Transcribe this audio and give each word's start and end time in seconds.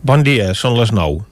Bon 0.00 0.22
dia, 0.24 0.54
són 0.56 0.78
les 0.80 0.94
9. 0.96 1.26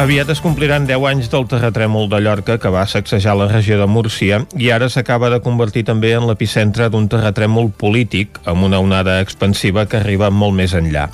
Aviat 0.00 0.30
es 0.30 0.38
compliran 0.40 0.86
10 0.86 1.02
anys 1.10 1.32
del 1.32 1.48
terratrèmol 1.50 2.06
de 2.12 2.20
Llorca 2.22 2.60
que 2.62 2.70
va 2.70 2.86
sacsejar 2.86 3.34
la 3.36 3.48
regió 3.50 3.76
de 3.80 3.88
Múrcia 3.90 4.38
i 4.54 4.70
ara 4.70 4.86
s'acaba 4.88 5.32
de 5.34 5.42
convertir 5.42 5.82
també 5.90 6.14
en 6.14 6.28
l'epicentre 6.30 6.86
d'un 6.94 7.10
terratrèmol 7.10 7.72
polític 7.82 8.38
amb 8.46 8.70
una 8.70 8.78
onada 8.78 9.18
expansiva 9.20 9.84
que 9.90 9.98
arriba 9.98 10.30
molt 10.30 10.54
més 10.54 10.78
enllà. 10.78 11.08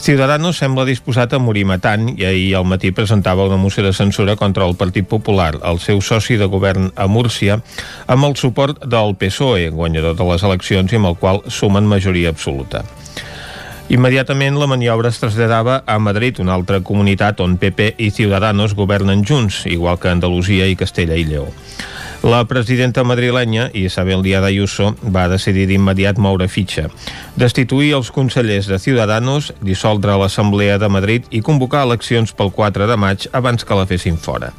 Ciudadanos 0.00 0.56
sembla 0.56 0.86
disposat 0.88 1.34
a 1.36 1.38
morir 1.44 1.66
matant 1.68 2.06
i 2.14 2.24
ahir 2.24 2.54
al 2.56 2.64
matí 2.64 2.88
presentava 2.96 3.44
una 3.44 3.58
moció 3.60 3.82
de 3.84 3.92
censura 3.92 4.32
contra 4.34 4.64
el 4.64 4.72
Partit 4.72 5.04
Popular, 5.04 5.58
el 5.60 5.76
seu 5.78 6.00
soci 6.00 6.38
de 6.40 6.48
govern 6.48 6.88
a 6.96 7.04
Múrcia, 7.04 7.58
amb 8.08 8.24
el 8.24 8.36
suport 8.40 8.80
del 8.80 9.12
PSOE, 9.20 9.68
guanyador 9.68 10.16
de 10.16 10.24
les 10.30 10.46
eleccions 10.48 10.94
i 10.94 10.96
amb 10.96 11.10
el 11.10 11.18
qual 11.20 11.42
sumen 11.52 11.84
majoria 11.84 12.32
absoluta. 12.32 12.80
Immediatament 13.92 14.56
la 14.56 14.70
maniobra 14.72 15.12
es 15.12 15.20
traslladava 15.20 15.82
a 15.84 15.98
Madrid, 16.00 16.40
una 16.40 16.56
altra 16.56 16.80
comunitat 16.80 17.44
on 17.44 17.58
PP 17.60 17.92
i 18.00 18.08
Ciudadanos 18.08 18.72
governen 18.78 19.26
junts, 19.28 19.66
igual 19.66 20.00
que 20.00 20.08
Andalusia 20.08 20.64
i 20.64 20.80
Castella 20.80 21.20
i 21.20 21.28
Lleó. 21.28 21.50
La 22.22 22.44
presidenta 22.44 23.02
madrilenya, 23.02 23.70
Isabel 23.72 24.22
Díaz 24.22 24.44
Ayuso, 24.44 24.90
va 25.00 25.24
decidir 25.32 25.64
d'immediat 25.70 26.18
moure 26.20 26.50
fitxa, 26.52 26.90
destituir 27.40 27.94
els 27.96 28.10
consellers 28.12 28.68
de 28.68 28.76
Ciudadanos, 28.78 29.54
dissoldre 29.64 30.18
l'Assemblea 30.20 30.76
de 30.76 30.90
Madrid 30.92 31.30
i 31.32 31.40
convocar 31.40 31.86
eleccions 31.88 32.36
pel 32.36 32.52
4 32.52 32.90
de 32.90 32.98
maig 33.00 33.24
abans 33.32 33.64
que 33.64 33.78
la 33.78 33.88
fessin 33.88 34.20
fora 34.20 34.52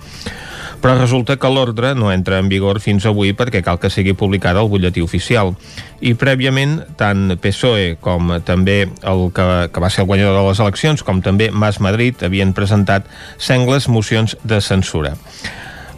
però 0.81 0.95
resulta 0.97 1.37
que 1.37 1.49
l'ordre 1.53 1.93
no 1.93 2.09
entra 2.11 2.39
en 2.41 2.49
vigor 2.49 2.79
fins 2.81 3.05
avui 3.05 3.35
perquè 3.37 3.61
cal 3.61 3.77
que 3.77 3.91
sigui 3.93 4.15
publicada 4.17 4.63
al 4.63 4.69
butlletí 4.71 5.03
oficial. 5.05 5.53
I 6.01 6.15
prèviament, 6.17 6.79
tant 6.97 7.35
PSOE 7.37 7.99
com 8.01 8.33
també 8.41 8.79
el 8.89 9.27
que, 9.29 9.47
que 9.69 9.83
va 9.83 9.91
ser 9.93 10.01
el 10.01 10.09
guanyador 10.09 10.39
de 10.39 10.47
les 10.49 10.63
eleccions, 10.65 11.05
com 11.05 11.21
també 11.21 11.51
Mas 11.53 11.77
Madrid, 11.77 12.25
havien 12.25 12.55
presentat 12.57 13.05
sengles 13.37 13.85
mocions 13.93 14.33
de 14.41 14.57
censura. 14.57 15.13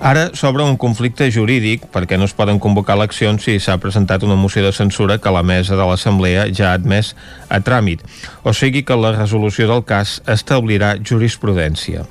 Ara 0.03 0.25
s'obre 0.35 0.65
un 0.67 0.75
conflicte 0.75 1.29
jurídic 1.31 1.85
perquè 1.93 2.17
no 2.19 2.25
es 2.27 2.33
poden 2.35 2.57
convocar 2.59 2.97
eleccions 2.97 3.45
si 3.47 3.53
s'ha 3.63 3.77
presentat 3.79 4.25
una 4.27 4.35
moció 4.35 4.59
de 4.65 4.73
censura 4.75 5.15
que 5.23 5.31
la 5.31 5.45
mesa 5.47 5.77
de 5.79 5.85
l'Assemblea 5.87 6.49
ja 6.51 6.73
ha 6.73 6.73
admès 6.75 7.13
a 7.47 7.61
tràmit, 7.63 8.03
o 8.43 8.51
sigui 8.51 8.81
que 8.83 8.97
la 8.99 9.13
resolució 9.15 9.69
del 9.69 9.85
cas 9.87 10.17
establirà 10.27 10.97
jurisprudència. 10.99 12.03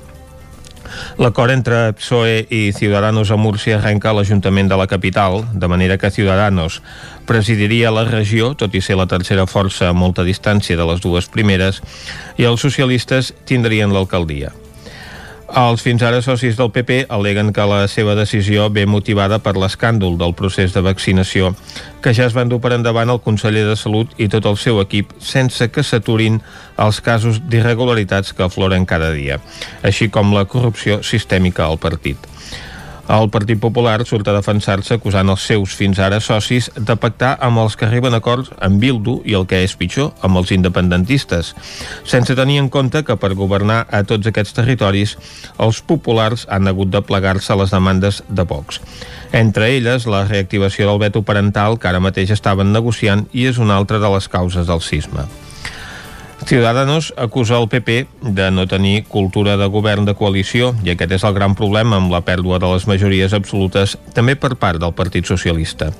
L'acord 1.21 1.53
entre 1.53 1.83
PSOE 1.93 2.47
i 2.49 2.63
Ciudadanos 2.73 3.29
a 3.29 3.37
Múrcia 3.37 3.77
arrenca 3.77 4.09
a 4.09 4.17
l'Ajuntament 4.17 4.73
de 4.73 4.81
la 4.81 4.89
capital, 4.89 5.43
de 5.53 5.69
manera 5.69 5.99
que 6.01 6.09
Ciudadanos 6.09 6.81
presidiria 7.29 7.93
la 7.93 8.07
regió, 8.09 8.55
tot 8.57 8.73
i 8.73 8.81
ser 8.81 8.97
la 8.97 9.05
tercera 9.05 9.45
força 9.45 9.91
a 9.91 9.93
molta 9.93 10.25
distància 10.25 10.81
de 10.81 10.89
les 10.89 11.05
dues 11.05 11.29
primeres, 11.29 11.85
i 12.41 12.49
els 12.49 12.65
socialistes 12.65 13.35
tindrien 13.45 13.93
l'alcaldia. 13.93 14.49
Els 15.53 15.83
fins 15.85 16.01
ara 16.01 16.17
socis 16.25 16.55
del 16.57 16.71
PP 16.73 16.95
aleguen 17.13 17.51
que 17.53 17.65
la 17.69 17.83
seva 17.85 18.15
decisió 18.17 18.71
ve 18.73 18.87
motivada 18.89 19.37
per 19.37 19.53
l'escàndol 19.53 20.15
del 20.17 20.33
procés 20.33 20.73
de 20.73 20.81
vaccinació 20.81 21.51
que 22.01 22.15
ja 22.17 22.25
es 22.25 22.33
van 22.33 22.49
dur 22.49 22.57
per 22.63 22.71
endavant 22.73 23.13
el 23.13 23.21
conseller 23.21 23.67
de 23.67 23.77
Salut 23.77 24.17
i 24.17 24.31
tot 24.33 24.49
el 24.49 24.57
seu 24.57 24.81
equip 24.81 25.13
sense 25.21 25.69
que 25.69 25.85
s'aturin 25.85 26.41
els 26.81 27.03
casos 27.05 27.37
d'irregularitats 27.45 28.33
que 28.33 28.47
afloren 28.49 28.89
cada 28.89 29.13
dia, 29.13 29.37
així 29.85 30.09
com 30.09 30.33
la 30.33 30.47
corrupció 30.49 31.03
sistèmica 31.05 31.69
al 31.69 31.77
partit. 31.77 32.32
El 33.11 33.27
Partit 33.29 33.59
Popular 33.59 34.05
surt 34.07 34.29
a 34.31 34.33
defensar-se 34.37 34.95
acusant 34.95 35.27
els 35.27 35.43
seus 35.43 35.73
fins 35.75 35.99
ara 35.99 36.21
socis 36.23 36.69
de 36.77 36.95
pactar 36.95 37.33
amb 37.43 37.59
els 37.59 37.75
que 37.75 37.83
arriben 37.83 38.15
acords 38.15 38.53
amb 38.63 38.79
Bildu 38.79 39.17
i 39.27 39.35
el 39.35 39.43
que 39.43 39.59
és 39.65 39.75
pitjor, 39.75 40.13
amb 40.23 40.39
els 40.39 40.53
independentistes, 40.55 41.51
sense 42.07 42.37
tenir 42.39 42.61
en 42.61 42.71
compte 42.71 43.03
que 43.03 43.19
per 43.19 43.33
governar 43.35 43.83
a 43.91 44.05
tots 44.07 44.31
aquests 44.31 44.55
territoris 44.55 45.17
els 45.59 45.83
populars 45.83 46.47
han 46.47 46.71
hagut 46.71 46.95
de 46.95 47.03
plegar-se 47.03 47.51
a 47.51 47.59
les 47.59 47.75
demandes 47.75 48.23
de 48.29 48.47
Vox. 48.47 48.79
Entre 49.35 49.73
elles, 49.75 50.07
la 50.07 50.23
reactivació 50.23 50.87
del 50.87 51.03
veto 51.03 51.27
parental 51.27 51.75
que 51.79 51.91
ara 51.91 51.99
mateix 51.99 52.31
estaven 52.31 52.71
negociant 52.71 53.27
i 53.33 53.49
és 53.51 53.59
una 53.59 53.75
altra 53.75 53.99
de 53.99 54.15
les 54.15 54.31
causes 54.31 54.69
del 54.69 54.79
sisme. 54.79 55.27
Ciudadanos 56.45 57.13
acusa 57.15 57.57
el 57.57 57.69
PP 57.69 58.07
de 58.21 58.51
no 58.51 58.67
tenir 58.67 59.05
cultura 59.05 59.55
de 59.55 59.65
govern 59.71 60.03
de 60.03 60.15
coalició 60.17 60.73
i 60.83 60.91
aquest 60.91 61.13
és 61.15 61.23
el 61.23 61.35
gran 61.37 61.55
problema 61.55 61.95
amb 62.01 62.11
la 62.11 62.19
pèrdua 62.27 62.59
de 62.59 62.67
les 62.71 62.87
majories 62.89 63.35
absolutes 63.37 63.95
també 64.17 64.35
per 64.35 64.55
part 64.59 64.81
del 64.81 64.95
Partit 64.97 65.29
Socialista. 65.29 65.91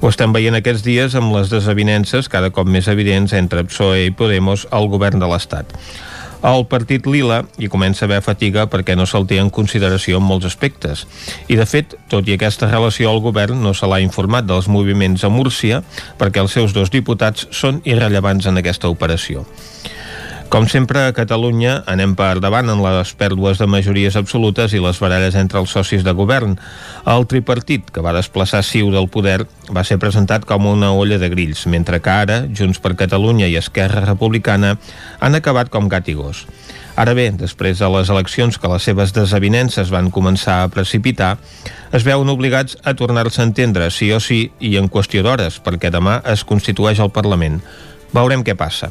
Ho 0.00 0.12
estem 0.12 0.30
veient 0.36 0.54
aquests 0.54 0.84
dies 0.86 1.16
amb 1.18 1.34
les 1.34 1.50
desavinences 1.50 2.30
cada 2.30 2.52
cop 2.54 2.70
més 2.70 2.86
evidents 2.92 3.34
entre 3.34 3.66
PSOE 3.66 4.06
i 4.06 4.14
Podemos 4.14 4.68
al 4.70 4.86
govern 4.92 5.18
de 5.18 5.30
l'Estat. 5.32 5.74
El 6.40 6.62
partit 6.72 7.04
Lila 7.04 7.42
hi 7.60 7.68
comença 7.68 8.06
a 8.06 8.08
haver 8.08 8.22
fatiga 8.24 8.62
perquè 8.72 8.94
no 8.96 9.04
se'l 9.04 9.26
té 9.28 9.36
en 9.42 9.50
consideració 9.52 10.16
en 10.16 10.24
molts 10.24 10.48
aspectes. 10.48 11.02
I, 11.52 11.58
de 11.60 11.66
fet, 11.68 11.92
tot 12.08 12.28
i 12.28 12.36
aquesta 12.36 12.70
relació, 12.70 13.10
el 13.12 13.20
govern 13.20 13.60
no 13.60 13.74
se 13.76 13.88
l'ha 13.90 14.00
informat 14.00 14.48
dels 14.48 14.70
moviments 14.72 15.24
a 15.24 15.28
Múrcia 15.28 15.82
perquè 16.20 16.40
els 16.40 16.56
seus 16.56 16.72
dos 16.72 16.88
diputats 16.88 17.44
són 17.52 17.82
irrellevants 17.84 18.48
en 18.48 18.56
aquesta 18.56 18.88
operació. 18.88 19.44
Com 20.50 20.64
sempre, 20.66 21.04
a 21.06 21.12
Catalunya 21.14 21.76
anem 21.86 22.16
per 22.18 22.40
davant 22.42 22.66
en 22.72 22.80
les 22.82 23.12
pèrdues 23.14 23.60
de 23.60 23.68
majories 23.70 24.16
absolutes 24.18 24.72
i 24.74 24.80
les 24.82 24.98
baralles 24.98 25.36
entre 25.38 25.60
els 25.62 25.70
socis 25.70 26.02
de 26.02 26.10
govern. 26.10 26.56
El 27.06 27.26
tripartit, 27.30 27.86
que 27.94 28.02
va 28.02 28.10
desplaçar 28.16 28.64
Ciu 28.66 28.88
del 28.90 29.06
poder, 29.06 29.44
va 29.70 29.84
ser 29.86 30.00
presentat 30.02 30.42
com 30.50 30.66
una 30.66 30.88
olla 30.90 31.20
de 31.22 31.28
grills, 31.30 31.68
mentre 31.70 32.00
que 32.02 32.10
ara, 32.10 32.40
Junts 32.50 32.82
per 32.82 32.96
Catalunya 32.98 33.46
i 33.46 33.54
Esquerra 33.60 34.02
Republicana 34.02 34.72
han 35.20 35.38
acabat 35.38 35.70
com 35.70 35.86
gat 35.86 36.10
i 36.10 36.16
gos. 36.18 36.42
Ara 36.98 37.14
bé, 37.14 37.28
després 37.30 37.78
de 37.78 37.92
les 37.94 38.10
eleccions 38.10 38.58
que 38.58 38.72
les 38.72 38.88
seves 38.90 39.14
desavinences 39.14 39.94
van 39.94 40.10
començar 40.10 40.64
a 40.64 40.72
precipitar, 40.74 41.36
es 41.94 42.02
veuen 42.02 42.28
obligats 42.28 42.74
a 42.82 42.96
tornar-se 42.98 43.38
a 43.38 43.46
entendre 43.46 43.86
sí 43.94 44.10
o 44.10 44.18
sí 44.18 44.48
i 44.58 44.74
en 44.82 44.90
qüestió 44.90 45.22
d'hores, 45.22 45.62
perquè 45.62 45.94
demà 45.94 46.18
es 46.34 46.42
constitueix 46.42 46.98
el 46.98 47.14
Parlament. 47.14 47.62
Veurem 48.10 48.42
què 48.42 48.58
passa. 48.58 48.90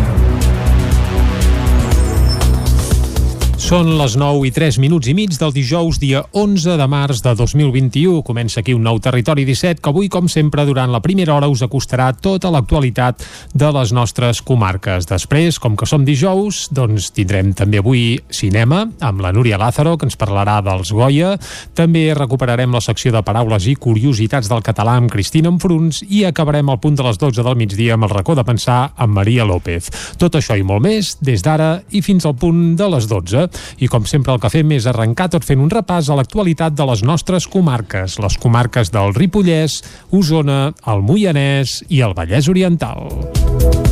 Són 3.61 3.91
les 3.93 4.15
9 4.17 4.47
i 4.47 4.49
3 4.49 4.79
minuts 4.81 5.05
i 5.05 5.13
mig 5.13 5.35
del 5.37 5.51
dijous, 5.53 5.99
dia 6.01 6.23
11 6.33 6.79
de 6.79 6.85
març 6.89 7.19
de 7.21 7.35
2021. 7.37 8.23
Comença 8.25 8.59
aquí 8.59 8.73
un 8.73 8.81
nou 8.81 8.97
Territori 8.97 9.43
17 9.45 9.77
que 9.77 9.91
avui, 9.91 10.09
com 10.09 10.25
sempre, 10.25 10.65
durant 10.65 10.89
la 10.89 10.99
primera 10.99 11.35
hora 11.35 11.49
us 11.51 11.61
acostarà 11.61 12.07
tota 12.17 12.49
l'actualitat 12.49 13.21
de 13.53 13.69
les 13.75 13.93
nostres 13.93 14.41
comarques. 14.41 15.05
Després, 15.05 15.59
com 15.61 15.75
que 15.77 15.85
som 15.85 16.01
dijous, 16.07 16.63
doncs 16.73 17.11
tindrem 17.13 17.51
també 17.53 17.83
avui 17.83 18.01
cinema 18.33 18.87
amb 18.99 19.21
la 19.21 19.31
Núria 19.31 19.61
Lázaro, 19.61 19.93
que 19.93 20.09
ens 20.09 20.17
parlarà 20.17 20.57
dels 20.65 20.89
Goya. 20.89 21.35
També 21.77 22.07
recuperarem 22.17 22.73
la 22.73 22.81
secció 22.81 23.13
de 23.13 23.21
paraules 23.21 23.69
i 23.69 23.77
curiositats 23.77 24.49
del 24.49 24.65
català 24.65 24.97
amb 24.97 25.13
Cristina 25.13 25.53
Enfruns 25.53 26.01
i 26.09 26.25
acabarem 26.25 26.73
al 26.73 26.81
punt 26.81 26.97
de 26.97 27.05
les 27.05 27.21
12 27.21 27.45
del 27.45 27.61
migdia 27.61 27.93
amb 27.93 28.09
el 28.09 28.15
racó 28.17 28.33
de 28.33 28.47
pensar 28.47 28.81
amb 28.97 29.21
Maria 29.21 29.45
López. 29.45 29.93
Tot 30.17 30.41
això 30.41 30.57
i 30.57 30.65
molt 30.65 30.81
més 30.89 31.13
des 31.21 31.45
d'ara 31.45 31.71
i 31.93 32.01
fins 32.01 32.25
al 32.25 32.39
punt 32.41 32.73
de 32.73 32.89
les 32.97 33.05
12 33.05 33.50
i 33.79 33.89
com 33.91 34.07
sempre 34.09 34.33
el 34.35 34.41
que 34.41 34.51
fem 34.53 34.75
és 34.77 34.87
arrencar 34.89 35.29
tot 35.33 35.47
fent 35.47 35.61
un 35.63 35.71
repàs 35.73 36.09
a 36.09 36.17
l'actualitat 36.19 36.75
de 36.77 36.87
les 36.91 37.05
nostres 37.07 37.47
comarques, 37.51 38.19
les 38.21 38.37
comarques 38.41 38.93
del 38.93 39.15
Ripollès, 39.17 39.81
Osona, 40.11 40.61
el 40.87 41.05
Moianès 41.05 41.81
i 41.89 42.03
el 42.05 42.17
Vallès 42.17 42.51
Oriental. 42.51 43.90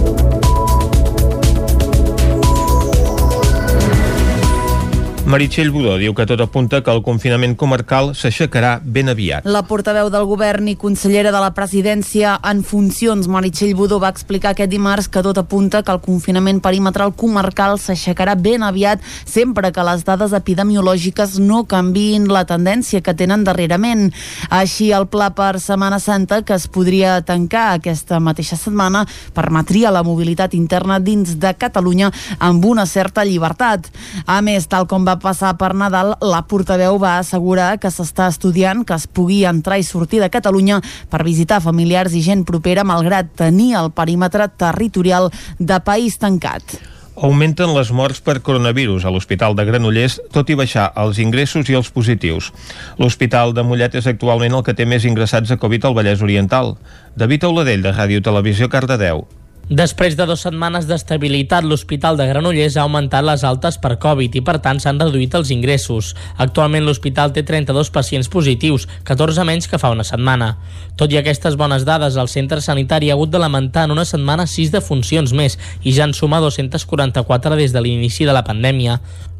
Meritxell 5.30 5.70
Budó 5.70 5.92
diu 6.02 6.16
que 6.18 6.26
tot 6.26 6.42
apunta 6.42 6.80
que 6.81 6.90
el 6.90 7.04
confinament 7.06 7.52
comarcal 7.54 8.16
s'aixecarà 8.18 8.80
ben 8.81 9.12
aviat. 9.12 9.46
La 9.46 9.60
portaveu 9.70 10.08
del 10.10 10.24
govern 10.26 10.72
i 10.72 10.74
consellera 10.74 11.30
de 11.30 11.38
la 11.38 11.52
presidència 11.54 12.31
en 12.50 12.64
funcions, 12.66 13.28
Meritxell 13.30 13.76
Budó, 13.78 14.00
va 14.02 14.10
explicar 14.10 14.56
aquest 14.56 14.72
dimarts 14.72 15.06
que 15.06 15.22
tot 15.22 15.38
apunta 15.38 15.84
que 15.86 15.94
el 15.94 16.02
confinament 16.02 16.64
perimetral 16.66 17.14
comarcal 17.14 17.78
s'aixecarà 17.78 18.34
ben 18.42 18.66
aviat 18.66 19.06
sempre 19.22 19.70
que 19.70 19.86
les 19.86 20.02
dades 20.08 20.34
epidemiològiques 20.34 21.38
no 21.44 21.62
canviïn 21.70 22.25
la 22.34 22.42
tendència 22.50 23.04
que 23.06 23.14
tenen 23.14 23.46
darrerament. 23.46 24.10
Així, 24.50 24.90
el 24.98 25.06
pla 25.14 25.30
per 25.38 25.60
Setmana 25.62 26.02
Santa, 26.02 26.42
que 26.42 26.58
es 26.58 26.66
podria 26.66 27.20
tancar 27.22 27.75
aquesta 27.75 28.18
mateixa 28.18 28.58
setmana, 28.58 29.06
permetria 29.38 29.94
la 29.94 30.02
mobilitat 30.02 30.58
interna 30.58 30.98
dins 30.98 31.38
de 31.38 31.54
Catalunya 31.54 32.10
amb 32.40 32.66
una 32.66 32.90
certa 32.90 33.30
llibertat. 33.30 33.94
A 34.25 34.42
més, 34.42 34.66
tal 34.66 34.90
com 34.90 35.06
va 35.06 35.19
passar 35.21 35.54
per 35.60 35.74
Nadal, 35.77 36.16
la 36.21 36.42
portaveu 36.50 36.98
va 37.01 37.18
assegurar 37.19 37.77
que 37.80 37.92
s'està 37.94 38.30
estudiant 38.31 38.86
que 38.86 38.98
es 38.98 39.07
pugui 39.07 39.44
entrar 39.45 39.80
i 39.80 39.88
sortir 39.88 40.21
de 40.24 40.31
Catalunya 40.33 40.80
per 41.12 41.25
visitar 41.27 41.62
familiars 41.63 42.16
i 42.16 42.24
gent 42.25 42.45
propera 42.48 42.88
malgrat 42.88 43.33
tenir 43.39 43.74
el 43.80 43.92
perímetre 43.92 44.50
territorial 44.50 45.30
de 45.60 45.80
país 45.83 46.18
tancat. 46.18 46.80
Augmenten 47.19 47.74
les 47.75 47.89
morts 47.92 48.21
per 48.24 48.38
coronavirus 48.39 49.04
a 49.04 49.12
l'Hospital 49.12 49.56
de 49.57 49.66
Granollers, 49.68 50.21
tot 50.31 50.48
i 50.48 50.56
baixar 50.56 50.86
els 51.01 51.19
ingressos 51.19 51.68
i 51.68 51.75
els 51.75 51.89
positius. 51.92 52.54
L'Hospital 53.00 53.51
de 53.57 53.65
Mollet 53.68 53.98
és 54.00 54.07
actualment 54.07 54.56
el 54.56 54.63
que 54.63 54.75
té 54.77 54.88
més 54.88 55.04
ingressats 55.04 55.51
a 55.51 55.60
Covid 55.60 55.89
al 55.89 55.98
Vallès 56.00 56.24
Oriental. 56.24 56.77
David 57.19 57.50
Auladell, 57.50 57.83
de 57.83 57.92
Ràdio 57.92 58.24
Televisió, 58.24 58.72
Cardedeu. 58.72 59.27
Després 59.69 60.16
de 60.18 60.25
dues 60.25 60.42
setmanes 60.42 60.88
d'estabilitat, 60.89 61.62
l'Hospital 61.62 62.16
de 62.18 62.25
Granollers 62.25 62.74
ha 62.74 62.88
augmentat 62.88 63.21
les 63.21 63.44
altes 63.45 63.75
per 63.77 64.00
Covid 64.01 64.33
i, 64.39 64.42
per 64.42 64.56
tant, 64.66 64.80
s'han 64.81 64.98
reduït 64.98 65.38
els 65.38 65.51
ingressos. 65.54 66.16
Actualment 66.42 66.88
l'hospital 66.88 67.36
té 67.36 67.44
32 67.45 67.94
pacients 67.94 68.31
positius, 68.33 68.88
14 69.06 69.45
menys 69.45 69.69
que 69.69 69.77
fa 69.77 69.94
una 69.94 70.07
setmana. 70.07 70.56
Tot 70.98 71.13
i 71.13 71.21
aquestes 71.21 71.54
bones 71.54 71.86
dades, 71.86 72.18
el 72.18 72.33
centre 72.33 72.66
sanitari 72.66 73.12
ha 73.12 73.13
hagut 73.13 73.30
de 73.30 73.45
lamentar 73.45 73.86
en 73.86 73.94
una 73.94 74.10
setmana 74.10 74.50
6 74.50 74.74
defuncions 74.74 75.38
més 75.38 75.60
i 75.83 75.94
ja 75.94 76.10
en 76.10 76.18
suma 76.18 76.42
244 76.42 77.62
des 77.62 77.69
de 77.69 77.86
l'inici 77.86 78.25
de 78.25 78.33
la 78.33 78.48
pandèmia. 78.50 78.98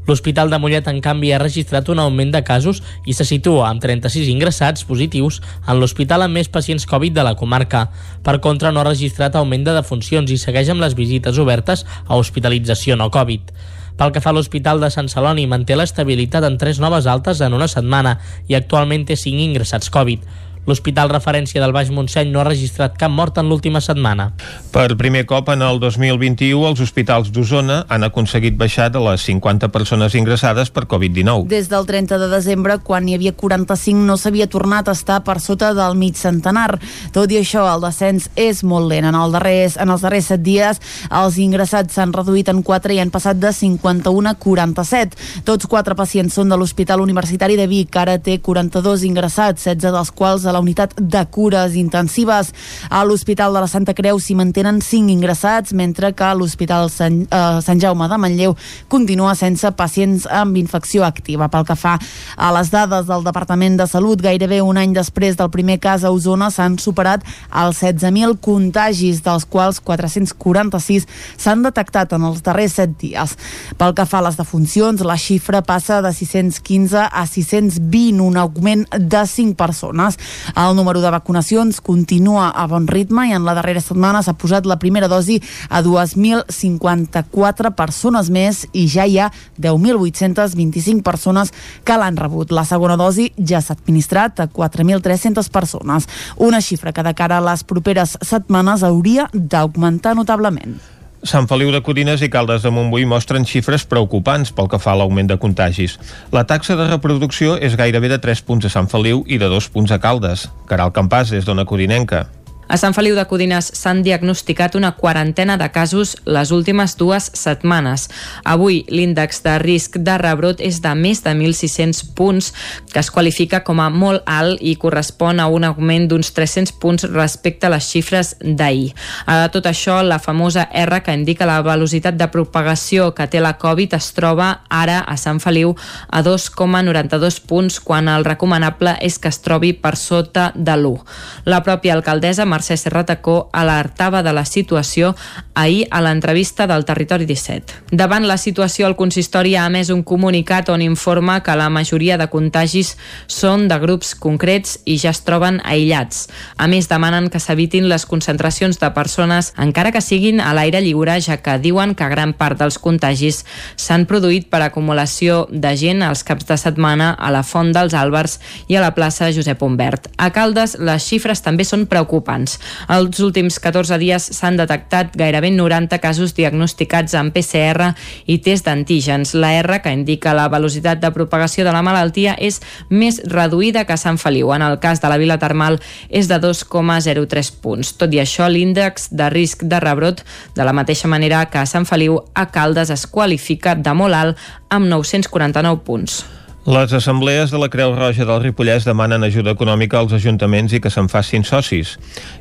L'Hospital 0.10 0.50
de 0.50 0.58
Mollet, 0.58 0.88
en 0.90 1.04
canvi, 1.06 1.30
ha 1.30 1.38
registrat 1.38 1.90
un 1.94 2.00
augment 2.02 2.32
de 2.34 2.40
casos 2.42 2.80
i 3.06 3.14
se 3.14 3.28
situa 3.30 3.68
amb 3.68 3.84
36 3.84 4.32
ingressats 4.32 4.88
positius 4.90 5.38
en 5.60 5.78
l'hospital 5.78 6.26
amb 6.26 6.34
més 6.34 6.50
pacients 6.50 6.88
Covid 6.90 7.14
de 7.14 7.26
la 7.28 7.36
comarca. 7.38 7.84
Per 8.26 8.40
contra, 8.42 8.72
no 8.74 8.82
ha 8.82 8.88
registrat 8.88 9.38
augment 9.38 9.68
de 9.68 9.76
defuncions 9.78 10.34
i 10.34 10.40
segueix 10.42 10.74
amb 10.74 10.82
les 10.82 10.98
visites 10.98 11.38
obertes 11.38 11.86
a 12.08 12.18
hospitalització 12.18 12.98
no 12.98 13.12
Covid. 13.14 13.54
Pel 14.02 14.16
que 14.16 14.24
fa 14.26 14.34
a 14.34 14.34
l'Hospital 14.34 14.82
de 14.82 14.90
Sant 14.90 15.14
Celoni, 15.14 15.46
manté 15.46 15.78
l'estabilitat 15.78 16.48
en 16.48 16.58
tres 16.58 16.82
noves 16.82 17.06
altes 17.06 17.46
en 17.46 17.54
una 17.54 17.70
setmana 17.70 18.18
i 18.50 18.58
actualment 18.58 19.06
té 19.06 19.20
5 19.20 19.46
ingressats 19.46 19.94
Covid. 19.94 20.26
L'Hospital 20.70 21.10
Referència 21.10 21.62
del 21.64 21.74
Baix 21.74 21.90
Montseny 21.90 22.30
no 22.30 22.44
ha 22.44 22.46
registrat 22.46 22.94
cap 23.00 23.10
mort 23.10 23.40
en 23.42 23.48
l'última 23.50 23.82
setmana. 23.82 24.28
Per 24.70 24.94
primer 25.00 25.24
cop 25.26 25.48
en 25.50 25.64
el 25.66 25.80
2021, 25.82 26.62
els 26.70 26.84
hospitals 26.86 27.32
d'Osona 27.34 27.80
han 27.90 28.06
aconseguit 28.06 28.54
baixar 28.60 28.92
de 28.94 29.02
les 29.02 29.24
50 29.26 29.72
persones 29.74 30.14
ingressades 30.20 30.70
per 30.70 30.86
Covid-19. 30.92 31.48
Des 31.50 31.72
del 31.72 31.88
30 31.90 32.20
de 32.22 32.28
desembre, 32.30 32.78
quan 32.86 33.08
hi 33.10 33.16
havia 33.18 33.34
45, 33.34 34.04
no 34.06 34.18
s'havia 34.18 34.46
tornat 34.46 34.92
a 34.92 34.94
estar 34.94 35.24
per 35.26 35.40
sota 35.42 35.72
del 35.74 35.98
mig 35.98 36.20
centenar. 36.22 36.78
Tot 37.16 37.34
i 37.34 37.40
això, 37.42 37.66
el 37.72 37.82
descens 37.88 38.30
és 38.38 38.62
molt 38.62 38.92
lent. 38.92 39.10
En, 39.10 39.18
el 39.18 39.34
darrers, 39.34 39.80
en 39.82 39.90
els 39.90 40.06
darrers 40.06 40.30
7 40.30 40.44
dies, 40.46 40.82
els 41.10 41.42
ingressats 41.42 41.98
s'han 41.98 42.14
reduït 42.14 42.54
en 42.54 42.62
4 42.62 42.94
i 42.94 43.02
han 43.02 43.10
passat 43.10 43.42
de 43.42 43.50
51 43.56 44.30
a 44.30 44.36
47. 44.38 45.18
Tots 45.50 45.66
4 45.66 45.98
pacients 45.98 46.38
són 46.38 46.54
de 46.54 46.62
l'Hospital 46.62 47.02
Universitari 47.02 47.58
de 47.58 47.66
Vic, 47.72 47.90
que 47.90 48.04
ara 48.04 48.20
té 48.22 48.38
42 48.38 49.08
ingressats, 49.10 49.66
16 49.66 49.98
dels 49.98 50.14
quals 50.14 50.46
a 50.46 50.54
la 50.54 50.59
unitat 50.60 50.96
de 51.00 51.24
cures 51.32 51.76
intensives. 51.80 52.54
A 52.90 53.04
l'Hospital 53.06 53.54
de 53.54 53.64
la 53.64 53.72
Santa 53.72 53.96
Creu 53.98 54.20
s'hi 54.20 54.36
mantenen 54.36 54.82
5 54.82 55.12
ingressats, 55.12 55.74
mentre 55.74 56.14
que 56.14 56.34
l'Hospital 56.36 56.90
Sant, 56.90 57.22
eh, 57.24 57.62
Sant 57.62 57.80
Jaume 57.82 58.08
de 58.10 58.18
Manlleu 58.18 58.56
continua 58.88 59.36
sense 59.36 59.72
pacients 59.72 60.26
amb 60.26 60.58
infecció 60.58 61.06
activa. 61.06 61.50
Pel 61.50 61.66
que 61.66 61.76
fa 61.76 61.98
a 62.36 62.52
les 62.56 62.72
dades 62.72 63.08
del 63.08 63.24
Departament 63.24 63.78
de 63.78 63.88
Salut, 63.88 64.22
gairebé 64.22 64.62
un 64.62 64.78
any 64.78 64.94
després 64.94 65.38
del 65.38 65.50
primer 65.50 65.80
cas 65.80 66.04
a 66.04 66.12
Osona 66.12 66.50
s'han 66.52 66.78
superat 66.78 67.24
els 67.52 67.82
16.000 67.84 68.38
contagis, 68.44 69.24
dels 69.24 69.46
quals 69.46 69.80
446 69.80 71.08
s'han 71.38 71.64
detectat 71.64 72.14
en 72.14 72.26
els 72.30 72.44
darrers 72.46 72.78
7 72.80 72.96
dies. 73.00 73.36
Pel 73.80 73.96
que 73.98 74.06
fa 74.10 74.20
a 74.20 74.28
les 74.28 74.38
defuncions, 74.40 75.02
la 75.06 75.18
xifra 75.20 75.62
passa 75.66 76.02
de 76.06 76.12
615 76.16 77.06
a 77.08 77.26
620, 77.26 78.22
un 78.26 78.38
augment 78.38 78.86
de 78.98 79.24
5 79.26 79.56
persones. 79.60 80.18
El 80.56 80.76
número 80.76 81.02
de 81.02 81.10
vacunacions 81.12 81.82
continua 81.82 82.50
a 82.50 82.66
bon 82.68 82.88
ritme 82.88 83.28
i 83.30 83.34
en 83.36 83.46
la 83.46 83.54
darrera 83.58 83.82
setmana 83.84 84.22
s'ha 84.24 84.34
posat 84.40 84.66
la 84.70 84.80
primera 84.80 85.08
dosi 85.12 85.40
a 85.70 85.82
2.054 85.86 87.74
persones 87.78 88.30
més 88.34 88.66
i 88.74 88.88
ja 88.90 89.06
hi 89.06 89.20
ha 89.20 89.32
10.825 89.62 91.04
persones 91.04 91.54
que 91.84 91.98
l'han 91.98 92.18
rebut. 92.18 92.52
La 92.52 92.66
segona 92.66 92.98
dosi 93.00 93.32
ja 93.38 93.62
s'ha 93.62 93.78
administrat 93.78 94.40
a 94.40 94.50
4.300 94.50 95.50
persones, 95.50 96.08
una 96.38 96.62
xifra 96.62 96.94
que 96.94 97.04
de 97.04 97.14
cara 97.14 97.38
a 97.40 97.48
les 97.52 97.64
properes 97.64 98.18
setmanes 98.22 98.84
hauria 98.84 99.30
d'augmentar 99.34 100.16
notablement. 100.16 100.99
Sant 101.24 101.50
Feliu 101.52 101.68
de 101.76 101.82
Codines 101.84 102.22
i 102.24 102.30
Caldes 102.32 102.64
de 102.64 102.72
Montbui 102.72 103.04
mostren 103.04 103.44
xifres 103.44 103.84
preocupants 103.84 104.54
pel 104.56 104.70
que 104.72 104.80
fa 104.80 104.94
a 104.94 105.00
l'augment 105.02 105.28
de 105.28 105.36
contagis. 105.36 105.98
La 106.32 106.46
taxa 106.48 106.78
de 106.80 106.88
reproducció 106.88 107.58
és 107.60 107.76
gairebé 107.76 108.08
de 108.08 108.22
3 108.24 108.42
punts 108.48 108.70
a 108.70 108.72
Sant 108.72 108.88
Feliu 108.88 109.26
i 109.28 109.36
de 109.42 109.52
2 109.52 109.68
punts 109.74 109.92
a 109.92 110.00
Caldes. 110.00 110.48
Caral 110.72 110.96
Campàs, 110.96 111.36
des 111.36 111.44
d'Ona 111.44 111.68
Codinenca. 111.68 112.30
A 112.70 112.78
Sant 112.78 112.94
Feliu 112.94 113.16
de 113.18 113.24
Codines 113.26 113.66
s'han 113.74 114.04
diagnosticat 114.06 114.76
una 114.78 114.92
quarantena 114.94 115.56
de 115.58 115.66
casos 115.74 116.12
les 116.30 116.52
últimes 116.54 116.94
dues 117.00 117.32
setmanes. 117.34 118.04
Avui 118.46 118.84
l'índex 118.94 119.42
de 119.42 119.56
risc 119.58 119.98
de 119.98 120.18
rebrot 120.22 120.62
és 120.62 120.78
de 120.84 120.92
més 120.94 121.24
de 121.26 121.34
1.600 121.34 122.04
punts, 122.14 122.52
que 122.94 123.02
es 123.02 123.10
qualifica 123.10 123.64
com 123.66 123.82
a 123.82 123.88
molt 123.90 124.22
alt 124.30 124.62
i 124.62 124.76
correspon 124.78 125.42
a 125.42 125.48
un 125.50 125.66
augment 125.66 126.06
d'uns 126.12 126.30
300 126.38 126.76
punts 126.78 127.08
respecte 127.10 127.66
a 127.66 127.72
les 127.74 127.88
xifres 127.90 128.36
d'ahir. 128.40 128.94
A 129.26 129.50
tot 129.50 129.66
això, 129.66 130.04
la 130.06 130.22
famosa 130.22 130.68
R 130.70 131.02
que 131.02 131.18
indica 131.18 131.50
la 131.50 131.64
velocitat 131.66 132.22
de 132.22 132.30
propagació 132.30 133.16
que 133.18 133.26
té 133.26 133.42
la 133.42 133.56
Covid 133.58 133.98
es 133.98 134.12
troba 134.14 134.52
ara 134.70 135.00
a 135.02 135.18
Sant 135.18 135.42
Feliu 135.42 135.74
a 136.06 136.22
2,92 136.22 137.42
punts, 137.50 137.82
quan 137.82 138.14
el 138.14 138.30
recomanable 138.30 138.94
és 139.02 139.18
que 139.18 139.34
es 139.34 139.42
trobi 139.42 139.74
per 139.74 139.96
sota 139.98 140.52
de 140.54 140.78
l'1. 140.78 141.02
La 141.50 141.64
pròpia 141.66 141.98
alcaldessa, 141.98 142.46
Mercè 142.46 142.59
Serratacó 142.62 143.50
alertava 143.54 144.24
de 144.24 144.34
la 144.34 144.46
situació 144.46 145.16
ahir 145.54 145.88
a 145.92 146.02
l'entrevista 146.02 146.68
del 146.68 146.86
Territori 146.86 147.26
17. 147.26 147.74
Davant 147.92 148.26
la 148.28 148.38
situació, 148.38 148.88
el 148.88 148.96
consistori 148.96 149.56
ha 149.56 149.66
emès 149.68 149.92
un 149.94 150.04
comunicat 150.04 150.70
on 150.70 150.82
informa 150.82 151.40
que 151.44 151.56
la 151.56 151.70
majoria 151.70 152.18
de 152.18 152.30
contagis 152.32 152.96
són 153.28 153.68
de 153.68 153.78
grups 153.80 154.14
concrets 154.16 154.80
i 154.86 154.98
ja 155.02 155.12
es 155.14 155.22
troben 155.28 155.60
aïllats. 155.64 156.28
A 156.58 156.68
més, 156.72 156.88
demanen 156.90 157.30
que 157.30 157.42
s'evitin 157.44 157.90
les 157.90 158.06
concentracions 158.10 158.80
de 158.80 158.92
persones, 158.96 159.54
encara 159.58 159.92
que 159.92 160.02
siguin 160.02 160.40
a 160.40 160.54
l'aire 160.56 160.82
lliure, 160.82 161.20
ja 161.22 161.38
que 161.44 161.58
diuen 161.60 161.96
que 161.96 162.10
gran 162.10 162.34
part 162.34 162.60
dels 162.60 162.80
contagis 162.80 163.44
s'han 163.76 164.08
produït 164.10 164.50
per 164.50 164.64
acumulació 164.64 165.46
de 165.52 165.76
gent 165.78 166.02
als 166.06 166.24
caps 166.24 166.48
de 166.50 166.58
setmana 166.58 167.12
a 167.14 167.32
la 167.36 167.44
Font 167.44 167.74
dels 167.76 167.94
Àlbers 167.94 168.40
i 168.68 168.78
a 168.80 168.84
la 168.84 168.94
plaça 168.96 169.32
Josep 169.36 169.62
Humbert. 169.62 170.10
A 170.18 170.32
Caldes, 170.32 170.78
les 170.80 171.04
xifres 171.06 171.44
també 171.46 171.68
són 171.68 171.86
preocupants 171.90 172.49
anys. 172.50 172.60
Els 172.90 173.20
últims 173.20 173.60
14 173.60 173.98
dies 174.00 174.24
s'han 174.34 174.58
detectat 174.58 175.16
gairebé 175.18 175.52
90 175.52 176.00
casos 176.00 176.34
diagnosticats 176.36 177.14
amb 177.16 177.34
PCR 177.34 177.94
i 178.26 178.40
test 178.40 178.66
d'antígens. 178.66 179.34
La 179.34 179.54
R, 179.60 179.82
que 179.82 179.94
indica 179.94 180.34
la 180.34 180.50
velocitat 180.50 181.00
de 181.00 181.12
propagació 181.12 181.66
de 181.66 181.74
la 181.74 181.84
malaltia, 181.84 182.36
és 182.40 182.62
més 182.90 183.22
reduïda 183.26 183.86
que 183.86 183.94
a 183.94 183.98
Sant 183.98 184.18
Feliu. 184.18 184.54
En 184.54 184.62
el 184.62 184.80
cas 184.80 185.02
de 185.02 185.10
la 185.10 185.18
Vila 185.18 185.38
Termal 185.40 185.80
és 186.10 186.28
de 186.28 186.40
2,03 186.40 187.52
punts. 187.62 187.94
Tot 187.98 188.14
i 188.14 188.20
això, 188.20 188.50
l'índex 188.50 189.10
de 189.12 189.30
risc 189.30 189.64
de 189.64 189.80
rebrot, 189.80 190.24
de 190.56 190.66
la 190.66 190.74
mateixa 190.74 191.08
manera 191.08 191.46
que 191.50 191.60
a 191.60 191.68
Sant 191.70 191.86
Feliu, 191.86 192.24
a 192.34 192.50
Caldes 192.52 192.90
es 192.90 193.06
qualifica 193.08 193.76
de 193.76 193.94
molt 193.94 194.16
alt 194.16 194.38
amb 194.70 194.88
949 194.90 195.84
punts. 195.86 196.39
Les 196.70 196.92
assemblees 196.94 197.50
de 197.50 197.58
la 197.58 197.66
Creu 197.74 197.96
Roja 197.98 198.28
del 198.30 198.44
Ripollès 198.44 198.86
demanen 198.86 199.26
ajuda 199.26 199.56
econòmica 199.58 199.98
als 199.98 200.14
ajuntaments 200.14 200.76
i 200.78 200.84
que 200.84 200.94
se'n 200.94 201.10
facin 201.10 201.42
socis. 201.42 201.96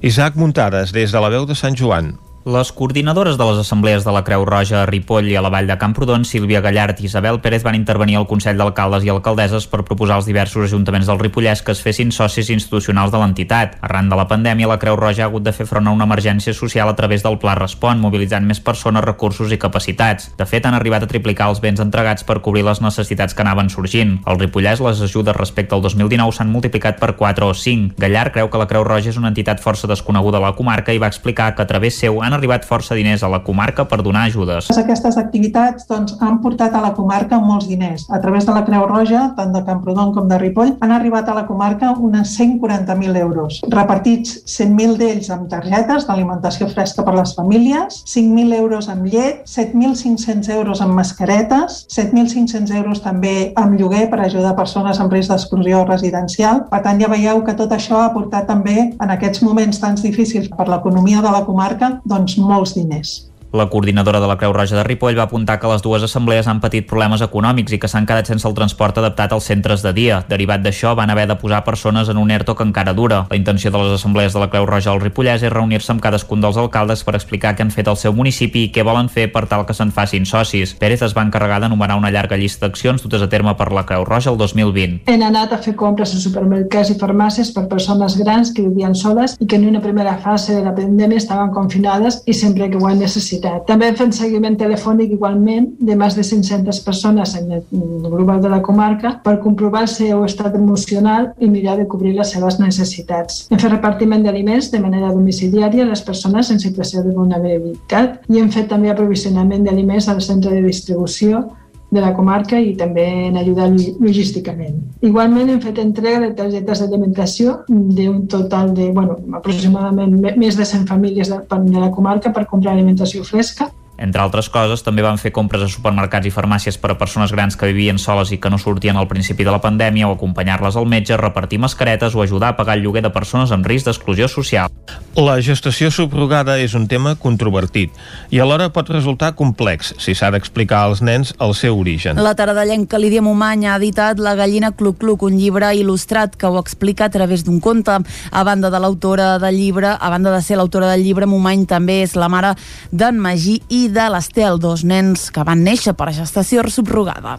Isaac 0.04 0.36
Muntades, 0.36 0.92
des 0.92 1.16
de 1.16 1.22
la 1.24 1.32
veu 1.32 1.48
de 1.48 1.56
Sant 1.56 1.78
Joan. 1.80 2.18
Les 2.48 2.72
coordinadores 2.72 3.36
de 3.36 3.44
les 3.44 3.58
assemblees 3.58 4.04
de 4.06 4.12
la 4.14 4.22
Creu 4.24 4.46
Roja 4.48 4.78
a 4.80 4.86
Ripoll 4.88 5.26
i 5.28 5.34
a 5.36 5.42
la 5.44 5.50
Vall 5.52 5.66
de 5.68 5.74
Camprodon, 5.76 6.22
Sílvia 6.24 6.62
Gallart 6.64 7.02
i 7.02 7.04
Isabel 7.04 7.42
Pérez 7.44 7.60
van 7.60 7.76
intervenir 7.76 8.14
al 8.16 8.24
Consell 8.30 8.56
d'Alcaldes 8.56 9.04
i 9.04 9.10
Alcaldesses 9.12 9.66
per 9.68 9.82
proposar 9.84 10.16
als 10.16 10.24
diversos 10.24 10.64
ajuntaments 10.64 11.10
del 11.10 11.20
Ripollès 11.20 11.60
que 11.60 11.74
es 11.76 11.82
fessin 11.84 12.08
socis 12.08 12.48
institucionals 12.48 13.12
de 13.12 13.20
l'entitat. 13.20 13.74
Arran 13.84 14.08
de 14.08 14.16
la 14.16 14.24
pandèmia, 14.30 14.70
la 14.70 14.78
Creu 14.80 14.96
Roja 14.96 15.26
ha 15.26 15.28
hagut 15.28 15.44
de 15.44 15.52
fer 15.52 15.66
front 15.68 15.90
a 15.90 15.92
una 15.92 16.06
emergència 16.08 16.54
social 16.56 16.88
a 16.88 16.94
través 16.96 17.26
del 17.26 17.36
Pla 17.36 17.52
Respon, 17.58 18.00
mobilitzant 18.00 18.48
més 18.48 18.62
persones, 18.64 19.04
recursos 19.04 19.52
i 19.52 19.60
capacitats. 19.60 20.30
De 20.40 20.48
fet, 20.48 20.64
han 20.64 20.78
arribat 20.78 21.04
a 21.04 21.10
triplicar 21.12 21.50
els 21.52 21.60
béns 21.60 21.84
entregats 21.84 22.24
per 22.24 22.38
cobrir 22.40 22.64
les 22.64 22.80
necessitats 22.80 23.36
que 23.36 23.44
anaven 23.44 23.68
sorgint. 23.68 24.22
Al 24.24 24.40
Ripollès, 24.40 24.80
les 24.80 25.04
ajudes 25.04 25.36
respecte 25.36 25.76
al 25.76 25.84
2019 25.84 26.32
s'han 26.32 26.48
multiplicat 26.56 26.96
per 26.96 27.12
4 27.20 27.52
o 27.52 27.52
5. 27.52 28.00
Gallart 28.00 28.32
creu 28.32 28.48
que 28.48 28.64
la 28.64 28.70
Creu 28.72 28.88
Roja 28.88 29.12
és 29.12 29.20
una 29.20 29.34
entitat 29.36 29.60
força 29.60 29.92
desconeguda 29.92 30.40
a 30.40 30.46
la 30.48 30.56
comarca 30.56 30.96
i 30.96 31.04
va 31.04 31.12
explicar 31.12 31.52
que 31.52 31.68
a 31.68 31.68
través 31.68 32.00
seu 32.00 32.22
han 32.24 32.37
arribat 32.38 32.64
força 32.68 32.96
diners 32.98 33.22
a 33.22 33.30
la 33.30 33.42
comarca 33.44 33.84
per 33.88 34.00
donar 34.02 34.26
ajudes. 34.28 34.70
Aquestes 34.78 35.18
activitats 35.20 35.86
doncs, 35.88 36.16
han 36.22 36.40
portat 36.42 36.74
a 36.74 36.82
la 36.82 36.92
comarca 36.96 37.38
molts 37.42 37.68
diners. 37.68 38.06
A 38.10 38.20
través 38.22 38.46
de 38.46 38.54
la 38.54 38.64
Creu 38.66 38.86
Roja, 38.88 39.28
tant 39.36 39.52
de 39.52 39.62
Camprodon 39.66 40.12
com 40.14 40.28
de 40.30 40.38
Ripoll, 40.38 40.76
han 40.80 40.94
arribat 40.94 41.28
a 41.28 41.36
la 41.36 41.46
comarca 41.46 41.92
unes 41.98 42.34
140.000 42.38 43.18
euros, 43.20 43.60
repartits 43.68 44.38
100.000 44.46 44.96
d'ells 45.00 45.30
amb 45.34 45.48
targetes 45.50 46.06
d'alimentació 46.08 46.68
fresca 46.72 47.04
per 47.04 47.14
les 47.18 47.34
famílies, 47.36 48.02
5.000 48.06 48.58
euros 48.58 48.88
amb 48.88 49.06
llet, 49.10 49.44
7.500 49.48 50.50
euros 50.54 50.82
amb 50.84 50.94
mascaretes, 50.98 51.84
7.500 51.94 52.74
euros 52.78 53.02
també 53.04 53.52
amb 53.58 53.78
lloguer 53.78 54.06
per 54.10 54.22
ajudar 54.24 54.56
persones 54.58 55.00
amb 55.00 55.12
risc 55.12 55.32
d'exclusió 55.32 55.84
residencial. 55.88 56.64
Per 56.70 56.82
tant, 56.84 57.00
ja 57.00 57.10
veieu 57.10 57.42
que 57.44 57.56
tot 57.58 57.72
això 57.74 58.02
ha 58.02 58.12
portat 58.14 58.48
també 58.48 58.76
en 58.90 59.14
aquests 59.14 59.42
moments 59.46 59.80
tan 59.82 59.98
difícils 59.98 60.48
per 60.54 60.68
l'economia 60.68 61.22
de 61.24 61.32
la 61.32 61.44
comarca 61.46 61.98
doncs 62.04 62.17
molts 62.38 62.74
diners. 62.74 63.27
La 63.50 63.70
coordinadora 63.70 64.20
de 64.20 64.26
la 64.26 64.36
Creu 64.36 64.52
Roja 64.52 64.76
de 64.76 64.82
Ripoll 64.84 65.16
va 65.16 65.22
apuntar 65.24 65.58
que 65.58 65.68
les 65.70 65.80
dues 65.80 66.02
assemblees 66.04 66.46
han 66.46 66.58
patit 66.60 66.84
problemes 66.86 67.22
econòmics 67.24 67.72
i 67.72 67.78
que 67.80 67.88
s'han 67.88 68.04
quedat 68.04 68.28
sense 68.28 68.44
el 68.44 68.52
transport 68.52 68.98
adaptat 69.00 69.32
als 69.32 69.46
centres 69.48 69.80
de 69.80 69.94
dia. 69.96 70.18
Derivat 70.28 70.60
d'això, 70.60 70.92
van 70.94 71.08
haver 71.08 71.24
de 71.30 71.36
posar 71.40 71.62
persones 71.64 72.10
en 72.12 72.20
un 72.20 72.30
ERTO 72.30 72.54
que 72.54 72.66
encara 72.66 72.92
dura. 72.92 73.22
La 73.30 73.38
intenció 73.40 73.70
de 73.70 73.80
les 73.80 73.94
assemblees 73.96 74.36
de 74.36 74.42
la 74.42 74.50
Creu 74.52 74.66
Roja 74.68 74.90
al 74.92 75.00
Ripollès 75.00 75.40
és 75.40 75.52
reunir-se 75.52 75.94
amb 75.94 76.04
cadascun 76.04 76.44
dels 76.44 76.58
alcaldes 76.60 77.04
per 77.04 77.14
explicar 77.16 77.54
què 77.56 77.64
han 77.64 77.72
fet 77.72 77.88
al 77.88 77.96
seu 77.96 78.12
municipi 78.12 78.66
i 78.66 78.72
què 78.74 78.84
volen 78.84 79.08
fer 79.08 79.30
per 79.32 79.46
tal 79.48 79.64
que 79.64 79.72
se'n 79.72 79.94
facin 79.96 80.28
socis. 80.28 80.76
Pérez 80.76 81.06
es 81.08 81.16
va 81.16 81.24
encarregar 81.24 81.62
d'enumerar 81.64 81.96
una 81.96 82.12
llarga 82.12 82.36
llista 82.36 82.66
d'accions 82.66 83.00
dutes 83.02 83.24
a 83.24 83.30
terme 83.32 83.56
per 83.56 83.70
la 83.72 83.86
Creu 83.88 84.04
Roja 84.04 84.28
el 84.28 84.36
2020. 84.36 85.08
Hem 85.08 85.24
anat 85.24 85.56
a 85.56 85.62
fer 85.64 85.72
compres 85.72 86.12
a 86.12 86.20
supermercats 86.20 86.92
i 86.92 86.98
farmàcies 87.00 87.54
per 87.56 87.64
persones 87.72 88.20
grans 88.20 88.52
que 88.52 88.68
vivien 88.68 88.92
soles 88.92 89.38
i 89.40 89.48
que 89.48 89.56
en 89.56 89.66
una 89.72 89.80
primera 89.80 90.18
fase 90.20 90.52
de 90.52 90.68
la 90.68 90.76
pandèmia 90.76 91.16
estaven 91.16 91.48
confinades 91.56 92.20
i 92.26 92.36
sempre 92.36 92.68
que 92.68 92.76
ho 92.76 92.86
han 92.92 93.00
necessitat. 93.00 93.37
També 93.68 93.88
hem 93.88 93.96
fet 93.98 94.16
seguiment 94.16 94.56
telefònic 94.58 95.12
igualment 95.16 95.68
de 95.80 95.96
més 95.98 96.16
de 96.18 96.24
500 96.26 96.80
persones 96.86 97.34
en 97.38 97.52
el 97.52 97.62
global 98.08 98.42
de 98.42 98.50
la 98.52 98.60
comarca 98.62 99.14
per 99.24 99.38
comprovar 99.44 99.84
el 99.86 99.92
seu 99.92 100.24
estat 100.26 100.56
emocional 100.58 101.32
i 101.38 101.50
mirar 101.50 101.76
de 101.78 101.86
cobrir 101.86 102.14
les 102.16 102.32
seves 102.34 102.58
necessitats. 102.60 103.46
Hem 103.50 103.60
fet 103.60 103.72
repartiment 103.72 104.24
d'aliments 104.24 104.70
de 104.72 104.82
manera 104.82 105.12
domiciliària 105.14 105.84
a 105.84 105.90
les 105.92 106.02
persones 106.02 106.50
en 106.50 106.60
situació 106.62 107.04
de 107.04 107.14
vulnerabilitat 107.14 108.28
i 108.28 108.42
hem 108.42 108.50
fet 108.50 108.68
també 108.72 108.90
aprovisionament 108.90 109.64
d'aliments 109.64 110.08
al 110.08 110.20
centre 110.24 110.54
de 110.54 110.64
distribució 110.66 111.46
de 111.90 112.00
la 112.04 112.12
comarca 112.16 112.58
i 112.60 112.74
també 112.76 113.04
en 113.28 113.38
ajudar 113.40 113.70
logísticament. 113.72 114.76
Igualment 115.00 115.48
hem 115.54 115.60
fet 115.64 115.80
entrega 115.80 116.20
de 116.26 116.34
targetes 116.36 116.82
d'alimentació 116.82 117.58
d'un 117.68 118.26
total 118.28 118.74
de, 118.76 118.90
bueno, 118.92 119.16
aproximadament 119.40 120.18
més 120.36 120.58
de 120.58 120.68
100 120.68 120.86
famílies 120.90 121.32
de, 121.32 121.40
de 121.48 121.80
la 121.80 121.90
comarca 121.90 122.32
per 122.32 122.48
comprar 122.50 122.76
alimentació 122.76 123.24
fresca 123.24 123.70
entre 123.98 124.22
altres 124.22 124.48
coses, 124.48 124.84
també 124.86 125.02
van 125.02 125.18
fer 125.18 125.32
compres 125.34 125.64
a 125.66 125.68
supermercats 125.70 126.28
i 126.28 126.32
farmàcies 126.32 126.78
per 126.78 126.92
a 126.94 126.98
persones 126.98 127.32
grans 127.34 127.58
que 127.58 127.66
vivien 127.66 127.98
soles 127.98 128.30
i 128.32 128.38
que 128.38 128.50
no 128.50 128.58
sortien 128.58 128.96
al 128.96 129.08
principi 129.10 129.44
de 129.44 129.50
la 129.50 129.60
pandèmia 129.60 130.08
o 130.08 130.14
acompanyar-les 130.14 130.78
al 130.78 130.86
metge, 130.86 131.16
repartir 131.18 131.58
mascaretes 131.58 132.14
o 132.14 132.22
ajudar 132.22 132.54
a 132.54 132.56
pagar 132.56 132.78
el 132.78 132.84
lloguer 132.86 133.02
de 133.02 133.10
persones 133.10 133.50
amb 133.52 133.66
risc 133.66 133.90
d'exclusió 133.90 134.28
social. 134.30 134.70
La 135.18 135.40
gestació 135.42 135.90
subrogada 135.90 136.60
és 136.62 136.76
un 136.78 136.86
tema 136.86 137.16
controvertit 137.18 137.90
i 138.30 138.38
alhora 138.38 138.68
pot 138.70 138.90
resultar 138.92 139.32
complex 139.34 139.90
si 139.98 140.14
s'ha 140.14 140.30
d'explicar 140.30 140.84
als 140.86 141.02
nens 141.02 141.34
el 141.42 141.56
seu 141.58 141.74
origen. 141.80 142.20
La 142.22 142.36
taradellenca 142.38 143.00
Lídia 143.02 143.22
Momany 143.22 143.66
ha 143.66 143.76
editat 143.80 144.22
La 144.22 144.36
gallina 144.38 144.70
Cluc-Cluc, 144.70 145.24
un 145.26 145.34
llibre 145.40 145.72
il·lustrat 145.74 146.38
que 146.38 146.46
ho 146.46 146.60
explica 146.62 147.08
a 147.08 147.10
través 147.10 147.42
d'un 147.44 147.58
conte. 147.58 147.98
A 148.30 148.44
banda 148.46 148.70
de 148.70 148.78
l'autora 148.78 149.38
del 149.42 149.58
llibre, 149.58 149.90
a 149.98 150.10
banda 150.10 150.30
de 150.30 150.42
ser 150.42 150.56
l'autora 150.60 150.92
del 150.92 151.02
llibre, 151.02 151.26
Momany 151.26 151.66
també 151.66 152.02
és 152.04 152.14
la 152.14 152.30
mare 152.30 152.54
d'en 152.92 153.18
Magí 153.18 153.58
i 153.68 153.87
de 153.92 154.08
l'Estel, 154.12 154.58
dos 154.62 154.84
nens 154.84 155.28
que 155.34 155.44
van 155.44 155.64
néixer 155.64 155.96
per 155.98 156.12
gestació 156.16 156.64
subrogada. 156.72 157.38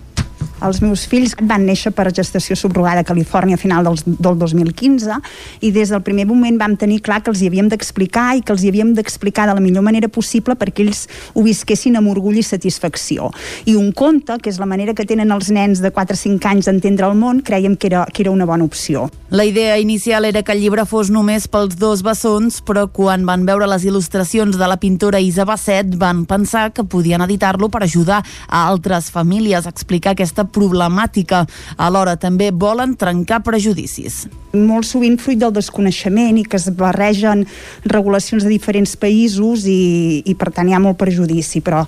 Els 0.65 0.81
meus 0.83 1.05
fills 1.07 1.35
van 1.39 1.63
néixer 1.67 1.91
per 1.95 2.09
gestació 2.15 2.57
subrogada 2.59 3.03
a 3.03 3.07
Califòrnia 3.07 3.55
a 3.55 3.61
final 3.61 3.87
del, 3.87 3.99
del 4.05 4.37
2015 4.39 5.19
i 5.65 5.71
des 5.75 5.93
del 5.93 6.03
primer 6.03 6.25
moment 6.27 6.57
vam 6.59 6.75
tenir 6.79 6.99
clar 7.05 7.21
que 7.23 7.31
els 7.31 7.41
hi 7.41 7.47
havíem 7.47 7.69
d'explicar 7.71 8.33
i 8.37 8.43
que 8.43 8.53
els 8.55 8.63
hi 8.63 8.71
havíem 8.73 8.93
d'explicar 8.97 9.47
de 9.47 9.55
la 9.55 9.63
millor 9.63 9.85
manera 9.85 10.09
possible 10.11 10.57
perquè 10.59 10.83
ells 10.85 11.05
ho 11.33 11.43
visquessin 11.45 11.95
amb 11.99 12.11
orgull 12.11 12.39
i 12.41 12.43
satisfacció. 12.43 13.29
I 13.65 13.77
un 13.79 13.93
conte, 13.95 14.37
que 14.43 14.51
és 14.51 14.59
la 14.59 14.67
manera 14.69 14.95
que 14.97 15.07
tenen 15.07 15.31
els 15.31 15.51
nens 15.55 15.83
de 15.83 15.93
4 15.95 16.17
o 16.17 16.19
5 16.19 16.51
anys 16.51 16.69
d'entendre 16.69 17.07
el 17.07 17.15
món, 17.15 17.41
creiem 17.45 17.77
que 17.79 17.87
era, 17.91 18.05
que 18.11 18.23
era 18.25 18.35
una 18.35 18.47
bona 18.49 18.67
opció. 18.67 19.07
La 19.29 19.45
idea 19.45 19.77
inicial 19.77 20.25
era 20.25 20.41
que 20.43 20.51
el 20.51 20.61
llibre 20.63 20.85
fos 20.89 21.11
només 21.13 21.47
pels 21.47 21.77
dos 21.79 22.01
bessons, 22.03 22.59
però 22.65 22.87
quan 22.91 23.27
van 23.27 23.45
veure 23.45 23.67
les 23.69 23.85
il·lustracions 23.85 24.57
de 24.57 24.67
la 24.67 24.79
pintora 24.81 25.21
Isa 25.21 25.45
Basset 25.45 25.95
van 26.01 26.25
pensar 26.25 26.71
que 26.73 26.83
podien 26.83 27.21
editar-lo 27.21 27.69
per 27.69 27.83
ajudar 27.85 28.23
a 28.47 28.65
altres 28.67 29.11
famílies 29.13 29.67
a 29.67 29.73
explicar 29.73 30.15
aquesta 30.15 30.48
problemàtica. 30.53 31.45
Alhora 31.77 32.17
també 32.19 32.51
volen 32.51 32.95
trencar 32.99 33.41
prejudicis. 33.45 34.25
Molt 34.53 34.87
sovint 34.89 35.17
fruit 35.21 35.39
del 35.39 35.53
desconeixement 35.53 36.37
i 36.39 36.45
que 36.47 36.57
es 36.57 36.69
barregen 36.77 37.45
regulacions 37.85 38.45
de 38.45 38.49
diferents 38.49 38.95
països 38.99 39.65
i, 39.69 40.23
i 40.25 40.35
per 40.39 40.49
tant 40.55 40.69
hi 40.69 40.73
ha 40.73 40.81
molt 40.81 40.97
prejudici, 40.99 41.61
però 41.65 41.83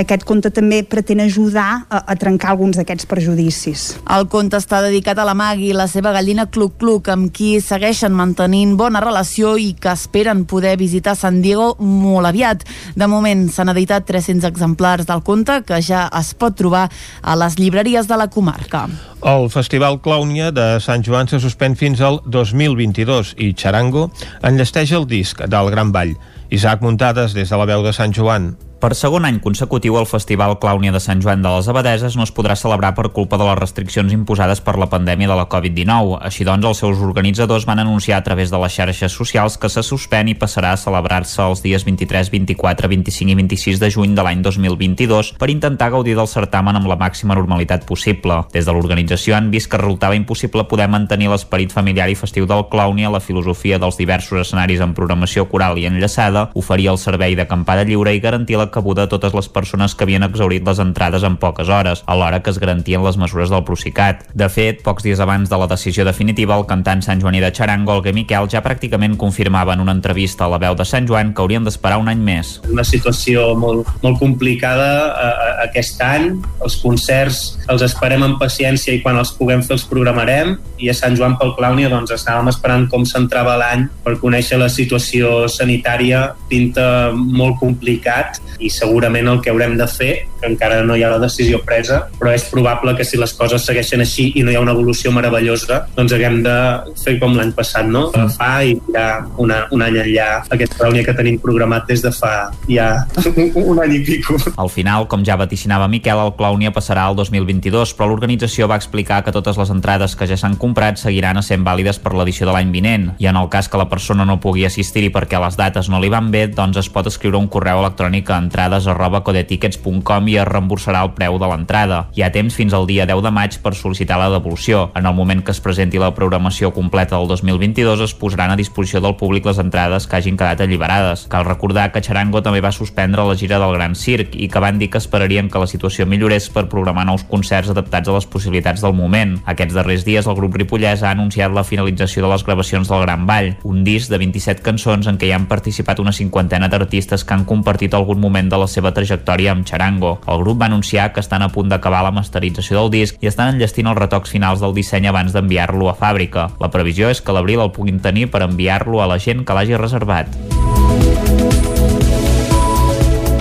aquest 0.00 0.24
conte 0.28 0.52
també 0.54 0.82
pretén 0.86 1.20
ajudar 1.24 1.68
a, 1.88 2.02
a 2.06 2.16
trencar 2.16 2.54
alguns 2.54 2.78
d'aquests 2.80 3.08
prejudicis. 3.10 3.86
El 4.16 4.28
conte 4.32 4.58
està 4.60 4.80
dedicat 4.84 5.18
a 5.18 5.26
la 5.28 5.36
Magui, 5.36 5.72
la 5.76 5.88
seva 5.90 6.14
gallina 6.16 6.46
Cluc 6.48 6.78
Cluc, 6.80 7.10
amb 7.12 7.32
qui 7.34 7.56
segueixen 7.60 8.14
mantenint 8.16 8.76
bona 8.80 9.02
relació 9.04 9.56
i 9.60 9.72
que 9.76 9.92
esperen 9.92 10.44
poder 10.48 10.76
visitar 10.80 11.16
San 11.18 11.42
Diego 11.44 11.74
molt 11.80 12.30
aviat. 12.30 12.64
De 12.96 13.08
moment 13.10 13.46
s'han 13.52 13.74
editat 13.74 14.06
300 14.08 14.48
exemplars 14.48 15.08
del 15.08 15.24
conte 15.26 15.60
que 15.66 15.82
ja 15.84 16.06
es 16.16 16.32
pot 16.38 16.56
trobar 16.56 16.86
a 17.22 17.36
les 17.36 17.58
llibreries 17.60 18.08
de 18.08 18.16
la 18.16 18.30
comarca. 18.32 18.86
El 19.26 19.48
Festival 19.50 19.98
Clownia 20.04 20.50
de 20.54 20.76
Sant 20.84 21.02
Joan 21.02 21.26
se 21.26 21.40
suspèn 21.42 21.74
fins 21.78 22.02
al 22.06 22.20
2022 22.24 23.34
i 23.42 23.52
Charango 23.58 24.06
enllesteix 24.46 24.94
el 24.96 25.08
disc 25.10 25.42
del 25.42 25.70
Gran 25.74 25.92
Ball. 25.92 26.14
Isaac 26.50 26.84
Muntades 26.86 27.34
des 27.34 27.50
de 27.50 27.58
la 27.58 27.66
veu 27.66 27.82
de 27.82 27.92
Sant 27.96 28.14
Joan. 28.14 28.54
Per 28.76 28.90
segon 28.92 29.24
any 29.24 29.38
consecutiu, 29.40 29.94
el 29.96 30.04
Festival 30.04 30.58
Clàunia 30.60 30.92
de 30.92 31.00
Sant 31.00 31.22
Joan 31.24 31.40
de 31.40 31.48
les 31.48 31.68
Abadeses 31.72 32.12
no 32.18 32.26
es 32.26 32.32
podrà 32.36 32.52
celebrar 32.60 32.90
per 32.92 33.08
culpa 33.16 33.38
de 33.40 33.46
les 33.48 33.56
restriccions 33.56 34.12
imposades 34.12 34.60
per 34.60 34.74
la 34.76 34.88
pandèmia 34.92 35.30
de 35.30 35.36
la 35.38 35.46
Covid-19. 35.48 36.18
Així 36.20 36.44
doncs, 36.44 36.66
els 36.68 36.82
seus 36.84 37.00
organitzadors 37.00 37.64
van 37.64 37.80
anunciar 37.80 38.18
a 38.20 38.24
través 38.26 38.52
de 38.52 38.60
les 38.60 38.74
xarxes 38.76 39.16
socials 39.16 39.56
que 39.56 39.70
se 39.72 39.80
suspèn 39.80 40.28
i 40.28 40.34
passarà 40.36 40.74
a 40.74 40.80
celebrar-se 40.80 41.40
els 41.40 41.64
dies 41.64 41.86
23, 41.88 42.28
24, 42.34 42.90
25 42.92 43.32
i 43.32 43.38
26 43.38 43.80
de 43.80 43.90
juny 43.94 44.12
de 44.18 44.26
l'any 44.26 44.44
2022 44.44 45.32
per 45.40 45.48
intentar 45.54 45.88
gaudir 45.96 46.18
del 46.20 46.28
certamen 46.28 46.76
amb 46.76 46.92
la 46.92 47.00
màxima 47.00 47.34
normalitat 47.34 47.88
possible. 47.88 48.42
Des 48.52 48.68
de 48.68 48.76
l'organització 48.76 49.38
han 49.40 49.48
vist 49.56 49.72
que 49.72 49.80
resultava 49.80 50.20
impossible 50.20 50.66
poder 50.68 50.90
mantenir 50.92 51.32
l'esperit 51.32 51.72
familiar 51.72 52.10
i 52.12 52.18
festiu 52.18 52.44
del 52.44 52.68
Clàunia, 52.68 53.08
la 53.08 53.24
filosofia 53.24 53.80
dels 53.80 53.96
diversos 53.96 54.44
escenaris 54.44 54.84
en 54.84 54.92
programació 54.92 55.48
coral 55.48 55.80
i 55.80 55.88
enllaçada, 55.88 56.50
oferir 56.52 56.92
el 56.92 57.00
servei 57.00 57.40
d'acampada 57.40 57.88
lliure 57.88 58.12
i 58.12 58.20
garantir 58.20 58.60
la 58.60 58.65
cabuda 58.74 59.06
a 59.06 59.10
totes 59.10 59.34
les 59.36 59.48
persones 59.52 59.94
que 59.94 60.06
havien 60.06 60.26
exaurit 60.26 60.66
les 60.66 60.80
entrades 60.82 61.24
en 61.26 61.36
poques 61.40 61.68
hores, 61.68 62.02
alhora 62.06 62.42
que 62.42 62.50
es 62.50 62.60
garantien 62.62 63.04
les 63.04 63.18
mesures 63.20 63.50
del 63.50 63.64
Procicat. 63.64 64.24
De 64.34 64.48
fet, 64.52 64.82
pocs 64.86 65.06
dies 65.06 65.20
abans 65.20 65.50
de 65.50 65.58
la 65.58 65.68
decisió 65.70 66.04
definitiva, 66.04 66.56
el 66.56 66.66
cantant 66.66 67.02
Sant 67.04 67.22
Joaní 67.22 67.40
de 67.42 67.52
Xarango, 67.52 67.96
Olga 67.96 68.14
Miquel, 68.16 68.48
ja 68.52 68.62
pràcticament 68.64 69.16
confirmava 69.20 69.74
en 69.74 69.84
una 69.84 69.94
entrevista 69.96 70.46
a 70.46 70.50
la 70.52 70.60
veu 70.62 70.76
de 70.78 70.86
Sant 70.88 71.08
Joan 71.08 71.34
que 71.34 71.42
haurien 71.44 71.64
d'esperar 71.64 72.00
un 72.02 72.10
any 72.12 72.22
més. 72.22 72.56
Una 72.70 72.84
situació 72.86 73.52
molt, 73.58 73.88
molt 74.02 74.20
complicada 74.22 74.90
eh, 75.10 75.52
aquest 75.68 76.02
any. 76.04 76.30
Els 76.64 76.78
concerts 76.82 77.42
els 77.72 77.82
esperem 77.86 78.22
amb 78.22 78.38
paciència 78.40 78.94
i 78.94 79.02
quan 79.02 79.18
els 79.20 79.32
puguem 79.36 79.62
fer 79.66 79.76
els 79.76 79.86
programarem 79.90 80.56
i 80.82 80.90
a 80.90 80.94
Sant 80.96 81.16
Joan 81.18 81.36
pel 81.40 81.54
Clàunia 81.58 81.90
doncs 81.92 82.12
estàvem 82.14 82.50
esperant 82.52 82.86
com 82.92 83.06
s'entrava 83.08 83.56
l'any 83.60 83.86
per 84.04 84.16
conèixer 84.22 84.58
la 84.60 84.70
situació 84.72 85.46
sanitària 85.52 86.28
pinta 86.50 86.86
molt 87.14 87.58
complicat 87.62 88.40
i 88.60 88.70
segurament 88.72 89.28
el 89.28 89.40
que 89.44 89.52
haurem 89.52 89.76
de 89.78 89.86
fer, 89.90 90.12
que 90.40 90.48
encara 90.50 90.82
no 90.86 90.96
hi 90.96 91.04
ha 91.04 91.12
la 91.14 91.20
decisió 91.22 91.60
presa, 91.66 92.02
però 92.18 92.32
és 92.34 92.46
probable 92.50 92.94
que 92.96 93.04
si 93.04 93.20
les 93.20 93.32
coses 93.36 93.64
segueixen 93.66 94.02
així 94.04 94.30
i 94.36 94.44
no 94.46 94.52
hi 94.52 94.58
ha 94.58 94.64
una 94.64 94.74
evolució 94.76 95.12
meravellosa, 95.14 95.82
doncs 95.96 96.14
haguem 96.16 96.42
de 96.44 96.56
fer 97.02 97.16
com 97.20 97.36
l'any 97.36 97.52
passat, 97.56 97.88
no? 97.88 98.08
Mm. 98.14 98.32
Fa 98.36 98.50
i 98.64 98.76
ja 98.94 99.06
una, 99.42 99.62
un 99.74 99.84
any 99.86 100.00
enllà 100.02 100.28
aquesta 100.52 100.84
reunió 100.84 101.04
que 101.06 101.16
tenim 101.16 101.38
programat 101.42 101.86
des 101.90 102.04
de 102.04 102.12
fa 102.14 102.50
ja 102.70 102.88
un 103.70 103.82
any 103.82 103.98
i 103.98 104.02
pico. 104.06 104.38
Al 104.56 104.70
final, 104.72 105.08
com 105.10 105.24
ja 105.26 105.38
vaticinava 105.38 105.88
Miquel, 105.92 106.20
el 106.22 106.34
Clownia 106.38 106.72
passarà 106.74 107.06
al 107.06 107.16
2022, 107.18 107.94
però 107.96 108.10
l'organització 108.10 108.68
va 108.70 108.78
explicar 108.80 109.22
que 109.24 109.34
totes 109.34 109.58
les 109.60 109.72
entrades 109.72 110.16
que 110.16 110.28
ja 110.28 110.38
s'han 110.40 110.58
comprat 110.60 111.00
seguiran 111.00 111.42
sent 111.42 111.64
vàlides 111.66 111.98
per 112.00 112.14
l'edició 112.16 112.46
de 112.48 112.54
l'any 112.54 112.70
vinent, 112.72 113.10
i 113.20 113.28
en 113.28 113.36
el 113.36 113.50
cas 113.52 113.68
que 113.68 113.80
la 113.80 113.88
persona 113.90 114.24
no 114.24 114.38
pugui 114.40 114.64
assistir-hi 114.64 115.10
perquè 115.12 115.40
les 115.42 115.58
dates 115.58 115.90
no 115.92 116.00
li 116.00 116.10
van 116.12 116.30
bé, 116.32 116.46
doncs 116.48 116.80
es 116.80 116.88
pot 116.92 117.08
escriure 117.10 117.38
un 117.38 117.50
correu 117.52 117.82
electrònic 117.82 118.30
a 118.30 118.38
entrades 118.46 118.86
arroba 118.86 119.22
codetickets.com 119.26 120.30
i 120.30 120.38
es 120.40 120.48
reemborsarà 120.48 121.02
el 121.04 121.12
preu 121.18 121.40
de 121.42 121.50
l'entrada. 121.50 122.06
Hi 122.16 122.22
ha 122.24 122.32
temps 122.34 122.54
fins 122.54 122.74
al 122.76 122.86
dia 122.88 123.06
10 123.08 123.24
de 123.26 123.32
maig 123.34 123.58
per 123.62 123.74
sol·licitar 123.74 124.18
la 124.20 124.30
devolució. 124.32 124.90
En 124.96 125.06
el 125.06 125.14
moment 125.18 125.42
que 125.44 125.52
es 125.54 125.60
presenti 125.62 126.00
la 126.00 126.12
programació 126.14 126.72
completa 126.76 127.18
del 127.18 127.28
2022 127.28 128.04
es 128.06 128.14
posaran 128.14 128.54
a 128.54 128.58
disposició 128.58 129.02
del 129.02 129.16
públic 129.18 129.46
les 129.46 129.60
entrades 129.62 130.06
que 130.06 130.16
hagin 130.18 130.38
quedat 130.38 130.62
alliberades. 130.62 131.26
Cal 131.32 131.46
recordar 131.48 131.90
que 131.92 132.02
Charango 132.02 132.42
també 132.42 132.62
va 132.64 132.72
suspendre 132.72 133.24
la 133.26 133.36
gira 133.36 133.58
del 133.62 133.74
Gran 133.76 133.96
Circ 133.98 134.36
i 134.36 134.48
que 134.52 134.62
van 134.62 134.78
dir 134.78 134.90
que 134.90 135.00
esperarien 135.02 135.50
que 135.50 135.62
la 135.62 135.70
situació 135.70 136.06
millorés 136.06 136.48
per 136.52 136.68
programar 136.72 137.06
nous 137.08 137.24
concerts 137.26 137.72
adaptats 137.72 138.08
a 138.08 138.16
les 138.16 138.28
possibilitats 138.30 138.84
del 138.84 138.94
moment. 138.94 139.36
Aquests 139.46 139.74
darrers 139.76 140.06
dies 140.06 140.26
el 140.26 140.38
grup 140.38 140.56
Ripollès 140.56 141.02
ha 141.02 141.12
anunciat 141.16 141.54
la 141.54 141.64
finalització 141.64 142.24
de 142.24 142.32
les 142.32 142.44
gravacions 142.46 142.88
del 142.88 143.02
Gran 143.02 143.26
Ball, 143.26 143.54
un 143.64 143.82
disc 143.84 144.12
de 144.12 144.20
27 144.22 144.62
cançons 144.66 145.08
en 145.10 145.18
què 145.18 145.30
hi 145.30 145.34
han 145.36 145.48
participat 145.50 146.00
una 146.02 146.14
cinquantena 146.14 146.68
d'artistes 146.72 147.24
que 147.24 147.34
han 147.34 147.46
compartit 147.48 147.94
algun 147.94 148.20
moment 148.20 148.35
de 148.36 148.58
la 148.60 148.68
seva 148.68 148.92
trajectòria 148.92 149.54
amb 149.56 149.64
Charango. 149.64 150.18
El 150.28 150.42
grup 150.44 150.60
va 150.60 150.68
anunciar 150.68 151.08
que 151.14 151.24
estan 151.24 151.42
a 151.42 151.48
punt 151.48 151.72
d'acabar 151.72 152.02
la 152.04 152.12
masterització 152.12 152.82
del 152.82 152.92
disc 152.92 153.16
i 153.24 153.30
estan 153.32 153.54
enllestint 153.54 153.88
els 153.88 153.98
retocs 153.98 154.36
finals 154.36 154.60
del 154.60 154.76
disseny 154.76 155.08
abans 155.08 155.32
d'enviar-lo 155.32 155.88
a 155.88 155.96
fàbrica. 155.96 156.50
La 156.60 156.70
previsió 156.70 157.08
és 157.08 157.24
que 157.24 157.32
l'abril 157.32 157.64
el 157.64 157.72
puguin 157.72 158.04
tenir 158.04 158.28
per 158.30 158.44
enviar-lo 158.44 159.00
a 159.00 159.08
la 159.08 159.18
gent 159.18 159.46
que 159.48 159.56
l'hagi 159.56 159.80
reservat. 159.80 160.36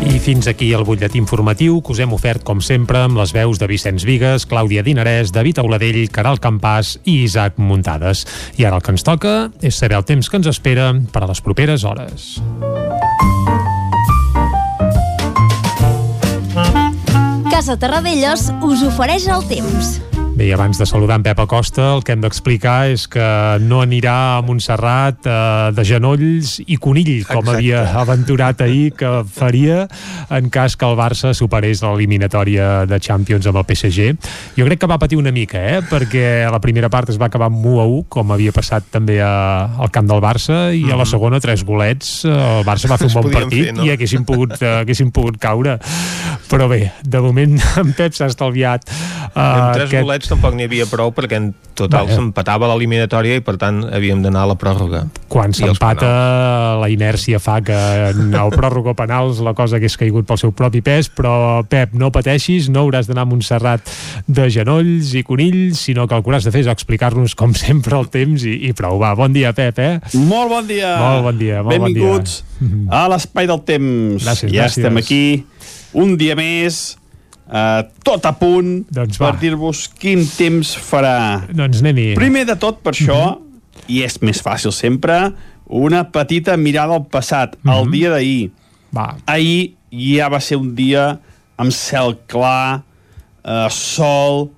I 0.06 0.20
fins 0.24 0.48
aquí 0.48 0.70
el 0.72 0.86
butlletí 0.88 1.18
informatiu 1.20 1.82
que 1.84 1.92
us 1.92 2.00
hem 2.00 2.14
ofert, 2.16 2.44
com 2.48 2.62
sempre, 2.64 3.02
amb 3.04 3.18
les 3.20 3.34
veus 3.36 3.60
de 3.60 3.68
Vicenç 3.68 4.06
Vigues, 4.08 4.46
Clàudia 4.48 4.86
Dinarès, 4.86 5.34
David 5.36 5.60
Auladell, 5.60 6.06
Caral 6.14 6.40
Campàs 6.40 6.96
i 7.04 7.24
Isaac 7.26 7.60
Muntades. 7.60 8.24
I 8.56 8.70
ara 8.70 8.80
el 8.80 8.86
que 8.86 8.94
ens 8.96 9.04
toca 9.04 9.36
és 9.60 9.76
saber 9.76 10.00
el 10.00 10.08
temps 10.08 10.30
que 10.30 10.40
ens 10.40 10.54
espera 10.54 10.94
per 11.12 11.26
a 11.26 11.32
les 11.34 11.44
properes 11.44 11.84
hores. 11.84 12.36
Casa 17.56 17.78
Terradellos 17.80 18.50
us 18.68 18.82
ofereix 18.84 19.30
el 19.32 19.46
temps. 19.48 19.94
Bé, 20.36 20.52
abans 20.52 20.78
de 20.78 20.86
saludar 20.86 21.16
en 21.16 21.24
Pep 21.24 21.40
Acosta, 21.40 21.94
el 21.96 22.02
que 22.04 22.12
hem 22.12 22.20
d'explicar 22.20 22.90
és 22.92 23.06
que 23.08 23.24
no 23.64 23.78
anirà 23.80 24.16
a 24.36 24.42
Montserrat 24.44 25.24
eh, 25.32 25.36
de 25.72 25.84
genolls 25.88 26.58
i 26.60 26.76
conill, 26.76 27.22
com 27.24 27.40
Exacte. 27.40 27.54
havia 27.54 27.84
aventurat 28.02 28.60
ahir 28.66 28.90
que 29.00 29.12
faria 29.32 29.86
en 30.36 30.50
cas 30.52 30.76
que 30.76 30.84
el 30.84 30.98
Barça 31.00 31.32
superés 31.32 31.80
l'eliminatòria 31.86 32.84
de 32.84 33.00
Champions 33.00 33.48
amb 33.48 33.62
el 33.62 33.68
PSG. 33.70 34.10
Jo 34.58 34.68
crec 34.68 34.82
que 34.84 34.90
va 34.92 34.98
patir 35.00 35.22
una 35.22 35.32
mica, 35.32 35.62
eh? 35.72 35.80
perquè 35.88 36.26
la 36.52 36.60
primera 36.60 36.92
part 36.92 37.14
es 37.16 37.22
va 37.22 37.32
acabar 37.32 37.48
amb 37.48 37.64
1 37.64 37.80
a 37.80 37.88
1, 37.94 38.04
com 38.18 38.36
havia 38.36 38.52
passat 38.52 38.92
també 38.92 39.22
a, 39.24 39.32
al 39.80 39.94
camp 39.96 40.12
del 40.12 40.20
Barça, 40.20 40.60
i 40.76 40.84
a 40.92 41.00
la 41.00 41.08
segona 41.08 41.40
tres 41.40 41.64
golets. 41.64 42.26
eh, 42.28 42.36
El 42.36 42.68
Barça 42.68 42.92
va 42.92 43.00
fer 43.00 43.08
un 43.08 43.16
bon 43.22 43.32
partit 43.32 43.70
fer, 43.70 43.78
no? 43.80 43.88
i 43.88 43.96
haguessin 43.96 44.28
pogut, 44.28 44.60
eh, 44.60 44.82
haguessin 44.82 45.16
pogut 45.16 45.40
caure. 45.40 45.80
Però 46.52 46.68
bé, 46.68 46.92
de 47.08 47.24
moment 47.24 47.56
en 47.86 47.96
Pep 47.96 48.20
s'ha 48.20 48.28
estalviat 48.28 48.92
uh, 48.92 49.40
amb 49.40 49.80
tres 49.80 49.96
bolets 50.26 50.30
tampoc 50.32 50.56
n'hi 50.56 50.66
havia 50.66 50.86
prou 50.90 51.12
perquè 51.14 51.38
en 51.40 51.52
total 51.76 52.10
s'empatava 52.10 52.68
l'eliminatòria 52.72 53.38
i 53.38 53.44
per 53.46 53.58
tant 53.62 53.84
havíem 53.94 54.22
d'anar 54.24 54.46
a 54.46 54.50
la 54.54 54.56
pròrroga. 54.56 55.06
quan 55.30 55.54
s'empata 55.54 56.78
la 56.80 56.90
inèrcia 56.90 57.40
fa 57.40 57.62
que 57.62 57.76
en 58.10 58.34
el 58.34 58.52
pròrrogo 58.54 58.96
penals 58.96 59.40
la 59.44 59.54
cosa 59.54 59.78
hagués 59.78 59.98
caigut 59.98 60.26
pel 60.26 60.38
seu 60.38 60.52
propi 60.52 60.82
pes 60.82 61.10
però 61.10 61.64
Pep, 61.68 61.94
no 61.94 62.12
pateixis, 62.12 62.70
no 62.70 62.86
hauràs 62.86 63.08
d'anar 63.08 63.26
a 63.26 63.30
Montserrat 63.30 63.90
de 64.28 64.50
genolls 64.50 65.14
i 65.16 65.24
conills 65.24 65.86
sinó 65.86 66.08
que 66.08 66.16
el 66.16 66.24
que 66.24 66.32
hauràs 66.32 66.46
de 66.46 66.52
fer 66.52 66.66
és 66.66 66.72
explicar-nos 66.72 67.36
com 67.36 67.54
sempre 67.54 67.98
el 68.00 68.10
temps 68.10 68.46
i, 68.46 68.56
i 68.70 68.74
prou, 68.74 69.00
va, 69.00 69.14
bon 69.16 69.34
dia 69.34 69.54
Pep 69.54 69.80
eh? 69.80 69.94
Molt 70.16 70.50
bon 70.50 70.68
dia. 70.68 70.96
Molt 71.00 71.24
bon 71.30 71.38
dia, 71.40 71.62
molt 71.62 71.76
bon 71.76 71.92
Benvinguts 71.92 72.44
a 72.90 73.06
l'Espai 73.12 73.50
del 73.50 73.62
Temps. 73.68 74.24
Gràcies, 74.24 74.52
ja 74.52 74.66
gràcies. 74.66 74.80
estem 74.80 74.98
aquí, 74.98 75.24
un 75.94 76.16
dia 76.18 76.38
més, 76.40 76.96
eh, 77.52 77.82
tot 78.06 78.26
a 78.26 78.34
punt 78.38 78.86
Doncs 78.90 79.20
va. 79.22 79.32
per 79.32 79.42
dir-vos 79.42 79.86
quin 80.00 80.24
temps 80.38 80.76
farà. 80.78 81.46
doncs 81.50 81.82
anem-hi 81.84 82.14
Primer 82.18 82.46
de 82.50 82.58
tot, 82.62 82.82
per 82.84 82.94
això, 82.96 83.22
i 83.88 84.02
és 84.06 84.20
més 84.22 84.42
fàcil 84.42 84.74
sempre, 84.76 85.34
una 85.66 86.04
petita 86.14 86.58
mirada 86.58 86.94
al 86.98 87.06
passat, 87.10 87.56
al 87.66 87.90
dia 87.92 88.12
d'ahir. 88.14 88.52
Ahir 89.26 89.76
ja 89.92 90.30
va 90.32 90.40
ser 90.40 90.58
un 90.62 90.74
dia 90.78 91.16
amb 91.58 91.74
cel 91.74 92.16
clar, 92.28 92.84
eh, 93.44 93.68
sol, 93.72 94.52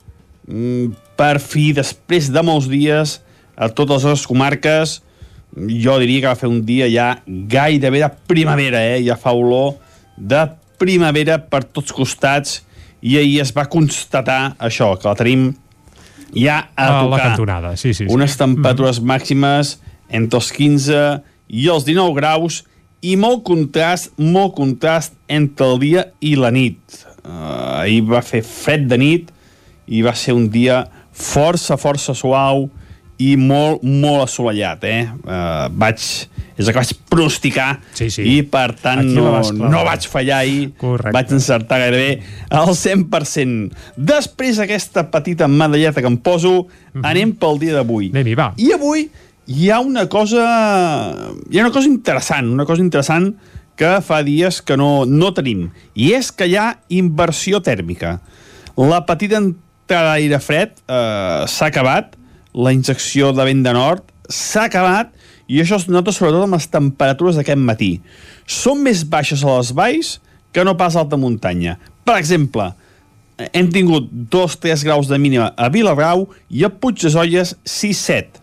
mm, 0.48 0.94
per 1.18 1.40
fi, 1.40 1.72
després 1.74 2.32
de 2.32 2.44
molts 2.44 2.68
dies, 2.70 3.20
a 3.58 3.70
totes 3.70 4.04
les 4.06 4.26
comarques, 4.28 5.02
jo 5.58 5.98
diria 6.00 6.22
que 6.22 6.28
va 6.28 6.38
fer 6.38 6.50
un 6.50 6.62
dia 6.66 6.88
ja 6.92 7.08
gairebé 7.26 8.04
de 8.04 8.10
primavera, 8.30 8.84
eh? 8.86 9.02
ja 9.06 9.16
fa 9.18 9.34
olor 9.34 9.76
de 10.18 10.44
primavera 10.78 11.40
per 11.42 11.64
tots 11.64 11.94
costats, 11.96 12.62
i 13.02 13.18
ahir 13.20 13.42
es 13.44 13.54
va 13.56 13.68
constatar 13.70 14.56
això, 14.60 14.94
que 14.98 15.08
la 15.10 15.16
tenim 15.18 15.50
ja 16.36 16.68
a 16.76 16.88
a 16.88 16.92
la 16.92 17.04
tocar 17.04 17.28
cantonada 17.30 17.76
sí, 17.78 17.94
sí, 17.94 18.06
sí. 18.06 18.14
unes 18.14 18.36
temperatures 18.38 19.00
màximes 19.00 19.78
entre 20.10 20.42
els 20.42 20.52
15 20.56 21.04
i 21.48 21.70
els 21.72 21.86
19 21.88 22.16
graus 22.18 22.64
i 23.06 23.16
molt 23.20 23.44
contrast, 23.46 24.12
molt 24.18 24.56
contrast 24.58 25.14
entre 25.30 25.68
el 25.70 25.80
dia 25.80 26.04
i 26.20 26.34
la 26.36 26.50
nit. 26.52 26.80
Uh, 27.22 27.84
ahir 27.84 28.02
va 28.08 28.24
fer 28.26 28.42
fred 28.44 28.88
de 28.90 28.98
nit 28.98 29.30
i 29.88 30.02
va 30.02 30.16
ser 30.18 30.34
un 30.36 30.48
dia 30.52 30.86
força, 31.14 31.78
força 31.78 32.16
suau 32.18 32.68
i 33.18 33.32
molt, 33.40 33.82
molt 33.82 34.28
assolellat, 34.28 34.84
eh? 34.86 35.08
Uh, 35.26 35.68
vaig, 35.74 35.98
és 36.58 36.68
el 36.68 36.70
que 36.74 36.78
vaig 36.82 36.92
pronosticar 37.10 37.80
Sí, 37.98 38.10
sí. 38.14 38.22
i 38.30 38.44
per 38.46 38.76
tant 38.78 39.02
Aquí 39.02 39.16
no, 39.16 39.32
no 39.72 39.84
vaig 39.88 40.06
fallar 40.10 40.44
ahir, 40.44 40.72
Correcte. 40.78 41.16
vaig 41.16 41.34
encertar 41.34 41.80
gairebé 41.82 42.22
al 42.54 42.74
100%. 42.78 43.72
Després 43.98 44.62
d'aquesta 44.62 45.08
petita 45.14 45.50
medalleta 45.50 46.04
que 46.06 46.12
em 46.12 46.18
poso, 46.22 46.68
anem 47.02 47.34
pel 47.38 47.58
dia 47.62 47.74
d'avui. 47.80 48.12
Anem-hi, 48.14 48.36
va. 48.38 48.52
I 48.62 48.72
avui 48.78 49.08
hi 49.48 49.70
ha 49.72 49.80
una 49.80 50.06
cosa 50.12 50.44
hi 51.50 51.58
ha 51.58 51.64
una 51.64 51.72
cosa 51.74 51.88
interessant, 51.90 52.50
una 52.54 52.66
cosa 52.70 52.84
interessant 52.84 53.32
que 53.78 53.98
fa 54.02 54.24
dies 54.26 54.62
que 54.66 54.76
no, 54.78 55.06
no 55.06 55.30
tenim, 55.38 55.68
i 55.94 56.12
és 56.18 56.32
que 56.34 56.48
hi 56.50 56.56
ha 56.58 56.72
inversió 56.90 57.62
tèrmica. 57.62 58.18
La 58.78 59.04
petita 59.06 59.38
entrada 59.42 60.16
d'aire 60.16 60.40
fred 60.42 60.74
eh, 60.90 61.46
s'ha 61.50 61.70
acabat, 61.70 62.16
la 62.54 62.74
injecció 62.74 63.34
de 63.36 63.46
vent 63.48 63.64
de 63.66 63.74
nord 63.76 64.04
s'ha 64.30 64.68
acabat, 64.68 65.12
i 65.48 65.62
això 65.62 65.78
es 65.80 65.88
nota 65.88 66.12
sobretot 66.12 66.44
amb 66.44 66.58
les 66.58 66.68
temperatures 66.68 67.38
d'aquest 67.40 67.62
matí. 67.64 67.92
Són 68.46 68.82
més 68.84 69.06
baixes 69.08 69.44
a 69.44 69.58
les 69.58 69.72
valls 69.76 70.18
que 70.52 70.66
no 70.68 70.76
pas 70.80 70.96
a 70.96 71.04
alta 71.04 71.20
muntanya. 71.20 71.78
Per 72.04 72.18
exemple, 72.20 72.72
hem 73.54 73.70
tingut 73.72 74.10
2-3 74.34 74.84
graus 74.84 75.08
de 75.08 75.20
mínima 75.22 75.52
a 75.56 75.70
Vilabrau 75.70 76.28
i 76.50 76.66
a 76.66 76.72
Puig 76.74 77.00
de 77.04 77.12
Solles 77.14 77.56
6-7. 77.64 78.42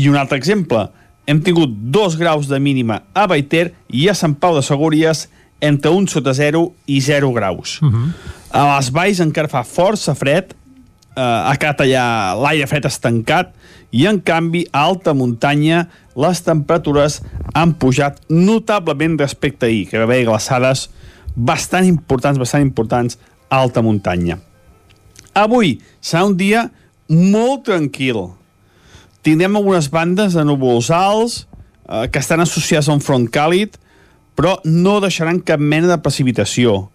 I 0.00 0.08
un 0.08 0.16
altre 0.16 0.38
exemple, 0.38 0.86
hem 1.26 1.42
tingut 1.44 1.72
2 1.92 2.16
graus 2.20 2.48
de 2.48 2.60
mínima 2.62 3.02
a 3.12 3.26
Baiter 3.30 3.70
i 3.88 4.08
a 4.08 4.14
Sant 4.14 4.36
Pau 4.40 4.56
de 4.56 4.62
Segúries 4.64 5.26
entre 5.60 5.92
1 5.92 6.08
sota 6.08 6.32
0 6.34 6.62
i 6.86 7.00
0 7.04 7.32
graus. 7.36 7.80
Uh 7.82 7.90
-huh. 7.90 8.12
A 8.50 8.76
les 8.76 8.90
valls 8.90 9.20
encara 9.20 9.48
fa 9.48 9.62
força 9.62 10.14
fred, 10.14 10.54
eh, 11.16 11.22
a 11.22 11.54
quedat 11.58 11.84
allà 11.86 12.04
l'aire 12.38 12.68
fred 12.70 12.86
estancat 12.88 13.54
i 13.90 14.06
en 14.06 14.20
canvi 14.22 14.64
a 14.70 14.84
alta 14.86 15.14
muntanya 15.14 15.86
les 16.14 16.42
temperatures 16.46 17.20
han 17.54 17.74
pujat 17.74 18.20
notablement 18.28 19.18
respecte 19.18 19.66
a 19.66 19.68
ahir, 19.68 19.88
que 19.88 19.98
va 19.98 20.06
haver 20.06 20.24
glaçades 20.26 20.88
bastant 21.34 21.86
importants, 21.86 22.38
bastant 22.38 22.62
importants 22.62 23.18
a 23.48 23.58
alta 23.58 23.82
muntanya. 23.82 24.38
Avui 25.34 25.78
serà 26.02 26.24
un 26.26 26.36
dia 26.36 26.68
molt 27.10 27.66
tranquil. 27.66 28.30
Tindrem 29.22 29.56
algunes 29.58 29.90
bandes 29.90 30.34
de 30.34 30.44
núvols 30.46 30.90
alts 30.94 31.44
eh, 31.88 32.06
que 32.10 32.22
estan 32.22 32.42
associats 32.42 32.88
a 32.88 32.94
un 32.94 33.02
front 33.02 33.26
càlid, 33.30 33.76
però 34.38 34.58
no 34.64 35.00
deixaran 35.02 35.42
cap 35.42 35.60
mena 35.60 35.90
de 35.90 35.98
precipitació. 36.02 36.88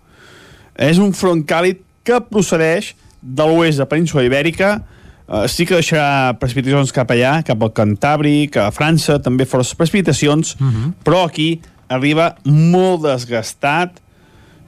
És 0.76 1.00
un 1.00 1.14
front 1.16 1.44
càlid 1.48 1.84
que 2.06 2.20
procedeix 2.30 2.94
de 3.26 3.48
l'oest 3.50 3.82
de 3.82 3.88
Península 3.90 4.26
Ibèrica, 4.28 4.76
eh, 5.28 5.48
sí 5.50 5.66
que 5.66 5.80
deixarà 5.80 6.36
precipitacions 6.40 6.94
cap 6.94 7.12
allà, 7.12 7.40
cap 7.46 7.62
al 7.66 7.74
Cantàbric, 7.74 8.60
a 8.62 8.70
França, 8.76 9.18
també 9.20 9.48
forces 9.50 9.76
precipitacions, 9.76 10.56
uh 10.60 10.68
-huh. 10.68 10.94
però 11.04 11.26
aquí 11.26 11.62
arriba 11.88 12.36
molt 12.46 13.04
desgastat 13.04 14.00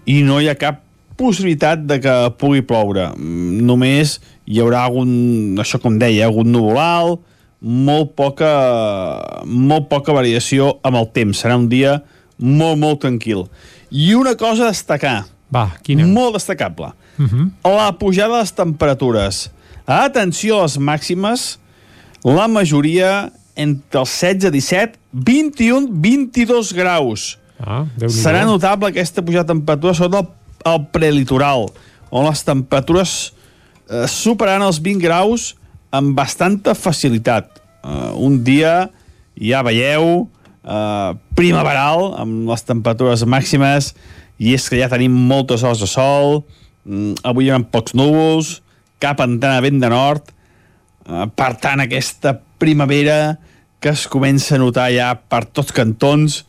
i 0.05 0.21
no 0.23 0.39
hi 0.39 0.49
ha 0.49 0.55
cap 0.55 0.83
possibilitat 1.17 1.85
de 1.85 1.99
que 1.99 2.15
pugui 2.37 2.61
ploure. 2.61 3.11
Mm, 3.17 3.65
Només 3.65 4.19
hi 4.45 4.61
haurà 4.61 4.85
algun, 4.85 5.57
això 5.59 5.81
com 5.81 5.97
deia, 5.99 6.27
algun 6.27 6.51
núvol 6.53 6.77
alt, 6.77 7.19
molt 7.59 8.13
poca, 8.15 8.51
molt 9.45 9.89
poca 9.89 10.13
variació 10.13 10.75
amb 10.85 11.01
el 11.01 11.09
temps. 11.13 11.41
Serà 11.41 11.57
un 11.57 11.67
dia 11.69 12.03
molt, 12.37 12.77
molt 12.77 13.01
tranquil. 13.01 13.47
I 13.89 14.13
una 14.13 14.35
cosa 14.37 14.67
a 14.67 14.71
destacar, 14.71 15.25
va, 15.53 15.71
quina? 15.83 16.05
molt 16.05 16.37
destacable, 16.37 16.91
Uh 17.17 17.25
-huh. 17.25 17.51
la 17.63 17.91
pujada 17.97 18.33
de 18.35 18.39
les 18.39 18.53
temperatures. 18.53 19.51
Atenció 19.85 20.59
a 20.59 20.61
les 20.63 20.77
màximes, 20.77 21.59
la 22.23 22.47
majoria 22.47 23.31
entre 23.55 23.99
els 23.99 24.09
16, 24.09 24.51
17, 24.51 24.99
21, 25.11 25.87
22 25.91 26.73
graus. 26.73 27.37
Ah, 27.59 27.85
serà 28.05 28.45
notable 28.45 28.91
aquesta 28.91 29.23
pujada 29.25 29.47
de 29.47 29.53
temperatura 29.55 29.93
sota 29.93 30.19
el, 30.19 30.27
el 30.65 30.85
prelitoral, 30.93 31.65
on 32.11 32.27
les 32.27 32.43
temperatures 32.45 33.33
eh, 33.89 34.05
superaran 34.07 34.67
els 34.67 34.77
20 34.83 35.01
graus 35.01 35.55
amb 35.89 36.13
bastanta 36.17 36.75
facilitat. 36.77 37.49
Eh, 37.81 38.11
un 38.13 38.43
dia 38.43 38.91
ja 39.41 39.63
veieu 39.65 40.27
eh, 40.27 41.11
primaveral, 41.37 42.13
amb 42.21 42.45
les 42.51 42.65
temperatures 42.67 43.25
màximes, 43.25 43.93
i 44.37 44.53
és 44.53 44.69
que 44.69 44.77
ja 44.77 44.89
tenim 44.91 45.13
moltes 45.15 45.65
hores 45.65 45.81
de 45.81 45.89
sol, 45.89 46.43
mm, 46.43 46.66
avui 47.23 47.47
hi 47.47 47.51
ha 47.51 47.59
pocs 47.71 47.95
núvols, 47.97 48.61
cap 49.03 49.21
antena 49.23 49.61
vent 49.61 49.79
de 49.81 49.89
nord, 49.91 50.31
eh, 51.07 51.25
per 51.35 51.53
tant 51.61 51.83
aquesta 51.83 52.37
primavera 52.57 53.37
que 53.79 53.93
es 53.93 54.07
comença 54.09 54.55
a 54.55 54.61
notar 54.61 54.89
ja 54.93 55.13
per 55.15 55.45
tots 55.45 55.75
cantons, 55.75 56.43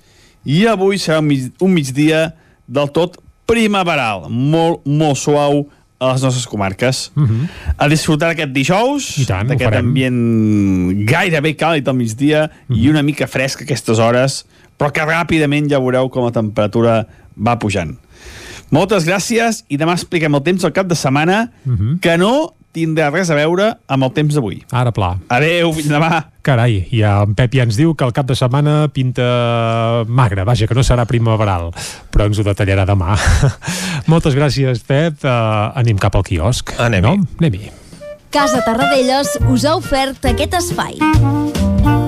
i 0.48 0.64
avui 0.66 1.00
serà 1.00 1.18
un, 1.20 1.28
mig, 1.28 1.50
un 1.60 1.74
migdia 1.74 2.30
del 2.66 2.88
tot 2.94 3.18
primaveral, 3.48 4.28
molt, 4.28 4.86
molt 4.86 5.20
suau 5.20 5.66
a 5.98 6.12
les 6.12 6.22
nostres 6.22 6.46
comarques. 6.46 7.10
Uh 7.16 7.24
-huh. 7.24 7.48
A 7.76 7.88
disfrutar 7.88 8.30
aquest 8.30 8.52
dijous, 8.52 9.26
d'aquest 9.26 9.74
ambient 9.74 11.04
gairebé 11.06 11.56
càlid 11.56 11.88
al 11.88 11.96
migdia 11.96 12.44
uh 12.44 12.50
-huh. 12.50 12.78
i 12.78 12.88
una 12.88 13.02
mica 13.02 13.26
fresc 13.26 13.60
a 13.60 13.64
aquestes 13.64 13.98
hores, 13.98 14.46
però 14.78 14.92
que 14.92 15.02
ràpidament 15.02 15.68
ja 15.68 15.78
veureu 15.78 16.08
com 16.08 16.24
la 16.24 16.30
temperatura 16.30 17.06
va 17.34 17.58
pujant. 17.58 17.98
Moltes 18.70 19.06
gràcies 19.08 19.62
i 19.68 19.78
demà 19.80 19.94
expliquem 19.96 20.34
el 20.34 20.44
temps 20.44 20.64
al 20.64 20.74
cap 20.76 20.86
de 20.86 20.96
setmana 20.98 21.50
uh 21.64 21.72
-huh. 21.72 22.00
que 22.00 22.18
no 22.18 22.54
tindrà 22.72 23.08
res 23.10 23.30
a 23.30 23.36
veure 23.38 23.68
amb 23.88 24.04
el 24.04 24.12
temps 24.12 24.34
d'avui. 24.34 24.60
Ara 24.70 24.92
pla. 24.92 25.16
Adeu, 25.28 25.72
fins 25.72 25.88
demà. 25.88 26.28
Carai, 26.42 26.86
i 26.94 27.02
en 27.02 27.34
Pep 27.34 27.54
ja 27.54 27.66
ens 27.66 27.76
diu 27.76 27.94
que 27.94 28.04
el 28.04 28.12
cap 28.12 28.26
de 28.26 28.36
setmana 28.38 28.88
pinta 28.94 30.04
magre, 30.06 30.44
vaja, 30.44 30.66
que 30.66 30.74
no 30.74 30.84
serà 30.86 31.06
primaveral, 31.08 31.72
però 32.12 32.28
ens 32.28 32.38
ho 32.38 32.46
detallarà 32.46 32.86
demà. 32.88 33.16
Moltes 34.12 34.34
gràcies, 34.38 34.84
Pep. 34.86 35.24
Uh, 35.24 35.72
anem 35.74 35.98
cap 35.98 36.14
al 36.14 36.26
quiosc. 36.28 36.74
Anem-hi. 36.78 37.02
No? 37.02 37.16
Anem-hi. 37.38 37.72
Casa 38.30 38.60
Tarradellas 38.64 39.38
us 39.48 39.64
ha 39.64 39.76
ofert 39.76 40.24
aquest 40.28 40.54
espai. 40.60 42.07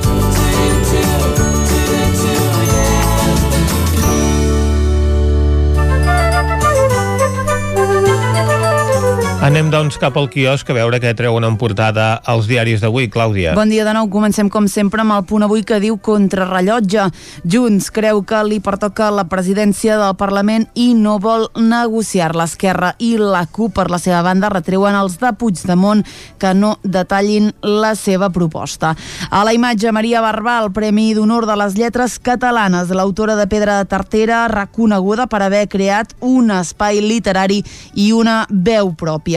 Anem, 9.41 9.71
doncs, 9.73 9.95
cap 9.97 10.13
al 10.19 10.27
quiosc 10.29 10.67
a 10.69 10.73
veure 10.77 10.99
què 11.01 11.15
treuen 11.17 11.41
en 11.47 11.55
portada 11.57 12.19
els 12.29 12.45
diaris 12.45 12.83
d'avui, 12.83 13.07
Clàudia. 13.09 13.55
Bon 13.57 13.71
dia 13.73 13.81
de 13.87 13.95
nou. 13.97 14.05
Comencem, 14.13 14.51
com 14.53 14.67
sempre, 14.69 15.01
amb 15.01 15.15
el 15.15 15.23
punt 15.25 15.41
avui 15.41 15.63
que 15.65 15.79
diu 15.81 15.95
contrarrellotge. 15.97 17.07
Junts 17.49 17.87
creu 17.89 18.21
que 18.21 18.37
li 18.45 18.59
pertoca 18.61 19.07
la 19.09 19.23
presidència 19.31 19.95
del 19.97 20.13
Parlament 20.19 20.67
i 20.77 20.91
no 20.93 21.15
vol 21.23 21.47
negociar. 21.57 22.35
L'Esquerra 22.37 22.91
i 23.01 23.15
la 23.17 23.47
CUP, 23.49 23.73
per 23.79 23.87
la 23.89 23.97
seva 23.97 24.19
banda, 24.27 24.51
retreuen 24.53 24.99
els 24.99 25.17
de 25.17 25.33
Puigdemont 25.33 26.05
que 26.37 26.53
no 26.53 26.75
detallin 26.85 27.49
la 27.65 27.95
seva 27.97 28.29
proposta. 28.29 28.93
A 29.31 29.41
la 29.41 29.55
imatge, 29.57 29.89
Maria 29.89 30.21
Barbal, 30.21 30.69
Premi 30.69 31.15
d'Honor 31.17 31.49
de 31.49 31.57
les 31.63 31.79
Lletres 31.81 32.19
Catalanes, 32.21 32.93
l'autora 32.93 33.39
de 33.41 33.49
Pedra 33.49 33.81
de 33.81 33.89
Tartera, 33.89 34.45
reconeguda 34.53 35.25
per 35.25 35.41
haver 35.47 35.65
creat 35.65 36.13
un 36.21 36.53
espai 36.61 37.01
literari 37.01 37.63
i 37.97 38.11
una 38.13 38.43
veu 38.53 38.93
pròpia. 38.93 39.30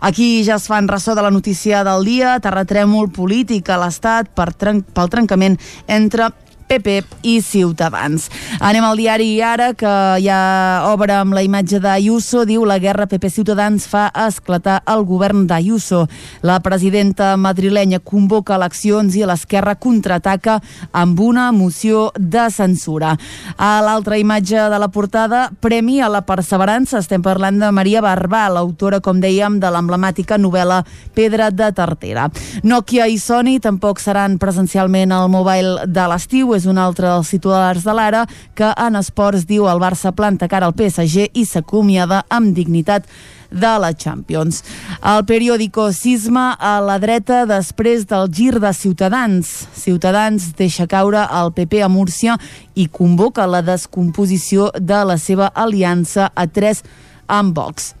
Aquí 0.00 0.44
ja 0.46 0.58
es 0.60 0.68
fan 0.70 0.88
ressò 0.88 1.14
de 1.14 1.24
la 1.24 1.32
notícia 1.32 1.82
del 1.86 2.04
dia, 2.04 2.38
terratrèmol 2.42 3.10
polític 3.14 3.70
a 3.70 3.80
l'Estat 3.80 4.30
per 4.36 4.52
tren 4.54 4.82
pel 4.82 5.10
trencament 5.12 5.58
entre 5.88 6.30
PP 6.70 7.02
i 7.26 7.40
Ciutadans. 7.42 8.28
Anem 8.62 8.84
al 8.86 9.00
diari 9.00 9.40
Ara, 9.42 9.72
que 9.74 9.90
ja 10.22 10.38
obre 10.86 11.16
amb 11.18 11.34
la 11.34 11.42
imatge 11.42 11.80
d'Ayuso, 11.82 12.44
diu 12.46 12.62
la 12.68 12.76
guerra 12.78 13.08
PP-Ciutadans 13.10 13.88
fa 13.90 14.04
esclatar 14.26 14.76
el 14.86 15.02
govern 15.08 15.48
d'Ayuso. 15.50 16.04
La 16.46 16.60
presidenta 16.62 17.32
madrilenya 17.34 17.98
convoca 17.98 18.54
eleccions 18.54 19.16
i 19.18 19.24
l'esquerra 19.26 19.74
contraataca 19.74 20.60
amb 20.92 21.18
una 21.18 21.48
moció 21.50 22.12
de 22.14 22.46
censura. 22.54 23.16
A 23.58 23.72
l'altra 23.82 24.20
imatge 24.20 24.68
de 24.70 24.78
la 24.78 24.90
portada, 24.94 25.48
Premi 25.58 25.98
a 26.00 26.08
la 26.12 26.22
Perseverança. 26.22 27.00
Estem 27.02 27.22
parlant 27.26 27.58
de 27.58 27.72
Maria 27.74 28.04
Barbà, 28.04 28.44
l'autora, 28.46 29.02
com 29.02 29.18
dèiem, 29.18 29.58
de 29.58 29.74
l'emblemàtica 29.74 30.38
novel·la 30.38 30.84
Pedra 31.18 31.50
de 31.50 31.72
Tartera. 31.74 32.30
Nokia 32.62 33.10
i 33.10 33.18
Sony 33.18 33.58
tampoc 33.58 33.98
seran 33.98 34.38
presencialment 34.38 35.10
al 35.10 35.26
Mobile 35.32 35.90
de 35.90 36.06
l'estiu, 36.14 36.54
és 36.60 36.68
un 36.68 36.78
altre 36.78 37.08
dels 37.08 37.32
titulars 37.32 37.84
de 37.86 37.96
l'Ara, 37.96 38.26
que 38.54 38.68
en 38.76 38.98
esports 39.00 39.46
diu 39.48 39.68
el 39.70 39.80
Barça 39.80 40.12
planta 40.12 40.48
cara 40.50 40.68
al 40.68 40.76
PSG 40.76 41.30
i 41.32 41.46
s'acomiada 41.48 42.24
amb 42.28 42.52
dignitat 42.56 43.08
de 43.50 43.70
la 43.82 43.90
Champions. 43.96 44.62
El 45.02 45.24
periòdico 45.26 45.88
Sisma 45.96 46.52
a 46.54 46.76
la 46.84 46.98
dreta 47.02 47.42
després 47.50 48.06
del 48.10 48.30
gir 48.30 48.60
de 48.62 48.72
Ciutadans. 48.76 49.50
Ciutadans 49.74 50.52
deixa 50.58 50.86
caure 50.86 51.24
el 51.40 51.54
PP 51.56 51.82
a 51.82 51.90
Múrcia 51.90 52.36
i 52.74 52.86
convoca 52.86 53.48
la 53.50 53.64
descomposició 53.66 54.70
de 54.78 55.04
la 55.04 55.18
seva 55.18 55.50
aliança 55.54 56.30
a 56.34 56.46
tres 56.46 56.84
amb 57.26 57.56
Vox. 57.56 57.94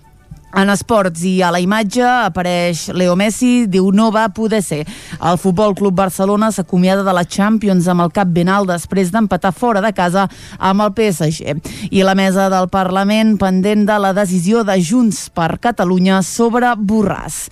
En 0.56 0.70
esports 0.72 1.22
i 1.28 1.36
a 1.46 1.52
la 1.54 1.60
imatge 1.62 2.02
apareix 2.02 2.88
Leo 2.96 3.14
Messi, 3.18 3.68
diu 3.70 3.90
no 3.94 4.08
va 4.10 4.26
poder 4.34 4.62
ser. 4.66 4.80
El 5.22 5.38
Futbol 5.38 5.76
Club 5.78 5.94
Barcelona 6.00 6.50
s'acomiada 6.50 7.04
de 7.06 7.14
la 7.14 7.24
Champions 7.24 7.86
amb 7.90 8.02
el 8.02 8.10
cap 8.14 8.32
ben 8.34 8.50
alt 8.50 8.72
després 8.72 9.12
d'empatar 9.14 9.52
fora 9.54 9.82
de 9.84 9.92
casa 9.94 10.26
amb 10.58 10.82
el 10.86 10.94
PSG. 10.96 11.54
I 11.94 12.02
la 12.02 12.16
mesa 12.18 12.48
del 12.50 12.66
Parlament 12.72 13.36
pendent 13.38 13.86
de 13.86 14.00
la 14.02 14.14
decisió 14.16 14.64
de 14.66 14.80
Junts 14.82 15.28
per 15.30 15.54
Catalunya 15.62 16.22
sobre 16.26 16.74
Borràs. 16.74 17.46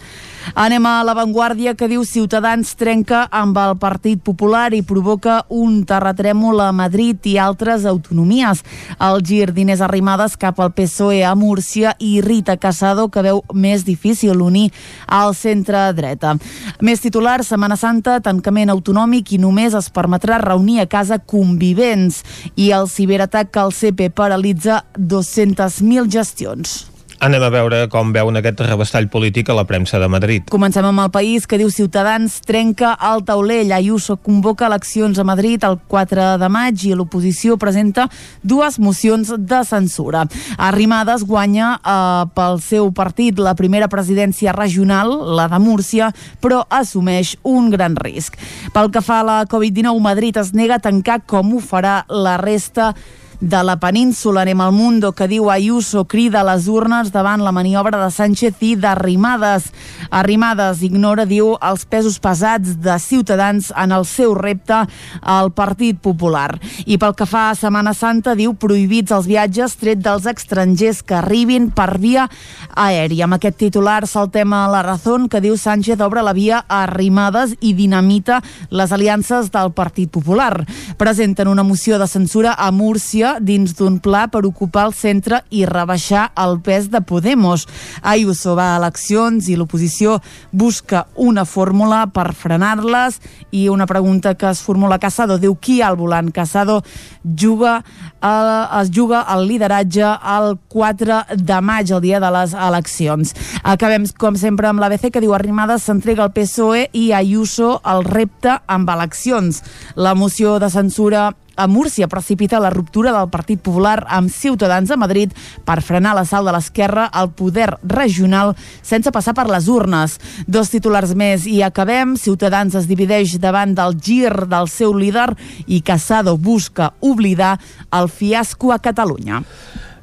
Anem 0.54 0.86
a 0.86 1.02
l'avantguàrdia 1.04 1.74
que 1.76 1.88
diu 1.90 2.04
Ciutadans 2.06 2.70
trenca 2.78 3.26
amb 3.34 3.56
el 3.60 3.74
Partit 3.80 4.22
Popular 4.24 4.72
i 4.74 4.80
provoca 4.86 5.42
un 5.52 5.82
terratrèmol 5.88 6.62
a 6.64 6.70
Madrid 6.72 7.26
i 7.28 7.36
altres 7.38 7.84
autonomies. 7.88 8.62
El 9.02 9.20
gir 9.26 9.50
d'Inés 9.52 9.82
Arrimadas 9.84 10.36
cap 10.40 10.60
al 10.60 10.72
PSOE 10.72 11.22
a 11.26 11.34
Múrcia 11.38 11.94
i 11.98 12.20
Rita 12.24 12.56
Casado 12.56 13.08
que 13.12 13.24
veu 13.24 13.42
més 13.52 13.84
difícil 13.84 14.42
unir 14.42 14.70
al 15.06 15.34
centre-dreta. 15.36 16.36
Més 16.80 17.02
titulars, 17.04 17.52
Setmana 17.52 17.76
Santa, 17.76 18.18
tancament 18.24 18.72
autonòmic 18.72 19.34
i 19.34 19.42
només 19.42 19.76
es 19.76 19.90
permetrà 19.92 20.40
reunir 20.42 20.80
a 20.82 20.88
casa 20.90 21.18
convivents 21.18 22.22
i 22.56 22.70
el 22.72 22.88
ciberatac 22.88 23.56
el 23.58 23.74
CP 23.74 24.10
paralitza 24.14 24.84
200.000 24.98 26.08
gestions. 26.12 26.97
Anem 27.18 27.42
a 27.42 27.48
veure 27.50 27.78
com 27.90 28.12
veuen 28.14 28.38
aquest 28.38 28.60
rebastall 28.62 29.08
polític 29.10 29.48
a 29.50 29.54
la 29.58 29.64
premsa 29.66 29.98
de 29.98 30.06
Madrid. 30.06 30.44
Comencem 30.54 30.86
amb 30.86 31.02
el 31.02 31.08
país 31.10 31.48
que 31.50 31.58
diu 31.58 31.66
Ciutadans 31.74 32.36
trenca 32.46 32.92
el 33.08 33.24
taulell. 33.26 33.72
Ayuso 33.74 34.20
convoca 34.22 34.68
eleccions 34.68 35.18
a 35.18 35.24
Madrid 35.26 35.66
el 35.66 35.80
4 35.90 36.28
de 36.38 36.50
maig 36.54 36.86
i 36.86 36.94
l'oposició 36.94 37.58
presenta 37.58 38.06
dues 38.46 38.78
mocions 38.78 39.34
de 39.34 39.60
censura. 39.66 40.28
Arrimadas 40.70 41.26
guanya 41.26 41.74
eh, 41.82 42.30
pel 42.38 42.62
seu 42.62 42.92
partit 42.94 43.42
la 43.42 43.56
primera 43.58 43.90
presidència 43.90 44.54
regional, 44.54 45.10
la 45.34 45.50
de 45.50 45.58
Múrcia, 45.58 46.12
però 46.38 46.62
assumeix 46.70 47.34
un 47.42 47.72
gran 47.74 47.98
risc. 47.98 48.38
Pel 48.70 48.94
que 48.94 49.02
fa 49.02 49.24
a 49.24 49.26
la 49.26 49.40
Covid-19, 49.50 49.98
Madrid 50.06 50.38
es 50.38 50.54
nega 50.54 50.78
a 50.78 50.86
tancar 50.86 51.24
com 51.26 51.56
ho 51.56 51.58
farà 51.58 52.04
la 52.06 52.38
resta 52.38 52.92
la 53.40 53.78
península. 53.78 54.42
Anem 54.42 54.60
al 54.60 54.72
Mundo, 54.72 55.12
que 55.12 55.28
diu 55.28 55.50
Ayuso 55.50 56.04
crida 56.04 56.42
les 56.44 56.66
urnes 56.68 57.12
davant 57.12 57.42
la 57.44 57.52
maniobra 57.52 57.98
de 58.02 58.10
Sánchez 58.10 58.58
i 58.60 58.74
d'Arrimades. 58.76 59.70
Arrimades 60.10 60.82
ignora, 60.82 61.24
diu, 61.24 61.56
els 61.62 61.84
pesos 61.86 62.18
pesats 62.18 62.76
de 62.82 62.98
Ciutadans 62.98 63.72
en 63.76 63.92
el 63.92 64.04
seu 64.04 64.34
repte 64.34 64.86
al 65.22 65.52
Partit 65.52 65.98
Popular. 66.00 66.58
I 66.86 66.98
pel 66.98 67.14
que 67.14 67.26
fa 67.26 67.50
a 67.50 67.54
Setmana 67.54 67.94
Santa, 67.94 68.34
diu 68.34 68.54
prohibits 68.54 69.12
els 69.12 69.28
viatges 69.30 69.76
tret 69.78 70.02
dels 70.02 70.26
estrangers 70.26 71.02
que 71.02 71.18
arribin 71.18 71.70
per 71.70 71.98
via 71.98 72.28
aèria. 72.74 73.26
Amb 73.26 73.38
aquest 73.38 73.58
titular 73.58 74.06
saltem 74.06 74.52
a 74.52 74.66
la 74.68 74.82
Razón, 74.82 75.28
que 75.28 75.42
diu 75.44 75.56
Sánchez 75.56 76.00
obre 76.00 76.22
la 76.22 76.34
via 76.34 76.64
a 76.66 76.82
Arrimades 76.88 77.54
i 77.60 77.74
dinamita 77.74 78.42
les 78.70 78.92
aliances 78.92 79.52
del 79.54 79.72
Partit 79.72 80.10
Popular. 80.10 80.64
Presenten 80.98 81.48
una 81.48 81.62
moció 81.62 81.98
de 81.98 82.08
censura 82.08 82.54
a 82.58 82.70
Múrcia 82.72 83.27
Sánchez 83.28 83.44
dins 83.44 83.74
d'un 83.76 83.98
pla 84.00 84.26
per 84.28 84.44
ocupar 84.46 84.86
el 84.88 84.94
centre 84.96 85.42
i 85.50 85.64
rebaixar 85.66 86.30
el 86.38 86.58
pes 86.64 86.88
de 86.90 87.00
Podemos. 87.00 87.66
Ayuso 88.02 88.54
va 88.56 88.74
a 88.74 88.78
eleccions 88.78 89.48
i 89.48 89.56
l'oposició 89.56 90.18
busca 90.52 91.06
una 91.16 91.44
fórmula 91.44 92.06
per 92.12 92.32
frenar-les 92.34 93.20
i 93.50 93.68
una 93.68 93.86
pregunta 93.86 94.34
que 94.34 94.48
es 94.50 94.62
formula 94.62 94.98
Casado 94.98 95.38
diu 95.38 95.56
qui 95.56 95.80
al 95.82 95.96
volant 95.96 96.30
Casado 96.32 96.82
juga 97.24 97.84
eh, 98.22 98.80
es 98.80 98.90
juga 98.94 99.24
el 99.34 99.46
lideratge 99.48 100.04
el 100.04 100.58
4 100.68 101.36
de 101.36 101.60
maig, 101.60 101.90
el 101.92 102.00
dia 102.00 102.20
de 102.20 102.30
les 102.30 102.54
eleccions. 102.54 103.34
Acabem, 103.62 104.06
com 104.18 104.36
sempre, 104.36 104.68
amb 104.68 104.80
l'ABC, 104.80 105.10
que 105.12 105.22
diu 105.22 105.34
Arrimadas 105.34 105.84
s'entrega 105.84 106.24
al 106.24 106.32
PSOE 106.32 106.88
i 106.92 107.10
Ayuso 107.12 107.78
el 107.84 108.04
repte 108.04 108.58
amb 108.66 108.88
eleccions. 108.90 109.62
La 109.96 110.14
moció 110.14 110.58
de 110.58 110.70
censura 110.70 111.32
a 111.58 111.66
Múrcia 111.66 112.06
precipita 112.06 112.60
la 112.62 112.70
ruptura 112.70 113.10
del 113.12 113.28
Partit 113.28 113.60
Popular 113.60 114.04
amb 114.06 114.30
Ciutadans 114.30 114.92
a 114.94 114.96
Madrid 114.96 115.34
per 115.66 115.80
frenar 115.82 116.14
l'assalt 116.14 116.46
de 116.46 116.54
l'esquerra 116.54 117.08
al 117.10 117.32
poder 117.34 117.72
regional 117.82 118.54
sense 118.80 119.10
passar 119.10 119.34
per 119.34 119.48
les 119.50 119.66
urnes. 119.68 120.14
Dos 120.46 120.70
titulars 120.70 121.16
més 121.18 121.48
i 121.50 121.58
acabem. 121.66 122.14
Ciutadans 122.16 122.78
es 122.78 122.86
divideix 122.86 123.34
davant 123.42 123.74
del 123.74 123.98
gir 123.98 124.46
del 124.46 124.70
seu 124.70 124.94
líder 124.94 125.32
i 125.66 125.82
Casado 125.82 126.38
busca 126.38 126.92
oblidar 127.00 127.56
el 127.90 128.08
fiasco 128.08 128.72
a 128.72 128.78
Catalunya. 128.78 129.42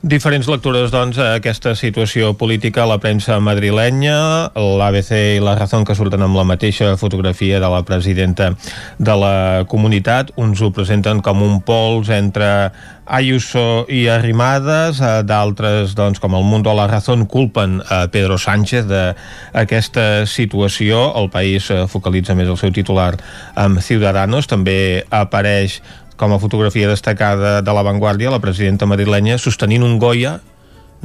Diferents 0.05 0.45
lectures, 0.45 0.91
doncs, 0.93 1.17
a 1.17 1.31
aquesta 1.39 1.71
situació 1.73 2.35
política 2.37 2.83
a 2.83 2.89
la 2.91 2.99
premsa 3.01 3.39
madrilenya, 3.41 4.51
l'ABC 4.53 5.09
i 5.17 5.39
la 5.41 5.55
Razón 5.57 5.81
que 5.81 5.95
surten 5.97 6.21
amb 6.21 6.37
la 6.37 6.43
mateixa 6.45 6.91
fotografia 7.01 7.57
de 7.57 7.71
la 7.73 7.79
presidenta 7.87 8.51
de 8.99 9.15
la 9.17 9.65
comunitat. 9.65 10.29
Uns 10.37 10.61
ho 10.61 10.69
presenten 10.69 11.23
com 11.25 11.41
un 11.41 11.57
pols 11.65 12.13
entre 12.13 12.69
Ayuso 13.05 13.87
i 13.89 14.05
Arrimadas, 14.13 15.01
eh, 15.01 15.23
d'altres, 15.25 15.97
doncs, 15.97 16.21
com 16.21 16.37
el 16.37 16.45
Mundo 16.45 16.69
a 16.69 16.77
la 16.77 16.85
Razón, 16.85 17.25
culpen 17.25 17.81
a 17.89 18.05
Pedro 18.13 18.37
Sánchez 18.37 18.85
d'aquesta 18.85 20.27
situació. 20.29 21.15
El 21.17 21.31
país 21.33 21.71
eh, 21.73 21.87
focalitza 21.89 22.37
més 22.37 22.53
el 22.53 22.61
seu 22.61 22.69
titular 22.69 23.15
amb 23.55 23.81
Ciudadanos. 23.81 24.45
També 24.45 25.01
apareix 25.09 25.81
com 26.15 26.33
a 26.33 26.39
fotografia 26.39 26.89
destacada 26.89 27.61
de 27.61 27.75
l'avantguàrdia, 27.75 28.31
la 28.31 28.43
presidenta 28.43 28.87
madrilenya 28.87 29.39
sostenint 29.41 29.83
un 29.83 29.97
Goya 29.99 30.39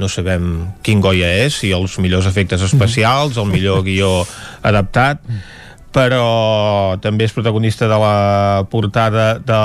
no 0.01 0.09
sabem 0.09 0.71
quin 0.87 1.03
Goya 1.05 1.29
és, 1.45 1.61
si 1.61 1.73
els 1.77 1.99
millors 2.01 2.29
efectes 2.31 2.63
especials, 2.65 3.37
el 3.37 3.51
millor 3.51 3.83
guió 3.85 4.23
adaptat, 4.65 5.21
però 5.93 6.97
també 7.03 7.27
és 7.27 7.35
protagonista 7.35 7.89
de 7.91 7.99
la 7.99 8.67
portada 8.71 9.35
de 9.43 9.59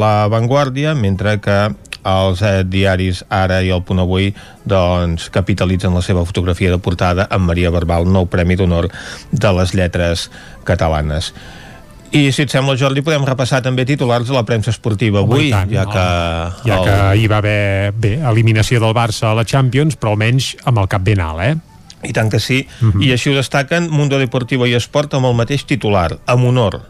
la 0.00 0.14
Vanguardia, 0.32 0.94
mentre 0.94 1.36
que 1.42 1.58
els 2.04 2.42
eh, 2.44 2.62
diaris 2.68 3.22
Ara 3.32 3.62
i 3.64 3.72
el 3.74 3.82
Punt 3.82 4.02
Avui 4.02 4.30
doncs, 4.68 5.30
capitalitzen 5.34 5.94
la 5.96 6.04
seva 6.04 6.24
fotografia 6.28 6.70
de 6.72 6.78
portada 6.78 7.26
amb 7.32 7.48
Maria 7.48 7.72
Barbal, 7.74 8.06
nou 8.06 8.28
Premi 8.30 8.58
d'Honor 8.60 8.90
de 9.32 9.52
les 9.58 9.74
Lletres 9.74 10.28
Catalanes. 10.68 11.32
I 12.14 12.30
si 12.30 12.44
et 12.44 12.52
sembla, 12.52 12.76
Jordi, 12.78 13.02
podem 13.02 13.24
repassar 13.26 13.58
també 13.64 13.82
titulars 13.88 14.28
de 14.28 14.36
la 14.36 14.44
premsa 14.46 14.70
esportiva 14.70 15.24
avui, 15.24 15.48
tant, 15.50 15.70
ja 15.72 15.82
que... 15.90 16.04
Ja 16.62 16.76
el... 16.76 16.84
que 16.86 16.98
hi 17.18 17.26
va 17.30 17.40
haver, 17.42 17.90
bé, 17.98 18.12
eliminació 18.30 18.78
del 18.82 18.94
Barça 18.94 19.32
a 19.32 19.34
la 19.34 19.42
Champions, 19.42 19.98
però 19.98 20.12
almenys 20.14 20.52
amb 20.62 20.78
el 20.84 20.86
cap 20.92 21.02
ben 21.02 21.22
alt, 21.24 21.42
eh? 21.42 21.56
I 22.06 22.14
tant 22.14 22.30
que 22.30 22.38
sí. 22.38 22.68
Uh 22.80 22.92
-huh. 22.92 23.02
I 23.02 23.12
així 23.16 23.30
ho 23.30 23.34
destaquen 23.34 23.90
Mundo 23.90 24.18
Deportivo 24.18 24.66
i 24.66 24.74
Esport 24.74 25.14
amb 25.14 25.26
el 25.26 25.34
mateix 25.34 25.64
titular, 25.64 26.18
amb 26.26 26.44
honor. 26.44 26.82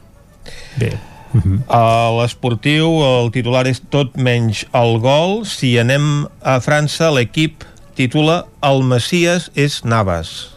Bé. 0.77 0.93
Uh 1.33 1.41
-huh. 1.41 1.59
A 1.69 2.11
l'esportiu 2.21 2.87
el 3.03 3.31
titular 3.31 3.67
és 3.67 3.83
tot 3.89 4.17
menys 4.17 4.67
el 4.73 4.99
gol. 4.99 5.47
Si 5.47 5.79
anem 5.79 6.29
a 6.43 6.61
França, 6.61 7.11
l'equip 7.11 7.65
titula 7.95 8.47
El 8.63 8.83
Messies 8.83 9.51
és 9.55 9.85
Navas. 9.85 10.54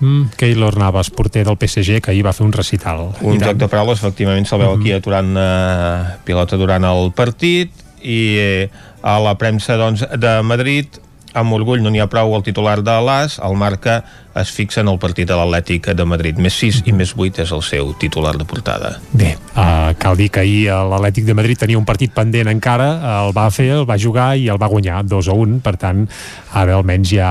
Mm, 0.00 0.32
Keylor 0.36 0.78
Navas, 0.80 1.10
porter 1.10 1.44
del 1.46 1.58
PSG, 1.60 2.00
que 2.00 2.10
ahir 2.12 2.24
va 2.26 2.32
fer 2.36 2.46
un 2.46 2.54
recital. 2.56 3.10
Un 3.20 3.40
joc 3.40 3.60
de 3.60 3.68
paraules, 3.68 4.00
efectivament, 4.00 4.48
se'l 4.48 4.62
veu 4.64 4.74
aquí 4.74 4.94
aturant 4.96 5.36
eh, 5.36 6.16
pilota 6.24 6.58
durant 6.60 6.88
el 6.88 7.12
partit 7.16 7.86
i 8.00 8.20
eh, 8.40 8.66
a 9.04 9.18
la 9.20 9.36
premsa 9.38 9.76
doncs, 9.80 10.06
de 10.16 10.34
Madrid 10.42 11.00
amb 11.34 11.54
orgull 11.54 11.82
no 11.82 11.90
n'hi 11.92 12.00
ha 12.02 12.08
prou 12.10 12.32
el 12.34 12.42
titular 12.46 12.80
de 12.82 12.96
l'AS, 13.06 13.38
el 13.46 13.56
marca 13.58 14.00
es 14.40 14.50
fixa 14.54 14.82
en 14.82 14.90
el 14.90 14.98
partit 15.02 15.28
de 15.28 15.36
l'Atlètic 15.36 15.90
de 15.96 16.06
Madrid. 16.06 16.38
Més 16.42 16.56
6 16.58 16.82
i 16.90 16.94
més 16.96 17.12
8 17.16 17.44
és 17.44 17.52
el 17.54 17.62
seu 17.66 17.92
titular 18.00 18.36
de 18.38 18.46
portada. 18.48 18.96
Bé, 19.12 19.34
uh, 19.54 19.90
cal 20.00 20.18
dir 20.18 20.30
que 20.34 20.42
ahir 20.44 20.70
l'Atlètic 20.90 21.26
de 21.28 21.36
Madrid 21.38 21.60
tenia 21.60 21.78
un 21.78 21.86
partit 21.88 22.14
pendent 22.14 22.50
encara, 22.50 22.90
el 23.24 23.34
va 23.36 23.48
fer, 23.54 23.70
el 23.80 23.86
va 23.88 23.98
jugar 24.00 24.32
i 24.38 24.48
el 24.50 24.60
va 24.60 24.70
guanyar 24.70 25.02
2 25.06 25.30
a 25.30 25.36
1, 25.46 25.60
per 25.64 25.76
tant, 25.80 26.06
ara 26.50 26.78
almenys 26.78 27.14
ja 27.14 27.30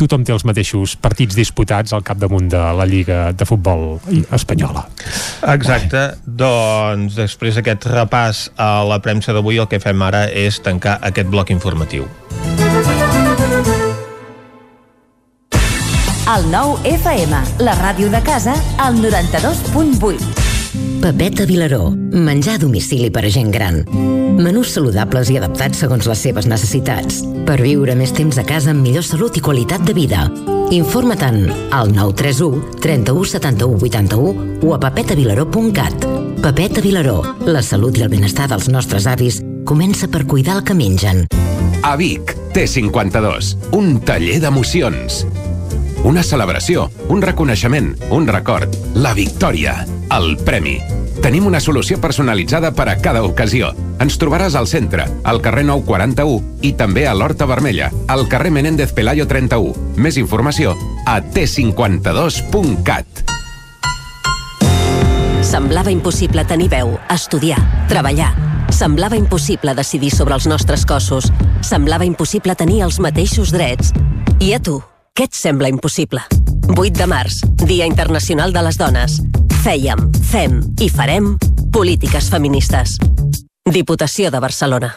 tothom 0.00 0.24
té 0.24 0.32
els 0.34 0.46
mateixos 0.48 0.96
partits 1.00 1.36
disputats 1.36 1.92
al 1.96 2.04
capdamunt 2.06 2.48
de 2.52 2.60
la 2.76 2.86
Lliga 2.88 3.20
de 3.36 3.48
Futbol 3.48 3.98
espanyola. 4.32 4.86
Exacte, 5.52 6.06
doncs 6.24 7.18
després 7.18 7.58
d'aquest 7.58 7.88
repàs 7.92 8.46
a 8.56 8.72
la 8.88 9.00
premsa 9.04 9.36
d'avui 9.36 9.60
el 9.60 9.68
que 9.70 9.82
fem 9.82 10.02
ara 10.06 10.26
és 10.28 10.60
tancar 10.64 10.98
aquest 11.10 11.30
bloc 11.32 11.52
informatiu. 11.52 12.08
El 16.30 16.44
nou 16.46 16.76
FM, 16.86 17.40
la 17.66 17.74
ràdio 17.80 18.06
de 18.12 18.20
casa, 18.22 18.54
al 18.78 19.02
92.8. 19.02 20.49
Pepeta 21.00 21.46
Vilaró, 21.46 21.90
menjar 21.90 22.54
a 22.54 22.58
domicili 22.58 23.10
per 23.10 23.24
a 23.24 23.30
gent 23.30 23.50
gran. 23.50 23.82
Menús 24.38 24.70
saludables 24.76 25.30
i 25.32 25.38
adaptats 25.40 25.80
segons 25.82 26.06
les 26.06 26.22
seves 26.22 26.46
necessitats, 26.46 27.20
per 27.46 27.58
viure 27.60 27.96
més 27.98 28.12
temps 28.14 28.38
a 28.38 28.44
casa 28.46 28.70
amb 28.70 28.84
millor 28.84 29.04
salut 29.06 29.36
i 29.36 29.42
qualitat 29.42 29.82
de 29.86 29.96
vida. 29.96 30.28
Informa-te'n 30.70 31.72
al 31.74 31.90
931 31.96 32.78
31 32.78 33.26
71 33.34 33.82
81 33.90 34.62
o 34.62 34.74
a 34.76 34.80
pepetavilaró.cat. 34.86 36.06
Pepeta 36.40 36.80
Vilaró, 36.84 37.18
la 37.44 37.62
salut 37.66 37.98
i 37.98 38.06
el 38.06 38.12
benestar 38.12 38.46
dels 38.48 38.70
nostres 38.70 39.10
avis 39.10 39.42
comença 39.66 40.08
per 40.08 40.26
cuidar 40.26 40.60
el 40.60 40.64
que 40.64 40.78
mengen. 40.78 41.26
A 41.82 41.96
Vic, 41.96 42.36
T52, 42.54 43.56
un 43.76 43.98
taller 44.06 44.38
d'emocions. 44.40 45.24
Una 46.00 46.22
celebració, 46.24 46.86
un 47.12 47.20
reconeixement, 47.20 47.90
un 48.10 48.26
record, 48.26 48.72
la 48.96 49.12
victòria, 49.12 49.82
el 50.16 50.38
premi. 50.46 50.78
Tenim 51.20 51.44
una 51.44 51.60
solució 51.60 51.98
personalitzada 52.00 52.70
per 52.72 52.86
a 52.88 52.94
cada 53.04 53.20
ocasió. 53.22 53.74
Ens 54.00 54.16
trobaràs 54.16 54.54
al 54.56 54.64
centre, 54.70 55.04
al 55.28 55.42
carrer 55.44 55.66
941 55.68 56.64
i 56.64 56.72
també 56.72 57.04
a 57.06 57.12
l'Horta 57.12 57.44
Vermella, 57.44 57.90
al 58.08 58.24
carrer 58.32 58.48
Menéndez 58.56 58.94
Pelayo 58.96 59.26
31. 59.28 59.74
Més 60.00 60.16
informació 60.16 60.72
a 61.04 61.18
t52.cat. 61.20 63.24
Semblava 65.44 65.92
impossible 65.92 66.46
tenir 66.48 66.70
veu, 66.72 66.96
estudiar, 67.12 67.60
treballar. 67.92 68.32
Semblava 68.72 69.20
impossible 69.20 69.76
decidir 69.76 70.14
sobre 70.16 70.38
els 70.38 70.48
nostres 70.48 70.88
cossos. 70.88 71.28
Semblava 71.60 72.08
impossible 72.08 72.56
tenir 72.56 72.86
els 72.88 72.96
mateixos 73.04 73.52
drets. 73.52 73.92
I 74.40 74.54
a 74.56 74.62
tu, 74.64 74.80
què 75.14 75.26
et 75.28 75.36
sembla 75.36 75.68
impossible? 75.68 76.22
8 76.76 76.96
de 76.96 77.06
març, 77.10 77.40
Dia 77.66 77.86
Internacional 77.86 78.52
de 78.54 78.62
les 78.64 78.78
Dones. 78.78 79.18
Fèiem, 79.64 80.06
fem 80.30 80.60
i 80.80 80.88
farem 80.88 81.34
polítiques 81.74 82.30
feministes. 82.32 82.96
Diputació 83.68 84.30
de 84.30 84.40
Barcelona. 84.40 84.94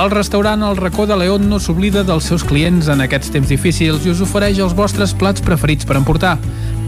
El 0.00 0.10
restaurant 0.10 0.62
El 0.64 0.78
Racó 0.78 1.04
de 1.04 1.16
León 1.18 1.48
no 1.50 1.58
s'oblida 1.60 2.04
dels 2.08 2.24
seus 2.30 2.44
clients 2.46 2.88
en 2.88 3.02
aquests 3.04 3.34
temps 3.34 3.50
difícils 3.50 4.06
i 4.06 4.12
us 4.14 4.22
ofereix 4.24 4.62
els 4.62 4.72
vostres 4.78 5.12
plats 5.12 5.44
preferits 5.44 5.84
per 5.84 5.98
emportar. 5.98 6.38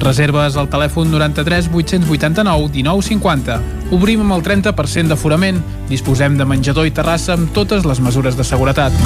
Reserves 0.01 0.57
al 0.57 0.71
telèfon 0.73 1.11
93 1.13 1.69
889 1.69 2.71
1950. 2.79 3.59
Obrim 3.93 4.25
amb 4.25 4.39
el 4.39 4.47
30% 4.47 5.13
d'aforament. 5.13 5.61
Disposem 5.91 6.39
de 6.39 6.49
menjador 6.49 6.89
i 6.89 6.95
terrassa 6.95 7.37
amb 7.37 7.53
totes 7.53 7.85
les 7.85 8.01
mesures 8.01 8.39
de 8.39 8.49
seguretat. 8.49 8.97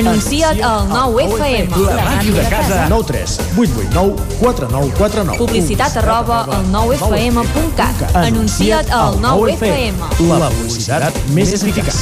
Anuncia't 0.00 0.62
al 0.64 0.88
9FM. 0.88 1.76
La 1.84 2.04
màquina 2.06 2.36
de 2.40 2.48
casa. 2.48 2.86
9 2.88 3.04
3 3.06 3.34
8 3.58 3.72
8 3.76 3.90
9 3.92 4.14
4 4.40 4.68
9 4.70 4.92
4 4.96 5.24
9. 5.24 5.38
Publicitat 5.38 5.96
arroba 6.00 6.38
al 6.48 6.64
9FM.cat. 6.72 8.16
Anuncia't 8.16 8.88
al 8.96 9.20
9FM. 9.20 10.00
La 10.40 10.48
publicitat 10.48 11.20
més 11.36 11.52
eficaç. 11.52 12.00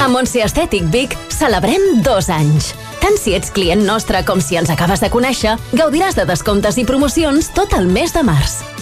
A 0.00 0.06
Montse 0.08 0.44
Estètic 0.46 0.86
Vic 0.94 1.18
celebrem 1.34 1.98
dos 2.06 2.30
anys. 2.30 2.76
Tant 3.02 3.18
si 3.18 3.34
ets 3.34 3.50
client 3.50 3.82
nostre 3.82 4.22
com 4.24 4.38
si 4.38 4.54
ens 4.60 4.70
acabes 4.70 5.02
de 5.02 5.10
conèixer, 5.10 5.58
gaudiràs 5.74 6.14
de 6.14 6.28
descomptes 6.30 6.78
i 6.78 6.86
promocions 6.86 7.50
tot 7.56 7.74
el 7.74 7.90
mes 7.90 8.14
de 8.14 8.22
març. 8.22 8.60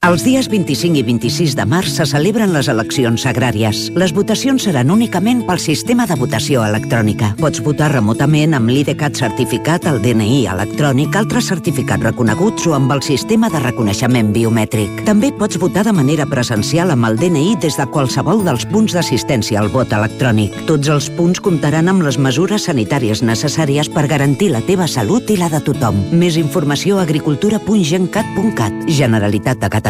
Els 0.00 0.22
dies 0.24 0.46
25 0.48 0.96
i 0.96 1.02
26 1.04 1.52
de 1.58 1.64
març 1.68 1.90
se 1.92 2.06
celebren 2.08 2.54
les 2.54 2.70
eleccions 2.72 3.26
agràries. 3.28 3.82
Les 4.00 4.14
votacions 4.16 4.64
seran 4.64 4.88
únicament 4.88 5.42
pel 5.44 5.58
sistema 5.60 6.06
de 6.08 6.14
votació 6.16 6.62
electrònica. 6.64 7.34
Pots 7.36 7.60
votar 7.60 7.90
remotament 7.92 8.56
amb 8.56 8.72
l'IDCAT 8.72 9.20
certificat, 9.20 9.84
el 9.90 10.00
DNI 10.00 10.46
electrònic, 10.54 11.18
altres 11.20 11.50
certificats 11.52 12.06
reconeguts 12.06 12.64
o 12.70 12.72
amb 12.78 12.94
el 12.94 13.02
sistema 13.04 13.50
de 13.52 13.60
reconeixement 13.60 14.30
biomètric. 14.32 15.02
També 15.04 15.34
pots 15.36 15.60
votar 15.60 15.84
de 15.84 15.92
manera 15.92 16.24
presencial 16.24 16.94
amb 16.96 17.10
el 17.10 17.20
DNI 17.20 17.58
des 17.60 17.76
de 17.76 17.84
qualsevol 17.92 18.40
dels 18.48 18.64
punts 18.72 18.96
d'assistència 18.96 19.60
al 19.60 19.68
vot 19.68 19.92
electrònic. 19.92 20.56
Tots 20.64 20.88
els 20.96 21.10
punts 21.20 21.44
comptaran 21.44 21.92
amb 21.92 22.08
les 22.08 22.16
mesures 22.16 22.70
sanitàries 22.72 23.20
necessàries 23.20 23.92
per 23.92 24.08
garantir 24.08 24.48
la 24.56 24.64
teva 24.64 24.88
salut 24.88 25.28
i 25.28 25.36
la 25.44 25.52
de 25.52 25.60
tothom. 25.68 26.00
Més 26.16 26.40
informació 26.40 26.96
a 26.96 27.04
agricultura.gencat.cat 27.04 28.88
Generalitat 28.88 29.60
de 29.60 29.68
Catalunya. 29.68 29.89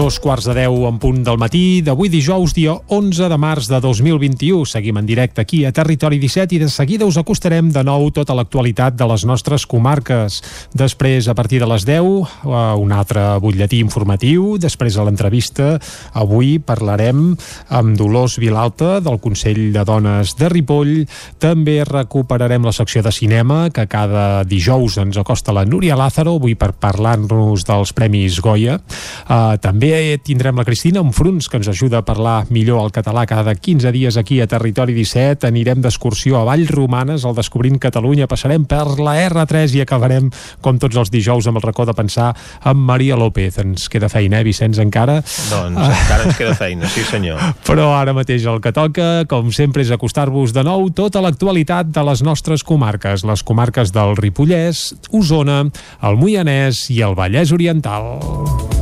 Dos 0.00 0.16
quarts 0.16 0.46
de 0.48 0.54
deu 0.56 0.86
en 0.88 0.96
punt 0.96 1.18
del 1.20 1.36
matí 1.36 1.82
d'avui 1.84 2.08
dijous, 2.08 2.54
dia 2.56 2.72
11 2.88 3.26
de 3.28 3.36
març 3.36 3.66
de 3.68 3.76
2021. 3.84 4.62
Seguim 4.64 4.96
en 4.96 5.04
directe 5.04 5.42
aquí 5.42 5.58
a 5.68 5.74
Territori 5.76 6.16
17 6.16 6.54
i 6.56 6.60
de 6.62 6.70
seguida 6.72 7.04
us 7.04 7.18
acostarem 7.20 7.68
de 7.68 7.82
nou 7.84 8.06
tota 8.08 8.32
l'actualitat 8.32 8.96
de 8.96 9.04
les 9.10 9.26
nostres 9.28 9.66
comarques. 9.68 10.38
Després, 10.72 11.28
a 11.28 11.34
partir 11.36 11.60
de 11.60 11.68
les 11.68 11.84
10, 11.84 12.00
eh, 12.00 12.62
un 12.80 12.94
altre 12.96 13.26
butlletí 13.44 13.82
informatiu. 13.84 14.56
Després, 14.56 14.96
a 14.96 15.04
l'entrevista, 15.04 15.74
avui 16.14 16.56
parlarem 16.58 17.36
amb 17.68 17.92
Dolors 18.00 18.38
Vilalta 18.40 19.02
del 19.04 19.20
Consell 19.20 19.68
de 19.74 19.84
Dones 19.84 20.32
de 20.40 20.48
Ripoll. 20.48 21.04
També 21.38 21.84
recuperarem 21.84 22.64
la 22.64 22.72
secció 22.72 23.04
de 23.04 23.12
cinema 23.12 23.68
que 23.68 23.84
cada 23.84 24.44
dijous 24.44 24.96
ens 24.96 25.20
acosta 25.20 25.52
la 25.52 25.66
Núria 25.68 25.92
Lázaro, 25.92 26.38
avui 26.40 26.56
per 26.56 26.72
parlar-nos 26.72 27.68
dels 27.68 27.92
Premis 27.92 28.40
Goya. 28.40 28.80
Uh, 29.28 29.60
també 29.60 29.89
tindrem 30.22 30.56
la 30.56 30.64
Cristina 30.64 31.00
Enfruns, 31.00 31.48
que 31.50 31.58
ens 31.58 31.68
ajuda 31.68 32.00
a 32.00 32.04
parlar 32.06 32.46
millor 32.50 32.84
el 32.84 32.92
català 32.94 33.24
cada 33.26 33.54
15 33.54 33.90
dies 33.92 34.16
aquí 34.16 34.40
a 34.40 34.46
Territori 34.46 34.94
17. 34.94 35.48
Anirem 35.48 35.80
d'excursió 35.82 36.38
a 36.38 36.44
Vallromanes, 36.46 37.24
al 37.24 37.34
Descobrint 37.34 37.78
Catalunya, 37.82 38.28
passarem 38.30 38.64
per 38.70 38.98
la 39.00 39.16
R3 39.26 39.74
i 39.78 39.82
acabarem, 39.82 40.30
com 40.62 40.78
tots 40.78 40.98
els 41.00 41.10
dijous, 41.10 41.48
amb 41.50 41.60
el 41.60 41.64
racó 41.66 41.86
de 41.88 41.94
pensar 41.96 42.30
amb 42.62 42.84
Maria 42.86 43.18
López. 43.18 43.58
Ens 43.62 43.88
queda 43.90 44.08
feina, 44.12 44.40
eh, 44.40 44.46
Vicenç, 44.46 44.78
encara? 44.82 45.20
Doncs 45.50 45.78
encara 45.78 46.28
ens 46.28 46.38
queda 46.38 46.54
feina, 46.58 46.88
sí 46.88 47.04
senyor. 47.06 47.42
Però 47.68 47.90
ara 47.96 48.14
mateix 48.16 48.46
el 48.46 48.60
que 48.64 48.74
toca, 48.76 49.08
com 49.30 49.50
sempre, 49.52 49.82
és 49.82 49.90
acostar-vos 49.94 50.54
de 50.56 50.64
nou 50.66 50.90
tota 50.94 51.22
l'actualitat 51.24 51.90
de 51.90 52.06
les 52.06 52.22
nostres 52.26 52.62
comarques, 52.66 53.26
les 53.26 53.42
comarques 53.42 53.94
del 53.96 54.14
Ripollès, 54.20 54.90
Osona, 55.10 55.64
el 56.06 56.20
Moianès 56.20 56.86
i 56.94 57.02
el 57.06 57.18
Vallès 57.18 57.52
Oriental. 57.56 58.79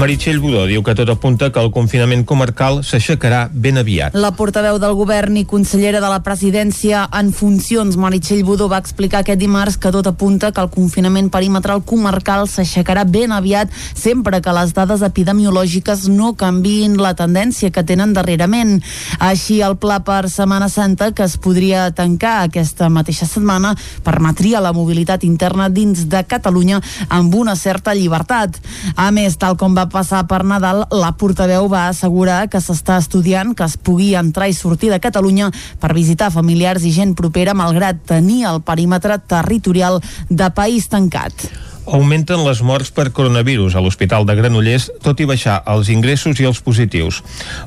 Meritxell 0.00 0.38
Budó 0.40 0.62
diu 0.64 0.80
que 0.80 0.94
tot 0.96 1.10
apunta 1.12 1.50
que 1.52 1.60
el 1.60 1.68
confinament 1.74 2.22
comarcal 2.24 2.78
s'aixecarà 2.88 3.40
ben 3.52 3.76
aviat. 3.76 4.14
La 4.16 4.30
portaveu 4.32 4.78
del 4.80 4.94
govern 4.96 5.34
i 5.36 5.42
consellera 5.44 6.00
de 6.00 6.08
la 6.08 6.22
presidència 6.24 7.02
en 7.18 7.34
funcions, 7.36 7.98
Meritxell 8.00 8.40
Budó, 8.48 8.70
va 8.72 8.78
explicar 8.80 9.20
aquest 9.20 9.42
dimarts 9.42 9.76
que 9.76 9.92
tot 9.92 10.08
apunta 10.08 10.54
que 10.56 10.62
el 10.64 10.70
confinament 10.72 11.28
perimetral 11.28 11.82
comarcal 11.84 12.46
s'aixecarà 12.48 13.02
ben 13.04 13.34
aviat 13.36 13.68
sempre 13.92 14.40
que 14.40 14.54
les 14.56 14.72
dades 14.72 15.04
epidemiològiques 15.04 16.06
no 16.08 16.32
canviïn 16.32 16.96
la 16.96 17.12
tendència 17.18 17.68
que 17.68 17.84
tenen 17.84 18.16
darrerament. 18.16 18.78
Així, 19.20 19.60
el 19.60 19.76
pla 19.76 20.00
per 20.00 20.30
Setmana 20.32 20.70
Santa, 20.72 21.10
que 21.12 21.28
es 21.28 21.36
podria 21.36 21.90
tancar 21.92 22.46
aquesta 22.46 22.88
mateixa 22.88 23.28
setmana, 23.28 23.74
permetria 24.08 24.64
la 24.64 24.72
mobilitat 24.72 25.28
interna 25.28 25.68
dins 25.68 26.08
de 26.08 26.24
Catalunya 26.24 26.80
amb 27.10 27.36
una 27.36 27.52
certa 27.52 27.92
llibertat. 27.92 28.56
A 28.96 29.12
més, 29.12 29.36
tal 29.36 29.60
com 29.60 29.76
va 29.76 29.89
passar 29.90 30.22
per 30.30 30.40
Nadal, 30.46 30.84
la 30.90 31.10
portaveu 31.18 31.68
va 31.70 31.88
assegurar 31.90 32.44
que 32.50 32.60
s'està 32.62 32.96
estudiant 33.02 33.54
que 33.56 33.66
es 33.66 33.76
pugui 33.76 34.14
entrar 34.18 34.48
i 34.50 34.56
sortir 34.56 34.92
de 34.92 35.00
Catalunya 35.02 35.50
per 35.82 35.92
visitar 35.96 36.30
familiars 36.34 36.86
i 36.86 36.94
gent 36.94 37.16
propera 37.18 37.54
malgrat 37.58 38.00
tenir 38.06 38.44
el 38.50 38.62
perímetre 38.62 39.18
territorial 39.30 40.00
de 40.30 40.50
país 40.54 40.88
tancat. 40.88 41.50
Augmenten 41.90 42.44
les 42.46 42.60
morts 42.62 42.92
per 42.94 43.08
coronavirus 43.10 43.74
a 43.74 43.82
l'Hospital 43.82 44.26
de 44.28 44.36
Granollers, 44.38 44.90
tot 45.02 45.18
i 45.18 45.26
baixar 45.26 45.56
els 45.72 45.90
ingressos 45.90 46.38
i 46.38 46.46
els 46.46 46.60
positius. 46.62 47.22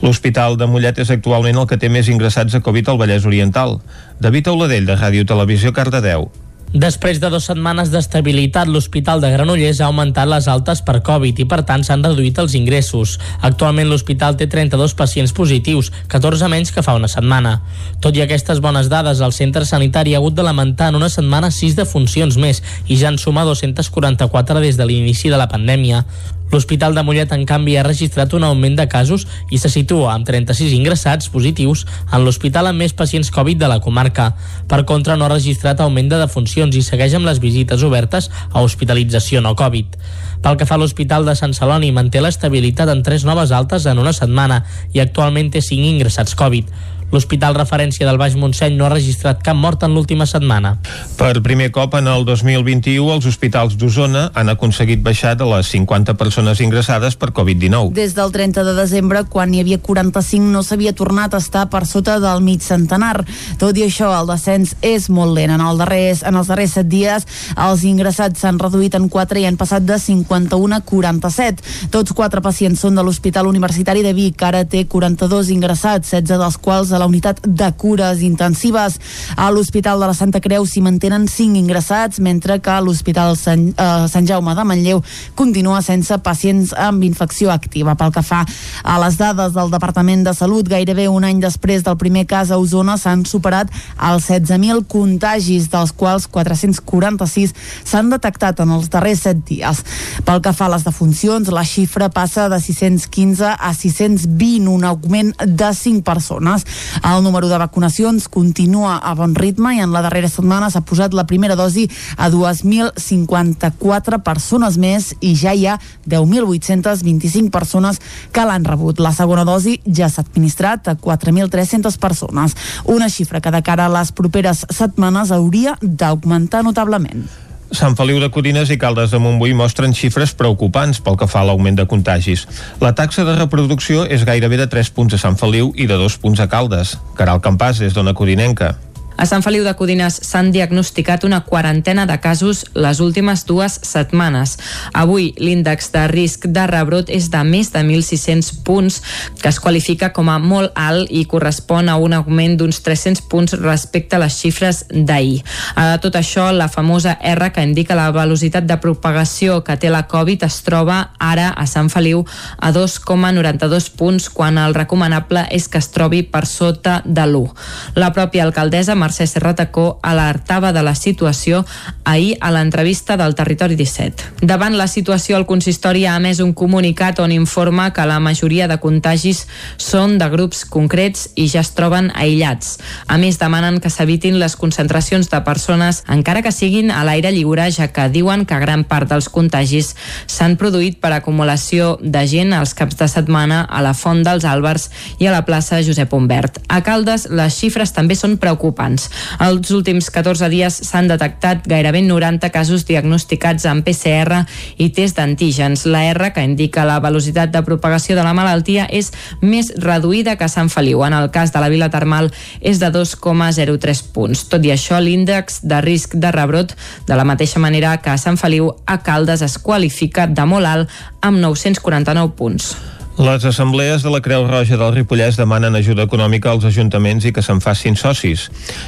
L'Hospital 0.05 0.55
de 0.57 0.69
Mollet 0.69 1.01
és 1.03 1.11
actualment 1.11 1.59
el 1.59 1.67
que 1.67 1.79
té 1.81 1.89
més 1.91 2.07
ingressats 2.13 2.55
a 2.55 2.63
Covid 2.63 2.93
al 2.93 3.01
Vallès 3.01 3.27
Oriental. 3.27 3.81
David 4.23 4.53
Auladell, 4.53 4.87
de 4.87 4.95
Ràdio 4.95 5.27
Televisió, 5.27 5.73
Cardedeu. 5.75 6.29
Després 6.73 7.19
de 7.21 7.29
dues 7.29 7.45
setmanes 7.45 7.91
d'estabilitat, 7.93 8.65
l'Hospital 8.65 9.19
de 9.21 9.29
Granollers 9.29 9.77
ha 9.77 9.91
augmentat 9.91 10.25
les 10.25 10.47
altes 10.49 10.79
per 10.81 11.03
Covid 11.05 11.37
i, 11.43 11.45
per 11.45 11.59
tant, 11.69 11.83
s'han 11.85 12.01
reduït 12.01 12.39
els 12.41 12.55
ingressos. 12.57 13.19
Actualment 13.45 13.91
l'hospital 13.91 14.39
té 14.39 14.47
32 14.49 14.97
pacients 14.97 15.35
positius, 15.37 15.91
14 16.09 16.49
menys 16.49 16.73
que 16.73 16.81
fa 16.81 16.97
una 16.97 17.11
setmana. 17.11 17.59
Tot 18.01 18.17
i 18.17 18.25
aquestes 18.25 18.57
bones 18.57 18.89
dades, 18.89 19.21
el 19.21 19.37
centre 19.37 19.69
sanitari 19.69 20.15
ha 20.15 20.21
hagut 20.23 20.33
de 20.33 20.47
lamentar 20.49 20.89
en 20.89 20.97
una 20.97 21.13
setmana 21.13 21.53
6 21.53 21.77
defuncions 21.77 22.41
més 22.41 22.63
i 22.87 22.97
ja 22.97 23.13
en 23.13 23.21
suma 23.21 23.45
244 23.45 24.65
des 24.65 24.73
de 24.73 24.89
l'inici 24.89 25.29
de 25.29 25.37
la 25.37 25.51
pandèmia. 25.53 26.07
L'Hospital 26.53 26.93
de 26.93 27.01
Mollet, 27.01 27.31
en 27.33 27.47
canvi, 27.49 27.73
ha 27.79 27.83
registrat 27.83 28.33
un 28.37 28.43
augment 28.45 28.75
de 28.77 28.85
casos 28.85 29.23
i 29.49 29.57
se 29.57 29.71
situa 29.73 30.11
amb 30.13 30.27
36 30.27 30.75
ingressats 30.77 31.31
positius 31.33 31.81
en 32.13 32.21
l'hospital 32.21 32.69
amb 32.69 32.77
més 32.83 32.93
pacients 32.93 33.31
Covid 33.33 33.57
de 33.57 33.71
la 33.71 33.79
comarca. 33.81 34.27
Per 34.69 34.83
contra, 34.85 35.15
no 35.17 35.25
ha 35.25 35.31
registrat 35.33 35.81
augment 35.81 36.11
de 36.11 36.21
defuncions 36.21 36.77
i 36.77 36.85
segueix 36.85 37.17
amb 37.17 37.25
les 37.25 37.41
visites 37.41 37.81
obertes 37.81 38.29
a 38.51 38.61
hospitalització 38.61 39.41
no 39.41 39.55
Covid. 39.57 39.97
Pel 40.45 40.59
que 40.59 40.69
fa 40.69 40.77
a 40.77 40.83
l'Hospital 40.83 41.25
de 41.25 41.33
Sant 41.39 41.57
Celoni, 41.57 41.89
manté 41.95 42.21
l'estabilitat 42.21 42.91
en 42.93 43.01
tres 43.01 43.25
noves 43.25 43.49
altes 43.49 43.89
en 43.89 43.97
una 43.97 44.13
setmana 44.13 44.61
i 44.93 45.01
actualment 45.01 45.49
té 45.49 45.65
5 45.65 45.89
ingressats 45.95 46.37
Covid. 46.37 46.69
L'Hospital 47.13 47.53
Referència 47.53 48.07
del 48.07 48.17
Baix 48.17 48.33
Montseny 48.33 48.73
no 48.73 48.87
ha 48.87 48.91
registrat 48.91 49.43
cap 49.45 49.57
mort 49.57 49.83
en 49.85 49.93
l'última 49.93 50.25
setmana. 50.25 50.79
Per 51.19 51.43
primer 51.45 51.69
cop 51.75 51.93
en 51.99 52.07
el 52.09 52.25
2021, 52.25 53.05
els 53.13 53.27
hospitals 53.29 53.75
d'Osona 53.77 54.23
han 54.33 54.49
aconseguit 54.49 55.03
baixar 55.05 55.35
de 55.37 55.45
les 55.45 55.69
50 55.69 56.15
persones 56.17 56.61
ingressades 56.65 57.13
per 57.21 57.29
Covid-19. 57.37 57.93
Des 57.93 58.15
del 58.17 58.33
30 58.33 58.63
de 58.65 58.73
desembre, 58.73 59.21
quan 59.29 59.53
hi 59.53 59.61
havia 59.61 59.77
45, 59.77 60.49
no 60.49 60.63
s'havia 60.65 60.95
tornat 60.97 61.37
a 61.37 61.41
estar 61.43 61.67
per 61.69 61.83
sota 61.85 62.17
del 62.23 62.41
mig 62.41 62.65
centenar. 62.65 63.19
Tot 63.61 63.77
i 63.77 63.85
això, 63.85 64.09
el 64.17 64.31
descens 64.33 64.73
és 64.81 65.05
molt 65.13 65.37
lent. 65.37 65.53
En, 65.53 65.61
el 65.61 65.77
darrers, 65.77 66.23
en 66.25 66.41
els 66.41 66.49
darrers 66.49 66.73
7 66.79 66.89
dies, 66.89 67.29
els 67.53 67.85
ingressats 67.85 68.41
s'han 68.41 68.57
reduït 68.57 68.97
en 68.97 69.05
4 69.13 69.43
i 69.43 69.45
han 69.45 69.59
passat 69.61 69.85
de 69.85 69.99
51 70.01 70.79
a 70.79 70.81
47. 70.81 71.61
Tots 71.93 72.17
4 72.17 72.41
pacients 72.41 72.81
són 72.81 72.97
de 72.97 73.05
l'Hospital 73.05 73.51
Universitari 73.53 74.01
de 74.01 74.17
Vic, 74.17 74.39
que 74.41 74.49
ara 74.49 74.65
té 74.65 74.87
42 74.89 75.53
ingressats, 75.53 76.09
16 76.09 76.41
dels 76.41 76.57
quals 76.57 76.89
a 76.89 77.02
la 77.03 77.09
unitat 77.11 77.41
de 77.43 77.69
cures 77.75 78.21
intensives. 78.23 78.97
A 79.35 79.49
l'Hospital 79.51 79.99
de 79.99 80.07
la 80.07 80.15
Santa 80.15 80.39
Creu 80.43 80.65
s'hi 80.65 80.81
mantenen 80.85 81.27
5 81.27 81.59
ingressats, 81.59 82.21
mentre 82.23 82.59
que 82.63 82.79
l'Hospital 82.81 83.35
Sant, 83.37 83.73
eh, 83.75 84.07
Sant 84.07 84.27
Jaume 84.27 84.55
de 84.55 84.63
Manlleu 84.63 85.03
continua 85.35 85.81
sense 85.81 86.15
pacients 86.23 86.73
amb 86.73 87.03
infecció 87.03 87.51
activa. 87.51 87.95
Pel 87.95 88.13
que 88.15 88.23
fa 88.23 88.45
a 88.83 88.99
les 89.03 89.17
dades 89.17 89.53
del 89.53 89.71
Departament 89.71 90.23
de 90.23 90.33
Salut, 90.33 90.67
gairebé 90.69 91.09
un 91.09 91.23
any 91.23 91.41
després 91.41 91.83
del 91.83 91.97
primer 91.97 92.25
cas 92.25 92.51
a 92.51 92.57
Osona 92.57 92.97
s'han 92.97 93.25
superat 93.25 93.71
els 93.99 94.29
16.000 94.29 94.85
contagis, 94.87 95.69
dels 95.69 95.91
quals 95.91 96.27
446 96.27 97.53
s'han 97.83 98.09
detectat 98.13 98.59
en 98.63 98.71
els 98.77 98.89
darrers 98.89 99.25
7 99.27 99.43
dies. 99.49 99.83
Pel 100.23 100.41
que 100.41 100.53
fa 100.53 100.69
a 100.69 100.73
les 100.75 100.85
defuncions, 100.87 101.51
la 101.51 101.65
xifra 101.67 102.09
passa 102.09 102.47
de 102.49 102.59
615 102.61 103.55
a 103.59 103.73
620, 103.73 104.69
un 104.71 104.83
augment 104.87 105.33
de 105.43 105.73
5 105.73 106.03
persones. 106.03 106.63
El 107.01 107.23
número 107.23 107.49
de 107.49 107.57
vacunacions 107.57 108.27
continua 108.29 108.97
a 108.97 109.13
bon 109.17 109.33
ritme 109.35 109.73
i 109.75 109.81
en 109.81 109.91
la 109.91 110.03
darrera 110.05 110.29
setmana 110.29 110.69
s'ha 110.69 110.83
posat 110.85 111.13
la 111.17 111.25
primera 111.29 111.57
dosi 111.59 111.87
a 112.17 112.29
2.054 112.29 114.21
persones 114.23 114.77
més 114.77 115.13
i 115.19 115.33
ja 115.39 115.53
hi 115.53 115.65
ha 115.67 115.79
10.825 116.05 117.49
persones 117.49 118.01
que 118.31 118.45
l'han 118.45 118.65
rebut. 118.65 118.99
La 118.99 119.13
segona 119.15 119.45
dosi 119.47 119.79
ja 119.85 120.09
s'ha 120.09 120.23
administrat 120.25 120.87
a 120.87 120.97
4.300 120.97 121.97
persones, 121.97 122.55
una 122.85 123.09
xifra 123.09 123.41
que 123.41 123.51
de 123.51 123.63
cara 123.63 123.87
a 123.87 123.95
les 123.99 124.11
properes 124.11 124.65
setmanes 124.69 125.31
hauria 125.31 125.77
d'augmentar 125.81 126.63
notablement. 126.63 127.25
Sant 127.73 127.95
Feliu 127.97 128.19
de 128.21 128.29
Codines 128.29 128.69
i 128.69 128.77
Caldes 128.77 129.09
de 129.09 129.17
Montbui 129.17 129.55
mostren 129.57 129.95
xifres 129.97 130.35
preocupants 130.37 130.99
pel 131.01 131.17
que 131.17 131.25
fa 131.25 131.41
a 131.41 131.47
l'augment 131.49 131.79
de 131.79 131.87
contagis. 131.89 132.45
La 132.83 132.93
taxa 132.93 133.25
de 133.25 133.33
reproducció 133.39 134.05
és 134.05 134.27
gairebé 134.29 134.61
de 134.61 134.69
3 134.69 134.93
punts 134.93 135.17
a 135.17 135.21
Sant 135.25 135.39
Feliu 135.41 135.73
i 135.73 135.89
de 135.89 135.97
2 135.97 136.21
punts 136.21 136.43
a 136.43 136.47
Caldes. 136.51 136.99
Caral 137.17 137.41
Campàs 137.41 137.81
és 137.81 137.97
d'Ona 137.97 138.13
Codinenca. 138.13 138.75
A 139.17 139.25
Sant 139.29 139.43
Feliu 139.45 139.63
de 139.63 139.73
Codines 139.77 140.17
s'han 140.25 140.51
diagnosticat 140.51 141.23
una 141.23 141.43
quarantena 141.45 142.05
de 142.09 142.17
casos 142.19 142.63
les 142.73 142.99
últimes 142.99 143.45
dues 143.45 143.77
setmanes. 143.85 144.57
Avui 144.93 145.33
l'índex 145.37 145.91
de 145.93 146.07
risc 146.09 146.47
de 146.49 146.65
rebrot 146.67 147.11
és 147.13 147.29
de 147.31 147.43
més 147.45 147.69
de 147.73 147.83
1.600 147.85 148.63
punts, 148.65 149.01
que 149.41 149.49
es 149.51 149.59
qualifica 149.61 150.09
com 150.13 150.31
a 150.33 150.39
molt 150.41 150.73
alt 150.75 151.11
i 151.13 151.25
correspon 151.29 151.89
a 151.89 151.97
un 152.01 152.15
augment 152.17 152.57
d'uns 152.57 152.81
300 152.81 153.21
punts 153.29 153.57
respecte 153.61 154.17
a 154.17 154.23
les 154.23 154.39
xifres 154.39 154.83
d'ahir. 154.89 155.43
A 155.75 155.99
tot 156.01 156.17
això, 156.17 156.49
la 156.51 156.69
famosa 156.71 157.17
R 157.21 157.51
que 157.53 157.63
indica 157.63 157.95
la 157.95 158.09
velocitat 158.11 158.65
de 158.65 158.79
propagació 158.81 159.61
que 159.63 159.77
té 159.77 159.93
la 159.93 160.07
Covid 160.09 160.43
es 160.47 160.61
troba 160.65 161.13
ara 161.19 161.51
a 161.53 161.67
Sant 161.69 161.91
Feliu 161.93 162.25
a 162.57 162.73
2,92 162.73 163.91
punts, 163.97 164.29
quan 164.33 164.57
el 164.57 164.73
recomanable 164.73 165.45
és 165.51 165.69
que 165.69 165.77
es 165.77 165.91
trobi 165.93 166.23
per 166.23 166.45
sota 166.49 167.01
de 167.05 167.25
l'1. 167.27 167.53
La 167.99 168.11
pròpia 168.15 168.43
alcaldessa 168.43 168.95
Mercè 169.03 169.27
Serratacó 169.27 169.99
alertava 170.01 170.71
de 170.71 170.83
la 170.85 170.95
situació 170.95 171.63
ahir 172.07 172.37
a 172.39 172.51
l'entrevista 172.51 173.17
del 173.19 173.35
Territori 173.35 173.75
17. 173.75 174.45
Davant 174.47 174.77
la 174.79 174.87
situació, 174.87 175.37
el 175.37 175.47
consistori 175.49 176.05
ha 176.07 176.15
emès 176.19 176.39
un 176.43 176.53
comunicat 176.55 177.19
on 177.23 177.33
informa 177.35 177.89
que 177.93 178.05
la 178.07 178.19
majoria 178.23 178.67
de 178.71 178.79
contagis 178.79 179.43
són 179.77 180.17
de 180.21 180.29
grups 180.31 180.63
concrets 180.69 181.27
i 181.35 181.49
ja 181.51 181.63
es 181.63 181.73
troben 181.75 182.11
aïllats. 182.15 182.77
A 183.07 183.17
més, 183.19 183.39
demanen 183.41 183.81
que 183.83 183.91
s'evitin 183.91 184.39
les 184.39 184.55
concentracions 184.59 185.29
de 185.31 185.41
persones, 185.43 186.03
encara 186.07 186.43
que 186.45 186.53
siguin 186.55 186.91
a 186.91 187.03
l'aire 187.07 187.33
lliure, 187.35 187.67
ja 187.71 187.89
que 187.91 188.07
diuen 188.13 188.45
que 188.47 188.61
gran 188.63 188.85
part 188.87 189.09
dels 189.11 189.29
contagis 189.29 189.93
s'han 190.27 190.57
produït 190.59 190.99
per 191.03 191.11
acumulació 191.15 191.97
de 192.01 192.23
gent 192.29 192.53
als 192.53 192.75
caps 192.77 192.99
de 192.99 193.09
setmana 193.11 193.63
a 193.67 193.83
la 193.83 193.95
Font 193.97 194.23
dels 194.23 194.45
Àlbers 194.47 194.89
i 195.19 195.27
a 195.27 195.35
la 195.35 195.43
plaça 195.47 195.81
Josep 195.83 196.13
Humbert. 196.13 196.61
A 196.69 196.81
Caldes, 196.85 197.27
les 197.29 197.57
xifres 197.59 197.91
també 197.95 198.15
són 198.15 198.37
preocupants 198.37 198.92
preocupants. 198.93 199.09
Els 199.39 199.71
últims 199.71 200.09
14 200.11 200.49
dies 200.49 200.73
s'han 200.85 201.07
detectat 201.07 201.65
gairebé 201.67 202.01
90 202.01 202.49
casos 202.51 202.85
diagnosticats 202.85 203.65
amb 203.65 203.83
PCR 203.83 204.45
i 204.77 204.89
test 204.89 205.17
d'antígens. 205.17 205.85
La 205.85 206.05
R, 206.11 206.31
que 206.33 206.43
indica 206.43 206.85
la 206.85 206.99
velocitat 206.99 207.51
de 207.51 207.63
propagació 207.63 208.15
de 208.15 208.23
la 208.23 208.33
malaltia, 208.33 208.87
és 208.89 209.11
més 209.41 209.73
reduïda 209.77 210.35
que 210.37 210.49
Sant 210.49 210.69
Feliu. 210.69 211.03
En 211.03 211.13
el 211.13 211.31
cas 211.31 211.51
de 211.53 211.59
la 211.59 211.69
Vila 211.69 211.89
Termal 211.89 212.31
és 212.61 212.79
de 212.79 212.91
2,03 212.91 214.03
punts. 214.13 214.47
Tot 214.49 214.63
i 214.63 214.71
això, 214.71 214.99
l'índex 214.99 215.61
de 215.63 215.81
risc 215.81 216.15
de 216.15 216.31
rebrot, 216.31 216.75
de 217.07 217.15
la 217.15 217.25
mateixa 217.25 217.59
manera 217.59 217.97
que 217.97 218.13
a 218.13 218.17
Sant 218.17 218.37
Feliu, 218.37 218.73
a 218.85 219.01
Caldes 219.03 219.41
es 219.41 219.57
qualifica 219.57 220.27
de 220.27 220.45
molt 220.45 220.67
alt 220.67 220.99
amb 221.21 221.39
949 221.39 222.35
punts. 222.37 222.92
Les 223.17 223.45
assemblees 223.45 224.01
de 224.01 224.09
la 224.09 224.21
Creu 224.25 224.47
Roja 224.49 224.77
del 224.77 224.95
Ripollès 224.95 225.37
demanen 225.37 225.77
ajuda 225.77 226.07
econòmica 226.09 226.49
als 226.49 226.65
ajuntaments 226.65 227.27
i 227.29 227.33
que 227.35 227.45
se'n 227.45 227.61
facin 227.61 227.93
socis. 227.99 228.47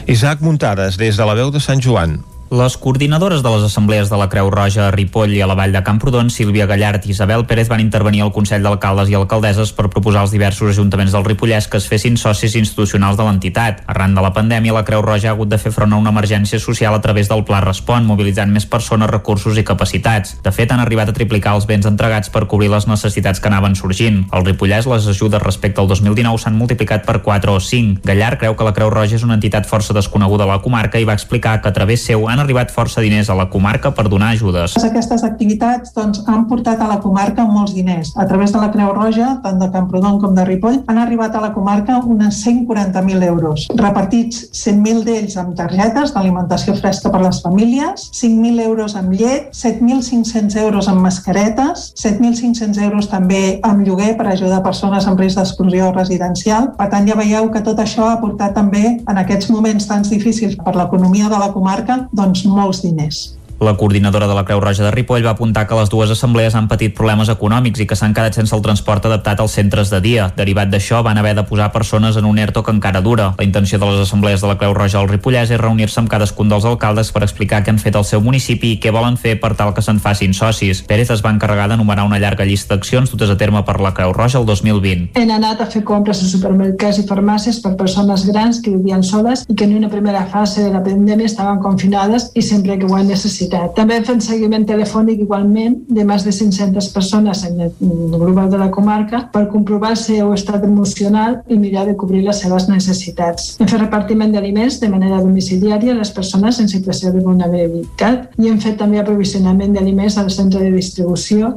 Isaac 0.10 0.42
Muntades, 0.42 0.98
des 0.98 1.20
de 1.20 1.28
la 1.30 1.38
veu 1.38 1.54
de 1.54 1.62
Sant 1.62 1.84
Joan. 1.86 2.18
Les 2.52 2.78
coordinadores 2.78 3.42
de 3.42 3.50
les 3.50 3.64
assemblees 3.64 4.10
de 4.12 4.18
la 4.18 4.28
Creu 4.30 4.52
Roja 4.54 4.84
a 4.86 4.92
Ripoll 4.94 5.32
i 5.34 5.40
a 5.42 5.48
la 5.50 5.56
Vall 5.58 5.72
de 5.74 5.82
Camprodon, 5.82 6.28
Sílvia 6.30 6.68
Gallart 6.70 7.08
i 7.08 7.10
Isabel 7.10 7.48
Pérez 7.50 7.72
van 7.72 7.82
intervenir 7.82 8.22
al 8.22 8.30
Consell 8.36 8.62
d'Alcaldes 8.62 9.10
i 9.10 9.16
Alcaldesses 9.18 9.72
per 9.74 9.88
proposar 9.90 10.22
als 10.22 10.32
diversos 10.36 10.70
ajuntaments 10.70 11.16
del 11.16 11.26
Ripollès 11.26 11.66
que 11.66 11.80
es 11.82 11.88
fessin 11.90 12.20
socis 12.22 12.54
institucionals 12.54 13.18
de 13.18 13.26
l'entitat. 13.26 13.82
Arran 13.90 14.14
de 14.14 14.22
la 14.22 14.30
pandèmia, 14.36 14.76
la 14.78 14.84
Creu 14.86 15.02
Roja 15.02 15.32
ha 15.32 15.34
hagut 15.34 15.50
de 15.50 15.58
fer 15.58 15.72
front 15.74 15.96
a 15.96 15.98
una 15.98 16.12
emergència 16.14 16.60
social 16.62 16.94
a 16.94 17.02
través 17.02 17.32
del 17.34 17.42
Pla 17.50 17.64
Respon, 17.66 18.06
mobilitzant 18.06 18.54
més 18.54 18.70
persones, 18.70 19.10
recursos 19.10 19.58
i 19.58 19.66
capacitats. 19.66 20.38
De 20.46 20.54
fet, 20.54 20.70
han 20.70 20.86
arribat 20.86 21.10
a 21.10 21.18
triplicar 21.18 21.56
els 21.58 21.66
béns 21.66 21.90
entregats 21.90 22.30
per 22.30 22.46
cobrir 22.46 22.70
les 22.70 22.86
necessitats 22.86 23.42
que 23.42 23.50
anaven 23.50 23.74
sorgint. 23.74 24.22
Al 24.30 24.46
Ripollès, 24.46 24.86
les 24.86 25.10
ajudes 25.16 25.42
respecte 25.42 25.82
al 25.82 25.90
2019 25.90 26.46
s'han 26.46 26.62
multiplicat 26.62 27.10
per 27.10 27.24
4 27.26 27.58
o 27.58 27.60
5. 27.60 28.06
Gallart 28.06 28.46
creu 28.46 28.54
que 28.54 28.70
la 28.70 28.78
Creu 28.78 28.94
Roja 28.94 29.18
és 29.18 29.26
una 29.26 29.42
entitat 29.42 29.66
força 29.66 29.98
desconeguda 29.98 30.46
a 30.46 30.54
la 30.54 30.62
comarca 30.62 31.02
i 31.02 31.10
va 31.10 31.18
explicar 31.18 31.58
que 31.60 31.74
a 31.74 31.74
través 31.74 32.06
seu 32.06 32.30
han 32.30 32.35
arribat 32.42 32.72
força 32.74 33.02
diners 33.04 33.30
a 33.30 33.36
la 33.38 33.48
comarca 33.50 33.92
per 33.96 34.08
donar 34.10 34.34
ajudes. 34.34 34.76
Aquestes 34.82 35.24
activitats 35.28 35.94
doncs, 35.96 36.24
han 36.28 36.46
portat 36.50 36.82
a 36.82 36.88
la 36.90 37.00
comarca 37.04 37.46
molts 37.46 37.76
diners. 37.76 38.14
A 38.16 38.26
través 38.28 38.54
de 38.54 38.62
la 38.62 38.72
Creu 38.74 38.94
Roja, 38.94 39.36
tant 39.44 39.60
de 39.62 39.70
Camprodon 39.72 40.20
com 40.22 40.36
de 40.36 40.46
Ripoll, 40.46 40.82
han 40.88 41.00
arribat 41.02 41.36
a 41.36 41.44
la 41.44 41.52
comarca 41.54 42.00
unes 42.04 42.42
140.000 42.46 43.24
euros, 43.28 43.68
repartits 43.76 44.50
100.000 44.54 45.06
d'ells 45.06 45.38
amb 45.42 45.56
targetes 45.58 46.14
d'alimentació 46.16 46.76
fresca 46.80 47.12
per 47.14 47.22
les 47.24 47.42
famílies, 47.44 48.10
5.000 48.16 48.66
euros 48.66 48.96
amb 49.00 49.14
llet, 49.14 49.52
7.500 49.56 50.58
euros 50.64 50.90
amb 50.92 51.06
mascaretes, 51.06 51.92
7.500 52.02 52.82
euros 52.88 53.10
també 53.12 53.60
amb 53.64 53.86
lloguer 53.86 54.16
per 54.18 54.28
ajudar 54.32 54.64
persones 54.66 55.08
en 55.08 55.18
risc 55.20 55.40
d'exclusió 55.40 55.92
residencial. 55.94 56.72
Per 56.80 56.90
tant, 56.92 57.08
ja 57.08 57.18
veieu 57.20 57.50
que 57.54 57.64
tot 57.66 57.80
això 57.82 58.10
ha 58.10 58.20
portat 58.22 58.56
també 58.58 58.84
en 58.98 59.22
aquests 59.22 59.52
moments 59.54 59.88
tan 59.90 60.04
difícils 60.06 60.58
per 60.60 60.76
l'economia 60.76 61.30
de 61.32 61.40
la 61.40 61.52
comarca 61.54 61.98
doncs 62.12 62.25
molts 62.46 62.82
diners. 62.82 63.36
La 63.60 63.78
coordinadora 63.78 64.28
de 64.28 64.36
la 64.36 64.44
Creu 64.44 64.60
Roja 64.60 64.84
de 64.84 64.92
Ripoll 64.92 65.26
va 65.26 65.32
apuntar 65.32 65.66
que 65.66 65.76
les 65.76 65.90
dues 65.90 66.12
assemblees 66.12 66.56
han 66.56 66.68
patit 66.68 66.94
problemes 66.94 67.30
econòmics 67.32 67.80
i 67.80 67.86
que 67.88 67.96
s'han 67.96 68.14
quedat 68.14 68.36
sense 68.36 68.52
el 68.56 68.62
transport 68.62 69.06
adaptat 69.08 69.40
als 69.40 69.56
centres 69.56 69.90
de 69.90 70.02
dia. 70.04 70.26
Derivat 70.36 70.68
d'això, 70.74 71.00
van 71.04 71.18
haver 71.18 71.32
de 71.38 71.46
posar 71.48 71.72
persones 71.72 72.18
en 72.20 72.26
un 72.28 72.38
ERTO 72.38 72.64
que 72.64 72.74
encara 72.76 73.02
dura. 73.02 73.30
La 73.38 73.46
intenció 73.48 73.80
de 73.80 73.88
les 73.88 74.02
assemblees 74.04 74.42
de 74.42 74.50
la 74.50 74.58
Creu 74.60 74.74
Roja 74.76 75.00
al 75.00 75.08
Ripollès 75.08 75.54
és 75.56 75.62
reunir-se 75.62 76.02
amb 76.02 76.12
cadascun 76.12 76.52
dels 76.52 76.68
alcaldes 76.68 77.14
per 77.16 77.24
explicar 77.24 77.62
què 77.64 77.72
han 77.72 77.80
fet 77.80 77.96
al 77.96 78.04
seu 78.04 78.22
municipi 78.22 78.74
i 78.76 78.80
què 78.84 78.92
volen 78.92 79.16
fer 79.16 79.38
per 79.40 79.54
tal 79.56 79.74
que 79.74 79.82
se'n 79.86 80.04
facin 80.04 80.36
socis. 80.36 80.84
Pérez 80.84 81.14
es 81.16 81.24
va 81.24 81.32
encarregar 81.32 81.70
d'enumerar 81.72 82.06
una 82.10 82.20
llarga 82.20 82.44
llista 82.44 82.76
d'accions 82.76 83.12
dutes 83.12 83.32
a 83.32 83.38
terme 83.40 83.64
per 83.64 83.80
la 83.80 83.94
Creu 83.96 84.12
Roja 84.14 84.40
el 84.40 84.46
2020. 84.52 85.16
Hem 85.16 85.32
anat 85.32 85.64
a 85.64 85.70
fer 85.72 85.86
compres 85.88 86.20
a 86.26 86.28
supermercats 86.28 87.00
i 87.00 87.08
farmàcies 87.08 87.64
per 87.64 87.78
persones 87.80 88.28
grans 88.28 88.60
que 88.60 88.76
vivien 88.76 89.04
soles 89.04 89.48
i 89.48 89.56
que 89.56 89.64
en 89.64 89.78
una 89.80 89.90
primera 89.90 90.26
fase 90.28 90.68
de 90.68 90.76
la 90.76 90.84
pandèmia 90.84 91.32
estaven 91.32 91.64
confinades 91.64 92.32
i 92.36 92.44
sempre 92.44 92.78
que 92.78 92.86
ho 92.86 93.00
han 93.00 93.08
necessitat. 93.08 93.55
També 93.76 93.98
hem 93.98 94.06
fet 94.08 94.24
seguiment 94.26 94.66
telefònic 94.68 95.22
igualment 95.26 95.78
de 95.90 96.06
més 96.08 96.26
de 96.26 96.34
500 96.36 96.90
persones 96.96 97.44
en 97.48 97.62
el 97.68 97.72
global 97.80 98.50
de 98.52 98.60
la 98.62 98.70
comarca 98.72 99.24
per 99.34 99.46
comprovar 99.52 99.94
el 99.96 100.00
seu 100.02 100.34
estat 100.36 100.64
emocional 100.68 101.42
i 101.50 101.60
mirar 101.60 101.86
de 101.90 101.96
cobrir 102.00 102.24
les 102.26 102.42
seves 102.44 102.70
necessitats. 102.72 103.56
Hem 103.60 103.70
fet 103.72 103.82
repartiment 103.82 104.34
d'aliments 104.34 104.80
de 104.82 104.90
manera 104.92 105.22
domiciliària 105.24 105.94
a 105.94 106.00
les 106.00 106.12
persones 106.16 106.60
en 106.60 106.72
situació 106.72 107.14
de 107.14 107.24
vulnerabilitat 107.26 108.36
i 108.42 108.52
hem 108.52 108.60
fet 108.64 108.80
també 108.82 109.00
aprovisionament 109.02 109.76
d'aliments 109.76 110.18
al 110.18 110.32
centre 110.34 110.64
de 110.64 110.74
distribució 110.76 111.56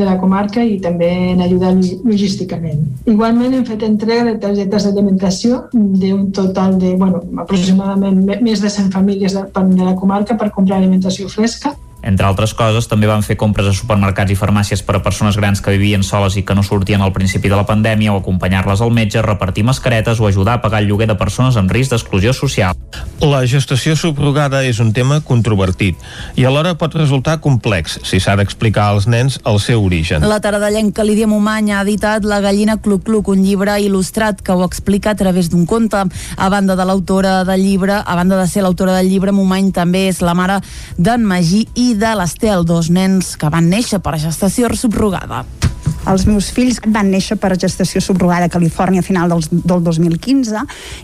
de 0.00 0.08
la 0.08 0.16
comarca 0.20 0.64
i 0.64 0.78
també 0.82 1.10
en 1.34 1.44
ajudar 1.44 1.74
logísticament. 1.76 2.80
Igualment 3.10 3.58
hem 3.58 3.66
fet 3.68 3.84
entrega 3.86 4.24
de 4.30 4.38
targetes 4.42 4.88
d'alimentació 4.88 5.66
d'un 5.72 6.30
total 6.36 6.78
de, 6.80 6.94
bueno, 6.96 7.22
aproximadament 7.44 8.24
més 8.40 8.64
de 8.64 8.72
100 8.72 8.90
famílies 8.96 9.36
de, 9.36 9.46
de 9.76 9.84
la 9.84 9.94
comarca 10.00 10.38
per 10.40 10.50
comprar 10.56 10.80
alimentació 10.80 11.28
fresca 11.28 11.76
entre 12.02 12.26
altres 12.26 12.54
coses, 12.54 12.88
també 12.88 13.08
van 13.10 13.22
fer 13.22 13.36
compres 13.40 13.68
a 13.68 13.74
supermercats 13.76 14.32
i 14.32 14.38
farmàcies 14.38 14.82
per 14.86 14.96
a 14.96 15.02
persones 15.04 15.36
grans 15.36 15.60
que 15.60 15.74
vivien 15.74 16.02
soles 16.06 16.36
i 16.36 16.44
que 16.46 16.54
no 16.54 16.62
sortien 16.62 17.02
al 17.02 17.12
principi 17.12 17.48
de 17.48 17.58
la 17.58 17.66
pandèmia 17.68 18.14
o 18.14 18.20
acompanyar-les 18.20 18.80
al 18.80 18.92
metge, 18.94 19.22
repartir 19.22 19.64
mascaretes 19.64 20.20
o 20.20 20.26
ajudar 20.26 20.58
a 20.58 20.62
pagar 20.62 20.82
el 20.82 20.88
lloguer 20.88 21.08
de 21.08 21.18
persones 21.20 21.56
en 21.56 21.68
risc 21.68 21.92
d'exclusió 21.92 22.32
social. 22.32 22.76
La 23.20 23.42
gestació 23.46 23.94
subrogada 23.96 24.62
és 24.64 24.80
un 24.80 24.94
tema 24.96 25.20
controvertit 25.20 25.98
i 26.40 26.46
alhora 26.48 26.72
pot 26.80 26.94
resultar 26.96 27.38
complex 27.44 27.98
si 28.08 28.20
s'ha 28.20 28.36
d'explicar 28.40 28.88
als 28.90 29.06
nens 29.10 29.38
el 29.44 29.60
seu 29.60 29.84
origen. 29.84 30.24
La 30.26 30.40
taradellenca 30.40 31.04
Lídia 31.04 31.28
Momany 31.28 31.72
ha 31.74 31.82
editat 31.84 32.24
La 32.24 32.40
gallina 32.40 32.78
Cluc-Cluc, 32.80 33.28
un 33.28 33.44
llibre 33.44 33.76
il·lustrat 33.80 34.40
que 34.42 34.56
ho 34.56 34.64
explica 34.64 35.12
a 35.12 35.18
través 35.18 35.50
d'un 35.52 35.66
conte. 35.66 36.00
A 36.36 36.48
banda 36.48 36.76
de 36.76 36.84
l'autora 36.86 37.44
del 37.44 37.62
llibre, 37.62 38.00
a 38.00 38.16
banda 38.16 38.38
de 38.40 38.46
ser 38.48 38.64
l'autora 38.64 38.96
del 38.96 39.10
llibre, 39.10 39.32
Momany 39.36 39.70
també 39.76 40.06
és 40.08 40.22
la 40.24 40.34
mare 40.34 40.60
d'en 40.96 41.24
Magí 41.26 41.66
i 41.74 41.89
de 41.98 42.12
l'Estel, 42.18 42.64
dos 42.66 42.90
nens 42.92 43.34
que 43.40 43.50
van 43.52 43.70
néixer 43.70 44.02
per 44.04 44.18
gestació 44.18 44.70
subrogada. 44.76 45.44
Els 46.08 46.24
meus 46.24 46.48
fills 46.54 46.78
van 46.88 47.10
néixer 47.12 47.36
per 47.36 47.52
gestació 47.60 48.00
subrogada 48.00 48.48
a 48.48 48.52
Califòrnia 48.52 49.02
a 49.02 49.06
final 49.06 49.28
del, 49.28 49.42
del 49.52 49.82
2015 49.84 50.62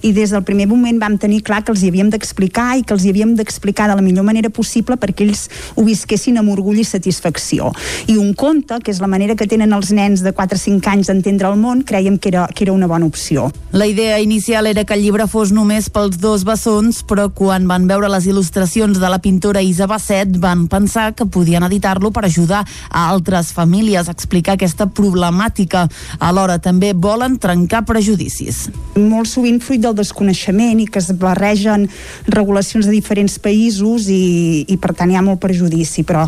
i 0.08 0.12
des 0.16 0.32
del 0.32 0.44
primer 0.46 0.66
moment 0.70 0.98
vam 1.00 1.18
tenir 1.20 1.42
clar 1.44 1.62
que 1.64 1.74
els 1.74 1.82
hi 1.84 1.90
havíem 1.92 2.08
d'explicar 2.12 2.70
i 2.78 2.84
que 2.86 2.96
els 2.96 3.04
hi 3.04 3.12
havíem 3.12 3.34
d'explicar 3.36 3.90
de 3.90 3.98
la 3.98 4.04
millor 4.04 4.24
manera 4.24 4.48
possible 4.48 4.96
perquè 4.96 5.26
ells 5.26 5.46
ho 5.76 5.84
visquessin 5.84 6.40
amb 6.40 6.54
orgull 6.54 6.80
i 6.80 6.86
satisfacció. 6.88 7.72
I 8.08 8.16
un 8.16 8.32
conte, 8.34 8.80
que 8.80 8.90
és 8.94 9.02
la 9.04 9.10
manera 9.10 9.36
que 9.36 9.46
tenen 9.46 9.74
els 9.76 9.92
nens 9.92 10.24
de 10.24 10.32
4 10.32 10.56
o 10.56 10.62
5 10.64 10.92
anys 10.94 11.12
d'entendre 11.12 11.52
el 11.52 11.60
món, 11.60 11.84
creiem 11.84 12.16
que 12.18 12.32
era, 12.32 12.46
que 12.48 12.64
era 12.64 12.72
una 12.72 12.88
bona 12.88 13.06
opció. 13.06 13.50
La 13.76 13.86
idea 13.86 14.18
inicial 14.20 14.66
era 14.66 14.84
que 14.88 14.96
el 14.96 15.04
llibre 15.04 15.28
fos 15.28 15.52
només 15.52 15.90
pels 15.92 16.16
dos 16.22 16.46
bessons, 16.48 17.02
però 17.04 17.28
quan 17.36 17.68
van 17.68 17.86
veure 17.90 18.08
les 18.08 18.26
il·lustracions 18.30 18.96
de 19.02 19.12
la 19.12 19.20
pintora 19.20 19.60
Isa 19.62 19.86
Basset 19.90 20.38
van 20.40 20.66
pensar 20.72 21.12
que 21.14 21.28
podien 21.28 21.66
editar-lo 21.68 22.10
per 22.10 22.24
ajudar 22.24 22.64
a 22.88 23.08
altres 23.10 23.52
famílies 23.52 24.08
a 24.08 24.16
explicar 24.16 24.56
aquesta 24.56 24.85
problemàtica. 24.94 25.86
Alhora 26.18 26.58
també 26.62 26.92
volen 26.92 27.38
trencar 27.42 27.84
prejudicis. 27.88 28.66
Molt 28.96 29.30
sovint 29.30 29.60
fruit 29.60 29.82
del 29.82 29.96
desconeixement 29.96 30.80
i 30.82 30.86
que 30.90 31.00
es 31.02 31.10
barregen 31.18 31.88
regulacions 32.28 32.86
de 32.86 32.94
diferents 32.94 33.38
països 33.42 34.08
i, 34.12 34.64
i 34.68 34.76
per 34.80 34.94
tant 34.96 35.10
hi 35.10 35.18
ha 35.18 35.24
molt 35.24 35.40
prejudici, 35.42 36.04
però 36.06 36.26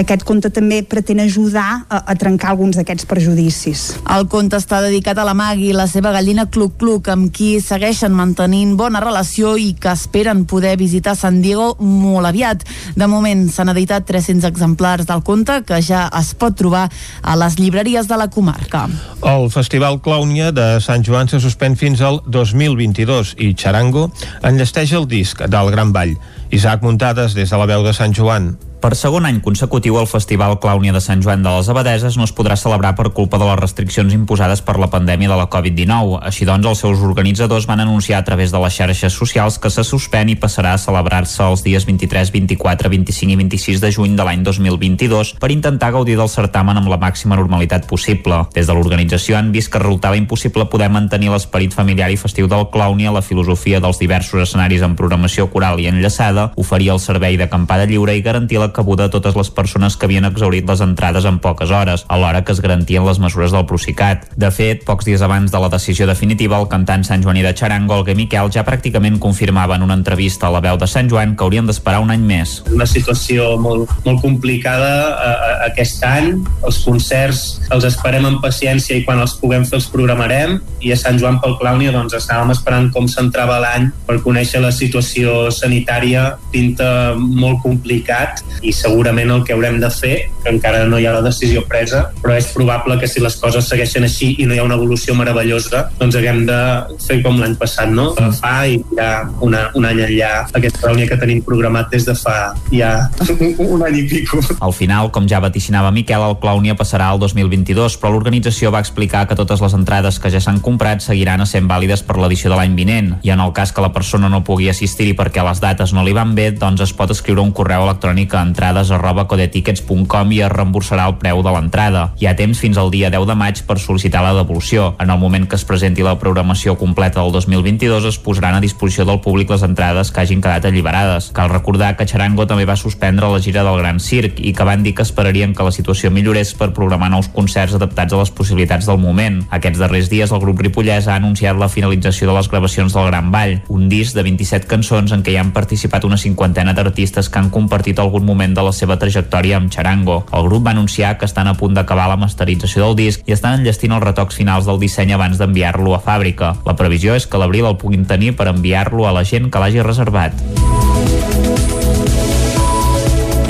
aquest 0.00 0.24
conte 0.28 0.50
també 0.54 0.82
pretén 0.82 1.20
ajudar 1.20 1.84
a, 1.88 2.02
a 2.04 2.16
trencar 2.18 2.52
alguns 2.54 2.78
d'aquests 2.78 3.08
prejudicis. 3.10 3.86
El 4.10 4.26
conte 4.32 4.58
està 4.60 4.80
dedicat 4.84 5.18
a 5.18 5.26
la 5.26 5.34
Magui, 5.36 5.72
la 5.76 5.88
seva 5.90 6.12
gallina 6.14 6.48
Cluc 6.50 6.78
Cluc, 6.80 7.10
amb 7.12 7.30
qui 7.34 7.52
segueixen 7.64 8.14
mantenint 8.16 8.76
bona 8.78 9.02
relació 9.02 9.56
i 9.60 9.72
que 9.78 9.92
esperen 9.92 10.44
poder 10.48 10.76
visitar 10.80 11.16
San 11.18 11.40
Diego 11.44 11.74
molt 11.80 12.30
aviat. 12.30 12.64
De 12.96 13.08
moment 13.10 13.46
s'han 13.52 13.72
editat 13.74 14.06
300 14.08 14.48
exemplars 14.48 15.08
del 15.08 15.22
conte 15.26 15.60
que 15.66 15.80
ja 15.84 16.06
es 16.18 16.32
pot 16.38 16.56
trobar 16.56 16.86
a 17.22 17.36
les 17.36 17.58
llibreries 17.60 17.99
de 18.08 18.16
la 18.16 18.28
comarca. 18.30 18.86
El 19.26 19.50
Festival 19.50 20.00
Clownia 20.00 20.52
de 20.52 20.80
Sant 20.80 21.04
Joan 21.06 21.28
se 21.28 21.42
suspèn 21.42 21.76
fins 21.76 22.00
al 22.00 22.22
2022 22.26 23.34
i 23.42 23.52
Charango 23.58 24.08
enllesteix 24.46 24.94
el 24.96 25.08
disc 25.10 25.42
del 25.44 25.70
Gran 25.74 25.92
Ball. 25.92 26.16
Isaac 26.50 26.82
Muntades 26.86 27.34
des 27.34 27.50
de 27.50 27.60
la 27.60 27.68
veu 27.70 27.84
de 27.86 27.94
Sant 27.96 28.16
Joan. 28.16 28.54
Per 28.80 28.94
segon 28.96 29.26
any 29.28 29.42
consecutiu, 29.44 29.98
el 30.00 30.06
Festival 30.08 30.54
Clàunia 30.56 30.94
de 30.96 31.02
Sant 31.04 31.20
Joan 31.20 31.42
de 31.44 31.50
les 31.52 31.68
Abadeses 31.68 32.14
no 32.16 32.24
es 32.24 32.30
podrà 32.32 32.54
celebrar 32.56 32.94
per 32.96 33.10
culpa 33.12 33.36
de 33.36 33.44
les 33.44 33.58
restriccions 33.60 34.14
imposades 34.16 34.62
per 34.64 34.78
la 34.80 34.88
pandèmia 34.88 35.28
de 35.28 35.36
la 35.36 35.50
Covid-19. 35.52 36.16
Així 36.24 36.46
doncs, 36.48 36.64
els 36.64 36.80
seus 36.80 37.02
organitzadors 37.04 37.66
van 37.68 37.82
anunciar 37.84 38.22
a 38.22 38.24
través 38.24 38.54
de 38.54 38.62
les 38.62 38.72
xarxes 38.72 39.12
socials 39.12 39.58
que 39.60 39.68
se 39.68 39.84
suspèn 39.84 40.32
i 40.32 40.36
passarà 40.40 40.72
a 40.72 40.80
celebrar-se 40.80 41.44
els 41.44 41.64
dies 41.66 41.84
23, 41.84 42.32
24, 42.32 42.88
25 42.94 43.34
i 43.34 43.36
26 43.42 43.82
de 43.84 43.90
juny 43.92 44.14
de 44.16 44.24
l'any 44.24 44.46
2022 44.48 45.34
per 45.44 45.52
intentar 45.52 45.92
gaudir 45.92 46.16
del 46.16 46.32
certamen 46.32 46.80
amb 46.80 46.88
la 46.88 47.00
màxima 47.04 47.36
normalitat 47.36 47.84
possible. 47.84 48.46
Des 48.56 48.64
de 48.64 48.78
l'organització 48.78 49.36
han 49.36 49.52
vist 49.52 49.68
que 49.68 49.84
resultava 49.84 50.16
impossible 50.16 50.70
poder 50.72 50.88
mantenir 50.88 51.28
l'esperit 51.34 51.76
familiar 51.76 52.08
i 52.08 52.16
festiu 52.16 52.48
del 52.48 52.70
Clàunia, 52.72 53.12
la 53.12 53.20
filosofia 53.20 53.84
dels 53.84 54.00
diversos 54.00 54.48
escenaris 54.48 54.88
en 54.88 54.96
programació 54.96 55.50
coral 55.52 55.84
i 55.84 55.92
enllaçada, 55.92 56.54
oferir 56.56 56.94
el 56.96 57.04
servei 57.04 57.36
d'acampada 57.36 57.84
lliure 57.84 58.16
i 58.16 58.24
garantir 58.24 58.56
la 58.56 58.69
cabuda 58.72 59.08
a 59.08 59.12
totes 59.12 59.36
les 59.36 59.50
persones 59.50 59.96
que 59.96 60.06
havien 60.08 60.26
exaurit 60.28 60.68
les 60.68 60.82
entrades 60.84 61.26
en 61.28 61.38
poques 61.42 61.70
hores, 61.70 62.04
alhora 62.08 62.44
que 62.44 62.52
es 62.52 62.60
garantien 62.60 63.06
les 63.06 63.20
mesures 63.22 63.52
del 63.52 63.66
Procicat. 63.66 64.26
De 64.36 64.50
fet, 64.54 64.84
pocs 64.88 65.08
dies 65.08 65.22
abans 65.22 65.52
de 65.52 65.60
la 65.60 65.70
decisió 65.72 66.06
definitiva, 66.06 66.58
el 66.60 66.68
cantant 66.72 67.04
Sant 67.06 67.24
Joaní 67.24 67.42
de 67.46 67.54
Charango, 67.54 68.00
Olga 68.00 68.14
Miquel, 68.14 68.50
ja 68.52 68.64
pràcticament 68.66 69.18
confirmava 69.22 69.76
en 69.76 69.86
una 69.86 69.98
entrevista 69.98 70.48
a 70.48 70.54
la 70.54 70.62
veu 70.64 70.78
de 70.80 70.88
Sant 70.90 71.10
Joan 71.10 71.36
que 71.36 71.44
haurien 71.44 71.66
d'esperar 71.68 72.00
un 72.04 72.10
any 72.14 72.24
més. 72.26 72.60
Una 72.72 72.88
situació 72.88 73.54
molt, 73.60 73.90
molt 74.04 74.22
complicada 74.22 74.92
eh, 75.10 75.54
aquest 75.70 76.04
any. 76.06 76.32
Els 76.66 76.80
concerts 76.84 77.44
els 77.74 77.86
esperem 77.86 78.26
amb 78.26 78.42
paciència 78.42 78.96
i 78.98 79.04
quan 79.06 79.20
els 79.22 79.36
puguem 79.40 79.64
fer 79.68 79.78
els 79.78 79.88
programarem 79.92 80.58
i 80.80 80.92
a 80.92 80.98
Sant 80.98 81.18
Joan 81.20 81.38
pel 81.42 81.56
Clàunia 81.60 81.92
doncs 81.94 82.16
estàvem 82.18 82.52
esperant 82.54 82.90
com 82.94 83.08
s'entrava 83.10 83.60
l'any 83.62 83.90
per 84.08 84.18
conèixer 84.24 84.62
la 84.62 84.72
situació 84.74 85.50
sanitària 85.54 86.26
pinta 86.52 87.14
molt 87.16 87.60
complicat 87.64 88.42
i 88.62 88.72
segurament 88.76 89.30
el 89.30 89.44
que 89.44 89.54
haurem 89.54 89.78
de 89.80 89.90
fer, 89.92 90.14
que 90.42 90.52
encara 90.52 90.84
no 90.88 90.98
hi 90.98 91.06
ha 91.08 91.14
la 91.16 91.24
decisió 91.24 91.62
presa, 91.68 92.06
però 92.22 92.36
és 92.38 92.50
probable 92.54 92.98
que 93.00 93.08
si 93.08 93.22
les 93.22 93.36
coses 93.40 93.68
segueixen 93.70 94.06
així 94.06 94.34
i 94.38 94.46
no 94.48 94.54
hi 94.54 94.60
ha 94.60 94.66
una 94.66 94.78
evolució 94.78 95.14
meravellosa, 95.18 95.86
doncs 96.00 96.18
haguem 96.18 96.44
de 96.48 96.60
fer 97.06 97.20
com 97.24 97.40
l'any 97.40 97.56
passat, 97.60 97.90
no? 97.92 98.10
Fa 98.40 98.54
i 98.68 98.78
ja 98.96 99.10
una, 99.44 99.66
un 99.78 99.86
any 99.88 100.02
enllà 100.06 100.30
aquesta 100.56 100.86
reunió 100.86 101.08
que 101.08 101.18
tenim 101.20 101.42
programat 101.46 101.90
des 101.92 102.06
de 102.08 102.14
fa 102.18 102.52
ja 102.72 102.92
un 103.66 103.84
any 103.86 104.00
i 104.02 104.06
pico. 104.10 104.40
Al 104.60 104.74
final, 104.76 105.10
com 105.14 105.28
ja 105.30 105.40
vaticinava 105.42 105.92
Miquel, 105.94 106.24
el 106.26 106.38
Clownia 106.42 106.76
passarà 106.78 107.10
al 107.10 107.20
2022, 107.22 107.98
però 108.00 108.12
l'organització 108.14 108.72
va 108.74 108.82
explicar 108.84 109.26
que 109.28 109.38
totes 109.38 109.62
les 109.64 109.76
entrades 109.76 110.20
que 110.20 110.32
ja 110.32 110.42
s'han 110.42 110.60
comprat 110.64 111.04
seguiran 111.04 111.40
sent 111.46 111.68
vàlides 111.70 112.02
per 112.04 112.18
l'edició 112.20 112.50
de 112.52 112.58
l'any 112.58 112.74
vinent, 112.76 113.14
i 113.24 113.32
en 113.32 113.40
el 113.40 113.54
cas 113.56 113.72
que 113.72 113.84
la 113.84 113.92
persona 113.94 114.28
no 114.28 114.42
pugui 114.44 114.68
assistir-hi 114.68 115.14
perquè 115.16 115.44
les 115.46 115.62
dates 115.62 115.94
no 115.96 116.04
li 116.04 116.12
van 116.16 116.34
bé, 116.36 116.50
doncs 116.52 116.82
es 116.84 116.92
pot 116.96 117.10
escriure 117.14 117.40
un 117.40 117.54
correu 117.56 117.86
electrònic 117.86 118.34
a 118.34 118.42
entrades 118.50 118.90
arroba 118.90 119.26
codetickets.com 119.30 120.34
i 120.34 120.42
es 120.44 120.52
reemborsarà 120.52 121.06
el 121.08 121.16
preu 121.22 121.42
de 121.46 121.54
l'entrada. 121.54 122.08
Hi 122.20 122.28
ha 122.28 122.36
temps 122.36 122.58
fins 122.60 122.78
al 122.80 122.90
dia 122.92 123.10
10 123.14 123.28
de 123.30 123.36
maig 123.38 123.62
per 123.68 123.78
sol·licitar 123.78 124.24
la 124.24 124.34
devolució. 124.36 124.94
En 125.00 125.10
el 125.14 125.20
moment 125.22 125.46
que 125.48 125.56
es 125.56 125.64
presenti 125.64 126.04
la 126.06 126.18
programació 126.18 126.76
completa 126.80 127.22
del 127.22 127.32
2022 127.32 128.08
es 128.10 128.18
posaran 128.18 128.58
a 128.58 128.62
disposició 128.64 129.06
del 129.08 129.20
públic 129.24 129.50
les 129.50 129.64
entrades 129.66 130.10
que 130.10 130.22
hagin 130.24 130.42
quedat 130.42 130.66
alliberades. 130.66 131.30
Cal 131.36 131.52
recordar 131.52 131.94
que 131.96 132.06
Charango 132.06 132.46
també 132.50 132.66
va 132.68 132.78
suspendre 132.80 133.30
la 133.30 133.40
gira 133.40 133.64
del 133.66 133.78
Gran 133.80 134.00
Circ 134.00 134.40
i 134.40 134.52
que 134.56 134.66
van 134.66 134.82
dir 134.82 134.94
que 134.94 135.06
esperarien 135.06 135.54
que 135.54 135.66
la 135.66 135.74
situació 135.74 136.10
millorés 136.10 136.52
per 136.58 136.72
programar 136.76 137.10
nous 137.12 137.30
concerts 137.30 137.76
adaptats 137.78 138.14
a 138.14 138.22
les 138.22 138.32
possibilitats 138.34 138.88
del 138.90 138.98
moment. 138.98 139.42
Aquests 139.50 139.80
darrers 139.82 140.10
dies 140.10 140.32
el 140.32 140.42
grup 140.42 140.60
Ripollès 140.64 141.08
ha 141.08 141.18
anunciat 141.20 141.58
la 141.58 141.70
finalització 141.70 142.30
de 142.30 142.36
les 142.38 142.50
gravacions 142.50 142.96
del 142.96 143.06
Gran 143.10 143.30
Ball, 143.30 143.60
un 143.68 143.88
disc 143.92 144.16
de 144.16 144.24
27 144.26 144.66
cançons 144.70 145.12
en 145.12 145.22
què 145.22 145.34
hi 145.34 145.40
han 145.40 145.52
participat 145.56 146.04
una 146.08 146.18
cinquantena 146.20 146.74
d'artistes 146.76 147.28
que 147.28 147.38
han 147.38 147.50
compartit 147.52 147.98
algun 147.98 148.24
moment 148.24 148.39
de 148.40 148.62
la 148.64 148.72
seva 148.72 148.96
trajectòria 148.96 149.58
amb 149.60 149.68
Charango. 149.70 150.22
El 150.32 150.46
grup 150.48 150.64
va 150.66 150.72
anunciar 150.72 151.18
que 151.18 151.28
estan 151.28 151.50
a 151.50 151.54
punt 151.60 151.76
d'acabar 151.76 152.08
la 152.08 152.16
masterització 152.16 152.86
del 152.86 152.96
disc 152.96 153.28
i 153.28 153.36
estan 153.36 153.58
enllestint 153.60 153.92
els 153.92 154.04
retocs 154.06 154.40
finals 154.40 154.64
del 154.64 154.80
disseny 154.80 155.12
abans 155.12 155.36
d'enviar-lo 155.36 155.92
a 155.94 156.00
fàbrica. 156.00 156.54
La 156.64 156.76
previsió 156.76 157.14
és 157.14 157.28
que 157.28 157.38
l'abril 157.38 157.68
el 157.68 157.76
puguin 157.76 158.08
tenir 158.08 158.32
per 158.36 158.48
enviar-lo 158.48 159.06
a 159.06 159.12
la 159.12 159.26
gent 159.28 159.50
que 159.52 159.60
l'hagi 159.60 159.84
reservat. 159.84 160.32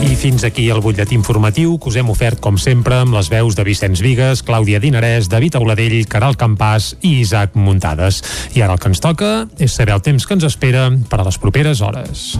I 0.00 0.16
fins 0.16 0.42
aquí 0.48 0.64
el 0.72 0.80
butlletí 0.80 1.14
informatiu 1.14 1.76
que 1.78 1.90
us 1.90 1.96
hem 2.00 2.08
ofert, 2.10 2.40
com 2.42 2.56
sempre, 2.58 2.96
amb 3.04 3.14
les 3.14 3.28
veus 3.30 3.54
de 3.54 3.62
Vicenç 3.62 4.00
Vigues, 4.02 4.42
Clàudia 4.42 4.80
Dinarès, 4.82 5.28
David 5.30 5.60
Auladell, 5.60 6.00
Caral 6.10 6.34
Campàs 6.40 6.94
i 7.04 7.20
Isaac 7.20 7.54
Muntades. 7.54 8.22
I 8.56 8.64
ara 8.64 8.74
el 8.74 8.82
que 8.82 8.90
ens 8.90 9.04
toca 9.04 9.30
és 9.60 9.76
saber 9.76 9.94
el 9.94 10.02
temps 10.02 10.26
que 10.26 10.34
ens 10.34 10.48
espera 10.48 10.88
per 11.12 11.20
a 11.20 11.28
les 11.28 11.38
properes 11.38 11.84
hores. 11.84 12.32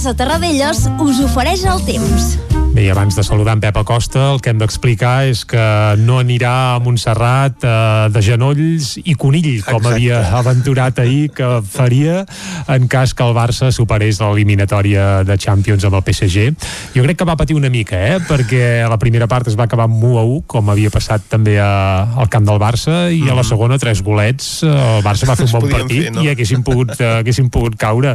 Casa 0.00 0.14
Terradellos 0.16 0.86
us 1.04 1.20
ofereix 1.20 1.66
el 1.68 1.84
temps. 1.84 2.49
Bé, 2.70 2.84
i 2.86 2.90
abans 2.92 3.16
de 3.18 3.22
saludar 3.26 3.56
en 3.56 3.60
Pep 3.60 3.76
Acosta, 3.80 4.28
el 4.30 4.38
que 4.38 4.52
hem 4.52 4.58
d'explicar 4.60 5.24
és 5.26 5.40
que 5.48 5.62
no 5.98 6.20
anirà 6.20 6.52
a 6.76 6.78
Montserrat 6.78 7.64
eh, 7.66 7.70
de 8.14 8.20
genolls 8.22 8.92
i 9.02 9.16
conill, 9.18 9.48
com 9.66 9.80
Exacte. 9.80 9.90
havia 9.96 10.20
aventurat 10.38 11.00
ahir 11.02 11.32
que 11.34 11.48
faria 11.66 12.20
en 12.70 12.86
cas 12.86 13.10
que 13.18 13.26
el 13.26 13.34
Barça 13.34 13.72
superés 13.74 14.20
l'eliminatòria 14.22 15.24
de 15.26 15.34
Champions 15.34 15.86
amb 15.88 15.98
el 15.98 16.04
PSG. 16.06 16.46
Jo 16.94 17.02
crec 17.08 17.18
que 17.18 17.26
va 17.26 17.34
patir 17.40 17.56
una 17.58 17.72
mica, 17.74 17.98
eh? 17.98 18.20
perquè 18.28 18.84
a 18.84 18.92
la 18.92 19.00
primera 19.02 19.26
part 19.26 19.50
es 19.50 19.58
va 19.58 19.66
acabar 19.66 19.88
amb 19.90 19.98
1 19.98 20.22
a 20.22 20.24
1, 20.28 20.38
com 20.54 20.70
havia 20.70 20.94
passat 20.94 21.26
també 21.32 21.58
a, 21.58 21.72
al 22.22 22.30
camp 22.30 22.46
del 22.46 22.62
Barça, 22.62 23.00
i 23.10 23.24
a 23.26 23.34
la 23.34 23.46
segona, 23.46 23.80
tres 23.82 24.04
golets, 24.06 24.60
eh, 24.62 24.70
el 24.70 25.02
Barça 25.02 25.26
va 25.26 25.38
fer 25.40 25.48
un 25.50 25.54
bon 25.58 25.68
partit 25.74 26.06
fer, 26.06 26.14
no? 26.14 26.22
i 26.22 26.30
haguessin 26.30 26.62
pogut, 26.62 26.94
eh, 27.00 27.16
haguessin 27.18 27.50
pogut 27.50 27.74
caure. 27.80 28.14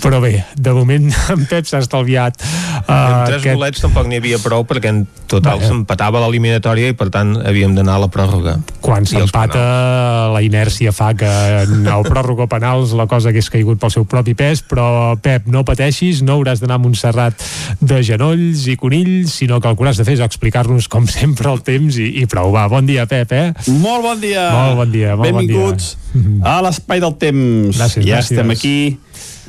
Però 0.00 0.24
bé, 0.24 0.38
de 0.56 0.72
moment 0.72 1.12
en 1.36 1.44
Pep 1.52 1.68
s'ha 1.68 1.84
estalviat 1.84 2.40
uh, 2.40 2.88
Amb 2.88 3.73
bolets 3.74 3.82
tampoc 3.82 4.06
n'hi 4.08 4.18
havia 4.20 4.38
prou 4.38 4.64
perquè 4.66 4.90
en 4.92 5.04
total 5.30 5.58
Vaja. 5.58 5.70
s'empatava 5.70 6.20
l'eliminatòria 6.22 6.92
i 6.92 6.94
per 6.96 7.10
tant 7.10 7.34
havíem 7.42 7.74
d'anar 7.74 7.96
a 7.96 8.02
la 8.04 8.08
pròrroga. 8.08 8.58
quan 8.80 9.04
s'empata 9.06 10.30
la 10.32 10.42
inèrcia 10.42 10.92
fa 10.92 11.14
que 11.14 11.26
en 11.64 11.86
el 11.86 12.04
pròrroga 12.06 12.46
penals 12.48 12.92
la 12.94 13.06
cosa 13.06 13.30
hagués 13.30 13.50
caigut 13.50 13.80
pel 13.80 13.90
seu 13.90 14.04
propi 14.04 14.34
pes 14.34 14.62
però 14.62 15.16
Pep, 15.20 15.46
no 15.46 15.64
pateixis, 15.64 16.22
no 16.22 16.38
hauràs 16.38 16.60
d'anar 16.60 16.76
a 16.76 16.82
Montserrat 16.82 17.34
de 17.80 18.02
genolls 18.02 18.66
i 18.68 18.76
conills 18.76 19.34
sinó 19.40 19.60
que 19.60 19.68
el 19.68 19.76
que 19.76 19.82
hauràs 19.82 19.98
de 19.98 20.04
fer 20.04 20.14
és 20.18 20.24
explicar-nos 20.24 20.88
com 20.88 21.06
sempre 21.06 21.50
el 21.50 21.62
temps 21.62 21.96
i, 21.98 22.20
i 22.22 22.26
prou, 22.26 22.52
va, 22.52 22.68
bon 22.68 22.86
dia 22.86 23.06
Pep 23.06 23.32
eh? 23.32 23.52
Molt 23.68 24.02
bon 24.04 24.20
dia. 24.20 24.50
Molt 24.52 24.76
bon 24.76 24.90
dia, 24.92 25.16
molt 25.16 25.32
bon 25.32 25.40
Benvinguts 25.42 25.96
a 26.44 26.60
l'Espai 26.62 27.00
del 27.02 27.16
Temps. 27.18 27.74
Gràcies, 27.74 28.04
ja 28.04 28.20
gràcies. 28.20 28.30
estem 28.30 28.50
aquí, 28.54 28.98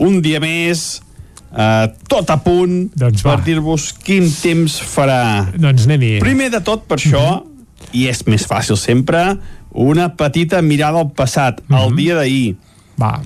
un 0.02 0.22
dia 0.26 0.40
més, 0.42 1.02
eh, 1.56 1.88
tot 2.12 2.30
a 2.30 2.38
punt 2.44 2.92
Doncs 2.96 3.24
va. 3.26 3.36
per 3.36 3.46
dir-vos 3.46 3.90
quin 4.04 4.28
temps 4.30 4.80
farà. 4.84 5.52
doncs 5.56 5.88
anem-hi 5.88 6.20
Primer 6.24 6.52
de 6.54 6.62
tot, 6.66 6.86
per 6.90 7.00
això, 7.00 7.44
i 7.96 8.08
és 8.12 8.24
més 8.28 8.46
fàcil 8.48 8.78
sempre, 8.80 9.24
una 9.72 10.10
petita 10.16 10.62
mirada 10.64 11.02
al 11.04 11.12
passat, 11.16 11.62
al 11.70 11.96
dia 11.96 12.16
d'ahir. 12.16 12.56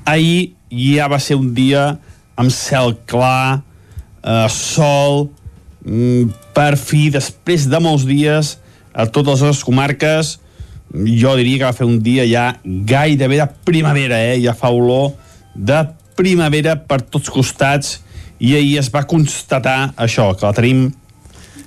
Ahir 0.09 0.53
ja 0.73 1.07
va 1.09 1.19
ser 1.21 1.37
un 1.37 1.53
dia 1.53 1.91
amb 2.39 2.53
cel 2.53 2.95
clar, 3.09 3.61
eh, 4.23 4.47
sol, 4.49 5.29
mm, 5.85 6.29
per 6.53 6.75
fi, 6.77 7.09
després 7.09 7.67
de 7.69 7.79
molts 7.79 8.05
dies, 8.05 8.57
a 8.93 9.05
totes 9.05 9.41
les 9.41 9.63
comarques, 9.63 10.39
jo 10.89 11.35
diria 11.37 11.59
que 11.59 11.65
va 11.65 11.73
fer 11.73 11.85
un 11.85 11.99
dia 12.01 12.25
ja 12.25 12.55
gairebé 12.63 13.37
de 13.37 13.47
primavera, 13.65 14.17
eh? 14.17 14.39
ja 14.41 14.55
fa 14.57 14.71
olor 14.73 15.13
de 15.53 15.83
primavera 16.17 16.75
per 16.75 17.01
tots 17.01 17.29
costats 17.29 17.99
i 18.39 18.55
ahir 18.55 18.77
es 18.79 18.89
va 18.93 19.03
constatar 19.07 19.93
això, 19.99 20.31
que 20.37 20.45
la 20.47 20.53
tenim 20.55 20.85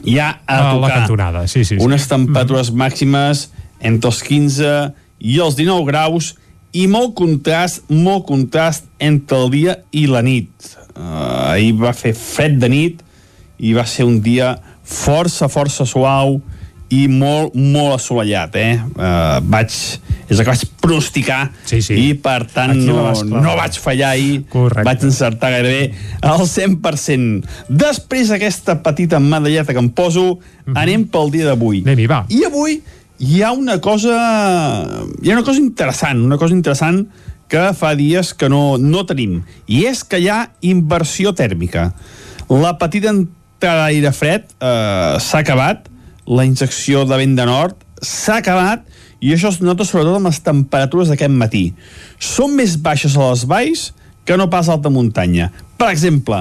ja 0.06 0.40
a, 0.46 0.56
A 0.56 0.60
la 0.64 0.72
tocar. 0.74 0.94
cantonada, 1.02 1.46
sí, 1.46 1.64
sí, 1.64 1.76
sí. 1.76 1.84
Unes 1.84 2.08
temperatures 2.10 2.72
màximes 2.72 3.50
entre 3.80 4.10
els 4.10 4.22
15 4.26 4.92
i 5.20 5.38
els 5.38 5.56
19 5.58 5.84
graus 5.86 6.32
i 6.72 6.86
molt 6.88 7.14
contrast, 7.14 7.84
molt 7.90 8.24
contrast 8.26 8.88
entre 8.98 9.38
el 9.44 9.50
dia 9.52 9.76
i 9.92 10.06
la 10.08 10.22
nit. 10.24 10.50
Uh, 10.96 11.52
ahir 11.52 11.74
va 11.80 11.92
fer 11.96 12.14
fred 12.16 12.58
de 12.60 12.68
nit 12.72 13.02
i 13.62 13.72
va 13.76 13.84
ser 13.86 14.04
un 14.08 14.18
dia 14.24 14.56
força, 14.82 15.48
força 15.52 15.86
suau 15.86 16.40
i 16.92 17.06
molt, 17.08 17.54
molt 17.56 17.96
assolellat, 17.96 18.56
eh? 18.60 18.76
Uh, 18.92 19.38
vaig, 19.48 19.72
és 20.28 20.36
el 20.36 20.42
que 20.42 20.50
vaig 20.50 20.64
pronosticar 20.82 21.40
sí, 21.64 21.80
sí. 21.84 21.96
i 21.96 22.06
per 22.20 22.42
tant 22.52 22.74
Aquí 22.74 22.84
no, 22.84 22.98
vas 23.06 23.22
no 23.24 23.54
vaig 23.56 23.78
fallar 23.80 24.12
ahir 24.12 24.42
Correcte. 24.52 24.84
vaig 24.88 25.06
encertar 25.08 25.52
gairebé 25.54 25.92
al 26.28 26.44
100%. 26.44 27.52
Després 27.68 28.32
d'aquesta 28.34 28.80
petita 28.84 29.20
medalleta 29.22 29.72
que 29.72 29.80
em 29.80 29.88
poso, 29.92 30.40
anem 30.74 31.06
pel 31.08 31.32
dia 31.32 31.48
d'avui. 31.48 31.80
Anem-hi, 31.86 32.08
va. 32.10 32.24
I 32.28 32.44
avui 32.50 32.82
hi 33.22 33.42
ha 33.42 33.52
una 33.54 33.78
cosa 33.80 34.16
hi 35.22 35.30
ha 35.30 35.36
una 35.36 35.46
cosa 35.46 35.62
interessant, 35.62 36.24
una 36.26 36.40
cosa 36.40 36.56
interessant 36.56 37.06
que 37.52 37.70
fa 37.76 37.92
dies 37.94 38.32
que 38.34 38.48
no, 38.48 38.78
no 38.80 39.04
tenim, 39.08 39.42
i 39.68 39.84
és 39.88 40.00
que 40.08 40.20
hi 40.20 40.28
ha 40.32 40.46
inversió 40.64 41.34
tèrmica. 41.36 41.90
La 42.48 42.72
petita 42.80 43.12
entrada 43.12 43.90
d'aire 43.90 44.12
fred 44.16 44.48
eh, 44.56 45.20
s'ha 45.20 45.42
acabat, 45.44 45.91
la 46.26 46.44
injecció 46.46 47.04
de 47.08 47.18
vent 47.18 47.36
de 47.38 47.46
nord 47.46 47.76
s'ha 48.02 48.40
acabat, 48.42 48.86
i 49.22 49.30
això 49.34 49.52
es 49.52 49.60
nota 49.62 49.86
sobretot 49.86 50.18
amb 50.18 50.26
les 50.26 50.40
temperatures 50.42 51.12
d'aquest 51.12 51.34
matí. 51.34 51.68
Són 52.18 52.56
més 52.58 52.74
baixes 52.82 53.14
a 53.16 53.28
les 53.30 53.44
valls 53.46 53.90
que 54.26 54.36
no 54.38 54.48
pas 54.50 54.68
a 54.68 54.74
alta 54.74 54.90
muntanya. 54.90 55.50
Per 55.78 55.90
exemple, 55.92 56.40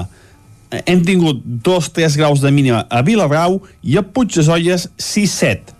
hem 0.86 1.02
tingut 1.06 1.42
2-3 1.62 2.16
graus 2.18 2.42
de 2.42 2.50
mínima 2.50 2.86
a 2.90 3.02
Vilabrau 3.06 3.60
i 3.82 3.98
a 3.98 4.02
Puig 4.02 4.34
de 4.34 4.44
Solles 4.46 4.88
6-7. 4.98 5.76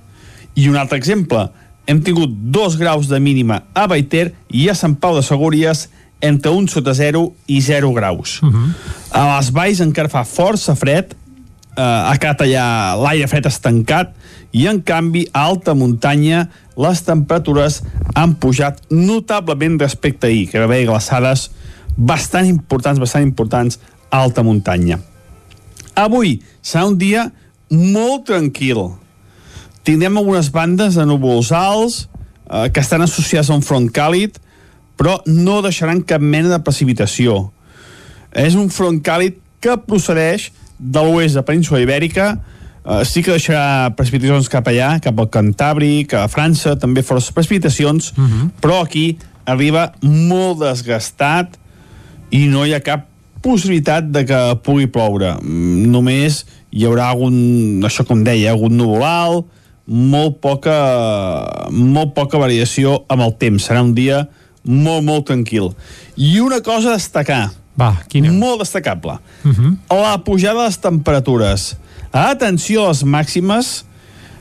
I 0.54 0.68
un 0.68 0.78
altre 0.78 0.98
exemple, 1.00 1.48
hem 1.86 2.02
tingut 2.04 2.30
2 2.54 2.78
graus 2.78 3.08
de 3.10 3.18
mínima 3.20 3.62
a 3.74 3.88
Baiter 3.90 4.30
i 4.50 4.68
a 4.68 4.76
Sant 4.78 4.94
Pau 5.00 5.16
de 5.16 5.24
Segúries 5.26 5.88
entre 6.22 6.52
un 6.54 6.68
sota 6.70 6.94
0 6.94 7.24
i 7.50 7.60
0 7.60 7.92
graus. 7.92 8.38
Uh 8.42 8.52
-huh. 8.52 8.68
A 9.10 9.36
les 9.36 9.50
valls 9.50 9.80
encara 9.80 10.08
fa 10.08 10.24
força 10.24 10.76
fred, 10.76 11.16
eh, 11.76 11.82
a 11.82 12.14
allà 12.14 12.66
l'aire 13.00 13.28
fred 13.28 13.46
estancat 13.46 14.12
i 14.52 14.66
en 14.68 14.82
canvi 14.84 15.26
a 15.32 15.46
alta 15.48 15.74
muntanya 15.74 16.48
les 16.76 17.02
temperatures 17.04 17.82
han 18.14 18.34
pujat 18.36 18.80
notablement 18.90 19.80
respecte 19.80 20.26
a 20.26 20.30
ahir, 20.30 20.48
que 20.50 20.58
va 20.58 20.64
haver 20.64 20.86
glaçades 20.86 21.50
bastant 21.96 22.46
importants, 22.48 23.00
bastant 23.00 23.24
importants 23.24 23.78
a 24.10 24.20
alta 24.20 24.42
muntanya. 24.42 24.98
Avui 25.94 26.40
serà 26.62 26.86
un 26.88 26.96
dia 26.96 27.30
molt 27.72 28.26
tranquil. 28.28 28.92
Tindrem 29.84 30.16
algunes 30.16 30.50
bandes 30.52 30.96
de 30.96 31.04
núvols 31.08 31.52
alts 31.52 32.06
eh, 32.48 32.68
que 32.72 32.80
estan 32.80 33.02
associats 33.04 33.50
a 33.50 33.56
un 33.56 33.64
front 33.64 33.88
càlid, 33.92 34.38
però 34.96 35.18
no 35.26 35.60
deixaran 35.64 36.04
cap 36.04 36.22
mena 36.22 36.52
de 36.52 36.60
precipitació. 36.64 37.50
És 38.32 38.56
un 38.56 38.70
front 38.72 39.00
càlid 39.04 39.40
que 39.60 39.76
procedeix 39.86 40.50
de 40.82 41.04
l'oest 41.04 41.38
de 41.38 41.44
Península 41.46 41.80
Ibèrica, 41.84 42.32
eh, 42.84 43.04
sí 43.06 43.22
que 43.22 43.36
deixarà 43.36 43.92
precipitacions 43.96 44.50
cap 44.50 44.66
allà, 44.68 44.96
cap 45.02 45.18
al 45.18 45.30
Cantàbric, 45.30 46.16
a 46.18 46.26
França, 46.28 46.74
també 46.76 47.04
força 47.06 47.32
precipitacions, 47.32 48.12
uh 48.16 48.24
-huh. 48.24 48.50
però 48.60 48.82
aquí 48.82 49.18
arriba 49.44 49.92
molt 50.02 50.60
desgastat 50.60 51.58
i 52.30 52.46
no 52.48 52.64
hi 52.66 52.74
ha 52.74 52.80
cap 52.80 53.08
possibilitat 53.42 54.10
de 54.10 54.24
que 54.24 54.40
pugui 54.62 54.86
ploure. 54.86 55.36
Mm, 55.42 55.90
Només 55.90 56.44
hi 56.70 56.86
haurà 56.86 57.10
algun, 57.10 57.82
això 57.84 58.06
com 58.06 58.22
deia, 58.24 58.52
algun 58.52 58.76
núvol 58.76 59.02
alt, 59.02 59.46
molt 59.86 60.38
poca, 60.40 61.68
molt 61.70 62.14
poca 62.14 62.38
variació 62.38 63.04
amb 63.08 63.26
el 63.26 63.34
temps. 63.38 63.66
Serà 63.66 63.82
un 63.82 63.94
dia 63.94 64.28
molt, 64.64 65.02
molt 65.04 65.26
tranquil. 65.26 65.72
I 66.16 66.38
una 66.40 66.62
cosa 66.62 66.92
a 66.92 67.00
destacar, 67.00 67.50
Va, 67.78 67.94
quina? 68.08 68.32
molt 68.32 68.60
destacable, 68.60 69.18
Uh 69.44 69.50
-huh. 69.52 69.76
la 69.88 70.18
pujada 70.24 70.60
de 70.60 70.66
les 70.66 70.78
temperatures. 70.80 71.76
Atenció 72.12 72.84
a 72.84 72.88
les 72.88 73.02
màximes, 73.04 73.84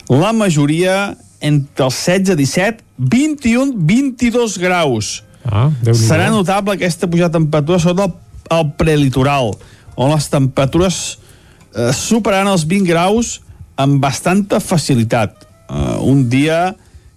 la 0.10 0.34
majoria 0.34 1.16
entre 1.40 1.86
els 1.86 1.96
16, 1.96 2.36
17, 2.36 2.84
21, 2.98 3.74
22 3.76 4.58
graus. 4.58 5.24
Ah, 5.46 5.70
Serà 5.94 6.30
notable 6.30 6.74
aquesta 6.74 7.08
pujada 7.08 7.30
de 7.30 7.40
temperatura 7.40 7.80
sobretot 7.80 8.16
al, 8.50 8.58
al 8.60 8.74
prelitoral, 8.78 9.56
on 9.96 10.12
les 10.14 10.30
temperatures 10.30 11.18
eh, 11.76 11.92
superaran 11.94 12.52
els 12.52 12.66
20 12.68 12.86
graus 12.86 13.42
amb 13.76 14.00
bastanta 14.04 14.60
facilitat. 14.60 15.48
Eh, 15.70 15.98
un 16.06 16.30
dia, 16.30 16.76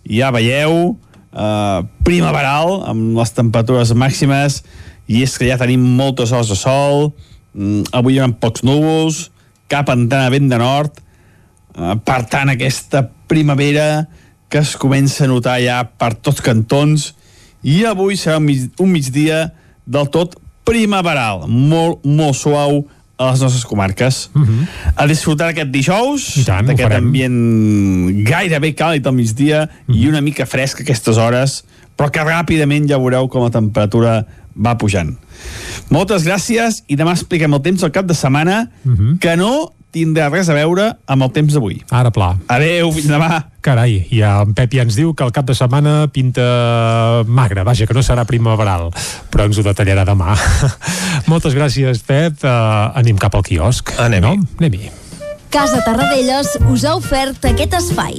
ja 0.08 0.30
veieu, 0.30 0.96
eh, 1.32 1.82
primaveral, 2.06 2.82
amb 2.88 3.18
les 3.18 3.30
temperatures 3.32 3.92
màximes, 3.92 4.62
i 5.06 5.22
és 5.22 5.36
que 5.38 5.48
ja 5.48 5.58
tenim 5.60 5.80
moltes 5.80 6.32
hores 6.32 6.48
de 6.48 6.56
sol, 6.56 7.12
mm, 7.54 7.90
avui 7.92 8.14
hi 8.14 8.20
ha 8.20 8.28
pocs 8.28 8.62
núvols, 8.62 9.30
cap 9.68 9.88
entrada 9.88 10.30
vent 10.30 10.48
de 10.48 10.58
nord, 10.58 11.00
eh, 11.76 11.94
per 12.04 12.24
tant 12.30 12.48
aquesta 12.48 13.08
primavera 13.26 14.06
que 14.48 14.58
es 14.58 14.76
comença 14.76 15.24
a 15.24 15.28
notar 15.28 15.58
ja 15.60 15.82
per 15.84 16.14
tots 16.14 16.40
cantons 16.40 17.14
i 17.64 17.84
avui 17.88 18.16
serà 18.16 18.36
un, 18.38 18.44
mig, 18.44 18.68
un 18.78 18.90
migdia 18.92 19.52
del 19.86 20.08
tot 20.12 20.36
primaveral, 20.64 21.46
molt, 21.48 22.04
molt 22.04 22.36
suau 22.36 22.84
a 23.16 23.30
les 23.30 23.40
nostres 23.40 23.64
comarques. 23.64 24.30
Uh 24.34 24.42
-huh. 24.42 24.66
A 24.96 25.06
disfrutar 25.06 25.48
aquest 25.48 25.70
dijous, 25.70 26.36
Mhm. 26.36 26.66
d'aquest 26.66 26.92
ambient 26.92 28.24
gairebé 28.26 28.74
càlid 28.74 29.06
al 29.06 29.14
migdia 29.14 29.62
uh 29.62 29.94
-huh. 29.94 29.96
i 29.96 30.08
una 30.08 30.20
mica 30.20 30.46
fresc 30.46 30.80
a 30.80 30.82
aquestes 30.82 31.16
hores, 31.16 31.64
però 31.96 32.10
que 32.10 32.24
ràpidament 32.26 32.88
ja 32.90 32.98
veureu 32.98 33.28
com 33.28 33.46
la 33.46 33.54
temperatura 33.54 34.22
va 34.54 34.76
pujant. 34.78 35.14
Moltes 35.90 36.24
gràcies 36.26 36.82
i 36.88 36.98
demà 36.98 37.14
expliquem 37.16 37.54
el 37.54 37.62
temps 37.64 37.82
al 37.82 37.92
cap 37.94 38.06
de 38.06 38.14
setmana 38.14 38.68
uh 38.84 38.92
-huh. 38.92 39.18
que 39.18 39.36
no 39.36 39.72
tindrà 39.94 40.28
res 40.32 40.48
a 40.50 40.56
veure 40.56 40.88
amb 41.06 41.22
el 41.22 41.30
temps 41.30 41.54
d'avui. 41.54 41.78
Ara 41.94 42.10
pla. 42.10 42.32
Adeu, 42.50 42.90
fins 42.92 43.06
demà. 43.06 43.44
Carai, 43.64 44.00
ja 44.10 44.42
en 44.42 44.52
Pep 44.56 44.74
ja 44.74 44.82
ens 44.82 44.98
diu 44.98 45.14
que 45.14 45.24
el 45.24 45.32
cap 45.32 45.46
de 45.46 45.54
setmana 45.54 46.08
pinta 46.12 47.22
magre, 47.26 47.62
vaja, 47.64 47.86
que 47.86 47.94
no 47.94 48.02
serà 48.02 48.26
primaveral, 48.28 48.90
però 49.30 49.46
ens 49.48 49.58
ho 49.58 49.62
detallarà 49.62 50.04
demà. 50.04 50.34
Moltes 51.30 51.54
gràcies, 51.54 52.02
Pep. 52.02 52.42
Uh, 52.42 52.90
anem 52.98 53.16
cap 53.16 53.34
al 53.34 53.46
quiosc. 53.46 53.94
Anem-hi. 53.98 54.36
No? 54.36 54.50
Anem-hi. 54.58 54.90
Casa 55.54 55.80
Tarradellas 55.86 56.56
us 56.66 56.84
ha 56.84 56.96
ofert 56.98 57.44
aquest 57.46 57.78
espai. 57.78 58.18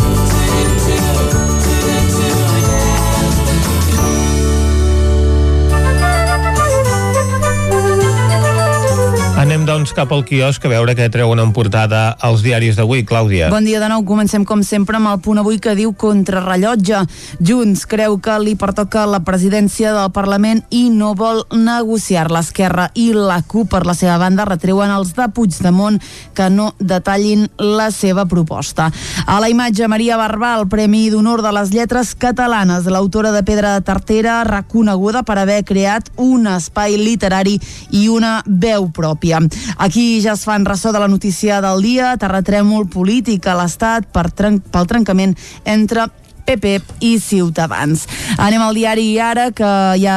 Anem, 9.41 9.60
doncs, 9.71 9.93
cap 9.95 10.09
al 10.11 10.25
quiosc 10.27 10.65
a 10.67 10.69
veure 10.71 10.91
què 10.97 11.05
treuen 11.07 11.39
en 11.39 11.51
portada 11.55 12.17
als 12.27 12.41
diaris 12.43 12.75
d'avui, 12.75 13.05
Clàudia. 13.07 13.47
Bon 13.53 13.63
dia 13.63 13.79
de 13.79 13.87
nou, 13.87 14.01
comencem 14.03 14.43
com 14.43 14.65
sempre 14.67 14.97
amb 14.97 15.07
el 15.07 15.19
punt 15.23 15.39
avui 15.39 15.61
que 15.63 15.77
diu 15.77 15.93
contrarrellotge. 15.95 17.05
Junts 17.39 17.85
creu 17.87 18.17
que 18.19 18.35
li 18.43 18.57
pertoca 18.59 19.05
la 19.07 19.21
presidència 19.23 19.93
del 19.95 20.11
Parlament 20.11 20.59
i 20.75 20.89
no 20.91 21.13
vol 21.15 21.45
negociar 21.55 22.25
l'esquerra 22.33 22.89
i 22.99 23.11
la 23.15 23.37
CUP 23.47 23.69
per 23.71 23.85
la 23.87 23.95
seva 23.95 24.17
banda 24.19 24.47
retreuen 24.49 24.91
els 24.91 25.13
de 25.15 25.29
Puigdemont 25.31 26.01
que 26.35 26.49
no 26.51 26.73
detallin 26.79 27.47
la 27.55 27.87
seva 27.95 28.27
proposta. 28.27 28.89
A 29.23 29.39
la 29.39 29.51
imatge 29.53 29.87
Maria 29.87 30.19
Barbà, 30.19 30.51
el 30.59 30.67
Premi 30.67 31.05
d'Honor 31.13 31.45
de 31.45 31.55
les 31.55 31.71
Lletres 31.71 32.11
Catalanes, 32.19 32.89
l'autora 32.91 33.31
de 33.31 33.45
Pedra 33.47 33.77
de 33.77 33.87
Tartera, 33.87 34.41
reconeguda 34.43 35.23
per 35.23 35.39
haver 35.39 35.61
creat 35.63 36.11
un 36.19 36.51
espai 36.57 36.99
literari 36.99 37.55
i 37.95 38.07
una 38.11 38.41
veu 38.45 38.91
pròpia. 38.91 39.39
Aquí 39.77 40.21
ja 40.23 40.35
es 40.37 40.45
fan 40.47 40.65
ressò 40.65 40.91
de 40.91 41.01
la 41.01 41.09
notícia 41.11 41.61
del 41.61 41.81
dia, 41.83 42.15
terratrèmol 42.21 42.87
polític 42.91 43.47
a 43.47 43.57
l'Estat 43.59 44.09
per 44.13 44.29
tren 44.31 44.59
pel 44.61 44.89
trencament 44.89 45.35
entre 45.65 46.07
PP 46.57 47.03
i 47.05 47.19
Ciutadans. 47.21 48.07
Anem 48.41 48.61
al 48.63 48.75
diari 48.75 49.05
Ara, 49.21 49.49
que 49.55 49.69
ja 50.01 50.15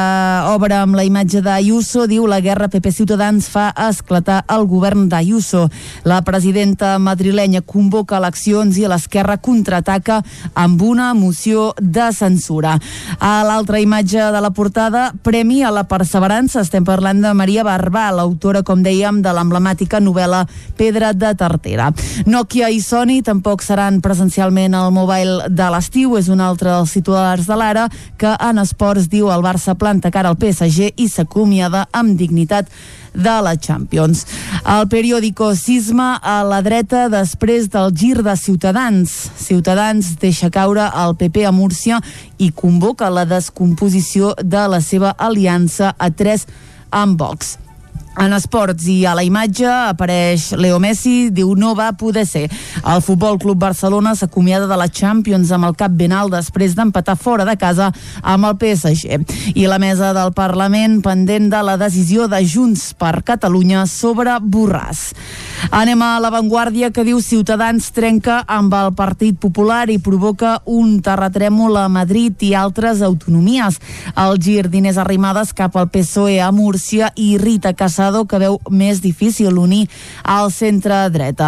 obre 0.51 0.75
amb 0.79 0.97
la 0.97 1.05
imatge 1.07 1.41
d'Ayuso, 1.45 2.05
diu 2.09 2.25
la 2.27 2.41
guerra 2.43 2.67
PP-Ciutadans 2.71 3.47
fa 3.51 3.69
esclatar 3.87 4.41
el 4.51 4.65
govern 4.67 5.07
d'Ayuso. 5.09 5.67
La 6.03 6.21
presidenta 6.25 6.95
madrilenya 6.99 7.61
convoca 7.61 8.17
eleccions 8.17 8.77
i 8.79 8.87
l'esquerra 8.89 9.37
contraataca 9.37 10.21
amb 10.53 10.81
una 10.81 11.13
moció 11.13 11.73
de 11.79 12.11
censura. 12.15 12.75
A 13.19 13.43
l'altra 13.47 13.79
imatge 13.79 14.31
de 14.31 14.41
la 14.41 14.51
portada, 14.51 15.11
Premi 15.23 15.63
a 15.63 15.71
la 15.71 15.85
Perseverança. 15.89 16.61
Estem 16.61 16.85
parlant 16.85 17.21
de 17.21 17.33
Maria 17.33 17.63
Barbà, 17.63 18.09
l'autora, 18.15 18.63
com 18.63 18.83
dèiem, 18.83 19.21
de 19.25 19.33
l'emblemàtica 19.35 20.01
novel·la 20.03 20.45
Pedra 20.77 21.13
de 21.13 21.33
Tartera. 21.37 21.91
Nokia 22.25 22.69
i 22.71 22.81
Sony 22.81 23.21
tampoc 23.25 23.63
seran 23.65 24.01
presencialment 24.01 24.75
al 24.75 24.91
Mobile 24.95 25.49
de 25.49 25.69
l'estiu, 25.73 26.15
és 26.19 26.24
un 26.29 26.41
altre 26.43 26.71
dels 26.71 26.91
titulars 26.95 27.47
de 27.47 27.57
l'Ara, 27.57 27.87
que 28.17 28.35
en 28.35 28.61
esports 28.61 29.09
diu 29.11 29.31
el 29.33 29.43
Barça 29.45 29.75
planta 29.79 30.11
cara 30.11 30.31
al 30.31 30.39
PSG 30.39 30.93
i 31.01 31.09
s'acomiada 31.09 31.85
amb 31.91 32.17
dignitat 32.19 32.69
de 33.15 33.35
la 33.41 33.55
Champions. 33.55 34.25
El 34.65 34.87
periòdico 34.91 35.53
Sisma 35.55 36.15
a 36.21 36.41
la 36.43 36.61
dreta 36.65 37.07
després 37.09 37.69
del 37.71 37.93
gir 37.95 38.21
de 38.23 38.35
Ciutadans. 38.35 39.13
Ciutadans 39.39 40.15
deixa 40.21 40.51
caure 40.51 40.89
el 41.05 41.15
PP 41.19 41.45
a 41.47 41.53
Múrcia 41.55 42.01
i 42.37 42.51
convoca 42.51 43.09
la 43.09 43.25
descomposició 43.25 44.35
de 44.41 44.67
la 44.67 44.81
seva 44.81 45.15
aliança 45.17 45.95
a 45.97 46.11
tres 46.11 46.47
amb 46.91 47.19
Vox. 47.19 47.64
En 48.15 48.31
esports 48.31 48.85
i 48.87 49.01
a 49.03 49.11
la 49.17 49.25
imatge 49.27 49.67
apareix 49.67 50.53
Leo 50.55 50.77
Messi, 50.79 51.29
diu 51.35 51.49
no 51.59 51.73
va 51.75 51.89
poder 51.99 52.23
ser. 52.25 52.45
El 52.87 53.01
Futbol 53.03 53.35
Club 53.41 53.59
Barcelona 53.59 54.13
s'acomiada 54.15 54.69
de 54.69 54.77
la 54.79 54.87
Champions 54.87 55.51
amb 55.51 55.67
el 55.67 55.75
cap 55.75 55.91
ben 55.91 56.13
alt 56.15 56.31
després 56.31 56.77
d'empatar 56.77 57.17
fora 57.19 57.43
de 57.43 57.57
casa 57.59 57.89
amb 58.23 58.47
el 58.47 58.55
PSG. 58.61 59.19
I 59.59 59.67
la 59.67 59.79
mesa 59.83 60.13
del 60.15 60.31
Parlament 60.37 61.01
pendent 61.03 61.49
de 61.51 61.61
la 61.67 61.75
decisió 61.81 62.29
de 62.31 62.39
Junts 62.47 62.93
per 62.95 63.19
Catalunya 63.27 63.83
sobre 63.91 64.37
Borràs. 64.39 65.09
Anem 65.75 66.01
a 66.05 66.13
l'avantguàrdia 66.23 66.91
que 66.95 67.03
diu 67.03 67.19
Ciutadans 67.23 67.91
trenca 67.95 68.41
amb 68.47 68.73
el 68.79 68.93
Partit 68.95 69.35
Popular 69.41 69.89
i 69.91 69.99
provoca 69.99 70.59
un 70.71 71.01
terratrèmol 71.03 71.81
a 71.81 71.89
Madrid 71.91 72.47
i 72.47 72.53
altres 72.55 73.03
autonomies. 73.03 73.81
El 74.15 74.39
gir 74.39 74.69
d'Inés 74.71 74.99
Arrimadas 75.01 75.51
cap 75.57 75.75
al 75.75 75.89
PSOE 75.91 76.39
a 76.39 76.51
Múrcia 76.55 77.11
i 77.19 77.35
Rita 77.41 77.73
Casado 78.05 78.27
que 78.29 78.37
veu 78.37 78.59
més 78.69 78.99
difícil 79.01 79.57
unir 79.57 79.87
al 80.29 80.51
centre-dreta. 80.53 81.47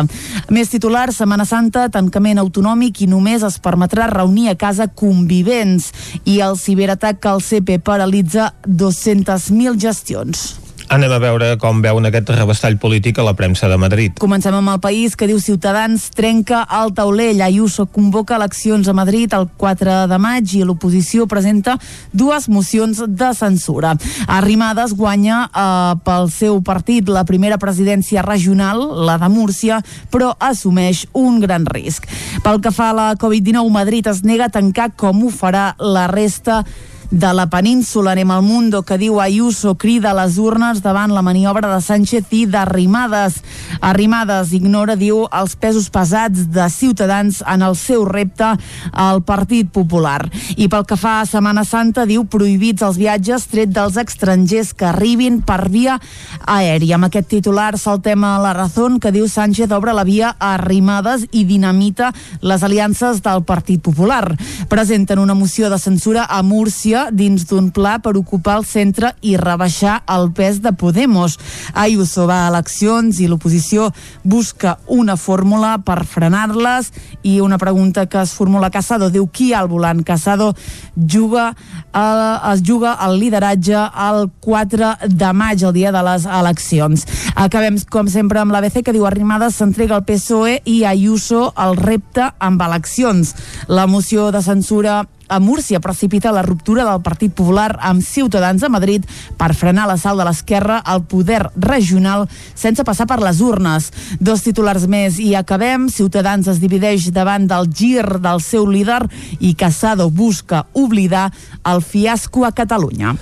Més 0.49 0.71
titulars, 0.73 1.19
Setmana 1.21 1.45
Santa, 1.45 1.85
tancament 1.93 2.41
autonòmic 2.41 3.03
i 3.05 3.11
només 3.11 3.45
es 3.45 3.59
permetrà 3.61 4.09
reunir 4.09 4.49
a 4.49 4.57
casa 4.57 4.89
convivents 4.89 5.91
i 6.25 6.39
el 6.41 6.57
ciberatac 6.57 7.29
al 7.29 7.45
CP 7.45 7.77
paralitza 7.85 8.55
200.000 8.65 9.77
gestions. 9.77 10.47
Anem 10.88 11.11
a 11.11 11.17
veure 11.19 11.47
com 11.59 11.81
veuen 11.83 12.07
aquest 12.07 12.29
rebastall 12.31 12.77
polític 12.79 13.17
a 13.19 13.23
la 13.27 13.33
premsa 13.35 13.67
de 13.67 13.75
Madrid. 13.75 14.13
Comencem 14.23 14.55
amb 14.55 14.71
el 14.71 14.79
país 14.79 15.17
que 15.19 15.27
diu 15.27 15.41
Ciutadans 15.43 16.05
trenca 16.15 16.61
el 16.79 16.93
taulell. 16.95 17.43
Ayuso 17.43 17.89
convoca 17.91 18.38
eleccions 18.38 18.88
a 18.88 18.95
Madrid 18.95 19.35
el 19.35 19.49
4 19.59 19.97
de 20.07 20.21
maig 20.23 20.55
i 20.55 20.63
l'oposició 20.63 21.27
presenta 21.27 21.75
dues 22.15 22.47
mocions 22.47 23.03
de 23.03 23.33
censura. 23.35 23.97
Arrimadas 24.31 24.95
guanya 24.95 25.43
eh, 25.51 25.99
pel 26.07 26.31
seu 26.31 26.61
partit 26.63 27.11
la 27.11 27.27
primera 27.27 27.59
presidència 27.59 28.23
regional, 28.23 28.79
la 29.03 29.19
de 29.19 29.27
Múrcia, 29.27 29.83
però 30.07 30.38
assumeix 30.39 31.03
un 31.11 31.41
gran 31.43 31.67
risc. 31.67 32.07
Pel 32.47 32.63
que 32.63 32.71
fa 32.71 32.93
a 32.93 32.99
la 33.03 33.13
Covid-19, 33.19 33.75
Madrid 33.75 34.07
es 34.07 34.23
nega 34.23 34.47
a 34.47 34.55
tancar 34.55 34.93
com 34.95 35.25
ho 35.27 35.33
farà 35.35 35.73
la 35.83 36.07
resta 36.07 36.63
la 37.11 37.47
península. 37.47 38.11
Anem 38.11 38.31
al 38.31 38.41
Mundo, 38.43 38.83
que 38.83 38.97
diu 38.97 39.21
Ayuso 39.21 39.75
crida 39.77 40.13
les 40.13 40.37
urnes 40.37 40.81
davant 40.83 41.13
la 41.13 41.21
maniobra 41.21 41.69
de 41.73 41.81
Sánchez 41.81 42.31
i 42.31 42.45
d'Arrimades. 42.45 43.41
Arrimades 43.81 44.51
ignora, 44.53 44.95
diu, 44.95 45.27
els 45.31 45.55
pesos 45.55 45.89
pesats 45.89 46.47
de 46.51 46.67
Ciutadans 46.69 47.43
en 47.47 47.61
el 47.61 47.75
seu 47.75 48.05
repte 48.05 48.49
al 48.91 49.21
Partit 49.23 49.69
Popular. 49.71 50.27
I 50.57 50.67
pel 50.67 50.85
que 50.85 50.97
fa 50.97 51.21
a 51.21 51.25
Setmana 51.25 51.63
Santa, 51.63 52.05
diu 52.05 52.25
prohibits 52.25 52.83
els 52.83 52.97
viatges 52.97 53.47
tret 53.47 53.71
dels 53.71 53.97
estrangers 53.97 54.73
que 54.73 54.89
arribin 54.89 55.41
per 55.41 55.69
via 55.69 55.99
aèria. 56.45 56.95
Amb 56.97 57.07
aquest 57.07 57.29
titular 57.31 57.77
saltem 57.77 58.23
a 58.23 58.37
la 58.41 58.53
raó 58.53 58.67
que 59.01 59.11
diu 59.11 59.27
Sánchez 59.27 59.71
obre 59.71 59.93
la 59.95 60.03
via 60.03 60.35
a 60.37 60.53
Arrimades 60.57 61.23
i 61.31 61.45
dinamita 61.47 62.11
les 62.41 62.63
aliances 62.63 63.21
del 63.23 63.43
Partit 63.47 63.81
Popular. 63.81 64.35
Presenten 64.69 65.19
una 65.19 65.33
moció 65.33 65.69
de 65.69 65.79
censura 65.79 66.27
a 66.29 66.43
Múrcia 66.43 66.96
dins 67.13 67.45
d'un 67.49 67.69
pla 67.75 67.97
per 68.03 68.15
ocupar 68.19 68.57
el 68.59 68.65
centre 68.67 69.13
i 69.21 69.35
rebaixar 69.39 70.01
el 70.13 70.31
pes 70.35 70.61
de 70.63 70.73
Podemos. 70.73 71.37
Ayuso 71.73 72.27
va 72.29 72.43
a 72.45 72.49
eleccions 72.51 73.21
i 73.21 73.27
l'oposició 73.29 73.91
busca 74.23 74.77
una 74.87 75.17
fórmula 75.17 75.77
per 75.85 76.01
frenar-les 76.05 76.91
i 77.23 77.39
una 77.43 77.59
pregunta 77.61 78.07
que 78.07 78.21
es 78.21 78.33
formula 78.37 78.71
Casado 78.73 79.09
diu 79.13 79.27
qui 79.27 79.51
al 79.53 79.69
volant 79.71 80.03
Casado 80.07 80.53
juga 80.95 81.51
eh, 81.93 82.53
es 82.53 82.63
juga 82.65 82.97
el 83.05 83.19
lideratge 83.19 83.77
el 83.77 84.29
4 84.41 84.93
de 85.07 85.33
maig, 85.33 85.63
el 85.63 85.73
dia 85.73 85.91
de 85.91 86.03
les 86.03 86.25
eleccions. 86.25 87.05
Acabem, 87.35 87.77
com 87.89 88.07
sempre, 88.11 88.41
amb 88.41 88.53
l'ABC, 88.53 88.81
que 88.85 88.95
diu 88.95 89.05
Arrimadas 89.07 89.57
s'entrega 89.59 89.97
al 89.97 90.05
PSOE 90.07 90.61
i 90.65 90.83
Ayuso 90.87 91.51
el 91.57 91.77
repte 91.77 92.31
amb 92.39 92.61
eleccions. 92.61 93.33
La 93.67 93.87
moció 93.87 94.31
de 94.31 94.41
censura 94.45 95.03
a 95.28 95.39
Múrcia 95.39 95.80
precipita 95.80 96.32
la 96.32 96.41
ruptura 96.41 96.86
del 96.88 97.01
Partit 97.01 97.34
Popular 97.34 97.78
amb 97.80 98.01
Ciutadans 98.01 98.63
a 98.63 98.69
Madrid 98.69 99.05
per 99.38 99.53
frenar 99.55 99.88
l'assalt 99.88 100.21
de 100.21 100.28
l'esquerra 100.28 100.80
al 100.80 101.03
poder 101.05 101.43
regional 101.55 102.28
sense 102.55 102.84
passar 102.88 103.07
per 103.07 103.19
les 103.21 103.41
urnes. 103.43 103.91
Dos 104.19 104.43
titulars 104.45 104.88
més 104.88 105.19
i 105.19 105.34
acabem. 105.36 105.89
Ciutadans 105.91 106.47
es 106.47 106.61
divideix 106.63 107.11
davant 107.15 107.47
del 107.47 107.69
gir 107.69 108.05
del 108.23 108.41
seu 108.41 108.67
líder 108.69 109.03
i 109.39 109.53
Casado 109.55 110.09
busca 110.09 110.65
oblidar 110.73 111.32
el 111.65 111.82
fiasco 111.82 112.45
a 112.45 112.51
Catalunya. 112.51 113.15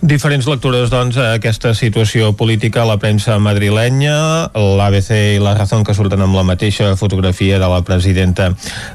Diferents 0.00 0.46
lectures, 0.48 0.88
doncs, 0.88 1.18
a 1.20 1.34
aquesta 1.36 1.74
situació 1.76 2.30
política 2.32 2.80
a 2.80 2.88
la 2.88 2.96
premsa 2.96 3.34
madrilenya, 3.36 4.14
l'ABC 4.56 5.10
i 5.34 5.42
la 5.42 5.52
Razón 5.58 5.84
que 5.84 5.92
surten 5.92 6.24
amb 6.24 6.38
la 6.38 6.44
mateixa 6.48 6.94
fotografia 6.96 7.58
de 7.60 7.68
la 7.68 7.82
presidenta 7.84 8.46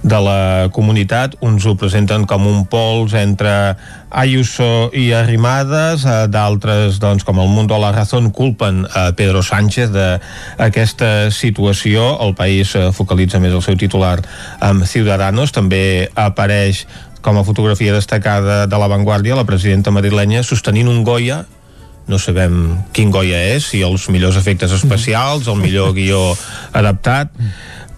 de 0.02 0.22
la 0.26 0.40
comunitat. 0.74 1.38
Uns 1.46 1.68
ho 1.70 1.76
presenten 1.78 2.26
com 2.26 2.45
un 2.46 2.66
pols 2.70 3.16
entre 3.18 3.76
Ayuso 4.10 4.90
i 4.94 5.10
Arrimadas, 5.14 6.06
eh, 6.06 6.28
d'altres, 6.32 7.00
doncs, 7.04 7.26
com 7.26 7.40
el 7.44 7.50
Mundo 7.52 7.78
la 7.82 7.92
Razón, 7.92 8.32
culpen 8.32 8.86
a 8.94 9.12
Pedro 9.18 9.44
Sánchez 9.44 9.92
d'aquesta 9.92 11.32
situació. 11.32 12.16
El 12.22 12.36
país 12.36 12.76
eh, 12.76 12.92
focalitza 12.94 13.42
més 13.44 13.54
el 13.54 13.66
seu 13.66 13.76
titular 13.76 14.20
amb 14.60 14.86
Ciudadanos. 14.86 15.52
També 15.52 16.10
apareix 16.16 16.86
com 17.26 17.38
a 17.38 17.44
fotografia 17.44 17.94
destacada 17.94 18.66
de 18.70 18.78
l'avantguàrdia 18.78 19.36
la 19.36 19.50
presidenta 19.50 19.92
madrilenya 19.92 20.44
sostenint 20.46 20.88
un 20.88 21.04
Goya 21.04 21.44
no 22.08 22.20
sabem 22.22 22.84
quin 22.94 23.10
Goya 23.10 23.40
és, 23.56 23.66
si 23.72 23.82
els 23.86 24.08
millors 24.14 24.38
efectes 24.38 24.74
especials, 24.76 25.48
el 25.50 25.58
millor 25.58 25.96
guió 25.98 26.22
adaptat, 26.74 27.32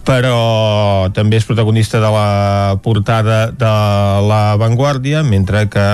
però 0.08 1.10
també 1.12 1.36
és 1.36 1.46
protagonista 1.46 2.00
de 2.00 2.12
la 2.14 2.78
portada 2.84 3.48
de 3.52 3.74
la 4.24 4.56
Vanguardia, 4.56 5.24
mentre 5.28 5.66
que 5.68 5.88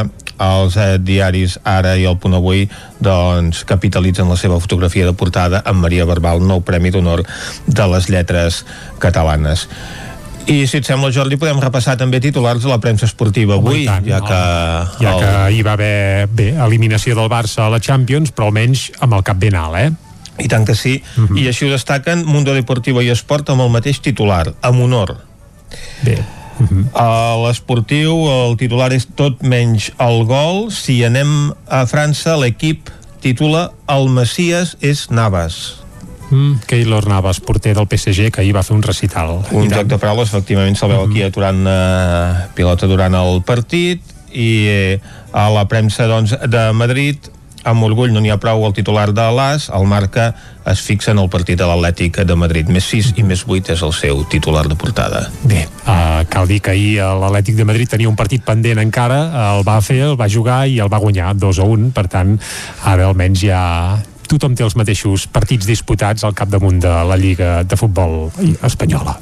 els 0.44 0.78
eh, 0.78 1.00
diaris 1.02 1.58
Ara 1.66 1.96
i 1.98 2.06
El 2.10 2.20
Punt 2.22 2.38
Avui 2.38 2.68
doncs 3.02 3.64
capitalitzen 3.70 4.30
la 4.30 4.38
seva 4.38 4.60
fotografia 4.62 5.08
de 5.10 5.16
portada 5.18 5.64
amb 5.66 5.82
Maria 5.86 6.06
Barbal, 6.06 6.46
nou 6.46 6.62
Premi 6.62 6.94
d'Honor 6.94 7.26
de 7.66 7.90
les 7.96 8.10
Lletres 8.14 8.64
Catalanes. 9.02 9.68
I 10.44 10.66
si 10.68 10.82
et 10.82 10.86
sembla, 10.86 11.08
Jordi, 11.16 11.38
podem 11.40 11.62
repassar 11.64 11.96
també 11.98 12.20
titulars 12.20 12.66
de 12.66 12.70
la 12.70 12.78
premsa 12.84 13.08
esportiva 13.08 13.56
avui, 13.56 13.86
tant, 13.88 14.04
ja 14.06 14.20
que... 14.22 14.40
Ja 15.00 15.14
que 15.16 15.36
hi 15.56 15.62
va 15.64 15.78
haver, 15.78 16.28
bé, 16.28 16.50
eliminació 16.66 17.16
del 17.16 17.32
Barça 17.32 17.66
a 17.66 17.72
la 17.72 17.80
Champions, 17.80 18.34
però 18.36 18.52
almenys 18.52 18.90
amb 19.00 19.16
el 19.16 19.24
cap 19.24 19.40
ben 19.40 19.56
alt, 19.56 19.80
eh? 19.80 20.13
I 20.40 20.48
tant 20.48 20.66
que 20.66 20.76
sí. 20.76 21.04
Uh 21.18 21.30
-huh. 21.30 21.40
I 21.40 21.48
així 21.48 21.66
ho 21.66 21.72
destaquen 21.72 22.26
Mundo 22.26 22.54
Deportivo 22.54 23.02
i 23.02 23.10
Esport 23.10 23.50
amb 23.50 23.62
el 23.62 23.70
mateix 23.70 24.00
titular, 24.00 24.54
amb 24.62 24.82
honor. 24.82 25.18
Bé. 26.04 26.24
Uh 26.60 26.68
-huh. 26.68 26.86
A 26.94 27.36
l'esportiu 27.48 28.14
el 28.30 28.58
titular 28.58 28.94
és 28.94 29.08
tot 29.16 29.42
menys 29.42 29.92
el 29.98 30.26
gol. 30.26 30.72
Si 30.72 31.04
anem 31.04 31.54
a 31.68 31.86
França, 31.86 32.38
l'equip 32.38 32.90
titula 33.22 33.72
El 33.88 34.10
Messias 34.10 34.78
és 34.82 35.10
Navas. 35.10 35.84
Mm, 36.30 36.66
Keylor 36.66 37.08
Navas, 37.08 37.40
porter 37.40 37.76
del 37.76 37.88
PSG, 37.88 38.32
que 38.32 38.42
ahir 38.42 38.56
va 38.56 38.64
fer 38.64 38.76
un 38.76 38.82
recital. 38.82 39.46
Un 39.52 39.70
joc 39.70 39.88
de 39.88 39.98
paraules, 39.98 40.30
efectivament, 40.30 40.76
se'l 40.76 40.90
veu 40.90 41.06
-huh. 41.06 41.10
aquí 41.10 41.22
aturant 41.22 41.68
uh, 41.68 42.50
pilota 42.56 42.88
durant 42.88 43.14
el 43.14 43.44
partit 43.44 44.02
i 44.32 44.66
eh, 44.68 45.00
a 45.32 45.50
la 45.50 45.68
premsa 45.68 46.08
doncs, 46.08 46.36
de 46.50 46.72
Madrid 46.74 47.18
amb 47.64 47.84
orgull 47.88 48.14
no 48.14 48.22
n'hi 48.24 48.32
ha 48.34 48.40
prou 48.42 48.66
el 48.68 48.76
titular 48.76 49.10
de 49.16 49.26
l'AS, 49.36 49.70
el 49.74 49.88
marca 49.90 50.34
es 50.70 50.84
fixa 50.84 51.12
en 51.12 51.20
el 51.20 51.30
partit 51.32 51.60
de 51.60 51.68
l'Atlètic 51.68 52.22
de 52.28 52.36
Madrid. 52.40 52.70
Més 52.72 52.86
6 52.88 53.14
i 53.20 53.26
més 53.28 53.44
8 53.48 53.74
és 53.76 53.84
el 53.84 53.94
seu 53.96 54.24
titular 54.32 54.64
de 54.70 54.78
portada. 54.80 55.26
Bé, 55.44 55.66
uh, 55.84 56.24
cal 56.32 56.48
dir 56.48 56.62
que 56.64 56.72
ahir 56.76 57.04
l'Atlètic 57.04 57.60
de 57.60 57.68
Madrid 57.68 57.92
tenia 57.92 58.12
un 58.12 58.20
partit 58.20 58.44
pendent 58.46 58.80
encara, 58.84 59.20
el 59.58 59.68
va 59.68 59.80
fer, 59.84 60.02
el 60.08 60.18
va 60.20 60.32
jugar 60.32 60.64
i 60.72 60.80
el 60.84 60.92
va 60.92 61.02
guanyar 61.04 61.36
2 61.36 61.60
a 61.60 61.70
1, 61.76 61.92
per 61.96 62.08
tant, 62.12 62.38
ara 62.88 63.12
almenys 63.12 63.44
ja 63.44 63.62
tothom 64.30 64.56
té 64.58 64.66
els 64.66 64.76
mateixos 64.80 65.26
partits 65.32 65.68
disputats 65.70 66.24
al 66.24 66.36
capdamunt 66.38 66.80
de 66.84 66.94
la 67.10 67.18
Lliga 67.20 67.64
de 67.68 67.78
Futbol 67.80 68.32
espanyola. 68.64 69.18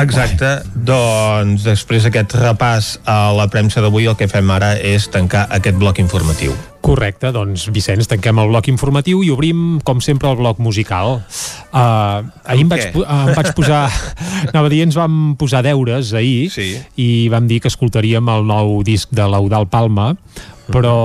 Exacte, 0.00 0.60
doncs 0.74 1.64
després 1.66 2.06
d'aquest 2.06 2.36
repàs 2.40 2.96
a 3.08 3.30
la 3.36 3.48
premsa 3.52 3.82
d'avui 3.84 4.08
el 4.10 4.18
que 4.18 4.28
fem 4.30 4.50
ara 4.54 4.74
és 4.76 5.08
tancar 5.12 5.46
aquest 5.50 5.78
bloc 5.80 6.02
informatiu. 6.02 6.54
Correcte, 6.80 7.28
doncs 7.34 7.66
Vicenç, 7.74 8.08
tanquem 8.08 8.38
el 8.40 8.48
bloc 8.50 8.70
informatiu 8.72 9.20
i 9.22 9.28
obrim, 9.30 9.80
com 9.84 10.00
sempre, 10.00 10.30
el 10.30 10.38
bloc 10.40 10.62
musical. 10.64 11.18
Uh, 11.70 12.24
ahir 12.48 12.64
em 12.64 12.70
vaig, 12.72 12.86
uh, 12.96 13.04
em 13.04 13.34
vaig 13.36 13.50
posar... 13.56 13.82
Anava 14.50 14.70
a 14.70 14.72
dir, 14.72 14.80
ens 14.86 14.96
vam 14.96 15.34
posar 15.38 15.60
deures 15.66 16.14
ahir 16.16 16.48
sí. 16.54 16.72
i 16.96 17.28
vam 17.32 17.50
dir 17.50 17.60
que 17.60 17.68
escoltaríem 17.68 18.32
el 18.32 18.48
nou 18.48 18.80
disc 18.86 19.12
de 19.12 19.28
l'Eudal 19.28 19.68
Palma, 19.68 20.14
però, 20.70 20.96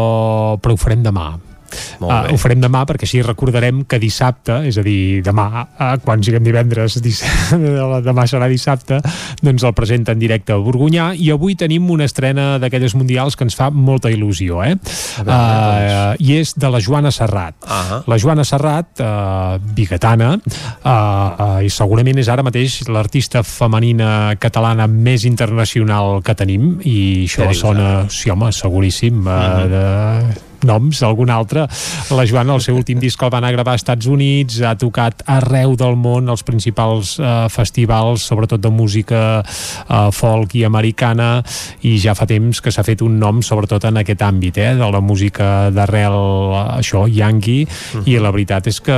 però 0.64 0.78
ho 0.78 0.80
farem 0.80 1.04
demà 1.04 1.34
Uh, 2.00 2.34
ho 2.34 2.38
farem 2.42 2.62
demà 2.64 2.84
perquè 2.88 3.08
així 3.08 3.22
recordarem 3.26 3.84
que 3.90 4.00
dissabte, 4.02 4.62
és 4.70 4.78
a 4.80 4.84
dir, 4.86 5.22
demà, 5.26 5.48
uh, 5.66 5.96
quan 6.04 6.24
siguem 6.26 6.44
divendres, 6.46 7.00
demà 8.10 8.26
serà 8.30 8.50
dissabte, 8.52 9.00
doncs 9.46 9.66
el 9.66 9.76
presenta 9.78 10.16
en 10.16 10.22
directe 10.22 10.56
a 10.56 10.60
Borgunyà 10.62 11.12
i 11.20 11.32
avui 11.34 11.58
tenim 11.60 11.90
una 11.94 12.08
estrena 12.10 12.56
d'aquelles 12.62 12.96
mundials 12.98 13.38
que 13.38 13.46
ens 13.48 13.58
fa 13.58 13.70
molta 13.72 14.12
il·lusió, 14.14 14.62
eh? 14.66 14.76
veure, 15.22 15.36
uh, 15.36 16.16
I 16.20 16.40
és 16.40 16.56
de 16.60 16.72
la 16.72 16.82
Joana 16.84 17.12
Serrat. 17.12 17.56
Uh 17.64 17.70
-huh. 17.70 18.02
La 18.08 18.18
Joana 18.18 18.44
Serrat, 18.44 19.00
uh, 19.00 19.58
bigatana, 19.76 20.36
uh, 20.36 20.90
uh, 20.90 21.64
i 21.64 21.70
segurament 21.70 22.18
és 22.20 22.30
ara 22.30 22.44
mateix 22.44 22.88
l'artista 22.88 23.44
femenina 23.44 24.36
catalana 24.40 24.88
més 24.88 25.26
internacional 25.26 26.22
que 26.24 26.36
tenim, 26.36 26.80
i 26.84 27.26
això 27.26 27.54
sona, 27.54 28.06
sí, 28.10 28.30
home, 28.30 28.52
seguríssim, 28.52 29.26
uh, 29.26 29.32
uh 29.32 29.70
de 29.70 30.55
noms, 30.64 31.02
algun 31.04 31.30
altre. 31.30 31.68
La 32.16 32.26
Joana, 32.26 32.56
el 32.56 32.64
seu 32.64 32.78
últim 32.78 33.00
disc 33.02 33.22
el 33.22 33.32
van 33.34 33.44
a 33.44 33.52
gravar 33.52 33.76
als 33.76 33.84
Estats 33.84 34.08
Units, 34.08 34.62
ha 34.62 34.76
tocat 34.80 35.26
arreu 35.28 35.76
del 35.76 35.98
món 36.00 36.30
els 36.32 36.44
principals 36.48 37.18
eh, 37.20 37.34
festivals, 37.52 38.24
sobretot 38.26 38.62
de 38.62 38.72
música 38.72 39.22
eh, 39.42 40.10
folk 40.16 40.56
i 40.56 40.64
americana, 40.66 41.44
i 41.84 41.98
ja 42.02 42.16
fa 42.16 42.28
temps 42.30 42.62
que 42.62 42.72
s'ha 42.72 42.86
fet 42.86 43.04
un 43.06 43.20
nom 43.20 43.42
sobretot 43.46 43.86
en 43.90 44.02
aquest 44.02 44.24
àmbit, 44.26 44.58
eh, 44.58 44.74
de 44.80 44.92
la 44.92 45.02
música 45.02 45.70
d'arrel, 45.76 46.16
això, 46.80 47.06
yankee, 47.12 47.66
-huh. 47.66 48.04
i 48.06 48.18
la 48.20 48.32
veritat 48.32 48.68
és 48.68 48.80
que 48.82 48.96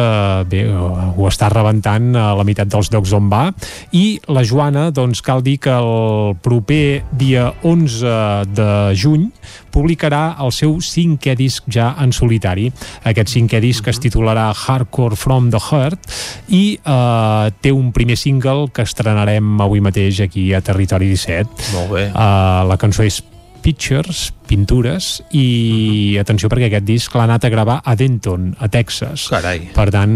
bé, 0.49 0.65
ho 0.69 1.27
està 1.27 1.49
rebentant 1.49 2.15
a 2.15 2.33
la 2.35 2.43
meitat 2.43 2.67
dels 2.67 2.91
llocs 2.91 3.13
on 3.13 3.29
va, 3.29 3.51
i 3.91 4.19
la 4.27 4.43
Joana, 4.43 4.91
doncs 4.91 5.21
cal 5.21 5.43
dir 5.43 5.57
que 5.59 5.73
el 5.73 6.35
proper 6.41 7.03
dia 7.11 7.53
11 7.63 8.45
de 8.53 8.69
juny 8.95 9.31
publicarà 9.71 10.37
el 10.43 10.51
seu 10.55 10.77
cinquè 10.81 11.35
disc 11.37 11.56
ja 11.73 11.93
en 12.01 12.13
solitari. 12.15 12.69
Aquest 13.07 13.33
cinquè 13.33 13.61
disc 13.63 13.87
es 13.87 14.01
titularà 14.03 14.49
Hardcore 14.53 15.17
from 15.19 15.51
the 15.53 15.61
Heart 15.61 16.11
i 16.53 16.63
eh, 16.77 17.47
té 17.61 17.73
un 17.73 17.91
primer 17.95 18.17
single 18.19 18.69
que 18.73 18.85
estrenarem 18.87 19.57
avui 19.63 19.81
mateix 19.83 20.21
aquí 20.25 20.51
a 20.53 20.61
Territori 20.61 21.09
17. 21.13 21.71
Molt 21.73 21.91
bé. 21.93 22.05
Uh, 22.11 22.63
la 22.69 22.77
cançó 22.79 23.05
és 23.05 23.21
Pictures, 23.63 24.29
pintures 24.47 25.23
i 25.31 25.45
uh 25.45 26.17
-huh. 26.17 26.21
atenció 26.21 26.49
perquè 26.49 26.67
aquest 26.67 26.85
disc 26.85 27.13
l'ha 27.15 27.23
anat 27.23 27.45
a 27.45 27.49
gravar 27.49 27.81
a 27.83 27.95
Denton, 27.95 28.55
a 28.59 28.67
Texas 28.67 29.27
Carai. 29.29 29.69
per 29.73 29.89
tant 29.91 30.11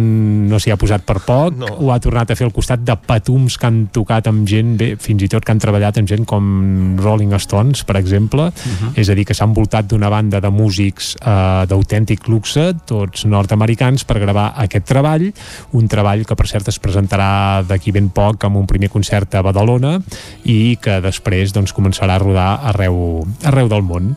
no 0.49 0.59
s'hi 0.59 0.71
ha 0.71 0.77
posat 0.77 1.03
per 1.03 1.19
poc 1.19 1.53
No. 1.61 1.67
ho 1.67 1.91
ha 1.91 1.99
tornat 1.99 2.31
a 2.31 2.35
fer 2.35 2.45
al 2.45 2.53
costat 2.53 2.79
de 2.79 2.95
patums 2.95 3.57
que 3.57 3.67
han 3.67 3.87
tocat 3.91 4.27
amb 4.27 4.47
gent, 4.47 4.77
bé, 4.77 4.95
fins 4.97 5.21
i 5.23 5.27
tot 5.27 5.43
que 5.43 5.51
han 5.51 5.59
treballat 5.59 5.97
amb 5.97 6.07
gent 6.07 6.25
com 6.25 6.97
Rolling 6.97 7.33
Stones 7.39 7.83
per 7.83 7.97
exemple, 7.97 8.41
uh 8.41 8.51
-huh. 8.51 8.91
és 8.95 9.09
a 9.09 9.15
dir 9.15 9.25
que 9.25 9.33
s'han 9.33 9.53
voltat 9.53 9.87
d'una 9.87 10.09
banda 10.09 10.39
de 10.39 10.49
músics 10.49 11.15
eh, 11.15 11.65
d'autèntic 11.67 12.27
luxe, 12.27 12.73
tots 12.85 13.25
nord-americans 13.25 14.03
per 14.03 14.19
gravar 14.19 14.53
aquest 14.55 14.85
treball, 14.85 15.33
un 15.71 15.87
treball 15.87 16.25
que 16.25 16.35
per 16.35 16.47
cert 16.47 16.67
es 16.67 16.79
presentarà 16.79 17.63
d'aquí 17.63 17.91
ben 17.91 18.09
poc 18.09 18.43
amb 18.43 18.57
un 18.57 18.67
primer 18.67 18.89
concert 18.89 19.35
a 19.35 19.41
Badalona 19.41 20.01
i 20.43 20.77
que 20.81 20.99
després 21.01 21.53
doncs, 21.53 21.73
començarà 21.73 22.15
a 22.15 22.19
rodar 22.19 22.59
arreu, 22.71 23.25
arreu 23.43 23.67
del 23.67 23.83
món 23.83 24.15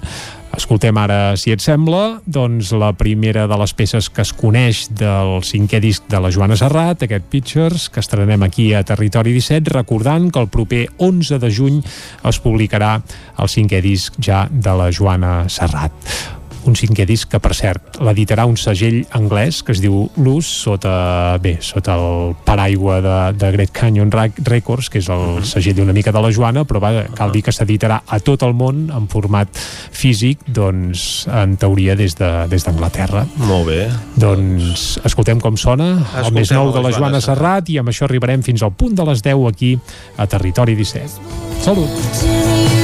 Escoltem 0.54 0.94
ara, 1.02 1.34
si 1.40 1.50
et 1.50 1.62
sembla, 1.62 2.20
doncs 2.30 2.70
la 2.78 2.92
primera 2.94 3.48
de 3.50 3.56
les 3.58 3.74
peces 3.74 4.06
que 4.06 4.22
es 4.22 4.30
coneix 4.38 4.84
del 4.94 5.40
cinquè 5.42 5.80
disc 5.82 6.06
de 6.10 6.20
la 6.22 6.30
Joana 6.34 6.58
Serrat, 6.60 7.02
aquest 7.02 7.26
Pictures, 7.32 7.88
que 7.90 8.02
estrenem 8.04 8.46
aquí 8.46 8.70
a 8.74 8.84
Territori 8.86 9.34
17, 9.34 9.74
recordant 9.74 10.30
que 10.30 10.44
el 10.44 10.48
proper 10.54 10.86
11 11.02 11.42
de 11.42 11.50
juny 11.50 11.82
es 12.30 12.40
publicarà 12.44 12.94
el 13.38 13.50
cinquè 13.50 13.82
disc 13.82 14.22
ja 14.22 14.46
de 14.50 14.78
la 14.78 14.92
Joana 14.94 15.36
Serrat 15.50 16.43
un 16.66 16.74
cinquè 16.78 17.04
disc 17.06 17.28
que, 17.30 17.38
per 17.42 17.52
cert, 17.54 17.98
l'editarà 18.00 18.46
un 18.48 18.56
segell 18.56 19.02
anglès 19.12 19.62
que 19.64 19.72
es 19.74 19.80
diu 19.82 20.06
Luz, 20.16 20.46
sota, 20.64 21.36
bé, 21.42 21.58
sota 21.60 21.94
el 21.98 22.34
paraigua 22.44 23.00
de, 23.04 23.16
de 23.38 23.50
Great 23.52 23.72
Canyon 23.76 24.10
Records, 24.10 24.88
que 24.90 24.98
és 25.02 25.08
el 25.12 25.42
segell 25.44 25.80
una 25.84 25.92
mica 25.92 26.12
de 26.12 26.22
la 26.24 26.30
Joana, 26.32 26.64
però 26.64 26.80
va, 26.80 26.92
cal 27.16 27.32
dir 27.34 27.42
que 27.44 27.52
s'editarà 27.52 28.00
a 28.06 28.18
tot 28.24 28.42
el 28.46 28.54
món 28.56 28.86
en 28.94 29.08
format 29.12 29.48
físic, 29.92 30.40
doncs, 30.46 31.26
en 31.28 31.56
teoria 31.60 31.96
des 31.96 32.16
de- 32.16 32.46
des 32.48 32.64
d'Anglaterra. 32.64 33.24
De, 33.24 33.44
Molt 33.46 33.66
bé. 33.68 33.88
doncs 34.16 34.98
escoltem 35.04 35.40
com 35.40 35.56
sona 35.56 35.90
el 35.92 36.00
Escoltem 36.04 36.34
més 36.40 36.52
nou 36.52 36.68
a 36.70 36.72
de 36.78 36.82
la 36.82 36.92
Joana 36.96 37.20
Serrat 37.20 37.68
i 37.70 37.78
amb 37.78 37.88
això 37.92 38.04
arribarem 38.08 38.42
fins 38.42 38.62
al 38.62 38.72
punt 38.72 38.94
de 38.94 39.04
les 39.04 39.22
10 39.22 39.46
aquí 39.48 39.76
a 40.16 40.26
Territori 40.26 40.74
17. 40.74 41.20
Salut! 41.64 41.88
Naive 42.24 42.83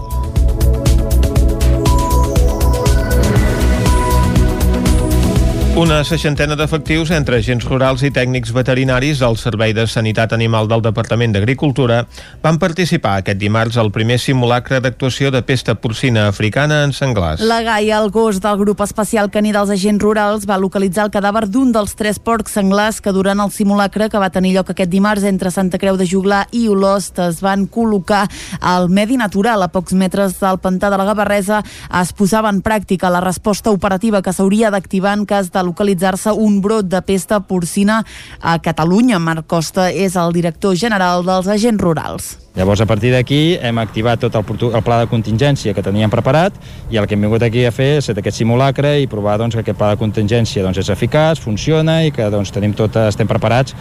Una 5.71 6.01
seixantena 6.03 6.57
d'efectius 6.59 7.13
entre 7.15 7.37
agents 7.39 7.63
rurals 7.63 8.01
i 8.03 8.09
tècnics 8.11 8.49
veterinaris 8.51 9.21
del 9.23 9.37
Servei 9.39 9.71
de 9.71 9.85
Sanitat 9.87 10.33
Animal 10.35 10.67
del 10.67 10.81
Departament 10.83 11.31
d'Agricultura 11.31 12.01
van 12.43 12.57
participar 12.59 13.13
aquest 13.21 13.39
dimarts 13.39 13.77
al 13.79 13.87
primer 13.95 14.17
simulacre 14.19 14.81
d'actuació 14.83 15.31
de 15.31 15.39
pesta 15.47 15.77
porcina 15.79 16.25
africana 16.27 16.81
en 16.83 16.91
senglars. 16.91 17.39
La 17.47 17.61
Gaia, 17.63 18.01
el 18.03 18.11
gos 18.11 18.41
del 18.43 18.59
grup 18.59 18.83
especial 18.83 19.31
caní 19.31 19.53
dels 19.55 19.71
agents 19.71 20.03
rurals, 20.03 20.43
va 20.49 20.57
localitzar 20.59 21.05
el 21.07 21.13
cadàver 21.13 21.45
d'un 21.47 21.71
dels 21.71 21.95
tres 21.95 22.19
porcs 22.19 22.51
senglars 22.59 22.99
que 22.99 23.15
durant 23.15 23.39
el 23.39 23.55
simulacre 23.55 24.09
que 24.11 24.19
va 24.19 24.29
tenir 24.29 24.51
lloc 24.57 24.73
aquest 24.75 24.91
dimarts 24.91 25.23
entre 25.23 25.55
Santa 25.55 25.79
Creu 25.79 25.95
de 25.95 26.05
Juglà 26.05 26.43
i 26.51 26.65
Olost 26.67 27.23
es 27.23 27.39
van 27.39 27.63
col·locar 27.71 28.25
al 28.59 28.89
medi 28.91 29.15
natural 29.15 29.63
a 29.63 29.71
pocs 29.71 29.95
metres 29.95 30.35
del 30.43 30.59
pantà 30.59 30.91
de 30.91 30.99
la 30.99 31.07
Gavarresa 31.13 31.63
es 32.03 32.11
posava 32.11 32.51
en 32.51 32.59
pràctica 32.59 33.07
la 33.07 33.23
resposta 33.23 33.71
operativa 33.71 34.21
que 34.21 34.35
s'hauria 34.35 34.67
d'activar 34.69 35.15
en 35.15 35.25
cas 35.25 35.47
de 35.47 35.60
localitzar-se 35.63 36.33
un 36.33 36.59
brot 36.61 36.89
de 36.91 37.01
pesta 37.01 37.39
porcina 37.39 38.01
a 38.39 38.57
Catalunya. 38.59 39.19
Marc 39.19 39.47
Costa 39.47 39.89
és 39.91 40.15
el 40.15 40.33
director 40.33 40.75
general 40.75 41.25
dels 41.27 41.47
agents 41.47 41.81
rurals. 41.81 42.37
Llavors, 42.55 42.81
a 42.83 42.85
partir 42.85 43.13
d'aquí, 43.13 43.57
hem 43.63 43.77
activat 43.79 44.19
tot 44.25 44.35
el, 44.35 44.43
el 44.75 44.83
pla 44.83 44.97
de 44.99 45.07
contingència 45.07 45.71
que 45.73 45.83
teníem 45.85 46.11
preparat 46.11 46.57
i 46.91 46.99
el 46.99 47.07
que 47.07 47.15
hem 47.15 47.23
vingut 47.23 47.45
aquí 47.47 47.63
a 47.63 47.71
fer 47.71 47.93
és 48.01 48.09
aquest 48.11 48.41
simulacre 48.41 48.97
i 48.99 49.07
provar 49.07 49.37
doncs, 49.39 49.55
que 49.55 49.63
aquest 49.63 49.79
pla 49.79 49.93
de 49.93 50.01
contingència 50.01 50.65
doncs, 50.65 50.81
és 50.83 50.91
eficaç, 50.91 51.39
funciona 51.39 52.01
i 52.03 52.11
que 52.11 52.27
doncs, 52.33 52.51
tenim 52.51 52.75
tot, 52.75 52.99
estem 53.07 53.29
preparats 53.29 53.77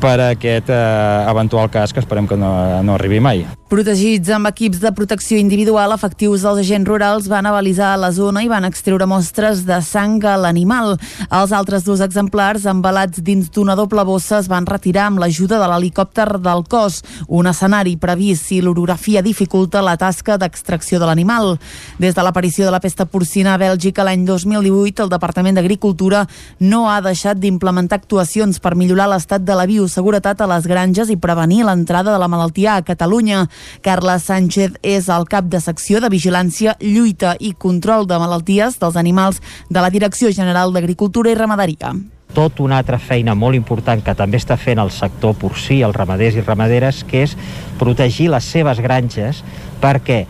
per 0.00 0.16
a 0.18 0.28
aquest 0.34 0.68
eh, 0.72 1.30
eventual 1.30 1.68
cas 1.70 1.92
que 1.92 2.00
esperem 2.00 2.26
que 2.28 2.36
no, 2.36 2.50
no 2.82 2.96
arribi 2.96 3.20
mai. 3.20 3.44
Protegits 3.70 4.32
amb 4.34 4.48
equips 4.48 4.80
de 4.82 4.90
protecció 4.96 5.38
individual, 5.38 5.92
efectius 5.94 6.42
dels 6.42 6.62
agents 6.64 6.88
rurals 6.88 7.28
van 7.30 7.46
avalisar 7.46 7.92
la 8.00 8.10
zona 8.10 8.42
i 8.42 8.48
van 8.50 8.66
extreure 8.66 9.06
mostres 9.06 9.62
de 9.68 9.78
sang 9.84 10.18
a 10.26 10.34
l'animal. 10.40 10.96
Els 11.28 11.52
altres 11.54 11.84
dos 11.86 12.02
exemplars, 12.02 12.66
embalats 12.66 13.22
dins 13.22 13.52
d'una 13.52 13.76
doble 13.78 14.02
bossa, 14.08 14.40
es 14.40 14.48
van 14.50 14.66
retirar 14.66 15.06
amb 15.06 15.22
l'ajuda 15.22 15.60
de 15.60 15.68
l'helicòpter 15.70 16.40
del 16.42 16.64
cos, 16.66 17.02
un 17.28 17.46
escenari 17.52 17.94
previst 18.10 18.46
si 18.46 18.60
l'orografia 18.60 19.22
dificulta 19.22 19.80
la 19.82 19.96
tasca 19.96 20.36
d'extracció 20.38 20.98
de 20.98 21.06
l'animal. 21.06 21.58
Des 21.98 22.14
de 22.14 22.22
l'aparició 22.22 22.64
de 22.64 22.70
la 22.70 22.80
pesta 22.80 23.06
porcina 23.06 23.54
a 23.54 23.58
Bèlgica 23.58 24.04
l'any 24.04 24.24
2018, 24.26 25.02
el 25.04 25.08
Departament 25.08 25.56
d'Agricultura 25.56 26.26
no 26.60 26.88
ha 26.90 27.00
deixat 27.00 27.38
d'implementar 27.40 28.00
actuacions 28.00 28.60
per 28.60 28.74
millorar 28.76 29.08
l'estat 29.08 29.42
de 29.42 29.54
la 29.56 29.66
bioseguretat 29.66 30.40
a 30.40 30.50
les 30.50 30.66
granges 30.66 31.10
i 31.10 31.16
prevenir 31.16 31.64
l'entrada 31.64 32.12
de 32.12 32.18
la 32.18 32.28
malaltia 32.28 32.76
a 32.76 32.82
Catalunya. 32.82 33.46
Carles 33.82 34.28
Sánchez 34.28 34.78
és 34.82 35.08
el 35.08 35.26
cap 35.26 35.48
de 35.48 35.60
secció 35.60 36.00
de 36.00 36.12
Vigilància, 36.12 36.76
Lluita 36.80 37.36
i 37.40 37.54
Control 37.54 38.06
de 38.06 38.18
Malalties 38.18 38.78
dels 38.80 38.96
Animals 38.96 39.40
de 39.68 39.80
la 39.80 39.90
Direcció 39.90 40.30
General 40.30 40.72
d'Agricultura 40.72 41.30
i 41.30 41.38
Ramaderia 41.38 41.94
tot 42.34 42.60
una 42.60 42.78
altra 42.78 42.98
feina 42.98 43.34
molt 43.34 43.58
important 43.58 44.02
que 44.04 44.14
també 44.14 44.38
està 44.40 44.56
fent 44.60 44.80
el 44.82 44.92
sector 44.94 45.34
porcí, 45.38 45.80
els 45.82 45.96
ramaders 45.96 46.38
i 46.38 46.44
ramaderes, 46.44 47.02
que 47.04 47.24
és 47.26 47.36
protegir 47.80 48.30
les 48.30 48.46
seves 48.46 48.80
granges 48.80 49.42
perquè 49.80 50.24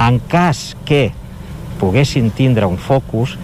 en 0.00 0.20
cas 0.30 0.74
que 0.88 1.10
poguessin 1.80 2.30
tindre 2.36 2.68
un 2.68 2.78
focus, 2.78 3.36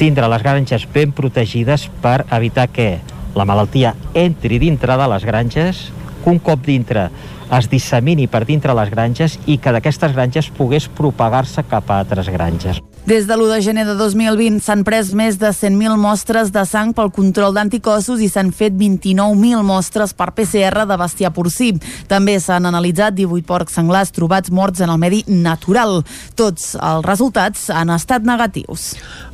tindre 0.00 0.28
les 0.28 0.42
granges 0.42 0.86
ben 0.92 1.12
protegides 1.12 1.88
per 2.02 2.24
evitar 2.32 2.68
que 2.68 3.00
la 3.34 3.46
malaltia 3.46 3.94
entri 4.14 4.58
dintre 4.58 4.96
de 4.96 5.08
les 5.12 5.24
granges, 5.24 5.88
que 6.22 6.30
un 6.30 6.40
cop 6.40 6.64
dintre 6.66 7.08
es 7.50 7.68
dissemini 7.70 8.28
per 8.30 8.44
dintre 8.46 8.76
les 8.76 8.92
granges 8.92 9.38
i 9.46 9.58
que 9.58 9.74
d'aquestes 9.74 10.14
granges 10.14 10.50
pogués 10.54 10.88
propagar-se 10.88 11.66
cap 11.68 11.90
a 11.90 12.00
altres 12.04 12.30
granges. 12.30 12.80
Des 13.10 13.26
de 13.26 13.34
l'1 13.34 13.48
de 13.50 13.58
gener 13.58 13.82
de 13.88 13.96
2020 13.98 14.60
s'han 14.62 14.84
pres 14.86 15.08
més 15.18 15.34
de 15.34 15.48
100.000 15.50 15.96
mostres 15.98 16.52
de 16.54 16.62
sang 16.62 16.92
pel 16.94 17.08
control 17.10 17.56
d'anticossos 17.56 18.20
i 18.22 18.28
s'han 18.30 18.52
fet 18.54 18.76
29.000 18.78 19.64
mostres 19.66 20.12
per 20.14 20.28
PCR 20.36 20.84
de 20.86 20.98
bestiar 21.00 21.32
porcí. 21.34 21.72
També 22.06 22.36
s'han 22.38 22.68
analitzat 22.70 23.16
18 23.18 23.42
porcs 23.48 23.74
senglars 23.74 24.14
trobats 24.14 24.52
morts 24.54 24.78
en 24.86 24.92
el 24.94 25.00
medi 25.02 25.24
natural. 25.26 26.04
Tots 26.38 26.76
els 26.78 27.08
resultats 27.08 27.64
han 27.74 27.90
estat 27.90 28.22
negatius. 28.22 28.92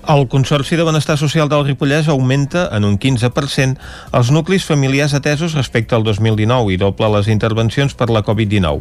El 0.08 0.24
Consorci 0.32 0.78
de 0.80 0.86
Benestar 0.88 1.18
Social 1.20 1.50
del 1.52 1.66
Ripollès 1.66 2.08
augmenta 2.08 2.70
en 2.72 2.86
un 2.88 2.96
15% 2.96 3.76
els 4.16 4.30
nuclis 4.32 4.64
familiars 4.64 5.12
atesos 5.12 5.52
respecte 5.52 5.92
al 5.92 6.06
2019 6.06 6.72
i 6.72 6.80
doble 6.80 7.12
les 7.18 7.28
intervencions 7.28 7.92
per 7.92 8.08
la 8.08 8.24
Covid-19. 8.24 8.80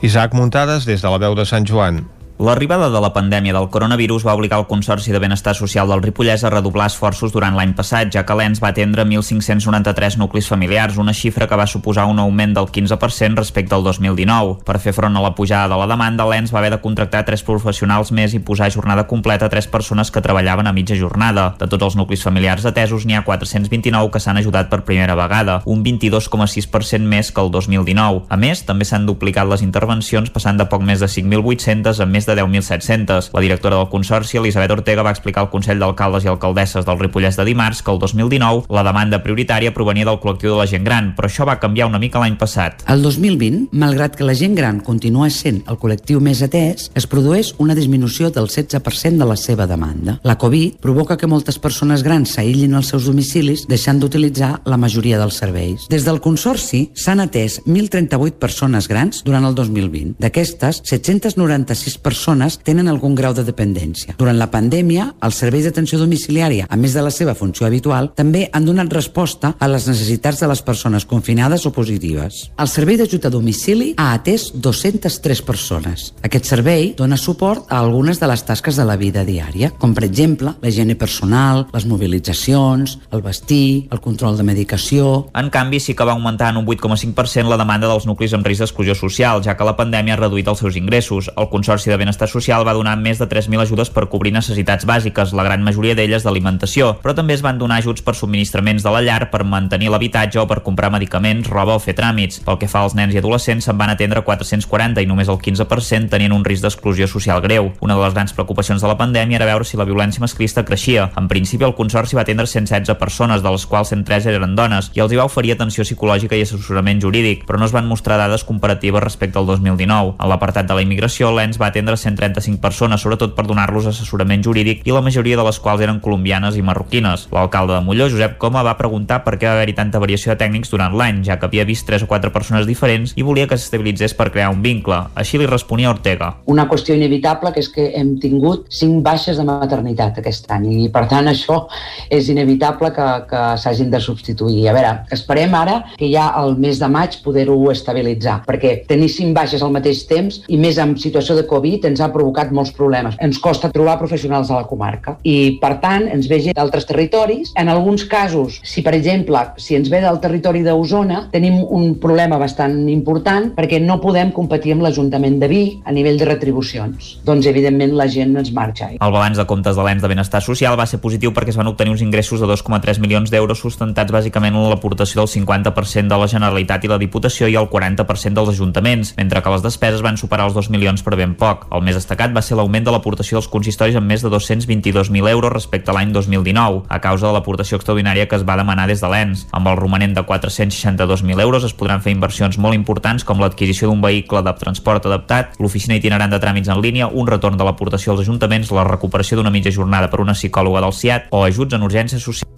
Isaac 0.00 0.32
Muntades 0.32 0.88
des 0.88 1.04
de 1.04 1.12
la 1.12 1.20
veu 1.20 1.36
de 1.36 1.44
Sant 1.44 1.68
Joan. 1.68 2.00
L'arribada 2.40 2.88
de 2.88 3.00
la 3.04 3.10
pandèmia 3.12 3.52
del 3.52 3.66
coronavirus 3.68 4.22
va 4.24 4.32
obligar 4.32 4.62
el 4.62 4.66
Consorci 4.66 5.12
de 5.12 5.18
Benestar 5.20 5.52
Social 5.54 5.90
del 5.92 6.00
Ripollès 6.00 6.40
a 6.40 6.48
redoblar 6.48 6.86
esforços 6.88 7.34
durant 7.34 7.52
l'any 7.52 7.74
passat, 7.76 8.08
ja 8.14 8.22
que 8.24 8.32
l'ENS 8.32 8.62
va 8.64 8.70
atendre 8.72 9.04
1.593 9.04 10.16
nuclis 10.16 10.48
familiars, 10.48 10.96
una 10.96 11.12
xifra 11.12 11.44
que 11.46 11.58
va 11.60 11.66
suposar 11.68 12.06
un 12.08 12.18
augment 12.18 12.54
del 12.56 12.70
15% 12.72 13.36
respecte 13.36 13.76
al 13.76 13.84
2019. 13.84 14.54
Per 14.64 14.78
fer 14.80 14.94
front 14.96 15.18
a 15.20 15.20
la 15.20 15.34
pujada 15.36 15.68
de 15.74 15.80
la 15.82 15.88
demanda, 15.90 16.24
l'ENS 16.24 16.54
va 16.54 16.62
haver 16.62 16.70
de 16.72 16.78
contractar 16.80 17.26
tres 17.28 17.44
professionals 17.44 18.08
més 18.08 18.32
i 18.32 18.40
posar 18.40 18.70
a 18.70 18.72
jornada 18.72 19.04
completa 19.04 19.50
tres 19.52 19.68
persones 19.68 20.08
que 20.08 20.24
treballaven 20.24 20.66
a 20.66 20.72
mitja 20.72 20.96
jornada. 20.96 21.50
De 21.60 21.68
tots 21.68 21.90
els 21.90 22.00
nuclis 22.00 22.24
familiars 22.24 22.64
atesos, 22.64 23.04
n'hi 23.04 23.20
ha 23.20 23.24
429 23.28 24.08
que 24.16 24.24
s'han 24.24 24.40
ajudat 24.40 24.72
per 24.72 24.80
primera 24.88 25.12
vegada, 25.12 25.58
un 25.66 25.84
22,6% 25.84 27.04
més 27.04 27.34
que 27.36 27.44
el 27.44 27.52
2019. 27.52 28.24
A 28.32 28.40
més, 28.40 28.64
també 28.64 28.88
s'han 28.88 29.04
duplicat 29.04 29.44
les 29.52 29.60
intervencions, 29.60 30.32
passant 30.32 30.56
de 30.56 30.70
poc 30.72 30.80
més 30.80 31.04
de 31.04 31.12
5.800 31.20 32.00
a 32.00 32.08
més 32.08 32.29
de 32.29 32.29
10.700. 32.36 33.30
La 33.34 33.40
directora 33.44 33.76
del 33.76 33.88
Consorci, 33.88 34.38
Elisabet 34.38 34.70
Ortega, 34.70 35.02
va 35.06 35.12
explicar 35.14 35.44
al 35.44 35.50
Consell 35.50 35.80
d'Alcaldes 35.80 36.24
i 36.26 36.30
Alcaldesses 36.32 36.86
del 36.86 36.98
Ripollès 37.00 37.38
de 37.38 37.46
dimarts 37.48 37.82
que 37.82 37.92
el 37.92 37.98
2019 37.98 38.66
la 38.70 38.84
demanda 38.86 39.22
prioritària 39.24 39.74
provenia 39.74 40.06
del 40.08 40.20
col·lectiu 40.22 40.54
de 40.54 40.60
la 40.60 40.68
gent 40.70 40.84
gran, 40.86 41.12
però 41.16 41.30
això 41.30 41.46
va 41.48 41.58
canviar 41.62 41.88
una 41.90 42.00
mica 42.02 42.20
l'any 42.22 42.36
passat. 42.40 42.84
El 42.90 43.02
2020, 43.02 43.70
malgrat 43.72 44.16
que 44.16 44.26
la 44.26 44.36
gent 44.38 44.54
gran 44.58 44.80
continua 44.84 45.30
sent 45.30 45.62
el 45.70 45.78
col·lectiu 45.80 46.20
més 46.22 46.42
atès, 46.46 46.90
es 46.94 47.08
produeix 47.10 47.54
una 47.58 47.76
disminució 47.78 48.30
del 48.30 48.48
16% 48.50 49.18
de 49.18 49.28
la 49.28 49.36
seva 49.36 49.66
demanda. 49.70 50.18
La 50.24 50.38
Covid 50.38 50.80
provoca 50.80 51.16
que 51.16 51.30
moltes 51.30 51.58
persones 51.58 52.04
grans 52.06 52.36
s'aïllin 52.36 52.74
als 52.78 52.92
seus 52.92 53.08
domicilis, 53.08 53.66
deixant 53.68 54.00
d'utilitzar 54.00 54.60
la 54.64 54.78
majoria 54.80 55.18
dels 55.20 55.38
serveis. 55.42 55.86
Des 55.90 56.06
del 56.06 56.20
Consorci 56.24 56.86
s'han 56.94 57.24
atès 57.24 57.60
1.038 57.66 58.38
persones 58.40 58.88
grans 58.88 59.24
durant 59.24 59.46
el 59.48 59.54
2020. 59.54 60.16
D'aquestes, 60.20 60.82
796 60.84 61.98
persones 61.98 62.19
tenen 62.64 62.88
algun 62.88 63.14
grau 63.14 63.34
de 63.34 63.44
dependència. 63.44 64.14
Durant 64.18 64.38
la 64.38 64.50
pandèmia, 64.50 65.14
els 65.24 65.38
serveis 65.40 65.64
d'atenció 65.66 65.98
domiciliària, 65.98 66.66
a 66.68 66.76
més 66.76 66.94
de 66.94 67.02
la 67.02 67.10
seva 67.10 67.34
funció 67.34 67.66
habitual, 67.66 68.12
també 68.16 68.48
han 68.52 68.66
donat 68.66 68.92
resposta 68.92 69.54
a 69.58 69.68
les 69.68 69.86
necessitats 69.88 70.40
de 70.40 70.48
les 70.50 70.62
persones 70.62 71.06
confinades 71.06 71.66
o 71.66 71.72
positives. 71.72 72.50
El 72.58 72.68
servei 72.68 72.98
d'ajut 73.00 73.26
a 73.26 73.32
domicili 73.32 73.94
ha 73.96 74.12
atès 74.14 74.50
203 74.54 75.42
persones. 75.42 76.10
Aquest 76.22 76.50
servei 76.50 76.94
dona 76.98 77.16
suport 77.16 77.70
a 77.70 77.80
algunes 77.80 78.20
de 78.20 78.28
les 78.30 78.44
tasques 78.44 78.76
de 78.76 78.84
la 78.84 78.98
vida 79.00 79.24
diària, 79.24 79.72
com 79.78 79.94
per 79.94 80.04
exemple 80.04 80.54
la 80.60 80.68
higiene 80.68 80.96
personal, 80.96 81.66
les 81.72 81.86
mobilitzacions, 81.86 82.98
el 83.10 83.22
vestir, 83.22 83.88
el 83.90 84.00
control 84.00 84.36
de 84.36 84.46
medicació... 84.46 85.28
En 85.40 85.50
canvi, 85.50 85.80
sí 85.80 85.94
que 85.96 86.04
va 86.04 86.12
augmentar 86.12 86.50
en 86.52 86.60
un 86.60 86.66
8,5% 86.66 87.48
la 87.48 87.58
demanda 87.60 87.88
dels 87.88 88.06
nuclis 88.06 88.34
amb 88.36 88.46
risc 88.46 88.64
d'exclusió 88.64 88.94
social, 88.98 89.42
ja 89.44 89.56
que 89.56 89.66
la 89.66 89.76
pandèmia 89.78 90.16
ha 90.16 90.20
reduït 90.20 90.48
els 90.50 90.60
seus 90.62 90.76
ingressos. 90.76 91.30
El 91.36 91.48
Consorci 91.52 91.90
de 91.90 91.96
Benestar 91.96 92.09
Social 92.30 92.64
va 92.66 92.74
donar 92.74 92.96
més 92.98 93.18
de 93.18 93.26
3.000 93.28 93.60
ajudes 93.62 93.90
per 93.90 94.08
cobrir 94.08 94.32
necessitats 94.32 94.86
bàsiques, 94.86 95.34
la 95.36 95.44
gran 95.46 95.62
majoria 95.62 95.94
d'elles 95.94 96.24
d'alimentació, 96.24 96.96
però 97.02 97.14
també 97.14 97.34
es 97.34 97.42
van 97.42 97.58
donar 97.58 97.78
ajuts 97.80 98.02
per 98.02 98.14
subministraments 98.14 98.82
de 98.82 98.90
la 98.90 99.02
llar, 99.02 99.30
per 99.30 99.44
mantenir 99.44 99.90
l'habitatge 99.90 100.40
o 100.40 100.46
per 100.50 100.62
comprar 100.66 100.90
medicaments, 100.90 101.48
roba 101.48 101.76
o 101.76 101.82
fer 101.82 101.94
tràmits. 101.98 102.40
Pel 102.46 102.58
que 102.58 102.68
fa 102.70 102.84
als 102.84 102.94
nens 102.98 103.14
i 103.14 103.20
adolescents, 103.20 103.64
se'n 103.66 103.78
van 103.78 103.92
atendre 103.92 104.22
440 104.26 105.02
i 105.02 105.08
només 105.10 105.28
el 105.28 105.38
15% 105.38 106.10
tenien 106.10 106.32
un 106.32 106.44
risc 106.44 106.64
d'exclusió 106.64 107.08
social 107.10 107.42
greu. 107.44 107.72
Una 107.80 107.96
de 107.96 108.04
les 108.04 108.14
grans 108.14 108.32
preocupacions 108.32 108.82
de 108.82 108.88
la 108.88 108.98
pandèmia 108.98 109.40
era 109.40 109.48
veure 109.48 109.64
si 109.64 109.78
la 109.80 109.88
violència 109.88 110.22
masclista 110.22 110.64
creixia. 110.64 111.10
En 111.16 111.28
principi, 111.28 111.64
el 111.64 111.74
Consorci 111.78 112.16
va 112.16 112.22
atendre 112.26 112.46
116 112.46 112.96
persones, 112.98 113.42
de 113.42 113.50
les 113.50 113.66
quals 113.66 113.92
103 113.94 114.30
eren 114.32 114.56
dones, 114.56 114.90
i 114.94 115.02
els 115.04 115.12
hi 115.12 115.20
va 115.20 115.28
oferir 115.28 115.54
atenció 115.54 115.84
psicològica 115.86 116.36
i 116.36 116.44
assessorament 116.46 117.00
jurídic, 117.02 117.46
però 117.48 117.58
no 117.58 117.68
es 117.68 117.74
van 117.74 117.88
mostrar 117.88 118.18
dades 118.18 118.44
comparatives 118.44 119.02
respecte 119.02 119.38
al 119.38 119.46
2019. 119.46 120.16
En 120.18 120.28
l'apartat 120.30 120.68
de 120.68 120.76
la 120.76 120.84
immigració, 120.84 121.30
l'ENS 121.34 121.60
va 121.60 121.70
atendre 121.70 121.89
atendre 121.90 121.96
135 121.96 122.60
persones, 122.60 123.00
sobretot 123.00 123.34
per 123.34 123.46
donar-los 123.46 123.88
assessorament 123.90 124.42
jurídic 124.44 124.82
i 124.86 124.94
la 124.94 125.02
majoria 125.02 125.36
de 125.36 125.44
les 125.44 125.58
quals 125.60 125.82
eren 125.82 126.00
colombianes 126.00 126.56
i 126.56 126.62
marroquines. 126.62 127.26
L'alcalde 127.32 127.74
de 127.74 127.84
Molló, 127.84 128.08
Josep 128.10 128.38
Coma, 128.38 128.62
va 128.62 128.76
preguntar 128.78 129.22
per 129.24 129.36
què 129.38 129.48
va 129.48 129.56
haver-hi 129.58 129.74
tanta 129.78 130.00
variació 130.02 130.32
de 130.32 130.38
tècnics 130.40 130.70
durant 130.70 130.94
l'any, 130.96 131.22
ja 131.26 131.38
que 131.38 131.48
havia 131.48 131.64
vist 131.64 131.86
3 131.88 132.04
o 132.04 132.10
4 132.10 132.32
persones 132.32 132.66
diferents 132.66 133.14
i 133.16 133.26
volia 133.26 133.48
que 133.48 133.58
s'estabilitzés 133.58 134.14
per 134.14 134.30
crear 134.30 134.50
un 134.52 134.62
vincle. 134.62 134.98
Així 135.14 135.38
li 135.38 135.48
responia 135.48 135.90
Ortega. 135.90 136.34
Una 136.46 136.66
qüestió 136.68 136.94
inevitable 136.94 137.52
que 137.54 137.60
és 137.64 137.70
que 137.72 137.90
hem 137.98 138.16
tingut 138.20 138.68
5 138.70 139.02
baixes 139.02 139.38
de 139.40 139.46
maternitat 139.46 140.20
aquest 140.20 140.50
any 140.50 140.68
i 140.86 140.88
per 140.92 141.06
tant 141.10 141.28
això 141.30 141.64
és 142.10 142.28
inevitable 142.30 142.92
que, 142.94 143.08
que 143.30 143.42
s'hagin 143.60 143.90
de 143.90 144.00
substituir. 144.00 144.68
A 144.70 144.76
veure, 144.76 144.94
esperem 145.12 145.54
ara 145.54 145.80
que 145.98 146.10
ja 146.12 146.30
al 146.36 146.56
mes 146.60 146.78
de 146.80 146.88
maig 146.90 147.20
poder-ho 147.24 147.58
estabilitzar, 147.72 148.40
perquè 148.46 148.80
tenir 148.88 149.10
5 149.10 149.34
baixes 149.36 149.62
al 149.62 149.74
mateix 149.74 150.04
temps 150.10 150.40
i 150.48 150.58
més 150.60 150.78
en 150.78 150.96
situació 151.00 151.36
de 151.36 151.46
Covid 151.48 151.79
ens 151.88 152.00
ha 152.00 152.10
provocat 152.12 152.52
molts 152.52 152.72
problemes. 152.76 153.16
Ens 153.22 153.38
costa 153.42 153.70
trobar 153.72 153.98
professionals 154.00 154.50
a 154.50 154.60
la 154.60 154.68
comarca 154.68 155.16
i 155.24 155.58
per 155.62 155.76
tant 155.82 156.06
ens 156.10 156.28
ve 156.30 156.40
gent 156.44 156.56
d'altres 156.56 156.86
territoris. 156.88 157.52
En 157.58 157.68
alguns 157.72 158.04
casos, 158.08 158.60
si 158.64 158.82
per 158.82 158.94
exemple, 158.96 159.42
si 159.56 159.76
ens 159.78 159.90
ve 159.92 160.02
del 160.02 160.20
territori 160.22 160.62
d'Osona, 160.66 161.26
tenim 161.32 161.60
un 161.62 161.94
problema 162.02 162.38
bastant 162.40 162.76
important 162.88 163.50
perquè 163.56 163.80
no 163.82 164.00
podem 164.02 164.32
competir 164.36 164.74
amb 164.76 164.86
l'Ajuntament 164.86 165.38
de 165.40 165.48
Vic 165.50 165.88
a 165.88 165.94
nivell 165.94 166.18
de 166.20 166.28
retribucions. 166.28 167.16
Doncs 167.26 167.48
evidentment 167.50 167.94
la 167.98 168.08
gent 168.10 168.36
ens 168.36 168.52
marxa. 168.56 168.90
El 168.96 169.14
balanç 169.14 169.40
de 169.40 169.46
comptes 169.48 169.76
de 169.76 169.84
l'ENS 169.86 170.02
de 170.04 170.12
Benestar 170.12 170.42
Social 170.44 170.78
va 170.78 170.88
ser 170.90 171.00
positiu 171.02 171.34
perquè 171.36 171.54
es 171.54 171.58
van 171.60 171.70
obtenir 171.70 171.94
uns 171.94 172.04
ingressos 172.04 172.40
de 172.40 172.48
2,3 172.50 173.00
milions 173.02 173.30
d'euros 173.32 173.60
sustentats 173.60 174.12
bàsicament 174.12 174.56
en 174.56 174.68
l'aportació 174.70 175.22
del 175.22 175.30
50% 175.30 176.08
de 176.10 176.18
la 176.20 176.28
Generalitat 176.30 176.84
i 176.84 176.90
la 176.92 177.00
Diputació 177.00 177.48
i 177.48 177.56
el 177.60 177.68
40% 177.70 178.36
dels 178.36 178.52
ajuntaments, 178.54 179.14
mentre 179.16 179.42
que 179.42 179.54
les 179.54 179.64
despeses 179.64 180.04
van 180.04 180.18
superar 180.20 180.48
els 180.48 180.56
2 180.56 180.70
milions 180.74 181.04
per 181.06 181.16
ben 181.20 181.34
poc. 181.38 181.66
El 181.70 181.84
més 181.86 181.94
destacat 181.94 182.32
va 182.34 182.42
ser 182.42 182.56
l'augment 182.58 182.82
de 182.86 182.90
l'aportació 182.90 183.38
dels 183.38 183.48
consistoris 183.50 183.94
amb 183.98 184.10
més 184.10 184.24
de 184.24 184.30
222.000 184.32 185.30
euros 185.30 185.52
respecte 185.52 185.92
a 185.92 185.94
l'any 185.94 186.10
2019, 186.12 186.82
a 186.88 186.98
causa 187.04 187.28
de 187.28 187.32
l'aportació 187.36 187.78
extraordinària 187.78 188.26
que 188.26 188.34
es 188.40 188.46
va 188.48 188.56
demanar 188.58 188.88
des 188.90 189.02
de 189.04 189.10
l'ENS. 189.12 189.46
Amb 189.54 189.70
el 189.70 189.78
romanent 189.78 190.16
de 190.16 190.24
462.000 190.26 191.44
euros 191.46 191.66
es 191.68 191.76
podran 191.78 192.02
fer 192.02 192.16
inversions 192.16 192.58
molt 192.58 192.74
importants 192.74 193.24
com 193.24 193.38
l'adquisició 193.38 193.86
d'un 193.86 194.02
vehicle 194.02 194.42
de 194.42 194.56
transport 194.58 195.06
adaptat, 195.06 195.54
l'oficina 195.62 196.00
itinerant 196.00 196.34
de 196.34 196.42
tràmits 196.42 196.72
en 196.74 196.82
línia, 196.82 197.06
un 197.06 197.30
retorn 197.30 197.60
de 197.60 197.68
l'aportació 197.68 198.16
als 198.16 198.26
ajuntaments, 198.26 198.74
la 198.74 198.88
recuperació 198.88 199.38
d'una 199.38 199.54
mitja 199.54 199.70
jornada 199.70 200.10
per 200.10 200.24
una 200.24 200.34
psicòloga 200.34 200.82
del 200.82 200.96
CIAT 200.96 201.30
o 201.30 201.44
ajuts 201.46 201.78
en 201.78 201.86
urgència 201.86 202.18
social. 202.18 202.50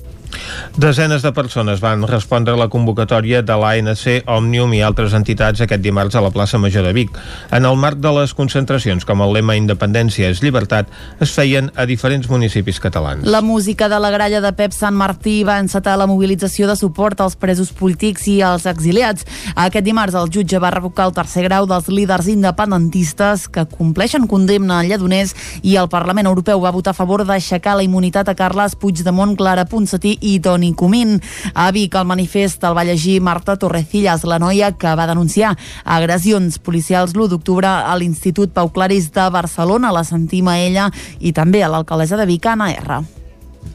Desenes 0.77 1.23
de 1.23 1.33
persones 1.37 1.81
van 1.81 2.07
respondre 2.09 2.55
a 2.55 2.57
la 2.57 2.69
convocatòria 2.73 3.43
de 3.45 3.57
l'ANC, 3.61 4.25
Òmnium 4.31 4.73
i 4.73 4.81
altres 4.83 5.13
entitats 5.13 5.61
aquest 5.61 5.83
dimarts 5.85 6.17
a 6.17 6.23
la 6.25 6.31
plaça 6.33 6.59
Major 6.59 6.87
de 6.87 6.95
Vic. 6.97 7.11
En 7.53 7.67
el 7.69 7.77
marc 7.77 8.01
de 8.01 8.13
les 8.17 8.33
concentracions 8.35 9.05
com 9.05 9.21
el 9.21 9.35
lema 9.37 9.57
Independència 9.59 10.31
és 10.33 10.41
llibertat 10.43 10.89
es 11.21 11.35
feien 11.37 11.69
a 11.77 11.85
diferents 11.87 12.31
municipis 12.31 12.81
catalans. 12.81 13.27
La 13.29 13.43
música 13.45 13.89
de 13.93 13.99
la 14.01 14.11
gralla 14.11 14.41
de 14.41 14.53
Pep 14.57 14.73
Sant 14.73 14.97
Martí 14.97 15.43
va 15.45 15.59
encetar 15.61 15.99
la 16.01 16.09
mobilització 16.09 16.71
de 16.71 16.77
suport 16.81 17.21
als 17.21 17.37
presos 17.37 17.73
polítics 17.77 18.27
i 18.33 18.41
als 18.41 18.65
exiliats. 18.71 19.27
Aquest 19.55 19.85
dimarts 19.85 20.17
el 20.17 20.33
jutge 20.33 20.61
va 20.63 20.73
revocar 20.73 21.11
el 21.11 21.17
tercer 21.17 21.45
grau 21.51 21.69
dels 21.69 21.91
líders 21.93 22.31
independentistes 22.33 23.49
que 23.53 23.67
compleixen 23.69 24.27
condemna 24.27 24.81
a 24.81 24.89
Lledoners 24.89 25.37
i 25.63 25.77
el 25.77 25.91
Parlament 25.93 26.31
Europeu 26.33 26.65
va 26.65 26.73
votar 26.73 26.97
a 26.97 26.99
favor 26.99 27.27
d'aixecar 27.29 27.77
la 27.77 27.85
immunitat 27.85 28.29
a 28.29 28.37
Carles 28.39 28.77
Puigdemont, 28.77 29.37
Clara 29.37 29.67
Ponsatí 29.69 30.17
i 30.23 30.39
Toni 30.41 30.73
Comín. 30.79 31.19
A 31.53 31.71
Vic, 31.75 31.99
el 31.99 32.09
manifest 32.09 32.65
el 32.65 32.77
va 32.79 32.87
llegir 32.89 33.21
Marta 33.21 33.59
Torrecillas, 33.59 34.25
la 34.25 34.39
noia 34.39 34.73
que 34.79 34.95
va 34.97 35.09
denunciar 35.11 35.57
agressions 35.85 36.59
policials 36.63 37.13
l'1 37.13 37.29
d'octubre 37.35 37.69
a 37.69 37.97
l'Institut 37.99 38.55
Pau 38.55 38.73
Claris 38.73 39.11
de 39.13 39.29
Barcelona. 39.35 39.93
La 39.93 40.05
sentim 40.09 40.49
a 40.49 40.59
ella 40.63 40.89
i 41.21 41.35
també 41.37 41.63
a 41.63 41.71
l'alcaldessa 41.73 42.17
de 42.17 42.29
Vic, 42.31 42.47
Anna 42.47 42.71
R. 42.73 43.03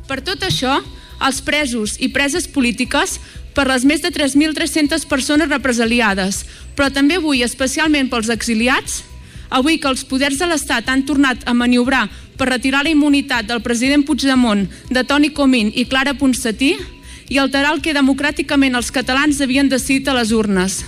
Per 0.07 0.21
tot 0.23 0.43
això, 0.47 0.79
els 1.27 1.41
presos 1.41 1.97
i 1.99 2.09
preses 2.13 2.47
polítiques 2.47 3.17
per 3.57 3.65
les 3.67 3.85
més 3.89 4.03
de 4.03 4.11
3.300 4.13 5.07
persones 5.09 5.49
represaliades, 5.49 6.43
però 6.77 6.91
també 6.93 7.17
avui 7.17 7.41
especialment 7.41 8.09
pels 8.11 8.29
exiliats, 8.29 9.01
avui 9.49 9.79
que 9.81 9.89
els 9.89 10.03
poders 10.05 10.37
de 10.37 10.47
l'Estat 10.49 10.89
han 10.91 11.05
tornat 11.09 11.41
a 11.47 11.55
maniobrar 11.57 12.05
per 12.37 12.49
retirar 12.51 12.83
la 12.85 12.93
immunitat 12.93 13.47
del 13.49 13.63
president 13.65 14.05
Puigdemont, 14.05 14.67
de 14.89 15.03
Toni 15.03 15.33
Comín 15.33 15.71
i 15.75 15.87
Clara 15.89 16.13
Ponsatí 16.17 16.75
i 17.29 17.39
alterar 17.41 17.73
el 17.75 17.81
que 17.83 17.95
democràticament 17.97 18.77
els 18.77 18.91
catalans 18.93 19.41
havien 19.41 19.69
decidit 19.69 20.07
a 20.07 20.15
les 20.15 20.31
urnes. 20.31 20.83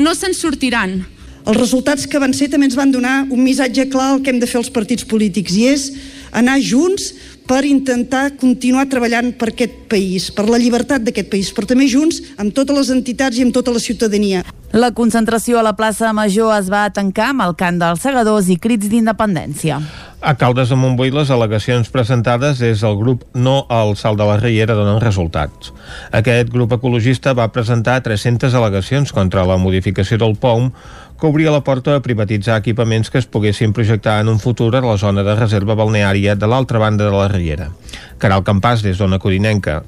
No 0.00 0.14
se'n 0.16 0.34
sortiran. 0.34 1.04
Els 1.44 1.58
resultats 1.60 2.06
que 2.08 2.18
van 2.18 2.32
ser 2.32 2.48
també 2.48 2.70
ens 2.70 2.76
van 2.78 2.90
donar 2.90 3.26
un 3.28 3.42
missatge 3.44 3.84
clar 3.92 4.14
al 4.14 4.22
que 4.24 4.32
hem 4.32 4.40
de 4.40 4.48
fer 4.48 4.62
els 4.62 4.72
partits 4.72 5.04
polítics 5.04 5.54
i 5.60 5.66
és 5.68 5.90
anar 6.32 6.56
junts 6.64 7.12
per 7.44 7.60
intentar 7.68 8.30
continuar 8.40 8.86
treballant 8.88 9.34
per 9.36 9.50
aquest 9.52 9.84
país, 9.92 10.30
per 10.32 10.46
la 10.48 10.58
llibertat 10.58 11.04
d'aquest 11.04 11.28
país, 11.30 11.52
però 11.52 11.68
també 11.68 11.86
junts 11.92 12.22
amb 12.40 12.54
totes 12.56 12.78
les 12.78 12.92
entitats 12.96 13.36
i 13.36 13.44
amb 13.44 13.52
tota 13.52 13.74
la 13.74 13.82
ciutadania. 13.84 14.40
La 14.72 14.90
concentració 14.96 15.60
a 15.60 15.62
la 15.62 15.76
plaça 15.76 16.12
Major 16.16 16.56
es 16.56 16.72
va 16.72 16.88
tancar 16.90 17.28
amb 17.34 17.44
el 17.44 17.52
cant 17.60 17.76
dels 17.78 18.00
segadors 18.02 18.48
i 18.48 18.56
crits 18.56 18.88
d'independència. 18.90 19.82
A 20.24 20.38
Caldes 20.40 20.70
de 20.72 20.76
Montbui 20.80 21.10
les 21.12 21.28
al·legacions 21.28 21.90
presentades 21.92 22.56
des 22.56 22.80
del 22.80 22.94
grup 22.96 23.26
No 23.36 23.66
al 23.68 23.92
Salt 24.00 24.16
de 24.16 24.24
la 24.24 24.38
Riera 24.40 24.72
donen 24.72 25.02
resultats. 25.02 25.74
Aquest 26.16 26.48
grup 26.48 26.72
ecologista 26.72 27.34
va 27.36 27.50
presentar 27.52 27.98
300 28.06 28.56
al·legacions 28.56 29.12
contra 29.12 29.44
la 29.44 29.58
modificació 29.60 30.16
del 30.22 30.32
POM 30.40 30.70
que 31.20 31.28
obria 31.28 31.52
la 31.52 31.60
porta 31.60 31.98
a 31.98 32.00
privatitzar 32.00 32.56
equipaments 32.56 33.12
que 33.12 33.20
es 33.20 33.28
poguessin 33.28 33.76
projectar 33.76 34.22
en 34.24 34.32
un 34.32 34.40
futur 34.40 34.72
a 34.72 34.80
la 34.80 34.96
zona 34.96 35.28
de 35.28 35.36
reserva 35.36 35.76
balneària 35.76 36.40
de 36.40 36.48
l'altra 36.48 36.80
banda 36.80 37.04
de 37.04 37.12
la 37.12 37.28
Riera. 37.28 37.68
Caral 38.16 38.48
Campàs, 38.48 38.80
des 38.80 38.96
d'Ona 38.96 39.20
Corinenca. 39.20 39.82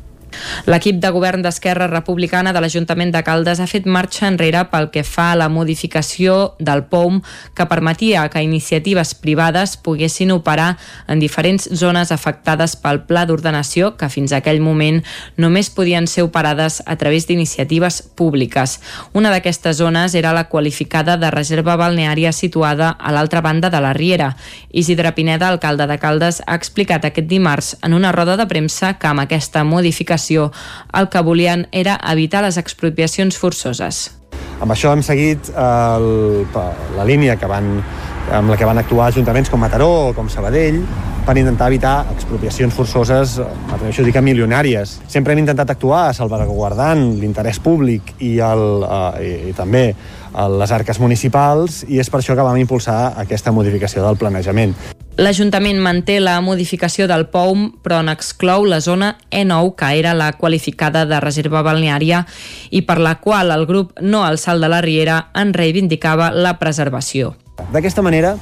L'equip 0.66 0.98
de 1.02 1.10
govern 1.14 1.42
d'Esquerra 1.44 1.86
Republicana 1.90 2.52
de 2.52 2.60
l'Ajuntament 2.62 3.12
de 3.14 3.22
Caldes 3.26 3.60
ha 3.60 3.68
fet 3.70 3.86
marxa 3.86 4.26
enrere 4.28 4.64
pel 4.72 4.90
que 4.94 5.04
fa 5.06 5.30
a 5.32 5.38
la 5.38 5.48
modificació 5.48 6.56
del 6.58 6.84
POUM 6.90 7.20
que 7.54 7.66
permetia 7.70 8.26
que 8.28 8.42
iniciatives 8.42 9.14
privades 9.14 9.76
poguessin 9.76 10.32
operar 10.34 10.76
en 11.08 11.20
diferents 11.22 11.68
zones 11.72 12.12
afectades 12.12 12.76
pel 12.76 13.02
pla 13.08 13.24
d'ordenació 13.26 13.94
que 13.96 14.10
fins 14.12 14.32
a 14.32 14.40
aquell 14.42 14.60
moment 14.60 15.02
només 15.36 15.70
podien 15.70 16.06
ser 16.10 16.26
operades 16.26 16.82
a 16.86 16.96
través 16.96 17.26
d'iniciatives 17.26 18.02
públiques. 18.16 18.78
Una 19.12 19.30
d'aquestes 19.32 19.78
zones 19.78 20.14
era 20.14 20.34
la 20.36 20.48
qualificada 20.48 21.16
de 21.16 21.30
reserva 21.30 21.76
balneària 21.76 22.32
situada 22.32 22.90
a 22.90 23.12
l'altra 23.12 23.40
banda 23.40 23.70
de 23.70 23.80
la 23.80 23.92
Riera. 23.92 24.34
Isidre 24.70 25.12
Pineda, 25.12 25.48
alcalde 25.48 25.86
de 25.86 25.98
Caldes, 25.98 26.42
ha 26.46 26.54
explicat 26.54 27.04
aquest 27.04 27.28
dimarts 27.28 27.76
en 27.82 27.94
una 27.94 28.12
roda 28.12 28.36
de 28.36 28.46
premsa 28.46 28.94
que 28.98 29.08
amb 29.08 29.24
aquesta 29.24 29.64
modificació 29.64 30.25
el 30.30 31.08
que 31.08 31.22
volien 31.22 31.66
era 31.72 31.98
evitar 32.12 32.42
les 32.46 32.58
expropiacions 32.60 33.38
forçoses. 33.38 34.06
Amb 34.60 34.72
això 34.72 34.92
hem 34.94 35.02
seguit 35.04 35.50
el, 35.52 36.06
la 36.96 37.04
línia 37.04 37.36
que 37.36 37.48
van, 37.50 37.74
amb 38.32 38.52
la 38.52 38.56
que 38.56 38.68
van 38.68 38.80
actuar 38.80 39.10
ajuntaments 39.10 39.52
com 39.52 39.60
Mataró 39.60 39.90
o 40.08 40.14
com 40.16 40.30
Sabadell 40.32 40.80
per 41.26 41.34
intentar 41.36 41.66
evitar 41.72 42.06
expropiacions 42.14 42.72
forçoses, 42.72 43.36
m'atreveixo 43.66 44.04
a 44.04 44.06
dir 44.06 44.12
que 44.14 44.22
milionàries. 44.22 45.00
Sempre 45.10 45.34
hem 45.34 45.42
intentat 45.42 45.72
actuar 45.74 46.14
salvaguardant 46.14 47.02
l'interès 47.18 47.58
públic 47.60 48.14
i, 48.20 48.36
el, 48.38 48.86
eh, 48.86 49.24
i, 49.26 49.32
i 49.50 49.56
també 49.58 49.88
les 50.36 50.72
arques 50.72 51.00
municipals 51.00 51.82
i 51.88 51.98
és 52.00 52.12
per 52.12 52.20
això 52.20 52.36
que 52.36 52.44
vam 52.46 52.60
impulsar 52.60 53.16
aquesta 53.24 53.52
modificació 53.56 54.04
del 54.06 54.20
planejament. 54.20 54.76
L'Ajuntament 55.16 55.78
manté 55.80 56.18
la 56.20 56.34
modificació 56.44 57.06
del 57.08 57.22
POUM, 57.32 57.70
però 57.80 58.02
n'exclou 58.04 58.66
la 58.68 58.82
zona 58.84 59.14
E9, 59.32 59.70
que 59.80 59.88
era 59.96 60.12
la 60.12 60.34
qualificada 60.36 61.06
de 61.08 61.20
reserva 61.24 61.62
balneària 61.64 62.26
i 62.68 62.82
per 62.84 62.98
la 63.00 63.14
qual 63.24 63.54
el 63.54 63.64
grup 63.64 63.96
No 64.04 64.26
al 64.26 64.36
Salt 64.36 64.60
de 64.60 64.68
la 64.68 64.82
Riera 64.84 65.30
en 65.32 65.54
reivindicava 65.56 66.28
la 66.36 66.58
preservació. 66.60 67.32
D'aquesta 67.72 68.04
manera, 68.04 68.34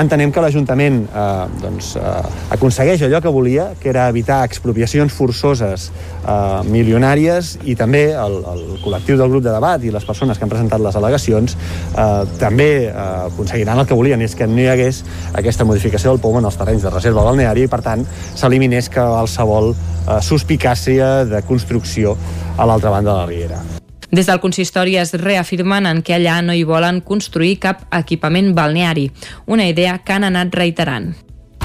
entenem 0.00 0.32
que 0.34 0.42
l'Ajuntament 0.42 1.04
eh, 1.06 1.24
doncs, 1.62 1.94
eh, 1.98 2.54
aconsegueix 2.54 3.04
allò 3.06 3.20
que 3.22 3.32
volia, 3.32 3.68
que 3.80 3.90
era 3.92 4.08
evitar 4.10 4.40
expropiacions 4.46 5.12
forçoses 5.14 5.90
eh, 5.90 6.62
milionàries 6.68 7.54
i 7.64 7.76
també 7.78 8.04
el, 8.12 8.38
el 8.54 8.64
col·lectiu 8.82 9.18
del 9.20 9.30
grup 9.30 9.44
de 9.46 9.52
debat 9.54 9.84
i 9.84 9.92
les 9.94 10.06
persones 10.06 10.38
que 10.38 10.46
han 10.46 10.52
presentat 10.52 10.82
les 10.82 10.98
al·legacions 10.98 11.54
eh, 11.54 12.08
també 12.40 12.70
eh, 12.88 12.96
aconseguiran 13.28 13.84
el 13.84 13.88
que 13.90 13.98
volien, 13.98 14.24
és 14.24 14.34
que 14.38 14.48
no 14.50 14.60
hi 14.62 14.68
hagués 14.72 15.04
aquesta 15.34 15.68
modificació 15.68 16.14
del 16.14 16.22
POM 16.24 16.40
en 16.42 16.50
els 16.50 16.58
terrenys 16.58 16.86
de 16.86 16.94
reserva 16.94 17.26
balneària 17.28 17.68
i, 17.68 17.70
per 17.70 17.82
tant, 17.86 18.04
s'eliminés 18.34 18.90
qualsevol 18.94 19.72
eh, 19.74 20.20
suspicàcia 20.20 21.14
de 21.30 21.44
construcció 21.46 22.18
a 22.58 22.66
l'altra 22.66 22.90
banda 22.90 23.12
de 23.12 23.18
la 23.18 23.30
riera. 23.30 23.83
Des 24.14 24.28
del 24.30 24.38
consistori 24.38 24.92
es 24.94 25.10
reafirmen 25.18 25.88
en 25.90 26.00
que 26.06 26.12
allà 26.14 26.36
no 26.46 26.54
hi 26.54 26.62
volen 26.62 27.00
construir 27.02 27.56
cap 27.58 27.80
equipament 27.96 28.52
balneari, 28.54 29.08
una 29.50 29.66
idea 29.66 29.96
que 30.06 30.14
han 30.14 30.22
anat 30.28 30.54
reiterant. 30.54 31.08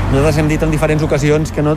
Nosaltres 0.10 0.40
hem 0.42 0.50
dit 0.50 0.64
en 0.66 0.74
diferents 0.74 1.06
ocasions 1.06 1.54
que 1.54 1.62
no 1.62 1.76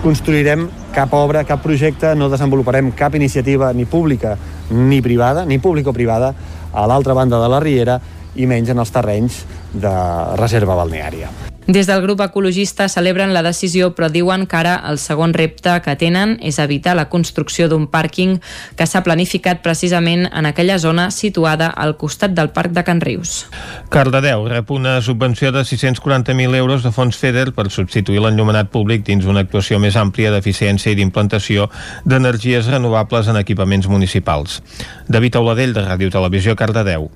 construirem 0.00 0.64
cap 0.96 1.12
obra, 1.12 1.44
cap 1.44 1.60
projecte, 1.60 2.14
no 2.16 2.30
desenvoluparem 2.32 2.88
cap 2.96 3.18
iniciativa 3.20 3.74
ni 3.76 3.84
pública 3.84 4.38
ni 4.70 5.02
privada, 5.04 5.44
ni 5.44 5.58
pública 5.58 5.92
o 5.92 5.96
privada, 5.96 6.32
a 6.72 6.86
l'altra 6.88 7.12
banda 7.12 7.42
de 7.42 7.50
la 7.52 7.60
Riera, 7.60 8.00
i 8.34 8.48
menys 8.48 8.72
en 8.72 8.80
els 8.80 8.94
terrenys 8.96 9.42
de 9.74 9.92
reserva 10.40 10.78
balneària. 10.80 11.28
Des 11.66 11.86
del 11.86 12.02
grup 12.02 12.20
ecologista 12.20 12.90
celebren 12.92 13.30
la 13.32 13.40
decisió 13.42 13.94
però 13.96 14.10
diuen 14.12 14.42
que 14.44 14.58
ara 14.58 14.74
el 14.84 14.98
segon 15.00 15.32
repte 15.32 15.72
que 15.80 15.94
tenen 15.96 16.34
és 16.44 16.58
evitar 16.60 16.92
la 16.98 17.06
construcció 17.08 17.70
d'un 17.72 17.86
pàrquing 17.88 18.34
que 18.76 18.84
s'ha 18.84 19.00
planificat 19.06 19.62
precisament 19.64 20.26
en 20.28 20.44
aquella 20.44 20.76
zona 20.78 21.08
situada 21.10 21.70
al 21.72 21.96
costat 21.96 22.36
del 22.36 22.52
Parc 22.52 22.76
de 22.76 22.84
Can 22.84 23.00
Rius. 23.00 23.46
Cardedeu 23.88 24.44
rep 24.44 24.70
una 24.76 25.00
subvenció 25.00 25.52
de 25.56 25.64
640.000 25.64 26.60
euros 26.60 26.84
de 26.84 26.92
fons 26.92 27.16
FEDER 27.16 27.54
per 27.56 27.70
substituir 27.72 28.20
l'enllumenat 28.20 28.68
públic 28.68 29.08
dins 29.08 29.24
una 29.24 29.40
actuació 29.48 29.80
més 29.80 29.96
àmplia 29.96 30.36
d'eficiència 30.36 30.92
i 30.92 31.00
d'implantació 31.00 31.70
d'energies 32.04 32.68
renovables 32.68 33.32
en 33.32 33.40
equipaments 33.40 33.88
municipals. 33.88 34.60
David 35.08 35.40
Auladell, 35.40 35.72
de 35.72 35.88
Ràdio 35.88 36.12
Televisió, 36.12 36.60
Cardedeu. 36.60 37.08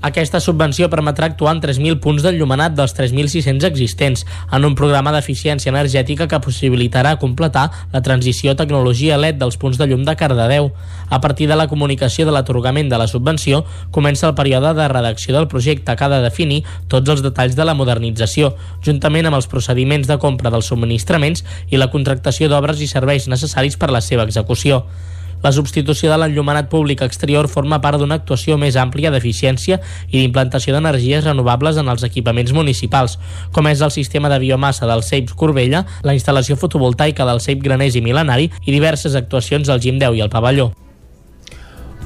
Aquesta 0.00 0.38
subvenció 0.38 0.86
permetrà 0.86 1.26
actuar 1.26 1.56
en 1.56 1.60
3.000 1.60 1.98
punts 1.98 2.22
d'enllumenat 2.22 2.76
dels 2.78 2.92
3.600 2.94 3.64
existents 3.66 4.22
en 4.54 4.66
un 4.68 4.76
programa 4.78 5.10
d'eficiència 5.10 5.72
energètica 5.72 6.28
que 6.30 6.38
possibilitarà 6.44 7.16
completar 7.18 7.64
la 7.90 8.02
transició 8.06 8.54
tecnologia 8.54 9.18
LED 9.18 9.40
dels 9.42 9.58
punts 9.58 9.80
de 9.80 9.88
llum 9.90 10.04
de 10.06 10.14
Cardedeu. 10.14 10.70
A 11.10 11.20
partir 11.20 11.48
de 11.50 11.58
la 11.58 11.66
comunicació 11.66 12.28
de 12.28 12.36
l'atorgament 12.36 12.86
de 12.92 13.02
la 13.02 13.10
subvenció, 13.10 13.64
comença 13.90 14.28
el 14.30 14.36
període 14.38 14.70
de 14.78 14.86
redacció 14.86 15.34
del 15.34 15.50
projecte 15.50 15.96
que 15.96 16.06
ha 16.06 16.12
de 16.14 16.22
definir 16.22 16.62
tots 16.86 17.10
els 17.10 17.26
detalls 17.26 17.58
de 17.58 17.66
la 17.66 17.74
modernització, 17.74 18.54
juntament 18.86 19.26
amb 19.26 19.42
els 19.42 19.50
procediments 19.50 20.06
de 20.06 20.22
compra 20.22 20.54
dels 20.54 20.70
subministraments 20.70 21.42
i 21.70 21.76
la 21.76 21.90
contractació 21.90 22.46
d'obres 22.46 22.78
i 22.78 22.86
serveis 22.86 23.26
necessaris 23.26 23.74
per 23.76 23.90
la 23.90 24.04
seva 24.04 24.30
execució. 24.30 24.84
La 25.42 25.52
substitució 25.54 26.10
de 26.10 26.16
l'enllumenat 26.18 26.66
públic 26.72 27.04
exterior 27.06 27.46
forma 27.52 27.78
part 27.84 28.00
d'una 28.00 28.18
actuació 28.18 28.56
més 28.58 28.78
àmplia 28.80 29.12
d'eficiència 29.14 29.78
i 30.08 30.16
d'implantació 30.16 30.74
d'energies 30.74 31.24
renovables 31.28 31.78
en 31.78 31.88
els 31.92 32.02
equipaments 32.08 32.52
municipals, 32.56 33.18
com 33.52 33.70
és 33.70 33.84
el 33.84 33.94
sistema 33.94 34.32
de 34.32 34.40
biomassa 34.42 34.90
del 34.90 35.06
CEIP 35.06 35.36
Corbella, 35.38 35.84
la 36.02 36.16
instal·lació 36.18 36.58
fotovoltaica 36.58 37.28
del 37.28 37.44
CEIP 37.44 37.62
Graners 37.62 37.94
i 37.94 38.02
Milenari 38.02 38.50
i 38.64 38.74
diverses 38.74 39.14
actuacions 39.14 39.70
al 39.70 39.80
Gim 39.84 40.02
10 40.02 40.18
i 40.18 40.26
al 40.26 40.34
Pavelló. 40.34 40.72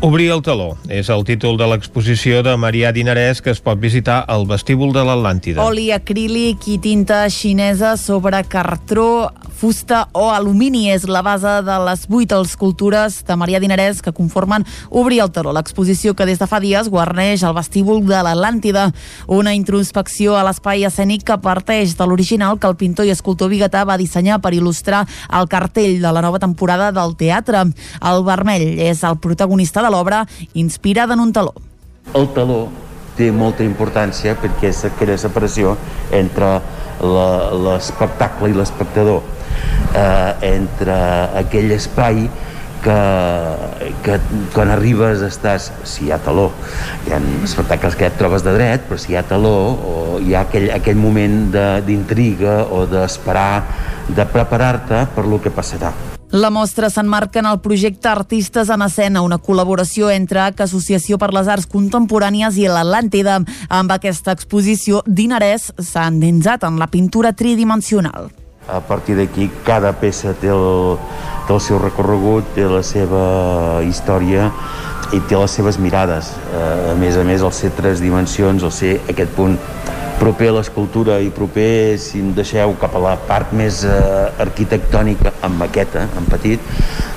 Obrir 0.03 0.33
el 0.35 0.41
taló 0.43 0.73
és 0.91 1.07
el 1.15 1.21
títol 1.23 1.55
de 1.55 1.67
l'exposició 1.71 2.41
de 2.43 2.57
Marià 2.59 2.89
Dinarès 2.91 3.39
que 3.39 3.53
es 3.55 3.61
pot 3.63 3.79
visitar 3.79 4.17
al 4.27 4.49
vestíbul 4.51 4.91
de 4.91 5.05
l'Atlàntida. 5.07 5.63
Oli 5.63 5.93
acrílic 5.95 6.67
i 6.67 6.81
tinta 6.83 7.21
xinesa 7.31 7.93
sobre 7.95 8.41
cartró, 8.51 9.31
fusta 9.63 10.09
o 10.19 10.25
alumini 10.35 10.89
és 10.91 11.05
la 11.07 11.23
base 11.23 11.53
de 11.63 11.77
les 11.87 12.03
vuit 12.11 12.35
escultures 12.35 13.21
de 13.29 13.37
Marià 13.39 13.61
Dinarès 13.63 14.01
que 14.03 14.11
conformen 14.11 14.67
Obrir 14.91 15.21
el 15.23 15.31
taló, 15.31 15.53
l'exposició 15.55 16.17
que 16.19 16.27
des 16.27 16.43
de 16.43 16.49
fa 16.51 16.59
dies 16.59 16.91
guarneix 16.91 17.45
el 17.47 17.55
vestíbul 17.55 18.03
de 18.09 18.25
l'Atlàntida, 18.27 18.89
una 19.31 19.55
introspecció 19.55 20.35
a 20.35 20.43
l'espai 20.49 20.83
escènic 20.89 21.23
que 21.31 21.39
parteix 21.39 21.95
de 21.95 22.11
l'original 22.11 22.59
que 22.59 22.67
el 22.67 22.75
pintor 22.81 23.07
i 23.07 23.15
escultor 23.15 23.53
biguetà 23.55 23.85
va 23.87 24.01
dissenyar 24.03 24.41
per 24.43 24.51
il·lustrar 24.51 25.05
el 25.31 25.47
cartell 25.47 26.03
de 26.03 26.11
la 26.11 26.27
nova 26.27 26.43
temporada 26.43 26.91
del 26.91 27.15
teatre. 27.15 27.69
El 28.03 28.27
vermell 28.27 28.67
és 28.83 29.07
el 29.07 29.21
protagonista 29.23 29.79
de 29.79 29.92
l'obra 29.93 30.25
inspirada 30.55 31.15
en 31.15 31.27
un 31.27 31.33
taló. 31.37 31.55
El 32.19 32.33
taló 32.35 32.65
té 33.17 33.29
molta 33.33 33.65
importància 33.65 34.35
perquè 34.41 34.71
és 34.73 34.85
aquella 34.89 35.19
separació 35.21 35.77
entre 36.17 36.55
l'espectacle 37.03 38.51
i 38.53 38.57
l'espectador, 38.57 39.21
eh, 39.93 40.55
entre 40.55 40.97
aquell 41.43 41.75
espai 41.77 42.25
que, 42.83 42.99
que 44.03 44.19
quan 44.55 44.73
arribes 44.75 45.23
estàs, 45.27 45.71
si 45.89 46.09
hi 46.09 46.13
ha 46.15 46.19
taló, 46.23 46.49
hi 47.07 47.15
ha 47.15 47.21
espectacles 47.47 47.99
que 47.99 48.09
et 48.11 48.19
trobes 48.19 48.45
de 48.47 48.55
dret, 48.57 48.89
però 48.89 48.99
si 48.99 49.15
hi 49.15 49.19
ha 49.21 49.27
taló 49.27 49.55
o 49.93 49.95
hi 50.23 50.35
ha 50.35 50.47
aquell, 50.47 50.71
aquell 50.75 50.99
moment 50.99 51.45
d'intriga 51.87 52.63
o 52.71 52.85
d'esperar, 52.91 53.63
de 54.09 54.27
preparar-te 54.35 55.07
per 55.15 55.29
lo 55.29 55.41
que 55.43 55.55
passarà. 55.55 55.95
La 56.33 56.49
mostra 56.49 56.89
s'enmarca 56.89 57.43
en 57.43 57.47
el 57.51 57.59
projecte 57.61 58.09
Artistes 58.09 58.71
en 58.73 58.81
Escena, 58.81 59.21
una 59.21 59.37
col·laboració 59.37 60.09
entre 60.09 60.41
AC 60.41 60.63
Associació 60.65 61.19
per 61.21 61.29
les 61.37 61.51
Arts 61.53 61.67
Contemporànies 61.69 62.57
i 62.57 62.65
l'Atlàntida. 62.73 63.35
Amb 63.69 63.93
aquesta 63.93 64.33
exposició, 64.33 65.03
Dinarès 65.05 65.69
s'ha 65.77 66.07
endinsat 66.09 66.65
en 66.65 66.79
la 66.81 66.89
pintura 66.89 67.35
tridimensional. 67.37 68.31
A 68.65 68.81
partir 68.81 69.19
d'aquí, 69.19 69.51
cada 69.67 69.93
peça 70.01 70.33
té 70.33 70.49
el, 70.49 70.97
té 71.45 71.53
el 71.53 71.61
seu 71.61 71.77
recorregut, 71.83 72.49
té 72.57 72.65
la 72.65 72.81
seva 72.81 73.83
història 73.85 74.49
i 75.13 75.21
té 75.29 75.37
les 75.37 75.61
seves 75.61 75.77
mirades. 75.77 76.33
A 76.57 76.97
més 76.97 77.21
a 77.21 77.29
més, 77.29 77.45
el 77.45 77.53
ser 77.53 77.75
tres 77.77 78.01
dimensions, 78.01 78.65
el 78.65 78.73
ser 78.73 78.95
aquest 79.05 79.37
punt 79.37 79.61
proper 80.23 80.53
a 80.53 80.55
l'escultura 80.61 81.17
i 81.19 81.33
proper, 81.35 81.99
si 81.99 82.21
em 82.23 82.31
deixeu, 82.37 82.77
cap 82.79 82.95
a 82.95 83.01
la 83.03 83.17
part 83.27 83.51
més 83.59 83.81
eh, 83.83 83.95
arquitectònica, 84.45 85.33
amb 85.43 85.59
maqueta, 85.59 86.05
en 86.19 86.29
petit, 86.31 86.63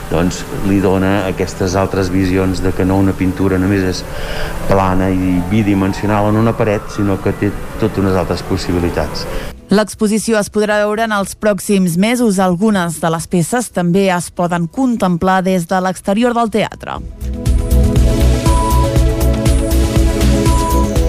doncs 0.09 0.41
li 0.65 0.79
dona 0.81 1.27
aquestes 1.29 1.75
altres 1.77 2.09
visions 2.09 2.63
de 2.65 2.73
que 2.73 2.85
no 2.85 2.97
una 2.97 3.13
pintura 3.13 3.59
només 3.61 3.85
és 3.85 4.01
plana 4.71 5.11
i 5.13 5.35
bidimensional 5.51 6.31
en 6.31 6.41
una 6.41 6.55
paret, 6.57 6.89
sinó 6.95 7.19
que 7.21 7.35
té 7.37 7.51
totes 7.77 8.01
unes 8.01 8.17
altres 8.17 8.41
possibilitats. 8.49 9.27
L'exposició 9.69 10.41
es 10.41 10.49
podrà 10.53 10.79
veure 10.81 11.05
en 11.05 11.13
els 11.13 11.37
pròxims 11.37 11.99
mesos. 12.01 12.41
Algunes 12.41 12.99
de 13.01 13.13
les 13.13 13.29
peces 13.29 13.69
també 13.73 14.07
es 14.13 14.31
poden 14.33 14.65
contemplar 14.65 15.43
des 15.45 15.69
de 15.69 15.81
l'exterior 15.81 16.33
del 16.37 16.53
teatre. 16.53 17.01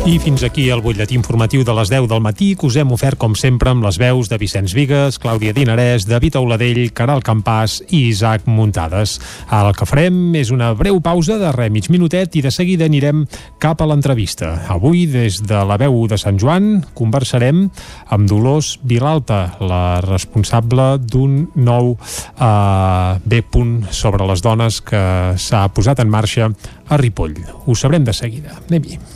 I 0.06 0.20
fins 0.22 0.44
aquí 0.46 0.68
el 0.70 0.84
butlletí 0.84 1.16
informatiu 1.18 1.64
de 1.66 1.74
les 1.74 1.90
10 1.90 2.04
del 2.06 2.20
matí 2.22 2.52
que 2.54 2.68
us 2.68 2.76
hem 2.78 2.92
ofert 2.94 3.18
com 3.18 3.32
sempre 3.34 3.72
amb 3.72 3.82
les 3.82 3.96
veus 3.98 4.28
de 4.30 4.36
Vicenç 4.38 4.70
Vigues, 4.76 5.16
Clàudia 5.18 5.50
Dinarès, 5.50 6.04
David 6.06 6.36
Auladell, 6.38 6.78
Caral 6.94 7.24
Campàs 7.26 7.80
i 7.88 8.04
Isaac 8.12 8.46
Muntades. 8.46 9.16
El 9.50 9.72
que 9.74 9.88
farem 9.90 10.36
és 10.38 10.52
una 10.54 10.68
breu 10.78 11.00
pausa 11.02 11.40
de 11.42 11.50
re 11.56 11.66
mig 11.74 11.90
minutet 11.90 12.38
i 12.38 12.44
de 12.46 12.54
seguida 12.54 12.86
anirem 12.86 13.24
cap 13.58 13.82
a 13.82 13.90
l'entrevista. 13.90 14.52
Avui, 14.70 15.08
des 15.10 15.40
de 15.42 15.64
la 15.66 15.80
veu 15.82 15.98
de 16.06 16.20
Sant 16.22 16.38
Joan, 16.38 16.84
conversarem 16.94 17.66
amb 18.06 18.30
Dolors 18.30 18.76
Vilalta, 18.86 19.58
la 19.58 19.98
responsable 20.06 21.00
d'un 21.02 21.48
nou 21.58 21.96
eh, 21.98 23.18
B-punt 23.26 23.76
sobre 23.90 24.30
les 24.30 24.38
dones 24.38 24.78
que 24.86 25.04
s'ha 25.34 25.66
posat 25.74 26.06
en 26.06 26.14
marxa 26.14 26.52
a 26.86 27.02
Ripoll. 27.02 27.40
Ho 27.66 27.74
sabrem 27.74 28.06
de 28.06 28.14
seguida. 28.14 28.60
Anem-hi. 28.68 29.15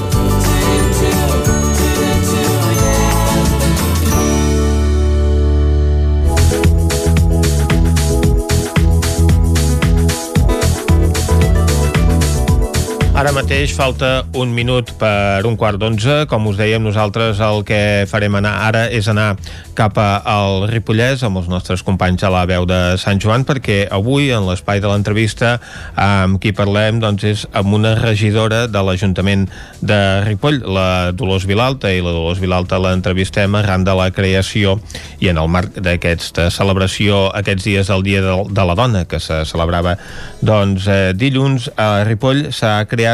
Ara 13.21 13.35
mateix 13.37 13.69
falta 13.77 14.23
un 14.33 14.49
minut 14.49 14.95
per 14.97 15.45
un 15.45 15.53
quart 15.53 15.77
d'onze. 15.77 16.23
Com 16.25 16.47
us 16.49 16.55
dèiem, 16.57 16.81
nosaltres 16.81 17.37
el 17.45 17.59
que 17.61 18.07
farem 18.09 18.39
anar 18.39 18.55
ara 18.65 18.87
és 18.89 19.05
anar 19.11 19.35
cap 19.77 19.99
al 20.01 20.65
Ripollès 20.71 21.21
amb 21.27 21.37
els 21.37 21.49
nostres 21.51 21.83
companys 21.85 22.25
a 22.25 22.31
la 22.33 22.41
veu 22.49 22.65
de 22.65 22.79
Sant 22.97 23.21
Joan 23.21 23.45
perquè 23.45 23.83
avui, 23.93 24.31
en 24.33 24.47
l'espai 24.47 24.81
de 24.81 24.89
l'entrevista, 24.89 25.51
amb 25.93 26.39
qui 26.41 26.49
parlem 26.57 26.97
doncs, 27.03 27.27
és 27.29 27.43
amb 27.53 27.77
una 27.77 27.91
regidora 27.99 28.63
de 28.65 28.81
l'Ajuntament 28.87 29.45
de 29.85 29.99
Ripoll, 30.25 30.57
la 30.65 31.11
Dolors 31.13 31.45
Vilalta, 31.45 31.93
i 31.93 32.01
la 32.01 32.15
Dolors 32.15 32.41
Vilalta 32.41 32.81
l'entrevistem 32.81 33.53
arran 33.59 33.85
de 33.85 33.95
la 34.01 34.09
creació 34.09 34.79
i 35.21 35.29
en 35.29 35.37
el 35.37 35.49
marc 35.49 35.77
d'aquesta 35.77 36.49
celebració 36.49 37.27
aquests 37.37 37.69
dies 37.69 37.93
del 37.93 38.01
Dia 38.09 38.25
de, 38.25 38.35
de 38.49 38.65
la 38.65 38.77
Dona, 38.81 39.05
que 39.05 39.21
se 39.21 39.43
celebrava 39.45 39.99
doncs, 40.41 40.89
eh, 40.89 41.13
dilluns 41.13 41.69
a 41.77 42.01
Ripoll, 42.09 42.47
s'ha 42.49 42.79
creat 42.89 43.10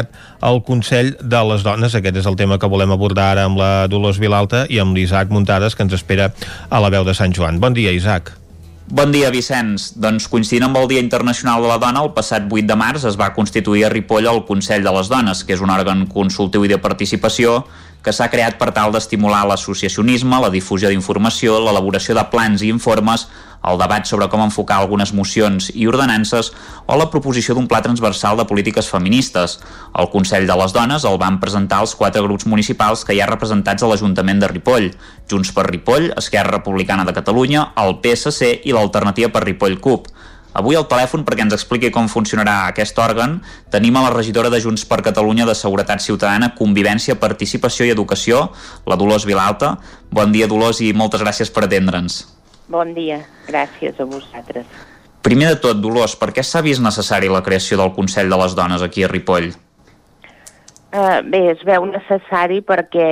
el 0.48 0.60
Consell 0.66 1.14
de 1.20 1.44
les 1.50 1.64
Dones. 1.66 1.94
Aquest 1.98 2.20
és 2.22 2.28
el 2.30 2.36
tema 2.38 2.58
que 2.58 2.70
volem 2.70 2.92
abordar 2.94 3.30
ara 3.34 3.46
amb 3.48 3.58
la 3.60 3.86
Dolors 3.90 4.20
Vilalta 4.22 4.66
i 4.68 4.80
amb 4.82 4.96
l'Isaac 4.96 5.32
Muntades, 5.34 5.74
que 5.74 5.86
ens 5.86 5.96
espera 5.96 6.32
a 6.68 6.82
la 6.82 6.92
veu 6.94 7.06
de 7.08 7.16
Sant 7.16 7.34
Joan. 7.34 7.60
Bon 7.62 7.74
dia, 7.74 7.94
Isaac. 7.94 8.34
Bon 8.88 9.10
dia, 9.12 9.28
Vicenç. 9.28 9.90
Doncs 10.00 10.30
coincidint 10.32 10.64
amb 10.64 10.78
el 10.80 10.86
Dia 10.88 11.02
Internacional 11.04 11.60
de 11.60 11.68
la 11.68 11.76
Dona, 11.76 12.00
el 12.00 12.14
passat 12.16 12.46
8 12.48 12.64
de 12.70 12.76
març 12.80 13.02
es 13.04 13.18
va 13.20 13.34
constituir 13.36 13.84
a 13.84 13.90
Ripoll 13.92 14.30
el 14.30 14.46
Consell 14.48 14.86
de 14.86 14.94
les 14.96 15.10
Dones, 15.12 15.42
que 15.44 15.52
és 15.52 15.60
un 15.60 15.68
òrgan 15.74 16.06
consultiu 16.08 16.64
i 16.64 16.70
de 16.72 16.78
participació 16.80 17.66
que 18.00 18.14
s'ha 18.16 18.30
creat 18.32 18.56
per 18.56 18.70
tal 18.72 18.94
d'estimular 18.94 19.42
l'associacionisme, 19.44 20.40
la 20.40 20.48
difusió 20.48 20.88
d'informació, 20.88 21.58
l'elaboració 21.60 22.16
de 22.16 22.24
plans 22.32 22.64
i 22.64 22.72
informes, 22.72 23.26
el 23.64 23.78
debat 23.80 24.06
sobre 24.06 24.28
com 24.30 24.42
enfocar 24.44 24.78
algunes 24.78 25.12
mocions 25.16 25.70
i 25.74 25.86
ordenances 25.90 26.52
o 26.86 26.96
la 26.98 27.08
proposició 27.10 27.56
d'un 27.56 27.68
pla 27.68 27.82
transversal 27.84 28.38
de 28.38 28.46
polítiques 28.48 28.88
feministes. 28.88 29.58
El 29.98 30.10
Consell 30.12 30.46
de 30.46 30.56
les 30.60 30.74
Dones 30.76 31.04
el 31.08 31.18
van 31.20 31.40
presentar 31.42 31.82
els 31.84 31.94
quatre 31.98 32.22
grups 32.22 32.46
municipals 32.46 33.04
que 33.04 33.16
hi 33.16 33.20
ha 33.20 33.30
representats 33.30 33.82
a 33.82 33.90
l'Ajuntament 33.90 34.40
de 34.40 34.52
Ripoll, 34.52 34.92
Junts 35.30 35.52
per 35.52 35.66
Ripoll, 35.68 36.12
Esquerra 36.16 36.58
Republicana 36.58 37.04
de 37.04 37.16
Catalunya, 37.16 37.72
el 37.76 37.98
PSC 38.04 38.60
i 38.64 38.76
l'Alternativa 38.76 39.32
per 39.34 39.44
Ripoll 39.48 39.80
CUP. 39.82 40.08
Avui 40.58 40.74
al 40.74 40.88
telèfon 40.90 41.22
perquè 41.26 41.44
ens 41.44 41.54
expliqui 41.54 41.90
com 41.94 42.08
funcionarà 42.10 42.54
aquest 42.66 42.96
òrgan 42.98 43.36
tenim 43.70 43.98
a 43.98 44.02
la 44.06 44.14
regidora 44.14 44.50
de 44.50 44.58
Junts 44.64 44.86
per 44.88 45.04
Catalunya 45.06 45.46
de 45.46 45.54
Seguretat 45.54 46.02
Ciutadana, 46.02 46.54
Convivència, 46.58 47.18
Participació 47.20 47.86
i 47.86 47.92
Educació, 47.94 48.48
la 48.88 48.98
Dolors 48.98 49.28
Vilalta. 49.28 49.76
Bon 50.10 50.32
dia, 50.32 50.48
Dolors, 50.50 50.80
i 50.80 50.90
moltes 50.96 51.22
gràcies 51.22 51.52
per 51.52 51.68
atendre'ns. 51.68 52.37
Bon 52.68 52.92
dia, 52.92 53.22
gràcies 53.48 53.96
a 53.96 54.04
vosaltres. 54.04 54.66
Primer 55.24 55.54
de 55.54 55.60
tot, 55.62 55.78
Dolors, 55.80 56.14
per 56.20 56.30
què 56.36 56.44
s'ha 56.44 56.60
vist 56.64 56.82
necessari 56.84 57.30
la 57.32 57.40
creació 57.44 57.78
del 57.80 57.94
Consell 57.96 58.28
de 58.28 58.38
les 58.40 58.54
Dones 58.56 58.84
aquí 58.84 59.04
a 59.04 59.08
Ripoll? 59.08 59.48
Uh, 60.88 61.20
bé, 61.24 61.40
es 61.52 61.64
veu 61.68 61.84
necessari 61.88 62.60
perquè 62.64 63.08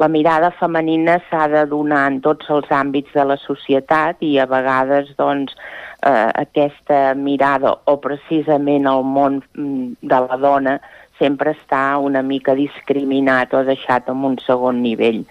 la 0.00 0.08
mirada 0.08 0.50
femenina 0.56 1.18
s'ha 1.28 1.46
de 1.52 1.66
donar 1.68 2.06
en 2.08 2.18
tots 2.24 2.48
els 2.52 2.68
àmbits 2.72 3.12
de 3.16 3.24
la 3.28 3.36
societat 3.40 4.20
i 4.24 4.38
a 4.40 4.46
vegades 4.48 5.12
doncs, 5.18 5.52
eh, 6.00 6.30
aquesta 6.40 7.14
mirada 7.14 7.74
o 7.84 7.98
precisament 8.00 8.88
el 8.88 9.04
món 9.04 9.40
mm, 9.56 10.00
de 10.00 10.20
la 10.24 10.38
dona 10.40 10.78
sempre 11.18 11.52
està 11.52 11.98
una 12.00 12.22
mica 12.24 12.54
discriminat 12.56 13.52
o 13.52 13.64
deixat 13.64 14.08
en 14.08 14.24
un 14.24 14.38
segon 14.46 14.80
nivell. 14.80 15.24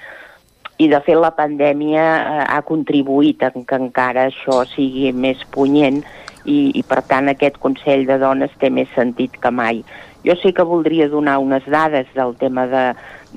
I 0.79 0.87
de 0.87 0.99
fet 1.03 1.17
la 1.19 1.33
pandèmia 1.35 2.03
eh, 2.17 2.43
ha 2.55 2.61
contribuït 2.67 3.43
a 3.43 3.51
que 3.51 3.77
encara 3.77 4.29
això 4.29 4.61
sigui 4.71 5.09
més 5.11 5.41
punyent 5.51 5.99
i, 6.45 6.71
i 6.79 6.83
per 6.87 7.01
tant 7.09 7.27
aquest 7.27 7.59
Consell 7.59 8.05
de 8.07 8.15
Dones 8.21 8.53
té 8.61 8.69
més 8.71 8.87
sentit 8.95 9.35
que 9.43 9.51
mai. 9.51 9.83
Jo 10.23 10.37
sí 10.39 10.53
que 10.55 10.63
voldria 10.67 11.09
donar 11.11 11.37
unes 11.43 11.67
dades 11.67 12.07
del 12.15 12.31
tema 12.39 12.65
de, 12.71 12.85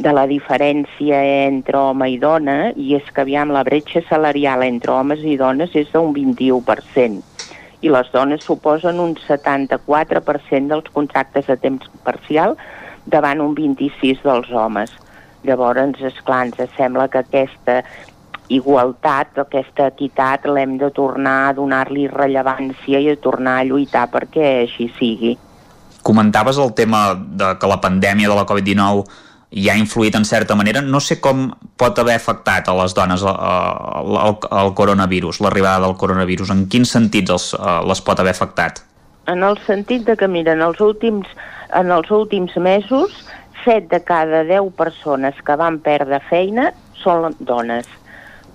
de 0.07 0.15
la 0.15 0.29
diferència 0.31 1.19
entre 1.49 1.81
home 1.81 2.13
i 2.15 2.21
dona 2.23 2.57
i 2.77 2.95
és 2.99 3.11
que 3.11 3.27
aviam 3.27 3.51
la 3.55 3.67
bretxa 3.67 4.05
salarial 4.07 4.63
entre 4.67 4.95
homes 4.95 5.27
i 5.27 5.37
dones 5.41 5.75
és 5.75 5.91
d'un 5.91 6.15
21% 6.15 7.23
i 7.83 7.91
les 7.91 8.11
dones 8.15 8.43
suposen 8.47 9.01
un 9.03 9.17
74% 9.19 10.71
dels 10.71 10.91
contractes 10.95 11.49
a 11.51 11.59
temps 11.59 11.89
parcial 12.07 12.55
davant 13.11 13.43
un 13.43 13.57
26% 13.59 14.23
dels 14.23 14.53
homes. 14.55 14.93
Llavors, 15.45 16.01
és 16.01 16.19
clar, 16.27 16.47
ens 16.47 16.77
sembla 16.77 17.09
que 17.11 17.23
aquesta 17.23 17.83
igualtat, 18.53 19.39
aquesta 19.39 19.89
equitat, 19.93 20.47
l'hem 20.47 20.77
de 20.79 20.91
tornar 20.95 21.49
a 21.49 21.57
donar-li 21.57 22.07
rellevància 22.11 23.01
i 23.01 23.11
a 23.11 23.17
tornar 23.17 23.61
a 23.61 23.67
lluitar 23.67 24.09
perquè 24.13 24.63
així 24.63 24.91
sigui. 24.99 25.37
Comentaves 26.03 26.59
el 26.59 26.73
tema 26.75 27.13
de 27.15 27.53
que 27.59 27.71
la 27.71 27.81
pandèmia 27.81 28.29
de 28.29 28.37
la 28.37 28.47
Covid-19 28.47 29.07
i 29.53 29.69
ha 29.69 29.77
influït 29.77 30.17
en 30.17 30.25
certa 30.25 30.57
manera. 30.57 30.81
No 30.81 31.01
sé 31.01 31.19
com 31.21 31.51
pot 31.79 31.99
haver 32.01 32.17
afectat 32.17 32.69
a 32.69 32.77
les 32.79 32.95
dones 32.97 33.23
el, 33.23 34.17
el, 34.25 34.39
el 34.63 34.73
coronavirus, 34.79 35.43
l'arribada 35.45 35.85
del 35.87 35.99
coronavirus. 36.01 36.55
En 36.55 36.65
quins 36.73 36.95
sentits 36.97 37.35
els, 37.35 37.51
eh, 37.59 37.79
les 37.89 38.01
pot 38.01 38.21
haver 38.21 38.33
afectat? 38.33 38.83
En 39.31 39.45
el 39.47 39.61
sentit 39.67 40.07
de 40.09 40.17
que, 40.19 40.27
mira, 40.27 40.57
en 40.57 40.65
els 40.65 40.81
últims, 40.83 41.29
en 41.79 41.93
els 41.95 42.11
últims 42.11 42.57
mesos, 42.57 43.15
7 43.65 43.89
de 43.89 44.01
cada 44.05 44.43
10 44.45 44.73
persones 44.77 45.39
que 45.47 45.57
van 45.57 45.79
perdre 45.85 46.21
feina 46.29 46.71
són 47.03 47.37
dones. 47.39 47.89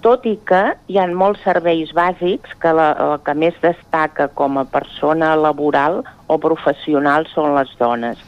Tot 0.05 0.27
i 0.29 0.35
que 0.45 0.61
hi 0.87 0.99
ha 0.99 1.07
molts 1.09 1.41
serveis 1.43 1.89
bàsics 1.95 2.53
que 2.61 2.71
la, 2.75 2.91
la 3.11 3.17
que 3.25 3.33
més 3.33 3.55
destaca 3.63 4.27
com 4.27 4.59
a 4.61 4.67
persona 4.69 5.33
laboral 5.35 6.03
o 6.27 6.37
professional 6.37 7.25
són 7.33 7.55
les 7.57 7.73
dones. 7.79 8.21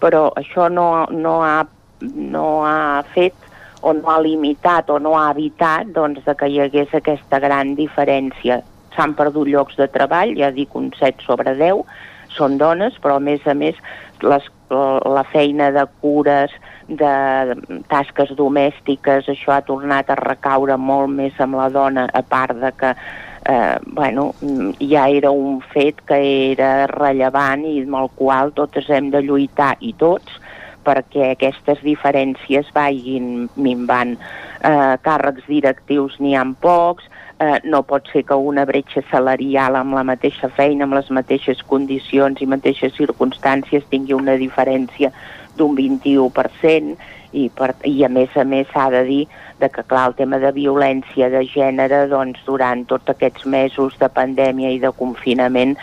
Però 0.00 0.30
això 0.40 0.70
no, 0.72 1.06
no 1.10 1.40
ha 1.44 1.60
no 2.02 2.64
ha 2.64 3.02
fet 3.14 3.34
o 3.82 3.92
no 3.92 4.10
ha 4.10 4.20
limitat 4.20 4.90
o 4.90 4.98
no 4.98 5.16
ha 5.18 5.30
evitat 5.32 5.90
doncs, 5.94 6.24
que 6.38 6.48
hi 6.48 6.60
hagués 6.62 6.94
aquesta 6.94 7.40
gran 7.42 7.74
diferència. 7.78 8.60
S'han 8.94 9.14
perdut 9.18 9.48
llocs 9.48 9.78
de 9.78 9.88
treball, 9.90 10.36
ja 10.38 10.52
dic 10.54 10.74
un 10.78 10.90
7 10.98 11.24
sobre 11.26 11.54
10, 11.58 11.82
són 12.36 12.58
dones, 12.60 12.96
però 13.02 13.18
a 13.18 13.24
més 13.24 13.46
a 13.46 13.54
més 13.58 13.78
les, 14.22 14.46
la 14.72 15.24
feina 15.32 15.70
de 15.74 15.84
cures, 16.00 16.52
de 16.88 17.12
tasques 17.90 18.32
domèstiques, 18.38 19.28
això 19.28 19.56
ha 19.56 19.64
tornat 19.66 20.10
a 20.10 20.18
recaure 20.18 20.76
molt 20.76 21.12
més 21.12 21.38
amb 21.40 21.60
la 21.60 21.68
dona, 21.72 22.08
a 22.12 22.22
part 22.22 22.58
de 22.60 22.72
que 22.78 22.94
eh, 23.48 23.78
bueno, 23.86 24.34
ja 24.80 25.08
era 25.08 25.30
un 25.30 25.60
fet 25.72 26.02
que 26.06 26.18
era 26.52 26.86
rellevant 26.90 27.64
i 27.66 27.80
amb 27.82 27.98
el 28.02 28.10
qual 28.18 28.52
totes 28.56 28.90
hem 28.90 29.10
de 29.14 29.22
lluitar, 29.22 29.76
i 29.80 29.92
tots, 29.98 30.40
perquè 30.82 31.32
aquestes 31.32 31.82
diferències 31.86 32.70
vagin 32.74 33.48
minvant. 33.54 34.16
Eh, 34.62 34.94
càrrecs 35.02 35.46
directius 35.50 36.18
n'hi 36.20 36.36
ha 36.38 36.46
pocs, 36.62 37.06
eh, 37.42 37.60
no 37.64 37.82
pot 37.82 38.06
ser 38.12 38.24
que 38.28 38.34
una 38.34 38.64
bretxa 38.68 39.02
salarial 39.10 39.76
amb 39.76 39.96
la 39.98 40.04
mateixa 40.06 40.50
feina, 40.56 40.86
amb 40.86 40.94
les 40.98 41.10
mateixes 41.10 41.62
condicions 41.66 42.42
i 42.42 42.46
mateixes 42.46 42.94
circumstàncies 42.98 43.88
tingui 43.90 44.14
una 44.14 44.36
diferència 44.38 45.10
d'un 45.58 45.74
21% 45.76 46.94
i, 47.32 47.48
per, 47.56 47.72
i 47.88 48.04
a 48.04 48.10
més 48.12 48.34
a 48.36 48.44
més 48.48 48.68
s'ha 48.72 48.88
de 48.92 49.02
dir 49.08 49.22
de 49.60 49.68
que 49.72 49.84
clar, 49.88 50.06
el 50.10 50.16
tema 50.18 50.38
de 50.42 50.52
violència 50.54 51.28
de 51.32 51.42
gènere 51.48 52.06
doncs, 52.12 52.40
durant 52.46 52.84
tots 52.88 53.12
aquests 53.12 53.46
mesos 53.48 53.98
de 54.00 54.08
pandèmia 54.12 54.72
i 54.72 54.80
de 54.82 54.92
confinament 54.96 55.76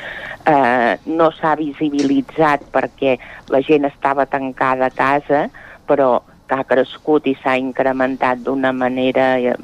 eh, 0.45 0.95
no 1.05 1.31
s'ha 1.35 1.55
visibilitzat 1.59 2.69
perquè 2.73 3.17
la 3.49 3.63
gent 3.65 3.89
estava 3.89 4.29
tancada 4.29 4.89
a 4.89 4.95
casa 4.95 5.47
però 5.89 6.19
ha 6.49 6.63
crescut 6.65 7.27
i 7.29 7.35
s'ha 7.41 7.57
incrementat 7.61 8.41
d'una 8.45 8.71
manera 8.73 9.35
eh, 9.37 9.57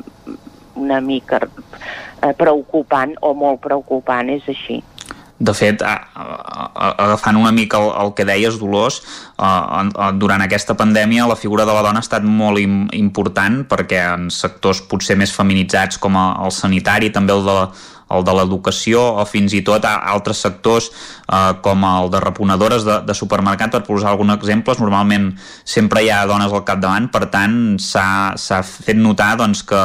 una 0.76 1.00
mica 1.02 1.42
eh, 1.46 2.34
preocupant 2.38 3.16
o 3.22 3.34
molt 3.34 3.64
preocupant, 3.64 4.30
és 4.30 4.46
així. 4.52 4.82
De 5.36 5.52
fet, 5.52 5.82
agafant 5.84 7.36
una 7.36 7.52
mica 7.52 7.82
el, 7.84 7.90
el 8.06 8.14
que 8.16 8.24
deies, 8.28 8.56
Dolors, 8.60 9.02
eh, 9.36 10.12
durant 10.16 10.44
aquesta 10.46 10.78
pandèmia 10.80 11.28
la 11.28 11.36
figura 11.36 11.66
de 11.68 11.76
la 11.76 11.84
dona 11.84 12.00
ha 12.00 12.06
estat 12.06 12.24
molt 12.24 12.62
im, 12.62 12.86
important 12.96 13.66
perquè 13.68 14.00
en 14.14 14.30
sectors 14.32 14.80
potser 14.88 15.20
més 15.20 15.36
feminitzats 15.36 16.00
com 16.00 16.16
el 16.16 16.56
sanitari, 16.56 17.12
també 17.12 17.36
el 17.36 17.44
de 17.48 17.60
el 18.06 18.26
de 18.26 18.34
l'educació 18.38 19.02
o 19.22 19.24
fins 19.26 19.54
i 19.58 19.64
tot 19.66 19.86
a 19.86 19.96
altres 20.14 20.44
sectors 20.46 20.92
eh, 20.92 21.54
com 21.66 21.86
el 21.90 22.12
de 22.14 22.22
reponedores 22.22 22.86
de, 22.86 23.00
de 23.06 23.16
supermercat, 23.18 23.74
per 23.74 23.86
posar 23.88 24.12
alguns 24.12 24.38
exemples, 24.38 24.82
normalment 24.82 25.32
sempre 25.64 26.04
hi 26.06 26.12
ha 26.14 26.26
dones 26.30 26.54
al 26.54 26.66
capdavant, 26.68 27.10
per 27.12 27.26
tant 27.34 27.80
s'ha 27.82 28.62
fet 28.62 29.02
notar 29.02 29.34
doncs, 29.42 29.66
que, 29.66 29.82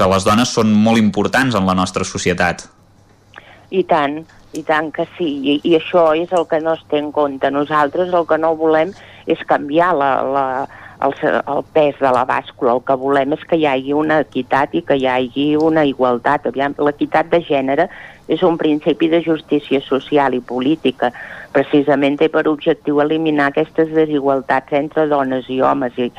que 0.00 0.08
les 0.08 0.24
dones 0.24 0.52
són 0.56 0.72
molt 0.72 1.00
importants 1.00 1.56
en 1.58 1.68
la 1.68 1.76
nostra 1.76 2.06
societat. 2.08 2.64
I 3.70 3.84
tant, 3.86 4.22
i 4.56 4.64
tant 4.66 4.88
que 4.94 5.04
sí, 5.16 5.28
I, 5.52 5.56
i 5.68 5.76
això 5.76 6.10
és 6.16 6.32
el 6.34 6.46
que 6.50 6.60
no 6.64 6.74
es 6.78 6.84
té 6.90 6.98
en 6.98 7.12
compte. 7.14 7.52
Nosaltres 7.52 8.14
el 8.16 8.26
que 8.26 8.38
no 8.40 8.56
volem 8.58 8.94
és 9.30 9.42
canviar 9.46 9.92
la, 9.94 10.10
la, 10.24 10.46
el, 11.04 11.14
el 11.22 11.62
pes 11.76 12.00
de 12.00 12.10
la 12.16 12.24
bàscula. 12.26 12.78
El 12.78 12.82
que 12.88 12.96
volem 12.98 13.36
és 13.36 13.44
que 13.46 13.60
hi 13.60 13.68
hagi 13.68 13.94
una 13.96 14.22
equitat 14.24 14.74
i 14.74 14.82
que 14.86 14.96
hi 14.98 15.06
hagi 15.06 15.46
una 15.60 15.84
igualtat. 15.86 16.48
L'equitat 16.56 17.30
de 17.30 17.42
gènere 17.46 17.90
és 18.30 18.42
un 18.46 18.58
principi 18.58 19.10
de 19.12 19.22
justícia 19.22 19.82
social 19.84 20.34
i 20.34 20.40
política. 20.40 21.12
Precisament 21.52 22.18
té 22.18 22.30
per 22.32 22.46
objectiu 22.48 23.02
eliminar 23.04 23.50
aquestes 23.50 23.92
desigualtats 23.94 24.72
entre 24.80 25.06
dones 25.10 25.50
i 25.50 25.60
homes. 25.62 25.98
I, 25.98 26.10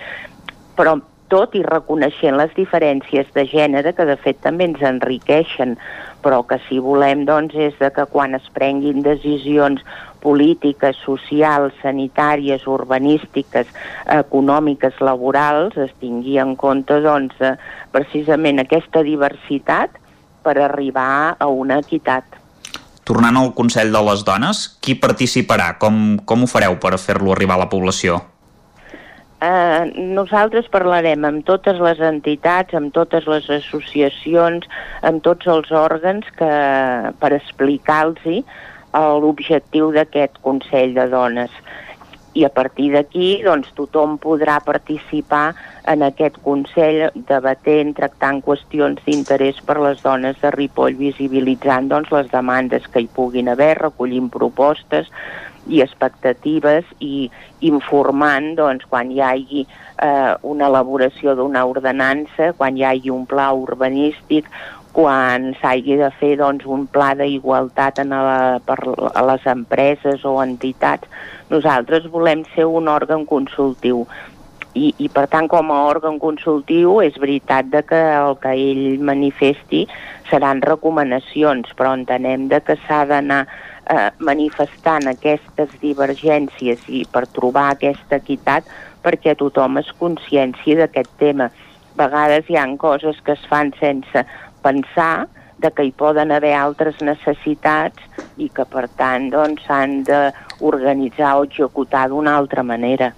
però 0.77 0.99
tot 1.31 1.55
i 1.55 1.63
reconeixent 1.63 2.35
les 2.37 2.51
diferències 2.57 3.29
de 3.33 3.47
gènere 3.47 3.95
que 3.95 4.05
de 4.05 4.17
fet 4.19 4.41
també 4.43 4.67
ens 4.67 4.83
enriqueixen 4.83 5.77
però 6.21 6.43
que 6.47 6.59
si 6.67 6.79
volem 6.79 7.25
doncs, 7.25 7.55
és 7.57 7.77
de 7.81 7.89
que 7.93 8.05
quan 8.13 8.35
es 8.37 8.45
prenguin 8.53 9.01
decisions 9.05 9.81
polítiques, 10.21 10.97
socials, 11.01 11.73
sanitàries, 11.81 12.67
urbanístiques, 12.69 13.69
econòmiques, 14.05 15.01
laborals, 15.01 15.77
es 15.81 15.93
tingui 15.99 16.37
en 16.41 16.55
compte 16.55 17.01
doncs, 17.01 17.35
eh, 17.41 17.55
precisament 17.91 18.61
aquesta 18.61 19.01
diversitat 19.03 19.97
per 20.45 20.57
arribar 20.61 21.37
a 21.39 21.47
una 21.47 21.81
equitat. 21.81 22.37
Tornant 23.03 23.37
al 23.37 23.53
Consell 23.57 23.91
de 23.91 24.01
les 24.05 24.21
Dones, 24.23 24.67
qui 24.79 24.93
participarà? 24.95 25.73
Com, 25.81 26.19
com 26.25 26.43
ho 26.43 26.47
fareu 26.49 26.77
per 26.77 26.99
fer-lo 27.01 27.33
arribar 27.33 27.57
a 27.57 27.65
la 27.65 27.69
població? 27.69 28.21
Eh, 29.41 29.91
nosaltres 30.15 30.69
parlarem 30.71 31.25
amb 31.25 31.45
totes 31.45 31.79
les 31.81 31.99
entitats, 31.99 32.73
amb 32.77 32.93
totes 32.93 33.27
les 33.27 33.49
associacions, 33.49 34.67
amb 35.01 35.23
tots 35.25 35.49
els 35.49 35.71
òrgans 35.71 36.27
que, 36.37 36.51
per 37.19 37.33
explicar-los 37.37 38.43
l'objectiu 38.91 39.91
d'aquest 39.95 40.41
Consell 40.43 40.93
de 40.93 41.07
Dones. 41.11 41.51
I 42.33 42.45
a 42.47 42.49
partir 42.49 42.93
d'aquí 42.93 43.41
doncs, 43.43 43.73
tothom 43.75 44.15
podrà 44.21 44.61
participar 44.63 45.51
en 45.91 46.03
aquest 46.05 46.37
Consell 46.45 47.09
debatent, 47.27 47.91
tractant 47.97 48.39
qüestions 48.45 49.01
d'interès 49.03 49.59
per 49.67 49.77
les 49.83 49.99
dones 50.03 50.39
de 50.39 50.51
Ripoll, 50.55 50.95
visibilitzant 50.95 51.89
doncs, 51.91 52.11
les 52.15 52.31
demandes 52.31 52.87
que 52.87 53.03
hi 53.03 53.09
puguin 53.11 53.51
haver, 53.51 53.73
recollint 53.81 54.29
propostes, 54.31 55.11
i 55.67 55.81
expectatives 55.83 56.85
i 56.99 57.29
informant 57.67 58.55
doncs, 58.57 58.85
quan 58.89 59.11
hi 59.11 59.21
hagi 59.21 59.65
eh, 59.65 60.33
una 60.41 60.67
elaboració 60.71 61.35
d'una 61.37 61.65
ordenança, 61.69 62.53
quan 62.57 62.77
hi 62.77 62.85
hagi 62.87 63.13
un 63.13 63.25
pla 63.29 63.51
urbanístic, 63.53 64.49
quan 64.91 65.53
s'hagi 65.61 65.95
de 66.01 66.09
fer 66.19 66.33
doncs, 66.41 66.65
un 66.65 66.87
pla 66.91 67.13
d'igualtat 67.15 68.01
per 68.65 68.79
a 69.13 69.23
les 69.29 69.47
empreses 69.47 70.25
o 70.25 70.35
entitats. 70.43 71.07
Nosaltres 71.49 72.09
volem 72.11 72.43
ser 72.55 72.67
un 72.67 72.89
òrgan 72.91 73.25
consultiu 73.25 74.05
i, 74.73 74.91
i 75.03 75.09
per 75.11 75.25
tant 75.31 75.49
com 75.51 75.71
a 75.71 75.81
òrgan 75.89 76.19
consultiu 76.19 76.99
és 77.03 77.17
veritat 77.19 77.67
de 77.73 77.81
que 77.87 77.99
el 77.99 78.37
que 78.43 78.53
ell 78.55 79.03
manifesti 79.03 79.85
seran 80.29 80.61
recomanacions, 80.63 81.71
però 81.75 81.93
entenem 81.97 82.47
de 82.51 82.61
que 82.63 82.77
s'ha 82.85 83.03
d'anar 83.09 83.45
eh, 83.89 84.09
manifestant 84.19 85.09
aquestes 85.11 85.73
divergències 85.81 86.85
i 86.87 87.03
per 87.11 87.25
trobar 87.27 87.71
aquesta 87.71 88.21
equitat 88.21 88.67
perquè 89.01 89.35
tothom 89.37 89.79
es 89.81 89.91
consciència 89.99 90.83
d'aquest 90.83 91.11
tema. 91.19 91.49
A 91.49 91.97
vegades 92.05 92.49
hi 92.49 92.57
han 92.57 92.77
coses 92.81 93.19
que 93.25 93.35
es 93.35 93.45
fan 93.49 93.73
sense 93.79 94.25
pensar 94.61 95.27
de 95.61 95.69
que 95.71 95.85
hi 95.85 95.91
poden 95.93 96.31
haver 96.33 96.53
altres 96.57 96.97
necessitats 97.05 98.01
i 98.37 98.49
que 98.49 98.65
per 98.65 98.87
tant 98.97 99.29
doncs, 99.33 99.65
s'han 99.67 100.01
doncs, 100.07 100.37
d'organitzar 100.61 101.35
o 101.37 101.45
executar 101.45 102.07
d'una 102.09 102.35
altra 102.37 102.63
manera. 102.63 103.11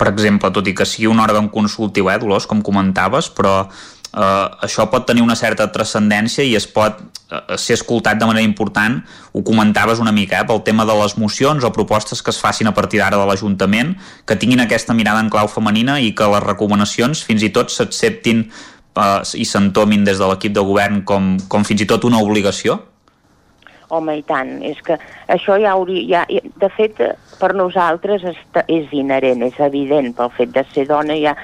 Per 0.00 0.08
exemple, 0.08 0.48
tot 0.52 0.68
i 0.68 0.74
que 0.76 0.86
sigui 0.88 1.10
un 1.10 1.20
òrgan 1.20 1.50
consultiu, 1.52 2.08
eh, 2.08 2.18
Dolors, 2.20 2.46
com 2.48 2.62
comentaves, 2.64 3.28
però 3.36 3.68
eh, 4.14 4.66
això 4.66 4.86
pot 4.90 5.06
tenir 5.06 5.22
una 5.22 5.36
certa 5.38 5.68
transcendència 5.72 6.44
i 6.46 6.54
es 6.58 6.66
pot 6.66 6.98
eh, 7.00 7.56
ser 7.56 7.78
escoltat 7.78 8.18
de 8.20 8.28
manera 8.28 8.46
important, 8.46 9.00
ho 9.32 9.44
comentaves 9.46 10.02
una 10.02 10.12
mica, 10.12 10.40
eh, 10.40 10.48
pel 10.48 10.62
tema 10.66 10.86
de 10.88 10.96
les 11.02 11.16
mocions 11.18 11.64
o 11.64 11.72
propostes 11.72 12.22
que 12.22 12.34
es 12.34 12.40
facin 12.40 12.70
a 12.70 12.74
partir 12.74 13.00
d'ara 13.00 13.20
de 13.20 13.28
l'Ajuntament, 13.28 13.96
que 14.26 14.36
tinguin 14.36 14.64
aquesta 14.64 14.94
mirada 14.94 15.22
en 15.22 15.30
clau 15.30 15.48
femenina 15.48 16.00
i 16.00 16.12
que 16.14 16.28
les 16.34 16.44
recomanacions 16.44 17.24
fins 17.24 17.46
i 17.46 17.52
tot 17.54 17.70
s'acceptin 17.70 18.46
eh, 18.50 19.20
i 19.34 19.46
s'entomin 19.46 20.04
des 20.04 20.18
de 20.18 20.30
l'equip 20.30 20.54
de 20.56 20.64
govern 20.66 21.04
com, 21.04 21.36
com 21.48 21.66
fins 21.66 21.86
i 21.86 21.90
tot 21.90 22.06
una 22.08 22.22
obligació? 22.22 22.80
Home, 23.90 24.20
i 24.20 24.22
tant. 24.22 24.60
És 24.62 24.78
que 24.86 24.94
això 25.26 25.56
ja 25.58 25.72
hauria... 25.74 26.22
Ja, 26.30 26.42
de 26.62 26.68
fet, 26.76 27.00
per 27.40 27.50
nosaltres 27.58 28.22
és, 28.22 28.92
inherent, 28.94 29.42
és 29.42 29.58
evident, 29.58 30.12
pel 30.14 30.30
fet 30.36 30.52
de 30.54 30.62
ser 30.70 30.84
dona 30.86 31.16
ja 31.18 31.34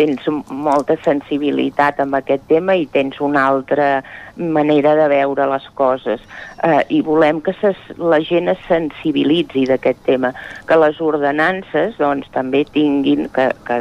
tens 0.00 0.24
molta 0.48 0.96
sensibilitat 1.04 2.00
amb 2.00 2.16
aquest 2.16 2.46
tema 2.48 2.76
i 2.78 2.86
tens 2.88 3.20
una 3.20 3.44
altra 3.52 4.00
manera 4.40 4.94
de 4.96 5.06
veure 5.12 5.46
les 5.50 5.66
coses. 5.76 6.22
Eh, 6.64 6.80
i 6.96 7.02
volem 7.04 7.42
que 7.44 7.52
ses, 7.60 7.78
la 8.00 8.22
gent 8.24 8.48
es 8.52 8.60
sensibilitzi 8.68 9.66
d'aquest 9.68 10.00
tema 10.08 10.32
que 10.68 10.78
les 10.80 11.00
ordenances 11.04 11.98
doncs 12.00 12.30
també 12.32 12.64
tinguin 12.72 13.28
que, 13.34 13.50
que, 13.68 13.80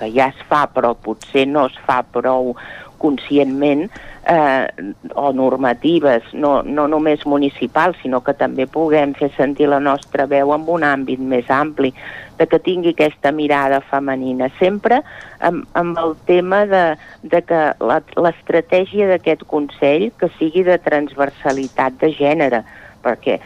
que 0.00 0.10
ja 0.14 0.32
es 0.32 0.46
fa 0.50 0.64
però 0.72 0.96
potser 0.98 1.46
no 1.50 1.68
es 1.70 1.78
fa 1.86 2.02
prou 2.02 2.56
conscientment 3.02 3.88
eh, 4.26 4.66
o 5.14 5.32
normatives, 5.32 6.22
no, 6.32 6.62
no 6.62 6.86
només 6.88 7.24
municipals, 7.26 7.98
sinó 8.02 8.22
que 8.22 8.34
també 8.38 8.66
puguem 8.70 9.14
fer 9.18 9.30
sentir 9.36 9.68
la 9.70 9.80
nostra 9.80 10.26
veu 10.30 10.52
en 10.54 10.66
un 10.70 10.84
àmbit 10.86 11.20
més 11.20 11.50
ampli, 11.50 11.92
de 12.38 12.46
que 12.46 12.60
tingui 12.62 12.94
aquesta 12.94 13.32
mirada 13.32 13.80
femenina, 13.90 14.48
sempre 14.58 15.02
amb, 15.40 15.66
amb 15.78 15.98
el 15.98 16.14
tema 16.26 16.64
de, 16.66 16.84
de 17.22 17.42
que 17.46 17.62
l'estratègia 17.82 19.08
d'aquest 19.10 19.44
Consell 19.50 20.10
que 20.18 20.30
sigui 20.38 20.64
de 20.66 20.78
transversalitat 20.82 21.98
de 22.02 22.12
gènere, 22.16 22.62
perquè 23.02 23.40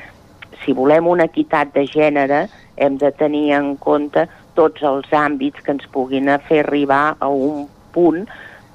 si 0.64 0.72
volem 0.76 1.08
una 1.08 1.26
equitat 1.28 1.72
de 1.74 1.84
gènere 1.88 2.46
hem 2.76 2.96
de 3.00 3.10
tenir 3.16 3.50
en 3.56 3.74
compte 3.80 4.26
tots 4.56 4.84
els 4.84 5.08
àmbits 5.12 5.60
que 5.64 5.74
ens 5.76 5.88
puguin 5.92 6.30
fer 6.48 6.62
arribar 6.64 7.16
a 7.20 7.28
un 7.28 7.66
punt 7.92 8.24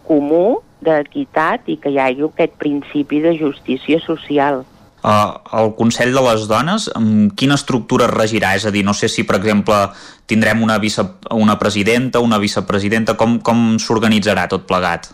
comú 0.06 0.62
d'equitat 0.82 1.70
i 1.72 1.78
que 1.82 1.94
hi 1.94 2.00
hagi 2.02 2.26
aquest 2.28 2.58
principi 2.62 3.22
de 3.24 3.36
justícia 3.38 4.00
social. 4.04 4.64
Uh, 5.02 5.34
el 5.58 5.72
Consell 5.74 6.14
de 6.14 6.22
les 6.22 6.44
Dones, 6.50 6.86
amb 6.94 7.32
quina 7.34 7.58
estructura 7.58 8.06
regirà? 8.12 8.54
És 8.58 8.68
a 8.70 8.74
dir, 8.74 8.84
no 8.86 8.94
sé 8.94 9.10
si, 9.10 9.26
per 9.26 9.40
exemple, 9.40 9.80
tindrem 10.30 10.62
una, 10.62 10.78
vice, 10.78 11.08
una 11.34 11.58
presidenta, 11.58 12.22
una 12.22 12.38
vicepresidenta, 12.38 13.18
com, 13.18 13.40
com 13.42 13.80
s'organitzarà 13.82 14.46
tot 14.52 14.68
plegat? 14.70 15.10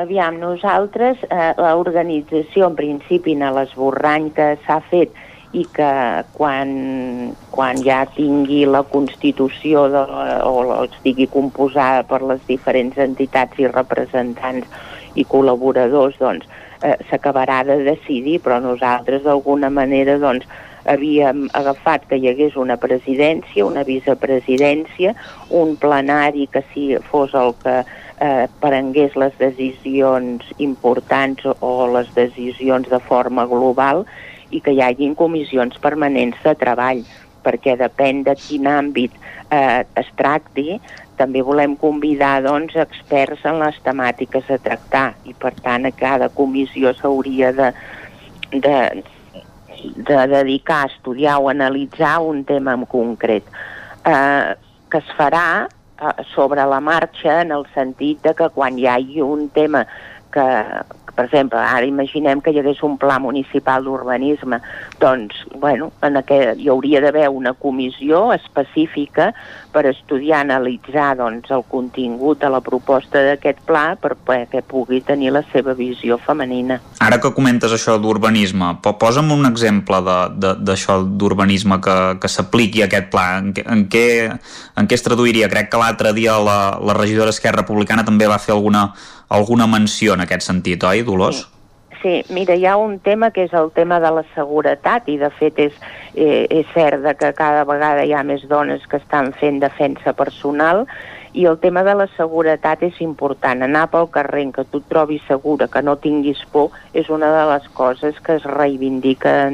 Aviam, 0.00 0.36
nosaltres, 0.40 1.24
eh, 1.32 1.54
l'organització, 1.56 2.68
en 2.68 2.76
principi, 2.76 3.32
en 3.32 3.48
l'esborrany 3.56 4.28
que 4.36 4.52
s'ha 4.66 4.78
fet 4.92 5.16
i 5.56 5.64
que 5.74 5.90
quan, 6.36 7.32
quan 7.50 7.80
ja 7.82 8.04
tingui 8.14 8.62
la 8.68 8.84
Constitució 8.86 9.88
de, 9.90 10.04
o 10.46 10.84
estigui 10.84 11.26
composada 11.32 12.04
per 12.06 12.20
les 12.22 12.44
diferents 12.46 13.00
entitats 13.02 13.58
i 13.58 13.66
representants 13.72 14.68
i 15.14 15.24
col·laboradors 15.28 16.18
doncs, 16.20 16.48
eh, 16.82 16.96
s'acabarà 17.10 17.62
de 17.68 17.80
decidir, 17.84 18.40
però 18.44 18.60
nosaltres 18.60 19.24
d'alguna 19.24 19.70
manera 19.70 20.18
doncs, 20.18 20.46
havíem 20.88 21.48
agafat 21.52 22.06
que 22.08 22.16
hi 22.16 22.28
hagués 22.30 22.56
una 22.56 22.76
presidència, 22.80 23.66
una 23.66 23.84
vicepresidència, 23.84 25.14
un 25.50 25.76
plenari 25.76 26.46
que 26.52 26.62
si 26.72 26.94
fos 27.10 27.34
el 27.34 27.52
que 27.62 27.80
eh, 28.20 28.46
prengués 28.60 29.16
les 29.16 29.36
decisions 29.38 30.46
importants 30.58 31.44
o 31.60 31.74
les 31.94 32.12
decisions 32.16 32.88
de 32.88 33.00
forma 33.00 33.46
global 33.46 34.06
i 34.50 34.60
que 34.60 34.74
hi 34.74 34.82
hagin 34.84 35.14
comissions 35.14 35.76
permanents 35.82 36.38
de 36.44 36.54
treball 36.58 37.04
perquè 37.44 37.76
depèn 37.80 38.24
de 38.26 38.34
quin 38.36 38.66
àmbit 38.68 39.14
eh, 39.50 39.84
es 39.96 40.08
tracti, 40.18 40.80
també 41.20 41.42
volem 41.44 41.76
convidar 41.76 42.40
doncs, 42.46 42.76
experts 42.80 43.44
en 43.48 43.60
les 43.60 43.76
temàtiques 43.84 44.48
a 44.48 44.58
tractar 44.64 45.06
i 45.28 45.36
per 45.36 45.52
tant 45.60 45.88
a 45.88 45.92
cada 45.92 46.30
comissió 46.32 46.94
s'hauria 46.96 47.52
de, 47.56 47.68
de, 48.54 48.76
de 50.08 50.20
dedicar 50.32 50.84
a 50.84 50.92
estudiar 50.92 51.38
o 51.40 51.50
analitzar 51.52 52.16
un 52.24 52.44
tema 52.48 52.74
en 52.78 52.86
concret 52.88 53.44
eh, 54.06 54.56
que 54.90 55.02
es 55.02 55.12
farà 55.18 55.66
eh, 55.66 56.24
sobre 56.34 56.64
la 56.66 56.80
marxa 56.80 57.42
en 57.42 57.52
el 57.52 57.66
sentit 57.74 58.24
de 58.24 58.34
que 58.34 58.48
quan 58.56 58.78
hi 58.78 58.88
hagi 58.88 59.20
un 59.24 59.48
tema 59.52 59.84
que, 60.32 60.46
per 61.14 61.26
exemple, 61.26 61.58
ara 61.58 61.86
imaginem 61.86 62.40
que 62.40 62.52
hi 62.52 62.60
hagués 62.60 62.82
un 62.86 62.96
pla 63.00 63.18
municipal 63.18 63.84
d'urbanisme, 63.84 64.60
doncs, 65.00 65.44
bueno, 65.60 65.90
en 66.06 66.20
aquest, 66.20 66.60
hi 66.60 66.70
hauria 66.72 67.00
d'haver 67.02 67.28
una 67.28 67.54
comissió 67.54 68.30
específica 68.34 69.30
per 69.72 69.86
estudiar, 69.90 70.42
analitzar 70.44 71.14
doncs, 71.18 71.50
el 71.50 71.64
contingut 71.68 72.40
de 72.40 72.50
la 72.52 72.60
proposta 72.64 73.22
d'aquest 73.26 73.62
pla 73.66 73.94
per 74.00 74.16
que 74.50 74.62
pugui 74.62 75.00
tenir 75.04 75.32
la 75.34 75.42
seva 75.52 75.74
visió 75.74 76.18
femenina. 76.18 76.80
Ara 77.02 77.18
que 77.20 77.32
comentes 77.34 77.72
això 77.74 77.96
d'urbanisme, 78.00 78.72
posa'm 78.82 79.32
un 79.34 79.46
exemple 79.48 80.00
d'això 80.40 81.00
d'urbanisme 81.04 81.80
que, 81.82 81.96
que 82.22 82.30
s'apliqui 82.30 82.84
aquest 82.84 83.10
pla. 83.12 83.26
En, 83.40 83.52
en, 83.64 83.86
què, 83.90 84.06
en 84.76 84.88
què 84.88 84.98
es 84.98 85.06
traduiria? 85.06 85.50
Crec 85.52 85.70
que 85.72 85.80
l'altre 85.80 86.14
dia 86.16 86.38
la, 86.42 86.58
la 86.82 86.96
regidora 86.96 87.34
Esquerra 87.34 87.64
Republicana 87.64 88.06
també 88.06 88.28
va 88.30 88.40
fer 88.42 88.54
alguna 88.54 88.90
alguna 89.30 89.66
menció 89.66 90.14
en 90.14 90.26
aquest 90.26 90.46
sentit, 90.50 90.84
oi, 90.84 91.02
Dolors? 91.06 91.46
Sí. 91.46 91.56
Sí, 92.02 92.24
mira, 92.30 92.54
hi 92.56 92.64
ha 92.64 92.78
un 92.80 92.98
tema 93.04 93.28
que 93.30 93.42
és 93.44 93.52
el 93.52 93.68
tema 93.76 93.98
de 94.00 94.08
la 94.16 94.22
seguretat 94.32 95.08
i 95.12 95.18
de 95.20 95.28
fet 95.36 95.58
és, 95.60 95.74
eh, 96.14 96.46
és 96.48 96.68
cert 96.72 97.02
de 97.04 97.12
que 97.14 97.34
cada 97.36 97.66
vegada 97.68 98.06
hi 98.08 98.14
ha 98.16 98.22
més 98.24 98.46
dones 98.48 98.86
que 98.88 98.96
estan 98.96 99.34
fent 99.36 99.58
defensa 99.60 100.14
personal 100.16 100.86
i 101.36 101.44
el 101.44 101.58
tema 101.60 101.82
de 101.84 101.94
la 101.94 102.06
seguretat 102.16 102.82
és 102.82 103.02
important. 103.04 103.62
Anar 103.62 103.90
pel 103.92 104.08
carrer 104.10 104.46
què 104.54 104.64
tu 104.70 104.80
et 104.80 104.88
trobis 104.88 105.26
segura, 105.28 105.68
que 105.68 105.82
no 105.82 105.98
tinguis 106.00 106.40
por, 106.52 106.70
és 106.94 107.10
una 107.12 107.28
de 107.36 107.44
les 107.52 107.68
coses 107.76 108.16
que 108.24 108.38
es 108.40 108.48
reivindica 108.48 109.52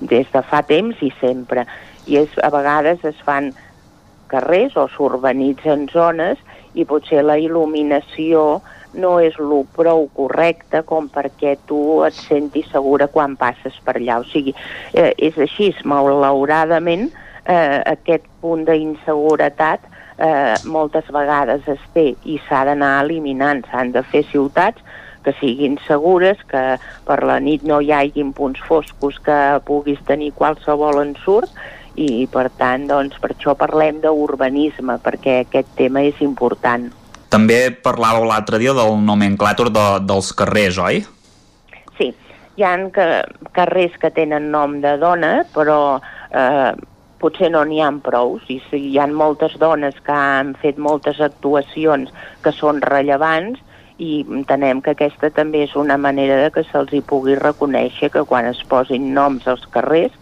des 0.00 0.28
de 0.30 0.42
fa 0.42 0.60
temps 0.62 1.00
i 1.00 1.10
sempre. 1.18 1.64
I 2.06 2.20
és, 2.26 2.36
a 2.44 2.50
vegades 2.52 3.02
es 3.08 3.16
fan 3.24 3.54
carrers 4.28 4.76
o 4.76 4.86
s'urbanitzen 4.92 5.88
zones 5.88 6.38
i 6.74 6.84
potser 6.84 7.24
la 7.24 7.38
il·luminació 7.40 8.60
no 8.94 9.18
és 9.22 9.36
lo 9.38 9.62
prou 9.76 10.08
correcte 10.16 10.82
com 10.88 11.08
perquè 11.12 11.56
tu 11.68 12.02
et 12.06 12.16
sentis 12.26 12.70
segura 12.72 13.08
quan 13.08 13.36
passes 13.40 13.76
per 13.84 13.96
allà. 13.98 14.20
O 14.20 14.26
sigui, 14.28 14.54
eh, 14.92 15.12
és 15.18 15.38
així, 15.38 15.72
malauradament, 15.84 17.10
eh, 17.44 17.80
aquest 17.86 18.26
punt 18.40 18.64
d'inseguretat 18.68 19.86
eh, 20.18 20.56
moltes 20.64 21.08
vegades 21.12 21.66
es 21.68 21.82
té 21.94 22.14
i 22.24 22.38
s'ha 22.46 22.64
d'anar 22.68 23.00
eliminant, 23.04 23.64
s'han 23.70 23.92
de 23.92 24.02
fer 24.02 24.24
ciutats 24.30 24.82
que 25.24 25.34
siguin 25.40 25.76
segures, 25.86 26.38
que 26.48 26.78
per 27.04 27.18
la 27.28 27.40
nit 27.40 27.64
no 27.68 27.80
hi 27.80 27.92
hagin 27.92 28.32
punts 28.32 28.60
foscos 28.68 29.18
que 29.24 29.60
puguis 29.68 30.00
tenir 30.08 30.32
qualsevol 30.36 31.02
ensurt 31.02 31.52
i 32.00 32.26
per 32.32 32.48
tant 32.56 32.86
doncs, 32.88 33.18
per 33.20 33.34
això 33.34 33.56
parlem 33.58 34.00
d'urbanisme 34.00 34.96
perquè 35.04 35.42
aquest 35.42 35.76
tema 35.76 36.06
és 36.08 36.20
important. 36.24 36.88
També 37.30 37.70
parlàveu 37.84 38.26
l'altre 38.26 38.58
dia 38.58 38.74
del 38.74 38.96
nomenclàtor 39.06 39.70
de, 39.70 39.86
dels 40.06 40.32
carrers, 40.34 40.78
oi? 40.82 41.02
Sí, 41.98 42.10
hi 42.58 42.66
ha 42.66 42.74
carrers 43.54 43.98
que 44.02 44.10
tenen 44.14 44.50
nom 44.50 44.80
de 44.82 44.96
dona, 44.98 45.32
però 45.54 46.00
eh, 46.34 46.72
potser 47.22 47.52
no 47.54 47.62
n'hi 47.64 47.80
ha 47.84 47.90
prou. 48.02 48.38
I 48.50 48.58
si 48.68 48.82
hi 48.90 48.98
ha 48.98 49.06
moltes 49.06 49.54
dones 49.62 49.98
que 50.06 50.16
han 50.16 50.54
fet 50.62 50.78
moltes 50.78 51.20
actuacions 51.22 52.10
que 52.42 52.52
són 52.56 52.82
rellevants 52.82 53.62
i 54.00 54.22
entenem 54.24 54.80
que 54.80 54.94
aquesta 54.96 55.28
també 55.36 55.66
és 55.66 55.76
una 55.76 55.98
manera 56.00 56.38
de 56.42 56.50
que 56.54 56.64
se'ls 56.70 56.92
hi 56.96 57.02
pugui 57.04 57.36
reconèixer 57.36 58.08
que 58.10 58.24
quan 58.24 58.48
es 58.48 58.62
posin 58.68 59.12
noms 59.14 59.46
als 59.46 59.66
carrers 59.74 60.16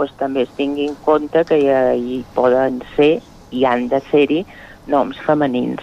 doncs 0.00 0.16
també 0.18 0.42
es 0.46 0.52
tingui 0.56 0.88
en 0.88 0.96
compte 1.04 1.44
que 1.44 1.58
hi, 1.60 1.70
hi 1.96 2.20
poden 2.34 2.80
ser 2.96 3.20
i 3.52 3.64
han 3.68 3.88
de 3.88 4.00
ser-hi 4.10 4.44
noms 4.88 5.18
femenins. 5.26 5.82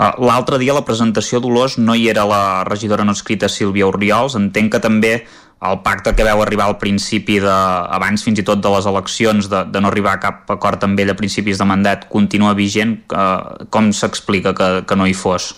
Ah, 0.00 0.14
l'altre 0.16 0.56
dia 0.56 0.72
a 0.72 0.78
la 0.78 0.86
presentació 0.88 1.42
Dolors 1.44 1.74
no 1.76 1.92
hi 1.92 2.06
era 2.08 2.24
la 2.24 2.64
regidora 2.64 3.04
no 3.04 3.12
escrita 3.12 3.50
Sílvia 3.52 3.84
Oriols. 3.90 4.36
Entenc 4.38 4.72
que 4.72 4.80
també 4.80 5.10
el 5.60 5.80
pacte 5.84 6.14
que 6.16 6.24
veu 6.24 6.40
arribar 6.40 6.70
al 6.70 6.78
principi 6.80 7.36
de, 7.44 7.56
abans 7.98 8.24
fins 8.24 8.40
i 8.40 8.44
tot 8.48 8.62
de 8.64 8.70
les 8.72 8.88
eleccions 8.88 9.50
de, 9.52 9.66
de 9.68 9.82
no 9.84 9.90
arribar 9.90 10.14
a 10.16 10.22
cap 10.22 10.54
acord 10.54 10.86
amb 10.86 11.02
ell 11.04 11.12
a 11.12 11.16
principis 11.18 11.60
de 11.60 11.66
mandat 11.68 12.06
continua 12.08 12.54
vigent. 12.56 12.96
Uh, 13.12 13.68
com 13.68 13.90
s'explica 13.92 14.54
que, 14.56 14.70
que 14.88 14.96
no 14.96 15.04
hi 15.04 15.12
fos? 15.12 15.52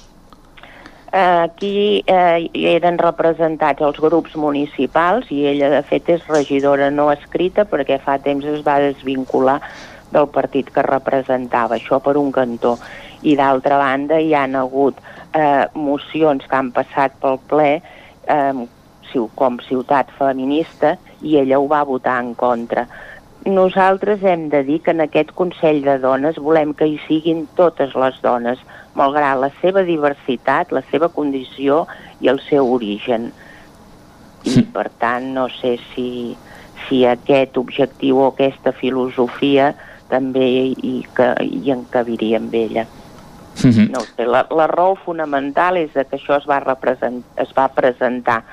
Aquí 1.13 2.03
eh, 2.09 2.49
eren 2.73 2.97
representats 2.99 3.85
els 3.85 3.99
grups 4.01 4.35
municipals 4.35 5.29
i 5.31 5.43
ella, 5.51 5.69
de 5.69 5.83
fet, 5.85 6.09
és 6.09 6.27
regidora 6.27 6.89
no 6.91 7.11
escrita 7.13 7.67
perquè 7.69 8.01
fa 8.01 8.17
temps 8.25 8.49
es 8.49 8.63
va 8.65 8.79
desvincular 8.81 9.59
del 10.13 10.29
partit 10.33 10.71
que 10.73 10.85
representava, 10.85 11.77
això 11.77 12.01
per 12.03 12.17
un 12.21 12.33
cantó. 12.33 12.79
I 13.23 13.37
d'altra 13.39 13.79
banda 13.79 14.19
hi 14.21 14.35
han 14.35 14.57
hagut 14.59 14.99
eh, 15.35 15.65
mocions 15.75 16.47
que 16.49 16.59
han 16.59 16.73
passat 16.75 17.15
pel 17.23 17.39
ple 17.51 17.73
eh, 17.79 18.65
com 19.37 19.59
ciutat 19.61 20.09
feminista 20.17 20.97
i 21.21 21.37
ella 21.37 21.59
ho 21.61 21.67
va 21.69 21.83
votar 21.85 22.19
en 22.23 22.33
contra. 22.35 22.87
Nosaltres 23.45 24.23
hem 24.23 24.49
de 24.49 24.63
dir 24.63 24.79
que 24.83 24.93
en 24.95 25.03
aquest 25.03 25.33
Consell 25.35 25.83
de 25.83 25.99
Dones 25.99 26.39
volem 26.39 26.75
que 26.79 26.87
hi 26.87 26.99
siguin 27.09 27.49
totes 27.59 27.97
les 27.99 28.21
dones, 28.23 28.61
malgrat 28.95 29.41
la 29.41 29.51
seva 29.61 29.83
diversitat, 29.83 30.71
la 30.71 30.85
seva 30.91 31.09
condició 31.11 31.87
i 32.23 32.31
el 32.31 32.39
seu 32.47 32.71
origen. 32.71 33.33
I 34.47 34.63
per 34.75 34.89
tant 35.03 35.33
no 35.35 35.49
sé 35.51 35.77
si, 35.91 36.37
si 36.87 37.03
aquest 37.07 37.59
objectiu 37.59 38.23
o 38.23 38.31
aquesta 38.31 38.73
filosofia 38.79 39.73
també 40.13 40.47
hi, 40.71 40.97
que, 41.17 41.33
hi 41.43 41.75
encabiria 41.75 42.39
amb 42.39 42.55
ella. 42.55 42.87
Mm 43.63 43.71
-hmm. 43.71 43.91
No 43.91 44.01
sé, 44.01 44.27
la, 44.27 44.47
la 44.51 44.67
raó 44.67 44.97
fonamental 44.97 45.77
és 45.77 45.93
que 45.93 46.17
això 46.17 46.39
es 46.39 46.47
va, 46.49 46.61
represent, 46.61 47.23
es 47.37 47.53
va 47.57 47.69
presentar 47.69 48.45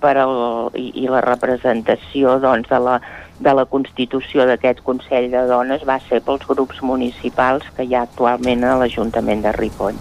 per 0.00 0.16
el, 0.16 0.70
i, 0.74 1.04
i 1.04 1.08
la 1.08 1.20
representació 1.20 2.38
doncs, 2.40 2.68
de 2.68 2.78
la, 2.78 3.00
de 3.38 3.54
la 3.54 3.64
constitució 3.66 4.46
d'aquest 4.46 4.82
Consell 4.86 5.30
de 5.30 5.46
Dones 5.46 5.84
va 5.86 5.98
ser 6.08 6.20
pels 6.26 6.46
grups 6.46 6.82
municipals 6.82 7.64
que 7.76 7.84
hi 7.84 7.94
ha 7.94 8.02
actualment 8.02 8.64
a 8.64 8.76
l'Ajuntament 8.78 9.42
de 9.42 9.52
Ripoll. 9.52 9.98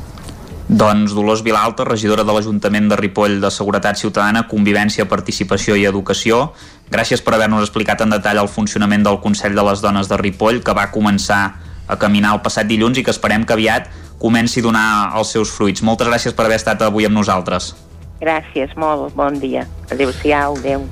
Doncs 0.68 1.14
Dolors 1.16 1.46
Vilalta, 1.46 1.86
regidora 1.88 2.26
de 2.28 2.34
l'Ajuntament 2.36 2.90
de 2.92 2.98
Ripoll 3.00 3.38
de 3.40 3.52
Seguretat 3.56 3.96
Ciutadana, 3.96 4.48
Convivència, 4.52 5.06
Participació 5.08 5.78
i 5.80 5.86
Educació. 5.88 6.52
Gràcies 6.92 7.24
per 7.24 7.38
haver-nos 7.38 7.64
explicat 7.64 8.04
en 8.04 8.12
detall 8.12 8.42
el 8.42 8.52
funcionament 8.52 9.06
del 9.06 9.22
Consell 9.24 9.56
de 9.56 9.64
les 9.64 9.82
Dones 9.82 10.12
de 10.12 10.20
Ripoll, 10.20 10.60
que 10.64 10.76
va 10.76 10.90
començar 10.92 11.42
a 11.88 11.96
caminar 11.96 12.34
el 12.36 12.44
passat 12.44 12.68
dilluns 12.68 13.00
i 13.00 13.06
que 13.08 13.16
esperem 13.16 13.46
que 13.48 13.56
aviat 13.56 13.88
comenci 14.20 14.62
a 14.62 14.68
donar 14.68 14.88
els 15.18 15.34
seus 15.36 15.52
fruits. 15.54 15.84
Moltes 15.86 16.10
gràcies 16.10 16.36
per 16.36 16.48
haver 16.48 16.60
estat 16.62 16.82
avui 16.82 17.06
amb 17.06 17.18
nosaltres. 17.18 17.74
Gràcies, 18.22 18.74
molt 18.76 19.14
bon 19.16 19.38
dia. 19.40 19.68
Adéu-siau, 19.94 20.58
adéu. 20.58 20.88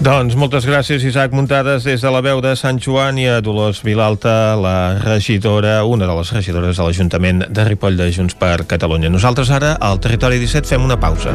Doncs 0.00 0.36
moltes 0.36 0.66
gràcies, 0.68 1.04
Isaac 1.08 1.32
Muntades, 1.32 1.84
des 1.84 2.02
de 2.04 2.10
la 2.12 2.20
veu 2.20 2.42
de 2.44 2.52
Sant 2.56 2.76
Joan 2.80 3.16
i 3.16 3.26
a 3.32 3.38
Dolors 3.40 3.80
Vilalta, 3.84 4.52
la 4.60 4.98
regidora, 5.00 5.78
una 5.88 6.08
de 6.08 6.16
les 6.18 6.32
regidores 6.36 6.76
de 6.76 6.84
l'Ajuntament 6.84 7.46
de 7.48 7.64
Ripoll 7.64 7.96
de 7.96 8.10
Junts 8.12 8.36
per 8.36 8.66
Catalunya. 8.68 9.08
Nosaltres 9.12 9.50
ara, 9.50 9.76
al 9.80 10.00
Territori 10.00 10.40
17, 10.42 10.68
fem 10.68 10.84
una 10.84 11.00
pausa. 11.00 11.32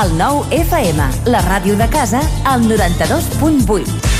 El 0.00 0.16
nou 0.16 0.44
FM, 0.54 1.10
la 1.32 1.44
ràdio 1.44 1.76
de 1.76 1.88
casa, 1.92 2.24
al 2.48 2.64
92.8. 2.64 4.19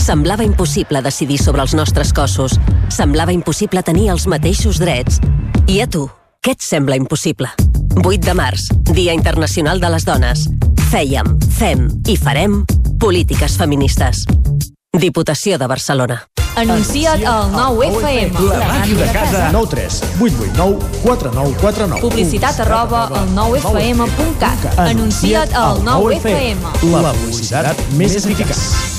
Semblava 0.00 0.44
impossible 0.46 1.02
decidir 1.04 1.38
sobre 1.38 1.62
els 1.62 1.76
nostres 1.76 2.14
cossos. 2.16 2.56
Semblava 2.88 3.36
impossible 3.36 3.84
tenir 3.86 4.08
els 4.14 4.26
mateixos 4.26 4.80
drets. 4.80 5.20
I 5.68 5.82
a 5.84 5.86
tu, 5.86 6.08
què 6.42 6.56
et 6.56 6.64
sembla 6.64 6.98
impossible? 6.98 7.52
8 8.00 8.24
de 8.24 8.34
març, 8.34 8.70
Dia 8.94 9.12
Internacional 9.12 9.80
de 9.82 9.92
les 9.92 10.08
Dones 10.08 10.48
fèiem, 10.90 11.36
fem 11.54 11.86
i 12.10 12.16
farem 12.18 12.64
polítiques 12.98 13.54
feministes. 13.60 14.24
Diputació 14.98 15.58
de 15.58 15.68
Barcelona. 15.70 16.18
Anuncia't 16.58 17.22
al 17.30 17.52
9FM. 17.54 18.40
La 18.50 18.58
màquina 18.66 19.04
de 19.06 19.12
casa. 19.14 19.44
9 19.54 19.70
3 19.70 20.00
8 20.18 20.40
8 20.50 20.56
9 20.58 20.90
4 21.04 21.34
9 21.36 21.54
4 21.62 21.88
9. 21.94 22.02
Publicitat 22.02 22.62
arroba 22.66 23.06
al 23.20 23.30
9FM.cat. 23.38 24.66
Anuncia't 24.88 25.54
al 25.54 25.84
9FM. 25.86 26.72
La 26.90 27.14
publicitat 27.14 27.86
més 28.00 28.18
eficaç. 28.18 28.98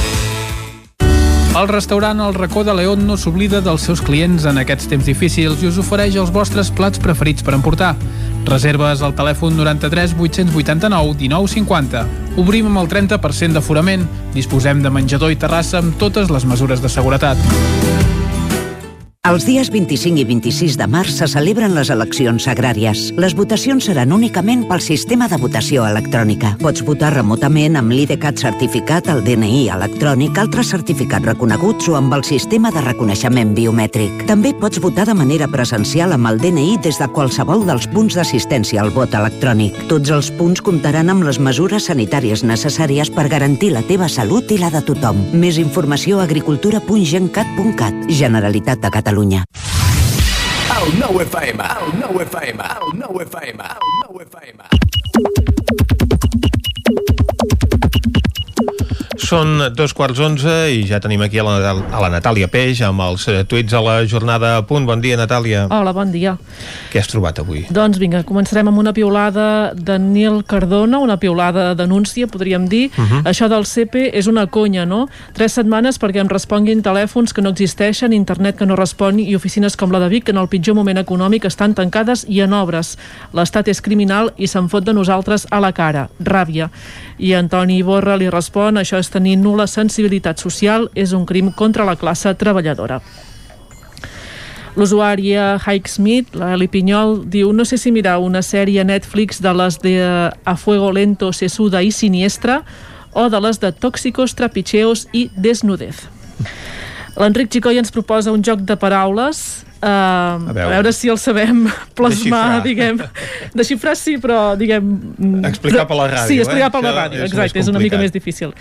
El 1.51 1.67
restaurant 1.67 2.21
El 2.21 2.33
Racó 2.33 2.63
de 2.63 2.73
León 2.73 3.01
no 3.05 3.17
s'oblida 3.19 3.59
dels 3.59 3.83
seus 3.83 3.99
clients 4.01 4.45
en 4.47 4.61
aquests 4.61 4.87
temps 4.87 5.03
difícils 5.09 5.59
i 5.59 5.67
us 5.67 5.79
ofereix 5.81 6.15
els 6.15 6.31
vostres 6.31 6.69
plats 6.71 7.01
preferits 7.03 7.43
per 7.43 7.57
emportar. 7.57 7.91
Reserves 8.47 9.03
al 9.03 9.17
telèfon 9.17 9.59
93 9.59 10.15
889 10.15 11.17
1950. 11.19 12.05
Obrim 12.39 12.71
amb 12.71 12.85
el 12.85 12.87
30% 12.95 13.59
d'aforament. 13.59 14.07
Disposem 14.31 14.79
de 14.79 14.93
menjador 14.95 15.35
i 15.35 15.39
terrassa 15.43 15.83
amb 15.83 15.99
totes 15.99 16.31
les 16.31 16.47
mesures 16.47 16.79
de 16.79 16.93
seguretat. 16.95 18.10
Els 19.21 19.43
dies 19.45 19.67
25 19.69 20.17
i 20.17 20.23
26 20.25 20.79
de 20.79 20.85
març 20.89 21.11
se 21.13 21.27
celebren 21.29 21.75
les 21.77 21.91
eleccions 21.93 22.47
agràries. 22.49 23.03
Les 23.21 23.35
votacions 23.37 23.85
seran 23.85 24.09
únicament 24.15 24.63
pel 24.65 24.81
sistema 24.81 25.27
de 25.29 25.37
votació 25.37 25.83
electrònica. 25.85 26.55
Pots 26.57 26.81
votar 26.81 27.11
remotament 27.13 27.77
amb 27.77 27.93
l'IDCAT 27.93 28.41
certificat, 28.41 29.11
el 29.13 29.21
DNI 29.21 29.67
electrònic, 29.75 30.39
altres 30.41 30.71
certificats 30.73 31.29
reconeguts 31.29 31.91
o 31.91 31.99
amb 31.99 32.15
el 32.17 32.25
sistema 32.25 32.71
de 32.73 32.81
reconeixement 32.81 33.51
biomètric. 33.53 34.23
També 34.25 34.55
pots 34.57 34.81
votar 34.81 35.05
de 35.05 35.13
manera 35.13 35.45
presencial 35.53 36.17
amb 36.17 36.31
el 36.31 36.41
DNI 36.41 36.81
des 36.81 36.97
de 36.97 37.09
qualsevol 37.13 37.61
dels 37.69 37.85
punts 37.93 38.17
d'assistència 38.17 38.81
al 38.81 38.89
vot 38.89 39.13
electrònic. 39.13 39.77
Tots 39.93 40.15
els 40.17 40.31
punts 40.41 40.65
comptaran 40.65 41.13
amb 41.13 41.29
les 41.29 41.37
mesures 41.37 41.91
sanitàries 41.93 42.41
necessàries 42.41 43.13
per 43.13 43.29
garantir 43.29 43.69
la 43.77 43.85
teva 43.85 44.09
salut 44.09 44.49
i 44.49 44.57
la 44.65 44.73
de 44.73 44.81
tothom. 44.81 45.21
Més 45.37 45.61
informació 45.61 46.17
a 46.17 46.25
agricultura.gencat.cat. 46.25 48.09
Generalitat 48.09 48.81
de 48.81 48.89
Catalunya. 48.89 49.10
Catalunya. 49.11 49.43
El 50.71 50.93
nou 50.99 51.19
FM, 51.19 51.59
el 51.59 51.99
nou 51.99 52.21
FM, 52.23 52.63
el 52.79 52.93
nou 52.95 53.19
FM, 53.27 53.59
el 53.59 53.97
nou 54.07 54.21
FM. 54.23 55.50
Són 59.31 59.61
dos 59.71 59.93
quarts 59.95 60.19
onze 60.19 60.51
i 60.75 60.81
ja 60.89 60.97
tenim 60.99 61.21
aquí 61.23 61.39
a 61.39 61.43
la, 61.47 61.53
a 61.71 61.99
la 62.03 62.09
Natàlia 62.11 62.49
Peix 62.51 62.81
amb 62.83 62.99
els 63.05 63.23
eh, 63.31 63.45
tuits 63.47 63.71
a 63.71 63.79
la 63.79 63.93
jornada 64.03 64.57
a 64.57 64.63
punt. 64.67 64.83
Bon 64.83 64.99
dia, 64.99 65.15
Natàlia. 65.15 65.61
Hola, 65.71 65.93
bon 65.95 66.09
dia. 66.11 66.33
Què 66.91 66.99
has 66.99 67.07
trobat 67.07 67.39
avui? 67.39 67.61
Doncs 67.71 67.95
vinga, 68.01 68.25
començarem 68.27 68.67
amb 68.67 68.81
una 68.81 68.91
piulada 68.91 69.45
de 69.71 69.95
Nil 70.03 70.41
Cardona, 70.43 70.99
una 70.99 71.15
piulada 71.15 71.69
de 71.69 71.77
denúncia, 71.79 72.27
podríem 72.27 72.65
dir. 72.67 72.89
Uh 72.97 73.05
-huh. 73.05 73.21
Això 73.31 73.47
del 73.47 73.63
CP 73.63 74.11
és 74.11 74.27
una 74.27 74.47
conya, 74.47 74.85
no? 74.85 75.07
Tres 75.31 75.53
setmanes 75.53 75.97
perquè 75.97 76.19
em 76.19 76.27
responguin 76.27 76.83
telèfons 76.83 77.31
que 77.31 77.41
no 77.41 77.51
existeixen, 77.51 78.11
internet 78.11 78.57
que 78.57 78.65
no 78.65 78.75
respon 78.75 79.17
i 79.17 79.33
oficines 79.35 79.77
com 79.77 79.91
la 79.91 79.99
de 79.99 80.09
Vic 80.09 80.25
que 80.25 80.31
en 80.31 80.39
el 80.39 80.49
pitjor 80.49 80.75
moment 80.75 80.97
econòmic 80.97 81.45
estan 81.45 81.73
tancades 81.73 82.25
i 82.27 82.41
en 82.41 82.51
obres. 82.51 82.97
L'estat 83.31 83.69
és 83.69 83.81
criminal 83.81 84.33
i 84.35 84.47
se'n 84.47 84.67
fot 84.67 84.83
de 84.83 84.93
nosaltres 84.93 85.47
a 85.49 85.61
la 85.61 85.71
cara. 85.71 86.09
Ràbia. 86.19 86.69
I 87.17 87.33
Antoni 87.33 87.81
Borra 87.81 88.17
li 88.17 88.29
respon, 88.29 88.75
això 88.75 88.97
és 88.97 89.09
tenir 89.09 89.20
nula 89.21 89.67
sensibilitat 89.67 90.39
social, 90.41 90.89
és 90.95 91.13
un 91.13 91.25
crim 91.25 91.51
contra 91.51 91.85
la 91.87 91.95
classe 91.95 92.33
treballadora. 92.35 93.01
L'usuària 94.75 95.57
Hike 95.59 95.89
Smith, 95.91 96.35
la 96.39 96.53
Eli 96.55 96.69
Pinyol, 96.71 97.25
diu 97.27 97.51
no 97.51 97.65
sé 97.67 97.75
si 97.77 97.91
mirar 97.91 98.19
una 98.23 98.39
sèrie 98.45 98.83
Netflix 98.87 99.41
de 99.43 99.51
les 99.53 99.77
de 99.83 99.97
A 100.31 100.55
Fuego 100.55 100.93
Lento, 100.95 101.33
Sesuda 101.35 101.81
i 101.83 101.91
Siniestra 101.91 102.61
o 103.11 103.27
de 103.29 103.41
les 103.43 103.59
de 103.59 103.73
Tóxicos, 103.75 104.35
Trapicheos 104.39 105.09
i 105.11 105.27
Desnudez. 105.35 106.05
L'Enric 107.19 107.51
Gicoi 107.51 107.81
ens 107.81 107.91
proposa 107.91 108.31
un 108.31 108.43
joc 108.43 108.63
de 108.63 108.79
paraules 108.79 109.65
Uh, 109.81 109.87
a, 109.89 110.53
veure. 110.53 110.61
a 110.61 110.69
veure 110.75 110.91
si 110.93 111.09
el 111.09 111.17
sabem 111.17 111.63
plasmar, 111.97 112.61
Desxifrar. 112.61 112.65
diguem 112.67 112.99
desxifrar 113.57 113.95
sí, 113.97 114.19
però 114.21 114.51
diguem 114.53 114.91
Explicar 115.49 115.87
per 115.89 115.97
la 115.97 116.05
ràdio, 116.05 116.27
sí, 116.29 116.37
explicar 116.37 116.67
eh? 116.67 116.73
per 116.75 116.81
la 116.85 116.91
ràdio, 116.99 117.23
és 117.23 117.31
exacte, 117.31 117.57
més 117.57 117.65
és 117.65 117.71
una 117.71 117.81
mica 117.81 117.97
més 117.97 118.13
difícil 118.13 118.53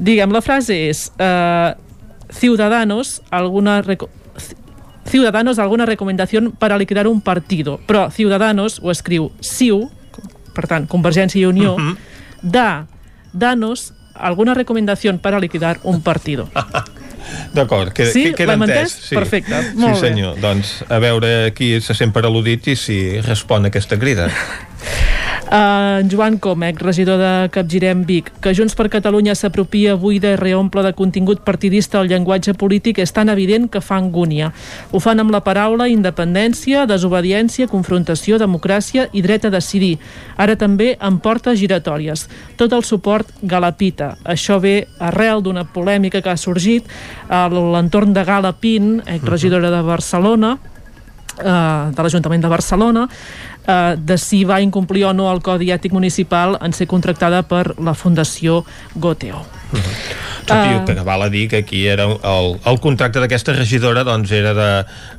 diguem, 0.00 0.30
la 0.32 0.40
frase 0.42 0.88
és 0.88 1.10
uh, 1.20 1.74
Ciudadanos 2.32 3.20
alguna 3.30 3.82
Ciudadanos 5.04 5.58
alguna 5.58 5.84
recomendación 5.86 6.52
para 6.52 6.78
liquidar 6.78 7.06
un 7.08 7.20
partido 7.20 7.80
però 7.86 8.10
Ciudadanos 8.10 8.80
ho 8.82 8.90
escriu 8.90 9.32
CIU 9.42 9.90
per 10.54 10.66
tant, 10.68 10.86
Convergència 10.88 11.40
i 11.40 11.46
Unió 11.46 11.76
Mhm. 11.78 11.96
da, 12.42 12.86
danos 13.32 13.94
alguna 14.14 14.54
recomendación 14.54 15.18
para 15.18 15.40
liquidar 15.40 15.80
un 15.82 16.02
partido 16.02 16.48
D'acord, 17.54 17.92
que, 17.92 18.06
Sí? 18.06 18.24
que 18.24 18.34
queda 18.34 18.54
entès. 18.54 18.68
entès? 18.94 19.08
Perfecte, 19.14 19.54
molt 19.74 19.96
sí, 19.96 20.02
bé. 20.02 20.08
senyor. 20.08 20.40
Doncs 20.40 20.84
a 20.88 20.98
veure 20.98 21.52
qui 21.54 21.80
se 21.80 21.94
sent 21.94 22.12
per 22.12 22.24
al·ludit 22.26 22.66
i 22.72 22.76
si 22.76 23.20
respon 23.20 23.64
a 23.64 23.68
aquesta 23.68 23.96
crida. 23.98 24.28
Uh, 25.52 26.00
Joan 26.08 26.38
Comec, 26.38 26.80
regidor 26.80 27.18
de 27.20 27.48
Capgirem 27.52 28.06
Vic, 28.08 28.30
que 28.40 28.54
Junts 28.56 28.72
per 28.72 28.86
Catalunya 28.88 29.34
s'apropia 29.36 29.92
avui 29.92 30.16
de 30.16 30.30
reomple 30.40 30.80
de 30.80 30.94
contingut 30.96 31.42
partidista 31.44 32.00
al 32.00 32.08
llenguatge 32.08 32.54
polític 32.56 33.02
és 33.04 33.12
tan 33.12 33.28
evident 33.28 33.68
que 33.68 33.82
fa 33.84 33.98
angúnia. 34.00 34.48
Ho 34.92 35.02
fan 35.04 35.20
amb 35.20 35.34
la 35.34 35.42
paraula 35.44 35.90
independència, 35.92 36.86
desobediència, 36.88 37.68
confrontació, 37.68 38.40
democràcia 38.40 39.10
i 39.12 39.20
dret 39.20 39.44
a 39.44 39.52
decidir. 39.52 39.98
Ara 40.40 40.56
també 40.56 40.94
amb 40.96 41.20
portes 41.20 41.60
giratòries. 41.60 42.24
Tot 42.56 42.72
el 42.72 42.88
suport 42.88 43.28
galapita. 43.42 44.14
Això 44.24 44.56
ve 44.56 44.86
arrel 45.04 45.44
d'una 45.44 45.68
polèmica 45.68 46.24
que 46.24 46.32
ha 46.32 46.40
sorgit 46.40 46.88
a 47.28 47.44
l'entorn 47.52 48.16
de 48.16 48.24
Gala 48.24 48.56
Pin, 48.56 49.02
exregidora 49.04 49.68
de 49.68 49.84
Barcelona, 49.84 50.56
eh, 50.56 50.71
de 51.38 52.04
l'Ajuntament 52.04 52.42
de 52.42 52.50
Barcelona 52.52 53.06
eh, 53.08 53.94
de 53.96 54.18
si 54.18 54.44
va 54.44 54.60
incomplir 54.60 55.06
o 55.08 55.16
no 55.16 55.30
el 55.32 55.42
Codi 55.42 55.72
Ètic 55.72 55.92
Municipal 55.92 56.58
en 56.60 56.76
ser 56.76 56.90
contractada 56.90 57.42
per 57.42 57.74
la 57.78 57.94
Fundació 57.94 58.62
Goteo. 58.94 59.61
Tot 60.46 60.56
Ah. 60.56 60.80
uh... 60.80 60.84
que 60.84 60.94
val 61.06 61.22
a 61.22 61.28
dir 61.30 61.48
que 61.48 61.58
aquí 61.58 61.86
era 61.86 62.04
el, 62.04 62.48
el 62.64 62.80
contracte 62.80 63.20
d'aquesta 63.22 63.54
regidora 63.54 64.02
doncs 64.04 64.32
era 64.34 64.52
de, 64.54 64.70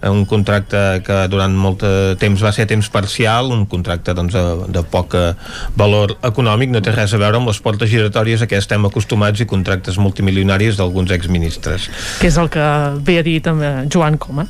un 0.10 0.26
contracte 0.26 1.02
que 1.06 1.20
durant 1.32 1.56
molt 1.56 1.84
de 1.84 2.16
temps 2.20 2.44
va 2.44 2.52
ser 2.56 2.68
a 2.68 2.70
temps 2.70 2.90
parcial, 2.92 3.52
un 3.56 3.66
contracte 3.70 4.14
doncs, 4.14 4.36
de, 4.36 4.72
de 4.74 4.84
poc 4.84 5.16
eh, 5.16 5.34
valor 5.80 6.18
econòmic, 6.24 6.74
no 6.74 6.82
té 6.84 6.94
res 6.96 7.16
a 7.16 7.22
veure 7.22 7.40
amb 7.40 7.52
les 7.52 7.62
portes 7.64 7.90
giratòries 7.92 8.44
a 8.44 8.50
què 8.50 8.60
estem 8.60 8.86
acostumats 8.90 9.44
i 9.44 9.48
contractes 9.50 10.00
multimilionaris 10.02 10.78
d'alguns 10.80 11.14
exministres. 11.16 11.90
que 12.20 12.28
és 12.28 12.38
el 12.38 12.50
que 12.52 12.68
ve 13.04 13.20
a 13.20 13.24
dir 13.24 13.40
també 13.44 13.72
Joan 13.92 14.18
Coma. 14.18 14.46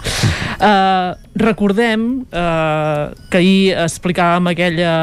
Uh, 0.58 1.14
recordem 1.36 2.26
uh, 2.30 3.14
que 3.30 3.42
ahir 3.42 3.74
explicàvem 3.86 4.52
aquella 4.52 4.94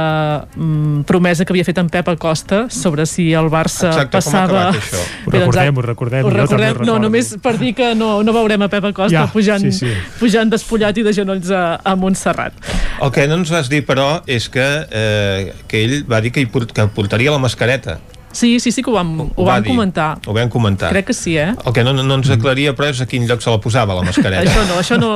um, 0.57 1.03
promesa 1.07 1.45
que 1.45 1.55
havia 1.55 1.67
fet 1.67 1.79
en 1.83 1.91
Pep 1.91 2.09
Acosta 2.13 2.67
sobre 2.71 3.07
si 3.07 3.33
el 3.35 3.51
Barça 3.53 3.91
Exacte, 3.91 4.19
passava... 4.19 4.71
això? 4.91 5.01
Ho 5.27 5.31
recordem, 5.33 5.79
ho 5.79 5.87
recordem, 5.87 6.25
Ho 6.27 6.29
ho 6.29 6.35
recordem, 6.35 6.75
no, 6.75 6.83
recordo. 6.83 6.99
només 7.07 7.33
per 7.43 7.55
dir 7.63 7.73
que 7.79 7.95
no, 7.95 8.11
no 8.27 8.35
veurem 8.37 8.67
a 8.67 8.69
Pep 8.69 8.91
Acosta 8.91 9.15
Ja, 9.15 9.27
pujant, 9.33 9.63
sí, 9.71 9.73
sí. 9.73 9.95
pujant 10.19 10.51
despullat 10.53 10.99
i 10.99 11.07
de 11.07 11.15
genolls 11.15 11.49
a, 11.55 11.79
a 11.81 11.95
Montserrat. 11.97 12.53
El 13.01 13.11
que 13.15 13.27
no 13.31 13.39
ens 13.41 13.51
vas 13.55 13.71
dir, 13.73 13.85
però, 13.87 14.21
és 14.27 14.51
que, 14.53 14.67
eh, 14.91 15.53
que 15.71 15.85
ell 15.87 16.01
va 16.11 16.21
dir 16.21 16.33
que, 16.35 16.43
hi 16.43 16.51
port, 16.51 16.75
que 16.75 16.87
portaria 16.93 17.31
la 17.31 17.39
mascareta. 17.39 18.01
Sí, 18.33 18.61
sí, 18.63 18.71
sí 18.71 18.83
que 18.83 18.91
ho 18.93 18.95
vam, 18.95 19.09
ho 19.35 19.45
va 19.45 19.57
vam 19.57 19.65
dir. 19.65 19.73
comentar. 19.73 20.11
Ho 20.27 20.33
vam 20.37 20.49
comentar. 20.53 20.91
Crec 20.93 21.09
que 21.09 21.15
sí, 21.17 21.33
eh? 21.37 21.49
El 21.67 21.73
que 21.75 21.83
no, 21.83 21.93
no 21.97 22.15
ens 22.21 22.29
aclaria, 22.31 22.75
però, 22.79 22.91
és 22.93 23.01
a 23.03 23.07
quin 23.11 23.25
lloc 23.27 23.43
se 23.43 23.51
la 23.51 23.59
posava, 23.63 23.97
la 23.99 24.05
mascareta. 24.07 24.45
Això 24.47 24.67
no, 24.69 24.77
això 24.79 24.99
no, 25.01 25.11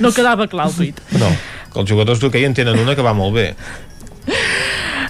no 0.00 0.12
quedava 0.16 0.46
clar 0.48 0.70
al 0.70 0.72
tuit. 0.78 1.02
No, 1.20 1.28
que 1.72 1.82
els 1.82 1.90
jugadors 1.90 2.22
d'hoquei 2.22 2.46
en 2.48 2.54
tenen 2.56 2.78
una 2.80 2.94
que 2.96 3.04
va 3.04 3.12
molt 3.12 3.36
bé. 3.36 3.50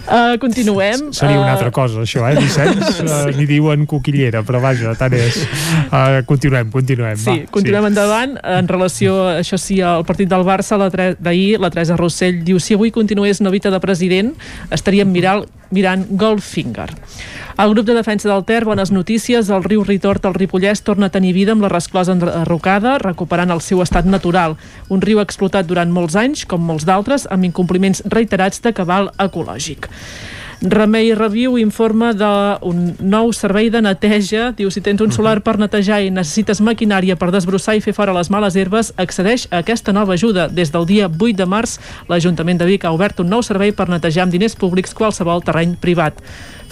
Uh, 0.07 0.39
continuem. 0.39 1.09
Seria 1.13 1.41
una 1.41 1.51
Uh, 1.51 1.55
altra 1.57 1.71
cosa, 1.75 2.03
això, 2.05 2.23
eh, 2.29 2.37
Vicenç? 2.39 2.85
Uh, 3.07 3.31
N'hi 3.37 3.47
diuen 3.49 3.87
coquillera, 3.91 4.43
però 4.47 4.61
vaja, 4.63 4.93
tant 4.99 5.15
és. 5.15 5.39
Uh, 5.91 6.21
continuem, 6.27 6.71
continuem. 6.71 7.19
Sí, 7.19 7.31
va, 7.43 7.51
continuem 7.55 7.87
sí. 7.87 7.91
endavant. 7.93 8.37
En 8.57 8.71
relació, 8.71 9.17
això 9.41 9.59
sí, 9.61 9.81
al 9.83 10.05
partit 10.07 10.31
del 10.31 10.47
Barça 10.47 10.79
d'ahir, 10.79 11.59
la 11.63 11.71
Teresa 11.75 11.99
Rossell 11.99 12.43
diu 12.47 12.61
si 12.63 12.75
avui 12.79 12.93
continués 12.95 13.43
Novita 13.43 13.71
de 13.75 13.81
president, 13.83 14.33
estaríem 14.75 15.11
mirant, 15.11 15.47
mirant 15.75 16.07
Goldfinger. 16.11 16.91
El 17.59 17.71
grup 17.73 17.87
de 17.87 17.95
defensa 17.95 18.29
del 18.29 18.45
Ter, 18.45 18.67
bones 18.69 18.91
notícies, 18.93 19.49
el 19.49 19.63
riu 19.65 19.81
Ritort 19.81 20.27
al 20.29 20.35
Ripollès 20.37 20.83
torna 20.85 21.09
a 21.09 21.13
tenir 21.15 21.33
vida 21.33 21.55
amb 21.57 21.65
la 21.65 21.71
resclosa 21.73 22.13
enderrocada, 22.13 22.99
recuperant 23.01 23.55
el 23.55 23.63
seu 23.65 23.81
estat 23.81 24.05
natural. 24.05 24.59
Un 24.93 25.01
riu 25.01 25.23
explotat 25.23 25.65
durant 25.65 25.89
molts 25.89 26.19
anys, 26.21 26.45
com 26.45 26.61
molts 26.61 26.85
d'altres, 26.85 27.25
amb 27.33 27.49
incompliments 27.49 28.05
reiterats 28.13 28.61
de 28.61 28.75
cabal 28.77 29.09
ecològic. 29.17 29.89
Remei 30.61 31.15
Review 31.15 31.59
informa 31.61 32.15
d'un 32.17 32.95
nou 33.01 33.33
servei 33.37 33.69
de 33.73 33.81
neteja. 33.85 34.51
Diu, 34.57 34.71
si 34.73 34.81
tens 34.81 35.01
un 35.05 35.13
solar 35.13 35.43
per 35.45 35.59
netejar 35.61 36.03
i 36.05 36.13
necessites 36.13 36.61
maquinària 36.65 37.17
per 37.17 37.29
desbrossar 37.33 37.77
i 37.77 37.83
fer 37.85 37.93
fora 37.97 38.15
les 38.17 38.29
males 38.33 38.57
herbes, 38.57 38.93
accedeix 38.97 39.47
a 39.51 39.61
aquesta 39.61 39.93
nova 39.97 40.17
ajuda. 40.17 40.49
Des 40.49 40.73
del 40.73 40.89
dia 40.89 41.09
8 41.09 41.37
de 41.37 41.49
març, 41.49 41.77
l'Ajuntament 42.09 42.61
de 42.61 42.69
Vic 42.69 42.85
ha 42.85 42.93
obert 42.93 43.21
un 43.21 43.33
nou 43.33 43.45
servei 43.45 43.73
per 43.73 43.89
netejar 43.93 44.25
amb 44.25 44.33
diners 44.33 44.57
públics 44.57 44.97
qualsevol 44.97 45.45
terreny 45.45 45.77
privat. 45.81 46.25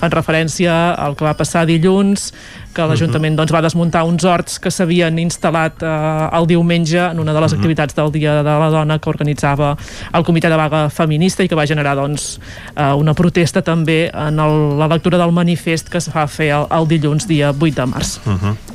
Fan 0.05 0.13
referència 0.13 0.75
al 1.01 1.15
que 1.17 1.25
va 1.25 1.33
passar 1.33 1.63
dilluns, 1.65 2.29
que 2.77 2.85
l'Ajuntament 2.85 3.39
doncs, 3.39 3.55
va 3.55 3.63
desmuntar 3.65 4.03
uns 4.05 4.27
horts 4.29 4.59
que 4.61 4.69
s'havien 4.75 5.17
instal·lat 5.23 5.81
eh, 5.81 5.93
el 6.37 6.49
diumenge 6.51 7.01
en 7.07 7.23
una 7.23 7.33
de 7.33 7.41
les 7.41 7.55
activitats 7.57 7.97
del 7.97 8.13
Dia 8.13 8.35
de 8.45 8.57
la 8.61 8.69
Dona 8.75 8.99
que 9.01 9.09
organitzava 9.09 9.73
el 10.13 10.27
Comitè 10.27 10.51
de 10.53 10.61
Vaga 10.61 10.85
Feminista 10.93 11.47
i 11.47 11.49
que 11.49 11.57
va 11.57 11.65
generar 11.71 11.97
doncs, 11.97 12.35
eh, 12.75 12.93
una 12.93 13.17
protesta 13.17 13.65
també 13.65 14.11
en 14.11 14.45
el, 14.45 14.59
la 14.83 14.91
lectura 14.93 15.23
del 15.23 15.33
manifest 15.33 15.89
que 15.89 16.03
es 16.03 16.11
va 16.13 16.29
fer 16.29 16.53
el, 16.59 16.69
el 16.69 16.91
dilluns, 16.91 17.31
dia 17.31 17.55
8 17.55 17.75
de 17.81 17.93
març. 17.95 18.19
Uh 18.27 18.37
-huh. 18.37 18.74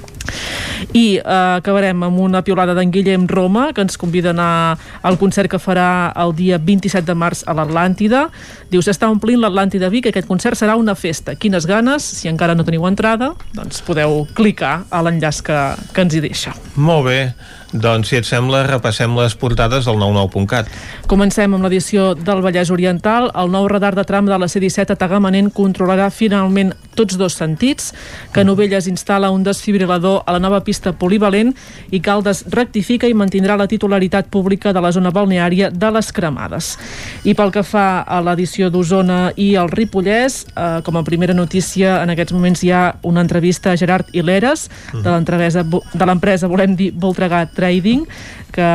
I 0.94 1.20
eh, 1.20 1.58
acabarem 1.60 2.04
amb 2.08 2.20
una 2.24 2.42
piolada 2.46 2.76
d'en 2.78 2.92
Guillem 2.94 3.28
Roma, 3.30 3.70
que 3.74 3.84
ens 3.86 4.00
convida 4.00 4.32
a 4.32 4.36
anar 4.36 4.78
al 5.04 5.20
concert 5.22 5.52
que 5.52 5.60
farà 5.62 6.12
el 6.20 6.34
dia 6.38 6.58
27 6.58 7.06
de 7.08 7.16
març 7.18 7.44
a 7.46 7.56
l'Atlàntida. 7.58 8.28
Diu, 8.72 8.84
s'està 8.86 9.10
omplint 9.12 9.42
l'Atlàntida 9.42 9.92
Vic, 9.94 10.10
aquest 10.10 10.28
concert 10.30 10.60
serà 10.60 10.78
una 10.80 10.96
festa. 10.96 11.36
Quines 11.36 11.68
ganes, 11.70 12.06
si 12.20 12.32
encara 12.32 12.56
no 12.56 12.66
teniu 12.68 12.88
entrada, 12.90 13.34
doncs 13.56 13.84
podeu 13.86 14.26
clicar 14.38 14.84
a 14.90 15.04
l'enllaç 15.06 15.44
que, 15.46 15.62
que 15.94 16.06
ens 16.06 16.16
hi 16.16 16.26
deixa. 16.26 16.56
Molt 16.76 17.10
bé. 17.10 17.22
Doncs, 17.70 18.10
si 18.10 18.18
et 18.18 18.26
sembla, 18.26 18.64
repassem 18.66 19.14
les 19.20 19.36
portades 19.38 19.86
del 19.86 20.00
99.cat. 20.02 20.72
Comencem 21.10 21.54
amb 21.54 21.68
l'edició 21.68 22.16
del 22.18 22.42
Vallès 22.42 22.72
Oriental. 22.74 23.30
El 23.38 23.52
nou 23.54 23.68
radar 23.70 23.94
de 23.98 24.06
tram 24.10 24.26
de 24.26 24.38
la 24.42 24.50
C-17 24.50 24.96
a 24.96 24.98
Tagamanent 24.98 25.52
controlarà 25.54 26.10
finalment 26.10 26.74
tots 27.00 27.18
dos 27.18 27.40
sentits. 27.40 27.94
que 28.34 28.44
Novelles 28.44 28.88
instal·la 28.92 29.32
un 29.32 29.44
desfibrilador 29.44 30.24
a 30.26 30.36
la 30.36 30.40
nova 30.40 30.60
pista 30.62 30.92
polivalent 30.94 31.54
i 31.92 32.02
Caldes 32.04 32.44
rectifica 32.52 33.08
i 33.08 33.16
mantindrà 33.16 33.56
la 33.58 33.68
titularitat 33.68 34.28
pública 34.30 34.74
de 34.74 34.82
la 34.82 34.92
zona 34.92 35.12
balneària 35.16 35.72
de 35.72 35.92
les 35.96 36.12
Cremades. 36.12 36.76
I 37.24 37.34
pel 37.34 37.54
que 37.56 37.64
fa 37.64 38.04
a 38.04 38.20
l'edició 38.22 38.70
d'Osona 38.70 39.32
i 39.36 39.54
el 39.56 39.72
Ripollès, 39.72 40.44
eh, 40.50 40.82
com 40.84 40.98
a 40.98 41.04
primera 41.04 41.34
notícia, 41.34 42.02
en 42.04 42.14
aquests 42.14 42.34
moments 42.34 42.64
hi 42.64 42.72
ha 42.72 42.84
una 43.04 43.22
entrevista 43.22 43.72
a 43.72 43.78
Gerard 43.78 44.14
Hileres, 44.14 44.70
de 44.94 45.10
l'empresa 45.10 45.64
de 45.94 46.06
l'empresa, 46.06 46.48
volem 46.48 46.76
dir, 46.76 46.92
Voltregà 46.94 47.46
Trading, 47.54 48.06
que 48.52 48.70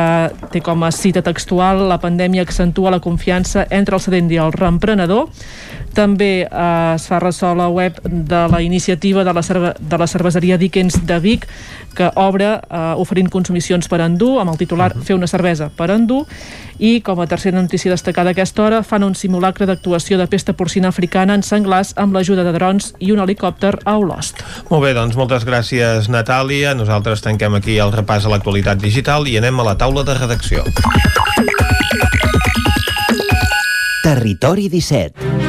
té 0.53 0.61
com 0.63 0.83
a 0.83 0.91
cita 0.95 1.23
textual 1.25 1.83
la 1.89 1.99
pandèmia 2.01 2.45
accentua 2.45 2.93
la 2.93 3.01
confiança 3.03 3.65
entre 3.69 3.97
el 3.97 4.03
cedent 4.03 4.31
i 4.31 4.39
el 4.41 4.53
reemprenedor. 4.55 5.27
També 5.95 6.31
eh, 6.43 6.95
es 6.95 7.07
fa 7.07 7.19
ressò 7.23 7.53
la 7.55 7.69
web 7.71 7.99
de 8.23 8.47
la 8.47 8.61
iniciativa 8.61 9.23
de 9.23 9.33
la, 9.33 9.43
cerve 9.43 9.73
de 9.79 9.97
la 9.97 10.07
cerveseria 10.07 10.57
Dickens 10.57 11.05
de 11.05 11.19
Vic, 11.19 11.47
que 11.95 12.09
obre 12.15 12.55
eh, 12.55 12.93
oferint 12.95 13.29
consumicions 13.29 13.89
per 13.91 13.99
endur, 14.05 14.39
amb 14.41 14.51
el 14.51 14.57
titular 14.57 14.91
uh 14.93 14.99
-huh. 14.99 15.03
Fer 15.03 15.15
una 15.15 15.27
cervesa 15.27 15.69
per 15.69 15.91
endur, 15.91 16.25
i 16.79 17.01
com 17.01 17.19
a 17.19 17.27
tercera 17.27 17.61
notícia 17.61 17.91
destacada 17.91 18.29
a 18.29 18.31
aquesta 18.31 18.63
hora 18.63 18.83
fan 18.83 19.03
un 19.03 19.15
simulacre 19.15 19.65
d'actuació 19.65 20.17
de 20.17 20.27
pesta 20.27 20.53
porcina 20.53 20.89
africana 20.89 21.33
en 21.33 21.43
senglars 21.43 21.93
amb 21.95 22.13
l'ajuda 22.13 22.43
de 22.43 22.51
drons 22.51 22.93
i 22.99 23.11
un 23.11 23.19
helicòpter 23.19 23.79
a 23.85 23.97
Olost. 23.97 24.43
Molt 24.69 24.83
bé, 24.83 24.93
doncs 24.93 25.15
moltes 25.15 25.45
gràcies, 25.45 26.09
Natàlia. 26.09 26.75
Nosaltres 26.75 27.21
tanquem 27.21 27.55
aquí 27.55 27.77
el 27.77 27.91
repàs 27.91 28.25
a 28.25 28.29
l'actualitat 28.29 28.81
digital 28.81 29.27
i 29.27 29.37
anem 29.37 29.59
a 29.59 29.63
la 29.63 29.77
taula 29.77 30.03
de 30.03 30.13
redacció. 30.13 30.63
Territori 34.03 34.69
17 34.69 35.44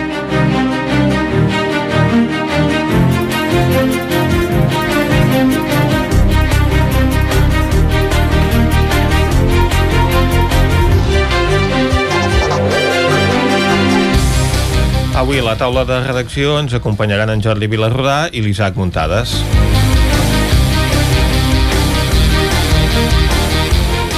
Avui 15.27 15.41
a 15.41 15.43
la 15.43 15.57
taula 15.59 15.83
de 15.83 15.97
redacció 16.05 16.53
ens 16.61 16.77
acompanyaran 16.77 17.33
en 17.33 17.41
Jordi 17.43 17.67
Vilarrodà 17.67 18.29
i 18.31 18.45
l'Isaac 18.45 18.77
Muntades. 18.79 19.33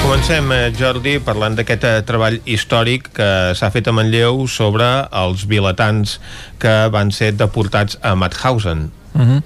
Comencem, 0.03 0.53
eh, 0.53 0.69
Jordi, 0.77 1.15
parlant 1.17 1.57
d'aquest 1.57 1.87
eh, 1.89 1.95
treball 2.05 2.37
històric 2.45 3.09
que 3.17 3.31
s'ha 3.57 3.71
fet 3.73 3.89
a 3.89 3.95
Manlleu 3.97 4.45
sobre 4.45 4.91
els 5.23 5.47
vilatans 5.49 6.19
que 6.61 6.77
van 6.93 7.09
ser 7.09 7.31
deportats 7.41 7.97
a 8.05 8.13
Mauthausen. 8.13 8.91
Uh 9.13 9.21
-huh. 9.21 9.41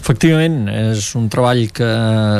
Efectivament, 0.00 0.68
és 0.68 1.14
un 1.14 1.28
treball 1.28 1.70
que 1.72 1.88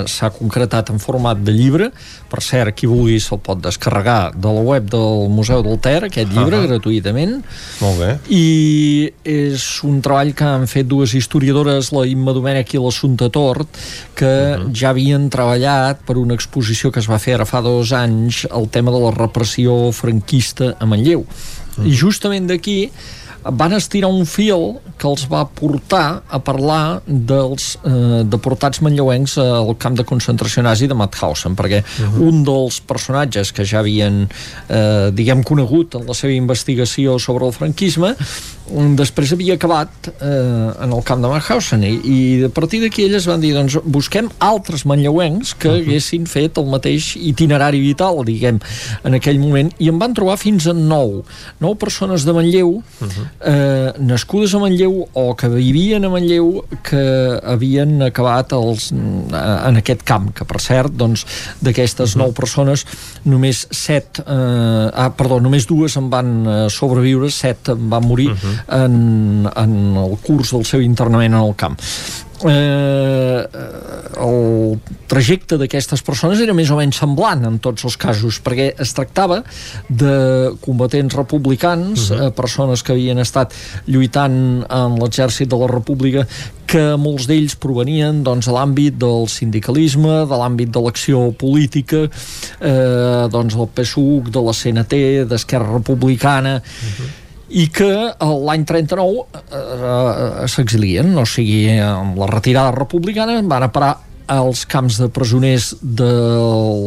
s'ha 0.06 0.30
concretat 0.30 0.90
en 0.90 0.98
format 0.98 1.36
de 1.36 1.52
llibre. 1.52 1.90
Per 2.28 2.42
cert, 2.42 2.74
qui 2.74 2.86
vulgui 2.86 3.18
se'l 3.20 3.38
pot 3.38 3.60
descarregar 3.60 4.32
de 4.34 4.48
la 4.48 4.60
web 4.60 4.88
del 4.90 5.28
Museu 5.28 5.62
del 5.62 5.78
Ter, 5.80 6.05
aquest 6.05 6.30
llibre, 6.32 6.56
uh 6.56 6.62
-huh. 6.62 6.68
gratuïtament. 6.68 7.42
Molt 7.80 7.98
bé. 7.98 8.18
I 8.28 9.12
és 9.24 9.82
un 9.82 10.00
treball 10.00 10.34
que 10.34 10.44
han 10.44 10.66
fet 10.66 10.86
dues 10.86 11.12
historiadores, 11.12 11.90
la 11.90 12.06
Imma 12.06 12.32
Domènech 12.32 12.74
i 12.74 12.78
l'Assumpta 12.78 13.28
Tort, 13.28 13.68
que 14.14 14.24
uh 14.24 14.59
-huh. 14.59 14.74
ja 14.74 14.90
havien 14.90 15.28
treballat 15.28 15.98
per 16.06 16.16
una 16.16 16.34
exposició 16.34 16.90
que 16.90 17.00
es 17.00 17.09
va 17.09 17.18
fer 17.18 17.34
ara 17.34 17.44
fa 17.44 17.60
dos 17.60 17.92
anys 17.92 18.46
el 18.55 18.68
tema 18.68 18.90
de 18.90 18.98
la 18.98 19.10
repressió 19.10 19.92
franquista 19.92 20.76
a 20.78 20.86
Manlleu. 20.86 21.20
Uh 21.20 21.26
-huh. 21.76 21.86
I 21.86 21.96
justament 21.96 22.46
d'aquí 22.46 22.90
van 23.44 23.73
estirar 23.77 24.10
un 24.10 24.27
fil 24.27 24.78
que 24.98 25.06
els 25.09 25.24
va 25.31 25.44
portar 25.47 26.23
a 26.28 26.40
parlar 26.43 27.01
dels 27.06 27.77
eh, 27.86 28.23
deportats 28.27 28.82
manlleuencs 28.85 29.39
al 29.43 29.74
camp 29.81 29.98
de 29.98 30.06
concentració 30.09 30.65
nazi 30.66 30.89
de 30.90 30.97
Mauthausen, 30.98 31.55
perquè 31.56 31.82
uh 31.82 32.06
-huh. 32.06 32.28
un 32.28 32.43
dels 32.44 32.81
personatges 32.81 33.52
que 33.52 33.65
ja 33.65 33.78
havien, 33.78 34.28
eh, 34.69 35.10
diguem, 35.12 35.43
conegut 35.43 35.94
en 35.94 36.06
la 36.06 36.15
seva 36.15 36.32
investigació 36.32 37.19
sobre 37.19 37.47
el 37.47 37.52
franquisme, 37.52 38.16
després 38.99 39.32
havia 39.32 39.55
acabat 39.57 40.09
eh, 40.11 40.85
en 40.85 40.93
el 40.93 41.03
camp 41.07 41.23
de 41.23 41.31
Mauthausen 41.31 41.85
i, 41.86 41.93
i 42.05 42.19
a 42.49 42.51
partir 42.53 42.81
d'aquí 42.82 43.07
elles 43.09 43.27
van 43.28 43.40
dir 43.40 43.55
doncs 43.57 43.78
busquem 43.85 44.28
altres 44.45 44.85
manlleuencs 44.89 45.55
que 45.55 45.69
uh 45.69 45.74
-huh. 45.74 45.82
haguessin 45.82 46.27
fet 46.27 46.59
el 46.59 46.66
mateix 46.66 47.16
itinerari 47.16 47.81
vital, 47.81 48.24
diguem, 48.24 48.61
en 49.05 49.15
aquell 49.15 49.39
moment 49.39 49.73
i 49.78 49.89
en 49.89 49.99
van 49.99 50.15
trobar 50.15 50.36
fins 50.36 50.66
a 50.66 50.73
nou 50.73 51.24
nou 51.61 51.74
persones 51.74 52.24
de 52.24 52.32
Manlleu 52.32 52.69
uh 52.69 52.82
-huh. 53.01 53.27
eh, 53.40 53.93
nascudes 53.99 54.55
a 54.55 54.59
Manlleu 54.59 55.09
o 55.12 55.35
que 55.35 55.49
vivien 55.49 56.05
a 56.05 56.09
Manlleu 56.09 56.65
que 56.82 57.40
havien 57.43 58.03
acabat 58.03 58.53
els, 58.53 58.93
en 58.93 59.77
aquest 59.77 60.03
camp, 60.03 60.32
que 60.35 60.45
per 60.45 60.61
cert 60.61 60.93
doncs 60.93 61.27
d'aquestes 61.61 62.15
uh 62.15 62.15
-huh. 62.15 62.24
nou 62.24 62.32
persones 62.32 62.86
només 63.24 63.66
set 63.70 64.20
eh, 64.27 64.90
ah, 64.95 65.12
perdó, 65.16 65.40
només 65.40 65.66
dues 65.66 65.97
en 65.97 66.11
van 66.11 66.47
eh, 66.47 66.69
sobreviure 66.69 67.31
set 67.31 67.69
en 67.69 67.89
van 67.89 68.05
morir 68.07 68.31
uh 68.31 68.36
-huh 68.36 68.57
en, 68.66 69.48
en 69.55 69.76
el 69.97 70.16
curs 70.24 70.52
del 70.52 70.64
seu 70.64 70.80
internament 70.85 71.35
en 71.35 71.43
el 71.43 71.55
camp. 71.56 71.78
Eh, 72.47 73.47
el 74.22 74.78
trajecte 75.10 75.56
d'aquestes 75.59 76.05
persones 76.06 76.39
era 76.39 76.55
més 76.55 76.70
o 76.70 76.76
menys 76.78 77.01
semblant 77.01 77.43
en 77.48 77.56
tots 77.62 77.86
els 77.89 77.97
casos, 77.98 78.39
perquè 78.44 78.68
es 78.78 78.94
tractava 78.94 79.40
de 79.89 80.52
combatents 80.62 81.16
republicans, 81.18 82.10
uh 82.10 82.14
-huh. 82.14 82.26
eh, 82.26 82.30
persones 82.30 82.82
que 82.82 82.93
havien 82.93 83.18
estat 83.18 83.52
lluitant 83.86 84.64
en 84.70 84.98
l'exèrcit 85.02 85.48
de 85.48 85.56
la 85.56 85.66
república, 85.66 86.26
que 86.66 86.97
molts 86.97 87.26
d'ells 87.26 87.56
provenien 87.56 88.22
doncs, 88.22 88.47
a 88.48 88.52
l'àmbit 88.52 88.94
del 88.98 89.26
sindicalisme, 89.26 90.26
de 90.28 90.36
l'àmbit 90.36 90.70
de 90.70 90.80
l'acció 90.80 91.32
política, 91.32 92.09
eh, 92.60 93.28
doncs 93.30 93.56
del 93.56 93.68
PSUC, 93.74 94.30
de 94.30 94.40
la 94.40 94.52
CNT, 94.52 95.24
d'Esquerra 95.24 95.72
Republicana... 95.72 96.56
Uh 96.56 96.60
-huh 96.60 97.27
i 97.48 97.68
que 97.72 97.90
l'any 98.18 98.66
39 98.68 99.24
eh, 99.24 99.56
eh, 99.56 100.44
s'exilien, 100.50 101.14
o 101.16 101.24
sigui, 101.28 101.78
amb 101.82 102.18
la 102.20 102.28
retirada 102.30 102.74
republicana 102.76 103.40
van 103.42 103.66
a 103.66 103.72
parar 103.72 103.94
als 104.28 104.66
camps 104.68 104.98
de 105.00 105.08
presoners 105.08 105.70
de 105.80 106.08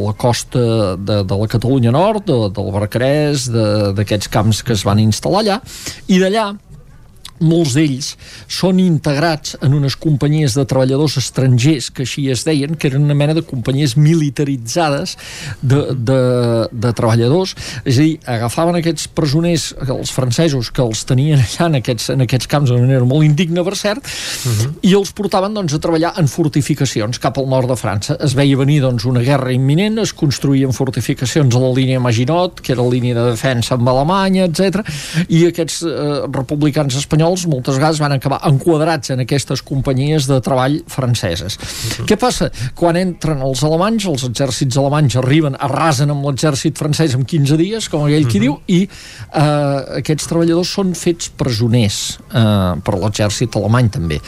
la 0.06 0.14
costa 0.14 0.96
de, 0.96 1.24
de 1.26 1.38
la 1.40 1.48
Catalunya 1.50 1.94
Nord, 1.94 2.28
de, 2.30 2.52
del 2.54 2.70
Barcarès, 2.76 3.48
d'aquests 3.98 4.30
camps 4.30 4.62
que 4.62 4.78
es 4.78 4.86
van 4.86 5.02
instal·lar 5.02 5.42
allà, 5.42 5.58
i 6.06 6.22
d'allà 6.22 6.52
molts 7.42 7.76
d'ells 7.78 8.14
són 8.52 8.80
integrats 8.82 9.58
en 9.62 9.76
unes 9.78 9.98
companyies 10.00 10.56
de 10.58 10.66
treballadors 10.70 11.18
estrangers, 11.22 11.90
que 11.94 12.06
així 12.06 12.28
es 12.32 12.46
deien, 12.48 12.76
que 12.76 12.92
eren 12.92 13.06
una 13.08 13.18
mena 13.18 13.36
de 13.38 13.44
companyies 13.46 13.96
militaritzades 13.98 15.18
de, 15.62 15.82
de, 15.96 16.20
de 16.72 16.94
treballadors, 16.98 17.56
és 17.84 17.98
a 17.98 18.06
dir, 18.06 18.14
agafaven 18.36 18.80
aquests 18.80 19.10
presoners, 19.18 19.72
els 19.88 20.14
francesos, 20.14 20.72
que 20.72 20.84
els 20.86 21.04
tenien 21.10 21.42
allà 21.42 21.70
en 21.70 21.80
aquests, 21.82 22.12
en 22.16 22.26
aquests 22.26 22.50
camps 22.52 22.72
d'una 22.72 22.86
manera 22.86 23.08
molt 23.08 23.28
indigna, 23.28 23.66
per 23.68 23.76
cert, 23.78 24.06
uh 24.06 24.52
-huh. 24.52 24.72
i 24.82 24.94
els 24.96 25.12
portaven 25.12 25.54
doncs, 25.54 25.74
a 25.74 25.80
treballar 25.80 26.14
en 26.18 26.28
fortificacions 26.28 27.20
cap 27.20 27.38
al 27.38 27.48
nord 27.48 27.68
de 27.68 27.76
França. 27.76 28.18
Es 28.20 28.34
veia 28.34 28.58
venir 28.58 28.82
doncs, 28.82 29.06
una 29.06 29.22
guerra 29.22 29.52
imminent, 29.52 30.00
es 30.00 30.14
construïen 30.14 30.72
fortificacions 30.72 31.56
a 31.56 31.60
la 31.60 31.74
línia 31.74 32.00
Maginot, 32.00 32.62
que 32.62 32.74
era 32.74 32.84
la 32.84 32.90
línia 32.90 33.16
de 33.16 33.32
defensa 33.32 33.76
amb 33.76 33.88
Alemanya, 33.88 34.46
etc. 34.46 34.86
i 35.30 35.46
aquests 35.46 35.82
eh, 35.84 36.28
republicans 36.32 36.96
espanyols 36.96 37.31
espanyols 37.32 37.48
moltes 37.48 37.78
vegades 37.78 38.00
van 38.00 38.12
acabar 38.16 38.40
enquadrats 38.48 39.12
en 39.14 39.24
aquestes 39.24 39.62
companyies 39.64 40.28
de 40.28 40.40
treball 40.42 40.82
franceses. 40.88 41.58
Uh 41.58 41.62
-huh. 41.64 42.06
Què 42.06 42.18
passa? 42.18 42.50
Quan 42.76 42.96
entren 42.96 43.42
els 43.42 43.64
alemanys, 43.64 44.06
els 44.06 44.24
exèrcits 44.24 44.78
alemanys 44.78 45.16
arriben, 45.16 45.56
arrasen 45.60 46.10
amb 46.10 46.26
l'exèrcit 46.26 46.78
francès 46.78 47.14
en 47.14 47.26
15 47.26 47.58
dies, 47.58 47.90
com 47.90 48.04
aquell 48.04 48.24
uh 48.24 48.28
-huh. 48.28 48.32
qui 48.32 48.40
diu, 48.40 48.60
i 48.68 48.90
eh, 49.34 49.98
aquests 49.98 50.28
treballadors 50.28 50.70
són 50.70 50.94
fets 50.94 51.30
presoners 51.30 52.20
eh, 52.34 52.82
per 52.84 52.96
l'exèrcit 52.96 53.56
alemany 53.56 53.90
també. 53.90 54.22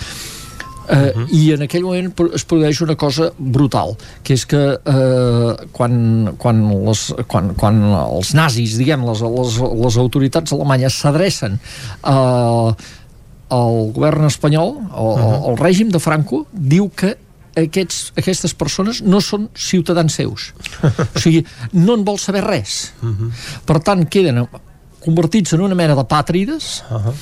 Uh, 0.84 0.96
uh 0.96 1.16
-huh. 1.16 1.28
i 1.32 1.52
en 1.54 1.62
aquell 1.62 1.84
moment 1.84 2.14
es 2.34 2.44
produeix 2.44 2.82
una 2.82 2.96
cosa 2.96 3.32
brutal 3.38 3.96
que 4.24 4.34
és 4.34 4.46
que 4.46 4.80
uh, 4.86 5.56
quan, 5.72 6.36
quan, 6.38 6.86
les, 6.86 7.14
quan, 7.28 7.54
quan 7.56 7.84
els 7.84 8.34
nazis, 8.34 8.78
diguem, 8.78 9.06
les, 9.06 9.22
les, 9.22 9.58
les 9.86 9.98
autoritats 9.98 10.52
alemanyes 10.52 10.94
s'adrecen 10.94 11.60
uh, 12.04 12.74
al 13.48 13.92
govern 13.94 14.26
espanyol 14.26 14.76
o 14.92 15.14
uh 15.14 15.20
-huh. 15.20 15.50
al 15.50 15.58
règim 15.58 15.90
de 15.90 16.00
Franco 16.00 16.46
diu 16.52 16.92
que 16.96 17.18
aquests, 17.56 18.14
aquestes 18.18 18.54
persones 18.54 19.02
no 19.02 19.22
són 19.22 19.50
ciutadans 19.54 20.14
seus 20.14 20.54
o 21.16 21.20
sigui, 21.20 21.46
no 21.74 21.94
en 21.94 22.04
vol 22.04 22.20
saber 22.20 22.44
res 22.44 22.94
uh 23.02 23.10
-huh. 23.10 23.32
per 23.66 23.80
tant 23.80 24.10
queden 24.10 24.48
convertits 25.00 25.54
en 25.54 25.62
una 25.62 25.76
mena 25.76 25.96
de 25.96 26.04
pàtrides 26.04 26.84
uh 26.90 27.06
-huh. 27.06 27.14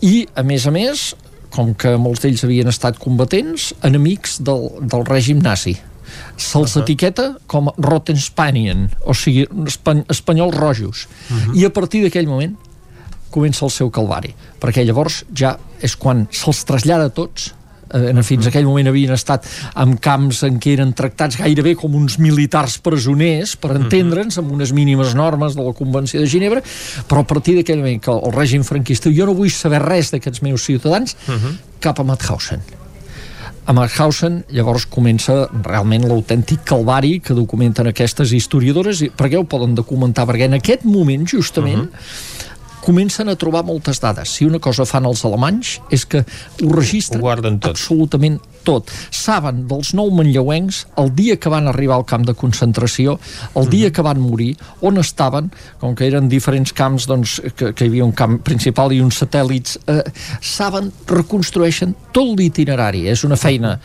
i 0.00 0.28
a 0.34 0.42
més 0.42 0.66
a 0.66 0.70
més 0.70 1.16
com 1.50 1.74
que 1.74 1.96
molts 2.00 2.22
d'ells 2.24 2.44
havien 2.46 2.70
estat 2.70 2.98
combatents, 3.02 3.70
enemics 3.86 4.38
del, 4.46 4.68
del 4.80 5.06
règim 5.08 5.42
nazi. 5.42 5.76
se'ls 6.36 6.74
uh 6.74 6.76
-huh. 6.76 6.82
etiqueta 6.82 7.36
com 7.46 7.70
Rotten 7.78 8.16
Spanian, 8.16 8.90
o 9.04 9.14
sigui, 9.14 9.46
espany 9.66 10.04
espanyols 10.08 10.56
rojos. 10.56 11.08
Uh 11.30 11.36
-huh. 11.36 11.56
I 11.60 11.64
a 11.64 11.70
partir 11.70 12.02
d'aquell 12.02 12.26
moment 12.26 12.56
comença 13.30 13.64
el 13.64 13.70
seu 13.70 13.90
calvari, 13.90 14.34
perquè 14.60 14.84
llavors 14.84 15.24
ja 15.32 15.58
és 15.80 15.96
quan 15.96 16.26
se'ls 16.30 16.64
trasllada 16.64 17.04
a 17.04 17.10
tots 17.10 17.54
eh, 17.94 18.22
fins 18.26 18.48
aquell 18.48 18.66
moment 18.68 18.90
havien 18.90 19.12
estat 19.14 19.46
en 19.80 19.96
camps 20.02 20.42
en 20.46 20.58
què 20.62 20.74
eren 20.78 20.92
tractats 20.96 21.38
gairebé 21.40 21.76
com 21.78 21.94
uns 21.98 22.18
militars 22.22 22.78
presoners, 22.84 23.56
per 23.60 23.74
entendre'ns, 23.76 24.40
amb 24.40 24.52
unes 24.56 24.74
mínimes 24.76 25.14
normes 25.18 25.56
de 25.58 25.66
la 25.66 25.76
Convenció 25.76 26.20
de 26.20 26.28
Ginebra, 26.30 26.62
però 27.08 27.24
a 27.24 27.28
partir 27.28 27.56
d'aquell 27.58 27.82
moment 27.82 28.02
que 28.02 28.12
el 28.14 28.36
règim 28.36 28.66
franquista, 28.66 29.12
jo 29.14 29.28
no 29.28 29.36
vull 29.38 29.52
saber 29.54 29.82
res 29.84 30.12
d'aquests 30.14 30.42
meus 30.46 30.64
ciutadans, 30.66 31.16
uh 31.26 31.34
-huh. 31.34 31.56
cap 31.80 32.00
a 32.00 32.04
Mauthausen. 32.04 32.60
A 33.66 33.72
Mauthausen 33.72 34.44
llavors 34.50 34.86
comença 34.86 35.48
realment 35.62 36.08
l'autèntic 36.08 36.64
calvari 36.64 37.20
que 37.20 37.34
documenten 37.34 37.86
aquestes 37.86 38.32
historiadores 38.32 39.02
perquè 39.16 39.38
ho 39.38 39.44
poden 39.44 39.74
documentar 39.74 40.26
perquè 40.26 40.44
en 40.44 40.54
aquest 40.54 40.84
moment 40.84 41.26
justament 41.26 41.84
uh 41.84 41.86
-huh 41.86 42.39
comencen 42.84 43.28
a 43.28 43.36
trobar 43.36 43.64
moltes 43.64 44.00
dades. 44.00 44.30
Si 44.36 44.46
una 44.48 44.58
cosa 44.58 44.86
fan 44.88 45.06
els 45.08 45.24
alemanys 45.24 45.78
és 45.92 46.06
que 46.06 46.22
ho 46.24 46.70
registren 46.72 47.22
ho 47.22 47.34
tot. 47.58 47.70
absolutament 47.72 48.40
tot. 48.64 48.90
Saben 49.10 49.64
dels 49.68 49.92
nou 49.96 50.10
manlleuencs 50.14 50.84
el 51.00 51.12
dia 51.16 51.36
que 51.40 51.52
van 51.52 51.68
arribar 51.70 51.96
al 51.96 52.06
camp 52.08 52.26
de 52.28 52.34
concentració, 52.34 53.18
el 53.54 53.68
dia 53.68 53.88
mm 53.88 53.90
-hmm. 53.90 53.94
que 53.94 54.02
van 54.02 54.20
morir, 54.20 54.56
on 54.80 54.98
estaven, 54.98 55.50
com 55.78 55.94
que 55.94 56.06
eren 56.06 56.28
diferents 56.28 56.72
camps, 56.72 57.06
doncs, 57.06 57.40
que, 57.56 57.72
que 57.74 57.84
hi 57.84 57.88
havia 57.88 58.04
un 58.04 58.12
camp 58.12 58.42
principal 58.42 58.92
i 58.92 59.00
uns 59.00 59.22
satèl·lits, 59.22 59.78
eh, 59.86 60.04
saben, 60.40 60.92
reconstrueixen 61.06 61.94
tot 62.12 62.38
l'itinerari. 62.38 63.08
És 63.08 63.24
una 63.24 63.36
feina 63.36 63.78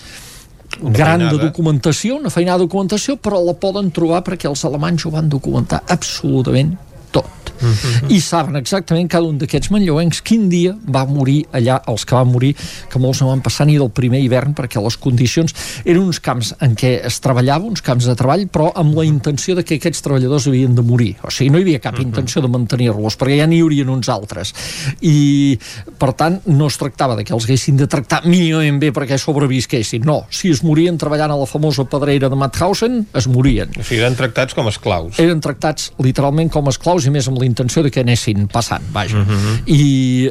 una 0.81 0.91
gran 0.91 1.19
feinada. 1.19 1.37
de 1.37 1.45
documentació, 1.45 2.17
una 2.17 2.29
feina 2.29 2.53
de 2.53 2.65
documentació, 2.65 3.15
però 3.17 3.43
la 3.45 3.53
poden 3.53 3.91
trobar 3.91 4.23
perquè 4.23 4.49
els 4.49 4.65
alemanys 4.65 5.05
ho 5.05 5.11
van 5.11 5.29
documentar 5.29 5.83
absolutament 5.87 6.77
tot. 7.11 7.44
Uh 7.61 7.67
-huh. 7.67 8.11
I 8.11 8.21
saben 8.21 8.55
exactament 8.55 9.09
cada 9.09 9.25
un 9.25 9.37
d'aquests 9.37 9.71
manlleuencs 9.71 10.21
quin 10.21 10.49
dia 10.49 10.75
va 10.87 11.05
morir 11.05 11.45
allà, 11.51 11.81
els 11.87 12.05
que 12.05 12.15
van 12.15 12.27
morir, 12.27 12.55
que 12.89 12.99
molts 12.99 13.21
no 13.21 13.27
van 13.27 13.41
passar 13.41 13.65
ni 13.65 13.77
del 13.77 13.89
primer 13.89 14.21
hivern 14.21 14.53
perquè 14.53 14.83
les 14.83 14.97
condicions 14.97 15.53
eren 15.83 16.01
uns 16.01 16.19
camps 16.19 16.55
en 16.59 16.75
què 16.75 17.05
es 17.05 17.19
treballava, 17.19 17.65
uns 17.65 17.81
camps 17.81 18.05
de 18.05 18.15
treball, 18.15 18.47
però 18.47 18.71
amb 18.75 18.95
la 18.95 19.05
intenció 19.05 19.55
de 19.55 19.63
que 19.63 19.75
aquests 19.75 20.01
treballadors 20.01 20.47
havien 20.47 20.75
de 20.75 20.81
morir. 20.81 21.15
O 21.23 21.31
sigui, 21.31 21.49
no 21.49 21.57
hi 21.57 21.61
havia 21.61 21.79
cap 21.79 21.95
-huh. 21.95 22.03
intenció 22.03 22.41
de 22.41 22.47
mantenir-los, 22.51 23.17
perquè 23.17 23.39
ja 23.39 23.47
n'hi 23.47 23.61
haurien 23.61 23.89
uns 23.89 24.09
altres. 24.09 24.53
I, 25.01 25.57
per 25.97 26.13
tant, 26.13 26.39
no 26.45 26.67
es 26.67 26.77
tractava 26.77 27.15
de 27.15 27.23
que 27.23 27.33
els 27.33 27.45
haguessin 27.47 27.77
de 27.77 27.87
tractar 27.87 28.23
mínimament 28.25 28.79
bé 28.81 28.91
perquè 28.95 29.17
sobrevisquessin. 29.21 30.05
No, 30.05 30.25
si 30.29 30.51
es 30.53 30.63
morien 30.63 30.97
treballant 30.97 31.31
a 31.31 31.39
la 31.39 31.47
famosa 31.49 31.85
pedrera 31.89 32.29
de 32.29 32.39
Mauthausen, 32.39 33.05
es 33.13 33.27
morien. 33.27 33.71
O 33.79 33.83
sigui, 33.83 34.01
eren 34.01 34.17
tractats 34.19 34.55
com 34.57 34.67
esclaus. 34.71 35.19
Eren 35.21 35.41
tractats 35.43 35.91
literalment 36.01 36.51
com 36.53 36.69
esclaus 36.71 37.05
i 37.05 37.13
més 37.13 37.29
amb 37.31 37.39
la 37.39 37.44
intenció 37.45 37.83
de 37.85 37.91
que 37.91 38.03
anessin 38.03 38.47
passant, 38.51 38.83
vaja. 38.93 39.21
Uh 39.21 39.27
-huh. 39.27 39.55
I, 39.65 39.81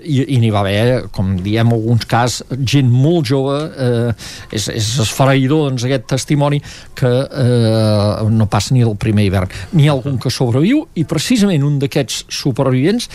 i, 0.02 0.18
i 0.34 0.38
n'hi 0.38 0.50
va 0.50 0.60
haver, 0.60 1.08
com 1.10 1.36
diem 1.36 1.66
en 1.66 1.72
alguns 1.72 2.04
cas, 2.06 2.42
gent 2.64 2.90
molt 2.90 3.26
jove, 3.26 3.56
eh, 3.78 4.12
és, 4.50 4.68
és 4.68 4.98
esfereïdor, 4.98 5.70
doncs, 5.70 5.84
aquest 5.84 6.06
testimoni, 6.06 6.60
que 6.94 7.12
eh, 7.30 8.28
no 8.30 8.46
passa 8.46 8.74
ni 8.74 8.82
el 8.82 8.96
primer 8.96 9.24
hivern. 9.24 9.48
N'hi 9.72 9.88
ha 9.88 9.92
algun 9.92 10.18
que 10.18 10.30
sobreviu, 10.30 10.86
i 10.94 11.04
precisament 11.04 11.64
un 11.64 11.78
d'aquests 11.78 12.26
supervivents 12.28 13.08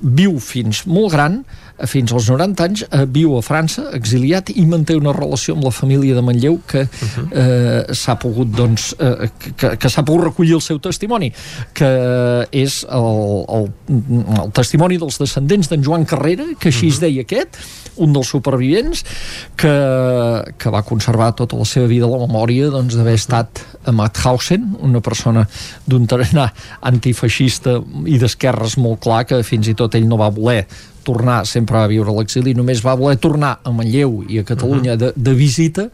viu 0.00 0.38
fins 0.40 0.84
molt 0.86 1.12
gran, 1.12 1.44
fins 1.84 2.12
als 2.12 2.28
90 2.30 2.64
anys, 2.64 2.84
eh, 2.88 3.04
viu 3.04 3.36
a 3.36 3.42
França, 3.44 3.90
exiliat, 3.96 4.50
i 4.56 4.64
manté 4.66 4.96
una 4.96 5.12
relació 5.12 5.54
amb 5.54 5.66
la 5.66 5.72
família 5.74 6.14
de 6.16 6.22
Manlleu 6.24 6.58
que 6.66 6.82
uh 6.82 6.88
-huh. 6.88 7.26
eh, 7.32 7.94
s'ha 7.94 8.16
pogut, 8.16 8.48
doncs, 8.48 8.94
eh, 8.98 9.28
que, 9.56 9.76
que 9.76 9.88
s'ha 9.88 10.02
pogut 10.02 10.24
recollir 10.24 10.54
el 10.54 10.60
seu 10.60 10.78
testimoni, 10.78 11.32
que 11.74 12.46
és 12.50 12.86
el, 12.88 13.44
el, 13.48 13.72
el 14.42 14.52
testimoni 14.52 14.98
dels 14.98 15.18
descendents 15.18 15.68
d'en 15.68 15.84
Joan 15.84 16.04
Carrera, 16.04 16.44
que 16.58 16.68
així 16.68 16.86
uh 16.86 16.90
-huh. 16.90 16.94
es 16.94 17.00
deia 17.00 17.20
aquest, 17.22 17.56
un 17.96 18.12
dels 18.12 18.28
supervivents, 18.28 19.04
que, 19.56 20.44
que 20.58 20.70
va 20.70 20.82
conservar 20.82 21.34
tota 21.34 21.56
la 21.56 21.64
seva 21.64 21.86
vida 21.86 22.06
la 22.06 22.26
memòria 22.26 22.70
doncs, 22.70 22.94
d'haver 22.94 23.14
estat 23.14 23.60
a 23.84 23.92
Mauthausen, 23.92 24.76
una 24.80 25.00
persona 25.00 25.48
d'un 25.86 26.06
tarannà 26.06 26.50
antifeixista 26.80 27.82
i 28.06 28.18
d'esquerres 28.18 28.76
molt 28.76 29.00
clar, 29.00 29.24
que 29.26 29.42
fins 29.42 29.68
i 29.68 29.74
tot 29.74 29.94
ell 29.94 30.08
no 30.08 30.16
va 30.16 30.30
voler 30.30 30.66
tornar, 31.06 31.44
sempre 31.46 31.78
va 31.78 31.90
viure 31.90 32.10
a 32.10 32.16
l'exili, 32.18 32.54
només 32.58 32.82
va 32.84 32.96
voler 32.98 33.20
tornar 33.22 33.56
a 33.62 33.72
Manlleu 33.74 34.24
i 34.28 34.40
a 34.42 34.44
Catalunya 34.48 34.94
uh 34.94 34.98
-huh. 34.98 35.12
de, 35.14 35.30
de 35.30 35.34
visita 35.34 35.90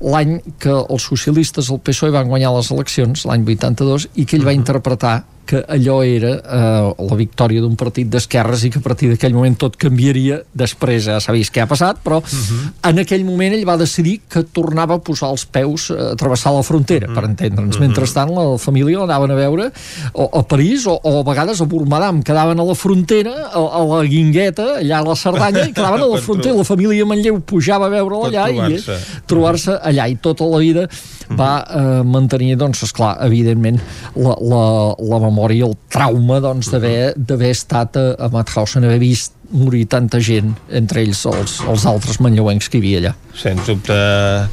l'any 0.00 0.40
que 0.60 0.72
els 0.72 1.02
socialistes 1.02 1.70
el 1.72 1.80
PSOE 1.80 2.12
van 2.12 2.28
guanyar 2.28 2.52
les 2.56 2.70
eleccions, 2.70 3.24
l'any 3.24 3.44
82, 3.44 4.08
i 4.14 4.24
que 4.24 4.36
ell 4.36 4.42
uh 4.42 4.44
-huh. 4.44 4.52
va 4.52 4.60
interpretar 4.60 5.24
que 5.46 5.62
allò 5.68 6.00
era 6.04 6.32
eh, 6.36 7.06
la 7.08 7.16
victòria 7.18 7.62
d'un 7.62 7.76
partit 7.78 8.08
d'esquerres 8.10 8.66
i 8.66 8.70
que 8.74 8.80
a 8.82 8.84
partir 8.84 9.08
d'aquell 9.12 9.34
moment 9.36 9.56
tot 9.60 9.78
canviaria 9.80 10.40
després, 10.52 11.06
ja 11.06 11.20
s'ha 11.22 11.34
vist 11.36 11.54
què 11.54 11.62
ha 11.62 11.68
passat 11.70 12.02
però 12.04 12.18
uh 12.18 12.26
mhm. 12.26 12.56
-huh. 12.56 12.90
en 12.90 12.98
aquell 12.98 13.24
moment 13.24 13.54
ell 13.54 13.64
va 13.66 13.76
decidir 13.76 14.20
que 14.28 14.42
tornava 14.42 14.94
a 14.94 14.98
posar 14.98 15.30
els 15.30 15.46
peus 15.46 15.90
a 15.90 16.14
travessar 16.16 16.52
la 16.52 16.62
frontera, 16.62 17.06
uh 17.06 17.10
-huh. 17.10 17.14
per 17.14 17.22
mhm. 17.22 17.30
entendre'ns 17.30 17.76
uh 17.76 17.78
mhm. 17.78 17.84
-huh. 17.84 17.86
mentrestant 17.86 18.30
la 18.30 18.58
família 18.58 18.98
l'anaven 18.98 19.30
a 19.30 19.34
veure 19.34 19.72
o, 20.12 20.38
a 20.38 20.42
París 20.42 20.86
o, 20.86 20.98
o 21.02 21.20
a 21.20 21.22
vegades 21.22 21.60
a 21.60 21.64
Burmadam 21.64 22.22
quedaven 22.22 22.58
a 22.60 22.64
la 22.64 22.74
frontera 22.74 23.34
a, 23.52 23.58
a 23.58 23.84
la 23.84 24.04
Guingueta, 24.04 24.78
allà 24.80 24.98
a 24.98 25.04
la 25.04 25.14
Cerdanya 25.14 25.68
i 25.68 25.72
quedaven 25.72 26.02
a 26.02 26.06
la 26.06 26.20
frontera, 26.26 26.54
la 26.56 26.64
família 26.64 27.06
Manlleu 27.06 27.40
pujava 27.40 27.86
a 27.86 27.88
veure 27.88 28.14
allà 28.26 28.48
i 28.50 28.82
trobar-se 29.26 29.78
allà 29.82 30.06
i 30.08 30.16
tota 30.20 30.44
la 30.44 30.58
vida 30.58 30.88
va 31.34 31.52
eh, 31.62 32.02
mantenir, 32.06 32.56
doncs, 32.60 32.82
esclar, 32.86 33.16
evidentment 33.26 33.80
la, 34.14 34.36
la, 34.40 34.64
la 35.12 35.22
memòria, 35.26 35.68
el 35.68 35.76
trauma 35.92 36.40
doncs, 36.44 36.70
d'haver 36.72 37.52
estat 37.52 37.98
a, 38.00 38.06
a 38.18 38.30
Mauthausen, 38.32 38.86
haver 38.86 39.00
vist 39.02 39.35
morir 39.50 39.86
tanta 39.90 40.20
gent, 40.20 40.54
entre 40.70 41.02
ells 41.04 41.24
els, 41.28 41.60
els 41.68 41.86
altres 41.86 42.20
manlleuencs 42.24 42.70
que 42.70 42.78
hi 42.78 42.84
havia 42.84 43.02
allà. 43.02 43.14
Sens 43.36 43.66
dubte, 43.68 43.94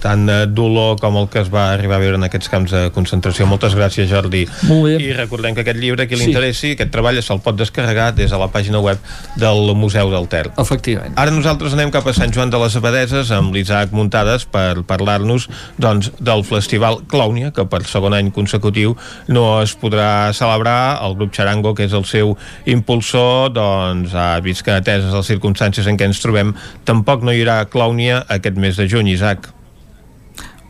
tant 0.03 0.27
dolor 0.51 0.97
com 0.99 1.15
el 1.21 1.29
que 1.31 1.39
es 1.39 1.47
va 1.51 1.69
arribar 1.71 1.95
a 1.95 2.03
veure 2.03 2.17
en 2.19 2.27
aquests 2.27 2.49
camps 2.51 2.73
de 2.75 2.81
concentració. 2.95 3.47
Moltes 3.47 3.77
gràcies, 3.79 4.09
Jordi. 4.11 4.43
Molt 4.67 4.89
bé. 4.89 4.97
I 4.99 5.13
recordem 5.15 5.55
que 5.55 5.63
aquest 5.63 5.79
llibre, 5.79 6.03
qui 6.09 6.17
li 6.17 6.25
sí. 6.25 6.33
interessi, 6.33 6.73
aquest 6.75 6.91
treball 6.91 7.21
se'l 7.23 7.39
pot 7.45 7.55
descarregar 7.55 8.09
des 8.17 8.33
de 8.33 8.39
la 8.41 8.49
pàgina 8.51 8.81
web 8.83 8.99
del 9.39 9.71
Museu 9.79 10.11
del 10.11 10.27
Ter. 10.27 10.49
Efectivament. 10.59 11.15
Ara 11.15 11.31
nosaltres 11.31 11.77
anem 11.77 11.93
cap 11.95 12.09
a 12.11 12.15
Sant 12.17 12.35
Joan 12.35 12.51
de 12.51 12.59
les 12.59 12.75
Abadeses 12.75 13.31
amb 13.31 13.55
l'Isaac 13.55 13.95
Muntades 13.95 14.43
per 14.51 14.83
parlar-nos 14.89 15.47
doncs, 15.79 16.11
del 16.19 16.43
Festival 16.43 16.99
Clownia, 17.07 17.53
que 17.55 17.63
per 17.69 17.85
segon 17.87 18.17
any 18.17 18.33
consecutiu 18.35 18.97
no 19.31 19.45
es 19.63 19.77
podrà 19.79 20.33
celebrar. 20.35 20.99
El 21.07 21.15
grup 21.15 21.31
Charango, 21.31 21.71
que 21.77 21.87
és 21.87 21.95
el 21.95 22.03
seu 22.09 22.35
impulsor, 22.67 23.53
doncs, 23.55 24.11
ha 24.11 24.33
vist 24.43 24.67
que 24.67 24.75
ateses 24.83 25.15
les 25.15 25.33
circumstàncies 25.33 25.89
en 25.89 25.97
què 25.97 26.11
ens 26.11 26.21
trobem, 26.23 26.53
tampoc 26.85 27.25
no 27.25 27.33
hi 27.33 27.41
haurà 27.41 27.63
clownia 27.71 28.23
aquest 28.37 28.59
mes 28.59 28.77
de 28.79 28.89
juny, 28.91 29.15
Isaac. 29.15 29.53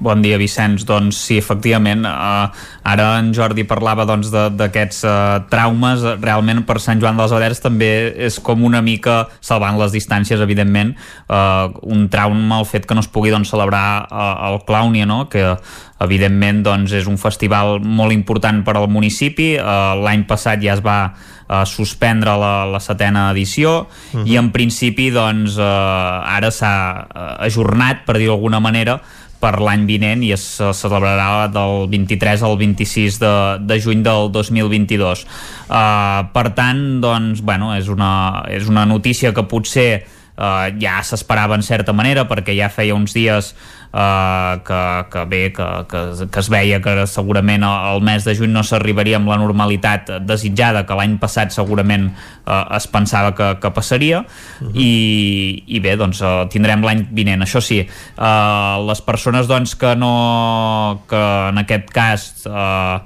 Bon 0.03 0.19
dia, 0.19 0.35
Vicenç. 0.35 0.84
Doncs 0.84 1.15
sí, 1.15 1.38
efectivament, 1.40 2.03
eh, 2.03 2.48
ara 2.84 3.06
en 3.19 3.30
Jordi 3.34 3.64
parlava 3.64 4.03
d'aquests 4.03 4.57
doncs, 4.60 5.03
eh, 5.06 5.45
traumes. 5.49 6.03
Realment, 6.19 6.65
per 6.65 6.80
Sant 6.80 6.99
Joan 6.99 7.15
dels 7.15 7.31
Abaderes 7.31 7.61
també 7.61 8.11
és 8.18 8.40
com 8.40 8.64
una 8.64 8.81
mica, 8.81 9.30
salvant 9.40 9.77
les 9.80 9.94
distàncies, 9.94 10.41
evidentment, 10.41 10.95
eh, 11.30 11.68
un 11.84 12.10
trauma 12.10 12.60
el 12.60 12.65
fet 12.65 12.85
que 12.85 12.94
no 12.94 12.99
es 12.99 13.07
pugui 13.07 13.30
doncs, 13.30 13.49
celebrar 13.49 14.07
eh, 14.11 14.52
el 14.52 14.60
Clownia, 14.65 15.06
no? 15.06 15.30
que 15.30 15.56
evidentment 16.02 16.64
doncs, 16.64 16.91
és 16.91 17.07
un 17.07 17.18
festival 17.18 17.80
molt 17.80 18.11
important 18.11 18.64
per 18.64 18.76
al 18.76 18.90
municipi. 18.90 19.53
Eh, 19.56 19.95
L'any 20.03 20.26
passat 20.27 20.60
ja 20.60 20.73
es 20.73 20.81
va 20.84 21.14
eh, 21.53 21.65
suspendre 21.69 22.35
la, 22.39 22.53
la 22.65 22.81
setena 22.81 23.30
edició 23.31 23.81
uh 23.81 23.88
-huh. 24.13 24.27
i 24.27 24.38
en 24.38 24.51
principi 24.51 25.11
doncs, 25.11 25.57
eh, 25.57 26.35
ara 26.38 26.51
s'ha 26.51 27.07
eh, 27.07 27.45
ajornat, 27.45 28.05
per 28.05 28.17
dir 28.17 28.27
d'alguna 28.27 28.59
manera, 28.59 28.99
per 29.43 29.59
l'any 29.59 29.85
vinent 29.85 30.23
i 30.23 30.31
es 30.31 30.43
celebrarà 30.80 31.49
del 31.51 31.89
23 31.91 32.45
al 32.47 32.57
26 32.57 33.19
de, 33.19 33.34
de 33.67 33.80
juny 33.84 34.03
del 34.05 34.31
2022. 34.31 35.25
Uh, 35.67 36.31
per 36.31 36.53
tant, 36.55 37.01
doncs, 37.03 37.41
bueno, 37.43 37.73
és 37.75 37.89
una, 37.91 38.43
és 38.47 38.69
una 38.71 38.85
notícia 38.85 39.34
que 39.35 39.43
potser 39.43 40.05
uh, 40.38 40.68
ja 40.81 40.99
s'esperava 41.03 41.55
en 41.55 41.64
certa 41.65 41.93
manera 41.93 42.27
perquè 42.30 42.55
ja 42.57 42.69
feia 42.73 42.95
uns 42.95 43.14
dies 43.14 43.53
eh, 43.93 44.61
que, 44.65 45.05
que 45.11 45.26
bé, 45.26 45.53
que, 45.53 45.85
que, 45.89 46.27
que 46.27 46.39
es 46.39 46.49
veia 46.49 46.81
que 46.81 47.05
segurament 47.07 47.64
el 47.68 48.01
mes 48.05 48.26
de 48.26 48.35
juny 48.35 48.51
no 48.53 48.64
s'arribaria 48.65 49.19
amb 49.19 49.30
la 49.30 49.38
normalitat 49.41 50.10
desitjada 50.26 50.84
que 50.89 50.97
l'any 50.97 51.19
passat 51.22 51.53
segurament 51.53 52.10
eh, 52.10 52.64
es 52.77 52.89
pensava 52.89 53.34
que, 53.38 53.53
que 53.61 53.72
passaria 53.72 54.23
uh 54.23 54.26
-huh. 54.68 54.72
i, 54.73 55.64
i 55.68 55.80
bé, 55.80 55.95
doncs 55.95 56.22
eh, 56.22 56.47
tindrem 56.49 56.81
l'any 56.81 57.07
vinent. 57.11 57.41
Això 57.41 57.61
sí, 57.61 57.80
eh, 57.80 58.76
les 58.88 59.01
persones 59.01 59.47
doncs 59.47 59.76
que 59.76 59.95
no 59.95 61.03
que 61.07 61.23
en 61.49 61.57
aquest 61.57 61.89
cas 61.91 62.45
eh, 62.45 62.99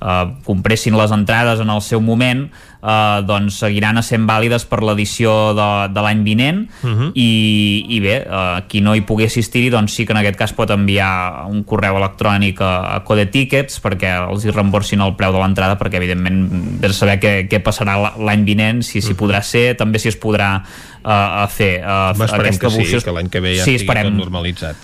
eh, 0.00 0.26
compressin 0.44 0.96
les 0.96 1.10
entrades 1.10 1.60
en 1.60 1.70
el 1.70 1.80
seu 1.80 2.00
moment 2.00 2.50
eh, 2.84 3.22
doncs 3.26 3.58
seguiran 3.64 4.00
sent 4.04 4.26
vàlides 4.28 4.66
per 4.68 4.82
l'edició 4.84 5.54
de, 5.56 5.68
de 5.94 6.04
l'any 6.04 6.22
vinent 6.26 6.64
uh 6.82 6.90
-huh. 6.90 7.10
i, 7.14 7.86
i 7.88 8.00
bé, 8.00 8.16
eh, 8.26 8.62
qui 8.68 8.80
no 8.80 8.94
hi 8.94 9.02
pugui 9.02 9.24
assistir 9.24 9.70
doncs 9.70 9.94
sí 9.94 10.06
que 10.06 10.12
en 10.12 10.18
aquest 10.18 10.36
cas 10.36 10.52
pot 10.52 10.70
enviar 10.70 11.46
un 11.48 11.64
correu 11.64 11.96
electrònic 11.96 12.60
a, 12.60 12.96
a 12.96 13.04
Code 13.04 13.26
Tickets 13.26 13.80
perquè 13.82 14.28
els 14.28 14.44
hi 14.44 14.50
reemborsin 14.50 15.00
el 15.00 15.14
preu 15.16 15.32
de 15.32 15.38
l'entrada 15.38 15.78
perquè 15.78 15.96
evidentment 15.96 16.80
de 16.80 16.92
saber 16.92 17.18
què, 17.20 17.48
què 17.48 17.62
passarà 17.62 18.16
l'any 18.18 18.44
vinent, 18.44 18.82
si 18.82 19.00
s'hi 19.00 19.12
uh 19.12 19.16
-huh. 19.16 19.22
podrà 19.22 19.42
ser 19.42 19.76
també 19.76 19.98
si 19.98 20.08
es 20.08 20.20
podrà 20.20 20.62
uh, 21.04 21.46
fer 21.48 21.82
uh, 21.82 22.10
aquesta 22.10 22.68
que 22.68 22.70
sí, 22.70 23.04
que 23.04 23.12
l'any 23.12 23.28
que 23.28 23.40
ve 23.40 23.56
ja 23.56 23.64
sí, 23.64 23.74
estigui 23.74 23.84
esperem, 23.84 24.06
tot 24.06 24.18
normalitzat 24.18 24.76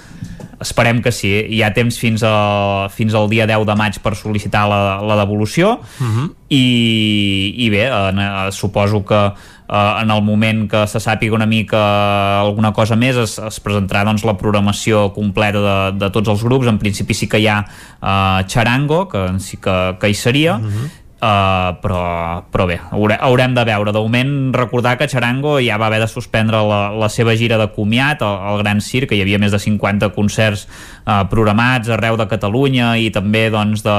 esperem 0.61 1.01
que 1.03 1.13
sí, 1.13 1.31
hi 1.49 1.63
ha 1.65 1.73
temps 1.77 1.97
fins, 1.99 2.25
a, 2.27 2.89
fins 2.93 3.15
al 3.17 3.31
dia 3.33 3.47
10 3.49 3.65
de 3.69 3.77
maig 3.79 3.97
per 4.05 4.13
sol·licitar 4.19 4.67
la, 4.69 4.81
la 5.03 5.17
devolució. 5.23 5.79
Uh 6.01 6.07
-huh. 6.07 6.29
i, 6.51 7.55
i 7.65 7.71
bé, 7.71 7.89
eh, 7.89 8.53
suposo 8.53 9.05
que 9.05 9.33
eh, 9.71 10.03
en 10.03 10.11
el 10.11 10.23
moment 10.23 10.69
que 10.71 10.87
se 10.87 10.99
sàpiga 10.99 11.35
una 11.35 11.47
mica 11.47 12.41
alguna 12.41 12.73
cosa 12.73 12.97
més 12.97 13.17
es, 13.17 13.39
es 13.39 13.61
presentarà 13.61 14.05
doncs, 14.05 14.25
la 14.25 14.37
programació 14.37 15.13
completa 15.13 15.61
de, 15.61 15.99
de 15.99 16.11
tots 16.11 16.29
els 16.29 16.43
grups. 16.43 16.67
En 16.67 16.79
principi 16.79 17.15
sí 17.15 17.29
que 17.29 17.39
hi 17.39 17.47
ha 17.47 17.65
eh, 18.03 18.45
Charango 18.47 19.09
que 19.09 19.39
sí 19.39 19.57
que, 19.57 19.97
que 20.01 20.09
hi 20.09 20.15
seria. 20.15 20.57
Uh 20.57 20.65
-huh 20.65 21.00
Uh, 21.21 21.77
però, 21.83 22.03
però 22.49 22.65
bé, 22.65 22.79
haure, 22.97 23.19
haurem 23.21 23.53
de 23.53 23.65
veure. 23.69 23.93
De 23.93 24.01
moment 24.01 24.31
recordar 24.57 24.95
que 24.97 25.09
Charango 25.09 25.59
ja 25.61 25.77
va 25.77 25.91
haver 25.91 25.99
de 26.01 26.09
suspendre 26.09 26.63
la, 26.65 26.79
la 26.97 27.11
seva 27.13 27.35
gira 27.37 27.59
de 27.61 27.67
comiat 27.75 28.25
al, 28.25 28.39
al 28.49 28.63
Gran 28.63 28.81
Circ, 28.81 29.11
que 29.11 29.19
hi 29.19 29.21
havia 29.27 29.41
més 29.43 29.53
de 29.53 29.61
50 29.61 30.09
concerts 30.17 30.65
uh, 30.65 31.27
programats 31.29 31.93
arreu 31.93 32.17
de 32.17 32.25
Catalunya 32.31 32.95
i 32.97 33.11
també 33.13 33.51
doncs, 33.53 33.85
de, 33.85 33.99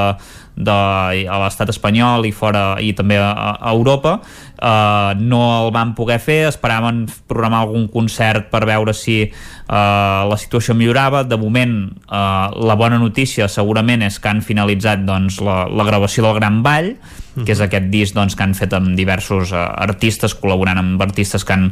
de, 0.56 0.78
a 1.26 1.38
l'estat 1.44 1.72
espanyol 1.74 2.28
i 2.28 2.34
fora 2.36 2.76
i 2.82 2.92
també 2.98 3.18
a, 3.22 3.32
a 3.56 3.72
Europa 3.72 4.18
uh, 4.22 5.14
no 5.18 5.42
el 5.62 5.72
van 5.76 5.96
poder 5.98 6.20
fer. 6.24 6.44
Esperaven 6.50 7.06
programar 7.30 7.64
algun 7.66 7.88
concert 7.92 8.52
per 8.52 8.64
veure 8.70 8.94
si 8.98 9.24
uh, 9.26 10.28
la 10.28 10.38
situació 10.40 10.76
millorava. 10.78 11.24
De 11.24 11.40
moment 11.40 11.76
uh, 12.10 12.52
la 12.56 12.78
bona 12.80 13.00
notícia 13.02 13.50
segurament 13.52 14.06
és 14.08 14.20
que 14.20 14.32
han 14.32 14.44
finalitzat 14.46 15.06
doncs, 15.08 15.42
la, 15.46 15.66
la 15.70 15.88
gravació 15.88 16.28
del 16.28 16.40
Gran 16.42 16.62
Ball 16.66 16.96
que 17.36 17.54
és 17.54 17.62
aquest 17.64 17.88
disc 17.92 18.16
doncs, 18.16 18.36
que 18.36 18.44
han 18.44 18.54
fet 18.58 18.74
amb 18.76 18.92
diversos 18.98 19.54
uh, 19.56 19.64
artistes, 19.84 20.36
col·laborant 20.38 20.82
amb 20.82 21.02
artistes 21.04 21.46
que, 21.48 21.56
han, 21.56 21.70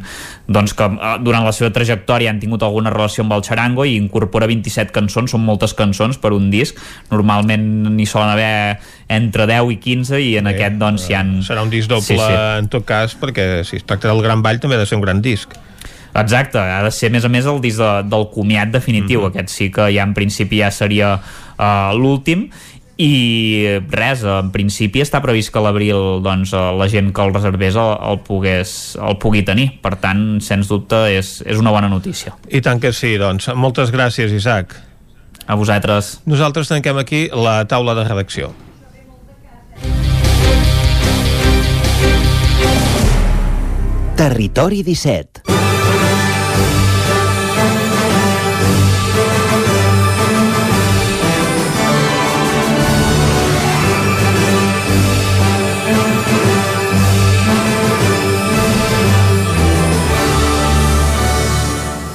doncs, 0.48 0.74
que 0.76 0.88
uh, 0.88 1.16
durant 1.20 1.44
la 1.44 1.52
seva 1.56 1.72
trajectòria 1.74 2.32
han 2.32 2.40
tingut 2.40 2.64
alguna 2.64 2.92
relació 2.94 3.24
amb 3.26 3.36
el 3.36 3.44
xarango 3.46 3.84
i 3.84 3.96
incorpora 4.00 4.48
27 4.50 4.94
cançons, 4.96 5.34
són 5.34 5.44
moltes 5.44 5.76
cançons 5.76 6.20
per 6.20 6.32
un 6.36 6.50
disc, 6.52 6.80
normalment 7.12 7.66
n'hi 7.96 8.08
solen 8.08 8.32
haver 8.32 8.80
entre 9.10 9.48
10 9.50 9.74
i 9.76 9.80
15 9.84 10.22
i 10.24 10.30
en 10.40 10.48
Bé, 10.48 10.56
aquest 10.56 10.78
doncs 10.80 11.08
hi 11.10 11.18
han... 11.18 11.34
Serà 11.46 11.64
un 11.66 11.72
disc 11.72 11.90
doble 11.90 12.06
sí, 12.06 12.16
sí. 12.16 12.36
en 12.60 12.70
tot 12.72 12.86
cas 12.88 13.16
perquè 13.20 13.66
si 13.68 13.80
es 13.80 13.84
tracta 13.84 14.08
del 14.08 14.22
Gran 14.24 14.44
Ball 14.46 14.62
també 14.62 14.78
ha 14.78 14.84
de 14.84 14.88
ser 14.88 15.00
un 15.00 15.04
gran 15.04 15.20
disc 15.24 15.58
Exacte, 16.14 16.58
ha 16.58 16.82
de 16.82 16.90
ser 16.90 17.10
a 17.10 17.14
més 17.14 17.24
a 17.24 17.30
més 17.30 17.46
el 17.46 17.60
disc 17.62 17.78
de, 17.78 17.90
del 18.10 18.26
comiat 18.34 18.72
definitiu, 18.74 19.20
mm 19.20 19.24
-hmm. 19.24 19.30
aquest 19.30 19.48
sí 19.48 19.70
que 19.70 19.92
ja 19.94 20.02
en 20.02 20.14
principi 20.14 20.58
ja 20.58 20.70
seria 20.70 21.20
uh, 21.58 21.94
l'últim 21.94 22.50
i 23.00 23.80
res, 23.88 24.22
en 24.28 24.50
principi 24.52 25.00
està 25.00 25.22
previst 25.24 25.52
que 25.52 25.60
a 25.60 25.64
l'abril 25.64 26.20
doncs, 26.24 26.52
la 26.52 26.88
gent 26.92 27.10
que 27.16 27.24
el 27.24 27.32
reservés 27.32 27.78
el, 27.80 27.94
el, 28.10 28.20
pogués, 28.26 28.74
el 29.00 29.16
pugui 29.22 29.40
tenir. 29.46 29.70
Per 29.80 29.94
tant, 30.02 30.24
sens 30.44 30.68
dubte, 30.68 31.06
és, 31.16 31.38
és 31.48 31.60
una 31.60 31.72
bona 31.72 31.88
notícia. 31.88 32.36
I 32.48 32.60
tant 32.64 32.82
que 32.82 32.92
sí, 32.96 33.16
doncs. 33.20 33.48
Moltes 33.56 33.92
gràcies 33.94 34.34
Isaac. 34.36 34.76
A 35.46 35.56
vosaltres. 35.58 36.18
Nosaltres 36.28 36.68
tanquem 36.70 37.00
aquí 37.00 37.28
la 37.32 37.62
taula 37.70 37.96
de 37.96 38.04
redacció. 38.04 38.52
Territori 44.20 44.84
17 44.84 45.59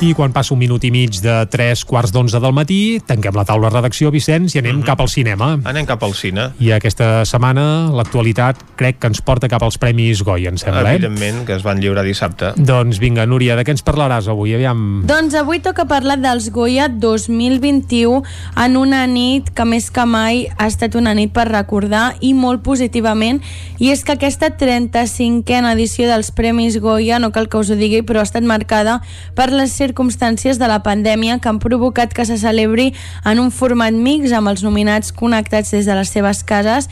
I 0.05 0.11
quan 0.13 0.29
passa 0.29 0.53
un 0.53 0.59
minut 0.61 0.83
i 0.85 0.91
mig 0.93 1.15
de 1.17 1.33
3 1.49 1.81
quarts 1.89 2.11
d'onze 2.13 2.37
del 2.37 2.51
matí, 2.53 2.99
tanquem 3.09 3.33
la 3.33 3.41
taula 3.47 3.71
de 3.71 3.79
redacció, 3.79 4.11
Vicenç, 4.13 4.53
i 4.53 4.59
anem 4.59 4.75
mm 4.75 4.81
-hmm. 4.81 4.85
cap 4.85 4.99
al 5.01 5.09
cinema. 5.09 5.57
Anem 5.63 5.85
cap 5.85 6.03
al 6.03 6.13
cine. 6.13 6.51
I 6.59 6.71
aquesta 6.73 7.25
setmana 7.25 7.89
l'actualitat 7.89 8.55
crec 8.75 8.99
que 8.99 9.07
ens 9.07 9.21
porta 9.21 9.47
cap 9.47 9.63
als 9.63 9.79
Premis 9.79 10.21
Goya, 10.21 10.49
em 10.49 10.57
sembla, 10.57 10.91
eh? 10.91 10.95
Evidentment, 10.95 11.41
eh? 11.41 11.45
que 11.45 11.55
es 11.55 11.63
van 11.63 11.79
lliurar 11.79 12.03
dissabte. 12.03 12.53
Doncs 12.55 12.99
vinga, 12.99 13.25
Núria, 13.25 13.55
de 13.55 13.63
què 13.63 13.71
ens 13.71 13.83
parlaràs 13.83 14.27
avui? 14.27 14.53
Aviam... 14.53 15.01
Doncs 15.07 15.33
avui 15.33 15.59
toca 15.59 15.85
parlar 15.85 16.19
dels 16.19 16.51
Goya 16.51 16.87
2021 16.87 18.21
en 18.55 18.77
una 18.77 19.07
nit 19.07 19.49
que 19.49 19.65
més 19.65 19.89
que 19.89 20.05
mai 20.05 20.47
ha 20.57 20.67
estat 20.67 20.93
una 20.95 21.15
nit 21.15 21.33
per 21.33 21.47
recordar 21.47 22.13
i 22.21 22.33
molt 22.33 22.61
positivament, 22.61 23.41
i 23.79 23.89
és 23.89 24.03
que 24.03 24.11
aquesta 24.11 24.55
35a 24.57 25.73
edició 25.73 26.07
dels 26.07 26.29
Premis 26.31 26.77
Goya, 26.77 27.17
no 27.17 27.31
cal 27.31 27.47
que 27.47 27.57
us 27.57 27.71
ho 27.71 27.75
digui, 27.75 28.03
però 28.03 28.19
ha 28.19 28.23
estat 28.23 28.43
marcada 28.43 29.01
per 29.33 29.49
les 29.49 29.71
circumstàncies 29.71 29.94
circumstàncies 29.95 30.59
de 30.59 30.67
la 30.67 30.81
pandèmia 30.83 31.39
que 31.39 31.47
han 31.47 31.59
provocat 31.63 32.11
que 32.13 32.25
se 32.27 32.35
celebri 32.37 32.91
en 33.23 33.39
un 33.39 33.51
format 33.51 33.95
mix 33.95 34.33
amb 34.35 34.51
els 34.51 34.63
nominats 34.63 35.13
connectats 35.15 35.71
des 35.71 35.87
de 35.87 35.95
les 35.95 36.11
seves 36.11 36.43
cases 36.43 36.89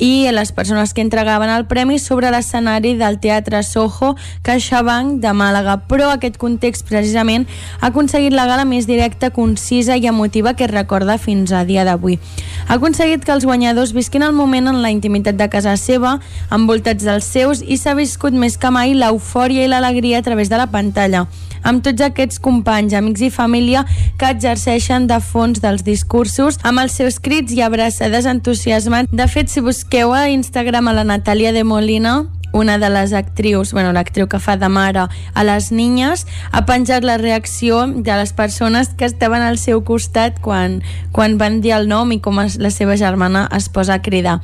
i 0.00 0.26
les 0.32 0.50
persones 0.56 0.94
que 0.96 1.04
entregaven 1.04 1.52
el 1.52 1.66
premi 1.68 1.98
sobre 2.00 2.32
l'escenari 2.32 2.94
del 2.98 3.20
Teatre 3.20 3.60
Soho 3.62 4.14
CaixaBank 4.42 5.20
de 5.20 5.34
Màlaga. 5.36 5.76
Però 5.86 6.08
aquest 6.10 6.40
context 6.40 6.88
precisament 6.88 7.46
ha 7.80 7.92
aconseguit 7.92 8.34
la 8.34 8.48
gala 8.48 8.64
més 8.64 8.88
directa, 8.88 9.30
concisa 9.30 9.98
i 10.00 10.08
emotiva 10.08 10.56
que 10.56 10.64
es 10.64 10.72
recorda 10.72 11.18
fins 11.20 11.52
a 11.52 11.62
dia 11.68 11.84
d'avui. 11.84 12.18
Ha 12.66 12.80
aconseguit 12.80 13.24
que 13.24 13.36
els 13.36 13.44
guanyadors 13.44 13.92
visquin 13.92 14.24
el 14.24 14.32
moment 14.32 14.72
en 14.72 14.80
la 14.82 14.90
intimitat 14.90 15.36
de 15.36 15.50
casa 15.52 15.76
seva, 15.76 16.16
envoltats 16.50 17.04
dels 17.04 17.28
seus, 17.28 17.60
i 17.60 17.76
s'ha 17.76 17.94
viscut 17.94 18.32
més 18.32 18.56
que 18.56 18.72
mai 18.72 18.96
l'eufòria 18.96 19.68
i 19.68 19.70
l'alegria 19.70 20.18
a 20.18 20.26
través 20.26 20.48
de 20.48 20.58
la 20.58 20.70
pantalla 20.72 21.26
amb 21.62 21.82
tots 21.84 22.02
aquests 22.04 22.40
companys, 22.42 22.94
amics 22.96 23.24
i 23.24 23.30
família 23.32 23.84
que 24.18 24.30
exerceixen 24.30 25.06
de 25.10 25.20
fons 25.20 25.60
dels 25.62 25.84
discursos 25.86 26.58
amb 26.66 26.82
els 26.82 26.96
seus 26.96 27.18
crits 27.22 27.52
i 27.56 27.62
abraçades 27.64 28.28
entusiasmats. 28.30 29.10
De 29.12 29.26
fet, 29.28 29.50
si 29.52 29.60
busqueu 29.90 30.12
a 30.14 30.30
Instagram 30.30 30.86
a 30.86 30.92
la 30.94 31.02
Natàlia 31.02 31.50
de 31.50 31.64
Molina, 31.64 32.28
una 32.52 32.78
de 32.78 32.88
les 32.90 33.12
actrius, 33.12 33.72
bueno, 33.72 33.90
l'actriu 33.92 34.28
que 34.30 34.38
fa 34.38 34.54
de 34.54 34.68
mare 34.70 35.08
a 35.10 35.42
les 35.42 35.72
niñes, 35.74 36.28
ha 36.52 36.62
penjat 36.62 37.02
la 37.02 37.16
reacció 37.18 37.88
de 37.90 38.14
les 38.14 38.32
persones 38.32 38.94
que 38.94 39.04
estaven 39.04 39.42
al 39.42 39.58
seu 39.58 39.82
costat 39.82 40.38
quan, 40.38 40.84
quan 41.10 41.38
van 41.42 41.58
dir 41.60 41.74
el 41.74 41.88
nom 41.90 42.14
i 42.14 42.20
com 42.22 42.38
es, 42.38 42.60
la 42.62 42.70
seva 42.70 42.94
germana 42.94 43.48
es 43.50 43.66
posa 43.68 43.98
a 43.98 44.02
cridar. 44.02 44.38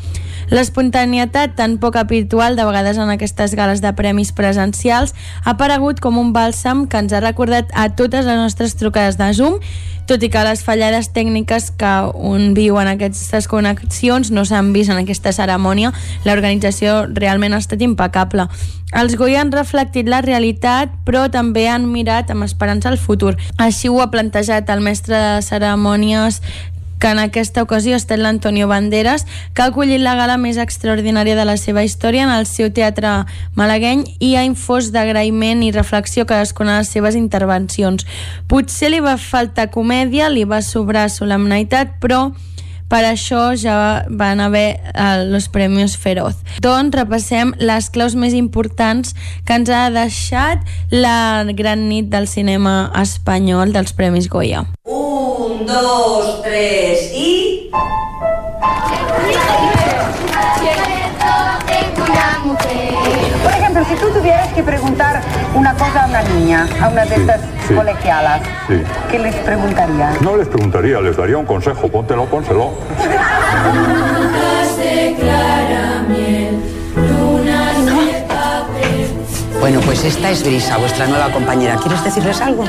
L'espontanietat 0.51 1.55
tan 1.55 1.79
poc 1.79 1.95
habitual 1.95 2.59
de 2.59 2.67
vegades 2.67 2.99
en 2.99 3.15
aquestes 3.15 3.55
gales 3.55 3.81
de 3.83 3.95
premis 3.95 4.35
presencials 4.35 5.15
ha 5.45 5.55
aparegut 5.55 6.03
com 6.03 6.19
un 6.19 6.35
bàlsam 6.35 6.89
que 6.91 6.99
ens 6.99 7.15
ha 7.15 7.23
recordat 7.23 7.71
a 7.71 7.93
totes 7.95 8.27
les 8.27 8.43
nostres 8.43 8.75
trucades 8.75 9.15
de 9.15 9.31
Zoom 9.31 9.63
tot 10.07 10.23
i 10.23 10.31
que 10.31 10.45
les 10.47 10.63
fallades 10.65 11.11
tècniques 11.15 11.73
que 11.79 11.93
un 12.15 12.55
viu 12.55 12.79
en 12.81 12.91
aquestes 12.93 13.49
connexions 13.51 14.31
no 14.31 14.47
s'han 14.47 14.73
vist 14.75 14.93
en 14.95 15.03
aquesta 15.03 15.35
cerimònia, 15.35 15.93
l'organització 16.25 17.05
realment 17.11 17.57
ha 17.57 17.63
estat 17.63 17.83
impecable. 17.83 18.47
Els 18.97 19.17
Goya 19.19 19.43
han 19.43 19.51
reflectit 19.53 20.09
la 20.09 20.23
realitat, 20.23 20.93
però 21.05 21.27
també 21.33 21.67
han 21.69 21.89
mirat 21.91 22.31
amb 22.31 22.47
esperança 22.47 22.89
al 22.89 23.01
futur. 23.03 23.35
Així 23.59 23.91
ho 23.91 24.01
ha 24.01 24.13
plantejat 24.15 24.71
el 24.71 24.81
mestre 24.81 25.19
de 25.19 25.43
cerimònies 25.43 26.41
que 26.99 27.11
en 27.11 27.21
aquesta 27.21 27.63
ocasió 27.63 27.95
ha 27.95 28.01
estat 28.01 28.21
l'Antonio 28.21 28.69
Banderas, 28.69 29.27
que 29.55 29.63
ha 29.63 29.71
acollit 29.73 30.01
la 30.01 30.15
gala 30.17 30.39
més 30.41 30.57
extraordinària 30.57 31.37
de 31.37 31.45
la 31.45 31.57
seva 31.61 31.85
història 31.85 32.25
en 32.25 32.33
el 32.33 32.47
seu 32.47 32.73
teatre 32.73 33.27
malagueny 33.55 34.05
i 34.21 34.35
ha 34.37 34.45
infós 34.49 34.91
d'agraïment 34.95 35.63
i 35.67 35.73
reflexió 35.73 36.27
cadascuna 36.27 36.77
de 36.79 36.85
les 36.85 36.93
seves 36.93 37.17
intervencions. 37.19 38.07
Potser 38.49 38.91
li 38.93 39.01
va 39.05 39.17
faltar 39.21 39.71
comèdia, 39.71 40.31
li 40.33 40.45
va 40.45 40.63
sobrar 40.63 41.09
solemnitat, 41.13 41.99
però 42.01 42.31
per 42.91 43.03
això 43.05 43.51
ja 43.59 44.05
van 44.09 44.41
haver 44.41 44.67
eh, 44.77 45.05
els 45.27 45.49
Premis 45.53 45.97
Feroz. 46.01 46.39
Doncs 46.63 46.97
repassem 46.97 47.55
les 47.59 47.91
claus 47.91 48.17
més 48.19 48.37
importants 48.37 49.15
que 49.47 49.59
ens 49.59 49.71
ha 49.71 49.89
deixat 49.95 50.63
la 50.93 51.45
gran 51.57 51.89
nit 51.91 52.11
del 52.13 52.29
cinema 52.31 52.93
espanyol 53.03 53.75
dels 53.75 53.95
Premis 53.97 54.31
Goya. 54.31 54.67
Un, 54.85 55.67
dos, 55.67 56.41
tres 56.47 57.11
i... 57.15 57.37
Por 63.47 63.55
ejemplo, 63.55 63.85
si 63.85 63.95
tú 63.95 64.11
tuvieras 64.11 64.53
que 64.55 64.63
preguntar 64.65 65.21
una 65.55 65.73
cosa 65.75 66.03
a 66.03 66.07
una 66.09 66.23
niña, 66.23 66.67
a 66.83 66.89
una 66.89 67.05
de 67.05 67.15
estas 67.15 67.41
sí, 67.69 67.75
colegialas, 67.75 68.43
sí. 68.67 68.83
¿qué 69.09 69.21
les 69.21 69.37
preguntarías? 69.37 70.21
No 70.21 70.37
les 70.37 70.49
preguntaría, 70.49 71.01
les 71.01 71.17
daría 71.17 71.39
un 71.39 71.47
consejo, 71.47 71.87
póntelo, 71.87 72.25
pónselo. 72.25 72.73
Bueno, 79.61 79.81
pues 79.83 80.03
esta 80.03 80.31
es 80.31 80.43
Brisa, 80.43 80.77
vuestra 80.79 81.07
nueva 81.07 81.31
compañera. 81.31 81.77
¿Quieres 81.77 82.03
decirles 82.03 82.41
algo? 82.41 82.65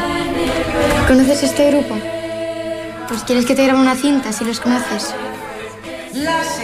¿Conoces 1.07 1.41
este 1.41 1.71
grupo? 1.71 1.95
Pues 3.07 3.23
quieres 3.23 3.47
que 3.47 3.55
te 3.55 3.65
grabe 3.65 3.79
una 3.81 3.95
cinta 3.95 4.31
si 4.31 4.45
los 4.45 4.59
conoces. 4.59 5.15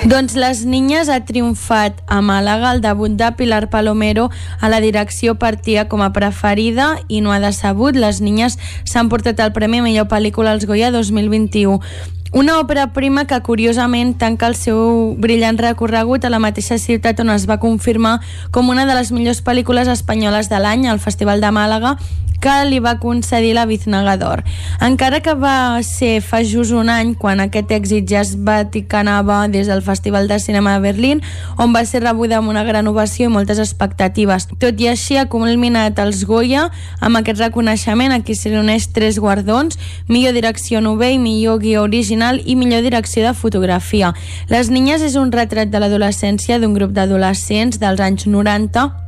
Doncs 0.10 0.36
Les 0.36 0.64
Niñes 0.66 1.10
ha 1.10 1.20
triomfat 1.26 2.02
a 2.08 2.20
Màlaga. 2.22 2.74
El 2.74 2.82
debut 2.82 3.14
de 3.18 3.32
Pilar 3.38 3.70
Palomero 3.70 4.30
a 4.60 4.70
la 4.70 4.82
direcció 4.84 5.36
partia 5.40 5.88
com 5.90 6.02
a 6.02 6.12
preferida 6.14 6.98
i 7.08 7.22
no 7.22 7.32
ha 7.32 7.40
decebut. 7.44 7.96
Les 7.96 8.22
Niñes 8.22 8.58
s'han 8.84 9.10
portat 9.10 9.40
el 9.40 9.54
Premi 9.56 9.82
Millor 9.86 10.10
Pel·lícula 10.12 10.52
als 10.52 10.66
Goya 10.66 10.92
2021. 10.92 11.80
Una 12.34 12.56
òpera 12.58 12.88
prima 12.96 13.28
que 13.30 13.38
curiosament 13.46 14.16
tanca 14.18 14.48
el 14.50 14.56
seu 14.58 15.12
brillant 15.22 15.60
recorregut 15.62 16.26
a 16.26 16.32
la 16.34 16.40
mateixa 16.42 16.80
ciutat 16.82 17.20
on 17.22 17.30
es 17.30 17.46
va 17.46 17.60
confirmar 17.62 18.16
com 18.50 18.74
una 18.74 18.88
de 18.90 18.96
les 18.98 19.12
millors 19.14 19.44
pel·lícules 19.46 19.92
espanyoles 19.94 20.50
de 20.50 20.58
l'any 20.58 20.88
al 20.90 20.98
Festival 21.04 21.46
de 21.46 21.54
Màlaga 21.54 21.94
que 22.44 22.54
li 22.68 22.82
va 22.84 22.98
concedir 23.00 23.54
la 23.56 23.64
Biznaga 23.64 24.18
d'Or. 24.20 24.42
Encara 24.84 25.22
que 25.24 25.32
va 25.40 25.80
ser 25.88 26.18
fa 26.20 26.42
just 26.44 26.74
un 26.76 26.90
any 26.92 27.14
quan 27.16 27.40
aquest 27.40 27.70
èxit 27.72 28.10
ja 28.10 28.20
es 28.20 28.34
vaticanava 28.36 29.46
des 29.48 29.70
del 29.72 29.80
Festival 29.86 30.28
de 30.28 30.42
Cinema 30.44 30.74
de 30.74 30.82
Berlín, 30.84 31.22
on 31.56 31.72
va 31.72 31.86
ser 31.88 32.02
rebuda 32.04 32.42
amb 32.42 32.52
una 32.52 32.66
gran 32.68 32.90
ovació 32.92 33.30
i 33.30 33.32
moltes 33.32 33.62
expectatives. 33.64 34.50
Tot 34.60 34.82
i 34.82 34.90
així 34.92 35.16
ha 35.16 35.30
culminat 35.32 36.02
els 36.04 36.26
Goya 36.28 36.66
amb 37.00 37.22
aquest 37.22 37.40
reconeixement 37.40 38.12
a 38.12 38.20
qui 38.28 38.36
se 38.36 38.52
li 38.52 38.60
uneix 38.60 38.90
tres 38.92 39.22
guardons, 39.24 39.80
millor 40.12 40.36
direcció 40.36 40.82
novell, 40.84 41.22
millor 41.24 41.62
guió 41.64 41.88
original 41.88 42.23
i 42.46 42.56
millor 42.56 42.82
direcció 42.86 43.28
de 43.28 43.36
fotografia. 43.36 44.14
Les 44.50 44.72
Niñes 44.72 45.04
és 45.04 45.20
un 45.20 45.32
retrat 45.36 45.70
de 45.70 45.84
l'adolescència 45.84 46.60
d'un 46.60 46.74
grup 46.74 46.96
d'adolescents 46.96 47.80
dels 47.84 48.00
anys 48.00 48.28
90 48.28 49.03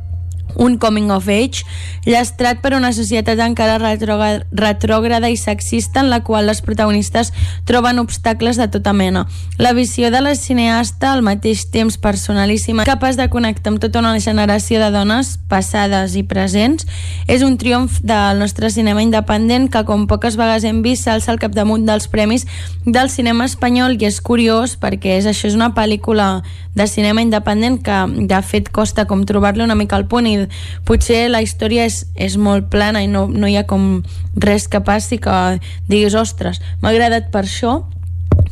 un 0.56 0.78
coming 0.78 1.10
of 1.10 1.28
age, 1.28 1.64
llastrat 2.06 2.60
per 2.62 2.74
una 2.76 2.92
societat 2.96 3.40
encara 3.44 3.78
retrògrada 3.78 5.30
i 5.30 5.36
sexista 5.36 6.00
en 6.00 6.10
la 6.10 6.22
qual 6.24 6.46
les 6.48 6.62
protagonistes 6.64 7.32
troben 7.68 8.00
obstacles 8.00 8.56
de 8.56 8.68
tota 8.68 8.92
mena. 8.92 9.26
La 9.58 9.72
visió 9.72 10.10
de 10.10 10.20
la 10.20 10.34
cineasta, 10.34 11.12
al 11.12 11.22
mateix 11.22 11.66
temps 11.70 11.98
personalíssima, 11.98 12.86
capaç 12.88 13.18
de 13.20 13.28
connectar 13.30 13.74
amb 13.74 13.82
tota 13.82 14.00
una 14.00 14.16
generació 14.20 14.80
de 14.80 14.90
dones 14.94 15.36
passades 15.48 16.16
i 16.16 16.24
presents, 16.26 16.86
és 17.26 17.44
un 17.46 17.58
triomf 17.58 18.00
del 18.02 18.40
nostre 18.40 18.70
cinema 18.70 19.02
independent 19.04 19.70
que, 19.72 19.84
com 19.84 20.06
poques 20.10 20.36
vegades 20.36 20.64
hem 20.64 20.82
vist, 20.84 21.06
s'alça 21.06 21.32
al 21.32 21.40
capdamunt 21.42 21.86
dels 21.86 22.08
premis 22.08 22.46
del 22.86 23.10
cinema 23.10 23.44
espanyol 23.44 23.96
i 23.98 24.06
és 24.08 24.20
curiós 24.22 24.76
perquè 24.80 25.18
és 25.18 25.26
això 25.26 25.50
és 25.50 25.58
una 25.58 25.72
pel·lícula 25.74 26.42
de 26.76 26.86
cinema 26.86 27.22
independent 27.22 27.80
que 27.82 28.26
de 28.28 28.40
fet 28.44 28.68
costa 28.70 29.06
com 29.08 29.24
trobar-li 29.24 29.64
una 29.64 29.74
mica 29.74 29.96
al 29.96 30.06
punt 30.06 30.26
i 30.28 30.45
potser 30.84 31.26
la 31.30 31.42
història 31.44 31.86
és, 31.86 32.04
és 32.14 32.36
molt 32.36 32.70
plana 32.72 33.02
i 33.02 33.10
no, 33.10 33.26
no 33.28 33.48
hi 33.48 33.56
ha 33.56 33.66
com 33.66 34.02
res 34.36 34.68
que 34.68 34.80
passi 34.80 35.18
que 35.18 35.58
diguis, 35.88 36.14
ostres, 36.14 36.62
m'ha 36.80 36.94
agradat 36.94 37.30
per 37.34 37.44
això 37.46 37.82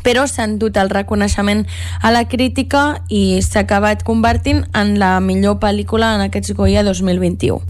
però 0.04 0.26
s'ha 0.28 0.44
endut 0.44 0.76
el 0.80 0.90
reconeixement 0.92 1.64
a 2.02 2.12
la 2.12 2.26
crítica 2.28 3.02
i 3.08 3.40
s'ha 3.44 3.64
acabat 3.64 4.04
convertint 4.04 4.64
en 4.76 4.98
la 5.00 5.16
millor 5.24 5.58
pel·lícula 5.62 6.14
en 6.16 6.26
aquests 6.26 6.52
Goya 6.56 6.84
2021. 6.84 7.60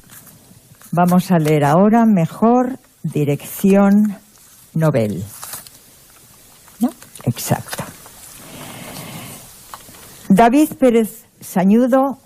Vamos 0.95 1.31
a 1.31 1.39
leer 1.39 1.65
ahora 1.65 2.05
mejor 2.07 2.79
dirección 3.03 4.17
novel. 4.75 5.25
¿No? 6.81 6.91
Exacto. 7.25 7.85
David 10.29 10.73
Pérez 10.79 11.25
Sañudo 11.41 12.19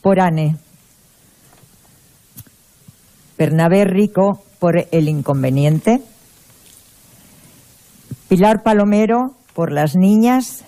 por 0.00 0.20
Anne. 0.20 0.56
Bernabé 3.38 3.84
Rico 3.84 4.42
por 4.58 4.88
El 4.90 5.08
Inconveniente. 5.08 6.00
Pilar 8.28 8.64
Palomero 8.64 9.36
por 9.54 9.70
Las 9.70 9.94
Niñas. 9.94 10.64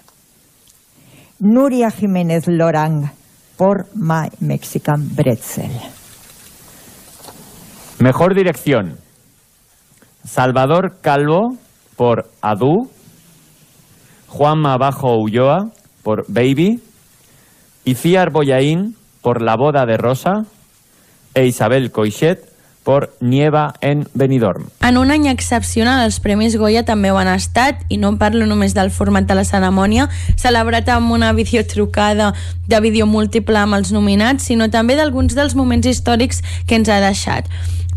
Nuria 1.41 1.91
Jiménez 1.91 2.47
Lorang 2.47 3.11
por 3.57 3.87
My 3.97 4.29
Mexican 4.39 5.17
Bretzel. 5.17 5.73
Mejor 7.99 8.37
dirección. 8.37 8.99
Salvador 10.25 10.99
Calvo 11.01 11.57
por 11.97 12.31
Adu. 12.41 12.89
Juanma 14.29 14.77
Bajo 14.77 15.17
Ulloa 15.17 15.73
por 16.05 16.25
Baby. 16.29 16.81
Iciar 17.85 18.31
Boyaín 18.31 18.95
por 19.23 19.43
La 19.43 19.57
boda 19.57 19.87
de 19.87 19.97
Rosa. 19.97 20.45
E 21.35 21.47
Isabel 21.47 21.91
Coixet 21.91 22.50
por 22.91 23.15
Nieva 23.21 23.75
en 23.83 24.09
Benidorm. 24.15 24.65
En 24.83 24.97
un 24.99 25.13
any 25.15 25.29
excepcional, 25.31 26.01
els 26.03 26.17
Premis 26.19 26.57
Goya 26.59 26.81
també 26.83 27.13
ho 27.15 27.21
han 27.21 27.29
estat, 27.31 27.85
i 27.87 28.01
no 28.03 28.17
parlo 28.19 28.49
només 28.51 28.75
del 28.75 28.91
format 28.91 29.29
de 29.29 29.37
la 29.39 29.45
cerimònia, 29.47 30.09
celebrat 30.35 30.91
amb 30.91 31.15
una 31.15 31.31
videotrucada 31.31 32.33
de 32.67 32.81
vídeo 32.83 33.07
múltiple 33.07 33.63
amb 33.63 33.79
els 33.79 33.93
nominats, 33.95 34.49
sinó 34.51 34.67
també 34.75 34.99
d'alguns 34.99 35.39
dels 35.39 35.55
moments 35.55 35.87
històrics 35.87 36.43
que 36.67 36.81
ens 36.83 36.91
ha 36.91 36.99
deixat. 37.07 37.47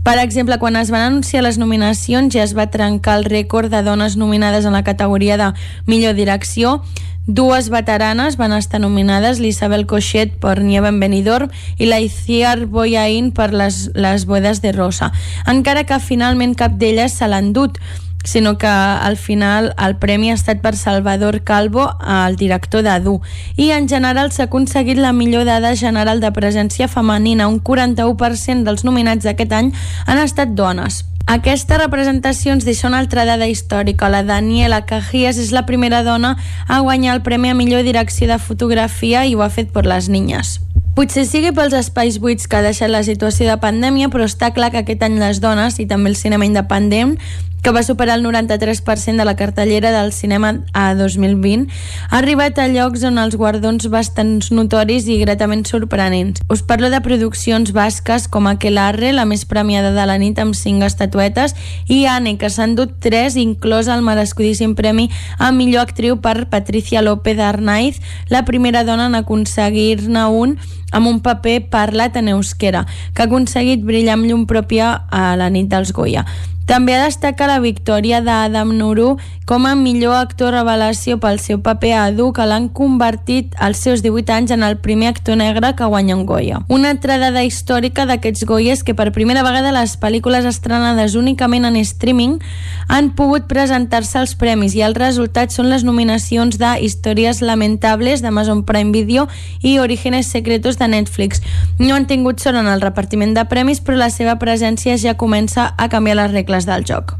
Per 0.03 0.17
exemple, 0.19 0.57
quan 0.59 0.75
es 0.75 0.91
van 0.91 1.05
anunciar 1.07 1.45
les 1.45 1.57
nominacions 1.57 2.34
ja 2.35 2.43
es 2.43 2.51
va 2.57 2.67
trencar 2.67 3.15
el 3.21 3.23
rècord 3.23 3.71
de 3.71 3.80
dones 3.85 4.17
nominades 4.19 4.65
en 4.67 4.75
la 4.75 4.84
categoria 4.84 5.38
de 5.39 5.53
millor 5.88 6.13
direcció. 6.13 6.81
Dues 7.25 7.69
veteranes 7.71 8.35
van 8.35 8.51
estar 8.51 8.81
nominades, 8.84 9.39
l'Isabel 9.39 9.85
Coixet 9.88 10.35
per 10.43 10.57
Nieva 10.59 10.91
en 10.91 10.99
Benidorm 10.99 11.53
i 11.80 11.88
la 11.88 12.01
Iciar 12.03 12.65
Boyain 12.67 13.31
per 13.31 13.53
les, 13.55 13.93
les 13.95 14.25
bodes 14.27 14.59
de 14.59 14.73
Rosa. 14.75 15.13
Encara 15.47 15.85
que 15.88 16.03
finalment 16.03 16.51
cap 16.59 16.75
d'elles 16.75 17.15
se 17.15 17.30
l'han 17.31 17.53
dut 17.55 17.80
sinó 18.24 18.58
que 18.58 18.68
al 18.68 19.18
final 19.18 19.74
el 19.78 19.95
premi 19.98 20.32
ha 20.32 20.38
estat 20.40 20.62
per 20.64 20.76
Salvador 20.76 21.41
Calvo, 21.44 21.90
el 22.02 22.36
director 22.36 22.84
d'Adu. 22.84 23.20
I 23.58 23.72
en 23.72 23.88
general 23.90 24.32
s'ha 24.32 24.48
aconseguit 24.50 24.98
la 24.98 25.14
millor 25.14 25.45
dada 25.45 25.76
general 25.76 26.22
de 26.22 26.32
presència 26.32 26.88
femenina. 26.88 27.48
Un 27.48 27.62
41% 27.62 28.64
dels 28.64 28.84
nominats 28.84 29.28
d'aquest 29.28 29.52
any 29.52 29.74
han 30.08 30.24
estat 30.24 30.56
dones. 30.56 31.04
Aquesta 31.26 31.78
representació 31.80 32.52
ens 32.52 32.66
deixa 32.68 32.90
una 32.90 33.00
altra 33.00 33.24
dada 33.24 33.48
històrica. 33.48 34.10
La 34.12 34.24
Daniela 34.28 34.84
Cajías 34.86 35.40
és 35.40 35.54
la 35.56 35.66
primera 35.66 36.04
dona 36.04 36.36
a 36.68 36.82
guanyar 36.82 37.16
el 37.16 37.24
Premi 37.24 37.50
a 37.50 37.56
millor 37.56 37.84
direcció 37.84 38.28
de 38.28 38.40
fotografia 38.40 39.26
i 39.26 39.36
ho 39.36 39.41
ha 39.41 39.50
fet 39.50 39.72
per 39.72 39.86
les 39.88 40.10
niñes. 40.10 40.60
Potser 40.94 41.24
sigui 41.26 41.49
pels 41.57 41.74
espais 41.74 42.20
buits 42.22 42.45
que 42.45 42.60
ha 42.60 42.61
deixat 42.61 42.91
la 42.94 42.99
situació 43.02 43.48
de 43.49 43.56
pandèmia, 43.57 44.11
però 44.14 44.28
està 44.30 44.52
clar 44.53 44.70
que 44.70 44.84
aquest 44.84 45.02
any 45.02 45.15
les 45.18 45.40
dones 45.41 45.80
i 45.82 45.88
també 45.90 46.11
el 46.11 46.20
cinema 46.20 46.45
independent 46.45 47.15
que 47.64 47.72
va 47.72 47.82
superar 47.82 48.20
el 48.20 48.26
93% 48.26 49.18
de 49.18 49.26
la 49.26 49.38
cartellera 49.40 49.90
del 49.95 50.11
cinema 50.11 50.65
a 50.74 50.94
2020, 50.94 51.72
ha 52.10 52.18
arribat 52.18 52.60
a 52.60 52.68
llocs 52.68 53.06
on 53.07 53.18
els 53.18 53.38
guardons 53.40 53.88
bastants 53.88 54.52
notoris 54.52 55.07
i 55.07 55.15
gratament 55.22 55.64
sorprenents. 55.65 56.44
Us 56.52 56.61
parlo 56.61 56.91
de 56.91 56.99
produccions 57.02 57.72
basques 57.72 58.28
com 58.28 58.52
Aquelarre, 58.52 59.14
la 59.15 59.24
més 59.26 59.48
premiada 59.48 59.94
de 59.95 60.06
la 60.06 60.20
nit 60.20 60.38
amb 60.44 60.53
5 60.60 60.84
estatuetes, 60.91 61.56
i 61.88 62.03
Anne, 62.06 62.36
que 62.38 62.52
s'han 62.52 62.76
dut 62.76 62.99
3, 62.99 63.40
inclòs 63.40 63.88
el 63.88 64.03
merescudíssim 64.03 64.76
premi 64.76 65.07
a 65.40 65.53
millor 65.56 65.88
actriu 65.88 66.20
per 66.20 66.52
Patricia 66.52 67.02
López 67.02 67.40
Arnaiz, 67.40 68.03
la 68.28 68.44
primera 68.44 68.84
dona 68.84 69.07
en 69.07 69.15
aconseguir-ne 69.24 70.28
un 70.28 70.60
amb 70.94 71.10
un 71.10 71.20
paper 71.26 71.60
parlat 71.74 72.15
en 72.22 72.32
euskera, 72.32 72.86
que 73.14 73.26
ha 73.26 73.28
aconseguit 73.28 73.84
brillar 73.84 74.15
amb 74.18 74.30
llum 74.30 74.48
pròpia 74.49 74.94
a 75.10 75.34
la 75.40 75.49
nit 75.53 75.68
dels 75.74 75.91
Goya. 75.91 76.24
També 76.64 76.95
ha 76.95 77.03
destacat 77.03 77.49
la 77.49 77.60
victòria 77.60 78.22
d'Adam 78.23 78.72
Nuru 78.77 79.18
com 79.45 79.65
a 79.68 79.73
millor 79.76 80.15
actor 80.15 80.53
revelació 80.56 81.18
pel 81.19 81.35
seu 81.44 81.57
paper 81.60 81.90
a 81.91 82.03
Adu, 82.07 82.30
que 82.31 82.45
l'han 82.48 82.69
convertit 82.72 83.57
als 83.60 83.81
seus 83.84 83.99
18 84.06 84.31
anys 84.31 84.53
en 84.56 84.64
el 84.64 84.77
primer 84.80 85.10
actor 85.11 85.35
negre 85.35 85.73
que 85.76 85.90
guanya 85.91 86.15
un 86.15 86.26
Goya. 86.26 86.61
Una 86.72 86.94
altra 86.95 87.18
dada 87.19 87.44
històrica 87.44 88.06
d'aquests 88.07 88.45
Goyes 88.48 88.85
que 88.88 88.95
per 88.95 89.11
primera 89.11 89.44
vegada 89.44 89.73
les 89.76 89.98
pel·lícules 89.99 90.48
estrenades 90.48 91.18
únicament 91.19 91.68
en 91.68 91.76
streaming 91.84 92.40
han 92.88 93.11
pogut 93.18 93.49
presentar-se 93.52 94.22
als 94.22 94.38
premis 94.40 94.77
i 94.80 94.85
els 94.88 94.95
resultats 94.95 95.60
són 95.60 95.68
les 95.68 95.84
nominacions 95.84 96.56
de 96.61 96.72
Històries 96.80 97.44
Lamentables 97.44 98.23
d'Amazon 98.23 98.64
Prime 98.64 98.95
Video 98.95 99.27
i 99.60 99.76
Orígenes 99.84 100.31
Secretos 100.31 100.80
de 100.80 100.88
Netflix. 100.88 101.44
No 101.80 101.95
han 101.95 102.07
tingut 102.07 102.40
sort 102.40 102.56
en 102.56 102.72
el 102.72 102.80
repartiment 102.80 103.35
de 103.35 103.44
premis, 103.52 103.84
però 103.84 103.99
la 103.99 104.11
seva 104.14 104.40
presència 104.40 104.95
ja 104.95 105.18
comença 105.19 105.73
a 105.76 105.90
canviar 105.91 106.22
les 106.22 106.31
regles 106.31 106.52
regles 106.53 106.65
del 106.65 106.84
joc. 106.85 107.15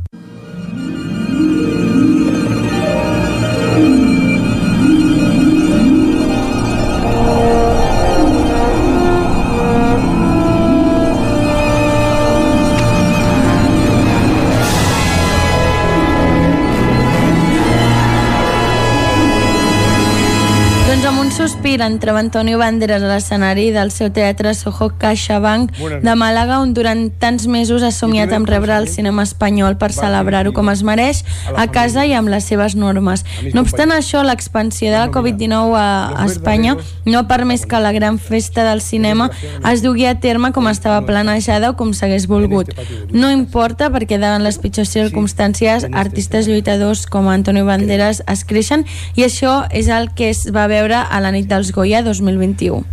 Ahir 21.74 21.82
entrava 21.82 22.20
Antonio 22.20 22.60
Banderas 22.60 23.02
a 23.02 23.08
l'escenari 23.10 23.72
del 23.74 23.90
seu 23.90 24.12
teatre 24.14 24.54
Soho 24.54 24.91
CaixaBank 25.00 25.72
de 26.04 26.14
Màlaga, 26.16 26.60
on 26.62 26.74
durant 26.76 27.08
tants 27.20 27.48
mesos 27.50 27.82
ha 27.82 27.90
somiat 27.91 28.34
amb 28.36 28.50
rebre 28.50 28.76
el 28.78 28.88
cinema 28.91 29.24
espanyol 29.26 29.78
per 29.82 29.90
celebrar-ho 29.95 30.54
com 30.54 30.70
es 30.70 30.84
mereix, 30.86 31.24
a 31.56 31.66
casa 31.74 32.06
i 32.06 32.14
amb 32.14 32.30
les 32.30 32.45
seves 32.45 32.76
normes. 32.78 33.24
No 33.56 33.64
obstant 33.64 33.94
això, 33.95 34.22
l'expansió 34.22 34.91
de 34.91 35.00
la 35.00 35.10
Covid-19 35.14 35.80
a, 35.80 36.26
Espanya 36.28 36.76
no 37.06 37.20
ha 37.20 37.28
permès 37.28 37.66
que 37.66 37.80
la 37.82 37.91
gran 37.95 38.20
festa 38.20 38.68
del 38.70 38.82
cinema 38.82 39.30
es 39.72 39.82
dugui 39.82 40.06
a 40.06 40.14
terme 40.20 40.54
com 40.54 40.70
estava 40.70 41.02
planejada 41.08 41.72
o 41.72 41.78
com 41.80 41.94
s'hagués 41.94 42.28
volgut. 42.30 42.70
No 43.12 43.32
importa 43.34 43.90
perquè 43.90 44.20
davant 44.22 44.45
les 44.45 44.60
pitjors 44.62 44.94
circumstàncies 44.94 45.88
artistes 45.90 46.48
lluitadors 46.48 47.08
com 47.08 47.32
Antonio 47.34 47.66
Banderas 47.66 48.22
es 48.30 48.45
creixen 48.45 48.86
i 49.18 49.26
això 49.26 49.64
és 49.74 49.90
el 49.90 50.12
que 50.14 50.30
es 50.30 50.45
va 50.54 50.68
veure 50.70 51.02
a 51.02 51.24
la 51.24 51.34
nit 51.34 51.50
Goya 51.72 52.03
2021. 52.03 52.84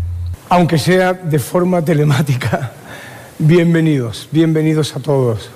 Aunque 0.48 0.78
sea 0.78 1.12
de 1.12 1.38
forma 1.38 1.84
telemática, 1.84 2.72
bienvenidos, 3.38 4.28
bienvenidos 4.30 4.94
a 4.96 5.00
todos, 5.00 5.50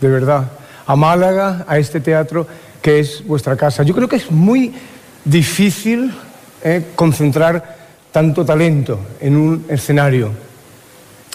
de 0.00 0.08
verdad, 0.08 0.50
a 0.86 0.96
Málaga, 0.96 1.64
a 1.68 1.78
este 1.78 2.00
teatro 2.00 2.46
que 2.82 3.00
es 3.00 3.24
vuestra 3.26 3.56
casa. 3.56 3.82
Yo 3.82 3.94
creo 3.94 4.08
que 4.08 4.16
es 4.16 4.30
muy 4.30 4.72
difícil 5.24 6.12
eh, 6.62 6.86
concentrar 6.94 7.76
tanto 8.12 8.44
talento 8.44 8.98
en 9.20 9.36
un 9.36 9.66
escenario. 9.68 10.30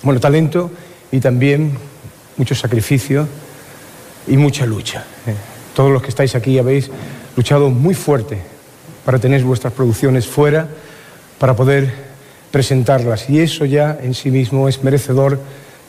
Bueno, 0.03 0.19
talento 0.19 0.71
y 1.11 1.19
también 1.19 1.77
mucho 2.37 2.55
sacrificio 2.55 3.27
y 4.27 4.37
mucha 4.37 4.65
lucha. 4.65 5.05
eh. 5.27 5.35
Todos 5.75 5.91
los 5.91 6.01
que 6.01 6.09
estáis 6.09 6.35
aquí 6.35 6.57
habéis 6.57 6.89
luchado 7.35 7.69
muy 7.69 7.93
fuerte 7.93 8.39
para 9.03 9.19
tener 9.19 9.43
vuestras 9.43 9.73
producciones 9.73 10.25
fuera, 10.25 10.67
para 11.39 11.55
poder 11.55 11.91
presentarlas. 12.51 13.29
Y 13.29 13.39
eso 13.39 13.65
ya 13.65 13.97
en 14.01 14.13
sí 14.13 14.31
mismo 14.31 14.69
es 14.69 14.83
merecedor 14.83 15.39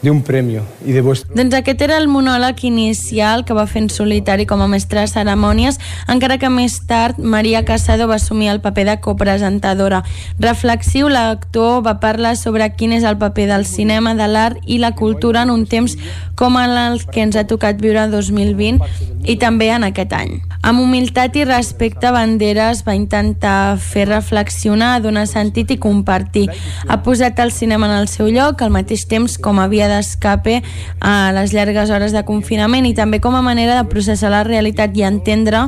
de 0.07 0.13
un 0.13 0.23
premio 0.23 0.63
i 0.87 0.93
de 0.93 1.01
vuestro... 1.03 1.35
Doncs 1.35 1.57
aquest 1.59 1.81
era 1.83 1.97
el 1.99 2.07
monòleg 2.07 2.61
inicial 2.69 3.43
que 3.45 3.57
va 3.59 3.65
fer 3.67 3.83
en 3.83 3.89
solitari 3.91 4.47
com 4.47 4.63
a 4.63 4.69
mestre 4.71 5.03
de 5.03 5.11
cerimònies, 5.11 5.81
encara 6.07 6.39
que 6.39 6.51
més 6.53 6.79
tard 6.87 7.19
Maria 7.19 7.65
Casado 7.67 8.07
va 8.07 8.21
assumir 8.21 8.53
el 8.53 8.63
paper 8.63 8.87
de 8.87 8.97
copresentadora. 9.03 10.05
Reflexiu, 10.39 11.11
l'actor 11.11 11.83
va 11.83 11.99
parlar 11.99 12.37
sobre 12.39 12.71
quin 12.79 12.95
és 12.95 13.03
el 13.03 13.19
paper 13.19 13.49
del 13.51 13.67
cinema, 13.67 14.15
de 14.15 14.31
l'art 14.31 14.63
i 14.63 14.79
la 14.79 14.95
cultura 14.95 15.43
en 15.43 15.51
un 15.51 15.67
temps 15.67 15.99
com 16.39 16.55
el 16.61 17.03
que 17.11 17.25
ens 17.27 17.35
ha 17.35 17.47
tocat 17.51 17.81
viure 17.83 18.07
el 18.07 18.15
2020 18.15 19.27
i 19.27 19.35
també 19.43 19.73
en 19.75 19.89
aquest 19.89 20.13
any. 20.15 20.37
Amb 20.67 20.83
humilitat 20.83 21.37
i 21.39 21.45
respecte, 21.47 22.11
Banderas 22.15 22.85
va 22.87 22.95
intentar 22.95 23.79
fer 23.81 24.07
reflexionar, 24.09 25.01
donar 25.03 25.27
sentit 25.31 25.73
i 25.75 25.79
compartir. 25.83 26.47
Ha 26.87 27.01
posat 27.03 27.39
el 27.43 27.53
cinema 27.55 27.89
en 27.91 27.97
el 28.01 28.09
seu 28.13 28.31
lloc, 28.31 28.63
al 28.63 28.75
mateix 28.75 29.07
temps 29.11 29.39
com 29.39 29.59
a 29.63 29.69
via 29.73 29.89
d'escape 29.97 30.61
a 31.01 31.33
les 31.35 31.57
llargues 31.57 31.91
hores 31.91 32.13
de 32.13 32.23
confinament 32.29 32.87
i 32.87 32.95
també 32.95 33.21
com 33.25 33.35
a 33.35 33.43
manera 33.43 33.75
de 33.79 33.89
processar 33.89 34.31
la 34.31 34.45
realitat 34.47 34.95
i 34.97 35.07
entendre 35.09 35.67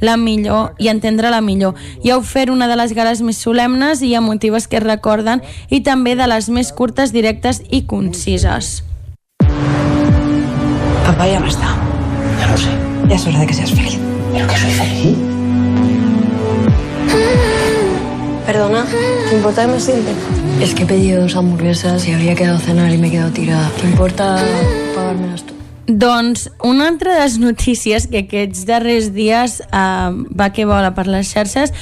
la 0.00 0.16
millor 0.20 0.76
i 0.78 0.92
entendre 0.92 1.32
la 1.32 1.40
millor. 1.40 1.74
I 2.04 2.12
ha 2.12 2.20
ofert 2.20 2.52
una 2.52 2.68
de 2.68 2.76
les 2.76 2.94
gales 2.94 3.24
més 3.24 3.40
solemnes 3.40 4.04
i 4.04 4.14
emotives 4.14 4.68
que 4.68 4.78
es 4.78 4.86
recorden 4.86 5.42
i 5.68 5.82
també 5.86 6.14
de 6.16 6.28
les 6.30 6.48
més 6.52 6.72
curtes, 6.76 7.12
directes 7.16 7.62
i 7.70 7.82
concises. 7.88 8.82
Papá 11.06 11.26
ya 11.26 11.40
no 11.40 11.48
está. 11.48 11.76
Ya 12.38 12.46
lo 12.46 12.56
sé. 12.56 12.70
Ya 13.08 13.16
es 13.16 13.26
hora 13.26 13.40
de 13.40 13.46
que 13.46 13.54
seas 13.54 13.72
feliz. 13.72 13.98
¿Pero 14.32 14.46
que 14.46 14.56
soy 14.56 14.70
feliz? 14.70 15.16
Perdona, 18.46 18.84
¿te 19.28 19.36
importa 19.36 19.66
que 19.66 19.72
me 19.72 19.80
siente? 19.80 20.12
Es 20.60 20.74
que 20.74 20.82
he 20.82 20.86
pedido 20.86 21.22
dos 21.22 21.36
hamburguesas 21.36 22.06
y 22.06 22.12
habría 22.12 22.34
quedado 22.34 22.58
a 22.58 22.60
cenar 22.60 22.92
y 22.92 22.98
me 22.98 23.08
he 23.08 23.10
quedado 23.10 23.30
tirada. 23.30 23.70
¿Te 23.80 23.86
importa 23.86 24.44
pagármelas 24.94 25.42
tú? 25.44 25.54
Doncs 25.86 26.50
una 26.62 26.86
altra 26.88 27.14
de 27.14 27.20
les 27.24 27.38
notícies 27.38 28.06
que 28.06 28.18
aquests 28.26 28.66
darrers 28.66 29.14
dies 29.14 29.60
eh, 29.60 30.10
va 30.38 30.50
que 30.52 30.66
vola 30.68 30.92
per 30.94 31.06
les 31.08 31.32
xarxes 31.32 31.72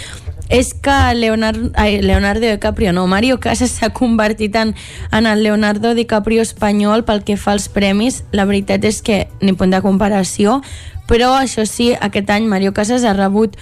és 0.48 0.70
que 0.72 0.94
Leonardo, 1.14 1.72
ai, 1.74 2.00
Leonardo 2.00 2.46
DiCaprio, 2.46 2.92
no, 2.92 3.06
Mario 3.06 3.40
Casas 3.40 3.74
s'ha 3.76 3.90
convertit 3.90 4.54
en, 4.56 4.74
en 5.12 5.26
el 5.26 5.42
Leonardo 5.42 5.92
DiCaprio 5.98 6.40
espanyol 6.40 7.04
pel 7.04 7.24
que 7.26 7.36
fa 7.36 7.52
als 7.52 7.68
premis. 7.68 8.22
La 8.32 8.46
veritat 8.48 8.86
és 8.88 9.02
que 9.02 9.26
ni 9.42 9.52
punt 9.52 9.74
de 9.74 9.82
comparació, 9.84 10.62
però 11.10 11.34
això 11.36 11.66
sí, 11.66 11.92
aquest 11.98 12.30
any 12.30 12.46
Mario 12.48 12.72
Casas 12.72 13.04
ha 13.04 13.12
rebut 13.12 13.58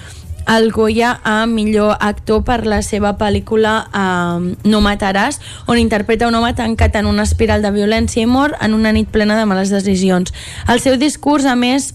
el 0.48 0.70
Goya 0.72 1.20
a 1.24 1.46
millor 1.46 1.96
actor 2.00 2.44
per 2.44 2.64
la 2.66 2.82
seva 2.82 3.16
pel·lícula 3.18 3.74
eh, 3.90 4.54
No 4.64 4.80
mataràs, 4.84 5.40
on 5.66 5.78
interpreta 5.78 6.28
un 6.28 6.34
home 6.38 6.54
tancat 6.54 6.96
en 6.96 7.06
una 7.10 7.26
espiral 7.26 7.62
de 7.62 7.72
violència 7.74 8.22
i 8.22 8.30
mort 8.30 8.54
en 8.62 8.74
una 8.74 8.92
nit 8.92 9.10
plena 9.10 9.38
de 9.38 9.46
males 9.46 9.70
decisions. 9.74 10.34
El 10.68 10.80
seu 10.80 10.96
discurs, 11.00 11.46
a 11.46 11.56
més, 11.56 11.92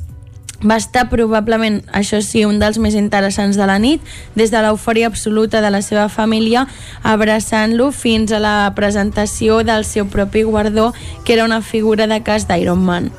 va 0.61 0.78
estar 0.78 1.07
probablement, 1.10 1.82
això 1.94 2.22
sí, 2.22 2.44
un 2.45 2.60
dels 2.61 2.78
més 2.78 2.95
interessants 2.98 3.57
de 3.57 3.65
la 3.65 3.80
nit, 3.82 4.02
des 4.36 4.52
de 4.53 4.61
l'eufòria 4.61 5.10
absoluta 5.10 5.61
de 5.61 5.72
la 5.73 5.82
seva 5.82 6.07
família, 6.10 6.68
abraçant-lo 7.03 7.91
fins 7.91 8.32
a 8.32 8.40
la 8.40 8.56
presentació 8.78 9.64
del 9.65 9.86
seu 9.86 10.07
propi 10.07 10.44
guardó, 10.44 10.91
que 11.26 11.34
era 11.34 11.45
una 11.45 11.61
figura 11.61 12.07
de 12.07 12.22
cas 12.23 12.48
d'Iron 12.48 12.86
Man. 12.86 13.11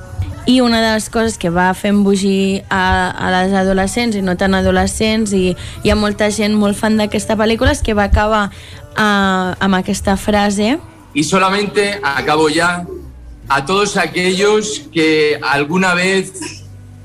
I 0.44 0.60
una 0.60 0.80
de 0.82 0.94
les 0.94 1.08
coses 1.08 1.38
que 1.38 1.50
va 1.54 1.68
fer 1.78 1.92
embogir 1.94 2.64
a, 2.68 3.10
a 3.14 3.28
les 3.30 3.52
adolescents 3.54 4.16
i 4.18 4.22
no 4.26 4.34
tan 4.36 4.56
adolescents 4.58 5.30
i 5.38 5.52
hi 5.54 5.92
ha 5.92 5.94
molta 5.94 6.32
gent 6.34 6.56
molt 6.58 6.74
fan 6.78 6.98
d'aquesta 6.98 7.36
pel·lícula 7.38 7.76
és 7.76 7.82
que 7.86 7.94
va 7.94 8.08
acabar 8.10 8.48
uh, 8.50 9.54
amb 9.54 9.78
aquesta 9.78 10.16
frase. 10.16 10.78
Y 11.14 11.24
solamente 11.24 12.00
acabo 12.02 12.48
ya 12.48 12.86
a 13.48 13.64
todos 13.64 13.96
aquellos 13.96 14.82
que 14.92 15.38
alguna 15.42 15.94
vez 15.94 16.61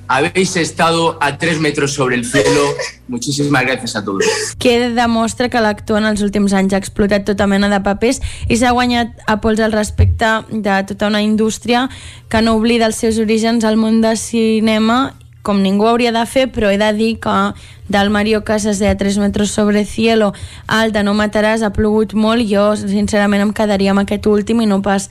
habéis 0.07 0.55
estado 0.55 1.17
a 1.21 1.37
tres 1.37 1.59
metros 1.59 1.93
sobre 1.93 2.15
el 2.15 2.25
cielo. 2.25 2.61
Muchísimas 3.07 3.63
gracias 3.63 3.95
a 3.95 4.03
todos. 4.03 4.23
que 4.59 4.89
demostra 4.89 5.49
que 5.49 5.61
l'actor 5.61 5.99
en 5.99 6.07
els 6.09 6.21
últims 6.21 6.53
anys 6.53 6.73
ha 6.73 6.81
explotat 6.81 7.23
tota 7.25 7.47
mena 7.47 7.69
de 7.69 7.79
papers 7.83 8.19
i 8.47 8.57
s'ha 8.57 8.73
guanyat 8.75 9.13
a 9.27 9.37
pols 9.39 9.61
al 9.63 9.71
respecte 9.71 10.27
de 10.51 10.75
tota 10.89 11.07
una 11.07 11.21
indústria 11.21 11.87
que 12.27 12.41
no 12.41 12.55
oblida 12.55 12.87
els 12.87 12.99
seus 12.99 13.17
orígens 13.17 13.63
al 13.63 13.77
món 13.77 14.01
de 14.01 14.15
cinema 14.19 15.15
com 15.47 15.61
ningú 15.63 15.87
hauria 15.87 16.11
de 16.11 16.25
fer, 16.27 16.49
però 16.51 16.67
he 16.67 16.77
de 16.77 16.91
dir 16.97 17.13
que 17.23 17.35
del 17.87 18.09
Mario 18.11 18.43
Casas 18.43 18.79
de 18.79 18.93
3 18.93 19.17
metres 19.23 19.51
sobre 19.55 19.85
cielo 19.85 20.33
al 20.67 20.91
de 20.91 21.05
No 21.07 21.13
mataràs 21.15 21.63
ha 21.63 21.71
plogut 21.71 22.11
molt 22.13 22.43
jo 22.49 22.73
sincerament 22.75 23.45
em 23.45 23.53
quedaria 23.55 23.93
amb 23.95 24.03
aquest 24.03 24.27
últim 24.27 24.59
i 24.59 24.67
no 24.67 24.81
pas 24.83 25.07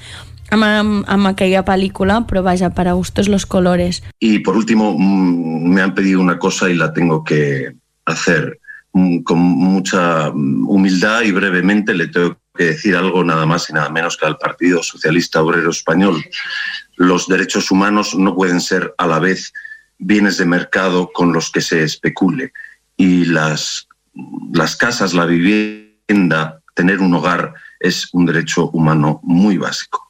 amb, 0.50 1.04
amb, 1.06 1.26
aquella 1.26 1.64
pel·lícula, 1.64 2.26
però 2.26 2.42
vaja, 2.42 2.70
para 2.70 2.92
gustos 2.92 3.28
los 3.28 3.46
colores. 3.46 4.02
Y 4.18 4.40
por 4.40 4.56
último, 4.56 4.94
mm, 4.98 5.68
me 5.68 5.82
han 5.82 5.94
pedido 5.94 6.20
una 6.20 6.38
cosa 6.38 6.68
y 6.70 6.74
la 6.74 6.92
tengo 6.92 7.24
que 7.24 7.74
hacer 8.04 8.60
Mm, 8.96 9.24
con 9.24 9.38
mucha 9.38 10.30
mm, 10.30 10.70
humildad 10.70 11.20
y 11.20 11.30
brevemente. 11.30 11.92
Le 11.92 12.08
tengo 12.08 12.38
que 12.56 12.64
decir 12.64 12.96
algo 12.96 13.22
nada 13.22 13.44
más 13.44 13.68
y 13.68 13.74
nada 13.74 13.90
menos 13.90 14.16
que 14.16 14.24
al 14.24 14.38
Partido 14.38 14.82
Socialista 14.82 15.42
Obrero 15.42 15.70
Español. 15.70 16.24
Los 16.96 17.28
derechos 17.28 17.70
humanos 17.70 18.14
no 18.14 18.34
pueden 18.34 18.62
ser 18.62 18.94
a 18.96 19.06
la 19.06 19.18
vez 19.18 19.52
bienes 19.98 20.38
de 20.38 20.46
mercado 20.46 21.10
con 21.12 21.34
los 21.34 21.50
que 21.50 21.60
se 21.60 21.82
especule. 21.82 22.54
Y 22.96 23.26
las, 23.26 23.86
las 24.54 24.76
casas, 24.76 25.12
la 25.12 25.26
vivienda, 25.26 26.62
tener 26.74 27.00
un 27.00 27.12
hogar 27.12 27.52
es 27.78 28.08
un 28.14 28.24
derecho 28.24 28.70
humano 28.70 29.20
muy 29.22 29.58
básico. 29.58 30.05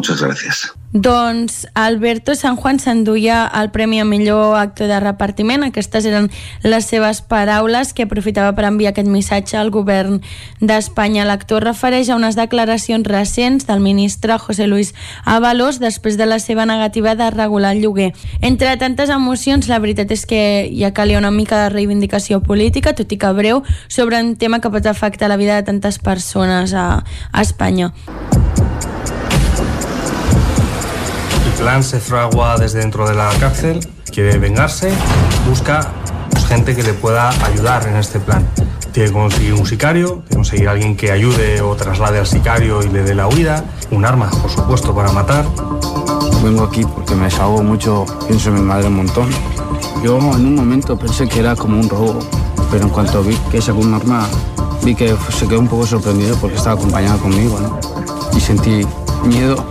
Muchas 0.00 0.22
gracias. 0.22 0.72
Doncs 0.92 1.68
Alberto 1.74 2.34
San 2.34 2.56
Juan 2.56 2.80
s'enduia 2.80 3.44
el 3.60 3.70
Premi 3.70 4.00
a 4.00 4.06
millor 4.06 4.56
actor 4.56 4.88
de 4.88 4.98
repartiment. 4.98 5.62
Aquestes 5.62 6.06
eren 6.08 6.30
les 6.64 6.86
seves 6.88 7.20
paraules 7.20 7.92
que 7.92 8.06
aprofitava 8.08 8.54
per 8.56 8.64
enviar 8.64 8.94
aquest 8.94 9.10
missatge 9.12 9.58
al 9.60 9.68
govern 9.70 10.22
d'Espanya. 10.64 11.26
L'actor 11.28 11.66
refereix 11.68 12.08
a 12.08 12.16
unes 12.16 12.38
declaracions 12.40 13.04
recents 13.04 13.68
del 13.68 13.84
ministre 13.84 14.38
José 14.40 14.66
Luis 14.72 14.94
Ábalos 15.26 15.82
després 15.84 16.16
de 16.16 16.24
la 16.24 16.40
seva 16.40 16.64
negativa 16.64 17.14
de 17.14 17.28
regular 17.28 17.76
el 17.76 17.84
lloguer. 17.84 18.14
Entre 18.40 18.72
tantes 18.80 19.12
emocions, 19.12 19.68
la 19.68 19.84
veritat 19.84 20.10
és 20.16 20.24
que 20.24 20.42
ja 20.72 20.94
calia 20.96 21.20
una 21.20 21.30
mica 21.30 21.60
de 21.60 21.68
reivindicació 21.76 22.40
política, 22.40 22.96
tot 22.96 23.12
i 23.12 23.20
que 23.20 23.36
breu, 23.36 23.66
sobre 23.86 24.16
un 24.24 24.32
tema 24.40 24.64
que 24.64 24.72
pot 24.72 24.88
afectar 24.88 25.28
la 25.28 25.36
vida 25.36 25.60
de 25.60 25.68
tantes 25.68 26.00
persones 26.00 26.72
a, 26.72 27.04
a 27.04 27.42
Espanya. 27.44 27.92
El 31.60 31.66
plan 31.66 31.84
se 31.84 32.00
fragua 32.00 32.56
desde 32.56 32.78
dentro 32.78 33.06
de 33.06 33.14
la 33.14 33.28
cárcel, 33.38 33.86
quiere 34.10 34.38
vengarse, 34.38 34.90
busca 35.46 35.92
pues, 36.30 36.46
gente 36.46 36.74
que 36.74 36.82
le 36.82 36.94
pueda 36.94 37.28
ayudar 37.44 37.86
en 37.86 37.96
este 37.96 38.18
plan. 38.18 38.48
Tiene 38.92 39.10
que 39.10 39.12
conseguir 39.12 39.52
un 39.52 39.66
sicario, 39.66 40.06
tiene 40.06 40.28
que 40.28 40.36
conseguir 40.36 40.68
alguien 40.70 40.96
que 40.96 41.12
ayude 41.12 41.60
o 41.60 41.76
traslade 41.76 42.18
al 42.18 42.26
sicario 42.26 42.82
y 42.82 42.88
le 42.88 43.02
dé 43.02 43.14
la 43.14 43.28
huida, 43.28 43.62
un 43.90 44.06
arma, 44.06 44.30
por 44.30 44.50
supuesto, 44.50 44.94
para 44.94 45.12
matar. 45.12 45.44
Vengo 46.42 46.64
aquí 46.64 46.82
porque 46.82 47.14
me 47.14 47.24
desahogo 47.24 47.62
mucho, 47.62 48.06
pienso 48.26 48.48
en 48.48 48.54
mi 48.54 48.62
madre 48.62 48.86
un 48.86 48.96
montón. 48.96 49.28
Yo 50.02 50.16
en 50.16 50.46
un 50.46 50.54
momento 50.54 50.98
pensé 50.98 51.28
que 51.28 51.40
era 51.40 51.56
como 51.56 51.78
un 51.78 51.90
robo, 51.90 52.20
pero 52.70 52.84
en 52.84 52.88
cuanto 52.88 53.22
vi 53.22 53.36
que 53.50 53.60
sacó 53.60 53.80
un 53.80 53.92
arma, 53.92 54.26
vi 54.82 54.94
que 54.94 55.14
se 55.28 55.46
quedó 55.46 55.60
un 55.60 55.68
poco 55.68 55.86
sorprendido 55.86 56.36
porque 56.36 56.56
estaba 56.56 56.76
acompañada 56.76 57.18
conmigo, 57.18 57.60
¿no? 57.60 57.78
Y 58.34 58.40
sentí 58.40 58.80
miedo. 59.26 59.62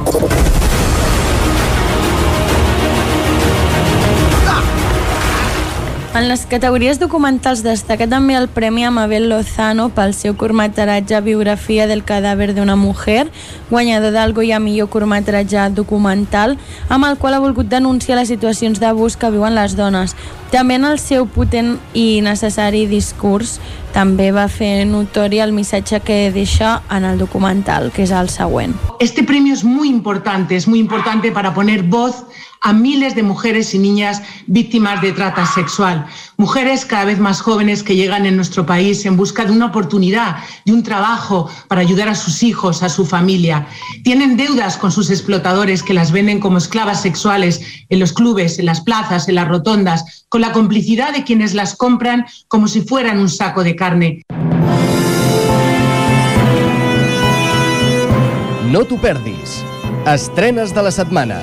En 6.15 6.25
les 6.27 6.41
categories 6.49 6.97
documentals 6.97 7.59
destaca 7.61 8.07
també 8.09 8.33
el 8.33 8.47
Premi 8.49 8.81
a 8.81 8.89
Mabel 8.89 9.27
Lozano 9.29 9.91
pel 9.93 10.15
seu 10.17 10.33
curtmetratge 10.33 11.19
Biografia 11.21 11.85
del 11.85 12.01
cadàver 12.01 12.55
d'una 12.57 12.73
mujer, 12.75 13.27
guanyador 13.69 14.15
del 14.17 14.33
Goya 14.33 14.57
millor 14.59 14.89
curtmetratge 14.89 15.67
documental, 15.77 16.57
amb 16.89 17.05
el 17.05 17.19
qual 17.21 17.37
ha 17.37 17.43
volgut 17.43 17.69
denunciar 17.69 18.17
les 18.17 18.33
situacions 18.33 18.81
d'abús 18.81 19.19
que 19.21 19.29
viuen 19.29 19.53
les 19.53 19.77
dones. 19.77 20.17
També 20.49 20.79
en 20.81 20.89
el 20.89 20.97
seu 20.97 21.27
potent 21.29 21.75
i 21.93 22.23
necessari 22.25 22.87
discurs 22.89 23.59
també 23.93 24.31
va 24.33 24.47
fer 24.49 24.87
notori 24.89 25.43
el 25.45 25.53
missatge 25.53 26.01
que 26.01 26.31
deixa 26.33 26.79
en 26.89 27.05
el 27.05 27.21
documental, 27.21 27.91
que 27.93 28.01
és 28.09 28.11
el 28.11 28.33
següent. 28.33 28.73
Este 28.99 29.21
premio 29.23 29.53
es 29.53 29.63
muy 29.63 29.89
importante, 29.89 30.55
es 30.55 30.67
muy 30.67 30.79
importante 30.79 31.31
para 31.31 31.53
poner 31.53 31.83
voz 31.83 32.25
a 32.61 32.73
miles 32.73 33.15
de 33.15 33.23
mujeres 33.23 33.73
y 33.73 33.79
niñas 33.79 34.21
víctimas 34.47 35.01
de 35.01 35.11
trata 35.11 35.45
sexual. 35.45 36.05
Mujeres 36.37 36.85
cada 36.85 37.05
vez 37.05 37.19
más 37.19 37.41
jóvenes 37.41 37.83
que 37.83 37.95
llegan 37.95 38.25
en 38.25 38.35
nuestro 38.35 38.65
país 38.65 39.05
en 39.05 39.17
busca 39.17 39.45
de 39.45 39.51
una 39.51 39.67
oportunidad, 39.67 40.37
de 40.65 40.73
un 40.73 40.83
trabajo 40.83 41.49
para 41.67 41.81
ayudar 41.81 42.09
a 42.09 42.15
sus 42.15 42.43
hijos, 42.43 42.83
a 42.83 42.89
su 42.89 43.05
familia. 43.05 43.67
Tienen 44.03 44.37
deudas 44.37 44.77
con 44.77 44.91
sus 44.91 45.09
explotadores 45.09 45.83
que 45.83 45.93
las 45.93 46.11
venden 46.11 46.39
como 46.39 46.57
esclavas 46.57 47.01
sexuales 47.01 47.61
en 47.89 47.99
los 47.99 48.13
clubes, 48.13 48.59
en 48.59 48.65
las 48.65 48.81
plazas, 48.81 49.27
en 49.29 49.35
las 49.35 49.47
rotondas, 49.47 50.25
con 50.29 50.41
la 50.41 50.51
complicidad 50.51 51.13
de 51.13 51.23
quienes 51.23 51.53
las 51.53 51.75
compran 51.75 52.25
como 52.47 52.67
si 52.67 52.81
fueran 52.81 53.19
un 53.19 53.29
saco 53.29 53.63
de 53.63 53.75
carne. 53.75 54.23
No 58.71 58.85
t'ho 58.85 58.97
perdis. 59.01 59.63
Estrenes 60.05 60.75
de 60.75 60.83
la 60.83 60.91
setmana. 60.91 61.41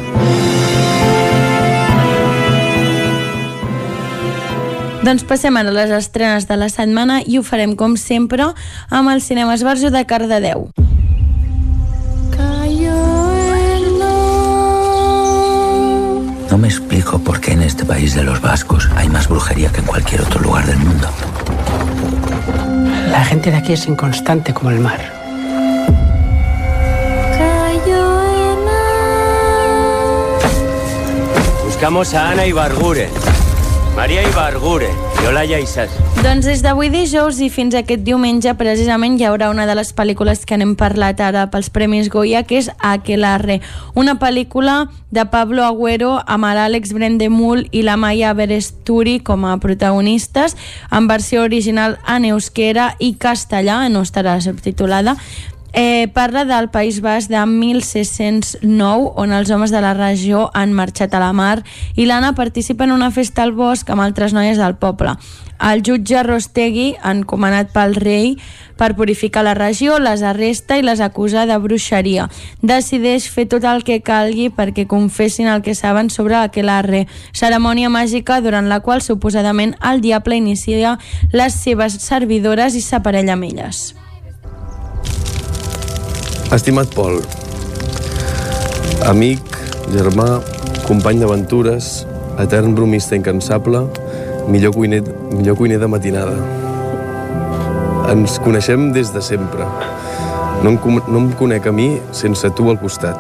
Doncs 5.07 5.23
passem 5.23 5.55
ara 5.55 5.71
a 5.71 5.75
les 5.75 5.93
estrenes 5.95 6.49
de 6.49 6.57
la 6.59 6.67
setmana 6.67 7.21
i 7.23 7.37
ho 7.39 7.43
farem, 7.47 7.77
com 7.79 7.93
sempre, 7.95 8.49
amb 8.91 9.11
el 9.13 9.21
Cinema 9.23 9.55
Esbarjo 9.55 9.93
de 9.95 10.01
Cardedeu. 10.03 10.65
No 16.51 16.59
me 16.59 16.67
explico 16.67 17.21
por 17.21 17.39
qué 17.41 17.53
en 17.53 17.63
este 17.63 17.85
país 17.85 18.17
de 18.17 18.25
los 18.25 18.41
vascos 18.41 18.89
hay 18.97 19.09
más 19.09 19.29
brujería 19.29 19.71
que 19.71 19.79
en 19.79 19.87
cualquier 19.87 20.23
otro 20.23 20.41
lugar 20.41 20.67
del 20.67 20.79
mundo. 20.79 21.09
La 23.09 23.25
gente 23.25 23.53
de 23.53 23.59
aquí 23.59 23.75
es 23.75 23.87
inconstante 23.87 24.53
como 24.53 24.71
el 24.71 24.81
mar. 24.81 25.13
Buscamos 31.65 32.13
a 32.15 32.31
Ana 32.31 32.45
Ibargure. 32.47 33.36
Maria 33.97 34.21
Ibargure 34.29 34.91
i 35.23 35.27
Olaya 35.27 35.57
Isas. 35.57 35.89
Doncs 36.21 36.45
des 36.45 36.61
d'avui 36.61 36.91
dijous 36.93 37.39
i 37.41 37.49
fins 37.49 37.73
aquest 37.79 38.03
diumenge 38.05 38.53
precisament 38.61 39.17
hi 39.17 39.25
haurà 39.25 39.49
una 39.49 39.65
de 39.65 39.73
les 39.79 39.95
pel·lícules 39.97 40.45
que 40.45 40.59
n'hem 40.61 40.75
parlat 40.77 41.23
ara 41.25 41.47
pels 41.49 41.71
Premis 41.73 42.11
Goya, 42.13 42.43
que 42.45 42.59
és 42.61 42.69
Aquelarre, 42.77 43.63
una 43.97 44.19
pel·lícula 44.21 44.91
de 45.09 45.25
Pablo 45.33 45.65
Agüero 45.65 46.13
amb 46.21 46.45
l'Àlex 46.45 46.93
Brendemul 46.93 47.65
i 47.73 47.87
la 47.89 47.97
Maya 47.97 48.35
Beresturi 48.37 49.17
com 49.25 49.49
a 49.49 49.57
protagonistes, 49.65 50.59
en 50.93 51.09
versió 51.09 51.49
original 51.49 51.97
en 52.05 52.29
euskera 52.29 52.93
i 53.01 53.15
castellà, 53.17 53.87
no 53.89 54.05
estarà 54.05 54.37
subtitulada, 54.45 55.17
Eh, 55.73 56.09
parla 56.15 56.45
del 56.45 56.71
País 56.71 57.01
Basc 57.01 57.29
de 57.29 57.45
1609, 57.45 59.13
on 59.17 59.33
els 59.33 59.51
homes 59.51 59.71
de 59.71 59.81
la 59.85 59.95
regió 59.95 60.51
han 60.55 60.73
marxat 60.73 61.15
a 61.15 61.21
la 61.21 61.33
mar 61.37 61.65
i 61.95 62.07
l'Anna 62.07 62.33
participa 62.35 62.85
en 62.85 62.93
una 62.93 63.11
festa 63.11 63.43
al 63.43 63.53
bosc 63.53 63.91
amb 63.91 64.01
altres 64.01 64.33
noies 64.33 64.57
del 64.57 64.77
poble. 64.81 65.17
El 65.57 65.83
jutge 65.83 66.23
Rostegui, 66.23 66.95
encomanat 67.05 67.73
pel 67.73 67.95
rei 67.97 68.37
per 68.77 68.95
purificar 68.97 69.43
la 69.45 69.55
regió, 69.57 69.99
les 69.99 70.23
arresta 70.23 70.77
i 70.77 70.85
les 70.85 71.01
acusa 71.01 71.47
de 71.49 71.57
bruixeria. 71.59 72.29
Decideix 72.61 73.29
fer 73.33 73.47
tot 73.49 73.65
el 73.65 73.85
que 73.85 74.03
calgui 74.05 74.51
perquè 74.53 74.87
confessin 74.87 75.49
el 75.49 75.65
que 75.65 75.75
saben 75.75 76.11
sobre 76.13 76.37
aquelarre, 76.37 77.07
cerimònia 77.33 77.89
màgica 77.89 78.41
durant 78.45 78.69
la 78.69 78.81
qual 78.81 79.03
suposadament 79.03 79.77
el 79.81 80.05
diable 80.05 80.37
inicia 80.37 80.99
les 81.33 81.55
seves 81.57 82.01
servidores 82.05 82.77
i 82.77 82.85
s'aparella 82.85 83.37
amb 83.37 83.49
elles. 83.49 83.87
Estimat 86.55 86.87
Pol, 86.95 87.17
amic, 89.11 89.41
germà, 89.91 90.39
company 90.87 91.19
d'aventures, 91.19 92.05
etern 92.39 92.77
bromista 92.77 93.17
incansable, 93.19 93.81
millor 94.47 94.71
cuiner, 94.77 95.01
millor 95.33 95.57
cuiner 95.59 95.81
de 95.83 95.89
matinada. 95.91 96.37
Ens 98.13 98.37
coneixem 98.45 98.93
des 98.95 99.11
de 99.11 99.23
sempre. 99.27 99.67
No 100.63 100.71
em, 100.71 100.79
no 101.11 101.25
em 101.25 101.33
conec 101.35 101.67
a 101.67 101.73
mi 101.75 101.89
sense 102.15 102.53
tu 102.55 102.71
al 102.71 102.79
costat. 102.79 103.19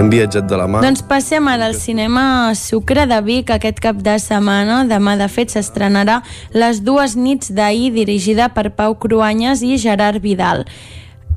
Hem 0.00 0.08
viatjat 0.08 0.48
de 0.48 0.56
la 0.56 0.64
mà... 0.64 0.80
Doncs 0.80 1.04
passem 1.04 1.44
ara 1.52 1.68
al 1.68 1.76
cinema 1.76 2.24
Sucre 2.56 3.04
de 3.04 3.20
Vic 3.26 3.52
aquest 3.52 3.84
cap 3.84 4.00
de 4.00 4.16
setmana. 4.16 4.80
Demà, 4.88 5.18
de 5.20 5.28
fet, 5.28 5.52
s'estrenarà 5.52 6.22
Les 6.56 6.80
dues 6.80 7.18
nits 7.20 7.52
d'ahir, 7.52 7.92
dirigida 7.92 8.48
per 8.56 8.70
Pau 8.72 8.96
Cruanyes 8.96 9.60
i 9.60 9.76
Gerard 9.76 10.24
Vidal. 10.24 10.64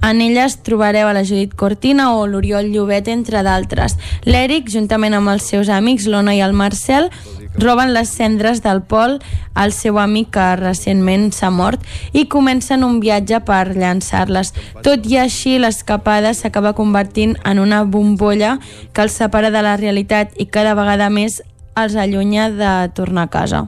En 0.01 0.21
elles 0.21 0.57
trobareu 0.63 1.07
a 1.07 1.13
la 1.13 1.23
Judit 1.23 1.53
Cortina 1.55 2.11
o 2.15 2.25
l'Oriol 2.27 2.71
Llobet, 2.73 3.07
entre 3.07 3.41
d'altres. 3.45 3.97
L'Eric, 4.25 4.69
juntament 4.69 5.15
amb 5.17 5.31
els 5.33 5.47
seus 5.49 5.69
amics, 5.69 6.05
l'Ona 6.05 6.35
i 6.37 6.41
el 6.45 6.53
Marcel, 6.53 7.09
roben 7.57 7.93
les 7.93 8.09
cendres 8.09 8.61
del 8.61 8.81
Pol, 8.83 9.19
el 9.55 9.71
seu 9.71 9.99
amic 9.99 10.33
que 10.35 10.47
recentment 10.59 11.31
s'ha 11.33 11.49
mort, 11.49 11.81
i 12.13 12.27
comencen 12.31 12.83
un 12.83 12.99
viatge 12.99 13.39
per 13.47 13.75
llançar-les. 13.75 14.53
Tot 14.85 15.07
i 15.09 15.19
així, 15.21 15.57
l'escapada 15.59 16.33
s'acaba 16.33 16.75
convertint 16.77 17.37
en 17.45 17.59
una 17.59 17.83
bombolla 17.83 18.57
que 18.93 19.05
els 19.05 19.15
separa 19.15 19.51
de 19.51 19.63
la 19.65 19.77
realitat 19.77 20.35
i 20.37 20.45
cada 20.45 20.75
vegada 20.75 21.09
més 21.09 21.41
els 21.75 21.95
allunya 21.95 22.49
de 22.51 22.75
tornar 22.95 23.27
a 23.29 23.33
casa. 23.33 23.65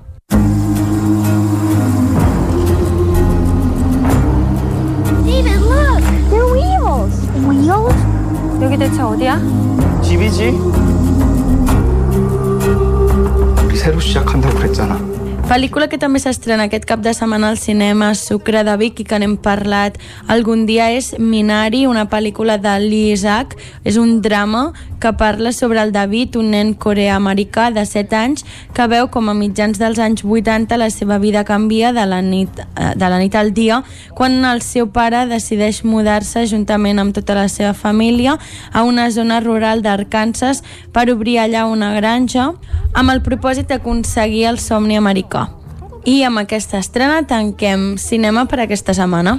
여기 8.67 8.77
대체 8.77 9.01
어디야? 9.01 9.39
집이지? 10.03 10.49
우리 13.63 13.77
새로 13.77 13.97
시작한다고 13.97 14.57
그랬잖아. 14.57 14.99
Pel·lícula 15.47 15.85
que 15.87 15.95
també 15.95 16.19
s'estrena 16.19 16.65
aquest 16.67 16.83
cap 16.83 16.99
de 16.99 17.13
setmana 17.15 17.47
al 17.47 17.55
cinema 17.55 18.09
Sucre 18.19 18.65
de 18.67 18.73
Vic 18.81 18.97
i 18.99 19.05
que 19.07 19.15
n'hem 19.15 19.37
parlat 19.39 19.95
algun 20.27 20.65
dia 20.67 20.89
és 20.91 21.13
Minari, 21.23 21.85
una 21.87 22.03
pel·lícula 22.11 22.57
de 22.59 22.73
Lee 22.83 23.13
Isaac. 23.13 23.55
És 23.87 23.95
un 23.95 24.17
drama 24.21 24.73
que 24.99 25.13
parla 25.13 25.53
sobre 25.53 25.79
el 25.79 25.93
David, 25.95 26.35
un 26.35 26.51
nen 26.51 26.73
coreà-americà 26.75 27.69
de 27.71 27.85
7 27.87 28.17
anys 28.19 28.43
que 28.75 28.89
veu 28.91 29.07
com 29.13 29.29
a 29.29 29.35
mitjans 29.37 29.79
dels 29.79 30.01
anys 30.03 30.25
80 30.25 30.75
la 30.81 30.89
seva 30.91 31.19
vida 31.23 31.45
canvia 31.47 31.93
de 31.95 32.05
la 32.05 32.19
nit, 32.21 32.51
eh, 32.59 32.91
de 32.99 33.07
la 33.07 33.19
nit 33.21 33.35
al 33.35 33.53
dia 33.53 33.83
quan 34.17 34.43
el 34.43 34.61
seu 34.65 34.89
pare 34.91 35.25
decideix 35.29 35.83
mudar-se 35.85 36.43
juntament 36.49 36.99
amb 36.99 37.15
tota 37.15 37.37
la 37.37 37.47
seva 37.47 37.71
família 37.73 38.37
a 38.73 38.83
una 38.83 39.09
zona 39.11 39.39
rural 39.39 39.81
d'Arkansas 39.85 40.63
per 40.91 41.07
obrir 41.13 41.37
allà 41.39 41.67
una 41.71 41.93
granja 41.95 42.51
amb 42.93 43.13
el 43.13 43.21
propòsit 43.21 43.69
d'aconseguir 43.69 44.47
el 44.49 44.59
somni 44.59 44.97
americà. 44.97 45.36
I 46.07 46.21
amb 46.23 46.39
aquesta 46.39 46.79
estrena 46.79 47.19
tanquem 47.27 47.97
cinema 47.99 48.45
per 48.47 48.61
aquesta 48.63 48.93
setmana. 48.95 49.33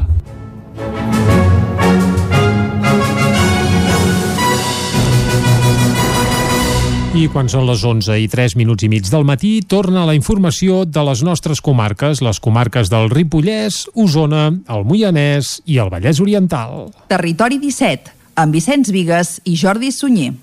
I 7.16 7.24
quan 7.32 7.48
són 7.48 7.64
les 7.66 7.80
11 7.88 8.18
i 8.20 8.28
3 8.28 8.54
minuts 8.60 8.84
i 8.84 8.90
mig 8.92 9.08
del 9.08 9.24
matí, 9.26 9.54
torna 9.64 10.04
la 10.06 10.14
informació 10.14 10.84
de 10.84 11.02
les 11.08 11.24
nostres 11.24 11.64
comarques, 11.64 12.20
les 12.22 12.38
comarques 12.38 12.92
del 12.92 13.08
Ripollès, 13.10 13.86
Osona, 13.96 14.50
el 14.68 14.84
Moianès 14.84 15.56
i 15.64 15.80
el 15.80 15.88
Vallès 15.88 16.20
Oriental. 16.20 16.92
Territori 17.08 17.58
17, 17.64 18.12
amb 18.44 18.52
Vicenç 18.54 18.92
Vigues 18.92 19.38
i 19.48 19.56
Jordi 19.56 19.88
Sunyer. 19.90 20.34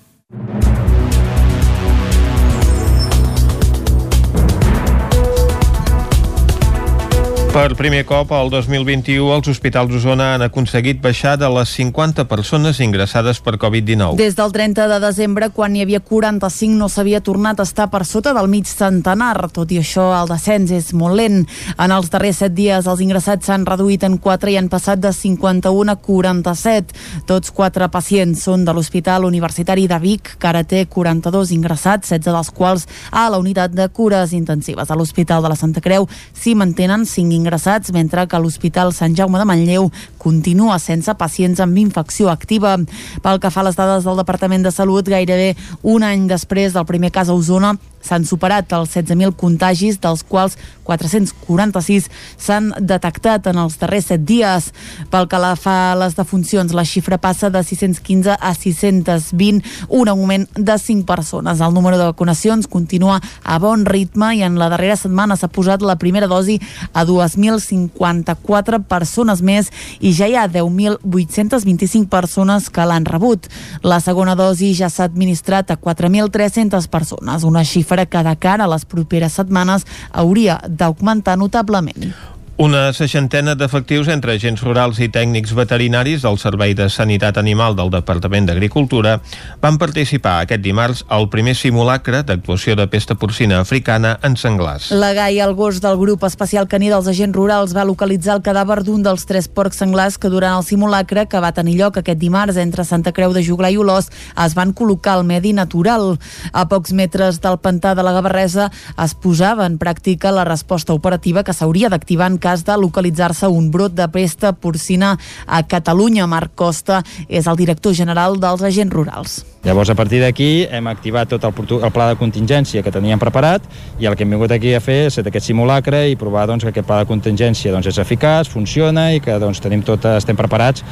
Per 7.56 7.72
primer 7.72 8.02
cop, 8.04 8.34
el 8.36 8.50
2021, 8.52 9.30
els 9.32 9.46
hospitals 9.48 9.88
d'Osona 9.88 10.26
han 10.34 10.42
aconseguit 10.44 10.98
baixar 11.00 11.38
de 11.40 11.48
les 11.48 11.70
50 11.72 12.26
persones 12.28 12.82
ingressades 12.84 13.38
per 13.40 13.54
Covid-19. 13.56 14.18
Des 14.20 14.34
del 14.36 14.50
30 14.52 14.84
de 14.90 14.98
desembre, 15.00 15.48
quan 15.56 15.72
hi 15.72 15.80
havia 15.80 16.02
45, 16.04 16.76
no 16.76 16.90
s'havia 16.92 17.22
tornat 17.24 17.56
a 17.56 17.64
estar 17.64 17.86
per 17.88 18.02
sota 18.04 18.34
del 18.36 18.50
mig 18.52 18.68
centenar. 18.68 19.48
Tot 19.56 19.72
i 19.72 19.78
això, 19.80 20.04
el 20.18 20.28
descens 20.28 20.74
és 20.76 20.90
molt 20.92 21.16
lent. 21.16 21.46
En 21.80 21.94
els 21.96 22.12
darrers 22.12 22.42
7 22.44 22.52
dies, 22.58 22.90
els 22.92 23.00
ingressats 23.00 23.48
s'han 23.48 23.64
reduït 23.64 24.04
en 24.04 24.18
4 24.20 24.52
i 24.52 24.58
han 24.60 24.68
passat 24.68 25.00
de 25.00 25.14
51 25.16 25.94
a 25.94 25.96
47. 25.96 26.92
Tots 27.24 27.56
4 27.56 27.88
pacients 27.88 28.44
són 28.50 28.68
de 28.68 28.76
l'Hospital 28.76 29.24
Universitari 29.24 29.88
de 29.88 30.00
Vic, 30.04 30.34
que 30.36 30.52
ara 30.52 30.60
té 30.60 30.84
42 30.84 31.56
ingressats, 31.56 32.12
16 32.12 32.36
dels 32.36 32.52
quals 32.52 32.84
a 33.10 33.30
la 33.32 33.40
unitat 33.40 33.72
de 33.72 33.88
cures 33.88 34.36
intensives. 34.36 34.92
A 34.92 35.00
l'Hospital 35.00 35.40
de 35.40 35.56
la 35.56 35.56
Santa 35.56 35.80
Creu 35.80 36.04
s'hi 36.36 36.52
mantenen 36.52 37.08
5 37.08 37.32
ingressats 37.32 37.45
ingressats, 37.46 37.92
mentre 37.94 38.26
que 38.26 38.40
l'Hospital 38.42 38.92
Sant 38.92 39.14
Jaume 39.14 39.38
de 39.38 39.46
Manlleu 39.46 39.90
continua 40.18 40.80
sense 40.82 41.14
pacients 41.14 41.62
amb 41.62 41.78
infecció 41.78 42.30
activa. 42.32 42.74
Pel 43.22 43.40
que 43.40 43.52
fa 43.54 43.62
a 43.62 43.68
les 43.68 43.78
dades 43.78 44.04
del 44.04 44.18
Departament 44.18 44.66
de 44.66 44.74
Salut, 44.74 45.06
gairebé 45.06 45.54
un 45.86 46.02
any 46.02 46.26
després 46.26 46.74
del 46.74 46.88
primer 46.88 47.12
cas 47.14 47.30
a 47.30 47.36
Osona, 47.38 47.76
s'han 48.06 48.24
superat 48.28 48.72
els 48.76 48.94
16.000 48.94 49.34
contagis, 49.36 50.00
dels 50.00 50.22
quals 50.26 50.56
446 50.86 52.08
s'han 52.38 52.70
detectat 52.78 53.48
en 53.50 53.58
els 53.60 53.76
darrers 53.80 54.10
7 54.12 54.24
dies. 54.26 54.70
Pel 55.10 55.28
que 55.30 55.40
la 55.42 55.54
fa 55.58 55.76
a 55.92 55.96
les 55.98 56.16
defuncions, 56.16 56.74
la 56.76 56.86
xifra 56.86 57.18
passa 57.18 57.50
de 57.50 57.62
615 57.66 58.36
a 58.38 58.52
620, 58.54 59.62
un 59.88 60.08
augment 60.08 60.46
de 60.54 60.78
5 60.78 61.06
persones. 61.06 61.60
El 61.60 61.74
número 61.74 61.98
de 61.98 62.04
vacunacions 62.04 62.68
continua 62.70 63.20
a 63.42 63.58
bon 63.58 63.84
ritme 63.86 64.32
i 64.36 64.42
en 64.46 64.58
la 64.60 64.70
darrera 64.72 64.96
setmana 64.96 65.36
s'ha 65.36 65.50
posat 65.52 65.82
la 65.82 65.98
primera 65.98 66.28
dosi 66.30 66.60
a 66.92 67.04
2.054 67.06 68.82
persones 68.86 69.42
més 69.42 69.70
i 70.00 70.12
ja 70.16 70.28
hi 70.28 70.36
ha 70.36 70.46
10.825 70.48 72.08
persones 72.12 72.70
que 72.70 72.86
l'han 72.86 73.06
rebut. 73.06 73.48
La 73.82 74.00
segona 74.00 74.36
dosi 74.38 74.72
ja 74.76 74.90
s'ha 74.92 75.06
administrat 75.08 75.70
a 75.70 75.80
4.300 75.80 76.88
persones, 76.92 77.44
una 77.44 77.64
xifra 77.64 77.95
xifra 77.96 78.06
que 78.06 78.22
de 78.22 78.36
cara 78.36 78.64
a 78.64 78.68
les 78.68 78.84
properes 78.84 79.32
setmanes 79.32 79.86
hauria 80.12 80.60
d'augmentar 80.68 81.36
notablement. 81.36 82.12
Una 82.56 82.88
seixantena 82.96 83.52
d'efectius 83.52 84.08
entre 84.08 84.32
agents 84.32 84.62
rurals 84.64 84.96
i 85.04 85.10
tècnics 85.12 85.50
veterinaris 85.52 86.22
del 86.24 86.38
Servei 86.40 86.72
de 86.72 86.86
Sanitat 86.88 87.36
Animal 87.36 87.74
del 87.76 87.90
Departament 87.92 88.46
d'Agricultura 88.48 89.18
van 89.60 89.76
participar 89.76 90.38
aquest 90.40 90.62
dimarts 90.64 91.02
al 91.12 91.28
primer 91.28 91.52
simulacre 91.52 92.22
d'actuació 92.24 92.72
de 92.80 92.86
pesta 92.88 93.12
porcina 93.20 93.58
africana 93.60 94.14
en 94.24 94.38
senglars. 94.40 94.86
La 94.88 95.10
Gai, 95.12 95.36
el 95.44 95.52
gos 95.52 95.82
del 95.84 95.98
grup 96.00 96.24
especial 96.24 96.64
caní 96.64 96.88
dels 96.88 97.10
agents 97.12 97.36
rurals, 97.36 97.74
va 97.76 97.84
localitzar 97.84 98.38
el 98.38 98.42
cadàver 98.48 98.78
d'un 98.88 99.04
dels 99.04 99.28
tres 99.28 99.50
porcs 99.52 99.76
senglars 99.84 100.16
que 100.16 100.32
durant 100.32 100.56
el 100.56 100.64
simulacre 100.64 101.26
que 101.28 101.44
va 101.44 101.52
tenir 101.52 101.76
lloc 101.82 102.00
aquest 102.00 102.16
dimarts 102.24 102.56
entre 102.56 102.88
Santa 102.88 103.12
Creu 103.12 103.36
de 103.36 103.44
Juglar 103.44 103.74
i 103.74 103.76
Olós 103.84 104.08
es 104.32 104.56
van 104.56 104.72
col·locar 104.72 105.18
al 105.18 105.28
medi 105.28 105.52
natural. 105.52 106.14
A 106.56 106.64
pocs 106.72 106.96
metres 106.96 107.44
del 107.44 107.60
pantà 107.60 107.92
de 107.92 108.00
la 108.00 108.16
Gavarresa 108.16 108.72
es 108.96 109.12
posava 109.12 109.68
en 109.68 109.76
pràctica 109.76 110.32
la 110.32 110.48
resposta 110.48 110.96
operativa 110.96 111.44
que 111.44 111.52
s'hauria 111.52 111.92
d'activar 111.92 112.32
en 112.32 112.40
cas 112.46 112.62
de 112.62 112.78
localitzar-se 112.78 113.50
un 113.50 113.70
brot 113.74 113.96
de 113.98 114.06
pesta 114.14 114.52
porcina 114.54 115.16
a 115.46 115.64
Catalunya. 115.66 116.28
Marc 116.30 116.54
Costa 116.54 117.02
és 117.28 117.50
el 117.50 117.58
director 117.58 117.94
general 117.94 118.38
dels 118.38 118.62
agents 118.62 118.94
rurals. 118.94 119.42
Llavors, 119.66 119.90
a 119.90 119.96
partir 119.98 120.20
d'aquí, 120.22 120.68
hem 120.70 120.86
activat 120.86 121.32
tot 121.32 121.42
el, 121.42 121.54
el 121.80 121.90
pla 121.90 122.04
de 122.12 122.18
contingència 122.20 122.84
que 122.86 122.92
teníem 122.94 123.18
preparat 123.18 123.64
i 123.98 124.06
el 124.06 124.14
que 124.14 124.22
hem 124.22 124.36
vingut 124.36 124.54
aquí 124.54 124.76
a 124.76 124.80
fer 124.84 125.08
és 125.08 125.18
aquest 125.18 125.48
simulacre 125.48 126.04
i 126.06 126.14
provar 126.14 126.44
doncs, 126.46 126.62
que 126.62 126.70
aquest 126.70 126.86
pla 126.86 127.00
de 127.02 127.08
contingència 127.10 127.72
doncs, 127.74 127.90
és 127.90 127.98
eficaç, 127.98 128.46
funciona 128.52 129.08
i 129.16 129.18
que 129.24 129.34
doncs, 129.42 129.58
tenim 129.64 129.82
tot, 129.82 130.06
estem 130.14 130.38
preparats 130.38 130.86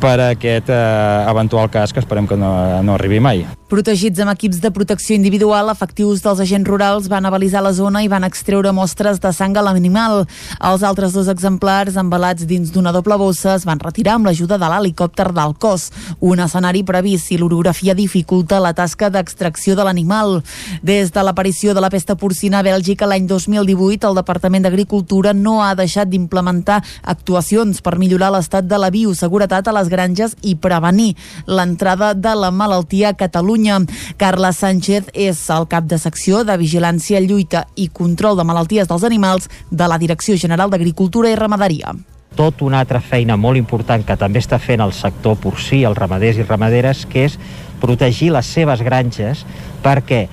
per 0.00 0.16
a 0.20 0.30
aquest 0.34 0.70
eh, 0.70 1.30
eventual 1.30 1.70
cas 1.70 1.92
que 1.92 2.00
esperem 2.02 2.26
que 2.26 2.36
no, 2.36 2.50
no 2.82 2.94
arribi 2.94 3.20
mai. 3.20 3.44
Protegits 3.66 4.20
amb 4.22 4.30
equips 4.30 4.60
de 4.62 4.70
protecció 4.70 5.16
individual, 5.18 5.72
efectius 5.72 6.20
dels 6.22 6.38
agents 6.44 6.68
rurals 6.68 7.08
van 7.10 7.26
avalisar 7.26 7.64
la 7.64 7.72
zona 7.74 8.04
i 8.04 8.06
van 8.06 8.22
extreure 8.22 8.70
mostres 8.70 9.18
de 9.18 9.32
sang 9.34 9.56
a 9.58 9.64
l'animal. 9.66 10.22
Els 10.62 10.84
altres 10.86 11.16
dos 11.16 11.26
exemplars, 11.32 11.96
embalats 11.98 12.46
dins 12.46 12.70
d'una 12.70 12.92
doble 12.94 13.18
bossa, 13.18 13.56
es 13.56 13.66
van 13.66 13.82
retirar 13.82 14.14
amb 14.16 14.30
l'ajuda 14.30 14.60
de 14.62 14.68
l'helicòpter 14.70 15.32
del 15.34 15.56
cos. 15.58 15.88
Un 16.20 16.44
escenari 16.44 16.84
previst 16.86 17.26
si 17.26 17.40
l'orografia 17.40 17.96
dificulta 17.98 18.60
la 18.62 18.70
tasca 18.70 19.10
d'extracció 19.10 19.74
de 19.74 19.88
l'animal. 19.88 20.38
Des 20.86 21.10
de 21.10 21.26
l'aparició 21.26 21.74
de 21.74 21.82
la 21.82 21.90
pesta 21.90 22.14
porcina 22.14 22.60
a 22.60 22.66
Bèlgica 22.66 23.10
l'any 23.10 23.26
2018, 23.26 24.06
el 24.06 24.20
Departament 24.22 24.62
d'Agricultura 24.62 25.34
no 25.34 25.58
ha 25.64 25.74
deixat 25.74 26.06
d'implementar 26.06 26.78
actuacions 27.02 27.82
per 27.82 27.98
millorar 27.98 28.30
l'estat 28.30 28.70
de 28.70 28.78
la 28.78 28.92
bioseguretat 28.94 29.66
a 29.66 29.74
les 29.74 29.85
granges 29.92 30.36
i 30.42 30.56
prevenir 30.56 31.14
l'entrada 31.46 32.12
de 32.14 32.34
la 32.34 32.50
malaltia 32.50 33.10
a 33.10 33.16
Catalunya. 33.18 33.80
Carla 34.16 34.52
Sánchez 34.52 35.12
és 35.14 35.40
el 35.50 35.68
cap 35.68 35.86
de 35.86 35.98
secció 35.98 36.44
de 36.44 36.56
Vigilància, 36.58 37.20
Lluita 37.20 37.66
i 37.76 37.88
Control 37.88 38.36
de 38.36 38.44
Malalties 38.44 38.88
dels 38.88 39.06
Animals 39.06 39.50
de 39.70 39.88
la 39.88 39.98
Direcció 39.98 40.36
General 40.36 40.70
d'Agricultura 40.70 41.30
i 41.30 41.38
Ramaderia 41.38 41.96
tot 42.36 42.60
una 42.60 42.82
altra 42.84 43.00
feina 43.00 43.38
molt 43.40 43.56
important 43.56 44.02
que 44.04 44.16
també 44.20 44.42
està 44.42 44.58
fent 44.60 44.82
el 44.84 44.92
sector 44.92 45.38
porcí, 45.40 45.80
els 45.88 45.96
ramaders 45.96 46.36
i 46.36 46.44
ramaderes, 46.44 47.06
que 47.08 47.24
és 47.30 47.38
protegir 47.80 48.28
les 48.34 48.46
seves 48.46 48.82
granges 48.84 49.46
perquè 49.82 50.26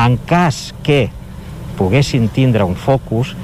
en 0.00 0.16
cas 0.24 0.70
que 0.82 1.10
poguessin 1.76 2.28
tindre 2.32 2.64
un 2.64 2.76
focus, 2.76 3.34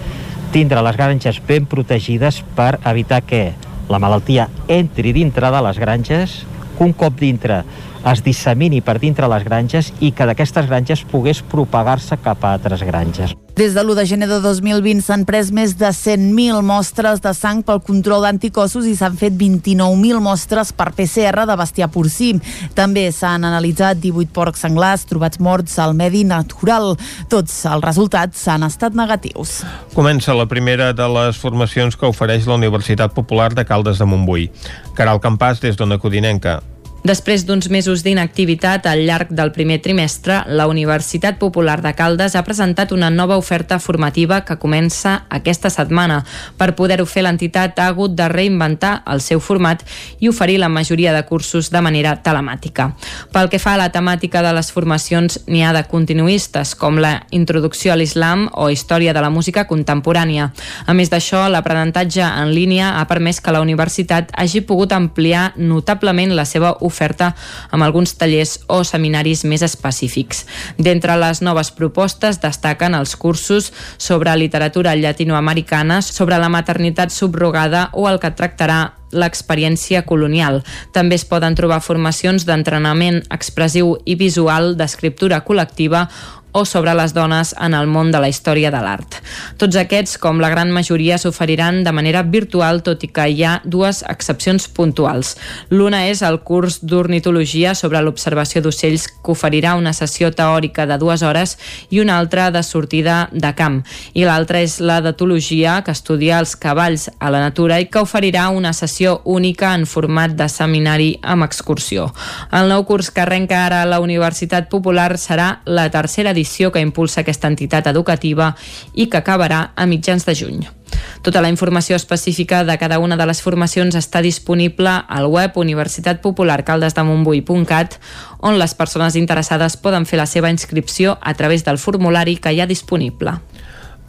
tindre 0.53 0.83
les 0.85 0.97
granges 0.97 1.41
ben 1.45 1.67
protegides 1.69 2.41
per 2.57 2.79
evitar 2.89 3.23
que 3.23 3.53
la 3.89 3.99
malaltia 3.99 4.49
entri 4.69 5.13
dintre 5.17 5.51
de 5.51 5.61
les 5.65 5.79
granges, 5.81 6.39
un 6.79 6.93
cop 6.95 7.17
dintre 7.19 7.63
es 8.07 8.23
dissemini 8.23 8.81
per 8.85 8.99
dintre 9.03 9.29
les 9.31 9.45
granges 9.45 9.93
i 10.01 10.13
que 10.13 10.27
d'aquestes 10.29 10.71
granges 10.71 11.05
pogués 11.09 11.43
propagar-se 11.43 12.19
cap 12.23 12.45
a 12.45 12.55
altres 12.57 12.83
granges. 12.87 13.35
Des 13.59 13.75
de 13.75 13.83
l'1 13.83 13.97
de 13.99 14.05
gener 14.07 14.29
de 14.31 14.37
2020 14.39 15.03
s'han 15.03 15.25
pres 15.27 15.49
més 15.51 15.73
de 15.81 15.89
100.000 15.91 16.61
mostres 16.63 17.19
de 17.25 17.33
sang 17.35 17.65
pel 17.67 17.81
control 17.83 18.23
d'anticossos 18.23 18.87
i 18.87 18.95
s'han 18.95 19.17
fet 19.19 19.35
29.000 19.35 20.23
mostres 20.23 20.71
per 20.71 20.93
PCR 20.95 21.43
de 21.43 21.57
bestiar 21.59 21.89
porcí. 21.91 22.37
També 22.79 23.09
s'han 23.11 23.49
analitzat 23.49 23.99
18 23.99 24.31
porcs 24.31 24.63
senglars 24.63 25.09
trobats 25.11 25.43
morts 25.43 25.75
al 25.83 25.99
medi 25.99 26.23
natural. 26.23 26.95
Tots 27.27 27.65
els 27.67 27.83
resultats 27.83 28.47
han 28.47 28.63
estat 28.63 28.95
negatius. 28.95 29.65
Comença 29.91 30.39
la 30.39 30.47
primera 30.47 30.93
de 30.95 31.11
les 31.19 31.43
formacions 31.43 31.99
que 31.99 32.07
ofereix 32.07 32.47
la 32.47 32.63
Universitat 32.63 33.11
Popular 33.11 33.51
de 33.59 33.67
Caldes 33.67 33.99
de 33.99 34.07
Montbui. 34.07 34.53
Caral 34.95 35.19
Campàs, 35.19 35.59
des 35.59 35.75
d'Ona 35.75 35.99
Codinenca. 35.99 36.61
Després 37.09 37.47
d'uns 37.49 37.71
mesos 37.73 38.03
d'inactivitat 38.05 38.85
al 38.85 39.07
llarg 39.09 39.31
del 39.33 39.49
primer 39.55 39.79
trimestre, 39.81 40.43
la 40.53 40.67
Universitat 40.69 41.39
Popular 41.41 41.79
de 41.81 41.95
Caldes 41.97 42.35
ha 42.37 42.43
presentat 42.45 42.91
una 42.93 43.09
nova 43.09 43.39
oferta 43.41 43.79
formativa 43.81 44.43
que 44.45 44.59
comença 44.61 45.23
aquesta 45.33 45.71
setmana. 45.73 46.19
Per 46.61 46.75
poder-ho 46.77 47.07
fer, 47.09 47.23
l'entitat 47.25 47.81
ha 47.81 47.87
hagut 47.89 48.13
de 48.19 48.27
reinventar 48.29 48.91
el 49.09 49.23
seu 49.25 49.41
format 49.41 49.87
i 50.21 50.29
oferir 50.29 50.59
la 50.61 50.69
majoria 50.69 51.15
de 51.17 51.23
cursos 51.25 51.71
de 51.73 51.81
manera 51.81 52.13
telemàtica. 52.21 52.91
Pel 53.33 53.49
que 53.49 53.63
fa 53.63 53.79
a 53.79 53.81
la 53.81 53.89
temàtica 53.95 54.45
de 54.45 54.53
les 54.53 54.69
formacions, 54.69 55.41
n'hi 55.47 55.65
ha 55.65 55.73
de 55.73 55.87
continuistes, 55.89 56.75
com 56.77 57.01
la 57.01 57.23
Introducció 57.31 57.95
a 57.95 57.97
l'Islam 57.97 58.51
o 58.53 58.69
Història 58.69 59.17
de 59.17 59.25
la 59.25 59.33
Música 59.33 59.65
Contemporània. 59.65 60.51
A 60.85 60.93
més 60.93 61.09
d'això, 61.09 61.47
l'aprenentatge 61.49 62.21
en 62.21 62.53
línia 62.53 62.99
ha 63.01 63.09
permès 63.09 63.41
que 63.41 63.57
la 63.57 63.65
universitat 63.65 64.29
hagi 64.37 64.61
pogut 64.61 64.93
ampliar 64.93 65.55
notablement 65.57 66.37
la 66.37 66.45
seva 66.45 66.77
oferta 66.77 66.98
amb 67.05 67.87
alguns 67.87 68.15
tallers 68.19 68.59
o 68.67 68.83
seminaris 68.85 69.45
més 69.45 69.63
específics. 69.63 70.45
D'entre 70.79 71.17
les 71.21 71.43
noves 71.43 71.71
propostes 71.71 72.41
destaquen 72.43 72.95
els 72.99 73.17
cursos 73.17 73.73
sobre 73.99 74.37
literatura 74.37 74.97
llatinoamericana, 74.97 76.03
sobre 76.03 76.39
la 76.39 76.49
maternitat 76.53 77.11
subrogada 77.15 77.89
o 77.93 78.09
el 78.09 78.21
que 78.23 78.35
tractarà 78.35 78.99
l'experiència 79.13 80.03
colonial. 80.05 80.63
També 80.93 81.17
es 81.17 81.25
poden 81.29 81.57
trobar 81.57 81.81
formacions 81.85 82.45
d'entrenament 82.49 83.23
expressiu 83.35 83.97
i 84.05 84.19
visual, 84.21 84.75
d'escriptura 84.77 85.41
col·lectiva 85.47 86.07
o 86.53 86.65
sobre 86.65 86.95
les 86.95 87.15
dones 87.15 87.55
en 87.61 87.75
el 87.75 87.87
món 87.87 88.11
de 88.13 88.21
la 88.21 88.29
història 88.29 88.71
de 88.73 88.81
l'art. 88.83 89.19
Tots 89.61 89.77
aquests, 89.77 90.17
com 90.19 90.41
la 90.41 90.51
gran 90.51 90.71
majoria, 90.73 91.19
s'oferiran 91.19 91.83
de 91.85 91.93
manera 91.93 92.23
virtual, 92.23 92.83
tot 92.83 93.05
i 93.05 93.11
que 93.13 93.27
hi 93.29 93.45
ha 93.45 93.59
dues 93.65 94.03
excepcions 94.09 94.69
puntuals. 94.69 95.35
L'una 95.71 96.07
és 96.09 96.23
el 96.27 96.41
curs 96.47 96.81
d'ornitologia 96.83 97.75
sobre 97.79 98.01
l'observació 98.03 98.63
d'ocells 98.65 99.09
que 99.09 99.35
oferirà 99.35 99.75
una 99.79 99.93
sessió 99.93 100.31
teòrica 100.33 100.87
de 100.87 100.99
dues 100.99 101.23
hores 101.23 101.57
i 101.91 102.01
una 102.01 102.19
altra 102.19 102.51
de 102.51 102.63
sortida 102.63 103.29
de 103.33 103.53
camp. 103.55 103.83
I 104.15 104.25
l'altra 104.25 104.63
és 104.65 104.79
la 104.81 105.01
d'etologia, 105.05 105.83
que 105.85 105.93
estudia 105.93 106.39
els 106.41 106.57
cavalls 106.57 107.09
a 107.19 107.31
la 107.31 107.43
natura 107.45 107.79
i 107.81 107.89
que 107.91 108.03
oferirà 108.03 108.49
una 108.55 108.73
sessió 108.73 109.21
única 109.25 109.75
en 109.75 109.87
format 109.87 110.35
de 110.39 110.49
seminari 110.49 111.11
amb 111.23 111.45
excursió. 111.47 112.09
El 112.53 112.71
nou 112.73 112.85
curs 112.89 113.11
que 113.11 113.23
arrenca 113.23 113.65
ara 113.67 113.83
a 113.83 113.89
la 113.89 114.01
Universitat 114.01 114.69
Popular 114.73 115.13
serà 115.19 115.61
la 115.67 115.89
tercera 115.93 116.35
edició 116.39 116.73
que 116.73 116.81
impulsa 116.81 117.27
aquesta 117.27 117.51
entitat 117.51 117.91
educativa 117.91 118.55
i 118.95 119.11
que 119.11 119.19
acabarà 119.19 119.75
a 119.75 119.87
mitjans 119.91 120.23
de 120.25 120.35
juny. 120.39 120.79
Tota 121.23 121.41
la 121.43 121.49
informació 121.51 121.97
específica 121.97 122.65
de 122.65 122.79
cada 122.79 122.99
una 122.99 123.17
de 123.17 123.27
les 123.27 123.43
formacions 123.43 123.95
està 123.99 124.23
disponible 124.23 124.89
al 124.89 125.27
web 125.27 125.57
universitatpopularcaldesdemontbui.cat 125.59 127.99
on 128.41 128.59
les 128.59 128.75
persones 128.75 129.17
interessades 129.19 129.77
poden 129.77 130.07
fer 130.07 130.19
la 130.23 130.27
seva 130.27 130.51
inscripció 130.51 131.19
a 131.21 131.35
través 131.35 131.65
del 131.67 131.79
formulari 131.79 132.37
que 132.37 132.53
hi 132.53 132.61
ha 132.61 132.67
disponible. 132.71 133.33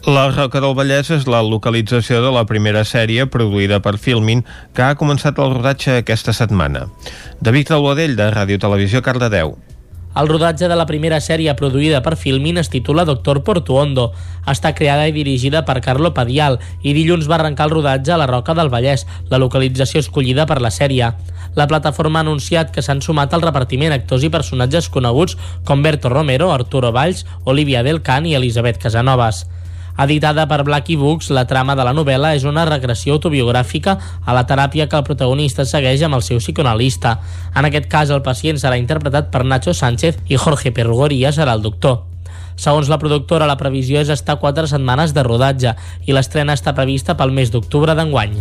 La 0.06 0.30
Roca 0.32 0.60
del 0.64 0.72
Vallès 0.72 1.10
és 1.12 1.26
la 1.28 1.42
localització 1.44 2.22
de 2.24 2.30
la 2.32 2.46
primera 2.48 2.86
sèrie 2.88 3.26
produïda 3.28 3.84
per 3.84 3.98
Filmin 4.00 4.40
que 4.72 4.86
ha 4.86 4.96
començat 4.96 5.36
el 5.36 5.52
rodatge 5.58 5.98
aquesta 5.98 6.32
setmana. 6.32 6.86
David 7.44 7.74
Alboadell, 7.76 8.16
de 8.16 8.30
Ràdio 8.32 8.56
Televisió, 8.62 9.04
Cardedeu. 9.04 9.58
El 10.10 10.26
rodatge 10.26 10.66
de 10.66 10.74
la 10.74 10.88
primera 10.88 11.20
sèrie 11.22 11.52
produïda 11.54 12.00
per 12.02 12.16
Filmin 12.18 12.56
es 12.58 12.68
titula 12.72 13.04
Doctor 13.06 13.44
Portuondo. 13.46 14.08
Està 14.50 14.72
creada 14.74 15.04
i 15.06 15.14
dirigida 15.14 15.62
per 15.68 15.76
Carlo 15.84 16.10
Padial 16.16 16.58
i 16.82 16.94
dilluns 16.96 17.28
va 17.30 17.36
arrencar 17.38 17.68
el 17.68 17.76
rodatge 17.76 18.10
a 18.10 18.18
la 18.18 18.26
Roca 18.26 18.56
del 18.58 18.72
Vallès, 18.72 19.06
la 19.30 19.38
localització 19.38 20.02
escollida 20.02 20.48
per 20.50 20.58
la 20.64 20.72
sèrie. 20.74 21.12
La 21.54 21.68
plataforma 21.70 22.18
ha 22.18 22.26
anunciat 22.26 22.74
que 22.74 22.82
s'han 22.82 23.04
sumat 23.06 23.32
al 23.34 23.46
repartiment 23.46 23.94
actors 23.94 24.26
i 24.26 24.32
personatges 24.34 24.90
coneguts 24.90 25.38
com 25.64 25.86
Berto 25.86 26.10
Romero, 26.10 26.50
Arturo 26.50 26.90
Valls, 26.90 27.22
Olivia 27.44 27.86
Del 27.86 28.02
Can 28.02 28.26
i 28.26 28.34
Elisabet 28.34 28.82
Casanovas. 28.82 29.44
Editada 29.98 30.46
per 30.48 30.62
Blacky 30.64 30.96
Books, 30.96 31.30
la 31.30 31.46
trama 31.46 31.74
de 31.76 31.84
la 31.84 31.94
novel·la 31.96 32.34
és 32.36 32.44
una 32.48 32.64
regressió 32.68 33.16
autobiogràfica 33.16 33.96
a 34.24 34.36
la 34.36 34.46
teràpia 34.46 34.88
que 34.88 34.96
el 34.96 35.06
protagonista 35.08 35.64
segueix 35.64 36.02
amb 36.06 36.18
el 36.18 36.22
seu 36.26 36.38
psicoanalista. 36.38 37.18
En 37.54 37.68
aquest 37.68 37.90
cas, 37.90 38.10
el 38.10 38.22
pacient 38.22 38.60
serà 38.60 38.78
interpretat 38.80 39.30
per 39.30 39.44
Nacho 39.44 39.74
Sánchez 39.74 40.22
i 40.28 40.38
Jorge 40.40 40.72
Pergoria 40.72 41.32
serà 41.32 41.56
el 41.58 41.66
doctor. 41.66 42.04
Segons 42.60 42.90
la 42.92 42.98
productora, 43.00 43.48
la 43.48 43.56
previsió 43.56 44.00
és 44.04 44.12
estar 44.12 44.36
quatre 44.40 44.68
setmanes 44.68 45.14
de 45.16 45.24
rodatge 45.24 45.76
i 46.06 46.16
l'estrena 46.16 46.56
està 46.58 46.76
prevista 46.76 47.16
pel 47.16 47.32
mes 47.32 47.52
d'octubre 47.52 47.96
d'enguany. 47.96 48.36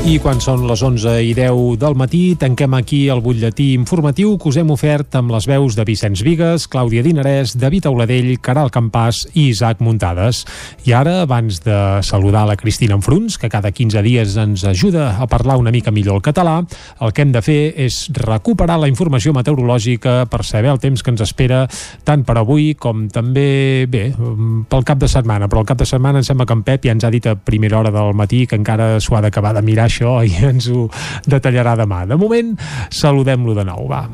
I 0.00 0.14
quan 0.16 0.38
són 0.40 0.62
les 0.64 0.80
11 0.80 1.10
i 1.28 1.34
10 1.36 1.74
del 1.76 1.94
matí, 1.94 2.32
tanquem 2.40 2.72
aquí 2.78 3.02
el 3.12 3.20
butlletí 3.20 3.74
informatiu 3.76 4.38
que 4.40 4.48
us 4.48 4.56
hem 4.56 4.70
ofert 4.72 5.12
amb 5.18 5.28
les 5.34 5.44
veus 5.44 5.74
de 5.76 5.84
Vicenç 5.84 6.22
Vigues, 6.24 6.64
Clàudia 6.72 7.02
Dinarès, 7.04 7.52
David 7.60 7.84
Auladell, 7.90 8.30
Caral 8.40 8.72
Campàs 8.72 9.26
i 9.34 9.50
Isaac 9.50 9.82
Muntades. 9.84 10.46
I 10.88 10.94
ara, 10.96 11.18
abans 11.26 11.60
de 11.66 11.76
saludar 12.06 12.46
la 12.48 12.56
Cristina 12.56 12.96
Enfruns, 12.96 13.36
que 13.36 13.50
cada 13.52 13.74
15 13.76 14.00
dies 14.06 14.38
ens 14.40 14.64
ajuda 14.64 15.18
a 15.20 15.28
parlar 15.28 15.58
una 15.60 15.70
mica 15.70 15.92
millor 15.92 16.16
el 16.16 16.24
català, 16.24 16.56
el 17.04 17.12
que 17.12 17.20
hem 17.20 17.36
de 17.36 17.44
fer 17.44 17.58
és 17.76 18.00
recuperar 18.16 18.80
la 18.80 18.88
informació 18.88 19.36
meteorològica 19.36 20.24
per 20.32 20.42
saber 20.48 20.72
el 20.72 20.80
temps 20.80 21.04
que 21.04 21.12
ens 21.12 21.26
espera 21.28 21.66
tant 22.08 22.24
per 22.24 22.38
avui 22.40 22.72
com 22.72 23.04
també, 23.12 23.84
bé, 23.84 24.06
pel 24.16 24.88
cap 24.88 25.04
de 25.04 25.12
setmana. 25.12 25.52
Però 25.52 25.60
el 25.60 25.68
cap 25.68 25.84
de 25.84 25.90
setmana 25.92 26.24
em 26.24 26.26
sembla 26.26 26.48
que 26.48 26.56
en 26.56 26.64
Pep 26.64 26.88
ja 26.88 26.96
ens 26.96 27.04
ha 27.04 27.12
dit 27.12 27.28
a 27.28 27.36
primera 27.36 27.82
hora 27.84 27.92
del 27.92 28.16
matí 28.16 28.46
que 28.48 28.56
encara 28.56 28.94
s'ho 28.96 29.20
ha 29.20 29.24
d'acabar 29.28 29.52
de 29.60 29.66
mirar 29.68 29.89
això 29.90 30.20
i 30.24 30.32
ens 30.46 30.70
ho 30.70 30.86
detallarà 31.26 31.74
demà. 31.78 32.04
De 32.08 32.16
moment, 32.20 32.54
saludem-lo 32.94 33.58
de 33.58 33.66
nou, 33.68 33.90
va. 33.90 34.06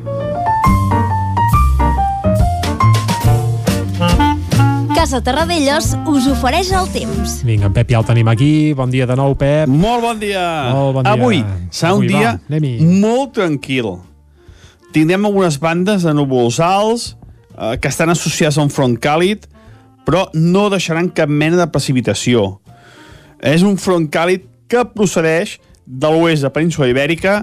Casa 4.97 5.21
Terradellos 5.21 5.93
us 6.09 6.25
ofereix 6.27 6.71
el 6.75 6.87
temps. 6.91 7.37
Vinga, 7.47 7.69
en 7.69 7.75
Pep 7.75 7.93
ja 7.93 8.01
el 8.01 8.07
tenim 8.07 8.27
aquí. 8.27 8.73
Bon 8.75 8.89
dia 8.91 9.05
de 9.07 9.15
nou, 9.15 9.37
Pep. 9.37 9.69
Molt 9.69 10.03
bon 10.03 10.19
dia. 10.19 10.43
Molt 10.73 10.97
bon 10.97 11.05
dia. 11.05 11.13
Avui 11.13 11.43
serà 11.69 11.93
un 11.93 12.01
Avui, 12.01 12.09
dia 12.09 12.33
va, 12.41 12.73
molt 13.05 13.37
tranquil. 13.37 13.93
Tindrem 14.95 15.29
algunes 15.29 15.59
bandes 15.61 16.03
de 16.07 16.15
núvols 16.17 16.57
alts 16.63 17.11
eh, 17.13 17.77
que 17.77 17.91
estan 17.91 18.09
associats 18.09 18.57
a 18.57 18.65
un 18.65 18.73
front 18.73 18.97
càlid, 18.97 19.45
però 20.07 20.25
no 20.33 20.67
deixaran 20.73 21.11
cap 21.13 21.29
mena 21.29 21.59
de 21.61 21.69
precipitació. 21.69 22.57
És 23.37 23.61
un 23.61 23.77
front 23.77 24.09
càlid 24.09 24.47
que 24.67 24.81
procedeix 24.95 25.59
de 25.87 26.11
l'oest 26.11 26.43
de 26.43 26.51
Península 26.51 26.89
Ibèrica, 26.91 27.39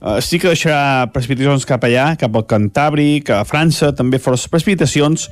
eh, 0.00 0.20
sí 0.20 0.38
que 0.38 0.52
deixarà 0.52 1.08
precipitacions 1.12 1.64
cap 1.66 1.84
allà, 1.88 2.12
cap 2.20 2.36
al 2.36 2.44
Cantàbric, 2.46 3.32
a 3.32 3.44
França, 3.48 3.94
també 3.96 4.20
força 4.20 4.52
precipitacions, 4.52 5.30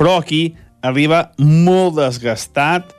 però 0.00 0.18
aquí 0.22 0.56
arriba 0.82 1.30
molt 1.38 2.00
desgastat 2.00 2.92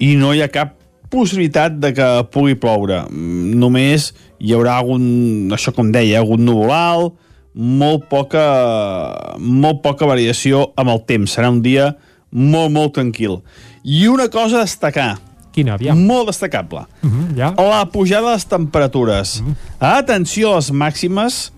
i 0.00 0.14
no 0.16 0.32
hi 0.32 0.42
ha 0.42 0.50
cap 0.52 0.74
possibilitat 1.12 1.78
de 1.80 1.92
que 1.96 2.08
pugui 2.32 2.56
ploure. 2.60 3.04
Mm, 3.10 3.56
Només 3.60 4.12
hi 4.38 4.52
haurà 4.54 4.78
algun, 4.78 5.48
això 5.52 5.72
com 5.74 5.92
deia, 5.92 6.20
algun 6.20 6.44
núvol 6.44 6.72
alt, 6.74 7.16
molt 7.58 8.04
poca, 8.10 8.44
molt 9.38 9.82
poca 9.82 10.06
variació 10.06 10.68
amb 10.78 10.92
el 10.92 11.02
temps. 11.08 11.32
Serà 11.34 11.50
un 11.50 11.62
dia 11.64 11.94
molt, 12.30 12.70
molt 12.70 12.94
tranquil. 12.94 13.40
I 13.82 14.06
una 14.08 14.28
cosa 14.30 14.60
a 14.60 14.66
destacar, 14.66 15.16
Quina, 15.52 15.74
aviam. 15.74 15.98
molt 15.98 16.26
destacable, 16.26 16.86
Uh 17.02 17.10
-huh, 17.10 17.36
ja. 17.36 17.54
la 17.56 17.84
pujada 17.90 18.26
de 18.28 18.32
les 18.34 18.44
temperatures. 18.46 19.42
Atenció 19.80 20.52
a 20.52 20.56
les 20.56 20.70
màximes, 20.70 21.52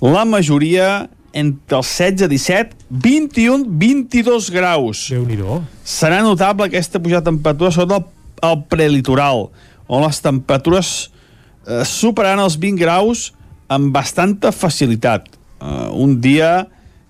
la 0.00 0.24
majoria 0.24 1.08
entre 1.32 1.76
els 1.76 1.86
16, 1.86 2.28
17, 2.28 2.76
21, 2.90 3.64
22 3.68 4.50
graus. 4.50 5.08
déu 5.10 5.24
nhi 5.24 5.38
Serà 5.84 6.22
notable 6.22 6.66
aquesta 6.66 7.00
pujada 7.00 7.20
de 7.20 7.30
temperatura 7.30 7.70
sobretot 7.70 8.06
al, 8.42 8.50
al 8.50 8.64
prelitoral, 8.68 9.48
on 9.88 10.02
les 10.04 10.20
temperatures 10.20 11.10
eh, 11.66 11.84
superaran 11.84 12.44
els 12.44 12.56
20 12.58 12.78
graus 12.80 13.32
amb 13.68 13.92
bastanta 13.94 14.52
facilitat. 14.52 15.28
Eh, 15.60 15.88
un 15.92 16.20
dia, 16.20 16.66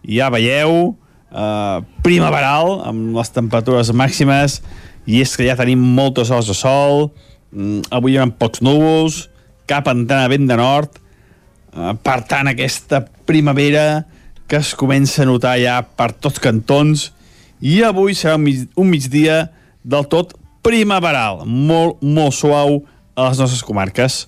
ja 0.06 0.30
veieu, 0.30 0.94
eh, 1.32 1.80
primaveral, 2.02 2.80
amb 2.86 3.16
les 3.16 3.30
temperatures 3.30 3.92
màximes, 3.92 4.60
i 5.06 5.20
és 5.22 5.36
que 5.36 5.46
ja 5.46 5.56
tenim 5.58 5.80
moltes 5.96 6.30
hores 6.30 6.48
de 6.50 6.54
sol, 6.54 7.10
mm, 7.52 7.88
avui 7.90 8.14
hi 8.14 8.18
ha 8.18 8.26
pocs 8.26 8.62
núvols, 8.62 9.28
cap 9.66 9.88
entrada 9.88 10.28
vent 10.28 10.46
de 10.48 10.56
nord, 10.56 10.98
eh, 11.74 11.94
per 12.02 12.22
tant 12.28 12.48
aquesta 12.48 13.04
primavera 13.26 14.04
que 14.48 14.56
es 14.56 14.74
comença 14.74 15.22
a 15.22 15.26
notar 15.26 15.56
ja 15.58 15.80
per 15.82 16.12
tots 16.12 16.38
cantons 16.42 17.10
i 17.62 17.82
avui 17.86 18.12
serà 18.12 18.34
un, 18.36 18.42
mig, 18.44 18.66
un 18.76 18.90
migdia 18.90 19.46
del 19.82 20.04
tot 20.10 20.34
primaveral, 20.62 21.44
molt, 21.46 22.02
molt 22.02 22.34
suau 22.34 22.82
a 23.14 23.28
les 23.28 23.40
nostres 23.40 23.62
comarques. 23.66 24.26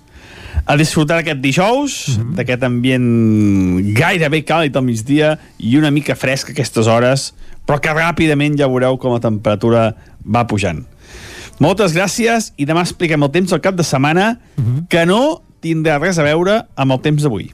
A 0.64 0.76
disfrutar 0.78 1.18
aquest 1.20 1.40
dijous, 1.42 2.08
mm 2.08 2.14
-hmm. 2.14 2.34
d'aquest 2.36 2.62
ambient 2.62 3.94
gairebé 3.94 4.44
càlid 4.44 4.76
al 4.76 4.84
migdia 4.84 5.38
i 5.58 5.76
una 5.76 5.90
mica 5.90 6.14
fresc 6.14 6.48
a 6.48 6.52
aquestes 6.52 6.86
hores, 6.86 7.34
però 7.66 7.80
que 7.80 7.94
ràpidament 7.94 8.58
ja 8.60 8.68
veureu 8.70 8.98
com 9.00 9.14
la 9.16 9.22
temperatura 9.24 9.92
va 10.24 10.44
pujant. 10.46 10.84
Moltes 11.62 11.94
gràcies 11.94 12.52
i 12.58 12.66
demà 12.66 12.82
expliquem 12.82 13.22
el 13.22 13.30
temps 13.34 13.52
al 13.54 13.62
cap 13.62 13.76
de 13.78 13.84
setmana 13.86 14.38
mm 14.56 14.62
-hmm. 14.64 14.86
que 14.88 15.06
no 15.06 15.42
tindrà 15.62 16.00
res 16.00 16.18
a 16.18 16.22
veure 16.26 16.66
amb 16.74 16.92
el 16.92 17.00
temps 17.00 17.22
d'avui. 17.22 17.52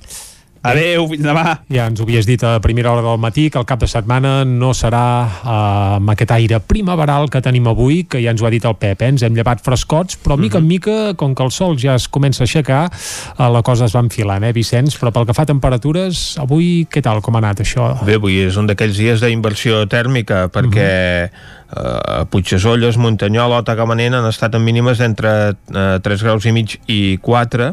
Adeu, 0.61 1.07
fins 1.09 1.24
demà. 1.24 1.55
Ja 1.73 1.87
ens 1.89 2.03
ho 2.03 2.05
havies 2.05 2.27
dit 2.28 2.43
a 2.45 2.59
primera 2.61 2.91
hora 2.93 3.01
del 3.01 3.20
matí 3.20 3.47
que 3.49 3.57
el 3.57 3.65
cap 3.65 3.81
de 3.81 3.89
setmana 3.89 4.43
no 4.45 4.74
serà 4.77 5.05
eh, 5.24 5.55
amb 5.97 6.12
aquest 6.12 6.35
aire 6.37 6.59
primaveral 6.61 7.31
que 7.32 7.41
tenim 7.41 7.70
avui, 7.70 8.03
que 8.05 8.20
ja 8.20 8.35
ens 8.35 8.45
ho 8.45 8.49
ha 8.49 8.53
dit 8.53 8.66
el 8.69 8.77
Pep, 8.77 9.01
eh? 9.01 9.09
ens 9.15 9.24
hem 9.24 9.39
llevat 9.39 9.62
frescots, 9.65 10.19
però 10.20 10.37
mica 10.37 10.61
en 10.61 10.69
mica, 10.69 10.99
com 11.16 11.32
que 11.35 11.47
el 11.47 11.53
sol 11.57 11.78
ja 11.81 11.97
es 11.97 12.11
comença 12.12 12.45
a 12.45 12.49
aixecar, 12.49 12.82
eh, 12.91 13.49
la 13.57 13.65
cosa 13.65 13.89
es 13.89 13.97
va 13.97 14.05
enfilant, 14.05 14.45
eh, 14.45 14.53
Vicenç? 14.53 14.99
Però 15.01 15.15
pel 15.16 15.31
que 15.31 15.37
fa 15.37 15.49
a 15.49 15.51
temperatures, 15.51 16.37
avui 16.45 16.85
què 16.93 17.01
tal, 17.09 17.24
com 17.24 17.39
ha 17.39 17.41
anat 17.41 17.65
això? 17.65 17.95
Bé, 18.05 18.20
avui 18.20 18.43
és 18.45 18.61
un 18.61 18.69
d'aquells 18.69 19.01
dies 19.01 19.24
d'inversió 19.24 19.87
tèrmica 19.89 20.45
perquè 20.53 20.91
eh, 21.24 22.24
Puigdesolles, 22.28 23.01
Muntanyola 23.01 23.62
o 23.62 23.65
Tagamanent 23.65 24.20
han 24.20 24.28
estat 24.28 24.61
en 24.61 24.69
mínimes 24.69 25.01
entre 25.01 25.55
eh, 25.55 25.97
3 26.05 26.28
graus 26.28 26.45
i 26.45 26.53
mig 26.53 26.77
i 26.85 27.16
4 27.24 27.73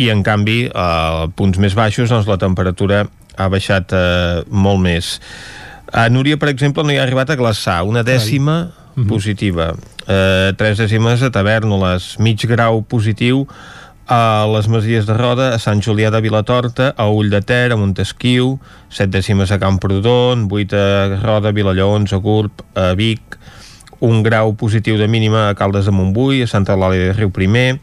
i 0.00 0.08
en 0.12 0.24
canvi 0.24 0.64
a 0.72 1.28
punts 1.36 1.60
més 1.60 1.76
baixos 1.76 2.12
doncs, 2.12 2.28
la 2.30 2.38
temperatura 2.40 3.04
ha 3.36 3.48
baixat 3.52 3.92
eh, 3.96 4.42
molt 4.48 4.80
més. 4.82 5.18
A 5.92 6.08
Núria, 6.12 6.38
per 6.40 6.50
exemple, 6.52 6.84
no 6.86 6.94
hi 6.94 7.00
ha 7.00 7.04
arribat 7.04 7.32
a 7.32 7.38
glaçar, 7.38 7.82
una 7.88 8.04
dècima 8.06 8.70
positiva, 9.08 9.72
eh, 10.06 10.52
tres 10.58 10.80
dècimes 10.80 11.22
a 11.22 11.30
Tavernoles, 11.34 12.14
mig 12.22 12.42
grau 12.48 12.82
positiu 12.82 13.46
a 14.10 14.46
les 14.50 14.66
Masies 14.66 15.06
de 15.06 15.14
Roda, 15.14 15.52
a 15.54 15.58
Sant 15.62 15.80
Julià 15.84 16.10
de 16.10 16.20
Vilatorta, 16.20 16.90
a 16.98 17.06
Ull 17.06 17.30
de 17.30 17.40
Ter, 17.46 17.70
a 17.70 17.78
Montesquiu, 17.78 18.56
7 18.90 19.06
dècimes 19.14 19.52
a 19.54 19.60
Camprodon, 19.62 20.48
8 20.50 20.74
a 20.74 21.20
Roda, 21.22 21.52
Vilallaons, 21.54 22.12
a 22.12 22.18
Gurb, 22.18 22.64
a 22.74 22.90
Vic, 22.98 23.38
un 24.00 24.24
grau 24.26 24.56
positiu 24.58 24.98
de 24.98 25.06
mínima 25.06 25.48
a 25.48 25.54
Caldes 25.54 25.86
de 25.86 25.94
Montbui, 25.94 26.42
a 26.42 26.50
Santa 26.50 26.74
Eulàlia 26.74 27.12
de 27.12 27.14
Riu 27.14 27.30
Primer, 27.30 27.78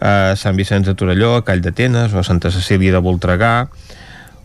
a 0.00 0.34
Sant 0.38 0.56
Vicenç 0.58 0.86
de 0.86 0.94
Torelló, 0.98 1.36
a 1.38 1.44
Call 1.46 1.62
d'Atenes 1.64 2.14
o 2.14 2.20
a 2.20 2.26
Santa 2.26 2.50
Cecília 2.54 2.92
de 2.94 3.00
Voltregà, 3.02 3.68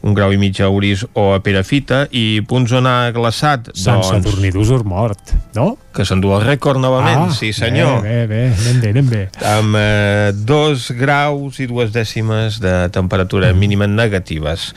un 0.03 0.11
grau 0.17 0.33
i 0.35 0.37
mig 0.37 0.57
a 0.59 0.67
Uris 0.67 1.05
o 1.15 1.29
a 1.31 1.37
Perafita, 1.39 2.01
i 2.11 2.41
punts 2.43 2.73
on 2.75 2.89
ha 2.89 3.11
glaçat, 3.15 3.69
Sant 3.71 4.01
doncs... 4.01 4.09
Sadurní 4.11 4.49
d'Usor 4.51 4.83
mort, 4.83 5.31
no? 5.55 5.77
Que 5.95 6.03
s'endú 6.03 6.33
el 6.35 6.43
rècord 6.43 6.81
novament, 6.83 7.29
Ah, 7.29 7.31
sí 7.31 7.53
senyor. 7.55 8.01
Bé, 8.03 8.25
bé, 8.27 8.27
bé, 8.27 8.41
anem 8.51 8.81
bé, 8.81 8.89
anem 8.91 9.11
bé. 9.13 9.21
amb 9.53 9.77
eh, 9.79 10.33
dos 10.35 10.89
graus 10.99 11.61
i 11.63 11.69
dues 11.71 11.93
dècimes 11.95 12.59
de 12.59 12.73
temperatura 12.91 13.53
mínima 13.55 13.87
negatives. 13.87 14.73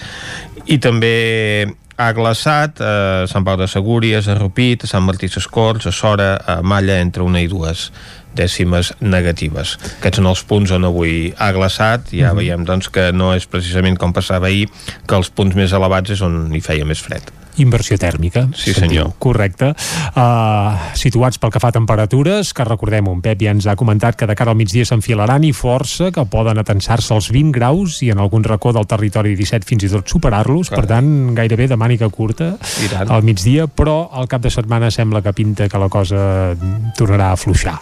I 0.70 0.78
també 0.78 1.74
ha 1.97 2.12
glaçat 2.12 2.78
a 2.85 3.27
Sant 3.27 3.43
Pau 3.43 3.57
de 3.59 3.66
Segúries, 3.66 4.28
a 4.28 4.35
Rupit, 4.39 4.85
a 4.85 4.90
Sant 4.90 5.03
Martí 5.03 5.27
Sescorts, 5.32 5.89
a 5.89 5.93
Sora, 5.97 6.36
a 6.39 6.61
Malla, 6.62 7.01
entre 7.01 7.24
una 7.27 7.40
i 7.43 7.48
dues 7.51 7.90
dècimes 8.36 8.92
negatives. 9.00 9.76
Aquests 9.98 10.20
són 10.20 10.30
els 10.30 10.44
punts 10.48 10.74
on 10.76 10.86
avui 10.88 11.32
ha 11.36 11.50
glaçat 11.56 12.12
ja 12.12 12.32
Mhm. 12.32 12.36
veiem 12.42 12.64
doncs, 12.68 12.88
que 12.92 13.10
no 13.12 13.32
és 13.34 13.46
precisament 13.46 13.98
com 13.98 14.12
passava 14.12 14.46
ahir, 14.46 14.68
que 15.06 15.16
els 15.16 15.30
punts 15.30 15.56
més 15.56 15.72
elevats 15.72 16.10
és 16.10 16.22
on 16.22 16.54
hi 16.54 16.60
feia 16.60 16.84
més 16.84 17.00
fred. 17.00 17.22
Inversió 17.62 17.97
tèrmica. 18.01 18.47
Sí, 18.55 18.73
se'n 18.74 18.89
senyor. 18.89 19.12
Correcte. 19.23 19.73
Uh, 20.16 20.77
situats 20.99 21.41
pel 21.41 21.53
que 21.55 21.62
fa 21.62 21.70
a 21.73 21.77
temperatures, 21.77 22.53
que 22.57 22.66
recordem, 22.69 23.09
un 23.09 23.23
Pep 23.24 23.41
ja 23.43 23.55
ens 23.55 23.66
ha 23.66 23.77
comentat 23.78 24.19
que 24.19 24.28
de 24.28 24.37
cara 24.39 24.53
al 24.53 24.59
migdia 24.59 24.87
s'enfilaran 24.89 25.45
i 25.47 25.53
força, 25.57 26.11
que 26.15 26.27
poden 26.31 26.61
atensar-se 26.61 27.15
als 27.15 27.31
20 27.33 27.55
graus 27.57 28.01
i 28.05 28.11
en 28.12 28.20
algun 28.23 28.45
racó 28.45 28.74
del 28.77 28.89
territori 28.89 29.35
17 29.39 29.66
fins 29.69 29.87
i 29.87 29.93
tot 29.93 30.09
superar-los, 30.11 30.70
per 30.74 30.85
tant, 30.91 31.09
gairebé 31.37 31.69
de 31.70 31.78
màniga 31.81 32.11
curta 32.12 32.55
I 32.85 32.91
tant. 32.93 33.11
al 33.11 33.24
migdia, 33.27 33.66
però 33.66 34.11
al 34.12 34.28
cap 34.28 34.45
de 34.45 34.53
setmana 34.53 34.91
sembla 34.91 35.23
que 35.24 35.33
pinta 35.37 35.69
que 35.69 35.81
la 35.81 35.89
cosa 35.89 36.55
tornarà 36.97 37.31
a 37.33 37.39
afluixar. 37.39 37.78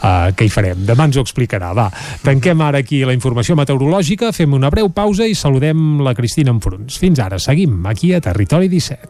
Uh, 0.00 0.30
què 0.32 0.46
hi 0.46 0.52
farem? 0.52 0.80
Demà 0.88 1.10
ens 1.10 1.18
ho 1.20 1.24
explicarà. 1.24 1.74
Va, 1.76 1.90
tanquem 2.24 2.60
ara 2.64 2.80
aquí 2.80 3.02
la 3.04 3.12
informació 3.16 3.56
meteorològica, 3.58 4.32
fem 4.32 4.56
una 4.56 4.70
breu 4.72 4.88
pausa 4.96 5.28
i 5.28 5.36
saludem 5.36 6.00
la 6.04 6.14
Cristina 6.16 6.54
Enfruns. 6.54 6.96
Fins 7.00 7.20
ara, 7.20 7.38
seguim 7.38 7.84
aquí 7.90 8.14
a 8.16 8.22
Territori 8.24 8.70
17. 8.72 9.09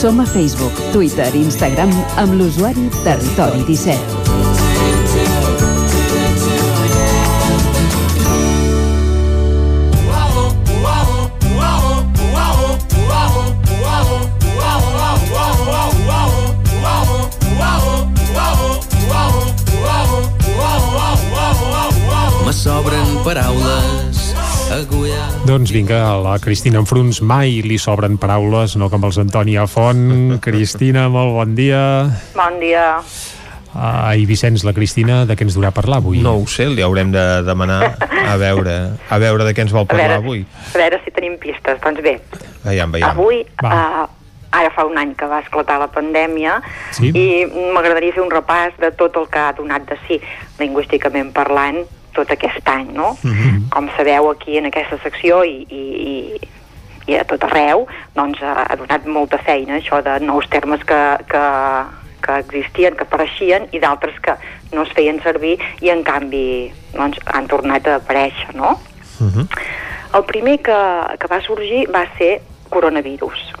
Som 0.00 0.20
a 0.20 0.24
Facebook, 0.24 0.72
Twitter 0.92 1.34
i 1.34 1.40
Instagram 1.42 1.90
amb 2.22 2.36
l'usuari 2.38 2.84
Territori 3.02 3.64
17. 3.66 3.98
Me 22.46 22.52
sobren 22.54 23.18
paraules 23.26 23.97
Doncs 24.78 25.72
vinga, 25.74 25.96
a 26.06 26.18
la 26.22 26.36
Cristina 26.38 26.78
Enfruns 26.78 27.18
mai 27.26 27.56
li 27.66 27.80
sobren 27.82 28.14
paraules, 28.20 28.76
no 28.78 28.86
com 28.92 29.02
els 29.08 29.16
Antònia 29.18 29.64
Font. 29.66 30.36
Cristina, 30.44 31.08
molt 31.10 31.32
bon 31.34 31.56
dia. 31.58 31.80
Bon 32.36 32.60
dia. 32.62 33.00
Uh, 33.74 34.14
I 34.14 34.22
Vicenç, 34.30 34.62
la 34.62 34.70
Cristina, 34.76 35.24
de 35.26 35.34
què 35.34 35.42
ens 35.48 35.56
durà 35.58 35.72
parlar 35.74 35.98
avui? 35.98 36.20
No 36.22 36.36
ho 36.38 36.46
sé, 36.46 36.68
li 36.70 36.84
haurem 36.86 37.10
de 37.10 37.24
demanar 37.46 37.96
a 38.06 38.36
veure, 38.38 38.76
a 39.10 39.18
veure 39.18 39.48
de 39.50 39.56
què 39.58 39.66
ens 39.66 39.74
vol 39.74 39.82
A 39.82 39.90
parlar 39.90 40.12
veure, 40.14 40.22
avui. 40.22 40.46
a 40.46 40.78
veure 40.78 41.02
si 41.02 41.10
tenim 41.16 41.34
pistes. 41.42 41.82
Doncs 41.82 41.98
bé, 42.06 42.14
Veiem, 42.62 42.94
veiem. 42.94 43.08
avui, 43.10 43.42
uh, 43.66 44.06
ara 44.54 44.70
fa 44.78 44.86
un 44.86 44.94
any 44.98 45.16
que 45.18 45.26
va 45.26 45.42
esclatar 45.42 45.80
la 45.82 45.90
pandèmia 45.90 46.60
Sí. 46.94 47.10
i 47.10 47.44
m'agradaria 47.74 48.14
fer 48.14 48.22
un 48.22 48.30
repàs 48.30 48.78
de 48.78 48.92
tot 48.94 49.16
el 49.18 49.26
que 49.26 49.42
ha 49.42 49.52
donat 49.58 49.90
de 49.90 49.98
si, 50.06 50.22
lingüísticament 50.62 51.34
parlant, 51.34 51.82
tot 52.16 52.30
aquest 52.32 52.68
any, 52.68 52.88
no? 52.94 53.16
Com 53.74 53.88
sabeu, 53.96 54.30
aquí 54.30 54.58
en 54.58 54.66
aquesta 54.66 54.98
secció 55.02 55.42
i, 55.44 55.66
i, 55.68 55.82
i, 56.12 56.48
i 57.08 57.16
a 57.16 57.24
tot 57.28 57.44
arreu, 57.44 57.86
doncs 58.16 58.42
ha, 58.42 58.66
ha 58.68 58.76
donat 58.76 59.06
molta 59.06 59.38
feina 59.38 59.78
això 59.78 60.02
de 60.02 60.18
nous 60.24 60.48
termes 60.48 60.84
que, 60.84 61.00
que, 61.28 61.44
que 62.24 62.38
existien, 62.44 62.96
que 62.96 63.06
apareixien 63.08 63.68
i 63.72 63.80
d'altres 63.80 64.18
que 64.20 64.36
no 64.72 64.82
es 64.82 64.92
feien 64.92 65.20
servir 65.22 65.56
i 65.80 65.90
en 65.90 66.04
canvi 66.04 66.72
doncs, 66.94 67.20
han 67.26 67.48
tornat 67.48 67.86
a 67.88 67.98
aparèixer, 68.02 68.54
no? 68.54 68.76
El 70.14 70.24
primer 70.24 70.58
que, 70.64 70.78
que 71.20 71.28
va 71.28 71.40
sorgir 71.44 71.86
va 71.92 72.06
ser 72.18 72.40
coronavirus. 72.68 73.52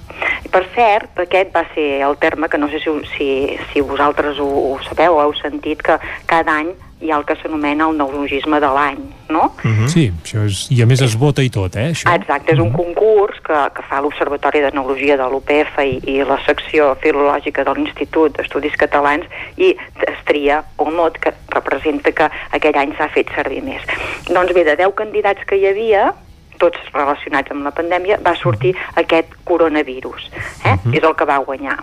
I 0.44 0.50
per 0.52 0.64
cert, 0.74 1.18
aquest 1.20 1.54
va 1.54 1.64
ser 1.74 2.02
el 2.06 2.16
terme 2.20 2.48
que 2.48 2.58
no 2.58 2.68
sé 2.68 2.80
si, 2.80 2.92
si, 3.16 3.28
si 3.72 3.80
vosaltres 3.80 4.38
ho, 4.40 4.48
ho 4.48 4.76
sabeu 4.88 5.16
o 5.16 5.22
heu 5.22 5.34
sentit 5.40 5.82
que 5.82 5.98
cada 6.26 6.58
any 6.60 6.72
hi 7.00 7.12
ha 7.12 7.18
el 7.18 7.24
que 7.24 7.36
s'anomena 7.38 7.86
el 7.88 7.98
neologisme 7.98 8.58
de 8.60 8.68
l'any, 8.74 9.00
no? 9.30 9.44
Sí, 9.92 10.08
això 10.10 10.44
és... 10.48 10.64
i 10.74 10.80
a 10.82 10.86
més 10.90 11.02
es 11.04 11.14
vota 11.18 11.44
i 11.46 11.50
tot, 11.54 11.76
eh, 11.78 11.92
això? 11.92 12.10
Exacte, 12.14 12.54
és 12.56 12.62
un 12.62 12.72
concurs 12.74 13.38
que, 13.46 13.58
que 13.76 13.84
fa 13.86 14.00
l'Observatori 14.02 14.62
d'Etnologia 14.64 15.18
de 15.20 15.28
l'UPF 15.30 15.78
i, 15.84 15.98
i 16.10 16.16
la 16.26 16.40
secció 16.46 16.90
filològica 17.02 17.64
de 17.68 17.76
l'Institut 17.78 18.34
d'Estudis 18.38 18.78
Catalans 18.80 19.28
i 19.56 19.74
es 20.08 20.24
tria 20.28 20.62
un 20.82 20.96
mot 20.98 21.20
que 21.22 21.34
representa 21.54 22.12
que 22.12 22.30
aquell 22.58 22.80
any 22.82 22.96
s'ha 22.98 23.10
fet 23.14 23.30
servir 23.36 23.62
més. 23.66 23.84
Doncs 24.30 24.54
bé, 24.56 24.66
de 24.66 24.74
10 24.80 24.96
candidats 24.98 25.46
que 25.46 25.60
hi 25.60 25.68
havia, 25.70 26.08
tots 26.58 26.90
relacionats 26.90 27.54
amb 27.54 27.62
la 27.68 27.74
pandèmia, 27.76 28.18
va 28.24 28.34
sortir 28.34 28.74
aquest 28.98 29.38
coronavirus. 29.46 30.26
Eh? 30.66 30.74
És 30.98 31.04
el 31.04 31.14
que 31.14 31.28
va 31.28 31.38
guanyar 31.46 31.78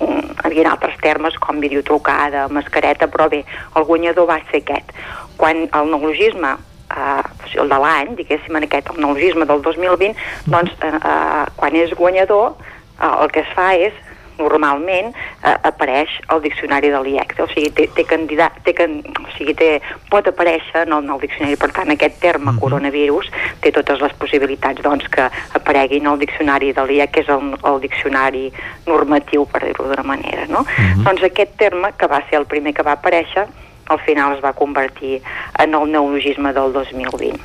Mm, 0.00 0.32
hi 0.32 0.46
havia 0.48 0.70
altres 0.72 0.96
termes 1.02 1.36
com 1.42 1.60
videotrucada, 1.60 2.48
mascareta, 2.48 3.08
però 3.10 3.28
bé, 3.32 3.44
el 3.76 3.86
guanyador 3.88 4.28
va 4.30 4.40
ser 4.50 4.62
aquest. 4.62 4.92
Quan 5.36 5.66
el 5.66 5.92
neologisme 5.92 6.56
eh, 6.90 7.22
el 7.60 7.68
de 7.68 7.78
l'any, 7.84 8.14
diguéssim, 8.18 8.56
en 8.56 8.66
aquest, 8.66 8.90
el 8.92 9.00
neologisme 9.02 9.46
del 9.48 9.62
2020, 9.62 10.14
doncs, 10.46 10.74
eh, 10.82 10.92
eh, 10.96 11.46
quan 11.56 11.76
és 11.76 11.94
guanyador, 11.98 12.54
eh, 12.98 13.10
el 13.10 13.32
que 13.34 13.44
es 13.44 13.54
fa 13.56 13.72
és 13.76 14.04
normalment 14.38 15.12
eh, 15.12 15.54
apareix 15.68 16.14
al 16.32 16.42
diccionari 16.44 16.90
de 16.94 17.02
l'IEC, 17.04 17.34
o 17.42 17.48
sigui, 17.52 17.70
té, 17.74 17.88
té 17.94 18.04
candidat, 18.08 18.58
té, 18.66 18.74
can, 18.78 18.98
o 19.22 19.28
sigui, 19.36 19.54
té, 19.58 19.70
pot 20.10 20.26
aparèixer 20.30 20.84
en 20.86 20.94
el, 20.96 21.04
en 21.04 21.14
el 21.16 21.22
diccionari, 21.24 21.58
per 21.60 21.70
tant, 21.76 21.92
aquest 21.94 22.18
terme 22.22 22.54
coronavirus 22.62 23.30
té 23.62 23.72
totes 23.74 24.02
les 24.04 24.14
possibilitats 24.20 24.82
doncs, 24.84 25.08
que 25.12 25.28
aparegui 25.58 26.02
en 26.02 26.10
el 26.12 26.20
diccionari 26.22 26.72
de 26.76 26.86
l'IEC, 26.88 27.14
que 27.14 27.24
és 27.26 27.32
el, 27.34 27.54
el 27.68 27.80
diccionari 27.84 28.48
normatiu, 28.86 29.46
per 29.50 29.64
dir-ho 29.66 29.88
d'una 29.90 30.06
manera, 30.06 30.46
no? 30.50 30.64
Doncs 31.04 31.24
aquest 31.26 31.56
terme, 31.60 31.92
que 31.98 32.08
va 32.10 32.22
ser 32.28 32.40
el 32.40 32.46
primer 32.50 32.74
que 32.76 32.86
va 32.86 32.96
aparèixer, 32.98 33.48
al 33.88 34.00
final 34.04 34.36
es 34.36 34.44
va 34.44 34.52
convertir 34.52 35.22
en 35.58 35.74
el 35.74 35.90
neologisme 35.90 36.52
del 36.52 36.72
2020. 36.72 37.40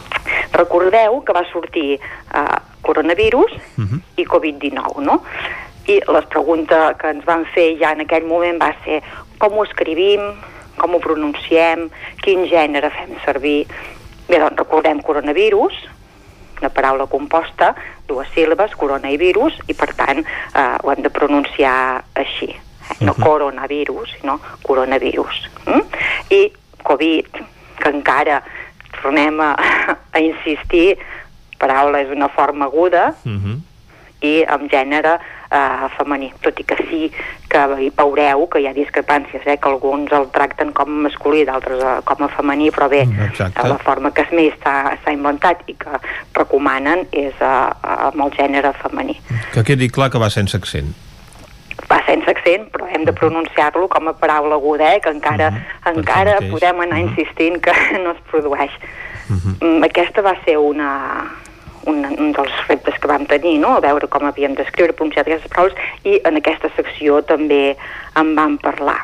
Recordeu 0.52 1.22
que 1.24 1.32
va 1.36 1.44
sortir 1.52 1.96
eh, 1.96 2.58
coronavirus 2.82 3.52
i 4.16 4.24
Covid-19, 4.24 5.02
no? 5.04 5.22
I 5.86 6.00
la 6.10 6.22
pregunta 6.26 6.94
que 6.98 7.12
ens 7.14 7.24
van 7.26 7.44
fer 7.54 7.76
ja 7.80 7.92
en 7.94 8.02
aquell 8.02 8.26
moment 8.26 8.58
va 8.58 8.72
ser 8.84 9.02
com 9.38 9.58
ho 9.58 9.64
escrivim, 9.66 10.22
com 10.76 10.96
ho 10.96 11.00
pronunciem, 11.02 11.86
quin 12.24 12.46
gènere 12.50 12.90
fem 12.94 13.14
servir. 13.24 13.60
Bé, 14.26 14.40
doncs 14.42 14.58
recordem 14.58 15.02
coronavirus, 15.06 15.76
una 16.60 16.70
paraula 16.74 17.06
composta, 17.06 17.74
dues 18.08 18.30
síl·labes, 18.34 18.74
corona 18.80 19.12
i 19.12 19.18
virus, 19.20 19.56
i 19.68 19.76
per 19.78 19.92
tant 19.94 20.22
eh, 20.24 20.76
ho 20.82 20.92
hem 20.92 21.04
de 21.04 21.12
pronunciar 21.12 22.02
així. 22.18 22.50
Eh? 22.50 22.98
No 23.06 23.14
coronavirus, 23.18 24.16
sinó 24.18 24.38
coronavirus. 24.66 25.46
Mm? 25.66 25.84
I 26.34 26.42
Covid, 26.86 27.42
que 27.78 27.92
encara 27.92 28.40
tornem 29.02 29.40
a, 29.42 29.52
a 30.10 30.22
insistir, 30.22 30.96
paraula 31.60 32.02
és 32.04 32.12
una 32.14 32.28
forma 32.32 32.66
aguda, 32.66 33.10
i 34.24 34.36
amb 34.48 34.70
gènere 34.72 35.18
eh, 35.50 35.88
femení, 35.96 36.32
tot 36.42 36.58
i 36.60 36.64
que 36.64 36.76
sí 36.88 37.10
que 37.48 37.62
hi 37.80 37.90
veureu 37.96 38.46
que 38.50 38.60
hi 38.60 38.66
ha 38.68 38.74
discrepàncies, 38.76 39.46
eh, 39.46 39.56
que 39.56 39.70
alguns 39.70 40.12
el 40.12 40.28
tracten 40.34 40.72
com 40.76 40.90
a 40.90 41.02
masculí, 41.06 41.44
d'altres 41.48 41.82
eh, 41.82 41.96
com 42.04 42.26
a 42.26 42.28
femení, 42.34 42.70
però 42.74 42.88
bé, 42.92 43.04
Exacte. 43.28 43.68
la 43.68 43.78
forma 43.78 44.12
que 44.12 44.26
més 44.32 44.54
s'ha 44.62 45.14
inventat 45.14 45.62
i 45.70 45.76
que 45.78 46.00
recomanen 46.34 47.06
és 47.12 47.34
eh, 47.40 47.50
amb 48.10 48.22
el 48.26 48.34
gènere 48.36 48.74
femení. 48.82 49.18
Que 49.54 49.64
quedi 49.64 49.90
clar 49.90 50.10
que 50.10 50.22
va 50.22 50.30
sense 50.30 50.56
accent. 50.56 50.94
Va 51.86 52.00
sense 52.06 52.28
accent, 52.30 52.70
però 52.72 52.88
hem 52.90 53.04
de 53.06 53.12
pronunciar-lo 53.14 53.86
com 53.92 54.08
a 54.08 54.14
paraula 54.16 54.56
aguda, 54.56 54.94
eh, 54.94 55.00
que 55.00 55.12
encara, 55.12 55.52
encara 55.86 56.38
mateix. 56.40 56.52
podem 56.52 56.80
anar 56.86 57.02
insistint 57.04 57.60
que 57.62 57.74
no 58.04 58.16
es 58.16 58.22
produeix. 58.30 58.72
Mm, 59.28 59.82
Aquesta 59.84 60.22
va 60.22 60.36
ser 60.44 60.56
una, 60.62 60.90
un, 61.86 62.04
un 62.04 62.32
dels 62.36 62.54
reptes 62.68 62.98
que 63.00 63.10
vam 63.10 63.26
tenir, 63.30 63.56
no? 63.62 63.76
a 63.76 63.82
veure 63.84 64.08
com 64.10 64.26
havíem 64.26 64.54
d'escriure, 64.58 64.94
pronunciar 64.96 65.24
aquestes 65.26 65.50
paraules, 65.52 65.76
i 66.04 66.20
en 66.28 66.40
aquesta 66.40 66.70
secció 66.76 67.20
també 67.26 67.76
en 68.18 68.34
vam 68.38 68.58
parlar. 68.62 68.98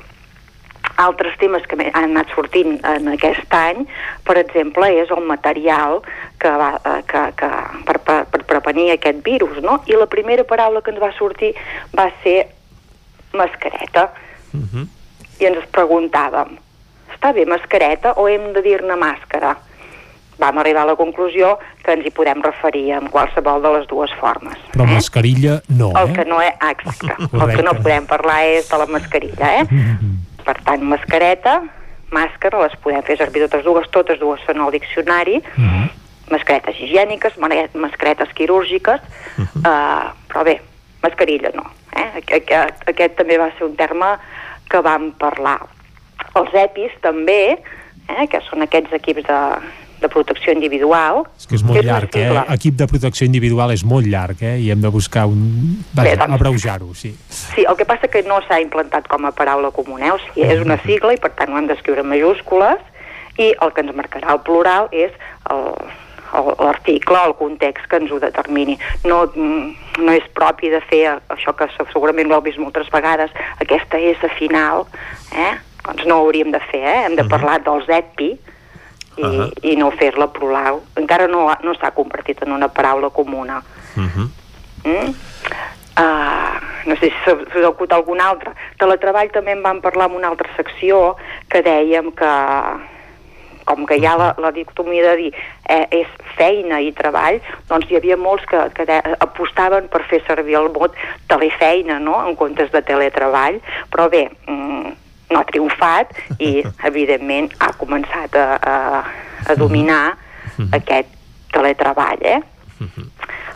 Altres 1.03 1.39
temes 1.41 1.65
que 1.67 1.79
han 1.79 2.11
anat 2.11 2.33
sortint 2.35 2.77
en 2.87 3.09
aquest 3.15 3.55
any, 3.57 3.87
per 4.27 4.37
exemple, 4.41 4.89
és 5.03 5.11
el 5.15 5.23
material 5.27 6.03
que 6.43 6.51
va, 6.51 6.73
eh, 6.85 6.99
que, 7.09 7.23
que, 7.39 7.51
per, 7.89 7.99
per, 8.07 8.19
per 8.35 8.43
prevenir 8.51 8.91
aquest 8.93 9.23
virus, 9.25 9.63
no? 9.65 9.79
I 9.89 9.97
la 9.97 10.11
primera 10.11 10.45
paraula 10.45 10.83
que 10.83 10.93
ens 10.93 11.01
va 11.03 11.13
sortir 11.17 11.55
va 11.97 12.11
ser 12.23 12.51
mascareta. 13.33 14.11
Uh 14.53 14.61
-huh. 14.61 14.87
I 15.41 15.47
ens 15.47 15.65
preguntàvem, 15.73 16.59
està 17.15 17.33
bé 17.33 17.47
mascareta 17.47 18.13
o 18.17 18.29
hem 18.29 18.53
de 18.53 18.63
dir-ne 18.63 18.97
màscara? 18.97 19.57
Vam 20.41 20.59
arribar 20.59 20.83
a 20.83 20.91
la 20.93 20.97
conclusió 20.97 21.57
que 21.85 21.95
ens 21.97 22.07
hi 22.07 22.13
podem 22.15 22.41
referir 22.43 22.89
en 22.97 23.11
qualsevol 23.13 23.63
de 23.63 23.75
les 23.77 23.87
dues 23.91 24.13
formes. 24.21 24.59
Però 24.73 24.87
mascarilla 24.89 25.61
no, 25.69 25.93
El 25.99 26.11
eh? 26.11 26.17
que 26.17 26.25
no 26.29 26.41
és, 26.43 26.57
exacte, 26.71 27.17
el 27.43 27.55
que 27.55 27.67
no 27.67 27.77
podem 27.83 28.09
parlar 28.11 28.41
és 28.49 28.71
de 28.71 28.81
la 28.81 28.89
mascarilla, 28.91 29.55
eh? 29.61 29.67
Per 30.47 30.57
tant, 30.67 30.83
mascareta, 30.91 31.61
màscara, 32.13 32.63
les 32.65 32.75
podem 32.83 33.05
fer 33.07 33.19
servir 33.21 33.45
totes 33.47 33.65
dues, 33.67 33.89
totes 33.95 34.19
dues 34.21 34.43
són 34.47 34.63
al 34.65 34.73
diccionari, 34.75 35.39
mascaretes 36.33 36.81
higièniques, 36.81 37.37
mascaretes 37.39 38.33
quirúrgiques, 38.35 39.01
eh, 39.39 40.07
però 40.33 40.45
bé, 40.49 40.57
mascarilla 41.03 41.53
no. 41.55 41.69
Eh? 41.95 42.09
Aquest, 42.23 42.51
aquest 42.89 43.17
també 43.19 43.39
va 43.41 43.51
ser 43.59 43.69
un 43.69 43.77
terme 43.77 44.17
que 44.71 44.81
vam 44.85 45.11
parlar. 45.21 45.61
Els 46.39 46.55
EPIs 46.65 46.99
també, 47.05 47.59
eh, 48.09 48.27
que 48.33 48.41
són 48.49 48.65
aquests 48.65 48.95
equips 48.99 49.27
de, 49.29 49.41
de 50.03 50.11
protecció 50.13 50.53
individual. 50.53 51.23
És 51.39 51.47
que 51.49 51.57
és 51.57 51.65
molt 51.65 51.81
un 51.81 51.87
llarg, 51.89 52.17
eh? 52.19 52.29
Equip 52.57 52.77
de 52.81 52.87
protecció 52.91 53.27
individual 53.29 53.73
és 53.75 53.85
molt 53.89 54.07
llarg, 54.11 54.43
eh? 54.43 54.57
I 54.61 54.71
hem 54.75 54.83
de 54.85 54.91
buscar 54.93 55.25
un... 55.31 55.43
Vaja, 55.95 56.17
doncs- 56.21 56.37
abreujar-ho, 56.37 56.93
sí. 56.99 57.15
Sí, 57.31 57.65
el 57.69 57.77
que 57.81 57.87
passa 57.89 58.09
que 58.13 58.23
no 58.27 58.41
s'ha 58.47 58.61
implantat 58.61 59.09
com 59.09 59.25
a 59.27 59.33
paraula 59.33 59.71
comuna, 59.73 60.11
eh? 60.11 60.13
o 60.13 60.21
sigui, 60.27 60.47
és 60.51 60.61
una 60.65 60.77
sigla 60.85 61.15
i 61.17 61.21
per 61.23 61.33
tant 61.39 61.53
ho 61.55 61.59
hem 61.63 61.71
d'escriure 61.71 62.05
en 62.05 62.11
majúscules 62.13 62.79
i 63.41 63.55
el 63.55 63.73
que 63.73 63.81
ens 63.87 63.95
marcarà 63.97 64.35
el 64.37 64.43
plural 64.45 64.91
és 64.93 65.13
el- 65.51 66.01
l'article, 66.33 67.19
el 67.27 67.35
context 67.37 67.85
que 67.91 67.97
ens 68.01 68.11
ho 68.11 68.19
determini. 68.21 68.79
No, 69.05 69.27
mm, 69.35 70.01
no 70.05 70.13
és 70.17 70.25
propi 70.33 70.71
de 70.73 70.81
fer 70.89 71.03
això 71.29 71.53
que 71.57 71.67
segurament 71.93 72.31
ho 72.31 72.39
heu 72.39 72.45
vist 72.47 72.59
moltes 72.59 72.89
vegades, 72.93 73.31
aquesta 73.61 73.99
és 74.01 74.17
a 74.25 74.31
final, 74.39 74.87
eh? 75.37 75.53
doncs 75.85 76.07
no 76.07 76.17
ho 76.17 76.25
hauríem 76.27 76.53
de 76.55 76.61
fer, 76.71 76.81
eh? 76.81 76.99
hem 77.05 77.17
de 77.19 77.25
parlar 77.29 77.59
dels 77.65 77.89
EPI 77.89 78.31
i, 79.17 79.25
Ahà. 79.25 79.49
i 79.63 79.77
no 79.77 79.91
fer-la 79.99 80.29
plural. 80.33 80.81
Encara 80.97 81.29
no, 81.29 81.47
no 81.63 81.75
s'ha 81.79 81.93
convertit 81.97 82.43
en 82.47 82.53
una 82.53 82.69
paraula 82.69 83.11
comuna. 83.11 83.63
Uh 83.97 84.03
-huh. 84.03 84.29
Mm? 84.85 85.15
Uh, 85.93 86.57
no 86.87 86.97
sé 86.97 87.13
si 87.13 87.31
us 87.31 87.65
acut 87.67 87.93
algun 87.93 88.21
altre. 88.21 88.53
Teletreball 88.79 89.31
també 89.31 89.53
en 89.53 89.63
vam 89.63 89.81
parlar 89.81 90.09
en 90.09 90.17
una 90.17 90.29
altra 90.29 90.49
secció 90.57 91.17
que 91.49 91.63
dèiem 91.63 92.11
que 92.17 92.33
com 93.65 93.87
que 93.87 93.97
hi 93.97 94.07
ha 94.07 94.17
la, 94.19 94.35
la 94.39 94.51
dicotomia 94.51 95.11
de 95.11 95.17
dir 95.17 95.31
eh, 95.69 95.87
és 96.03 96.09
feina 96.39 96.81
i 96.83 96.91
treball, 96.97 97.41
doncs 97.69 97.91
hi 97.91 97.99
havia 97.99 98.17
molts 98.17 98.47
que, 98.51 98.59
que 98.77 98.87
de, 98.89 98.99
apostaven 99.23 99.89
per 99.93 100.03
fer 100.11 100.23
servir 100.27 100.59
el 100.59 100.71
mot 100.75 100.97
telefeina, 101.31 101.99
no?, 102.03 102.19
en 102.27 102.37
comptes 102.37 102.73
de 102.73 102.83
teletreball, 102.83 103.61
però 103.93 104.09
bé, 104.13 104.29
mm, 104.47 104.97
no 105.33 105.41
ha 105.41 105.49
triomfat 105.49 106.13
i, 106.39 106.63
evidentment, 106.91 107.51
ha 107.61 107.73
començat 107.81 108.37
a, 108.37 108.47
a, 108.57 108.77
a 109.49 109.55
dominar 109.59 110.17
aquest 110.77 111.09
teletreball, 111.53 112.21
eh? 112.23 112.41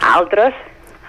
Altres, 0.07 0.55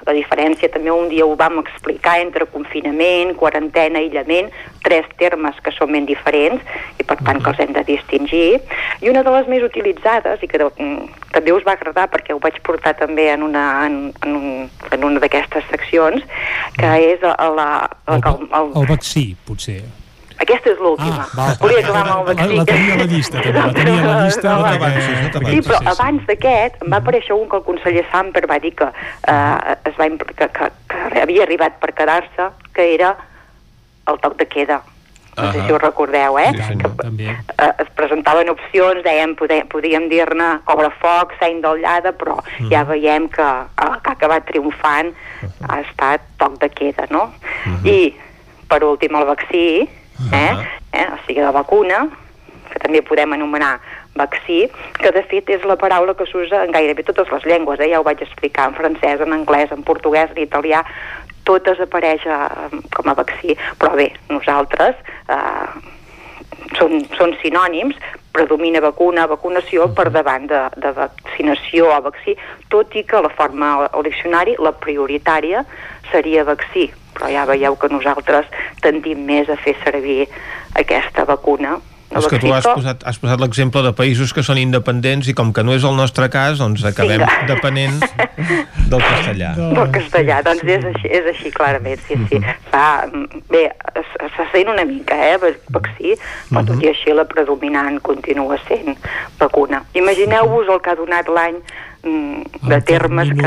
la 0.08 0.14
diferència 0.16 0.70
també 0.72 0.88
un 0.94 1.10
dia 1.12 1.26
ho 1.28 1.34
vam 1.36 1.58
explicar 1.60 2.14
entre 2.24 2.46
confinament, 2.48 3.34
quarantena, 3.36 4.00
aïllament, 4.00 4.48
tres 4.86 5.06
termes 5.20 5.58
que 5.64 5.74
són 5.76 5.92
ben 5.92 6.06
diferents 6.08 6.64
i 7.00 7.04
per 7.04 7.18
tant 7.28 7.42
que 7.44 7.52
els 7.52 7.60
hem 7.60 7.74
de 7.76 7.84
distingir. 7.84 8.62
I 9.04 9.10
una 9.12 9.24
de 9.28 9.34
les 9.36 9.50
més 9.52 9.66
utilitzades, 9.68 10.40
i 10.44 10.48
que 10.48 10.58
de- 10.62 10.70
mm, 10.80 11.10
també 11.36 11.52
us 11.52 11.66
va 11.68 11.74
agradar 11.76 12.08
perquè 12.10 12.32
ho 12.34 12.40
vaig 12.40 12.62
portar 12.64 12.96
també 12.96 13.28
en 13.34 13.44
una, 13.44 13.66
en, 13.86 14.14
en, 14.24 14.36
un, 14.36 14.70
en 14.92 15.04
una 15.04 15.20
d'aquestes 15.20 15.68
seccions, 15.70 16.24
que 16.80 16.94
és 17.12 17.22
la, 17.22 17.36
la, 17.52 17.70
la, 18.08 18.22
que 18.22 18.30
el, 18.30 18.48
el, 18.48 18.72
El 18.82 18.88
vaccí, 18.88 19.36
potser. 19.46 19.82
Aquesta 20.40 20.70
és 20.72 20.80
l'última. 20.80 21.26
Ah. 21.38 21.54
Volia 21.60 21.80
acabar 21.80 22.02
amb 22.02 22.12
el 22.12 22.36
La, 22.36 22.44
vaccí. 22.44 22.58
la 22.58 22.66
tenia 22.66 22.94
a 22.94 22.98
la 22.98 23.06
llista, 23.06 23.42
també, 23.42 23.60
la 23.60 23.74
tenia 23.74 24.02
a 24.02 24.08
la 24.08 24.26
llista. 24.26 24.50
No, 24.58 24.66
perquè- 24.66 25.50
Sí, 25.52 25.62
però 25.70 25.80
abans 25.94 26.26
d'aquest 26.28 26.82
em 26.84 26.92
va 26.94 26.98
aparèixer 26.98 27.34
un 27.36 27.48
que 27.50 27.58
el 27.58 27.64
conseller 27.64 28.06
Samper 28.12 28.46
va 28.50 28.60
dir 28.60 28.74
que, 28.76 28.86
eh, 28.86 29.76
es 29.86 29.98
va, 29.98 30.10
que, 30.10 30.50
que, 30.50 30.72
que 30.88 31.22
havia 31.22 31.44
arribat 31.44 31.80
per 31.80 31.94
quedar-se, 31.94 32.52
que 32.74 32.94
era 32.94 33.16
el 34.08 34.20
toc 34.20 34.38
de 34.38 34.46
queda. 34.48 34.82
No 35.38 35.52
sé 35.54 35.62
si 35.68 35.72
ho 35.72 35.78
recordeu, 35.78 36.40
eh? 36.40 36.50
Sí, 36.52 36.64
senyor, 36.64 36.96
també. 36.98 37.26
eh, 37.30 37.72
es 37.84 37.90
presentaven 37.94 38.50
opcions, 38.50 39.04
dèiem, 39.06 39.36
poder, 39.38 39.68
podíem 39.70 40.08
dir-ne 40.10 40.62
cobrafoc, 40.66 41.36
seny 41.40 41.62
d'ollada, 41.62 42.12
però 42.18 42.40
Mm. 42.60 42.70
ja 42.72 42.84
veiem 42.84 43.28
que 43.30 43.44
el 43.44 44.02
que 44.02 44.10
ha 44.10 44.14
acabat 44.14 44.46
triomfant 44.48 45.14
ha 45.70 45.80
estat 45.82 46.22
toc 46.40 46.58
de 46.60 46.70
queda, 46.70 47.06
no? 47.12 47.32
Mm-hmm. 47.66 47.86
I, 47.86 48.16
per 48.68 48.84
últim, 48.84 49.14
el 49.16 49.26
vaccí, 49.26 49.88
eh? 50.32 50.54
eh? 50.94 51.08
o 51.14 51.20
sigui, 51.26 51.42
la 51.42 51.54
vacuna, 51.56 52.06
que 52.72 52.82
també 52.84 53.02
podem 53.06 53.34
anomenar 53.38 53.78
vaccí, 54.18 54.66
que 54.98 55.12
de 55.14 55.24
fet 55.30 55.50
és 55.54 55.66
la 55.70 55.78
paraula 55.80 56.16
que 56.18 56.26
s'usa 56.30 56.64
en 56.66 56.74
gairebé 56.74 57.06
totes 57.06 57.30
les 57.32 57.46
llengües, 57.46 57.80
eh? 57.80 57.92
ja 57.94 58.02
ho 58.02 58.08
vaig 58.08 58.24
explicar 58.26 58.72
en 58.72 58.78
francès, 58.78 59.22
en 59.22 59.36
anglès, 59.36 59.72
en 59.72 59.86
portuguès, 59.86 60.34
en 60.34 60.42
italià, 60.44 60.84
totes 61.48 61.80
apareix 61.80 62.26
eh, 62.28 62.80
com 62.96 63.08
a 63.08 63.16
vaccí, 63.18 63.56
però 63.80 63.94
bé, 63.96 64.10
nosaltres 64.34 64.98
eh, 65.32 65.68
són, 66.76 67.00
són 67.16 67.36
sinònims, 67.44 67.96
predomina 68.38 68.82
vacuna, 68.84 69.26
vacunació 69.30 69.88
per 69.98 70.10
davant 70.14 70.46
de, 70.50 70.62
de 70.78 70.92
vaccinació 70.98 71.90
o 71.94 72.02
vaccí, 72.10 72.36
tot 72.74 72.94
i 73.00 73.06
que 73.08 73.22
la 73.24 73.32
forma 73.34 73.88
al 73.88 74.06
diccionari, 74.06 74.58
la 74.62 74.76
prioritària, 74.78 75.64
seria 76.12 76.46
vaccí, 76.48 76.90
però 77.18 77.34
ja 77.34 77.50
veieu 77.50 77.76
que 77.82 77.90
nosaltres 77.92 78.48
tendim 78.86 79.26
més 79.26 79.50
a 79.50 79.58
fer 79.60 79.76
servir 79.84 80.26
aquesta 80.78 81.26
vacuna. 81.26 81.80
No 82.08 82.22
És 82.22 82.28
que 82.32 82.38
tu 82.40 82.54
has 82.56 82.64
posat, 82.64 83.02
has 83.04 83.18
posat 83.20 83.42
l'exemple 83.44 83.82
de 83.84 83.92
països 83.92 84.32
que 84.32 84.40
són 84.46 84.60
independents 84.62 85.28
i 85.28 85.34
com 85.36 85.50
que 85.52 85.64
no 85.68 85.74
és 85.76 85.84
el 85.84 85.98
nostre 85.98 86.30
cas, 86.32 86.62
doncs 86.62 86.86
acabem 86.88 87.20
Vinga. 87.20 87.48
depenent 87.50 87.98
del 88.94 89.04
castellà. 89.04 89.50
del 89.60 89.92
castellà, 89.92 90.38
doncs 90.46 90.64
és 90.64 90.88
així, 90.88 91.12
és 91.20 91.28
així 91.34 91.52
clarament, 91.52 92.00
sí, 92.08 92.16
sí. 92.30 92.40
Fa, 92.72 92.86
bé, 93.52 93.66
es, 94.00 94.16
se 94.38 94.46
sent 94.54 94.72
una 94.72 94.88
mica, 94.88 95.20
eh, 95.34 95.52
vaccí, 95.76 96.16
però 96.48 96.64
tot 96.70 96.86
i 96.86 96.94
així 96.94 97.12
la 97.12 97.28
predominant 97.28 98.00
continua 98.00 98.56
sent 98.70 98.96
vacuna. 99.42 99.84
Imagineu-vos 100.00 100.72
el 100.72 100.80
que 100.80 100.96
ha 100.96 101.00
donat 101.02 101.28
l'any 101.28 101.60
de 102.68 102.80
termes 102.82 103.30
que... 103.30 103.42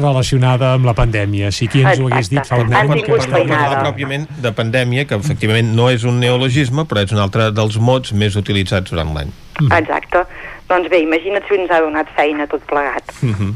Relacionada 0.00 0.72
amb 0.76 0.86
la 0.88 0.94
pandèmia. 0.96 1.50
Si 1.54 1.68
qui 1.68 1.82
ens 1.82 2.00
ho 2.00 2.08
hagués 2.10 2.30
dit 2.32 2.42
fa 2.46 2.58
un 2.62 2.72
any... 2.74 2.90
tingut 3.00 3.24
que- 3.24 3.30
Per 3.32 3.42
parlar 3.48 3.82
pròpiament 3.84 4.26
de 4.42 4.52
pandèmia, 4.52 5.06
que 5.06 5.18
efectivament 5.18 5.74
no 5.76 5.88
és 5.90 6.04
un 6.04 6.18
neologisme, 6.22 6.84
però 6.88 7.04
és 7.04 7.12
un 7.12 7.18
altre 7.22 7.50
dels 7.56 7.78
mots 7.78 8.12
més 8.12 8.36
utilitzats 8.36 8.90
durant 8.90 9.14
l'any. 9.16 9.32
Exacte. 9.72 10.24
Doncs 10.66 10.88
bé, 10.90 10.98
imagina't 11.04 11.44
si 11.46 11.54
ens 11.54 11.70
ha 11.70 11.78
donat 11.78 12.08
feina 12.16 12.42
tot 12.50 12.64
plegat. 12.66 13.12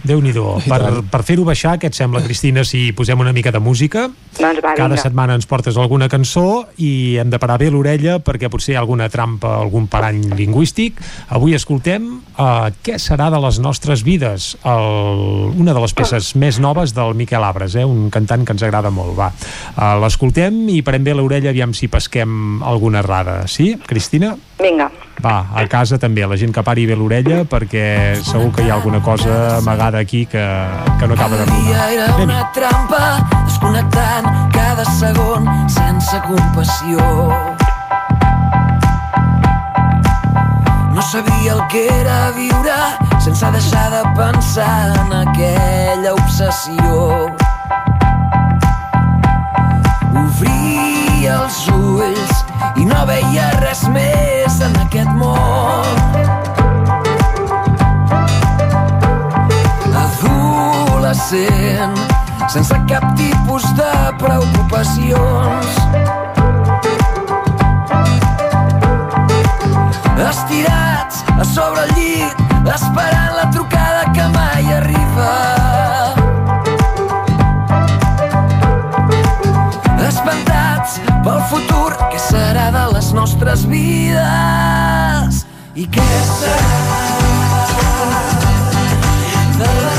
Déu-n'hi-do. 0.07 0.45
Per, 0.63 0.79
per 1.11 1.21
fer-ho 1.27 1.43
baixar, 1.49 1.73
què 1.83 1.89
et 1.91 1.97
sembla, 1.99 2.21
Cristina, 2.23 2.63
si 2.63 2.93
posem 2.95 3.19
una 3.19 3.33
mica 3.35 3.51
de 3.51 3.59
música? 3.59 4.05
Doncs 4.39 4.61
va, 4.63 4.77
Cada 4.79 4.95
vinga. 4.95 5.03
setmana 5.03 5.35
ens 5.35 5.49
portes 5.51 5.75
alguna 5.75 6.07
cançó 6.09 6.69
i 6.79 7.19
hem 7.19 7.33
de 7.33 7.41
parar 7.43 7.57
bé 7.59 7.71
l'orella 7.75 8.21
perquè 8.23 8.47
potser 8.53 8.75
hi 8.75 8.77
ha 8.79 8.85
alguna 8.85 9.09
trampa, 9.11 9.57
algun 9.59 9.89
parany 9.91 10.21
lingüístic. 10.39 11.01
Avui 11.35 11.57
escoltem 11.59 12.07
uh, 12.39 12.71
Què 12.87 12.95
serà 13.03 13.27
de 13.35 13.41
les 13.43 13.59
nostres 13.59 14.05
vides? 14.07 14.53
El, 14.63 15.51
una 15.59 15.75
de 15.75 15.83
les 15.83 15.97
peces 15.99 16.37
més 16.39 16.61
noves 16.63 16.95
del 16.95 17.17
Miquel 17.19 17.43
Abres, 17.43 17.75
eh? 17.75 17.85
un 17.85 18.07
cantant 18.15 18.47
que 18.47 18.55
ens 18.55 18.63
agrada 18.63 18.95
molt. 18.95 19.17
Va, 19.19 19.33
uh, 19.75 19.97
l'escoltem 20.05 20.63
i 20.71 20.79
parem 20.87 21.03
bé 21.11 21.19
l'orella 21.19 21.51
aviam 21.51 21.75
si 21.75 21.91
pesquem 21.91 22.63
alguna 22.63 23.03
errada. 23.03 23.41
Sí, 23.51 23.75
Cristina? 23.91 24.37
Vinga. 24.61 24.91
Va, 25.21 25.47
a 25.53 25.67
casa 25.69 25.99
també, 26.01 26.25
la 26.25 26.37
gent 26.41 26.53
que 26.57 26.63
pari 26.65 26.87
bé 26.89 26.97
l'orella 26.97 27.43
perquè 27.49 27.85
segur 28.25 28.51
que 28.57 28.65
hi 28.65 28.71
ha 28.71 28.77
alguna 28.79 29.03
cosa 29.05 29.57
amagada 29.59 30.01
aquí 30.01 30.25
que, 30.25 30.45
que 31.01 31.09
no 31.09 31.15
acaba 31.15 31.37
de 31.37 31.45
dia 31.45 31.57
rodar. 31.61 31.93
era 31.93 32.17
una 32.25 32.41
trampa, 32.57 33.03
desconnectant 33.45 34.31
cada 34.55 34.85
segon 34.97 35.49
sense 35.69 36.21
compassió. 36.25 37.05
No 40.95 41.03
sabia 41.03 41.53
el 41.53 41.63
que 41.69 41.87
era 42.01 42.31
viure 42.37 42.81
sense 43.21 43.53
deixar 43.53 43.91
de 43.91 44.03
pensar 44.17 44.97
en 45.05 45.13
aquella 45.21 46.15
obsessió. 46.15 47.29
Obria 50.25 51.37
els 51.43 51.61
ulls 51.69 52.20
i 52.77 52.85
no 52.85 53.05
veia 53.09 53.51
res 53.61 53.87
més 53.93 54.61
en 54.65 54.77
aquest 54.85 55.13
món. 55.21 55.95
A 59.91 60.05
innocent, 61.11 61.97
sense 62.49 62.77
cap 62.89 63.05
tipus 63.17 63.65
de 63.75 63.93
preocupacions. 64.19 65.67
Estirats 70.31 71.25
a 71.39 71.45
sobre 71.45 71.87
el 71.89 71.95
llit, 71.97 72.43
esperant 72.75 73.35
la 73.37 73.51
trucada 73.51 74.13
que 74.13 74.29
mai 74.37 74.73
arriba. 74.73 75.50
Pel 81.25 81.41
futur 81.51 81.93
que 82.11 82.19
serà 82.21 82.71
de 82.75 82.85
les 82.95 83.13
nostres 83.17 83.65
vides? 83.69 85.45
I 85.77 85.87
què 85.93 86.09
serà 86.31 86.81
de 89.61 89.71
les 89.85 89.90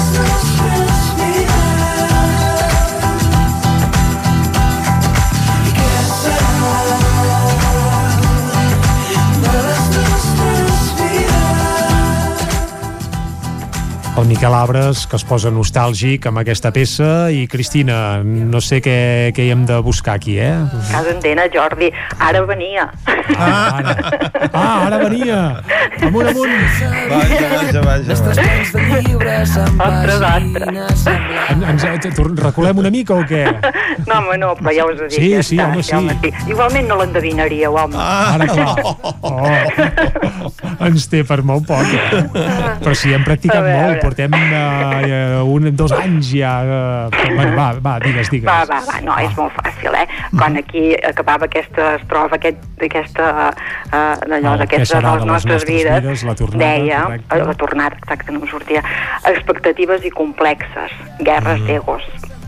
El 14.22 14.28
Miquel 14.28 14.54
Abres, 14.54 15.08
que 15.10 15.18
es 15.18 15.24
posa 15.26 15.50
nostàlgic 15.50 16.28
amb 16.30 16.38
aquesta 16.44 16.70
peça, 16.70 17.32
i 17.34 17.48
Cristina, 17.50 18.22
no 18.22 18.60
sé 18.62 18.78
què, 18.86 19.32
què 19.34 19.48
hi 19.48 19.50
hem 19.50 19.64
de 19.66 19.80
buscar 19.82 20.20
aquí, 20.20 20.36
eh? 20.38 20.52
Casa 20.92 21.16
Endena, 21.16 21.48
Jordi, 21.50 21.90
ara 22.22 22.44
venia. 22.46 22.86
Ah, 23.34 23.80
ara, 23.80 23.96
ah, 24.54 24.86
ara 24.86 25.00
venia! 25.08 25.40
Amunt, 26.06 26.30
amunt! 26.30 26.54
Vaja, 27.10 27.50
vaja, 27.56 27.82
vaja. 27.88 28.18
plens 28.36 28.72
de 28.76 29.02
llibres 29.08 29.56
amb 29.64 29.82
Ostres, 29.88 30.22
pàgines 30.22 31.06
En, 31.50 31.66
ens, 31.72 31.86
reculem 32.42 32.84
una 32.84 32.94
mica 32.94 33.18
o 33.18 33.26
què? 33.26 33.44
No, 34.06 34.20
home, 34.20 34.38
no, 34.42 34.54
però 34.60 34.76
ja 34.76 34.86
us 34.86 35.02
ho 35.02 35.10
dic. 35.10 35.18
Sí, 35.18 35.32
ja 35.34 35.42
sí, 35.46 35.58
està, 35.58 35.98
home, 35.98 36.14
ja, 36.14 36.20
sí. 36.22 36.52
Igualment 36.54 36.90
no 36.90 37.00
l'endevinaríeu, 37.02 37.74
home. 37.74 37.98
Ah, 37.98 38.36
ara 38.36 38.50
clar. 38.54 38.76
Oh, 39.22 39.50
ens 40.92 41.10
té 41.10 41.24
per 41.28 41.42
molt 41.48 41.66
poc, 41.70 41.90
eh? 41.90 42.24
Però 42.82 42.96
sí, 42.98 43.14
hem 43.16 43.26
practicat 43.26 43.66
molt, 43.66 44.02
portem 44.12 44.32
eh, 44.34 45.42
un, 45.42 45.70
dos 45.76 45.92
anys 45.96 46.34
ja... 46.36 47.08
Eh, 47.08 47.34
bueno, 47.36 47.56
va, 47.56 47.68
va, 47.80 47.94
digues, 48.04 48.30
digues. 48.30 48.48
Va, 48.50 48.66
va, 48.68 48.82
va, 48.84 49.00
no, 49.06 49.16
és 49.24 49.32
molt 49.38 49.54
fàcil, 49.56 49.96
eh? 49.96 50.06
Quan 50.36 50.58
aquí 50.60 50.92
acabava 51.08 51.48
aquesta 51.48 51.94
estrofa, 52.00 52.36
aquest, 52.40 52.66
aquesta, 52.84 53.30
uh, 53.88 54.16
d'allò, 54.28 54.56
El 54.58 54.66
aquesta 54.66 54.82
què 54.82 54.90
serà 54.90 55.14
de 55.16 55.22
les 55.22 55.30
nostres 55.32 55.66
vides, 55.70 56.02
vides, 56.04 56.26
la 56.28 56.36
tornada, 56.36 56.66
deia, 56.66 57.04
correcte. 57.06 57.38
eh, 57.40 57.46
la 57.48 57.56
tornada, 57.64 58.00
exacte, 58.02 58.36
no 58.36 58.42
em 58.44 58.52
sortia, 58.52 58.84
expectatives 59.32 60.04
i 60.06 60.12
complexes, 60.12 60.98
guerres 61.22 61.62
Mm. 61.62 61.70
d'egos, 61.70 62.04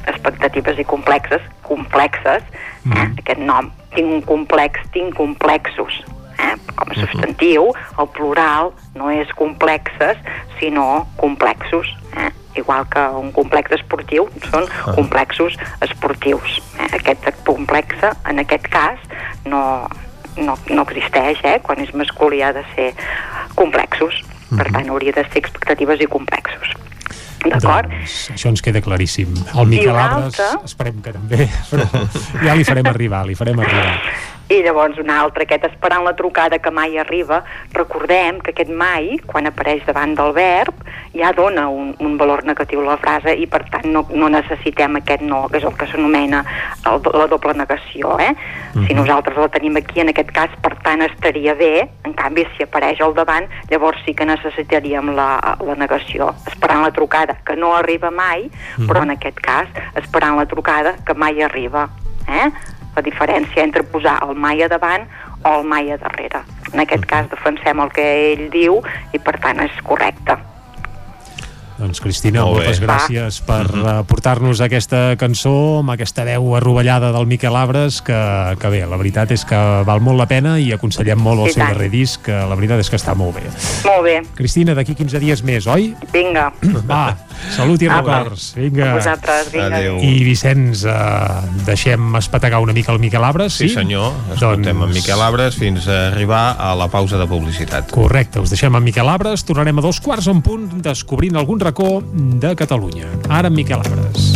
expectatives 0.07 0.79
i 0.79 0.83
complexes, 0.83 1.41
complexes, 1.63 2.43
eh? 2.43 2.89
Mm. 2.89 3.15
aquest 3.23 3.39
nom, 3.39 3.71
tinc 3.95 4.11
un 4.19 4.21
complex, 4.27 4.83
tinc 4.91 5.15
complexos, 5.15 6.01
eh? 6.37 6.55
com 6.75 6.91
a 6.91 6.97
substantiu, 6.97 7.71
el 7.99 8.09
plural 8.15 8.73
no 8.95 9.09
és 9.13 9.29
complexes, 9.37 10.19
sinó 10.59 11.07
complexos, 11.17 11.89
eh? 12.17 12.31
igual 12.55 12.87
que 12.89 13.01
un 13.17 13.31
complex 13.33 13.73
esportiu 13.79 14.27
són 14.51 14.67
complexos 14.93 15.57
esportius. 15.81 16.59
Eh? 16.79 16.89
Aquest 16.99 17.29
complexe, 17.47 18.13
en 18.29 18.43
aquest 18.43 18.69
cas, 18.73 19.01
no, 19.45 19.63
no, 20.37 20.57
no 20.69 20.87
existeix, 20.87 21.41
eh? 21.43 21.59
quan 21.65 21.81
és 21.83 21.93
masculí 21.97 22.41
ha 22.41 22.53
de 22.55 22.65
ser 22.75 22.93
complexos, 23.57 24.21
per 24.53 24.69
tant 24.71 24.89
hauria 24.89 25.13
de 25.15 25.25
ser 25.29 25.41
expectatives 25.41 26.01
i 26.01 26.09
complexos. 26.09 26.73
D'acord? 27.43 27.89
Doncs 27.91 28.19
això 28.31 28.51
ens 28.53 28.63
queda 28.63 28.79
claríssim. 28.83 29.33
El 29.51 29.67
Miquel 29.71 29.97
Abres, 29.99 30.39
esperem 30.63 31.01
que 31.03 31.11
també, 31.15 31.47
però 31.71 31.87
ja 32.45 32.55
li 32.55 32.67
farem 32.67 32.87
arribar, 32.93 33.25
li 33.27 33.35
farem 33.35 33.59
arribar. 33.59 33.97
I 34.51 34.59
llavors 34.65 34.97
un 34.99 35.09
altre, 35.09 35.45
aquest 35.45 35.69
esperant 35.69 36.03
la 36.03 36.15
trucada 36.19 36.59
que 36.59 36.71
mai 36.71 36.97
arriba, 36.99 37.41
recordem 37.73 38.41
que 38.43 38.51
aquest 38.51 38.69
mai, 38.69 39.15
quan 39.25 39.47
apareix 39.47 39.85
davant 39.87 40.15
del 40.17 40.33
verb, 40.35 40.83
ja 41.15 41.31
dona 41.31 41.69
un, 41.71 41.93
un 42.03 42.17
valor 42.17 42.43
negatiu 42.43 42.81
a 42.81 42.89
la 42.91 42.97
frase 42.99 43.35
i 43.39 43.47
per 43.47 43.63
tant 43.71 43.87
no, 43.93 44.03
no 44.11 44.27
necessitem 44.33 44.99
aquest 44.99 45.23
no, 45.23 45.45
que 45.47 45.61
és 45.61 45.67
el 45.69 45.77
que 45.79 45.87
s'anomena 45.87 46.43
la 46.83 47.27
doble 47.31 47.55
negació, 47.55 48.17
eh? 48.19 48.33
Si 48.73 48.95
nosaltres 48.97 49.37
la 49.37 49.49
tenim 49.53 49.77
aquí, 49.77 50.01
en 50.01 50.09
aquest 50.11 50.31
cas, 50.35 50.53
per 50.65 50.73
tant 50.83 51.05
estaria 51.05 51.53
bé, 51.55 51.87
en 52.03 52.15
canvi 52.17 52.47
si 52.57 52.65
apareix 52.65 53.01
al 53.05 53.13
davant, 53.15 53.47
llavors 53.69 54.01
sí 54.03 54.15
que 54.17 54.25
necessitaríem 54.25 55.13
la, 55.15 55.29
la 55.61 55.77
negació, 55.79 56.33
esperant 56.49 56.83
la 56.83 56.91
trucada, 56.91 57.37
que 57.45 57.55
no 57.55 57.75
arriba 57.77 58.11
mai, 58.11 58.49
però 58.87 59.05
en 59.05 59.13
aquest 59.15 59.39
cas, 59.45 59.69
esperant 60.01 60.39
la 60.41 60.49
trucada 60.49 60.97
que 61.05 61.13
mai 61.13 61.41
arriba, 61.45 61.87
eh? 62.27 62.49
La 62.95 63.03
diferència 63.05 63.63
entre 63.63 63.83
posar 63.83 64.19
el 64.27 64.35
mai 64.35 64.63
a 64.63 64.69
davant 64.71 65.07
o 65.43 65.59
el 65.59 65.67
mai 65.67 65.91
a 65.91 65.99
darrere. 66.01 66.43
En 66.73 66.81
aquest 66.85 67.05
cas 67.09 67.29
defensem 67.29 67.79
el 67.83 67.93
que 67.93 68.07
ell 68.31 68.49
diu 68.53 68.81
i 69.13 69.19
per 69.19 69.37
tant 69.43 69.61
és 69.65 69.83
correcte. 69.85 70.37
Doncs 71.83 71.99
Cristina, 71.99 72.45
Molt 72.45 72.61
bé. 72.61 72.63
moltes 72.63 72.79
gràcies 72.79 73.39
per 73.43 73.65
uh, 73.75 74.03
portar-nos 74.07 74.61
aquesta 74.63 75.17
cançó 75.19 75.51
amb 75.81 75.91
aquesta 75.91 76.23
veu 76.23 76.53
arrovellada 76.55 77.09
del 77.11 77.25
Miquel 77.27 77.55
Abres 77.59 77.97
que, 78.01 78.15
que 78.61 78.69
bé, 78.71 78.85
la 78.87 78.95
veritat 78.99 79.33
és 79.35 79.43
que 79.43 79.59
val 79.83 79.99
molt 79.99 80.15
la 80.21 80.27
pena 80.29 80.53
i 80.63 80.69
aconsellem 80.71 81.19
molt 81.19 81.43
el 81.43 81.49
I 81.51 81.55
seu 81.57 81.63
tant. 81.65 81.73
darrer 81.75 81.89
disc 81.91 82.23
que 82.23 82.31
la 82.47 82.55
veritat 82.55 82.79
és 82.79 82.89
que 82.89 82.95
està 82.95 83.15
molt 83.19 83.35
bé. 83.35 83.43
Molt 83.83 84.03
bé, 84.07 84.15
Cristina, 84.37 84.71
d'aquí 84.77 84.95
15 84.95 85.19
dies 85.19 85.43
més, 85.43 85.67
oi? 85.67 85.89
vinga. 86.13 86.45
Va, 86.93 87.17
salut 87.51 87.81
i 87.83 87.89
Apa. 87.91 88.21
records. 88.23 88.53
Vinga. 88.55 88.93
A 88.93 88.95
vosaltres, 89.01 89.51
vinga. 89.51 89.67
Adéu. 89.81 89.97
I 89.99 90.23
Vicenç, 90.23 90.85
eh, 90.87 90.93
deixem 91.67 92.15
espetegar 92.15 92.61
una 92.63 92.71
mica 92.73 92.93
el 92.95 92.99
Miquel 93.03 93.23
Abres, 93.27 93.53
Sí, 93.59 93.67
sí? 93.67 93.75
senyor. 93.75 94.13
Escoltem 94.37 94.71
Doncs- 94.79 94.87
en 94.87 94.93
Miquel 95.01 95.21
Abres 95.21 95.55
fins 95.59 95.87
a 95.91 96.07
arribar 96.13 96.55
a 96.59 96.71
la 96.79 96.87
pausa 96.87 97.17
de 97.19 97.27
publicitat. 97.27 97.91
Correcte, 97.91 98.39
us 98.39 98.49
deixem 98.55 98.73
amb 98.75 98.85
Miquel 98.87 99.09
Abres, 99.09 99.43
tornarem 99.43 99.79
a 99.79 99.81
dos 99.83 99.99
quarts 99.99 100.27
en 100.31 100.41
punt 100.45 100.69
descobrint 100.83 101.35
algun 101.35 101.59
racó 101.73 102.03
de 102.13 102.55
Catalunya. 102.55 103.07
Ara 103.29 103.47
amb 103.47 103.55
Miquel 103.55 103.79
Abres. 103.79 104.33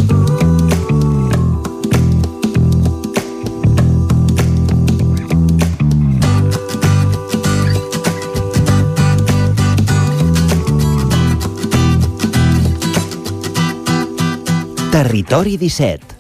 Territori 14.92 15.58
17. 15.58 16.16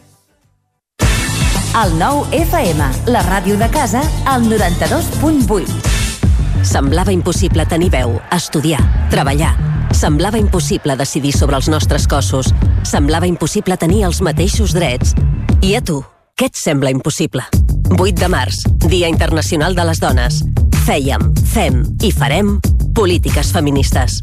El 1.77 1.97
nou 1.97 2.25
FM, 2.31 2.91
la 3.09 3.23
ràdio 3.25 3.57
de 3.57 3.69
casa, 3.73 4.01
al 4.25 4.45
92.8. 4.45 5.65
Semblava 6.61 7.13
impossible 7.13 7.65
tenir 7.65 7.89
veu, 7.93 8.19
estudiar, 8.33 8.81
treballar. 9.09 9.76
Semblava 9.98 10.38
impossible 10.38 10.93
decidir 10.93 11.32
sobre 11.34 11.58
els 11.58 11.67
nostres 11.74 12.03
cossos. 12.06 12.51
Semblava 12.85 13.26
impossible 13.26 13.80
tenir 13.82 14.03
els 14.06 14.19
mateixos 14.22 14.76
drets. 14.77 15.16
I 15.66 15.74
a 15.74 15.82
tu, 15.82 16.03
què 16.38 16.51
et 16.51 16.59
sembla 16.59 16.92
impossible? 16.93 17.42
8 17.98 18.14
de 18.22 18.30
març, 18.30 18.61
Dia 18.85 19.09
Internacional 19.09 19.74
de 19.74 19.88
les 19.90 19.98
Dones. 20.03 20.43
Fèiem, 20.85 21.32
fem 21.50 21.82
i 22.06 22.14
farem 22.14 22.59
polítiques 22.93 23.50
feministes. 23.56 24.19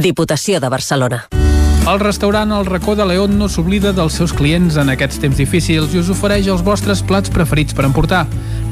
Diputació 0.00 0.56
de 0.64 0.72
Barcelona. 0.72 1.26
El 1.84 2.00
restaurant 2.00 2.48
El 2.56 2.64
Racó 2.64 2.94
de 2.96 3.04
León 3.04 3.36
no 3.36 3.50
s'oblida 3.52 3.92
dels 3.92 4.16
seus 4.16 4.32
clients 4.32 4.78
en 4.80 4.88
aquests 4.88 5.20
temps 5.20 5.36
difícils 5.36 5.92
i 5.92 6.00
us 6.00 6.08
ofereix 6.08 6.48
els 6.48 6.64
vostres 6.64 7.04
plats 7.04 7.28
preferits 7.28 7.76
per 7.76 7.84
emportar. 7.84 8.24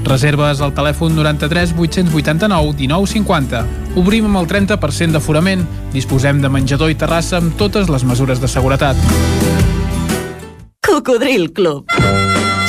Reserves 0.04 0.60
al 0.60 0.74
telèfon 0.74 1.14
93 1.16 1.74
889 1.78 2.74
1950. 2.82 3.64
Obrim 4.02 4.28
amb 4.28 4.42
el 4.42 4.50
30% 4.50 5.16
d'aforament. 5.16 5.64
Disposem 5.94 6.42
de 6.42 6.50
menjador 6.52 6.90
i 6.90 6.98
terrassa 6.98 7.38
amb 7.40 7.56
totes 7.60 7.90
les 7.92 8.04
mesures 8.04 8.42
de 8.42 8.50
seguretat. 8.50 8.96
Cocodril 10.82 11.52
Club. 11.52 11.86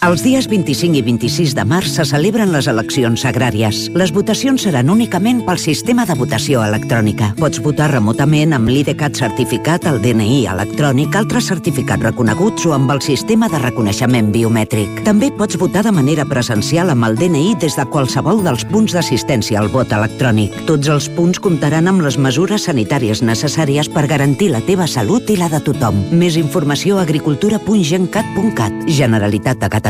Els 0.00 0.22
dies 0.24 0.46
25 0.48 0.96
i 0.96 1.02
26 1.04 1.52
de 1.52 1.64
març 1.68 1.90
se 1.92 2.06
celebren 2.08 2.48
les 2.54 2.64
eleccions 2.72 3.20
agràries. 3.28 3.82
Les 3.92 4.08
votacions 4.16 4.62
seran 4.64 4.88
únicament 4.88 5.42
pel 5.44 5.58
sistema 5.60 6.06
de 6.08 6.14
votació 6.16 6.62
electrònica. 6.64 7.34
Pots 7.36 7.60
votar 7.60 7.90
remotament 7.92 8.54
amb 8.56 8.72
l'IDCAT 8.72 9.20
certificat, 9.20 9.84
el 9.90 10.00
DNI 10.00 10.46
electrònic, 10.54 11.18
altres 11.20 11.50
certificats 11.52 12.06
reconeguts 12.06 12.64
o 12.70 12.72
amb 12.78 12.94
el 12.94 13.02
sistema 13.04 13.50
de 13.52 13.60
reconeixement 13.60 14.30
biomètric. 14.32 15.02
També 15.04 15.28
pots 15.36 15.60
votar 15.60 15.84
de 15.84 15.92
manera 15.92 16.24
presencial 16.24 16.94
amb 16.94 17.04
el 17.10 17.20
DNI 17.20 17.58
des 17.60 17.76
de 17.76 17.84
qualsevol 17.92 18.40
dels 18.48 18.64
punts 18.72 18.96
d'assistència 18.96 19.60
al 19.60 19.68
vot 19.68 19.92
electrònic. 19.92 20.56
Tots 20.64 20.88
els 20.96 21.10
punts 21.12 21.44
comptaran 21.44 21.92
amb 21.92 22.06
les 22.08 22.16
mesures 22.16 22.64
sanitàries 22.70 23.20
necessàries 23.20 23.92
per 23.92 24.08
garantir 24.08 24.48
la 24.56 24.64
teva 24.64 24.88
salut 24.88 25.28
i 25.28 25.36
la 25.36 25.52
de 25.52 25.60
tothom. 25.60 26.00
Més 26.16 26.40
informació 26.40 26.96
a 26.96 27.04
agricultura.gencat.cat. 27.04 28.88
Generalitat 28.88 29.60
de 29.60 29.68
Catalunya. 29.68 29.89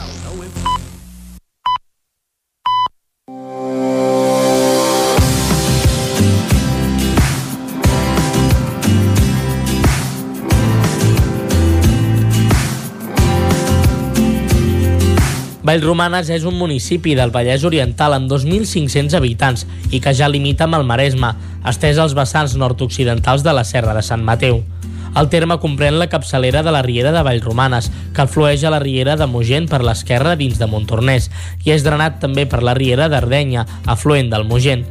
Vallromanes 15.61 16.31
és 16.33 16.45
un 16.49 16.55
municipi 16.57 17.11
del 17.13 17.29
Vallès 17.29 17.61
Oriental 17.67 18.15
amb 18.15 18.25
2.500 18.31 19.13
habitants 19.13 19.67
i 19.93 19.99
que 20.01 20.13
ja 20.17 20.29
limita 20.29 20.65
amb 20.65 20.79
el 20.79 20.87
Maresme, 20.89 21.35
estès 21.69 21.99
als 22.01 22.15
vessants 22.17 22.55
nord-occidentals 22.57 23.45
de 23.45 23.53
la 23.53 23.61
Serra 23.63 23.93
de 23.93 24.01
Sant 24.01 24.25
Mateu. 24.25 24.63
El 25.11 25.29
terme 25.29 25.59
comprèn 25.61 25.99
la 25.99 26.07
capçalera 26.09 26.63
de 26.65 26.73
la 26.73 26.81
Riera 26.81 27.11
de 27.13 27.21
Vallromanes, 27.21 27.91
que 28.15 28.25
flueix 28.25 28.63
a 28.63 28.71
la 28.73 28.79
Riera 28.81 29.17
de 29.19 29.27
Mogent 29.29 29.69
per 29.69 29.83
l'esquerra 29.85 30.33
dins 30.39 30.57
de 30.57 30.65
Montornès, 30.71 31.29
i 31.61 31.75
és 31.75 31.85
drenat 31.85 32.17
també 32.23 32.47
per 32.49 32.63
la 32.65 32.73
Riera 32.73 33.11
d'Ardenya, 33.11 33.67
afluent 33.85 34.33
del 34.33 34.47
Mogent. 34.49 34.87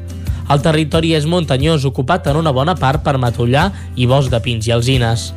El 0.50 0.62
territori 0.62 1.16
és 1.18 1.26
muntanyós, 1.26 1.82
ocupat 1.88 2.30
en 2.30 2.38
una 2.38 2.54
bona 2.54 2.76
part 2.78 3.02
per 3.02 3.18
matollar 3.18 3.72
i 3.96 4.06
bosc 4.06 4.30
de 4.30 4.38
pins 4.44 4.70
i 4.70 4.76
alzines. 4.76 5.32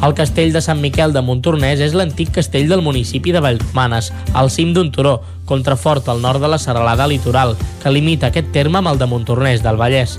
El 0.00 0.14
castell 0.16 0.54
de 0.54 0.62
Sant 0.64 0.78
Miquel 0.80 1.12
de 1.12 1.20
Montornès 1.20 1.80
és 1.84 1.92
l'antic 1.92 2.30
castell 2.32 2.70
del 2.70 2.80
municipi 2.80 3.34
de 3.36 3.40
Vallromanes, 3.44 4.06
al 4.32 4.48
cim 4.48 4.70
d'un 4.72 4.88
turó, 4.94 5.18
contrafort 5.44 6.08
al 6.08 6.22
nord 6.24 6.40
de 6.40 6.48
la 6.48 6.58
serralada 6.58 7.04
litoral, 7.06 7.52
que 7.82 7.92
limita 7.92 8.30
aquest 8.30 8.48
terme 8.54 8.80
amb 8.80 8.88
el 8.94 9.00
de 9.02 9.08
Montornès 9.10 9.60
del 9.60 9.76
Vallès. 9.76 10.16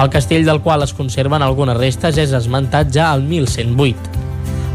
El 0.00 0.08
castell 0.08 0.48
del 0.48 0.62
qual 0.64 0.86
es 0.86 0.96
conserven 0.96 1.44
algunes 1.44 1.76
restes 1.76 2.16
és 2.16 2.32
esmentat 2.32 2.88
ja 2.96 3.10
al 3.12 3.20
1108. 3.20 4.16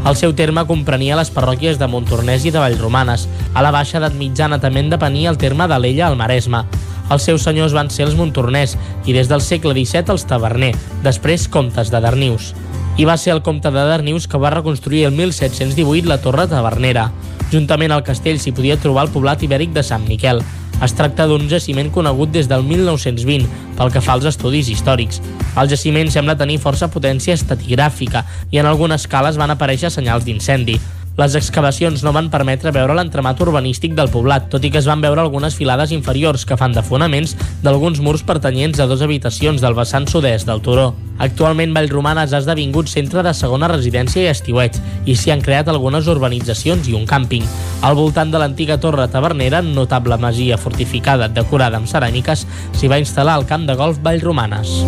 El 0.06 0.14
seu 0.14 0.36
terme 0.38 0.62
comprenia 0.70 1.18
les 1.18 1.34
parròquies 1.34 1.82
de 1.82 1.90
Montornès 1.90 2.46
i 2.46 2.54
de 2.54 2.62
Vallromanes. 2.62 3.26
A 3.50 3.66
la 3.66 3.74
baixa 3.74 3.98
edat 3.98 4.14
mitjana 4.14 4.60
també 4.62 4.84
en 4.84 4.94
depenia 4.94 5.34
el 5.34 5.42
terme 5.42 5.66
d'Alella 5.66 6.06
al 6.06 6.20
Maresme. 6.22 6.62
Els 7.10 7.26
seus 7.26 7.42
senyors 7.42 7.74
van 7.74 7.90
ser 7.90 8.06
els 8.06 8.14
Montornès 8.14 8.78
i 9.10 9.18
des 9.18 9.26
del 9.26 9.42
segle 9.42 9.74
XVII 9.74 10.14
els 10.14 10.30
Taverner, 10.30 10.74
després 11.02 11.50
comtes 11.50 11.90
de 11.90 11.98
Darnius 11.98 12.54
i 12.96 13.04
va 13.04 13.16
ser 13.20 13.34
el 13.34 13.42
comte 13.42 13.70
de 13.70 13.82
Darnius 13.84 14.26
que 14.26 14.38
va 14.40 14.50
reconstruir 14.50 15.04
el 15.04 15.12
1718 15.12 16.08
la 16.08 16.20
Torre 16.22 16.46
Tavernera. 16.48 17.10
Juntament 17.52 17.92
al 17.92 18.04
castell 18.04 18.40
s'hi 18.40 18.54
podia 18.56 18.78
trobar 18.80 19.04
el 19.06 19.12
poblat 19.12 19.42
ibèric 19.44 19.74
de 19.74 19.84
Sant 19.84 20.06
Miquel. 20.08 20.40
Es 20.82 20.92
tracta 20.96 21.26
d'un 21.28 21.46
jaciment 21.48 21.90
conegut 21.92 22.32
des 22.32 22.48
del 22.48 22.64
1920 22.64 23.46
pel 23.76 23.92
que 23.92 24.00
fa 24.04 24.16
als 24.16 24.26
estudis 24.32 24.68
històrics. 24.72 25.20
El 25.56 25.68
jaciment 25.68 26.10
sembla 26.12 26.36
tenir 26.36 26.58
força 26.60 26.88
potència 26.92 27.36
estatigràfica 27.36 28.24
i 28.50 28.60
en 28.60 28.68
algunes 28.68 29.06
cales 29.08 29.36
van 29.40 29.52
aparèixer 29.52 29.92
senyals 29.92 30.24
d'incendi. 30.24 30.80
Les 31.16 31.32
excavacions 31.38 32.02
no 32.04 32.12
van 32.12 32.26
permetre 32.28 32.68
veure 32.76 32.92
l'entramat 32.92 33.38
urbanístic 33.40 33.94
del 33.96 34.10
poblat, 34.12 34.50
tot 34.52 34.64
i 34.66 34.70
que 34.72 34.82
es 34.82 34.88
van 34.88 35.00
veure 35.00 35.22
algunes 35.22 35.54
filades 35.56 35.94
inferiors 35.96 36.44
que 36.44 36.58
fan 36.60 36.74
de 36.76 36.82
fonaments 36.84 37.32
d'alguns 37.64 38.02
murs 38.04 38.20
pertanyents 38.28 38.82
a 38.82 38.86
dues 38.90 39.00
habitacions 39.00 39.64
del 39.64 39.76
vessant 39.78 40.04
sud-est 40.12 40.44
del 40.44 40.60
turó. 40.60 40.90
Actualment 41.16 41.72
Vallromanes 41.72 42.34
ha 42.36 42.42
esdevingut 42.44 42.92
centre 42.92 43.24
de 43.24 43.32
segona 43.32 43.72
residència 43.72 44.26
i 44.26 44.28
estiueig 44.34 44.76
i 45.08 45.16
s'hi 45.16 45.32
han 45.32 45.44
creat 45.46 45.72
algunes 45.72 46.10
urbanitzacions 46.12 46.92
i 46.92 46.98
un 46.98 47.08
càmping. 47.08 47.48
Al 47.80 47.96
voltant 47.96 48.28
de 48.28 48.42
l'antiga 48.42 48.76
torre 48.76 49.08
tavernera, 49.08 49.62
notable 49.64 50.20
masia 50.20 50.60
fortificada 50.60 51.32
decorada 51.32 51.80
amb 51.80 51.88
ceràmiques, 51.88 52.44
s'hi 52.76 52.92
va 52.92 53.00
instal·lar 53.00 53.40
el 53.40 53.48
camp 53.48 53.64
de 53.64 53.80
golf 53.80 54.04
Vallromanes. 54.04 54.82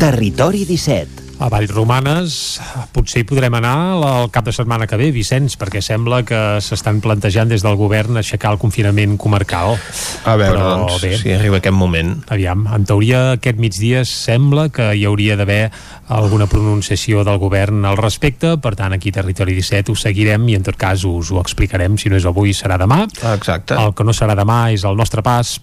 Territori 0.00 0.64
17 0.64 1.28
a 1.40 1.48
Vallromanes 1.48 2.34
potser 2.92 3.22
hi 3.22 3.26
podrem 3.28 3.54
anar 3.56 3.72
el 3.96 4.30
cap 4.32 4.44
de 4.44 4.52
setmana 4.52 4.86
que 4.88 4.96
ve, 5.00 5.10
Vicenç, 5.12 5.58
perquè 5.60 5.80
sembla 5.84 6.22
que 6.28 6.40
s'estan 6.64 7.02
plantejant 7.04 7.48
des 7.48 7.64
del 7.64 7.78
govern 7.80 8.20
aixecar 8.20 8.54
el 8.54 8.60
confinament 8.60 9.18
comarcal. 9.20 9.76
A 10.24 10.36
veure, 10.40 10.58
Però, 10.58 10.74
doncs, 10.84 10.98
bé, 11.04 11.14
si 11.20 11.32
arriba 11.32 11.60
aquest 11.60 11.76
moment. 11.76 12.12
Aviam, 12.32 12.66
en 12.68 12.84
teoria 12.88 13.22
aquest 13.38 13.60
migdia 13.60 14.04
sembla 14.08 14.68
que 14.72 14.90
hi 14.96 15.06
hauria 15.08 15.38
d'haver 15.40 15.70
alguna 16.08 16.48
pronunciació 16.48 17.24
del 17.24 17.40
govern 17.40 17.88
al 17.88 17.96
respecte, 18.00 18.58
per 18.60 18.76
tant 18.76 18.96
aquí 18.96 19.12
Territori 19.12 19.56
17 19.56 19.92
ho 19.92 19.96
seguirem 19.96 20.44
i 20.48 20.60
en 20.60 20.68
tot 20.68 20.80
cas 20.80 21.04
us 21.08 21.32
ho 21.32 21.40
explicarem, 21.40 21.96
si 21.96 22.12
no 22.12 22.20
és 22.20 22.28
avui 22.28 22.52
serà 22.56 22.80
demà. 22.80 23.06
Exacte. 23.34 23.80
El 23.80 23.96
que 23.96 24.04
no 24.04 24.16
serà 24.16 24.36
demà 24.36 24.66
és 24.76 24.84
el 24.84 24.96
nostre 24.96 25.24
pas 25.24 25.56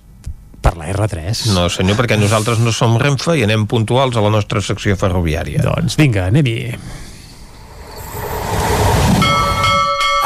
per 0.68 0.76
la 0.80 0.92
R3. 0.92 1.48
No, 1.56 1.68
senyor, 1.72 1.98
perquè 2.00 2.18
nosaltres 2.20 2.60
no 2.64 2.74
som 2.76 2.98
Renfe 3.00 3.38
i 3.40 3.46
anem 3.48 3.68
puntuals 3.72 4.18
a 4.18 4.24
la 4.24 4.32
nostra 4.34 4.62
secció 4.64 4.98
ferroviària. 5.00 5.64
Doncs 5.64 5.96
vinga, 6.00 6.28
anem-hi. 6.28 6.58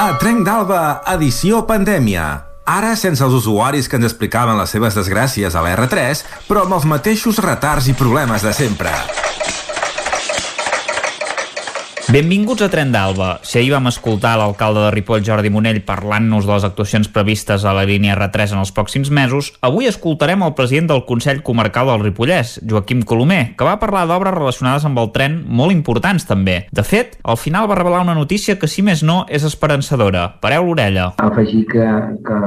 A 0.02 0.08
Trenc 0.18 0.42
d'Alba, 0.48 0.82
edició 1.14 1.62
pandèmia. 1.70 2.30
Ara 2.72 2.96
sense 2.98 3.22
els 3.26 3.36
usuaris 3.38 3.90
que 3.90 3.98
ens 4.00 4.08
explicaven 4.08 4.58
les 4.58 4.74
seves 4.74 4.98
desgràcies 4.98 5.54
a 5.54 5.62
la 5.66 5.76
R3, 5.76 6.24
però 6.48 6.66
amb 6.66 6.78
els 6.78 6.88
mateixos 6.90 7.42
retards 7.44 7.90
i 7.92 7.98
problemes 7.98 8.46
de 8.46 8.54
sempre. 8.56 8.94
Benvinguts 12.12 12.60
a 12.60 12.68
Tren 12.68 12.90
d'Alba. 12.92 13.38
Si 13.48 13.56
ahir 13.56 13.70
vam 13.72 13.86
escoltar 13.88 14.34
l'alcalde 14.36 14.82
de 14.84 14.90
Ripoll, 14.92 15.22
Jordi 15.24 15.48
Monell, 15.48 15.78
parlant-nos 15.88 16.44
de 16.44 16.52
les 16.52 16.66
actuacions 16.68 17.08
previstes 17.08 17.64
a 17.64 17.72
la 17.72 17.86
línia 17.88 18.18
R3 18.18 18.52
en 18.52 18.60
els 18.60 18.74
pròxims 18.76 19.08
mesos, 19.16 19.54
avui 19.64 19.88
escoltarem 19.88 20.42
el 20.44 20.52
president 20.58 20.90
del 20.90 21.06
Consell 21.08 21.40
Comarcal 21.40 21.88
del 21.88 22.02
Ripollès, 22.04 22.58
Joaquim 22.68 23.06
Colomer, 23.08 23.54
que 23.56 23.64
va 23.64 23.78
parlar 23.80 24.02
d'obres 24.10 24.36
relacionades 24.36 24.84
amb 24.90 25.00
el 25.00 25.08
tren 25.16 25.38
molt 25.48 25.72
importants 25.72 26.28
també. 26.28 26.58
De 26.76 26.84
fet, 26.84 27.16
al 27.24 27.40
final 27.40 27.70
va 27.72 27.78
revelar 27.80 28.02
una 28.04 28.18
notícia 28.18 28.58
que, 28.60 28.68
si 28.68 28.84
més 28.84 29.06
no, 29.08 29.22
és 29.32 29.46
esperançadora. 29.48 30.26
Pareu 30.44 30.68
l'orella. 30.68 31.14
Afegir 31.24 31.64
que, 31.72 31.86
que 32.28 32.42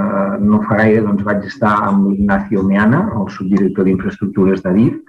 no 0.44 0.60
fa 0.68 0.82
gaire 0.82 1.06
doncs, 1.06 1.24
vaig 1.24 1.48
estar 1.48 1.72
amb 1.86 2.10
l'Ignacio 2.10 2.66
Meana, 2.68 3.00
el 3.16 3.32
subdirector 3.32 3.88
d'Infraestructures 3.88 4.60
d'Adif, 4.60 5.00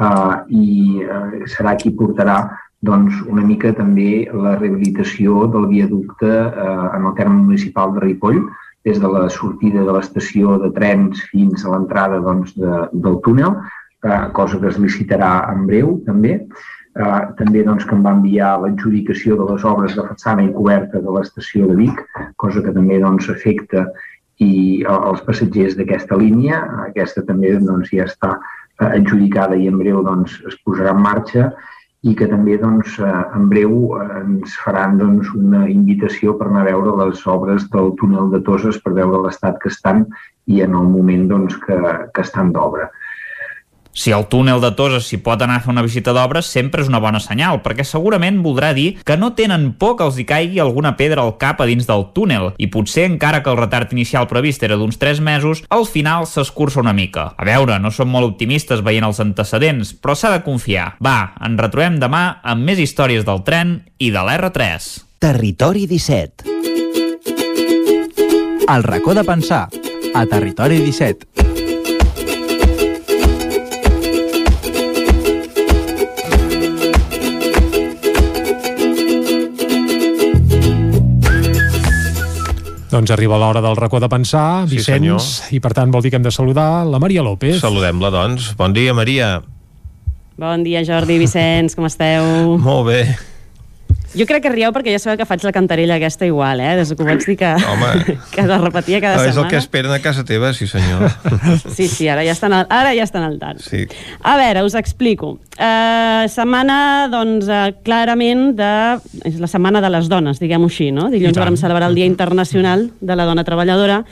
uh, 0.00 0.40
i 0.48 1.04
uh, 1.04 1.44
serà 1.44 1.76
qui 1.76 1.92
portarà 1.92 2.38
doncs, 2.86 3.14
una 3.26 3.42
mica 3.42 3.72
també 3.74 4.28
la 4.30 4.54
rehabilitació 4.58 5.46
del 5.52 5.66
viaducte 5.70 6.30
eh, 6.30 6.88
en 6.94 7.06
el 7.10 7.14
terme 7.18 7.42
municipal 7.42 7.94
de 7.94 8.04
Ripoll, 8.04 8.42
des 8.86 9.00
de 9.02 9.08
la 9.10 9.26
sortida 9.28 9.82
de 9.84 9.92
l'estació 9.92 10.56
de 10.62 10.70
trens 10.76 11.20
fins 11.32 11.64
a 11.64 11.74
l'entrada 11.74 12.20
doncs, 12.22 12.54
de, 12.56 12.84
del 12.92 13.18
túnel, 13.24 13.56
eh, 14.06 14.26
cosa 14.32 14.60
que 14.60 14.70
es 14.70 14.78
licitarà 14.78 15.32
en 15.52 15.66
breu 15.66 15.98
també. 16.06 16.42
eh, 16.98 17.22
també 17.38 17.62
doncs, 17.62 17.84
que 17.86 17.94
em 17.94 18.02
va 18.02 18.14
enviar 18.16 18.58
l'adjudicació 18.58 19.36
de 19.38 19.52
les 19.52 19.64
obres 19.64 19.94
de 19.94 20.02
façana 20.02 20.42
i 20.42 20.52
coberta 20.52 20.98
de 21.02 21.10
l'estació 21.14 21.68
de 21.68 21.76
Vic, 21.78 22.00
cosa 22.36 22.62
que 22.62 22.72
també 22.74 22.98
doncs, 22.98 23.28
afecta 23.30 23.84
i 24.38 24.84
els 24.86 25.20
passatgers 25.26 25.76
d'aquesta 25.76 26.16
línia. 26.16 26.62
Aquesta 26.88 27.22
també 27.26 27.52
doncs, 27.58 27.90
ja 27.90 28.06
està 28.06 28.36
eh, 28.38 28.86
adjudicada 28.86 29.58
i 29.58 29.66
en 29.66 29.78
breu 29.78 30.02
doncs, 30.06 30.40
es 30.46 30.58
posarà 30.64 30.94
en 30.94 31.02
marxa 31.02 31.50
i 32.06 32.14
que 32.14 32.28
també 32.30 32.56
doncs, 32.62 32.98
eh, 33.02 33.14
en 33.34 33.48
breu 33.50 33.74
eh, 33.98 34.06
ens 34.20 34.54
faran 34.62 34.98
doncs, 35.00 35.32
una 35.34 35.64
invitació 35.70 36.36
per 36.38 36.46
anar 36.48 36.62
a 36.62 36.68
veure 36.70 36.94
les 37.00 37.24
obres 37.26 37.66
del 37.72 37.94
túnel 37.98 38.30
de 38.34 38.40
Toses 38.46 38.78
per 38.84 38.94
veure 39.00 39.24
l'estat 39.24 39.58
que 39.62 39.72
estan 39.74 40.04
i 40.46 40.62
en 40.62 40.76
el 40.78 40.86
moment 40.92 41.26
doncs, 41.32 41.58
que, 41.64 41.78
que 42.14 42.26
estan 42.26 42.52
d'obra. 42.54 42.88
Si 43.98 44.12
el 44.12 44.28
túnel 44.30 44.60
de 44.62 44.68
Toses 44.78 45.08
s'hi 45.10 45.16
pot 45.26 45.40
anar 45.42 45.56
a 45.58 45.62
fer 45.64 45.72
una 45.72 45.82
visita 45.82 46.12
d'obres, 46.14 46.46
sempre 46.46 46.84
és 46.84 46.88
una 46.90 47.00
bona 47.02 47.18
senyal, 47.18 47.58
perquè 47.64 47.82
segurament 47.82 48.36
voldrà 48.44 48.70
dir 48.76 48.92
que 49.02 49.16
no 49.18 49.32
tenen 49.34 49.72
por 49.74 49.96
que 49.98 50.06
els 50.06 50.20
hi 50.22 50.24
caigui 50.28 50.60
alguna 50.62 50.92
pedra 50.94 51.24
al 51.26 51.32
cap 51.40 51.58
a 51.58 51.66
dins 51.66 51.88
del 51.88 52.04
túnel, 52.14 52.52
i 52.62 52.68
potser 52.70 53.08
encara 53.08 53.42
que 53.42 53.50
el 53.50 53.58
retard 53.58 53.90
inicial 53.96 54.28
previst 54.30 54.62
era 54.62 54.78
d'uns 54.78 55.00
3 55.02 55.18
mesos, 55.18 55.64
al 55.66 55.82
final 55.90 56.28
s'escurça 56.30 56.78
una 56.78 56.94
mica. 56.94 57.32
A 57.34 57.48
veure, 57.48 57.80
no 57.82 57.90
som 57.90 58.06
molt 58.14 58.36
optimistes 58.36 58.84
veient 58.86 59.08
els 59.08 59.18
antecedents, 59.24 59.90
però 59.98 60.14
s'ha 60.14 60.30
de 60.36 60.44
confiar. 60.46 60.92
Va, 61.02 61.34
ens 61.42 61.58
retrobem 61.58 61.98
demà 61.98 62.38
amb 62.46 62.62
més 62.70 62.78
històries 62.78 63.26
del 63.26 63.42
tren 63.42 63.80
i 63.98 64.12
de 64.14 64.22
l'R3. 64.22 64.88
Territori 65.18 65.88
17 65.90 66.46
El 68.68 68.86
racó 68.86 69.18
de 69.18 69.26
pensar 69.26 69.64
a 70.14 70.26
Territori 70.30 70.78
17 70.86 71.47
Doncs 82.88 83.12
arriba 83.12 83.36
l'hora 83.36 83.60
del 83.60 83.76
racó 83.76 84.00
de 84.00 84.08
pensar, 84.08 84.64
Vicenç, 84.68 85.20
sí, 85.20 85.56
i 85.58 85.60
per 85.60 85.74
tant 85.76 85.92
vol 85.92 86.04
dir 86.04 86.12
que 86.14 86.16
hem 86.16 86.24
de 86.24 86.32
saludar 86.32 86.86
la 86.88 87.00
Maria 87.02 87.22
López. 87.22 87.60
Saludem-la, 87.60 88.10
doncs. 88.14 88.54
Bon 88.56 88.72
dia, 88.72 88.94
Maria. 88.96 89.38
Bon 90.38 90.62
dia, 90.64 90.84
Jordi, 90.86 91.18
Vicenç, 91.20 91.76
com 91.76 91.88
esteu? 91.88 92.56
Molt 92.62 92.86
bé. 92.88 93.02
Jo 94.18 94.26
crec 94.26 94.42
que 94.42 94.50
rieu 94.52 94.72
perquè 94.74 94.92
ja 94.94 95.00
sabeu 95.02 95.18
que 95.20 95.26
faig 95.28 95.44
la 95.46 95.52
cantarella 95.54 95.98
aquesta 95.98 96.26
igual, 96.26 96.60
eh? 96.64 96.74
Des 96.80 96.90
que 96.90 97.04
ho 97.04 97.06
vaig 97.06 97.22
dir 97.22 97.36
que, 97.38 97.52
Home. 97.70 98.16
que 98.34 98.46
la 98.48 98.58
repetia 98.58 99.00
cada 99.04 99.18
no, 99.18 99.22
setmana. 99.22 99.30
És 99.30 99.38
el 99.38 99.50
que 99.52 99.60
esperen 99.62 99.94
a 99.94 100.00
casa 100.02 100.24
teva, 100.26 100.52
sí 100.56 100.66
senyor. 100.70 101.06
Sí, 101.78 101.86
sí, 101.88 102.08
ara 102.10 102.24
ja 102.26 102.32
estan 102.34 102.52
al, 102.56 102.66
ara 102.72 102.94
ja 102.96 103.04
estan 103.06 103.24
al 103.26 103.38
tant. 103.38 103.60
Sí. 103.62 103.84
A 104.26 104.36
veure, 104.40 104.64
us 104.66 104.74
explico. 104.78 105.36
Uh, 105.58 106.26
setmana, 106.30 107.08
doncs, 107.12 107.48
uh, 107.50 107.68
clarament 107.86 108.52
de... 108.58 108.72
És 109.28 109.38
la 109.42 109.50
setmana 109.50 109.82
de 109.84 109.90
les 109.92 110.10
dones, 110.10 110.40
diguem-ho 110.42 110.68
així, 110.70 110.90
no? 110.94 111.08
Dilluns 111.12 111.38
vam 111.38 111.58
celebrar 111.60 111.90
el 111.90 111.98
Dia 111.98 112.08
Internacional 112.12 112.88
de 113.00 113.18
la 113.18 113.26
Dona 113.28 113.46
Treballadora, 113.46 114.02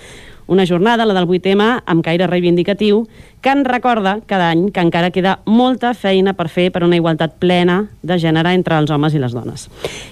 una 0.46 0.66
jornada, 0.66 1.06
la 1.06 1.14
del 1.14 1.26
8M, 1.26 1.82
amb 1.84 2.04
caire 2.04 2.26
reivindicatiu, 2.26 3.06
que 3.46 3.50
en 3.50 3.64
recorda 3.64 4.20
cada 4.26 4.48
any 4.50 4.70
que 4.74 4.82
encara 4.82 5.12
queda 5.14 5.36
molta 5.46 5.92
feina 5.94 6.32
per 6.34 6.48
fer 6.50 6.70
per 6.74 6.82
una 6.82 6.96
igualtat 6.98 7.36
plena 7.38 7.76
de 8.02 8.16
gènere 8.18 8.50
entre 8.58 8.78
els 8.80 8.90
homes 8.90 9.14
i 9.14 9.20
les 9.22 9.34
dones. 9.36 9.68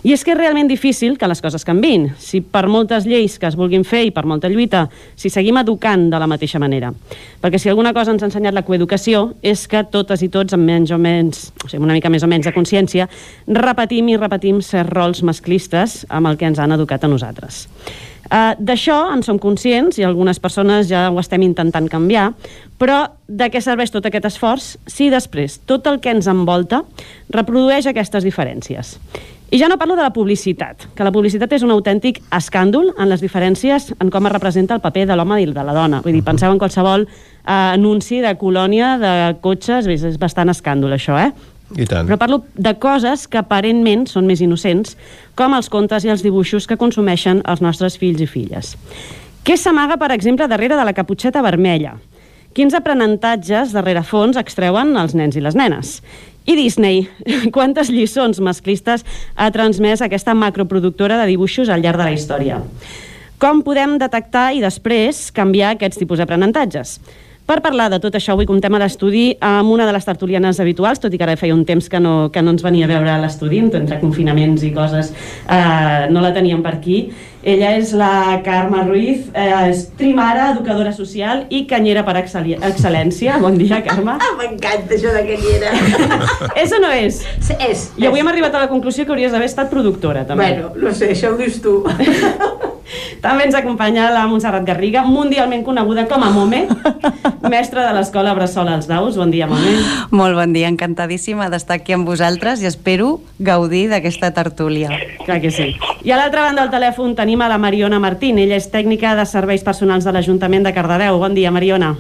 I 0.07 0.15
és 0.15 0.23
que 0.23 0.35
és 0.35 0.39
realment 0.39 0.71
difícil 0.71 1.17
que 1.19 1.27
les 1.27 1.43
coses 1.43 1.67
canvin. 1.67 2.11
Si 2.19 2.43
per 2.43 2.69
moltes 2.71 3.09
lleis 3.11 3.39
que 3.43 3.51
es 3.51 3.59
vulguin 3.59 3.83
fer 3.83 4.05
i 4.07 4.13
per 4.15 4.23
molta 4.23 4.51
lluita, 4.51 4.85
si 5.17 5.31
seguim 5.35 5.59
educant 5.59 6.09
de 6.13 6.23
la 6.23 6.31
mateixa 6.31 6.63
manera. 6.63 6.93
Perquè 7.43 7.59
si 7.59 7.71
alguna 7.73 7.95
cosa 7.97 8.15
ens 8.15 8.23
ha 8.23 8.31
ensenyat 8.31 8.55
la 8.55 8.63
coeducació 8.63 9.33
és 9.43 9.67
que 9.67 9.83
totes 9.91 10.23
i 10.23 10.31
tots, 10.31 10.55
amb 10.55 10.71
menys 10.71 10.95
o 10.95 10.99
menys, 10.99 11.49
o 11.65 11.69
sigui, 11.69 11.83
una 11.83 11.99
mica 11.99 12.11
més 12.11 12.23
o 12.23 12.31
menys 12.31 12.47
de 12.47 12.55
consciència, 12.55 13.09
repetim 13.51 14.15
i 14.15 14.19
repetim 14.21 14.63
certs 14.63 14.95
rols 14.95 15.23
masclistes 15.27 16.05
amb 16.09 16.31
el 16.31 16.39
que 16.39 16.47
ens 16.47 16.63
han 16.63 16.75
educat 16.79 17.03
a 17.03 17.11
nosaltres. 17.11 17.65
Uh, 18.25 18.55
D'això 18.57 18.97
en 19.13 19.23
som 19.23 19.39
conscients 19.39 19.99
i 20.01 20.07
algunes 20.07 20.41
persones 20.41 20.89
ja 20.89 21.11
ho 21.13 21.21
estem 21.21 21.45
intentant 21.45 21.91
canviar, 21.93 22.31
però 22.81 23.05
de 23.29 23.51
què 23.53 23.61
serveix 23.61 23.93
tot 23.93 24.07
aquest 24.09 24.31
esforç 24.31 24.75
si 24.89 25.11
després 25.13 25.61
tot 25.69 25.87
el 25.91 26.01
que 26.01 26.15
ens 26.15 26.29
envolta 26.31 26.83
reprodueix 27.33 27.87
aquestes 27.91 28.25
diferències? 28.25 28.97
I 29.55 29.59
ja 29.61 29.69
no 29.69 29.77
parlo 29.79 29.95
de 29.95 30.03
la 30.03 30.11
publicitat, 30.11 30.89
que 30.97 31.05
la 31.07 31.13
publicitat 31.15 31.53
és 31.55 31.63
un 31.63 31.71
autèntic 31.71 32.17
escàndol 32.35 32.89
en 32.99 33.07
les 33.07 33.21
diferències 33.23 33.93
en 34.01 34.09
com 34.11 34.27
es 34.27 34.33
representa 34.33 34.75
el 34.75 34.83
paper 34.83 35.05
de 35.07 35.15
l'home 35.15 35.37
i 35.43 35.47
de 35.47 35.63
la 35.63 35.77
dona. 35.77 36.01
Vull 36.03 36.17
dir, 36.17 36.25
penseu 36.27 36.51
en 36.51 36.59
qualsevol 36.59 37.05
eh, 37.07 37.53
anunci 37.53 38.19
de 38.25 38.33
colònia 38.41 38.97
de 38.99 39.13
cotxes, 39.45 39.87
és 39.87 40.19
bastant 40.19 40.51
escàndol 40.51 40.97
això, 40.97 41.21
eh? 41.21 41.31
I 41.75 41.87
tant. 41.91 42.07
Però 42.07 42.19
parlo 42.21 42.41
de 42.55 42.75
coses 42.79 43.27
que 43.27 43.41
aparentment 43.41 44.07
són 44.11 44.29
més 44.31 44.43
innocents, 44.45 44.95
com 45.35 45.57
els 45.57 45.71
contes 45.73 46.07
i 46.07 46.13
els 46.13 46.23
dibuixos 46.23 46.69
que 46.71 46.79
consumeixen 46.79 47.43
els 47.51 47.63
nostres 47.65 47.99
fills 47.99 48.23
i 48.23 48.29
filles. 48.31 48.75
Què 49.45 49.57
s'amaga, 49.61 49.99
per 50.01 50.13
exemple, 50.15 50.49
darrere 50.49 50.79
de 50.79 50.85
la 50.87 50.95
caputxeta 50.97 51.43
vermella? 51.45 51.97
Quins 52.55 52.77
aprenentatges 52.79 53.75
darrere 53.75 54.05
fons 54.07 54.39
extreuen 54.39 54.95
els 54.97 55.17
nens 55.19 55.35
i 55.35 55.43
les 55.43 55.57
nenes? 55.59 55.99
I 56.47 56.55
Disney, 56.55 57.09
quantes 57.57 57.91
lliçons 57.91 58.39
masclistes 58.45 59.03
ha 59.35 59.51
transmès 59.51 60.05
aquesta 60.05 60.37
macroproductora 60.39 61.19
de 61.21 61.27
dibuixos 61.33 61.69
al 61.73 61.83
llarg 61.83 61.99
de 61.99 62.07
la 62.07 62.15
història? 62.15 62.61
Com 63.43 63.65
podem 63.67 63.99
detectar 63.99 64.53
i 64.55 64.63
després 64.63 65.27
canviar 65.35 65.75
aquests 65.75 65.99
tipus 66.01 66.23
d'aprenentatges? 66.23 67.01
Per 67.45 67.59
parlar 67.61 67.91
de 67.93 67.99
tot 68.01 68.15
això, 68.17 68.33
avui 68.33 68.47
comptem 68.49 68.73
a 68.73 68.79
l'estudi 68.81 69.35
amb 69.45 69.69
una 69.69 69.85
de 69.85 69.93
les 69.93 70.07
tertulianes 70.07 70.57
habituals, 70.65 70.97
tot 71.03 71.13
i 71.13 71.19
que 71.21 71.27
ara 71.27 71.35
feia 71.37 71.53
un 71.53 71.67
temps 71.69 71.91
que 71.93 72.01
no, 72.01 72.31
que 72.33 72.41
no 72.41 72.55
ens 72.55 72.65
venia 72.65 72.87
a 72.87 72.89
veure 72.89 73.11
a 73.13 73.19
l'estudi, 73.21 73.59
entre 73.61 73.99
confinaments 74.01 74.65
i 74.65 74.71
coses, 74.73 75.13
eh, 75.45 76.07
no 76.09 76.25
la 76.25 76.33
teníem 76.33 76.65
per 76.65 76.79
aquí. 76.79 77.03
Ella 77.45 77.75
és 77.77 77.93
la 77.93 78.41
Carme 78.47 78.87
Ruiz, 78.89 79.29
eh, 79.37 79.69
és 79.69 79.85
trimara, 79.99 80.55
educadora 80.55 80.95
social 80.97 81.45
i 81.53 81.67
canyera 81.69 82.01
per 82.09 82.17
excel·lència. 82.23 83.37
Bon 83.45 83.61
dia, 83.61 83.83
Carme. 83.85 84.17
Ah, 84.17 84.33
m'encanta 84.41 84.97
això 84.97 85.13
de 85.13 85.27
canyera. 85.29 85.77
és 86.65 86.73
o 86.73 86.81
no 86.81 86.97
és? 86.97 87.21
Sí, 87.45 87.61
és. 87.61 87.91
I 88.01 88.09
avui 88.09 88.25
hem 88.25 88.33
arribat 88.33 88.57
a 88.57 88.65
la 88.65 88.73
conclusió 88.73 89.05
que 89.05 89.13
hauries 89.13 89.37
d'haver 89.37 89.53
estat 89.53 89.69
productora, 89.69 90.25
també. 90.25 90.49
Bueno, 90.49 90.73
no 90.81 90.97
sé, 90.97 91.13
això 91.13 91.35
ho 91.35 91.37
dius 91.37 91.61
tu. 91.61 91.83
També 93.25 93.47
ens 93.47 93.55
acompanya 93.57 94.11
la 94.13 94.27
Montserrat 94.29 94.65
Garriga, 94.67 95.05
mundialment 95.09 95.65
coneguda 95.65 96.05
com 96.11 96.23
a 96.23 96.31
Mome, 96.31 96.65
mestra 97.51 97.87
de 97.87 97.95
l'escola 97.97 98.35
Bressola 98.37 98.75
als 98.77 98.89
Daus. 98.91 99.17
Bon 99.17 99.31
dia, 99.33 99.49
Mome. 99.49 99.77
Molt 100.13 100.37
bon 100.37 100.53
dia, 100.53 100.69
encantadíssima 100.69 101.49
d'estar 101.53 101.79
aquí 101.81 101.97
amb 101.97 102.09
vosaltres 102.09 102.63
i 102.63 102.69
espero 102.69 103.19
gaudir 103.39 103.87
d'aquesta 103.93 104.33
tertúlia. 104.37 104.93
Clar 105.25 105.41
que 105.41 105.53
sí. 105.55 105.73
I 106.05 106.13
a 106.13 106.21
l'altra 106.21 106.45
banda 106.49 106.67
del 106.67 106.75
telèfon 106.75 107.17
tenim 107.17 107.41
a 107.41 107.49
la 107.49 107.59
Mariona 107.59 108.01
Martín. 108.03 108.39
Ella 108.39 108.61
és 108.61 108.69
tècnica 108.73 109.15
de 109.17 109.25
serveis 109.29 109.65
personals 109.65 110.05
de 110.05 110.13
l'Ajuntament 110.13 110.67
de 110.69 110.75
Cardedeu. 110.77 111.19
Bon 111.23 111.35
dia, 111.35 111.53
Mariona. 111.55 111.95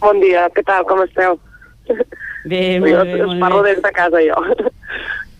Bon 0.00 0.20
dia, 0.20 0.50
què 0.52 0.62
tal, 0.66 0.84
com 0.84 1.00
esteu? 1.06 1.38
Bé, 2.46 2.76
jo 2.76 2.84
molt 2.84 3.08
bé, 3.08 3.14
us 3.22 3.26
molt 3.26 3.40
parlo 3.42 3.62
bé. 3.64 3.74
des 3.74 3.82
de 3.82 3.92
casa, 3.96 4.20
jo. 4.22 4.36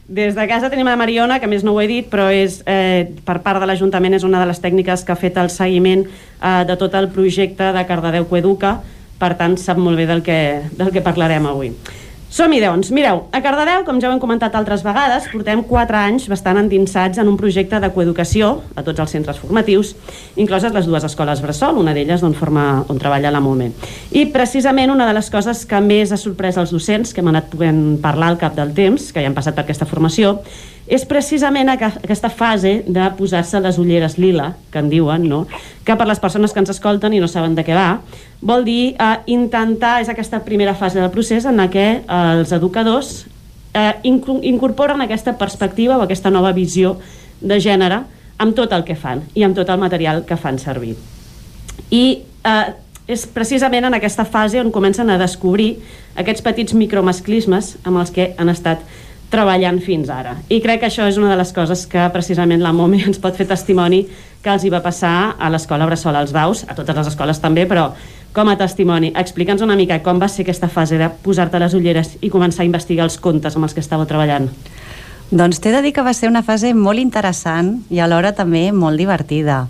Des 0.08 0.36
de 0.36 0.46
casa 0.46 0.68
tenim 0.70 0.86
la 0.86 0.94
Mariona, 0.94 1.40
que 1.42 1.48
més 1.50 1.64
no 1.66 1.72
ho 1.74 1.80
he 1.82 1.88
dit, 1.90 2.06
però 2.06 2.28
és, 2.30 2.60
eh, 2.70 3.10
per 3.26 3.40
part 3.42 3.58
de 3.58 3.66
l'Ajuntament 3.66 4.14
és 4.14 4.22
una 4.22 4.38
de 4.38 4.46
les 4.46 4.60
tècniques 4.62 5.02
que 5.02 5.10
ha 5.10 5.18
fet 5.18 5.36
el 5.36 5.50
seguiment 5.50 6.04
eh, 6.06 6.64
de 6.64 6.76
tot 6.78 6.94
el 6.94 7.08
projecte 7.10 7.72
de 7.74 7.86
Cardedeu 7.86 8.28
Coeduca, 8.30 8.76
per 9.18 9.34
tant 9.34 9.56
sap 9.58 9.80
molt 9.82 9.96
bé 9.98 10.06
del 10.06 10.22
que, 10.22 10.62
del 10.78 10.92
que 10.94 11.02
parlarem 11.02 11.46
avui. 11.50 11.72
Som-hi, 12.36 12.58
doncs. 12.60 12.90
Mireu, 12.92 13.22
a 13.32 13.40
Cardedeu, 13.40 13.80
com 13.86 13.96
ja 13.96 14.10
ho 14.10 14.12
hem 14.12 14.18
comentat 14.20 14.52
altres 14.58 14.82
vegades, 14.84 15.24
portem 15.32 15.62
4 15.64 15.96
anys 15.96 16.26
bastant 16.28 16.58
endinsats 16.60 17.16
en 17.22 17.30
un 17.30 17.38
projecte 17.40 17.80
de 17.80 17.88
coeducació 17.94 18.50
a 18.76 18.84
tots 18.84 19.00
els 19.00 19.14
centres 19.16 19.40
formatius, 19.40 19.94
incloses 20.36 20.76
les 20.76 20.84
dues 20.84 21.06
escoles 21.08 21.40
Bressol, 21.40 21.80
una 21.80 21.96
d'elles 21.96 22.20
on, 22.28 22.36
forma, 22.36 22.84
on 22.92 23.00
treballa 23.00 23.32
la 23.32 23.40
MOME. 23.40 23.70
I 24.12 24.26
precisament 24.36 24.92
una 24.92 25.08
de 25.08 25.16
les 25.16 25.32
coses 25.32 25.64
que 25.64 25.80
més 25.80 26.12
ha 26.12 26.20
sorprès 26.20 26.60
els 26.60 26.76
docents, 26.76 27.16
que 27.16 27.24
hem 27.24 27.32
anat 27.32 27.48
podent 27.56 27.82
parlar 28.04 28.34
al 28.34 28.40
cap 28.44 28.52
del 28.52 28.76
temps, 28.76 29.14
que 29.16 29.24
ja 29.24 29.32
han 29.32 29.38
passat 29.38 29.56
per 29.56 29.64
aquesta 29.64 29.88
formació, 29.88 30.42
és 30.86 31.04
precisament 31.04 31.68
aqu- 31.72 31.98
aquesta 32.04 32.30
fase 32.30 32.84
de 32.86 33.06
posar-se 33.18 33.58
les 33.60 33.78
ulleres 33.78 34.18
lila, 34.18 34.52
que 34.70 34.78
en 34.78 34.88
diuen, 34.90 35.28
no? 35.28 35.46
que 35.84 35.96
per 35.96 36.06
les 36.06 36.20
persones 36.20 36.52
que 36.52 36.60
ens 36.62 36.70
escolten 36.70 37.12
i 37.14 37.20
no 37.20 37.26
saben 37.28 37.54
de 37.54 37.64
què 37.66 37.74
va, 37.74 38.00
vol 38.40 38.64
dir 38.64 38.94
eh, 38.98 39.16
intentar, 39.26 40.00
és 40.02 40.08
aquesta 40.08 40.40
primera 40.44 40.74
fase 40.74 41.00
del 41.00 41.10
procés 41.10 41.44
en 41.46 41.58
que 41.70 41.86
eh, 41.98 42.38
els 42.38 42.52
educadors 42.52 43.26
eh, 43.74 43.94
inco- 44.04 44.40
incorporen 44.42 45.00
aquesta 45.02 45.36
perspectiva 45.38 45.98
o 45.98 46.02
aquesta 46.06 46.30
nova 46.30 46.52
visió 46.52 46.98
de 47.40 47.58
gènere 47.60 48.02
amb 48.38 48.54
tot 48.54 48.72
el 48.72 48.84
que 48.84 48.94
fan 48.94 49.22
i 49.34 49.42
amb 49.42 49.56
tot 49.56 49.68
el 49.72 49.78
material 49.80 50.24
que 50.24 50.36
fan 50.36 50.58
servir. 50.58 50.94
I 51.90 52.22
eh, 52.44 52.66
és 53.06 53.22
precisament 53.30 53.84
en 53.86 53.94
aquesta 53.94 54.24
fase 54.26 54.58
on 54.60 54.72
comencen 54.74 55.10
a 55.10 55.18
descobrir 55.18 55.76
aquests 56.18 56.42
petits 56.42 56.74
micromasclismes 56.74 57.76
amb 57.86 58.00
els 58.02 58.10
que 58.10 58.32
han 58.38 58.48
estat 58.50 58.82
treballant 59.30 59.80
fins 59.82 60.10
ara. 60.12 60.36
I 60.48 60.60
crec 60.62 60.82
que 60.82 60.90
això 60.90 61.06
és 61.08 61.18
una 61.18 61.32
de 61.32 61.38
les 61.40 61.52
coses 61.52 61.86
que 61.90 62.04
precisament 62.14 62.62
la 62.62 62.72
MOMI 62.72 63.02
ens 63.10 63.20
pot 63.22 63.36
fer 63.36 63.48
testimoni 63.48 64.04
que 64.42 64.52
els 64.52 64.64
hi 64.64 64.70
va 64.70 64.82
passar 64.84 65.34
a 65.38 65.50
l'escola 65.50 65.88
Bressol 65.88 66.16
als 66.16 66.34
Daus, 66.34 66.64
a 66.68 66.76
totes 66.78 66.96
les 66.96 67.10
escoles 67.10 67.42
també, 67.42 67.66
però 67.66 67.90
com 68.36 68.50
a 68.52 68.56
testimoni. 68.60 69.12
Explica'ns 69.16 69.64
una 69.64 69.76
mica 69.76 69.98
com 70.04 70.20
va 70.20 70.28
ser 70.28 70.44
aquesta 70.44 70.68
fase 70.68 71.00
de 71.00 71.08
posar-te 71.24 71.58
les 71.58 71.74
ulleres 71.74 72.14
i 72.20 72.30
començar 72.30 72.62
a 72.62 72.68
investigar 72.68 73.08
els 73.08 73.18
contes 73.18 73.56
amb 73.56 73.66
els 73.66 73.74
que 73.74 73.82
estàveu 73.82 74.06
treballant. 74.06 74.50
Doncs 75.26 75.58
t'he 75.58 75.72
de 75.74 75.80
dir 75.82 75.90
que 75.96 76.04
va 76.06 76.14
ser 76.14 76.28
una 76.30 76.44
fase 76.46 76.70
molt 76.76 77.02
interessant 77.02 77.80
i 77.90 77.98
alhora 77.98 78.30
també 78.36 78.68
molt 78.70 79.00
divertida 79.00 79.64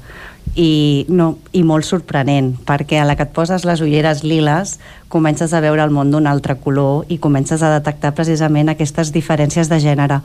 i, 0.55 1.07
no, 1.09 1.37
i 1.53 1.63
molt 1.67 1.85
sorprenent, 1.85 2.55
perquè 2.67 3.01
a 3.01 3.07
la 3.09 3.17
que 3.17 3.27
et 3.27 3.33
poses 3.35 3.67
les 3.69 3.83
ulleres 3.85 4.23
liles 4.25 4.77
comences 5.13 5.53
a 5.53 5.61
veure 5.65 5.85
el 5.85 5.93
món 5.93 6.13
d'un 6.13 6.29
altre 6.31 6.57
color 6.61 7.05
i 7.13 7.19
comences 7.19 7.63
a 7.63 7.73
detectar 7.75 8.15
precisament 8.17 8.71
aquestes 8.73 9.13
diferències 9.13 9.69
de 9.73 9.81
gènere. 9.83 10.21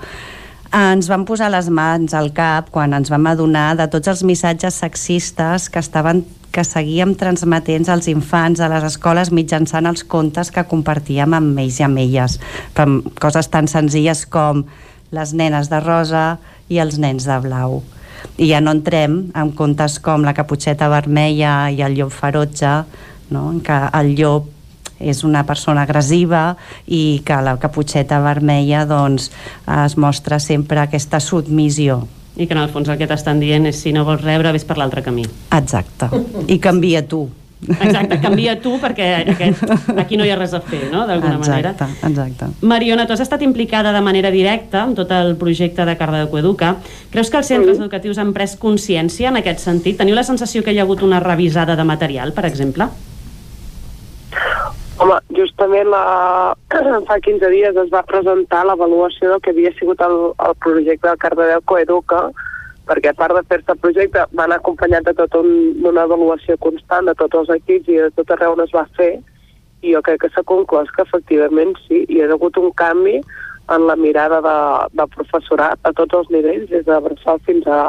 Ens 0.71 1.09
vam 1.11 1.25
posar 1.27 1.49
les 1.51 1.67
mans 1.67 2.13
al 2.15 2.29
cap 2.31 2.69
quan 2.71 2.93
ens 2.95 3.11
vam 3.11 3.25
adonar 3.27 3.73
de 3.75 3.89
tots 3.91 4.07
els 4.07 4.21
missatges 4.23 4.77
sexistes 4.79 5.67
que 5.67 5.83
estaven 5.83 6.23
que 6.51 6.63
seguíem 6.67 7.15
transmetent 7.15 7.87
als 7.89 8.09
infants 8.11 8.59
a 8.59 8.67
les 8.71 8.83
escoles 8.87 9.31
mitjançant 9.31 9.87
els 9.87 10.03
contes 10.03 10.51
que 10.51 10.65
compartíem 10.67 11.35
amb 11.35 11.59
ells 11.63 11.79
i 11.79 11.87
amb 11.87 11.99
elles. 11.99 12.37
Per 12.75 12.87
coses 13.19 13.47
tan 13.51 13.71
senzilles 13.71 14.25
com 14.27 14.65
les 15.15 15.33
nenes 15.35 15.71
de 15.71 15.79
rosa 15.83 16.25
i 16.71 16.79
els 16.83 16.99
nens 16.99 17.27
de 17.27 17.39
blau. 17.43 17.81
I 18.37 18.51
ja 18.51 18.61
no 18.61 18.73
entrem 18.75 19.31
en 19.37 19.51
contes 19.57 19.99
com 20.03 20.25
la 20.25 20.35
caputxeta 20.37 20.89
vermella 20.91 21.69
i 21.71 21.81
el 21.85 21.97
llop 21.99 22.13
ferotge, 22.15 22.73
no? 23.31 23.49
en 23.51 23.61
què 23.65 23.83
el 23.99 24.15
llop 24.19 24.49
és 25.01 25.23
una 25.25 25.43
persona 25.49 25.83
agressiva 25.87 26.55
i 26.85 27.21
que 27.25 27.41
la 27.41 27.57
caputxeta 27.61 28.21
vermella 28.21 28.85
doncs, 28.85 29.31
es 29.65 29.97
mostra 29.97 30.39
sempre 30.39 30.83
aquesta 30.83 31.19
submissió. 31.19 32.03
I 32.37 32.47
que 32.47 32.55
en 32.55 32.61
el 32.61 32.71
fons 32.71 32.87
el 32.87 32.99
que 33.01 33.09
t'estan 33.09 33.41
dient 33.41 33.65
és 33.67 33.81
si 33.83 33.91
no 33.91 34.05
vols 34.07 34.23
rebre, 34.23 34.53
ves 34.55 34.65
per 34.65 34.77
l'altre 34.79 35.03
camí. 35.03 35.25
Exacte. 35.57 36.07
I 36.47 36.61
canvia 36.63 37.03
tu. 37.03 37.25
Exacte, 37.61 38.17
canvia 38.21 38.55
tu 38.61 38.73
perquè 38.81 39.07
aquest, 39.33 39.61
aquí 40.01 40.17
no 40.17 40.25
hi 40.25 40.31
ha 40.33 40.37
res 40.39 40.55
a 40.57 40.61
fer, 40.65 40.87
no?, 40.89 41.03
d'alguna 41.05 41.37
manera. 41.37 41.73
Exacte, 41.75 42.07
exacte. 42.09 42.49
Mariona, 42.65 43.05
tu 43.05 43.13
has 43.13 43.21
estat 43.21 43.43
implicada 43.45 43.93
de 43.93 44.01
manera 44.01 44.31
directa 44.33 44.83
en 44.87 44.95
tot 44.97 45.11
el 45.13 45.35
projecte 45.37 45.85
de 45.85 45.95
Cardedeu 45.99 46.31
Coeduca. 46.33 46.75
Creus 47.13 47.29
que 47.29 47.37
els 47.37 47.53
centres 47.53 47.77
educatius 47.77 48.17
han 48.21 48.33
pres 48.33 48.57
consciència 48.57 49.29
en 49.29 49.37
aquest 49.41 49.61
sentit? 49.61 49.99
Teniu 50.01 50.17
la 50.17 50.25
sensació 50.25 50.65
que 50.65 50.73
hi 50.73 50.81
ha 50.81 50.87
hagut 50.87 51.05
una 51.05 51.21
revisada 51.21 51.77
de 51.77 51.85
material, 51.85 52.33
per 52.33 52.47
exemple? 52.49 52.89
Home, 55.01 55.17
justament 55.37 55.89
la... 55.89 56.55
fa 57.09 57.19
15 57.21 57.49
dies 57.53 57.77
es 57.77 57.93
va 57.93 58.01
presentar 58.09 58.65
l'avaluació 58.65 59.35
del 59.35 59.41
que 59.41 59.53
havia 59.53 59.73
sigut 59.77 60.01
el, 60.01 60.17
el 60.33 60.57
projecte 60.65 61.07
del 61.07 61.21
Cardedeu 61.21 61.61
Coeduca, 61.65 62.31
perquè 62.89 63.11
a 63.11 63.17
part 63.17 63.35
de 63.37 63.43
fer-se 63.49 63.73
el 63.73 63.81
projecte 63.83 64.25
van 64.37 64.53
acompanyat 64.55 65.05
de 65.09 65.13
tota 65.17 65.41
un, 65.43 65.51
una 65.85 66.07
avaluació 66.07 66.57
constant 66.65 67.07
de 67.09 67.15
tots 67.19 67.43
els 67.43 67.53
equips 67.57 67.91
i 67.91 67.99
de 68.01 68.09
tot 68.17 68.33
arreu 68.33 68.55
on 68.57 68.63
es 68.65 68.73
va 68.75 68.87
fer 68.97 69.13
i 69.81 69.93
jo 69.93 70.01
crec 70.05 70.21
que 70.23 70.31
s'ha 70.33 70.43
conclòs 70.45 70.89
que 70.95 71.05
efectivament 71.05 71.73
sí, 71.87 72.03
hi 72.09 72.21
ha 72.21 72.29
hagut 72.33 72.57
un 72.61 72.71
canvi 72.77 73.19
en 73.75 73.87
la 73.87 73.95
mirada 73.95 74.41
de, 74.45 74.57
del 74.97 75.09
professorat 75.15 75.79
a 75.87 75.93
tots 75.97 76.17
els 76.19 76.29
nivells, 76.33 76.69
des 76.69 76.85
de 76.85 76.97
bressol 77.05 77.39
fins 77.47 77.67
a, 77.67 77.81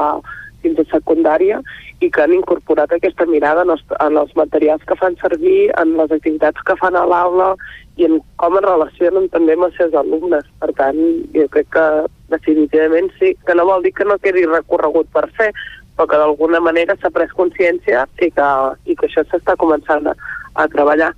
fins 0.63 0.79
a 0.79 0.87
secundària, 0.93 1.61
i 2.01 2.11
que 2.11 2.23
han 2.23 2.35
incorporat 2.37 2.93
aquesta 2.95 3.27
mirada 3.27 3.65
en 3.67 3.75
els, 3.75 3.83
en 3.99 4.19
els 4.19 4.33
materials 4.39 4.85
que 4.89 4.99
fan 4.99 5.19
servir, 5.21 5.71
en 5.83 5.97
les 5.99 6.15
activitats 6.15 6.65
que 6.67 6.79
fan 6.81 6.99
a 6.99 7.05
l'aula 7.09 7.53
i 8.01 8.07
en 8.09 8.19
com 8.41 8.57
es 8.57 8.65
relacionen 8.65 9.29
també 9.33 9.57
amb 9.57 9.69
els 9.69 9.77
seus 9.77 9.95
alumnes. 9.99 10.47
Per 10.61 10.71
tant, 10.79 10.99
jo 11.35 11.47
crec 11.53 11.69
que 11.75 11.87
definitivament 12.33 13.11
sí, 13.19 13.35
que 13.47 13.57
no 13.57 13.69
vol 13.69 13.85
dir 13.85 13.93
que 13.97 14.09
no 14.09 14.21
quedi 14.23 14.47
recorregut 14.49 15.11
per 15.13 15.27
fer, 15.37 15.51
però 15.97 16.09
que 16.09 16.21
d'alguna 16.21 16.61
manera 16.61 16.97
s'ha 17.01 17.13
pres 17.13 17.35
consciència 17.37 18.07
i 18.21 18.31
que, 18.33 18.53
i 18.89 18.97
que 18.97 19.09
això 19.09 19.27
s'està 19.29 19.59
començant 19.61 20.09
a, 20.09 20.17
a 20.55 20.69
treballar. 20.73 21.13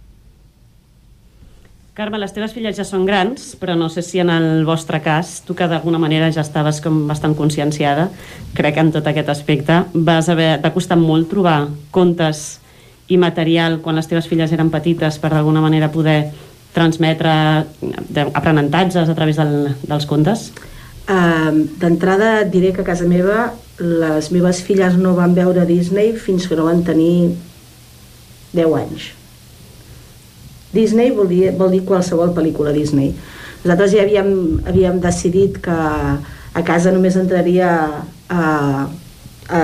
Carme, 1.94 2.18
les 2.18 2.32
teves 2.34 2.50
filles 2.50 2.74
ja 2.74 2.82
són 2.82 3.04
grans, 3.06 3.52
però 3.54 3.76
no 3.78 3.86
sé 3.86 4.02
si 4.02 4.18
en 4.18 4.32
el 4.34 4.64
vostre 4.66 4.98
cas, 4.98 5.36
tu 5.46 5.54
que 5.54 5.68
d'alguna 5.70 6.00
manera 6.02 6.32
ja 6.34 6.42
estaves 6.42 6.80
com 6.82 7.04
bastant 7.06 7.36
conscienciada, 7.38 8.08
crec 8.58 8.74
que 8.74 8.82
en 8.82 8.90
tot 8.96 9.06
aquest 9.06 9.30
aspecte, 9.30 9.76
vas 9.94 10.26
haver, 10.28 10.56
t'ha 10.58 10.74
costat 10.74 10.98
molt 10.98 11.30
trobar 11.30 11.68
contes 11.94 12.58
i 13.06 13.14
material 13.20 13.78
quan 13.84 13.94
les 13.94 14.10
teves 14.10 14.26
filles 14.26 14.50
eren 14.50 14.72
petites 14.74 15.20
per 15.22 15.30
d'alguna 15.36 15.62
manera 15.62 15.92
poder 15.94 16.32
transmetre 16.74 17.32
aprenentatges 18.34 19.08
a 19.08 19.16
través 19.16 19.38
del, 19.40 19.74
dels 19.86 20.06
contes? 20.10 20.48
Uh, 21.04 21.66
D'entrada 21.80 22.44
diré 22.48 22.72
que 22.74 22.82
a 22.82 22.88
casa 22.88 23.08
meva 23.08 23.52
les 23.78 24.30
meves 24.32 24.62
filles 24.64 24.96
no 25.00 25.16
van 25.18 25.34
veure 25.36 25.66
Disney 25.68 26.14
fins 26.16 26.46
que 26.48 26.56
no 26.56 26.68
van 26.68 26.84
tenir 26.86 27.34
10 28.54 28.78
anys 28.78 29.10
Disney 30.74 31.14
vol 31.14 31.30
dir, 31.30 31.52
vol 31.58 31.70
dir 31.74 31.84
qualsevol 31.86 32.34
pel·lícula 32.34 32.74
Disney. 32.74 33.12
Nosaltres 33.62 33.94
ja 33.94 34.02
havíem, 34.02 34.30
havíem 34.66 34.98
decidit 35.00 35.60
que 35.62 35.74
a 35.74 36.62
casa 36.66 36.92
només 36.94 37.16
entraria 37.16 37.70
a, 38.28 38.44
a 39.48 39.60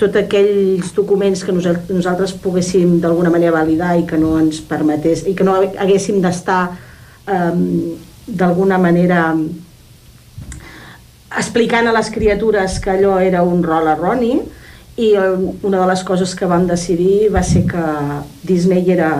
tots 0.00 0.18
aquells 0.20 0.92
documents 0.96 1.42
que 1.44 1.54
nosaltres 1.54 2.34
poguéssim 2.42 2.98
d'alguna 3.00 3.32
manera 3.32 3.54
validar 3.54 3.94
i 3.98 4.04
que 4.08 4.18
no 4.20 4.34
ens 4.40 4.60
permetés 4.60 5.24
i 5.26 5.34
que 5.36 5.44
no 5.46 5.56
haguéssim 5.56 6.20
d'estar 6.24 6.60
um, 7.32 7.96
d'alguna 8.26 8.78
manera 8.82 9.30
explicant 11.36 11.88
a 11.88 11.96
les 11.96 12.10
criatures 12.12 12.78
que 12.82 12.92
allò 12.92 13.16
era 13.22 13.42
un 13.42 13.64
rol 13.64 13.88
erroni 13.94 14.36
i 14.96 15.10
una 15.16 15.80
de 15.80 15.88
les 15.90 16.04
coses 16.08 16.34
que 16.36 16.48
vam 16.48 16.68
decidir 16.68 17.28
va 17.32 17.42
ser 17.44 17.66
que 17.68 17.88
Disney 18.44 18.84
era 18.92 19.10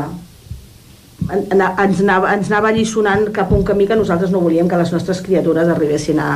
ens 1.32 2.00
anava, 2.00 2.32
ens 2.36 2.48
anava 2.50 2.70
alliçonant 2.70 3.28
cap 3.34 3.50
a 3.50 3.56
un 3.56 3.64
camí 3.66 3.86
que 3.88 3.98
nosaltres 3.98 4.30
no 4.30 4.40
volíem 4.44 4.68
que 4.68 4.78
les 4.78 4.92
nostres 4.92 5.20
criatures 5.24 5.68
arribessin 5.68 6.20
a, 6.22 6.30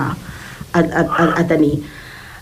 a, 0.72 0.80
a, 0.80 1.26
a 1.40 1.44
tenir. 1.46 1.78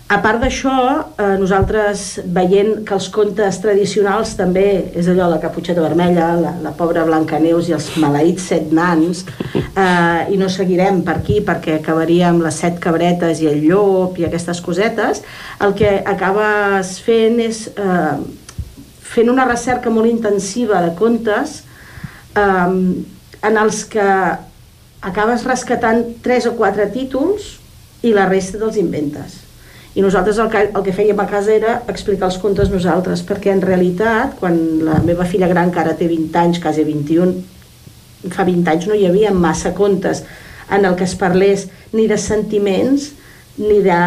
A 0.09 0.23
part 0.25 0.41
d'això, 0.41 0.75
eh, 1.21 1.35
nosaltres 1.37 2.03
veient 2.33 2.79
que 2.89 2.95
els 2.97 3.11
contes 3.13 3.59
tradicionals 3.61 4.31
també 4.39 4.89
és 4.97 5.09
allò, 5.13 5.27
la 5.29 5.41
caputxeta 5.43 5.83
vermella, 5.85 6.31
la, 6.41 6.53
la 6.65 6.71
pobra 6.73 7.03
Blancaneus 7.05 7.67
i 7.69 7.75
els 7.77 7.91
maleïts 8.01 8.47
set 8.49 8.71
nans, 8.73 9.21
eh, 9.53 10.33
i 10.33 10.39
no 10.41 10.49
seguirem 10.49 11.03
per 11.05 11.19
aquí 11.19 11.43
perquè 11.45 11.75
acabaríem 11.77 12.41
les 12.41 12.57
set 12.65 12.79
cabretes 12.81 13.43
i 13.45 13.51
el 13.51 13.61
llop 13.67 14.17
i 14.17 14.25
aquestes 14.25 14.63
cosetes, 14.65 15.21
el 15.61 15.75
que 15.77 15.91
acabes 16.01 16.95
fent 17.05 17.37
és 17.45 17.67
eh, 17.77 18.17
fent 19.11 19.29
una 19.29 19.45
recerca 19.45 19.93
molt 19.93 20.09
intensiva 20.09 20.81
de 20.87 20.95
contes 20.97 21.63
um, 22.37 22.79
en 23.45 23.61
els 23.61 23.83
que 23.93 24.09
acabes 25.01 25.45
rescatant 25.49 26.01
tres 26.25 26.49
o 26.49 26.55
quatre 26.57 26.89
títols 26.97 27.59
i 28.05 28.15
la 28.17 28.29
resta 28.29 28.61
dels 28.61 28.81
inventes. 28.81 29.48
I 29.99 30.03
nosaltres 30.05 30.39
el 30.39 30.51
que, 30.53 30.61
el 30.71 30.85
que 30.87 30.95
fèiem 30.95 31.19
a 31.19 31.27
casa 31.27 31.51
era 31.51 31.81
explicar 31.91 32.29
els 32.29 32.39
contes 32.39 32.69
nosaltres, 32.71 33.25
perquè 33.27 33.51
en 33.51 33.63
realitat, 33.65 34.37
quan 34.39 34.55
la 34.87 35.01
meva 35.03 35.27
filla 35.27 35.49
gran, 35.51 35.73
que 35.75 35.81
ara 35.83 35.97
té 35.99 36.07
20 36.07 36.39
anys, 36.39 36.61
quasi 36.63 36.85
21, 36.87 37.33
fa 38.31 38.47
20 38.47 38.71
anys 38.71 38.87
no 38.87 38.95
hi 38.95 39.09
havia 39.09 39.35
massa 39.35 39.75
contes 39.75 40.23
en 40.71 40.87
el 40.87 40.95
que 40.95 41.07
es 41.09 41.17
parlés 41.19 41.67
ni 41.93 42.07
de 42.07 42.19
sentiments 42.19 43.13
ni 43.59 43.81
de, 43.83 43.99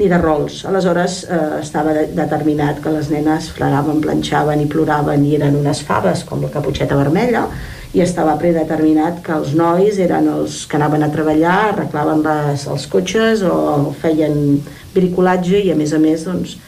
ni 0.00 0.08
de 0.08 0.16
rols. 0.16 0.62
Aleshores 0.64 1.20
eh, 1.28 1.40
estava 1.60 1.92
de, 1.92 2.06
determinat 2.16 2.80
que 2.80 2.92
les 2.94 3.10
nenes 3.12 3.50
fregaven, 3.52 4.00
planxaven 4.04 4.64
i 4.64 4.68
ploraven 4.70 5.26
i 5.28 5.34
eren 5.36 5.58
unes 5.60 5.82
faves 5.84 6.24
com 6.28 6.40
la 6.40 6.52
caputxeta 6.54 6.96
vermella 6.96 7.44
i 7.92 8.00
estava 8.04 8.36
predeterminat 8.40 9.20
que 9.24 9.36
els 9.36 9.54
nois 9.56 10.00
eren 10.00 10.28
els 10.32 10.62
que 10.68 10.76
anaven 10.76 11.04
a 11.04 11.12
treballar, 11.12 11.58
arreglaven 11.68 12.24
les, 12.24 12.64
els 12.68 12.88
cotxes 12.88 13.44
o 13.44 13.92
feien 14.00 14.58
bricolatge 14.98 15.62
i 15.62 15.72
a 15.72 15.78
més 15.78 15.94
a 15.94 16.02
més 16.02 16.26
doncs, 16.28 16.58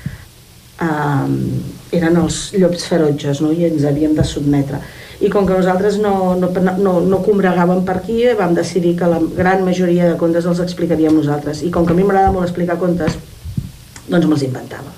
eh, 0.81 1.99
eren 1.99 2.23
els 2.23 2.41
llops 2.57 2.89
ferotges 2.89 3.43
no? 3.45 3.53
i 3.53 3.69
ens 3.69 3.85
havíem 3.91 4.17
de 4.17 4.27
sotmetre 4.27 4.81
i 5.21 5.29
com 5.29 5.45
que 5.47 5.53
nosaltres 5.53 5.99
no, 6.01 6.35
no, 6.41 6.49
no, 6.81 6.95
no 7.05 7.19
combregàvem 7.25 7.83
per 7.85 7.99
aquí, 7.99 8.23
vam 8.39 8.55
decidir 8.57 8.95
que 8.97 9.09
la 9.09 9.19
gran 9.37 9.67
majoria 9.67 10.09
de 10.09 10.17
contes 10.21 10.47
els 10.49 10.63
explicaríem 10.65 11.13
nosaltres. 11.13 11.61
I 11.61 11.69
com 11.75 11.85
que 11.85 11.93
a 11.93 11.99
mi 11.99 12.07
m'agrada 12.09 12.33
molt 12.33 12.49
explicar 12.49 12.79
contes, 12.81 13.19
doncs 14.09 14.27
me'ls 14.27 14.47
inventava. 14.49 14.97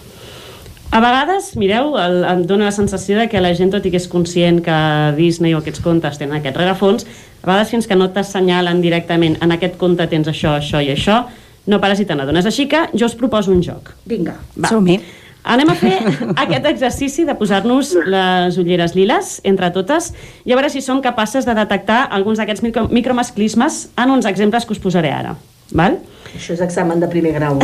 A 0.93 1.01
vegades, 1.01 1.55
mireu, 1.59 1.97
el, 1.99 2.21
em 2.29 2.45
dóna 2.47 2.69
la 2.69 2.77
sensació 2.77 3.19
de 3.19 3.27
que 3.33 3.41
la 3.43 3.51
gent, 3.59 3.73
tot 3.75 3.87
i 3.89 3.91
que 3.91 3.99
és 3.99 4.07
conscient 4.13 4.61
que 4.63 4.79
Disney 5.17 5.57
o 5.57 5.63
aquests 5.63 5.83
contes 5.83 6.21
tenen 6.21 6.39
aquest 6.39 6.61
rerefons, 6.61 7.07
a 7.43 7.49
vegades 7.49 7.73
fins 7.73 7.89
que 7.91 7.99
no 7.99 8.13
t'assenyalen 8.15 8.83
directament 8.85 9.41
en 9.43 9.57
aquest 9.57 9.79
conte 9.81 10.07
tens 10.07 10.31
això, 10.31 10.55
això 10.61 10.85
i 10.85 10.93
això, 10.93 11.25
no 11.67 11.81
pares 11.83 12.01
i 12.03 12.07
te 12.07 12.17
n'adones. 12.19 12.47
Així 12.49 12.69
que 12.71 12.87
jo 12.93 13.07
us 13.07 13.19
proposo 13.19 13.53
un 13.53 13.63
joc. 13.65 13.93
Vinga, 14.09 14.37
som-hi. 14.69 15.01
Anem 15.43 15.73
a 15.73 15.75
fer 15.75 15.97
aquest 16.45 16.69
exercici 16.71 17.25
de 17.27 17.35
posar-nos 17.39 17.97
les 18.07 18.59
ulleres 18.63 18.95
liles 18.95 19.41
entre 19.49 19.73
totes 19.75 20.13
i 20.47 20.55
a 20.55 20.59
veure 20.59 20.71
si 20.71 20.85
som 20.85 21.03
capaces 21.03 21.49
de 21.49 21.57
detectar 21.59 22.05
alguns 22.11 22.39
d'aquests 22.39 22.63
micro 22.63 22.87
micromasclismes 22.91 23.89
en 23.99 24.15
uns 24.15 24.29
exemples 24.31 24.67
que 24.67 24.77
us 24.77 24.83
posaré 24.83 25.11
ara. 25.11 25.35
Val? 25.73 25.99
Això 26.33 26.55
és 26.55 26.63
examen 26.65 27.01
de 27.01 27.09
primer 27.13 27.33
grau. 27.35 27.59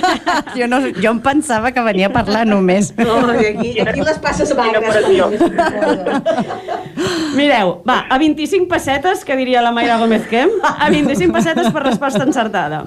jo, 0.58 0.68
no, 0.70 0.78
jo 0.96 1.10
em 1.10 1.18
pensava 1.24 1.72
que 1.74 1.82
venia 1.84 2.08
a 2.08 2.12
parlar 2.14 2.46
només. 2.48 2.92
No, 2.96 3.18
aquí, 3.32 3.74
aquí 3.82 4.06
les 4.06 4.18
passes 4.24 4.54
magres. 4.56 4.96
Mireu, 7.36 7.82
va, 7.84 7.98
a 8.08 8.16
25 8.18 8.64
pessetes, 8.70 9.22
que 9.26 9.36
diria 9.36 9.60
la 9.60 9.72
Mayra 9.76 9.98
Gómez 10.00 10.24
Kem, 10.30 10.50
a 10.64 10.88
25 10.88 11.34
pessetes 11.34 11.68
per 11.74 11.82
resposta 11.84 12.24
encertada. 12.24 12.80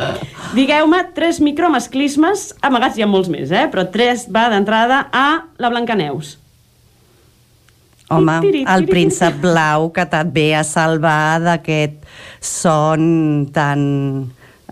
Digueu-me 0.57 1.03
tres 1.13 1.37
micromasclismes, 1.45 2.49
amagats 2.65 2.97
hi 2.97 3.05
ha 3.05 3.09
molts 3.09 3.29
més, 3.29 3.53
eh? 3.53 3.67
però 3.69 3.85
tres 3.93 4.25
va 4.33 4.47
d'entrada 4.49 5.03
a 5.13 5.27
la 5.61 5.69
Blancaneus. 5.69 6.39
Home, 8.09 8.39
el 8.65 8.87
príncep 8.89 9.37
blau 9.43 9.91
que 9.93 10.07
te't 10.09 10.33
ve 10.33 10.47
a 10.57 10.63
salvar 10.65 11.37
d'aquest 11.45 12.01
son 12.41 13.45
tan 13.53 13.83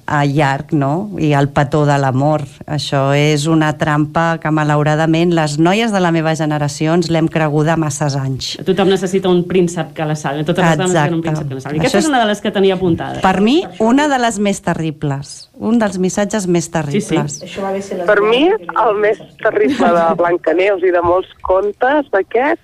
a 0.08 0.24
llarg, 0.26 0.72
no? 0.72 1.12
I 1.20 1.34
el 1.38 1.50
petó 1.54 1.84
de 1.86 1.98
l'amor. 2.00 2.46
Això 2.66 3.12
és 3.14 3.46
una 3.52 3.74
trampa 3.78 4.40
que, 4.42 4.52
malauradament, 4.56 5.34
les 5.36 5.58
noies 5.60 5.92
de 5.94 6.02
la 6.02 6.14
meva 6.16 6.34
generació 6.40 6.96
ens 6.98 7.12
l'hem 7.14 7.28
creguda 7.32 7.76
masses 7.78 8.16
anys. 8.18 8.54
Tothom 8.68 8.90
necessita 8.94 9.30
un 9.30 9.44
príncep 9.50 9.92
que 9.98 10.08
la 10.08 10.16
salvi. 10.16 10.46
Totes 10.48 10.66
les 10.66 10.80
dones 10.80 10.96
tenen 10.96 11.18
un 11.20 11.26
príncep 11.26 11.50
que 11.50 11.60
la 11.60 11.66
salvi. 11.66 11.82
Aquesta 11.84 12.02
és 12.02 12.10
una 12.10 12.22
de 12.24 12.30
les 12.32 12.42
que 12.42 12.54
tenia 12.56 12.78
apuntada. 12.80 13.20
Per 13.26 13.36
mi, 13.44 13.60
una 13.84 14.08
de 14.08 14.22
les 14.24 14.40
més 14.40 14.64
terribles. 14.64 15.36
Un 15.58 15.82
dels 15.82 16.00
missatges 16.00 16.48
més 16.48 16.72
terribles. 16.72 17.42
Sí, 17.42 17.52
sí. 17.52 18.00
Per 18.08 18.18
mi, 18.24 18.48
el 18.48 19.04
més 19.04 19.20
terrible 19.44 19.92
de 20.00 20.08
Blancaneus 20.18 20.88
i 20.88 20.96
de 20.96 21.04
molts 21.04 21.36
contes 21.44 22.08
d'aquest 22.16 22.64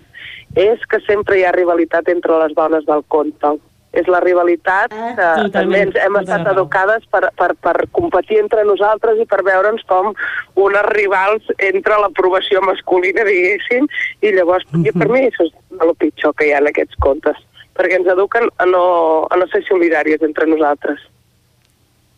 és 0.55 0.81
que 0.89 0.99
sempre 1.07 1.39
hi 1.39 1.45
ha 1.47 1.51
rivalitat 1.51 2.09
entre 2.13 2.38
les 2.43 2.53
dones 2.55 2.85
del 2.85 3.01
conte 3.09 3.55
és 3.93 4.07
la 4.09 4.19
rivalitat 4.23 4.93
Ah, 4.93 5.13
que 5.15 5.49
també 5.53 5.83
ens 5.85 5.97
hem 5.99 6.17
estat 6.19 6.47
educades 6.51 7.05
per, 7.11 7.27
per, 7.38 7.51
per 7.61 7.73
competir 7.95 8.39
entre 8.41 8.63
nosaltres 8.65 9.19
i 9.22 9.27
per 9.30 9.41
veure'ns 9.45 9.83
com 9.89 10.11
unes 10.59 10.88
rivals 10.91 11.49
entre 11.69 11.99
l'aprovació 12.01 12.61
masculina, 12.65 13.25
diguéssim, 13.27 13.88
i 14.25 14.33
llavors, 14.35 14.65
i 14.81 14.93
per 14.93 15.09
mi 15.11 15.25
això 15.27 15.45
és 15.47 15.53
el 15.85 15.93
pitjor 16.01 16.33
que 16.38 16.49
hi 16.49 16.53
ha 16.53 16.61
en 16.63 16.69
aquests 16.72 16.97
contes, 17.03 17.39
perquè 17.77 17.99
ens 17.99 18.09
eduquen 18.15 18.49
a 18.57 18.67
no, 18.69 18.83
a 19.30 19.39
no 19.39 19.49
ser 19.53 19.63
solidàries 19.69 20.25
entre 20.25 20.49
nosaltres. 20.49 21.01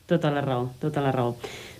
Tota 0.07 0.31
la 0.31 0.43
raó, 0.45 0.69
tota 0.81 1.03
la 1.03 1.11
raó. 1.11 1.35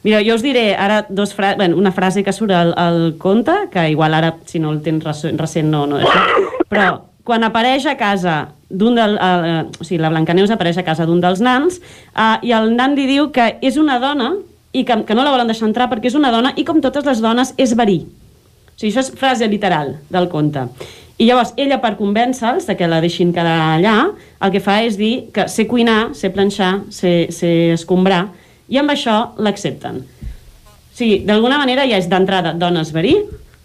Mira, 0.06 0.22
jo 0.26 0.36
us 0.38 0.44
diré 0.46 0.76
ara 0.78 1.04
dos 1.10 1.34
fra 1.34 1.56
bueno, 1.58 1.78
una 1.78 1.92
frase 1.94 2.24
que 2.24 2.34
surt 2.34 2.54
al, 2.54 2.76
al 2.78 3.16
conte, 3.18 3.54
que 3.74 3.90
igual 3.90 4.14
ara, 4.14 4.36
si 4.46 4.60
no 4.60 4.74
el 4.74 4.84
tens 4.86 5.26
recent, 5.34 5.70
no, 5.72 5.86
no, 5.90 6.02
això, 6.02 6.64
però 6.70 6.90
quan 7.26 7.44
apareix 7.44 7.88
a 7.90 7.98
casa 8.00 8.36
d'un 8.70 8.96
del... 8.98 9.18
Uh, 9.18 9.66
o 9.82 9.86
sigui, 9.86 10.00
la 10.02 10.12
Blancaneus 10.14 10.54
apareix 10.54 10.78
a 10.80 10.86
casa 10.86 11.08
d'un 11.10 11.22
dels 11.24 11.42
nans 11.44 11.80
uh, 11.82 12.38
i 12.46 12.54
el 12.56 12.72
nan 12.78 12.96
li 12.98 13.08
diu 13.10 13.32
que 13.34 13.56
és 13.66 13.80
una 13.82 13.98
dona 14.02 14.36
i 14.76 14.84
que, 14.86 15.02
que 15.08 15.16
no 15.18 15.24
la 15.26 15.34
volen 15.34 15.50
deixar 15.50 15.70
entrar 15.70 15.90
perquè 15.92 16.12
és 16.12 16.18
una 16.18 16.32
dona 16.34 16.54
i 16.56 16.66
com 16.68 16.82
totes 16.84 17.08
les 17.08 17.24
dones 17.24 17.56
és 17.58 17.74
verí. 17.78 18.04
O 18.06 18.78
sigui, 18.78 18.92
això 18.92 19.06
és 19.06 19.12
frase 19.18 19.50
literal 19.50 19.96
del 20.12 20.30
conte. 20.30 20.68
I 21.16 21.30
llavors 21.30 21.54
ella, 21.56 21.78
per 21.80 21.94
convèncer-los 21.96 22.68
que 22.76 22.90
la 22.92 23.00
deixin 23.00 23.32
quedar 23.34 23.56
allà, 23.78 23.96
el 24.44 24.52
que 24.52 24.60
fa 24.60 24.82
és 24.84 24.98
dir 25.00 25.30
que 25.36 25.48
sé 25.48 25.64
cuinar, 25.70 26.12
sé 26.12 26.28
planxar, 26.36 26.74
sé, 26.92 27.32
sé 27.32 27.52
escombrar, 27.78 28.26
i 28.68 28.82
amb 28.82 28.92
això 28.92 29.16
l'accepten. 29.40 30.02
O 30.04 30.98
sigui, 30.98 31.22
d'alguna 31.28 31.62
manera 31.62 31.88
ja 31.88 32.02
és 32.02 32.10
d'entrada 32.12 32.52
dones 32.60 32.92
verí, 32.96 33.16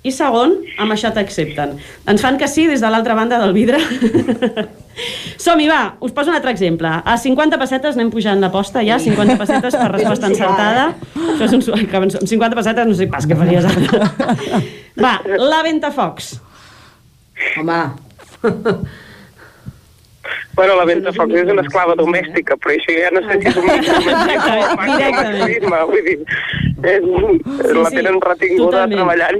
i 0.01 0.13
segon, 0.15 0.55
amb 0.81 0.95
això 0.95 1.11
t'accepten. 1.13 1.75
Ens 2.09 2.23
fan 2.25 2.39
que 2.41 2.49
sí 2.49 2.65
des 2.71 2.81
de 2.81 2.89
l'altra 2.89 3.17
banda 3.19 3.41
del 3.43 3.53
vidre. 3.53 3.81
Som-hi, 5.45 5.67
va, 5.69 5.81
us 6.05 6.15
poso 6.17 6.33
un 6.33 6.39
altre 6.39 6.53
exemple. 6.55 6.89
A 6.89 7.17
50 7.21 7.59
pessetes 7.61 7.99
anem 7.99 8.13
pujant 8.13 8.41
l'aposta 8.41 8.85
ja, 8.85 8.99
50 9.01 9.37
pessetes 9.41 9.77
per 9.77 9.91
resposta 9.93 10.31
encertada. 10.33 10.89
Això 11.35 11.49
és 11.49 11.57
un 11.57 11.85
amb 12.01 12.33
50 12.33 12.59
pessetes 12.59 12.89
no 12.89 12.97
sé 12.97 13.11
pas 13.13 13.29
què 13.29 13.37
faries 13.37 13.69
ara. 13.69 14.09
Va, 15.05 15.15
la 15.41 15.63
Ventafocs. 15.69 16.35
Home. 17.61 17.81
Bueno, 20.55 20.77
la 20.77 20.85
Ventafocs 20.85 21.35
és 21.43 21.49
una 21.53 21.63
esclava 21.65 21.95
domèstica, 21.97 22.57
però 22.61 22.71
això 22.75 22.93
ja 22.97 23.11
no 23.15 23.21
sé 23.25 23.33
si 23.41 23.47
és 23.49 23.57
un 23.61 23.67
micromasclisme, 23.77 25.79
vull 25.93 26.05
dir, 26.09 26.19
és, 26.85 27.03
sí, 27.07 27.13
la 27.79 27.91
tenen 27.95 28.17
retinguda 28.27 28.85
totalment. 28.85 28.99
treballant. 28.99 29.39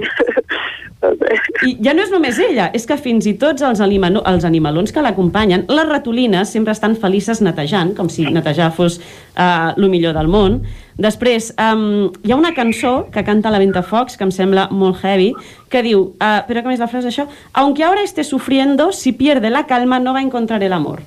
I 1.65 1.71
ja 1.81 1.95
no 1.97 2.03
és 2.03 2.11
només 2.13 2.37
ella, 2.41 2.67
és 2.77 2.83
que 2.85 2.97
fins 3.01 3.25
i 3.25 3.33
tots 3.41 3.63
els, 3.65 3.79
animano, 3.81 4.21
els 4.29 4.45
animalons 4.45 4.93
que 4.93 5.01
l'acompanyen, 5.01 5.63
les 5.69 5.87
ratolines 5.89 6.51
sempre 6.53 6.75
estan 6.75 6.93
felices 6.99 7.41
netejant, 7.41 7.95
com 7.97 8.09
si 8.09 8.27
netejar 8.29 8.69
fos 8.75 8.99
uh, 8.99 9.71
el 9.73 9.89
millor 9.89 10.13
del 10.17 10.29
món. 10.29 10.59
Després, 11.01 11.51
um, 11.57 12.11
hi 12.21 12.33
ha 12.33 12.37
una 12.37 12.53
cançó 12.53 13.07
que 13.13 13.23
canta 13.25 13.49
la 13.53 13.61
Ventafocs, 13.63 14.17
que 14.17 14.27
em 14.27 14.33
sembla 14.35 14.67
molt 14.69 15.01
heavy, 15.01 15.31
que 15.73 15.81
diu, 15.85 16.11
uh, 16.21 16.41
però 16.45 16.61
com 16.61 16.73
és 16.73 16.83
la 16.83 16.89
frase 16.91 17.09
això? 17.09 17.25
Aunque 17.57 17.85
ahora 17.87 18.05
esté 18.05 18.23
sufriendo, 18.23 18.91
si 18.91 19.15
pierde 19.17 19.49
la 19.49 19.65
calma 19.65 19.99
no 19.99 20.13
va 20.13 20.21
a 20.21 20.27
encontrar 20.27 20.61
el 20.61 20.73
amor. 20.73 21.01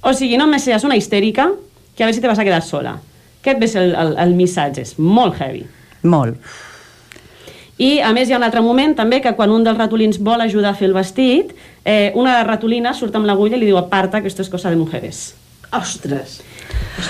O 0.00 0.14
sigui, 0.14 0.38
no 0.40 0.46
me 0.46 0.60
seas 0.62 0.88
una 0.88 0.96
histèrica, 0.96 1.50
que 1.96 2.04
a 2.04 2.06
ver 2.06 2.14
si 2.14 2.22
te 2.22 2.28
vas 2.30 2.38
a 2.38 2.46
quedar 2.46 2.62
sola. 2.62 2.96
Aquest 3.42 3.62
és 3.64 3.76
el, 3.80 3.92
el, 3.96 4.16
el 4.20 4.34
missatge, 4.38 4.86
és 4.86 4.96
molt 4.98 5.36
heavy. 5.40 5.66
Molt. 6.08 6.40
I, 7.78 8.00
a 8.02 8.10
més, 8.12 8.28
hi 8.28 8.34
ha 8.34 8.40
un 8.40 8.46
altre 8.46 8.62
moment 8.64 8.96
també 8.98 9.20
que 9.22 9.32
quan 9.38 9.52
un 9.54 9.64
dels 9.66 9.78
ratolins 9.78 10.18
vol 10.18 10.42
ajudar 10.42 10.72
a 10.74 10.78
fer 10.78 10.88
el 10.90 10.96
vestit, 10.96 11.54
eh, 11.84 12.10
una 12.14 12.34
de 12.34 12.40
les 12.40 12.48
ratolines 12.48 12.98
surt 12.98 13.14
amb 13.14 13.28
l'agulla 13.28 13.56
i 13.56 13.62
li 13.62 13.70
diu 13.70 13.78
aparta, 13.78 14.20
que 14.20 14.28
esto 14.28 14.42
es 14.42 14.50
cosa 14.50 14.70
de 14.70 14.76
mujeres. 14.76 15.34
Ostres! 15.72 16.40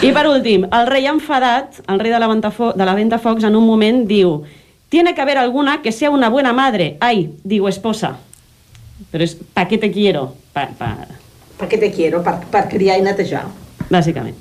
I 0.04 0.12
per 0.12 0.26
últim, 0.28 0.66
el 0.68 0.86
rei 0.90 1.08
enfadat, 1.08 1.80
el 1.88 2.00
rei 2.02 2.12
de 2.12 2.20
la, 2.20 2.28
de 2.28 2.84
la 2.84 2.94
Ventafocs, 2.94 3.46
en 3.48 3.56
un 3.56 3.66
moment 3.66 4.04
diu 4.06 4.42
Tiene 4.88 5.14
que 5.14 5.20
haber 5.20 5.36
alguna 5.36 5.82
que 5.82 5.92
sea 5.92 6.10
una 6.10 6.30
buena 6.30 6.52
madre. 6.52 6.96
Ay, 7.00 7.34
digo 7.44 7.68
esposa. 7.68 8.16
Però 9.12 9.22
és 9.22 9.36
pa 9.36 9.66
qué 9.68 9.76
te 9.78 9.92
quiero. 9.92 10.32
Pa, 10.52 10.64
pa... 10.78 10.94
Per 11.58 11.68
què 11.68 11.78
te 11.78 11.90
quiero? 11.92 12.22
Per, 12.24 12.34
per 12.50 12.64
criar 12.72 12.96
i 12.98 13.04
netejar. 13.04 13.44
Bàsicament. 13.92 14.38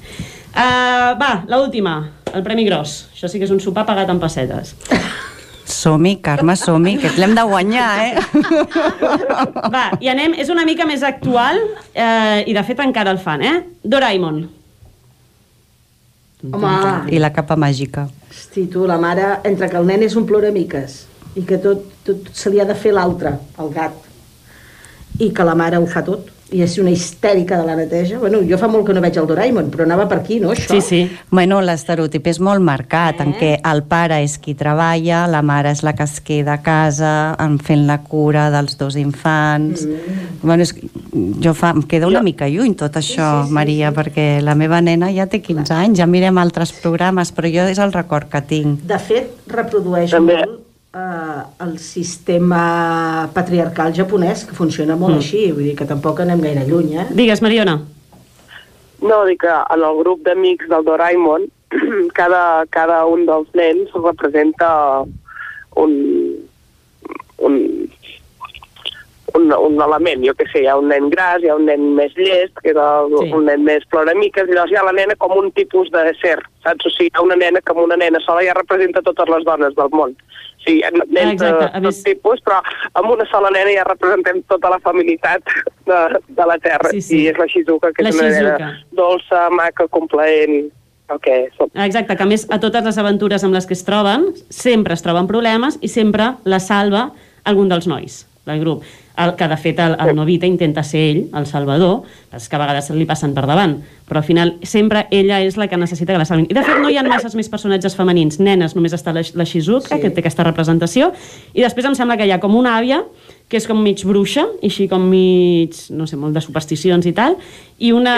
Uh, 0.56 1.14
va, 1.20 1.44
la 1.52 1.60
última, 1.60 2.00
el 2.32 2.46
premi 2.48 2.64
gros. 2.66 3.10
Això 3.14 3.30
sí 3.30 3.42
que 3.42 3.46
és 3.46 3.54
un 3.54 3.60
sopar 3.62 3.86
pagat 3.86 4.10
en 4.10 4.24
pessetes. 4.24 4.74
Som-hi, 5.78 6.16
Carme, 6.26 6.56
som-hi, 6.58 6.96
que 7.02 7.12
l'hem 7.20 7.36
de 7.38 7.44
guanyar, 7.46 7.90
eh? 8.02 8.14
Va, 9.76 9.84
i 10.02 10.10
anem, 10.10 10.34
és 10.42 10.50
una 10.50 10.64
mica 10.66 10.88
més 10.90 11.04
actual 11.06 11.60
eh, 11.94 12.48
i 12.50 12.56
de 12.58 12.64
fet 12.66 12.82
encara 12.82 13.14
el 13.14 13.20
fan, 13.22 13.44
eh? 13.46 13.58
Doraemon. 13.86 14.40
Home, 16.48 16.74
I 17.14 17.20
la 17.22 17.30
capa 17.34 17.58
màgica. 17.60 18.08
hosti, 18.30 18.68
tu, 18.74 18.86
la 18.90 18.98
mare, 19.02 19.40
entre 19.50 19.70
que 19.70 19.78
el 19.78 19.86
nen 19.90 20.04
és 20.06 20.16
un 20.18 20.26
ploramiques 20.30 20.98
i 21.38 21.44
que 21.46 21.58
tot, 21.62 21.86
tot 22.06 22.30
se 22.34 22.50
li 22.54 22.62
ha 22.62 22.66
de 22.66 22.76
fer 22.78 22.94
l'altre, 22.94 23.36
el 23.62 23.72
gat, 23.74 23.98
i 25.22 25.32
que 25.34 25.46
la 25.46 25.56
mare 25.58 25.78
ho 25.82 25.86
fa 25.90 26.04
tot, 26.06 26.30
i 26.52 26.62
és 26.64 26.78
una 26.80 26.92
histèrica 26.94 27.58
de 27.60 27.66
la 27.68 27.76
neteja. 27.76 28.20
Bueno, 28.22 28.40
jo 28.48 28.58
fa 28.60 28.70
molt 28.72 28.86
que 28.88 28.94
no 28.96 29.02
veig 29.04 29.18
el 29.20 29.28
Doraemon, 29.28 29.72
però 29.74 29.84
anava 29.84 30.06
per 30.08 30.22
aquí, 30.22 30.40
no, 30.40 30.54
això? 30.54 30.70
Sí, 30.72 30.82
sí. 30.82 31.00
Bueno, 31.32 31.60
l'estereotip 31.66 32.30
és 32.32 32.40
molt 32.44 32.64
marcat, 32.64 33.20
eh? 33.20 33.26
en 33.26 33.34
què 33.40 33.52
el 33.68 33.84
pare 33.90 34.22
és 34.24 34.38
qui 34.44 34.56
treballa, 34.58 35.26
la 35.32 35.42
mare 35.46 35.74
és 35.76 35.84
la 35.84 35.96
que 35.98 36.08
es 36.08 36.20
queda 36.24 36.56
a 36.56 36.62
casa, 36.64 37.14
en 37.44 37.58
fent 37.60 37.88
la 37.90 38.00
cura 38.04 38.48
dels 38.54 38.78
dos 38.80 38.96
infants... 39.00 39.84
Mm. 39.88 40.28
Bueno, 40.38 40.64
és, 40.64 40.72
jo 41.44 41.52
fa, 41.58 41.74
em 41.76 41.82
queda 41.90 42.08
una 42.08 42.22
mica 42.24 42.48
lluny 42.48 42.76
tot 42.78 42.96
això, 43.00 43.26
sí, 43.26 43.48
sí, 43.48 43.50
sí, 43.50 43.58
Maria, 43.58 43.90
sí. 43.90 43.98
perquè 43.98 44.28
la 44.46 44.56
meva 44.56 44.80
nena 44.86 45.10
ja 45.16 45.26
té 45.28 45.42
15 45.44 45.74
anys, 45.74 45.98
ja 46.00 46.08
mirem 46.08 46.38
altres 46.38 46.72
programes, 46.78 47.34
però 47.34 47.52
jo 47.52 47.68
és 47.68 47.82
el 47.82 47.92
record 47.96 48.30
que 48.32 48.44
tinc. 48.46 48.86
De 48.88 49.02
fet, 49.02 49.34
reprodueix 49.52 50.14
També. 50.14 50.40
molt 50.46 50.67
eh, 50.98 51.42
el 51.66 51.78
sistema 51.80 53.30
patriarcal 53.34 53.94
japonès, 53.94 54.46
que 54.46 54.56
funciona 54.56 54.96
molt 54.96 55.16
Mm. 55.16 55.18
així, 55.18 55.52
vull 55.52 55.64
dir 55.70 55.76
que 55.76 55.86
tampoc 55.86 56.20
anem 56.24 56.42
gaire 56.42 56.66
lluny, 56.68 56.96
eh? 56.98 57.06
Digues, 57.12 57.42
Mariona. 57.42 57.78
No, 59.02 59.26
dic 59.26 59.42
que 59.42 59.54
en 59.76 59.84
el 59.84 59.98
grup 60.00 60.24
d'amics 60.26 60.68
del 60.70 60.84
Doraemon, 60.86 61.46
cada, 62.20 62.66
cada 62.70 63.06
un 63.06 63.26
dels 63.28 63.48
nens 63.54 63.90
representa 63.94 65.04
un, 65.76 65.92
un, 67.38 67.58
un, 69.38 69.48
un 69.54 69.78
element, 69.82 70.24
jo 70.28 70.34
que 70.38 70.46
sé, 70.52 70.64
hi 70.64 70.68
ha 70.68 70.76
un 70.80 70.90
nen 70.92 71.10
gras, 71.14 71.40
hi 71.44 71.50
ha 71.50 71.56
un 71.56 71.66
nen 71.70 71.84
més 71.96 72.14
llest, 72.18 72.54
que 72.64 72.72
és 72.74 72.80
el, 72.84 73.14
Sí. 73.22 73.32
un 73.38 73.46
nen 73.48 73.64
més 73.64 73.86
ploramiques, 73.94 74.50
i 74.50 74.54
llavors 74.58 74.72
hi 74.74 74.80
ha 74.82 74.84
la 74.88 74.96
nena 74.98 75.16
com 75.22 75.38
un 75.38 75.52
tipus 75.56 75.92
de 75.94 76.04
ser, 76.22 76.38
saps? 76.66 76.86
O 76.86 76.90
sigui, 76.96 77.12
hi 77.12 77.18
ha 77.18 77.26
una 77.26 77.38
nena 77.40 77.62
que 77.62 77.72
amb 77.76 77.84
una 77.86 77.98
nena 77.98 78.20
sola 78.26 78.44
ja 78.46 78.54
representa 78.58 79.02
totes 79.06 79.30
les 79.30 79.46
dones 79.48 79.76
del 79.78 79.90
món. 79.94 80.16
O 80.18 80.64
sigui, 80.68 80.82
nens 81.14 81.38
Exacte, 81.38 81.70
a 81.72 81.80
de 81.80 81.86
més- 81.88 82.02
tot 82.02 82.10
tipus, 82.12 82.42
però 82.44 82.62
amb 82.94 83.12
una 83.14 83.26
sola 83.32 83.50
nena 83.54 83.72
ja 83.78 83.86
representem 83.88 84.42
tota 84.50 84.70
la 84.74 84.80
familitat 84.84 85.44
de, 85.86 86.00
de 86.28 86.46
la 86.50 86.58
Terra. 86.58 86.90
Sí, 86.92 87.02
sí. 87.02 87.22
I 87.24 87.28
és 87.32 87.38
la 87.40 87.46
Shizuka, 87.48 87.94
que 87.94 88.04
La 88.04 88.10
és 88.10 88.20
una 88.20 88.30
Shizuka. 88.34 88.58
nena 88.58 88.84
dolça, 88.92 89.48
maca, 89.50 89.88
complaent. 89.88 90.72
el 91.10 91.20
que 91.24 91.32
és. 91.46 91.54
Exacte, 91.86 92.18
que 92.18 92.24
a 92.24 92.26
més 92.28 92.42
a 92.52 92.58
totes 92.60 92.84
les 92.84 92.98
aventures 93.00 93.42
amb 93.48 93.54
les 93.56 93.66
que 93.66 93.72
es 93.78 93.86
troben, 93.88 94.26
sempre 94.52 94.92
es 94.94 95.02
troben 95.02 95.26
problemes 95.26 95.78
i 95.80 95.88
sempre 95.88 96.34
la 96.44 96.60
salva 96.60 97.14
algun 97.48 97.70
dels 97.72 97.88
nois 97.88 98.26
del 98.46 98.60
grup. 98.60 98.84
El, 99.18 99.34
que 99.38 99.48
de 99.50 99.58
fet 99.58 99.80
el, 99.82 99.96
el 99.98 100.16
Novita 100.16 100.46
intenta 100.46 100.84
ser 100.86 101.04
ell, 101.10 101.22
el 101.38 101.48
salvador, 101.50 102.04
és 102.38 102.46
que 102.48 102.58
a 102.58 102.62
vegades 102.62 102.92
li 102.94 103.08
passen 103.10 103.34
per 103.34 103.48
davant, 103.50 103.80
però 104.08 104.22
al 104.22 104.28
final 104.28 104.54
sempre 104.62 105.08
ella 105.10 105.40
és 105.42 105.58
la 105.58 105.66
que 105.68 105.80
necessita 105.80 106.14
que 106.14 106.22
la 106.22 106.28
salvin. 106.30 106.46
I 106.52 106.58
de 106.58 106.64
fet 106.66 106.78
no 106.84 106.92
hi 106.92 107.00
ha 107.00 107.06
masses 107.08 107.34
més 107.36 107.50
personatges 107.50 107.98
femenins, 107.98 108.38
nenes, 108.40 108.76
només 108.78 108.94
està 108.94 109.16
la, 109.16 109.26
la 109.34 109.48
Shizuka, 109.48 109.96
sí. 109.96 110.02
que 110.04 110.12
té 110.14 110.22
aquesta 110.22 110.46
representació, 110.46 111.12
i 111.54 111.66
després 111.66 111.90
em 111.90 111.98
sembla 111.98 112.20
que 112.20 112.30
hi 112.30 112.36
ha 112.36 112.40
com 112.44 112.56
una 112.56 112.78
àvia, 112.78 113.02
que 113.48 113.56
és 113.60 113.68
com 113.68 113.80
mig 113.80 114.04
bruixa, 114.04 114.44
i 114.60 114.68
així 114.68 114.90
com 114.92 115.04
mig, 115.08 115.78
no 115.96 116.08
sé, 116.10 116.20
molt 116.20 116.36
de 116.36 116.44
supersticions 116.44 117.08
i 117.08 117.14
tal, 117.16 117.38
i 117.80 117.94
una, 117.96 118.16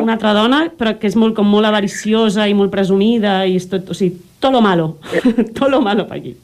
una 0.00 0.16
altra 0.16 0.34
dona, 0.34 0.64
però 0.74 0.96
que 0.98 1.06
és 1.06 1.14
molt, 1.18 1.36
com 1.36 1.46
molt 1.46 1.68
avariciosa 1.68 2.48
i 2.50 2.56
molt 2.58 2.72
presumida, 2.74 3.42
i 3.46 3.54
és 3.60 3.68
tot, 3.70 3.92
o 3.92 3.96
sigui, 3.96 4.18
tot 4.44 4.52
lo 4.52 4.60
malo, 4.60 4.98
tot 5.56 5.70
lo 5.70 5.80
malo 5.80 6.08
per 6.08 6.18
aquí. 6.18 6.34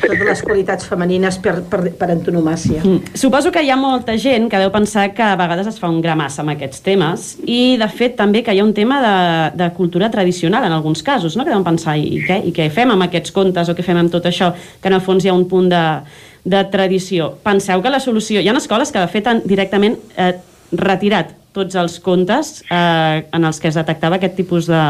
Totes 0.00 0.22
les 0.24 0.42
qualitats 0.44 0.86
femenines 0.88 1.36
per, 1.42 1.56
per, 1.68 1.80
per 1.98 2.08
antonomàcia. 2.12 2.78
Mm. 2.84 3.16
Suposo 3.18 3.50
que 3.52 3.64
hi 3.64 3.72
ha 3.72 3.76
molta 3.80 4.14
gent 4.20 4.46
que 4.52 4.60
deu 4.60 4.70
pensar 4.72 5.08
que 5.16 5.24
a 5.24 5.34
vegades 5.40 5.72
es 5.72 5.80
fa 5.80 5.90
un 5.90 5.98
gramassa 6.04 6.44
amb 6.44 6.54
aquests 6.54 6.84
temes 6.86 7.26
i, 7.42 7.76
de 7.80 7.88
fet, 7.90 8.14
també 8.20 8.44
que 8.46 8.54
hi 8.54 8.62
ha 8.62 8.66
un 8.66 8.72
tema 8.76 9.00
de, 9.02 9.16
de 9.58 9.70
cultura 9.76 10.12
tradicional 10.12 10.68
en 10.68 10.76
alguns 10.76 11.02
casos, 11.02 11.36
no? 11.36 11.44
que 11.44 11.52
deuen 11.52 11.66
pensar 11.66 11.98
i 11.98 12.22
què, 12.28 12.38
i 12.48 12.54
què 12.54 12.70
fem 12.72 12.94
amb 12.94 13.08
aquests 13.08 13.34
contes 13.34 13.68
o 13.68 13.76
què 13.76 13.84
fem 13.84 13.98
amb 14.00 14.12
tot 14.12 14.30
això, 14.30 14.52
que 14.80 14.92
en 14.92 15.00
el 15.00 15.04
fons 15.04 15.26
hi 15.26 15.32
ha 15.32 15.36
un 15.36 15.48
punt 15.50 15.68
de, 15.74 15.84
de 16.44 16.62
tradició. 16.72 17.34
Penseu 17.44 17.82
que 17.82 17.92
la 17.92 18.00
solució... 18.00 18.40
Hi 18.40 18.48
ha 18.48 18.56
escoles 18.56 18.92
que, 18.92 19.00
de 19.00 19.10
fet, 19.12 19.26
han 19.26 19.42
directament 19.44 19.98
eh, 20.16 20.32
retirat 20.72 21.34
tots 21.52 21.74
els 21.74 21.98
contes 22.00 22.60
eh, 22.70 23.26
en 23.26 23.44
els 23.44 23.58
que 23.60 23.68
es 23.68 23.78
detectava 23.78 24.20
aquest 24.20 24.36
tipus 24.38 24.68
de, 24.70 24.82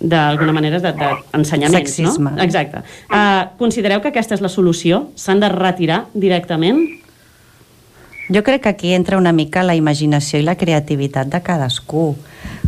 d'alguna 0.00 0.52
manera 0.52 0.80
d'ensenyament, 0.80 1.84
de, 1.84 1.92
Sexisme. 1.92 2.32
no? 2.32 2.42
Exacte. 2.42 2.82
Uh, 3.10 3.52
considereu 3.60 4.00
que 4.00 4.08
aquesta 4.08 4.36
és 4.36 4.42
la 4.44 4.48
solució? 4.52 5.06
S'han 5.16 5.42
de 5.42 5.50
retirar 5.52 6.06
directament? 6.14 6.80
Jo 8.30 8.44
crec 8.46 8.62
que 8.62 8.70
aquí 8.70 8.92
entra 8.94 9.18
una 9.18 9.32
mica 9.32 9.64
la 9.66 9.74
imaginació 9.74 10.38
i 10.38 10.46
la 10.46 10.56
creativitat 10.56 11.28
de 11.28 11.40
cadascú. 11.42 12.14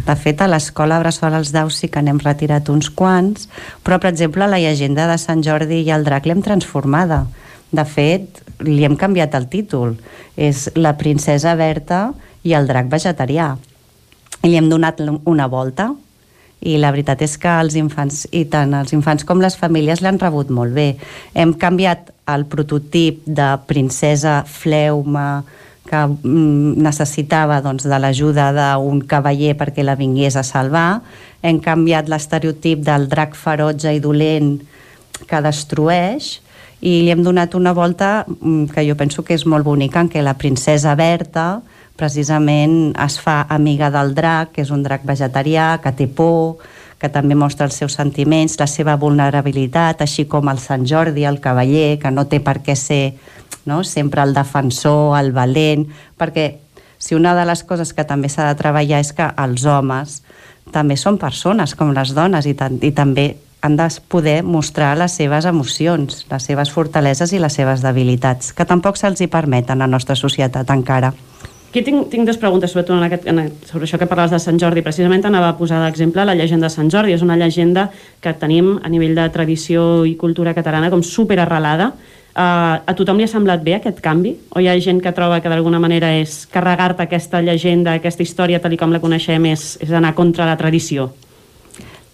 De 0.02 0.16
fet, 0.18 0.42
a 0.42 0.48
l'escola 0.50 0.98
Bressol 0.98 1.36
als 1.39 1.52
Daus 1.55 1.78
sí 1.78 1.89
que 1.89 2.02
n'hem 2.02 2.18
retirat 2.18 2.68
uns 2.68 2.90
quants, 2.90 3.47
però, 3.86 4.00
per 4.02 4.10
exemple, 4.10 4.48
la 4.50 4.58
llegenda 4.58 5.06
de 5.06 5.16
Sant 5.22 5.44
Jordi 5.47 5.84
i 5.86 5.92
el 5.94 6.05
drac 6.05 6.26
l'hem 6.26 6.42
transformada. 6.42 7.24
De 7.73 7.84
fet, 7.89 8.42
li 8.60 8.84
hem 8.84 8.97
canviat 9.01 9.34
el 9.39 9.49
títol. 9.52 9.97
És 10.36 10.68
La 10.76 10.94
princesa 11.01 11.57
Berta 11.57 12.10
i 12.44 12.55
el 12.57 12.68
drac 12.68 12.91
vegetarià. 12.92 13.55
I 14.42 14.49
li 14.51 14.59
hem 14.59 14.68
donat 14.70 15.01
una 15.25 15.49
volta 15.49 15.92
i 16.62 16.76
la 16.78 16.92
veritat 16.94 17.23
és 17.26 17.34
que 17.42 17.51
els 17.62 17.75
infants, 17.78 18.23
i 18.31 18.44
tant 18.51 18.75
els 18.78 18.92
infants 18.94 19.26
com 19.26 19.41
les 19.42 19.57
famílies 19.59 20.02
l'han 20.02 20.20
rebut 20.23 20.51
molt 20.55 20.75
bé. 20.76 20.92
Hem 21.34 21.57
canviat 21.59 22.12
el 22.31 22.47
prototip 22.47 23.25
de 23.26 23.49
princesa 23.67 24.42
fleuma 24.47 25.42
que 25.89 26.05
mm, 26.07 26.78
necessitava 26.83 27.59
doncs, 27.65 27.89
de 27.91 27.99
l'ajuda 27.99 28.52
d'un 28.55 29.02
cavaller 29.10 29.57
perquè 29.59 29.83
la 29.83 29.99
vingués 29.99 30.39
a 30.39 30.47
salvar. 30.47 31.02
Hem 31.42 31.59
canviat 31.62 32.10
l'estereotip 32.10 32.84
del 32.86 33.09
drac 33.10 33.34
ferotge 33.34 33.91
i 33.91 34.02
dolent 34.02 34.55
que 35.26 35.42
destrueix 35.42 36.36
i 36.83 36.99
li 37.05 37.11
hem 37.15 37.23
donat 37.23 37.55
una 37.55 37.73
volta 37.73 38.25
mm, 38.27 38.73
que 38.75 38.83
jo 38.89 38.97
penso 38.99 39.23
que 39.23 39.36
és 39.39 39.47
molt 39.47 39.65
bonica, 39.65 40.02
en 40.02 40.11
què 40.11 40.23
la 40.23 40.35
princesa 40.39 40.97
Berta 40.99 41.62
precisament 41.97 42.94
es 42.99 43.19
fa 43.23 43.43
amiga 43.52 43.91
del 43.94 44.15
drac, 44.17 44.51
que 44.57 44.65
és 44.65 44.73
un 44.75 44.83
drac 44.83 45.05
vegetarià, 45.07 45.77
que 45.83 45.93
té 45.94 46.09
por, 46.11 46.59
que 46.99 47.11
també 47.12 47.36
mostra 47.39 47.69
els 47.69 47.77
seus 47.78 47.94
sentiments, 47.99 48.59
la 48.59 48.67
seva 48.67 48.97
vulnerabilitat, 48.99 50.02
així 50.02 50.27
com 50.27 50.51
el 50.51 50.59
Sant 50.62 50.86
Jordi, 50.89 51.27
el 51.28 51.39
cavaller, 51.44 52.01
que 52.02 52.11
no 52.11 52.27
té 52.27 52.41
per 52.43 52.59
què 52.67 52.75
ser 52.78 53.15
no? 53.67 53.83
sempre 53.86 54.23
el 54.23 54.35
defensor, 54.35 55.17
el 55.20 55.31
valent, 55.36 55.86
perquè 56.19 56.49
si 57.02 57.15
una 57.19 57.35
de 57.35 57.47
les 57.47 57.62
coses 57.67 57.93
que 57.94 58.07
també 58.07 58.31
s'ha 58.31 58.49
de 58.51 58.59
treballar 58.59 59.02
és 59.02 59.12
que 59.15 59.27
els 59.44 59.67
homes 59.67 60.20
també 60.70 60.97
són 60.97 61.18
persones 61.18 61.74
com 61.74 61.91
les 61.97 62.15
dones 62.15 62.47
i, 62.47 62.55
i 62.55 62.92
també 62.92 63.32
han 63.62 63.76
de 63.78 63.89
poder 64.08 64.42
mostrar 64.42 64.97
les 64.99 65.15
seves 65.15 65.47
emocions, 65.47 66.24
les 66.31 66.47
seves 66.50 66.70
fortaleses 66.70 67.32
i 67.32 67.39
les 67.39 67.55
seves 67.55 67.82
debilitats, 67.82 68.52
que 68.52 68.66
tampoc 68.66 68.99
se'ls 68.99 69.23
hi 69.23 69.31
permeten 69.31 69.78
a 69.78 69.86
la 69.86 69.91
nostra 69.91 70.18
societat 70.18 70.70
encara. 70.74 71.12
Aquí 71.73 71.81
tinc, 71.86 72.10
tinc 72.12 72.26
dues 72.28 72.36
preguntes, 72.36 72.68
sobretot 72.74 72.99
en 72.99 73.07
aquest, 73.07 73.28
en, 73.31 73.47
sobre 73.65 73.86
això 73.86 73.97
que 73.97 74.05
parlaves 74.05 74.34
de 74.34 74.42
Sant 74.44 74.58
Jordi. 74.60 74.82
Precisament 74.84 75.23
anava 75.24 75.55
a 75.55 75.57
posar 75.57 75.78
d'exemple 75.81 76.26
la 76.28 76.34
llegenda 76.36 76.68
de 76.68 76.74
Sant 76.74 76.91
Jordi. 76.92 77.15
És 77.16 77.23
una 77.24 77.39
llegenda 77.41 77.86
que 78.20 78.34
tenim 78.36 78.74
a 78.82 78.91
nivell 78.92 79.15
de 79.16 79.24
tradició 79.32 80.02
i 80.05 80.12
cultura 80.20 80.52
catalana 80.52 80.91
com 80.92 81.00
super 81.00 81.39
arrelada. 81.41 81.94
Uh, 82.33 82.81
a 82.89 82.93
tothom 82.97 83.19
li 83.20 83.27
ha 83.27 83.28
semblat 83.28 83.61
bé 83.61 83.75
aquest 83.77 83.99
canvi? 84.01 84.31
O 84.57 84.61
hi 84.62 84.69
ha 84.70 84.77
gent 84.81 85.02
que 85.05 85.12
troba 85.12 85.43
que 85.44 85.51
d'alguna 85.52 85.81
manera 85.83 86.15
és 86.17 86.47
carregar-te 86.49 87.05
aquesta 87.05 87.43
llegenda, 87.44 87.93
aquesta 87.93 88.25
història 88.25 88.61
tal 88.61 88.73
com 88.81 88.94
la 88.94 89.02
coneixem, 89.02 89.51
és, 89.52 89.75
és 89.85 89.93
anar 89.93 90.15
contra 90.17 90.47
la 90.49 90.57
tradició? 90.57 91.11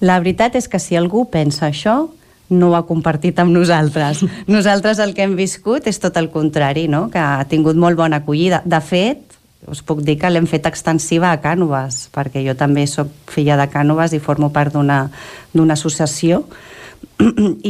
La 0.02 0.18
veritat 0.18 0.58
és 0.58 0.66
que 0.66 0.80
si 0.82 0.98
algú 0.98 1.28
pensa 1.30 1.68
això, 1.68 2.08
no 2.50 2.70
ho 2.70 2.74
ha 2.74 2.82
compartit 2.88 3.38
amb 3.38 3.54
nosaltres. 3.54 4.24
Nosaltres 4.50 4.98
el 5.04 5.14
que 5.14 5.22
hem 5.22 5.36
viscut 5.38 5.86
és 5.86 6.00
tot 6.02 6.16
el 6.18 6.30
contrari, 6.34 6.88
no? 6.90 7.06
que 7.12 7.22
ha 7.22 7.44
tingut 7.46 7.78
molt 7.78 7.98
bona 7.98 8.18
acollida. 8.18 8.62
De 8.64 8.80
fet, 8.82 9.38
us 9.70 9.82
puc 9.86 10.00
dir 10.02 10.16
que 10.18 10.30
l'hem 10.32 10.48
fet 10.50 10.66
extensiva 10.66 11.30
a 11.30 11.38
Cànoves, 11.42 12.08
perquè 12.14 12.42
jo 12.42 12.56
també 12.58 12.88
sóc 12.90 13.10
filla 13.30 13.58
de 13.60 13.68
Cànoves 13.70 14.16
i 14.16 14.22
formo 14.22 14.50
part 14.50 14.74
d'una 14.74 15.74
associació 15.74 16.42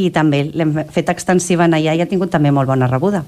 i 0.03 0.09
també 0.13 0.45
l'hem 0.53 0.73
fet 0.93 1.09
extensiva 1.09 1.65
en 1.65 1.77
allà 1.77 1.95
i 1.95 2.01
ha 2.01 2.09
tingut 2.09 2.31
també 2.33 2.51
molt 2.53 2.69
bona 2.69 2.89
rebuda. 2.89 3.23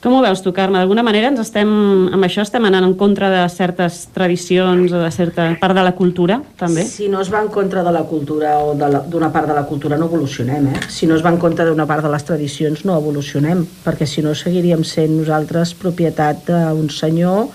Com 0.00 0.14
ho 0.16 0.22
veus 0.24 0.40
tu, 0.40 0.48
Carme? 0.56 0.78
D'alguna 0.80 1.02
manera 1.04 1.28
ens 1.28 1.42
estem, 1.42 1.68
amb 2.08 2.24
això 2.24 2.40
estem 2.40 2.64
anant 2.64 2.86
en 2.86 2.94
contra 2.96 3.28
de 3.28 3.42
certes 3.52 4.06
tradicions 4.14 4.94
o 4.96 5.02
de 5.02 5.10
certa 5.12 5.50
part 5.60 5.76
de 5.76 5.82
la 5.84 5.92
cultura, 5.92 6.38
també? 6.56 6.86
Si 6.88 7.10
no 7.12 7.20
es 7.20 7.28
va 7.28 7.42
en 7.44 7.50
contra 7.52 7.82
de 7.84 7.92
la 7.92 8.06
cultura 8.08 8.54
o 8.64 8.72
d'una 8.72 9.28
part 9.34 9.50
de 9.50 9.58
la 9.58 9.66
cultura 9.68 9.98
no 10.00 10.08
evolucionem, 10.08 10.70
eh? 10.72 10.80
Si 10.88 11.04
no 11.06 11.18
es 11.18 11.24
va 11.24 11.34
en 11.34 11.36
contra 11.42 11.68
d'una 11.68 11.84
part 11.90 12.06
de 12.06 12.12
les 12.14 12.24
tradicions 12.24 12.86
no 12.88 12.96
evolucionem, 12.96 13.60
perquè 13.84 14.08
si 14.08 14.24
no 14.24 14.32
seguiríem 14.32 14.86
sent 14.88 15.18
nosaltres 15.18 15.74
propietat 15.76 16.48
d'un 16.48 16.88
senyor 16.88 17.50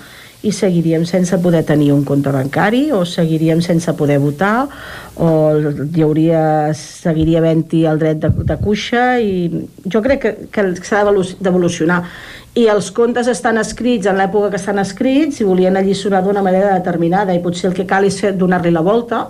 i 0.45 0.51
seguiríem 0.53 1.05
sense 1.09 1.37
poder 1.41 1.63
tenir 1.65 1.91
un 1.93 2.03
compte 2.05 2.29
bancari 2.29 2.91
o 2.93 3.01
seguiríem 3.05 3.63
sense 3.65 3.91
poder 3.97 4.19
votar 4.21 4.67
o 5.17 5.29
hi 5.57 6.03
hauria, 6.05 6.73
seguiria 6.77 7.41
havent-hi 7.41 7.85
el 7.89 7.99
dret 7.99 8.21
de, 8.21 8.29
de 8.29 8.57
cuixa 8.61 9.17
i 9.17 9.65
jo 9.89 10.03
crec 10.05 10.21
que, 10.21 10.33
que 10.53 10.85
s'ha 10.85 11.01
d'evolucionar. 11.05 12.03
I 12.55 12.67
els 12.71 12.91
contes 12.95 13.27
estan 13.27 13.57
escrits 13.59 14.07
en 14.07 14.21
l'època 14.21 14.51
que 14.53 14.61
estan 14.61 14.79
escrits 14.79 15.41
i 15.41 15.49
volien 15.49 15.75
alliçonar 15.75 16.21
d'una 16.23 16.45
manera 16.45 16.77
determinada 16.77 17.33
i 17.33 17.41
potser 17.43 17.71
el 17.71 17.75
que 17.75 17.87
cal 17.89 18.05
és 18.05 18.21
donar-li 18.37 18.71
la 18.71 18.85
volta 18.85 19.25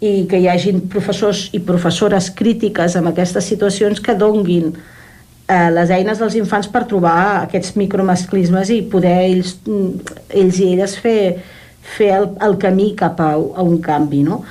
i 0.00 0.24
que 0.30 0.40
hi 0.40 0.48
hagin 0.48 0.80
professors 0.90 1.50
i 1.52 1.60
professores 1.60 2.32
crítiques 2.34 2.96
amb 2.96 3.12
aquestes 3.12 3.46
situacions 3.52 4.00
que 4.00 4.16
donguin 4.18 4.72
eh, 5.48 5.70
les 5.74 5.92
eines 5.94 6.20
dels 6.20 6.36
infants 6.40 6.68
per 6.70 6.84
trobar 6.90 7.44
aquests 7.44 7.74
micromasclismes 7.80 8.72
i 8.74 8.82
poder 8.90 9.16
ells, 9.28 9.56
mm, 9.66 10.16
ells 10.42 10.60
i 10.60 10.70
elles 10.74 10.96
fer, 11.00 11.18
fer 11.96 12.10
el, 12.18 12.28
el 12.48 12.58
camí 12.60 12.92
cap 12.98 13.20
a, 13.20 13.32
a 13.34 13.64
un 13.64 13.80
canvi, 13.84 14.24
no? 14.26 14.42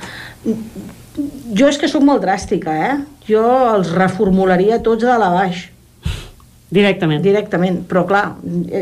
Jo 1.54 1.70
és 1.70 1.78
que 1.78 1.90
sóc 1.90 2.02
molt 2.06 2.24
dràstica, 2.24 2.74
eh? 2.74 2.96
Jo 3.28 3.44
els 3.74 3.94
reformularia 3.94 4.82
tots 4.82 5.06
de 5.06 5.18
la 5.20 5.30
baix. 5.34 5.68
Directament. 6.74 7.22
Directament, 7.22 7.82
però 7.86 8.02
clar, 8.08 8.24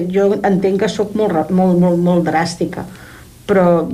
jo 0.09 0.31
entenc 0.39 0.81
que 0.81 0.89
sóc 0.89 1.13
molt, 1.19 1.53
molt, 1.53 1.77
molt, 1.81 2.01
molt 2.01 2.29
dràstica 2.29 2.87
però 3.47 3.89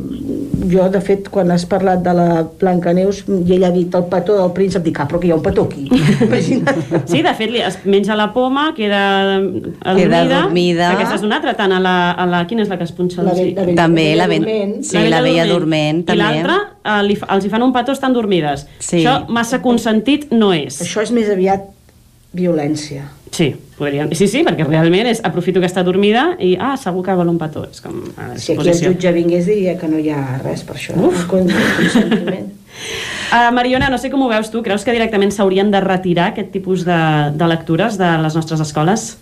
jo, 0.69 0.85
de 0.93 1.01
fet, 1.01 1.29
quan 1.33 1.51
has 1.51 1.65
parlat 1.69 2.03
de 2.05 2.13
la 2.15 2.27
Blancaneus 2.61 3.23
i 3.27 3.55
ella 3.57 3.71
ha 3.71 3.75
dit 3.75 3.95
el 3.97 4.05
petó 4.11 4.37
del 4.37 4.51
príncep, 4.57 4.83
dic, 4.85 4.99
ah, 5.01 5.07
però 5.09 5.21
que 5.23 5.29
hi 5.29 5.33
ha 5.33 5.39
un 5.39 5.45
petó 5.45 5.65
aquí. 5.65 5.87
sí, 7.11 7.23
de 7.25 7.33
fet, 7.39 7.53
li 7.55 7.63
es 7.65 7.79
menja 7.89 8.17
la 8.19 8.29
poma, 8.35 8.69
queda 8.77 9.03
adormida. 9.39 9.95
Queda 9.97 10.21
adormida. 10.25 10.91
Aquesta 10.93 11.17
és 11.21 11.25
una 11.27 11.39
altra, 11.41 11.55
tant 11.59 11.73
a 11.75 11.81
la, 11.83 11.95
a 12.13 12.27
la... 12.29 12.43
Quina 12.51 12.67
és 12.67 12.73
la 12.73 12.79
que 12.81 12.85
es 12.89 12.93
punxa? 12.97 13.25
La, 13.25 13.37
ve, 13.37 13.51
la 13.57 13.65
vella, 13.69 13.79
també, 13.79 14.09
la, 14.19 14.29
vella 14.31 14.45
dorment. 14.45 14.75
Sí, 14.91 15.05
la 15.09 15.23
vella 15.25 15.47
dorment. 15.49 16.03
I 16.05 16.19
l'altra, 16.21 16.59
eh, 16.85 16.99
li, 17.09 17.17
els 17.39 17.49
hi 17.49 17.53
fan 17.55 17.65
un 17.65 17.73
petó, 17.77 17.97
estan 17.97 18.17
dormides. 18.17 18.67
Sí. 18.79 19.01
Això 19.01 19.23
massa 19.33 19.63
consentit 19.65 20.29
no 20.35 20.53
és. 20.57 20.83
Això 20.85 21.07
és 21.07 21.15
més 21.17 21.33
aviat 21.33 21.65
violència. 22.37 23.09
Sí, 23.33 23.55
podríem... 23.79 24.11
Sí, 24.19 24.29
sí, 24.31 24.43
perquè 24.47 24.67
realment 24.67 25.09
és 25.11 25.23
aprofito 25.25 25.63
que 25.63 25.69
està 25.71 25.85
dormida 25.87 26.33
i, 26.43 26.55
ah, 26.61 26.75
segur 26.81 27.05
que 27.07 27.17
vol 27.19 27.31
un 27.33 27.39
petó. 27.41 27.65
És 27.71 27.83
com, 27.85 28.01
a 28.19 28.33
si 28.37 28.55
aquí 28.55 28.73
el 28.75 28.83
jutge 28.83 29.15
vingués 29.15 29.47
diria 29.49 29.77
que 29.81 29.91
no 29.91 30.01
hi 30.03 30.11
ha 30.15 30.23
res 30.43 30.67
per 30.67 30.77
això. 30.79 30.97
Uf! 30.99 31.25
consentiment. 31.31 32.51
Uh, 33.31 33.49
Mariona, 33.57 33.89
no 33.93 33.99
sé 33.99 34.11
com 34.11 34.23
ho 34.23 34.29
veus 34.31 34.51
tu, 34.53 34.63
creus 34.67 34.85
que 34.87 34.95
directament 34.95 35.33
s'haurien 35.35 35.73
de 35.75 35.81
retirar 35.85 36.33
aquest 36.33 36.53
tipus 36.55 36.85
de, 36.89 37.01
de 37.39 37.49
lectures 37.51 37.99
de 38.01 38.13
les 38.25 38.37
nostres 38.39 38.63
escoles? 38.65 39.15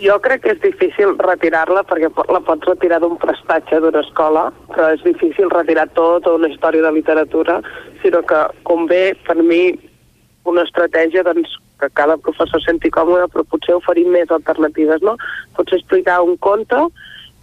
Jo 0.00 0.16
crec 0.24 0.46
que 0.46 0.54
és 0.54 0.60
difícil 0.62 1.12
retirar-la 1.20 1.82
perquè 1.84 2.08
la 2.32 2.40
pots 2.40 2.64
retirar 2.70 3.02
d'un 3.02 3.18
prestatge 3.20 3.82
d'una 3.84 4.00
escola, 4.00 4.46
però 4.70 4.88
és 4.94 5.02
difícil 5.04 5.50
retirar 5.52 5.90
tota 5.92 6.32
una 6.38 6.48
història 6.48 6.86
de 6.86 6.92
literatura 6.96 7.58
sinó 8.00 8.22
que 8.24 8.38
convé, 8.64 9.02
per 9.26 9.36
mi, 9.36 9.74
una 10.48 10.64
estratègia 10.64 11.24
doncs, 11.26 11.52
que 11.80 11.90
cada 11.96 12.18
professor 12.20 12.62
senti 12.62 12.90
còmode, 12.92 13.28
però 13.32 13.46
potser 13.48 13.76
oferir 13.78 14.06
més 14.08 14.30
alternatives, 14.30 15.02
no? 15.06 15.16
Potser 15.56 15.80
explicar 15.80 16.20
un 16.22 16.36
conte 16.36 16.86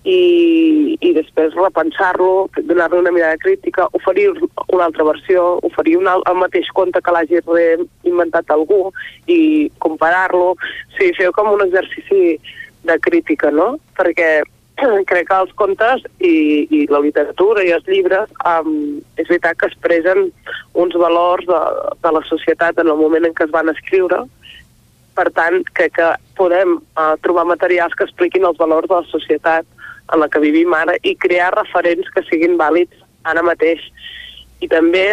i, 0.08 0.98
i 1.04 1.12
després 1.16 1.56
repensar-lo, 1.58 2.48
donar-li 2.70 3.02
una 3.02 3.14
mirada 3.16 3.40
crítica, 3.42 3.88
oferir 3.98 4.30
una 4.32 4.86
altra 4.86 5.08
versió, 5.08 5.58
oferir 5.68 5.98
un, 6.00 6.08
el 6.08 6.38
mateix 6.40 6.70
conte 6.78 7.02
que 7.04 7.16
l'hagi 7.16 7.42
inventat 8.08 8.54
algú 8.56 8.88
i 9.28 9.40
comparar-lo. 9.84 10.54
O 10.54 10.98
sigui, 10.98 11.16
fer 11.18 11.34
com 11.36 11.52
un 11.52 11.66
exercici 11.66 12.38
de 12.88 13.00
crítica, 13.04 13.52
no? 13.52 13.76
Perquè 13.98 14.30
crec 15.10 15.28
que 15.30 15.42
els 15.42 15.54
contes 15.60 16.04
i, 16.20 16.68
i 16.70 16.86
la 16.92 17.02
literatura 17.04 17.66
i 17.66 17.74
els 17.76 17.88
llibres 17.90 18.32
um, 18.46 19.00
és 19.18 19.28
veritat 19.28 19.58
que 19.60 19.72
expressen 19.72 20.28
uns 20.78 20.98
valors 20.98 21.46
de, 21.50 21.62
de 22.04 22.16
la 22.18 22.24
societat 22.30 22.80
en 22.82 22.92
el 22.92 23.00
moment 23.00 23.26
en 23.26 23.36
què 23.38 23.48
es 23.48 23.54
van 23.54 23.74
escriure 23.74 24.26
per 25.18 25.32
tant, 25.34 25.64
crec 25.78 25.96
que 25.98 26.12
podem 26.38 26.76
uh, 26.78 27.16
trobar 27.26 27.48
materials 27.50 27.96
que 27.98 28.06
expliquin 28.06 28.46
els 28.46 28.60
valors 28.62 28.90
de 28.90 29.00
la 29.00 29.10
societat 29.10 29.66
en 30.14 30.22
la 30.22 30.28
que 30.30 30.42
vivim 30.44 30.76
ara 30.78 30.94
i 31.02 31.16
crear 31.18 31.50
referents 31.56 32.12
que 32.14 32.24
siguin 32.28 32.54
vàlids 32.60 33.02
ara 33.28 33.44
mateix. 33.44 33.82
I 34.62 34.70
també, 34.72 35.08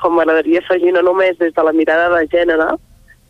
com 0.00 0.16
m'agradaria 0.16 0.62
afegir, 0.64 0.94
no 0.96 1.04
només 1.04 1.36
des 1.42 1.52
de 1.54 1.66
la 1.68 1.74
mirada 1.76 2.08
de 2.14 2.24
gènere, 2.32 2.70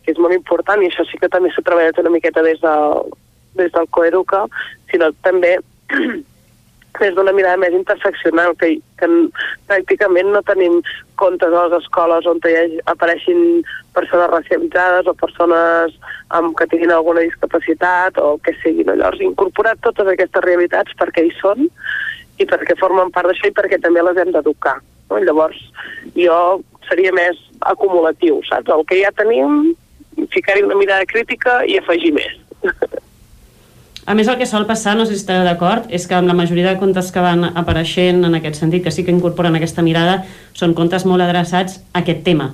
que 0.03 0.15
és 0.15 0.19
molt 0.23 0.35
important, 0.35 0.81
i 0.81 0.89
això 0.89 1.05
sí 1.09 1.19
que 1.19 1.31
també 1.31 1.51
s'ha 1.51 1.65
treballat 1.67 1.99
una 1.99 2.15
miqueta 2.15 2.43
des 2.45 2.63
del, 2.63 3.13
des 3.59 3.71
del 3.75 3.87
Coeduca, 3.91 4.45
sinó 4.91 5.11
també 5.27 5.57
des 6.99 7.15
d'una 7.15 7.33
mirada 7.33 7.57
més 7.57 7.73
interseccional, 7.73 8.53
que, 8.61 8.75
que 8.99 9.07
pràcticament 9.69 10.29
no 10.33 10.41
tenim 10.45 10.79
comptes 11.19 11.53
a 11.53 11.65
les 11.65 11.77
escoles 11.81 12.27
on 12.29 12.41
hi 12.45 12.79
apareixin 12.91 13.63
persones 13.97 14.29
racialitzades 14.31 15.09
o 15.09 15.15
persones 15.17 15.95
amb 16.37 16.55
que 16.57 16.67
tinguin 16.69 16.93
alguna 16.93 17.25
discapacitat 17.25 18.17
o 18.21 18.37
que 18.45 18.55
siguin. 18.61 18.87
No? 18.87 18.97
Llavors, 18.99 19.21
incorporar 19.21 19.75
totes 19.85 20.13
aquestes 20.13 20.45
realitats 20.45 20.93
perquè 20.99 21.25
hi 21.25 21.33
són 21.39 21.65
i 22.41 22.49
perquè 22.49 22.77
formen 22.79 23.13
part 23.13 23.29
d'això 23.29 23.49
i 23.49 23.55
perquè 23.57 23.81
també 23.81 24.03
les 24.05 24.19
hem 24.21 24.33
d'educar. 24.35 24.77
No? 25.09 25.21
Llavors, 25.21 25.59
jo 26.17 26.37
seria 26.89 27.13
més 27.15 27.39
acumulatiu, 27.73 28.41
saps? 28.49 28.69
El 28.69 28.85
que 28.89 28.99
ja 29.01 29.13
tenim, 29.17 29.73
ficar-hi 30.33 30.65
una 30.65 30.77
mirada 30.77 31.09
crítica 31.09 31.61
i 31.65 31.79
afegir 31.79 32.13
més. 32.17 32.37
A 34.05 34.15
més, 34.17 34.27
el 34.27 34.35
que 34.35 34.47
sol 34.49 34.65
passar, 34.67 34.97
no 34.99 35.05
sé 35.07 35.15
si 35.15 35.21
esteu 35.21 35.45
d'acord, 35.45 35.85
és 35.87 36.05
que 36.09 36.15
amb 36.17 36.27
la 36.27 36.35
majoria 36.35 36.73
de 36.73 36.79
contes 36.79 37.11
que 37.13 37.23
van 37.23 37.45
apareixent 37.53 38.25
en 38.27 38.35
aquest 38.35 38.59
sentit, 38.59 38.83
que 38.83 38.91
sí 38.91 39.05
que 39.07 39.13
incorporen 39.15 39.55
aquesta 39.55 39.85
mirada, 39.85 40.23
són 40.57 40.75
contes 40.75 41.05
molt 41.07 41.23
adreçats 41.23 41.79
a 41.93 42.01
aquest 42.01 42.23
tema. 42.25 42.49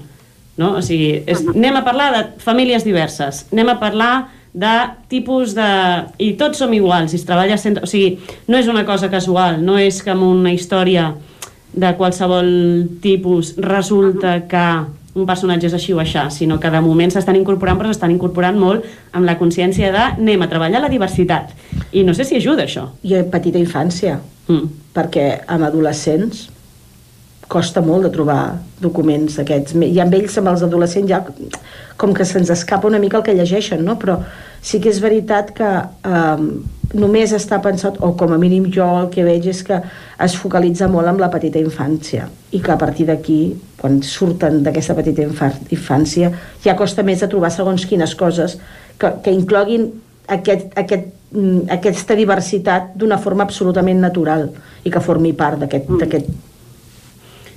No? 0.60 0.76
O 0.78 0.84
sigui, 0.86 1.24
és, 1.26 1.42
anem 1.56 1.80
a 1.80 1.86
parlar 1.88 2.12
de 2.14 2.22
famílies 2.44 2.86
diverses, 2.86 3.48
anem 3.54 3.74
a 3.74 3.80
parlar 3.82 4.14
de 4.54 4.76
tipus 5.10 5.56
de... 5.58 5.70
i 6.22 6.34
tots 6.38 6.62
som 6.62 6.74
iguals, 6.74 7.14
i 7.14 7.20
es 7.20 7.26
treballa 7.26 7.58
sempre... 7.58 7.86
O 7.86 7.90
sigui, 7.90 8.20
no 8.50 8.60
és 8.60 8.70
una 8.70 8.86
cosa 8.86 9.10
casual, 9.10 9.58
no 9.66 9.78
és 9.82 10.04
que 10.06 10.14
amb 10.14 10.26
una 10.28 10.54
història 10.54 11.14
de 11.74 11.92
qualsevol 11.98 12.50
tipus 13.02 13.56
resulta 13.62 14.40
que 14.50 14.66
un 15.16 15.26
personatge 15.26 15.70
és 15.70 15.74
així 15.74 15.94
o 15.96 16.00
aixà, 16.02 16.28
sinó 16.34 16.60
que 16.62 16.70
de 16.70 16.82
moment 16.86 17.12
s'estan 17.14 17.38
incorporant, 17.40 17.80
però 17.80 17.90
s'estan 17.90 18.14
incorporant 18.14 18.60
molt 18.60 18.86
amb 19.18 19.26
la 19.26 19.38
consciència 19.40 19.90
de 19.96 20.04
anem 20.12 20.46
a 20.46 20.50
treballar 20.52 20.84
la 20.84 20.92
diversitat. 20.92 21.56
I 21.92 22.04
no 22.06 22.14
sé 22.14 22.28
si 22.28 22.38
ajuda 22.38 22.68
això. 22.68 22.86
I 23.04 23.18
a 23.18 23.26
petita 23.26 23.62
infància, 23.62 24.20
mm. 24.48 24.70
perquè 24.94 25.28
amb 25.48 25.66
adolescents 25.70 26.48
costa 27.50 27.82
molt 27.82 28.06
de 28.06 28.14
trobar 28.14 28.60
documents 28.80 29.40
d'aquests. 29.40 29.74
I 29.82 29.98
amb 30.04 30.14
ells, 30.14 30.38
amb 30.38 30.52
els 30.52 30.64
adolescents, 30.68 31.10
ja 31.10 31.24
com 32.00 32.14
que 32.14 32.28
se'ns 32.28 32.52
escapa 32.54 32.88
una 32.88 33.02
mica 33.02 33.18
el 33.18 33.26
que 33.26 33.34
llegeixen, 33.34 33.82
no? 33.84 33.98
Però 34.00 34.20
sí 34.62 34.80
que 34.80 34.92
és 34.94 35.02
veritat 35.02 35.50
que 35.58 35.72
eh, 35.74 36.44
només 36.94 37.34
està 37.36 37.60
pensat, 37.62 38.00
o 38.02 38.16
com 38.18 38.34
a 38.34 38.40
mínim 38.42 38.66
jo 38.74 38.86
el 39.04 39.10
que 39.14 39.24
veig 39.26 39.46
és 39.52 39.62
que 39.66 39.78
es 40.26 40.36
focalitza 40.40 40.88
molt 40.90 41.12
en 41.12 41.20
la 41.22 41.30
petita 41.30 41.62
infància 41.62 42.26
i 42.52 42.62
que 42.64 42.72
a 42.74 42.78
partir 42.82 43.06
d'aquí 43.06 43.40
quan 43.78 44.02
surten 44.04 44.64
d'aquesta 44.66 44.96
petita 44.98 45.26
infància 45.26 46.32
ja 46.64 46.76
costa 46.76 47.06
més 47.06 47.22
de 47.22 47.30
trobar 47.30 47.54
segons 47.54 47.86
quines 47.86 48.16
coses 48.18 48.58
que, 48.98 49.14
que 49.24 49.32
incloguin 49.32 49.86
aquest, 50.28 50.74
aquest, 50.78 51.08
mm, 51.32 51.70
aquesta 51.78 52.18
diversitat 52.18 52.94
d'una 52.98 53.22
forma 53.22 53.46
absolutament 53.46 54.02
natural 54.02 54.50
i 54.84 54.90
que 54.90 55.04
formi 55.04 55.34
part 55.34 55.62
d'aquest 55.62 55.90
mm. 55.90 56.38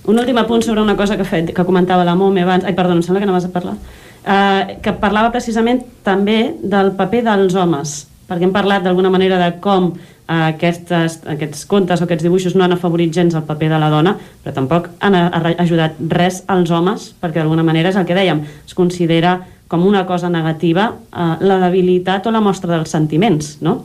Un 0.02 0.18
últim 0.18 0.38
apunt 0.40 0.64
sobre 0.66 0.82
una 0.82 0.96
cosa 0.98 1.16
que, 1.16 1.24
fet, 1.24 1.52
que 1.54 1.64
comentava 1.64 2.02
la 2.04 2.16
Mome 2.18 2.42
abans. 2.42 2.64
Ai, 2.66 2.74
perdó, 2.74 2.96
em 2.96 3.04
sembla 3.06 3.20
que 3.22 3.26
no 3.28 3.36
vas 3.36 3.44
a 3.46 3.52
parlar. 3.54 3.76
Uh, 4.22 4.80
que 4.82 4.90
parlava 4.98 5.30
precisament 5.30 5.84
també 6.02 6.56
del 6.58 6.90
paper 6.98 7.22
dels 7.28 7.54
homes, 7.54 7.92
perquè 8.32 8.48
hem 8.48 8.54
parlat 8.54 8.84
d'alguna 8.86 9.12
manera 9.12 9.36
de 9.36 9.52
com 9.60 9.92
aquestes, 10.32 11.18
aquests 11.28 11.66
contes 11.68 12.00
o 12.00 12.06
aquests 12.06 12.24
dibuixos 12.24 12.54
no 12.56 12.64
han 12.64 12.72
afavorit 12.72 13.12
gens 13.12 13.34
el 13.36 13.44
paper 13.44 13.68
de 13.74 13.80
la 13.82 13.90
dona, 13.92 14.14
però 14.42 14.54
tampoc 14.56 14.88
han 15.04 15.18
ajudat 15.52 15.98
res 16.08 16.42
als 16.48 16.72
homes, 16.72 17.10
perquè 17.20 17.42
d'alguna 17.42 17.66
manera 17.66 17.92
és 17.92 17.98
el 18.00 18.06
que 18.08 18.16
dèiem, 18.16 18.40
es 18.64 18.74
considera 18.78 19.40
com 19.68 19.84
una 19.88 20.06
cosa 20.08 20.30
negativa 20.32 20.90
eh, 20.92 21.34
la 21.44 21.58
debilitat 21.66 22.26
o 22.26 22.32
la 22.32 22.42
mostra 22.44 22.72
dels 22.74 22.92
sentiments, 22.92 23.58
no? 23.64 23.82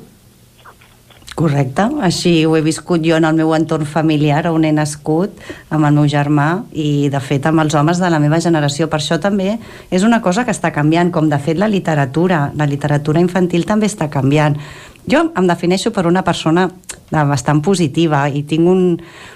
Correcte, 1.37 1.83
així 2.01 2.31
ho 2.49 2.55
he 2.57 2.63
viscut 2.65 3.03
jo 3.05 3.13
en 3.13 3.25
el 3.27 3.35
meu 3.37 3.51
entorn 3.53 3.85
familiar 3.85 4.47
on 4.49 4.63
he 4.65 4.71
nascut 4.73 5.37
amb 5.69 5.85
el 5.85 5.93
meu 5.93 6.07
germà 6.09 6.47
i 6.73 7.11
de 7.13 7.19
fet 7.21 7.45
amb 7.45 7.61
els 7.61 7.75
homes 7.77 8.01
de 8.01 8.09
la 8.09 8.17
meva 8.17 8.39
generació. 8.41 8.87
Per 8.89 8.97
això 8.97 9.19
també 9.21 9.51
és 9.93 10.01
una 10.01 10.17
cosa 10.25 10.47
que 10.47 10.55
està 10.55 10.71
canviant 10.73 11.11
com 11.13 11.29
de 11.29 11.37
fet 11.37 11.61
la 11.61 11.69
literatura, 11.69 12.47
la 12.57 12.65
literatura 12.65 13.21
infantil 13.21 13.69
també 13.69 13.85
està 13.85 14.09
canviant. 14.09 14.57
Jo 15.05 15.27
em 15.37 15.45
defineixo 15.45 15.93
per 15.93 16.07
una 16.09 16.25
persona 16.25 16.71
bastant 17.11 17.61
positiva 17.61 18.25
i 18.33 18.41
tinc 18.43 18.67
un, 18.67 18.81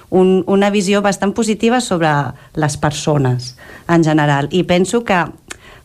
un, 0.09 0.33
una 0.49 0.71
visió 0.73 1.03
bastant 1.05 1.35
positiva 1.37 1.79
sobre 1.85 2.09
les 2.57 2.77
persones 2.81 3.53
en 3.87 4.03
general. 4.03 4.49
I 4.49 4.63
penso 4.63 5.05
que 5.05 5.21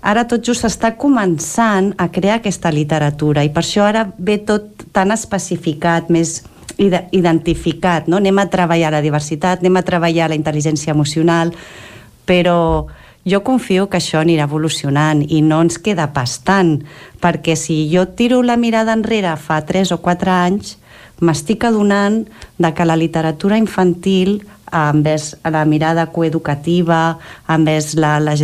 ara 0.07 0.23
tot 0.31 0.45
just 0.47 0.63
s'està 0.63 0.93
començant 1.01 1.91
a 1.99 2.07
crear 2.15 2.39
aquesta 2.39 2.71
literatura 2.71 3.43
i 3.45 3.51
per 3.51 3.65
això 3.65 3.87
ara 3.89 4.05
ve 4.19 4.39
tot 4.47 4.87
tan 4.95 5.11
especificat, 5.11 6.13
més 6.15 6.39
identificat, 6.77 8.07
no? 8.07 8.21
anem 8.21 8.39
a 8.39 8.47
treballar 8.53 8.93
la 8.93 9.03
diversitat, 9.03 9.63
anem 9.65 9.81
a 9.81 9.85
treballar 9.87 10.29
la 10.31 10.37
intel·ligència 10.37 10.93
emocional, 10.93 11.53
però 12.29 12.87
jo 13.27 13.41
confio 13.43 13.89
que 13.91 13.99
això 13.99 14.21
anirà 14.21 14.45
evolucionant 14.47 15.25
i 15.25 15.41
no 15.43 15.63
ens 15.65 15.81
queda 15.83 16.11
pas 16.15 16.39
tant, 16.47 16.77
perquè 17.23 17.57
si 17.59 17.87
jo 17.91 18.05
tiro 18.19 18.43
la 18.45 18.59
mirada 18.61 18.95
enrere 18.95 19.35
fa 19.41 19.63
3 19.67 19.95
o 19.97 20.03
4 20.05 20.35
anys, 20.37 20.77
m'estic 21.21 21.65
adonant 21.65 22.27
de 22.61 22.71
que 22.77 22.85
la 22.85 22.99
literatura 23.01 23.57
infantil 23.59 24.43
envers 24.73 25.35
la 25.45 25.65
mirada 25.65 26.07
coeducativa, 26.13 27.19
envers 27.49 27.95
la, 27.95 28.19
la 28.21 28.35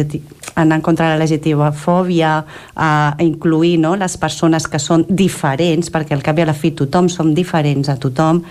anar 0.54 0.76
en 0.76 0.82
contra 0.82 1.06
de 1.06 1.16
la 1.16 1.22
legitimofòbia, 1.24 2.32
a 2.76 3.16
incluir 3.24 3.78
no, 3.80 3.94
les 3.96 4.16
persones 4.20 4.68
que 4.68 4.78
són 4.78 5.06
diferents, 5.08 5.88
perquè 5.90 6.14
al 6.14 6.22
cap 6.22 6.38
i 6.38 6.44
a 6.44 6.50
la 6.50 6.56
fi 6.56 6.74
tothom 6.76 7.08
som 7.08 7.32
diferents 7.34 7.88
a 7.88 7.96
tothom, 7.96 8.42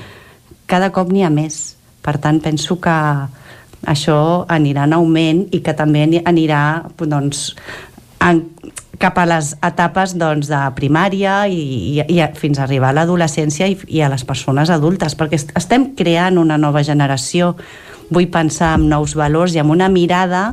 cada 0.65 0.89
cop 0.91 1.11
n'hi 1.11 1.23
ha 1.23 1.29
més. 1.29 1.77
Per 2.01 2.17
tant, 2.17 2.39
penso 2.41 2.79
que, 2.81 2.97
això 3.81 4.45
anirà 4.49 4.85
en 4.85 4.93
augment 4.93 5.45
i 5.55 5.61
que 5.65 5.73
també 5.73 6.03
anirà 6.21 6.61
doncs, 7.01 7.55
en, 8.21 8.43
cap 9.01 9.17
a 9.17 9.25
les 9.25 9.55
etapes 9.65 10.13
doncs, 10.19 10.49
de 10.51 10.59
primària 10.77 11.45
i, 11.49 11.61
i, 11.97 12.03
i 12.05 12.19
fins 12.37 12.59
a 12.59 12.67
arribar 12.67 12.91
a 12.91 12.97
l'adolescència 12.99 13.69
i, 13.71 13.77
i 13.89 14.03
a 14.05 14.11
les 14.11 14.23
persones 14.27 14.69
adultes, 14.73 15.17
perquè 15.17 15.41
estem 15.57 15.91
creant 15.97 16.37
una 16.41 16.59
nova 16.61 16.85
generació. 16.85 17.55
Vull 18.11 18.29
pensar 18.31 18.75
en 18.77 18.89
nous 18.91 19.15
valors 19.15 19.55
i 19.55 19.61
amb 19.61 19.73
una 19.73 19.89
mirada 19.89 20.51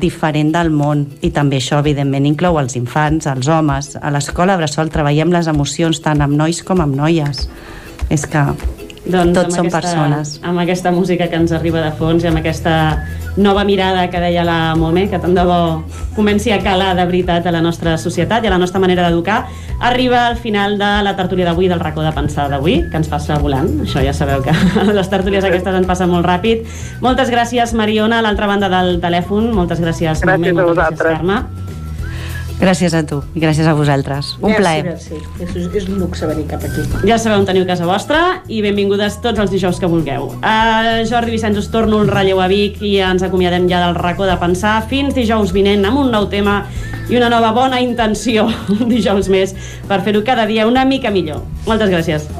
diferent 0.00 0.52
del 0.54 0.70
món. 0.72 1.04
I 1.20 1.32
també 1.34 1.58
això 1.60 1.80
evidentment 1.82 2.26
inclou 2.26 2.58
els 2.62 2.76
infants, 2.78 3.28
els 3.28 3.50
homes. 3.50 3.96
A 4.00 4.12
l'escola 4.14 4.56
Bressol 4.56 4.92
treballem 4.94 5.34
les 5.34 5.50
emocions 5.50 6.00
tant 6.04 6.22
amb 6.24 6.38
nois 6.38 6.62
com 6.64 6.80
amb 6.80 6.96
noies. 6.96 7.48
És 8.12 8.24
que 8.30 8.46
doncs 9.04 9.34
Tots 9.34 9.56
són 9.56 9.66
aquesta, 9.66 9.80
persones. 9.80 10.36
Amb 10.46 10.62
aquesta 10.62 10.92
música 10.94 11.26
que 11.28 11.38
ens 11.40 11.52
arriba 11.56 11.82
de 11.82 11.90
fons 11.98 12.22
i 12.22 12.28
amb 12.30 12.38
aquesta 12.38 12.74
nova 13.36 13.64
mirada 13.64 14.04
que 14.12 14.20
deia 14.20 14.44
la 14.44 14.74
Mome, 14.78 15.08
que 15.10 15.18
tant 15.18 15.34
de 15.34 15.44
bo 15.48 15.58
comenci 16.14 16.52
a 16.52 16.60
calar 16.62 16.92
de 16.98 17.06
veritat 17.08 17.46
a 17.48 17.54
la 17.54 17.62
nostra 17.64 17.96
societat 17.98 18.44
i 18.44 18.50
a 18.50 18.52
la 18.52 18.60
nostra 18.60 18.80
manera 18.82 19.08
d'educar, 19.08 19.40
arriba 19.80 20.26
al 20.28 20.36
final 20.36 20.76
de 20.78 20.92
la 21.02 21.16
tertúlia 21.16 21.48
d'avui, 21.48 21.68
del 21.72 21.80
racó 21.80 22.04
de 22.04 22.12
pensar 22.12 22.48
d'avui, 22.52 22.82
que 22.90 23.00
ens 23.00 23.10
passa 23.10 23.40
volant. 23.42 23.70
Això 23.86 24.04
ja 24.04 24.14
sabeu 24.14 24.44
que 24.44 24.54
les 24.98 25.10
tertúlies 25.10 25.44
aquestes 25.48 25.80
ens 25.80 25.88
passen 25.88 26.12
molt 26.12 26.28
ràpid. 26.28 26.62
Moltes 27.02 27.32
gràcies, 27.32 27.74
Mariona, 27.74 28.20
a 28.20 28.28
l'altra 28.28 28.46
banda 28.50 28.70
del 28.72 29.00
telèfon. 29.02 29.50
Moltes 29.56 29.82
gràcies, 29.82 30.22
gràcies 30.22 30.38
Mome. 30.38 30.56
Moltes 30.62 30.78
gràcies, 30.78 31.04
Carme. 31.08 31.42
Gràcies 32.62 32.94
a 32.94 33.00
tu 33.02 33.16
i 33.34 33.40
gràcies 33.42 33.66
a 33.66 33.72
vosaltres. 33.74 34.36
Un 34.38 34.52
merci, 34.52 34.60
plaer. 34.60 34.84
Merci. 34.86 35.16
És, 35.42 35.56
és 35.80 35.88
un 35.90 35.98
luxe 35.98 36.28
venir 36.30 36.44
cap 36.46 36.62
aquí. 36.62 36.84
Ja 37.08 37.16
sabeu 37.18 37.40
on 37.40 37.48
teniu 37.48 37.66
casa 37.66 37.88
vostra 37.88 38.20
i 38.46 38.60
benvingudes 38.62 39.16
tots 39.24 39.42
els 39.42 39.50
dijous 39.50 39.80
que 39.82 39.90
vulgueu. 39.90 40.28
Uh, 40.38 41.02
Jordi 41.10 41.34
Vicenç, 41.34 41.58
us 41.58 41.72
torno 41.74 41.98
un 41.98 42.10
relleu 42.12 42.38
a 42.38 42.46
Vic 42.52 42.78
i 42.86 42.94
ens 43.02 43.26
acomiadem 43.26 43.66
ja 43.70 43.82
del 43.82 43.98
racó 43.98 44.30
de 44.30 44.38
pensar. 44.38 44.76
Fins 44.86 45.18
dijous 45.18 45.50
vinent 45.56 45.82
amb 45.90 46.04
un 46.04 46.14
nou 46.14 46.30
tema 46.30 46.60
i 47.10 47.18
una 47.18 47.32
nova 47.32 47.50
bona 47.56 47.82
intenció 47.82 48.46
un 48.78 48.86
dijous 48.86 49.26
més 49.32 49.56
per 49.90 49.98
fer-ho 50.06 50.22
cada 50.22 50.46
dia 50.46 50.70
una 50.70 50.86
mica 50.86 51.10
millor. 51.10 51.42
Moltes 51.66 51.90
gràcies. 51.90 52.30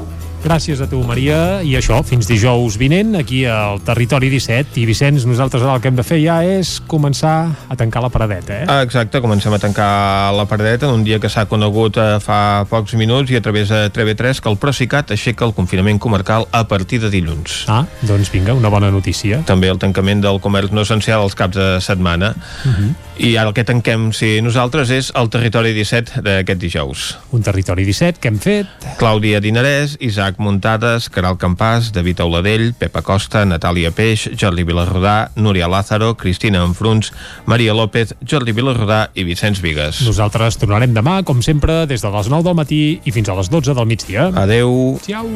Gràcies 0.43 0.81
a 0.83 0.89
tu, 0.91 0.97
Maria. 1.07 1.61
I 1.63 1.77
això, 1.79 2.01
fins 2.03 2.27
dijous 2.27 2.75
vinent, 2.75 3.13
aquí 3.15 3.45
al 3.47 3.79
Territori 3.87 4.27
17. 4.27 4.75
I 4.81 4.83
Vicenç, 4.89 5.23
nosaltres 5.23 5.63
ara 5.63 5.77
el 5.77 5.83
que 5.83 5.87
hem 5.87 5.95
de 5.95 6.03
fer 6.03 6.17
ja 6.19 6.41
és 6.43 6.73
començar 6.83 7.35
a 7.71 7.77
tancar 7.79 8.01
la 8.03 8.09
paradeta, 8.11 8.57
eh? 8.57 8.65
Ah, 8.67 8.81
exacte, 8.83 9.21
comencem 9.23 9.55
a 9.55 9.59
tancar 9.63 10.33
la 10.35 10.43
paradeta 10.43 10.89
en 10.89 10.99
un 10.99 11.05
dia 11.07 11.21
que 11.23 11.31
s'ha 11.31 11.45
conegut 11.47 11.95
eh, 11.95 12.17
fa 12.19 12.65
pocs 12.67 12.97
minuts 12.99 13.31
i 13.31 13.39
a 13.39 13.43
través 13.45 13.71
de 13.71 13.85
TV3 13.95 14.43
que 14.43 14.51
el 14.51 14.59
Procicat 14.59 15.15
aixeca 15.15 15.47
el 15.47 15.55
confinament 15.55 16.01
comarcal 16.03 16.49
a 16.51 16.65
partir 16.67 16.99
de 16.99 17.13
dilluns. 17.13 17.63
Ah, 17.71 17.85
doncs 18.03 18.33
vinga, 18.35 18.51
una 18.51 18.73
bona 18.73 18.91
notícia. 18.91 19.39
També 19.47 19.71
el 19.71 19.79
tancament 19.79 20.25
del 20.27 20.43
comerç 20.43 20.75
no 20.75 20.83
essencial 20.83 21.23
als 21.23 21.39
caps 21.39 21.55
de 21.55 21.69
setmana. 21.79 22.35
Uh 22.67 22.75
-huh. 22.75 22.91
I 23.17 23.35
ara 23.37 23.51
el 23.51 23.53
que 23.53 23.63
tanquem, 23.63 24.11
si 24.11 24.41
nosaltres, 24.41 24.89
és 24.89 25.11
el 25.15 25.29
Territori 25.29 25.71
17 25.73 26.21
d'aquest 26.25 26.59
dijous. 26.59 27.17
Un 27.31 27.43
Territori 27.45 27.85
17 27.85 28.19
que 28.19 28.27
hem 28.27 28.39
fet... 28.39 28.65
Clàudia 28.97 29.39
Dinarès, 29.39 29.97
Isaac 30.33 30.39
Muntades, 30.39 31.09
Caral 31.09 31.37
Campàs, 31.37 31.91
David 31.93 32.19
Auladell, 32.21 32.73
Pepa 32.73 33.01
Costa, 33.01 33.45
Natàlia 33.45 33.91
Peix, 33.93 34.29
Jordi 34.35 34.63
Vilarrodà, 34.63 35.29
Núria 35.35 35.67
Lázaro, 35.67 36.15
Cristina 36.17 36.63
Enfruns, 36.63 37.11
Maria 37.45 37.73
López, 37.73 38.15
Jordi 38.25 38.51
Vilarrodà 38.51 39.09
i 39.13 39.23
Vicenç 39.23 39.61
Vigues. 39.61 40.01
Nosaltres 40.01 40.57
tornarem 40.57 40.93
demà, 40.93 41.23
com 41.23 41.41
sempre, 41.41 41.85
des 41.85 42.01
de 42.01 42.09
les 42.09 42.29
9 42.29 42.43
del 42.43 42.55
matí 42.55 42.99
i 43.03 43.11
fins 43.11 43.29
a 43.29 43.35
les 43.37 43.49
12 43.49 43.75
del 43.75 43.85
migdia. 43.85 44.31
Adeu. 44.33 44.97
Ciao. 45.05 45.27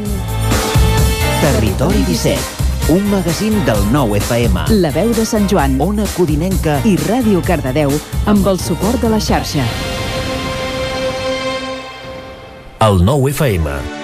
Territori 1.41 2.01
17, 2.07 2.41
un 2.89 3.05
magazín 3.11 3.53
del 3.65 3.83
nou 3.93 4.15
FM. 4.17 4.65
La 4.81 4.89
veu 4.95 5.13
de 5.13 5.25
Sant 5.25 5.45
Joan, 5.49 5.77
Ona 5.81 6.07
Codinenca 6.15 6.79
i 6.85 6.95
Ràdio 7.05 7.43
Cardedeu 7.45 7.93
amb 8.25 8.47
el 8.47 8.57
suport 8.57 8.97
de 9.03 9.13
la 9.13 9.21
xarxa. 9.21 9.67
El 12.81 13.01
nou 13.05 13.29
FM. 13.29 13.96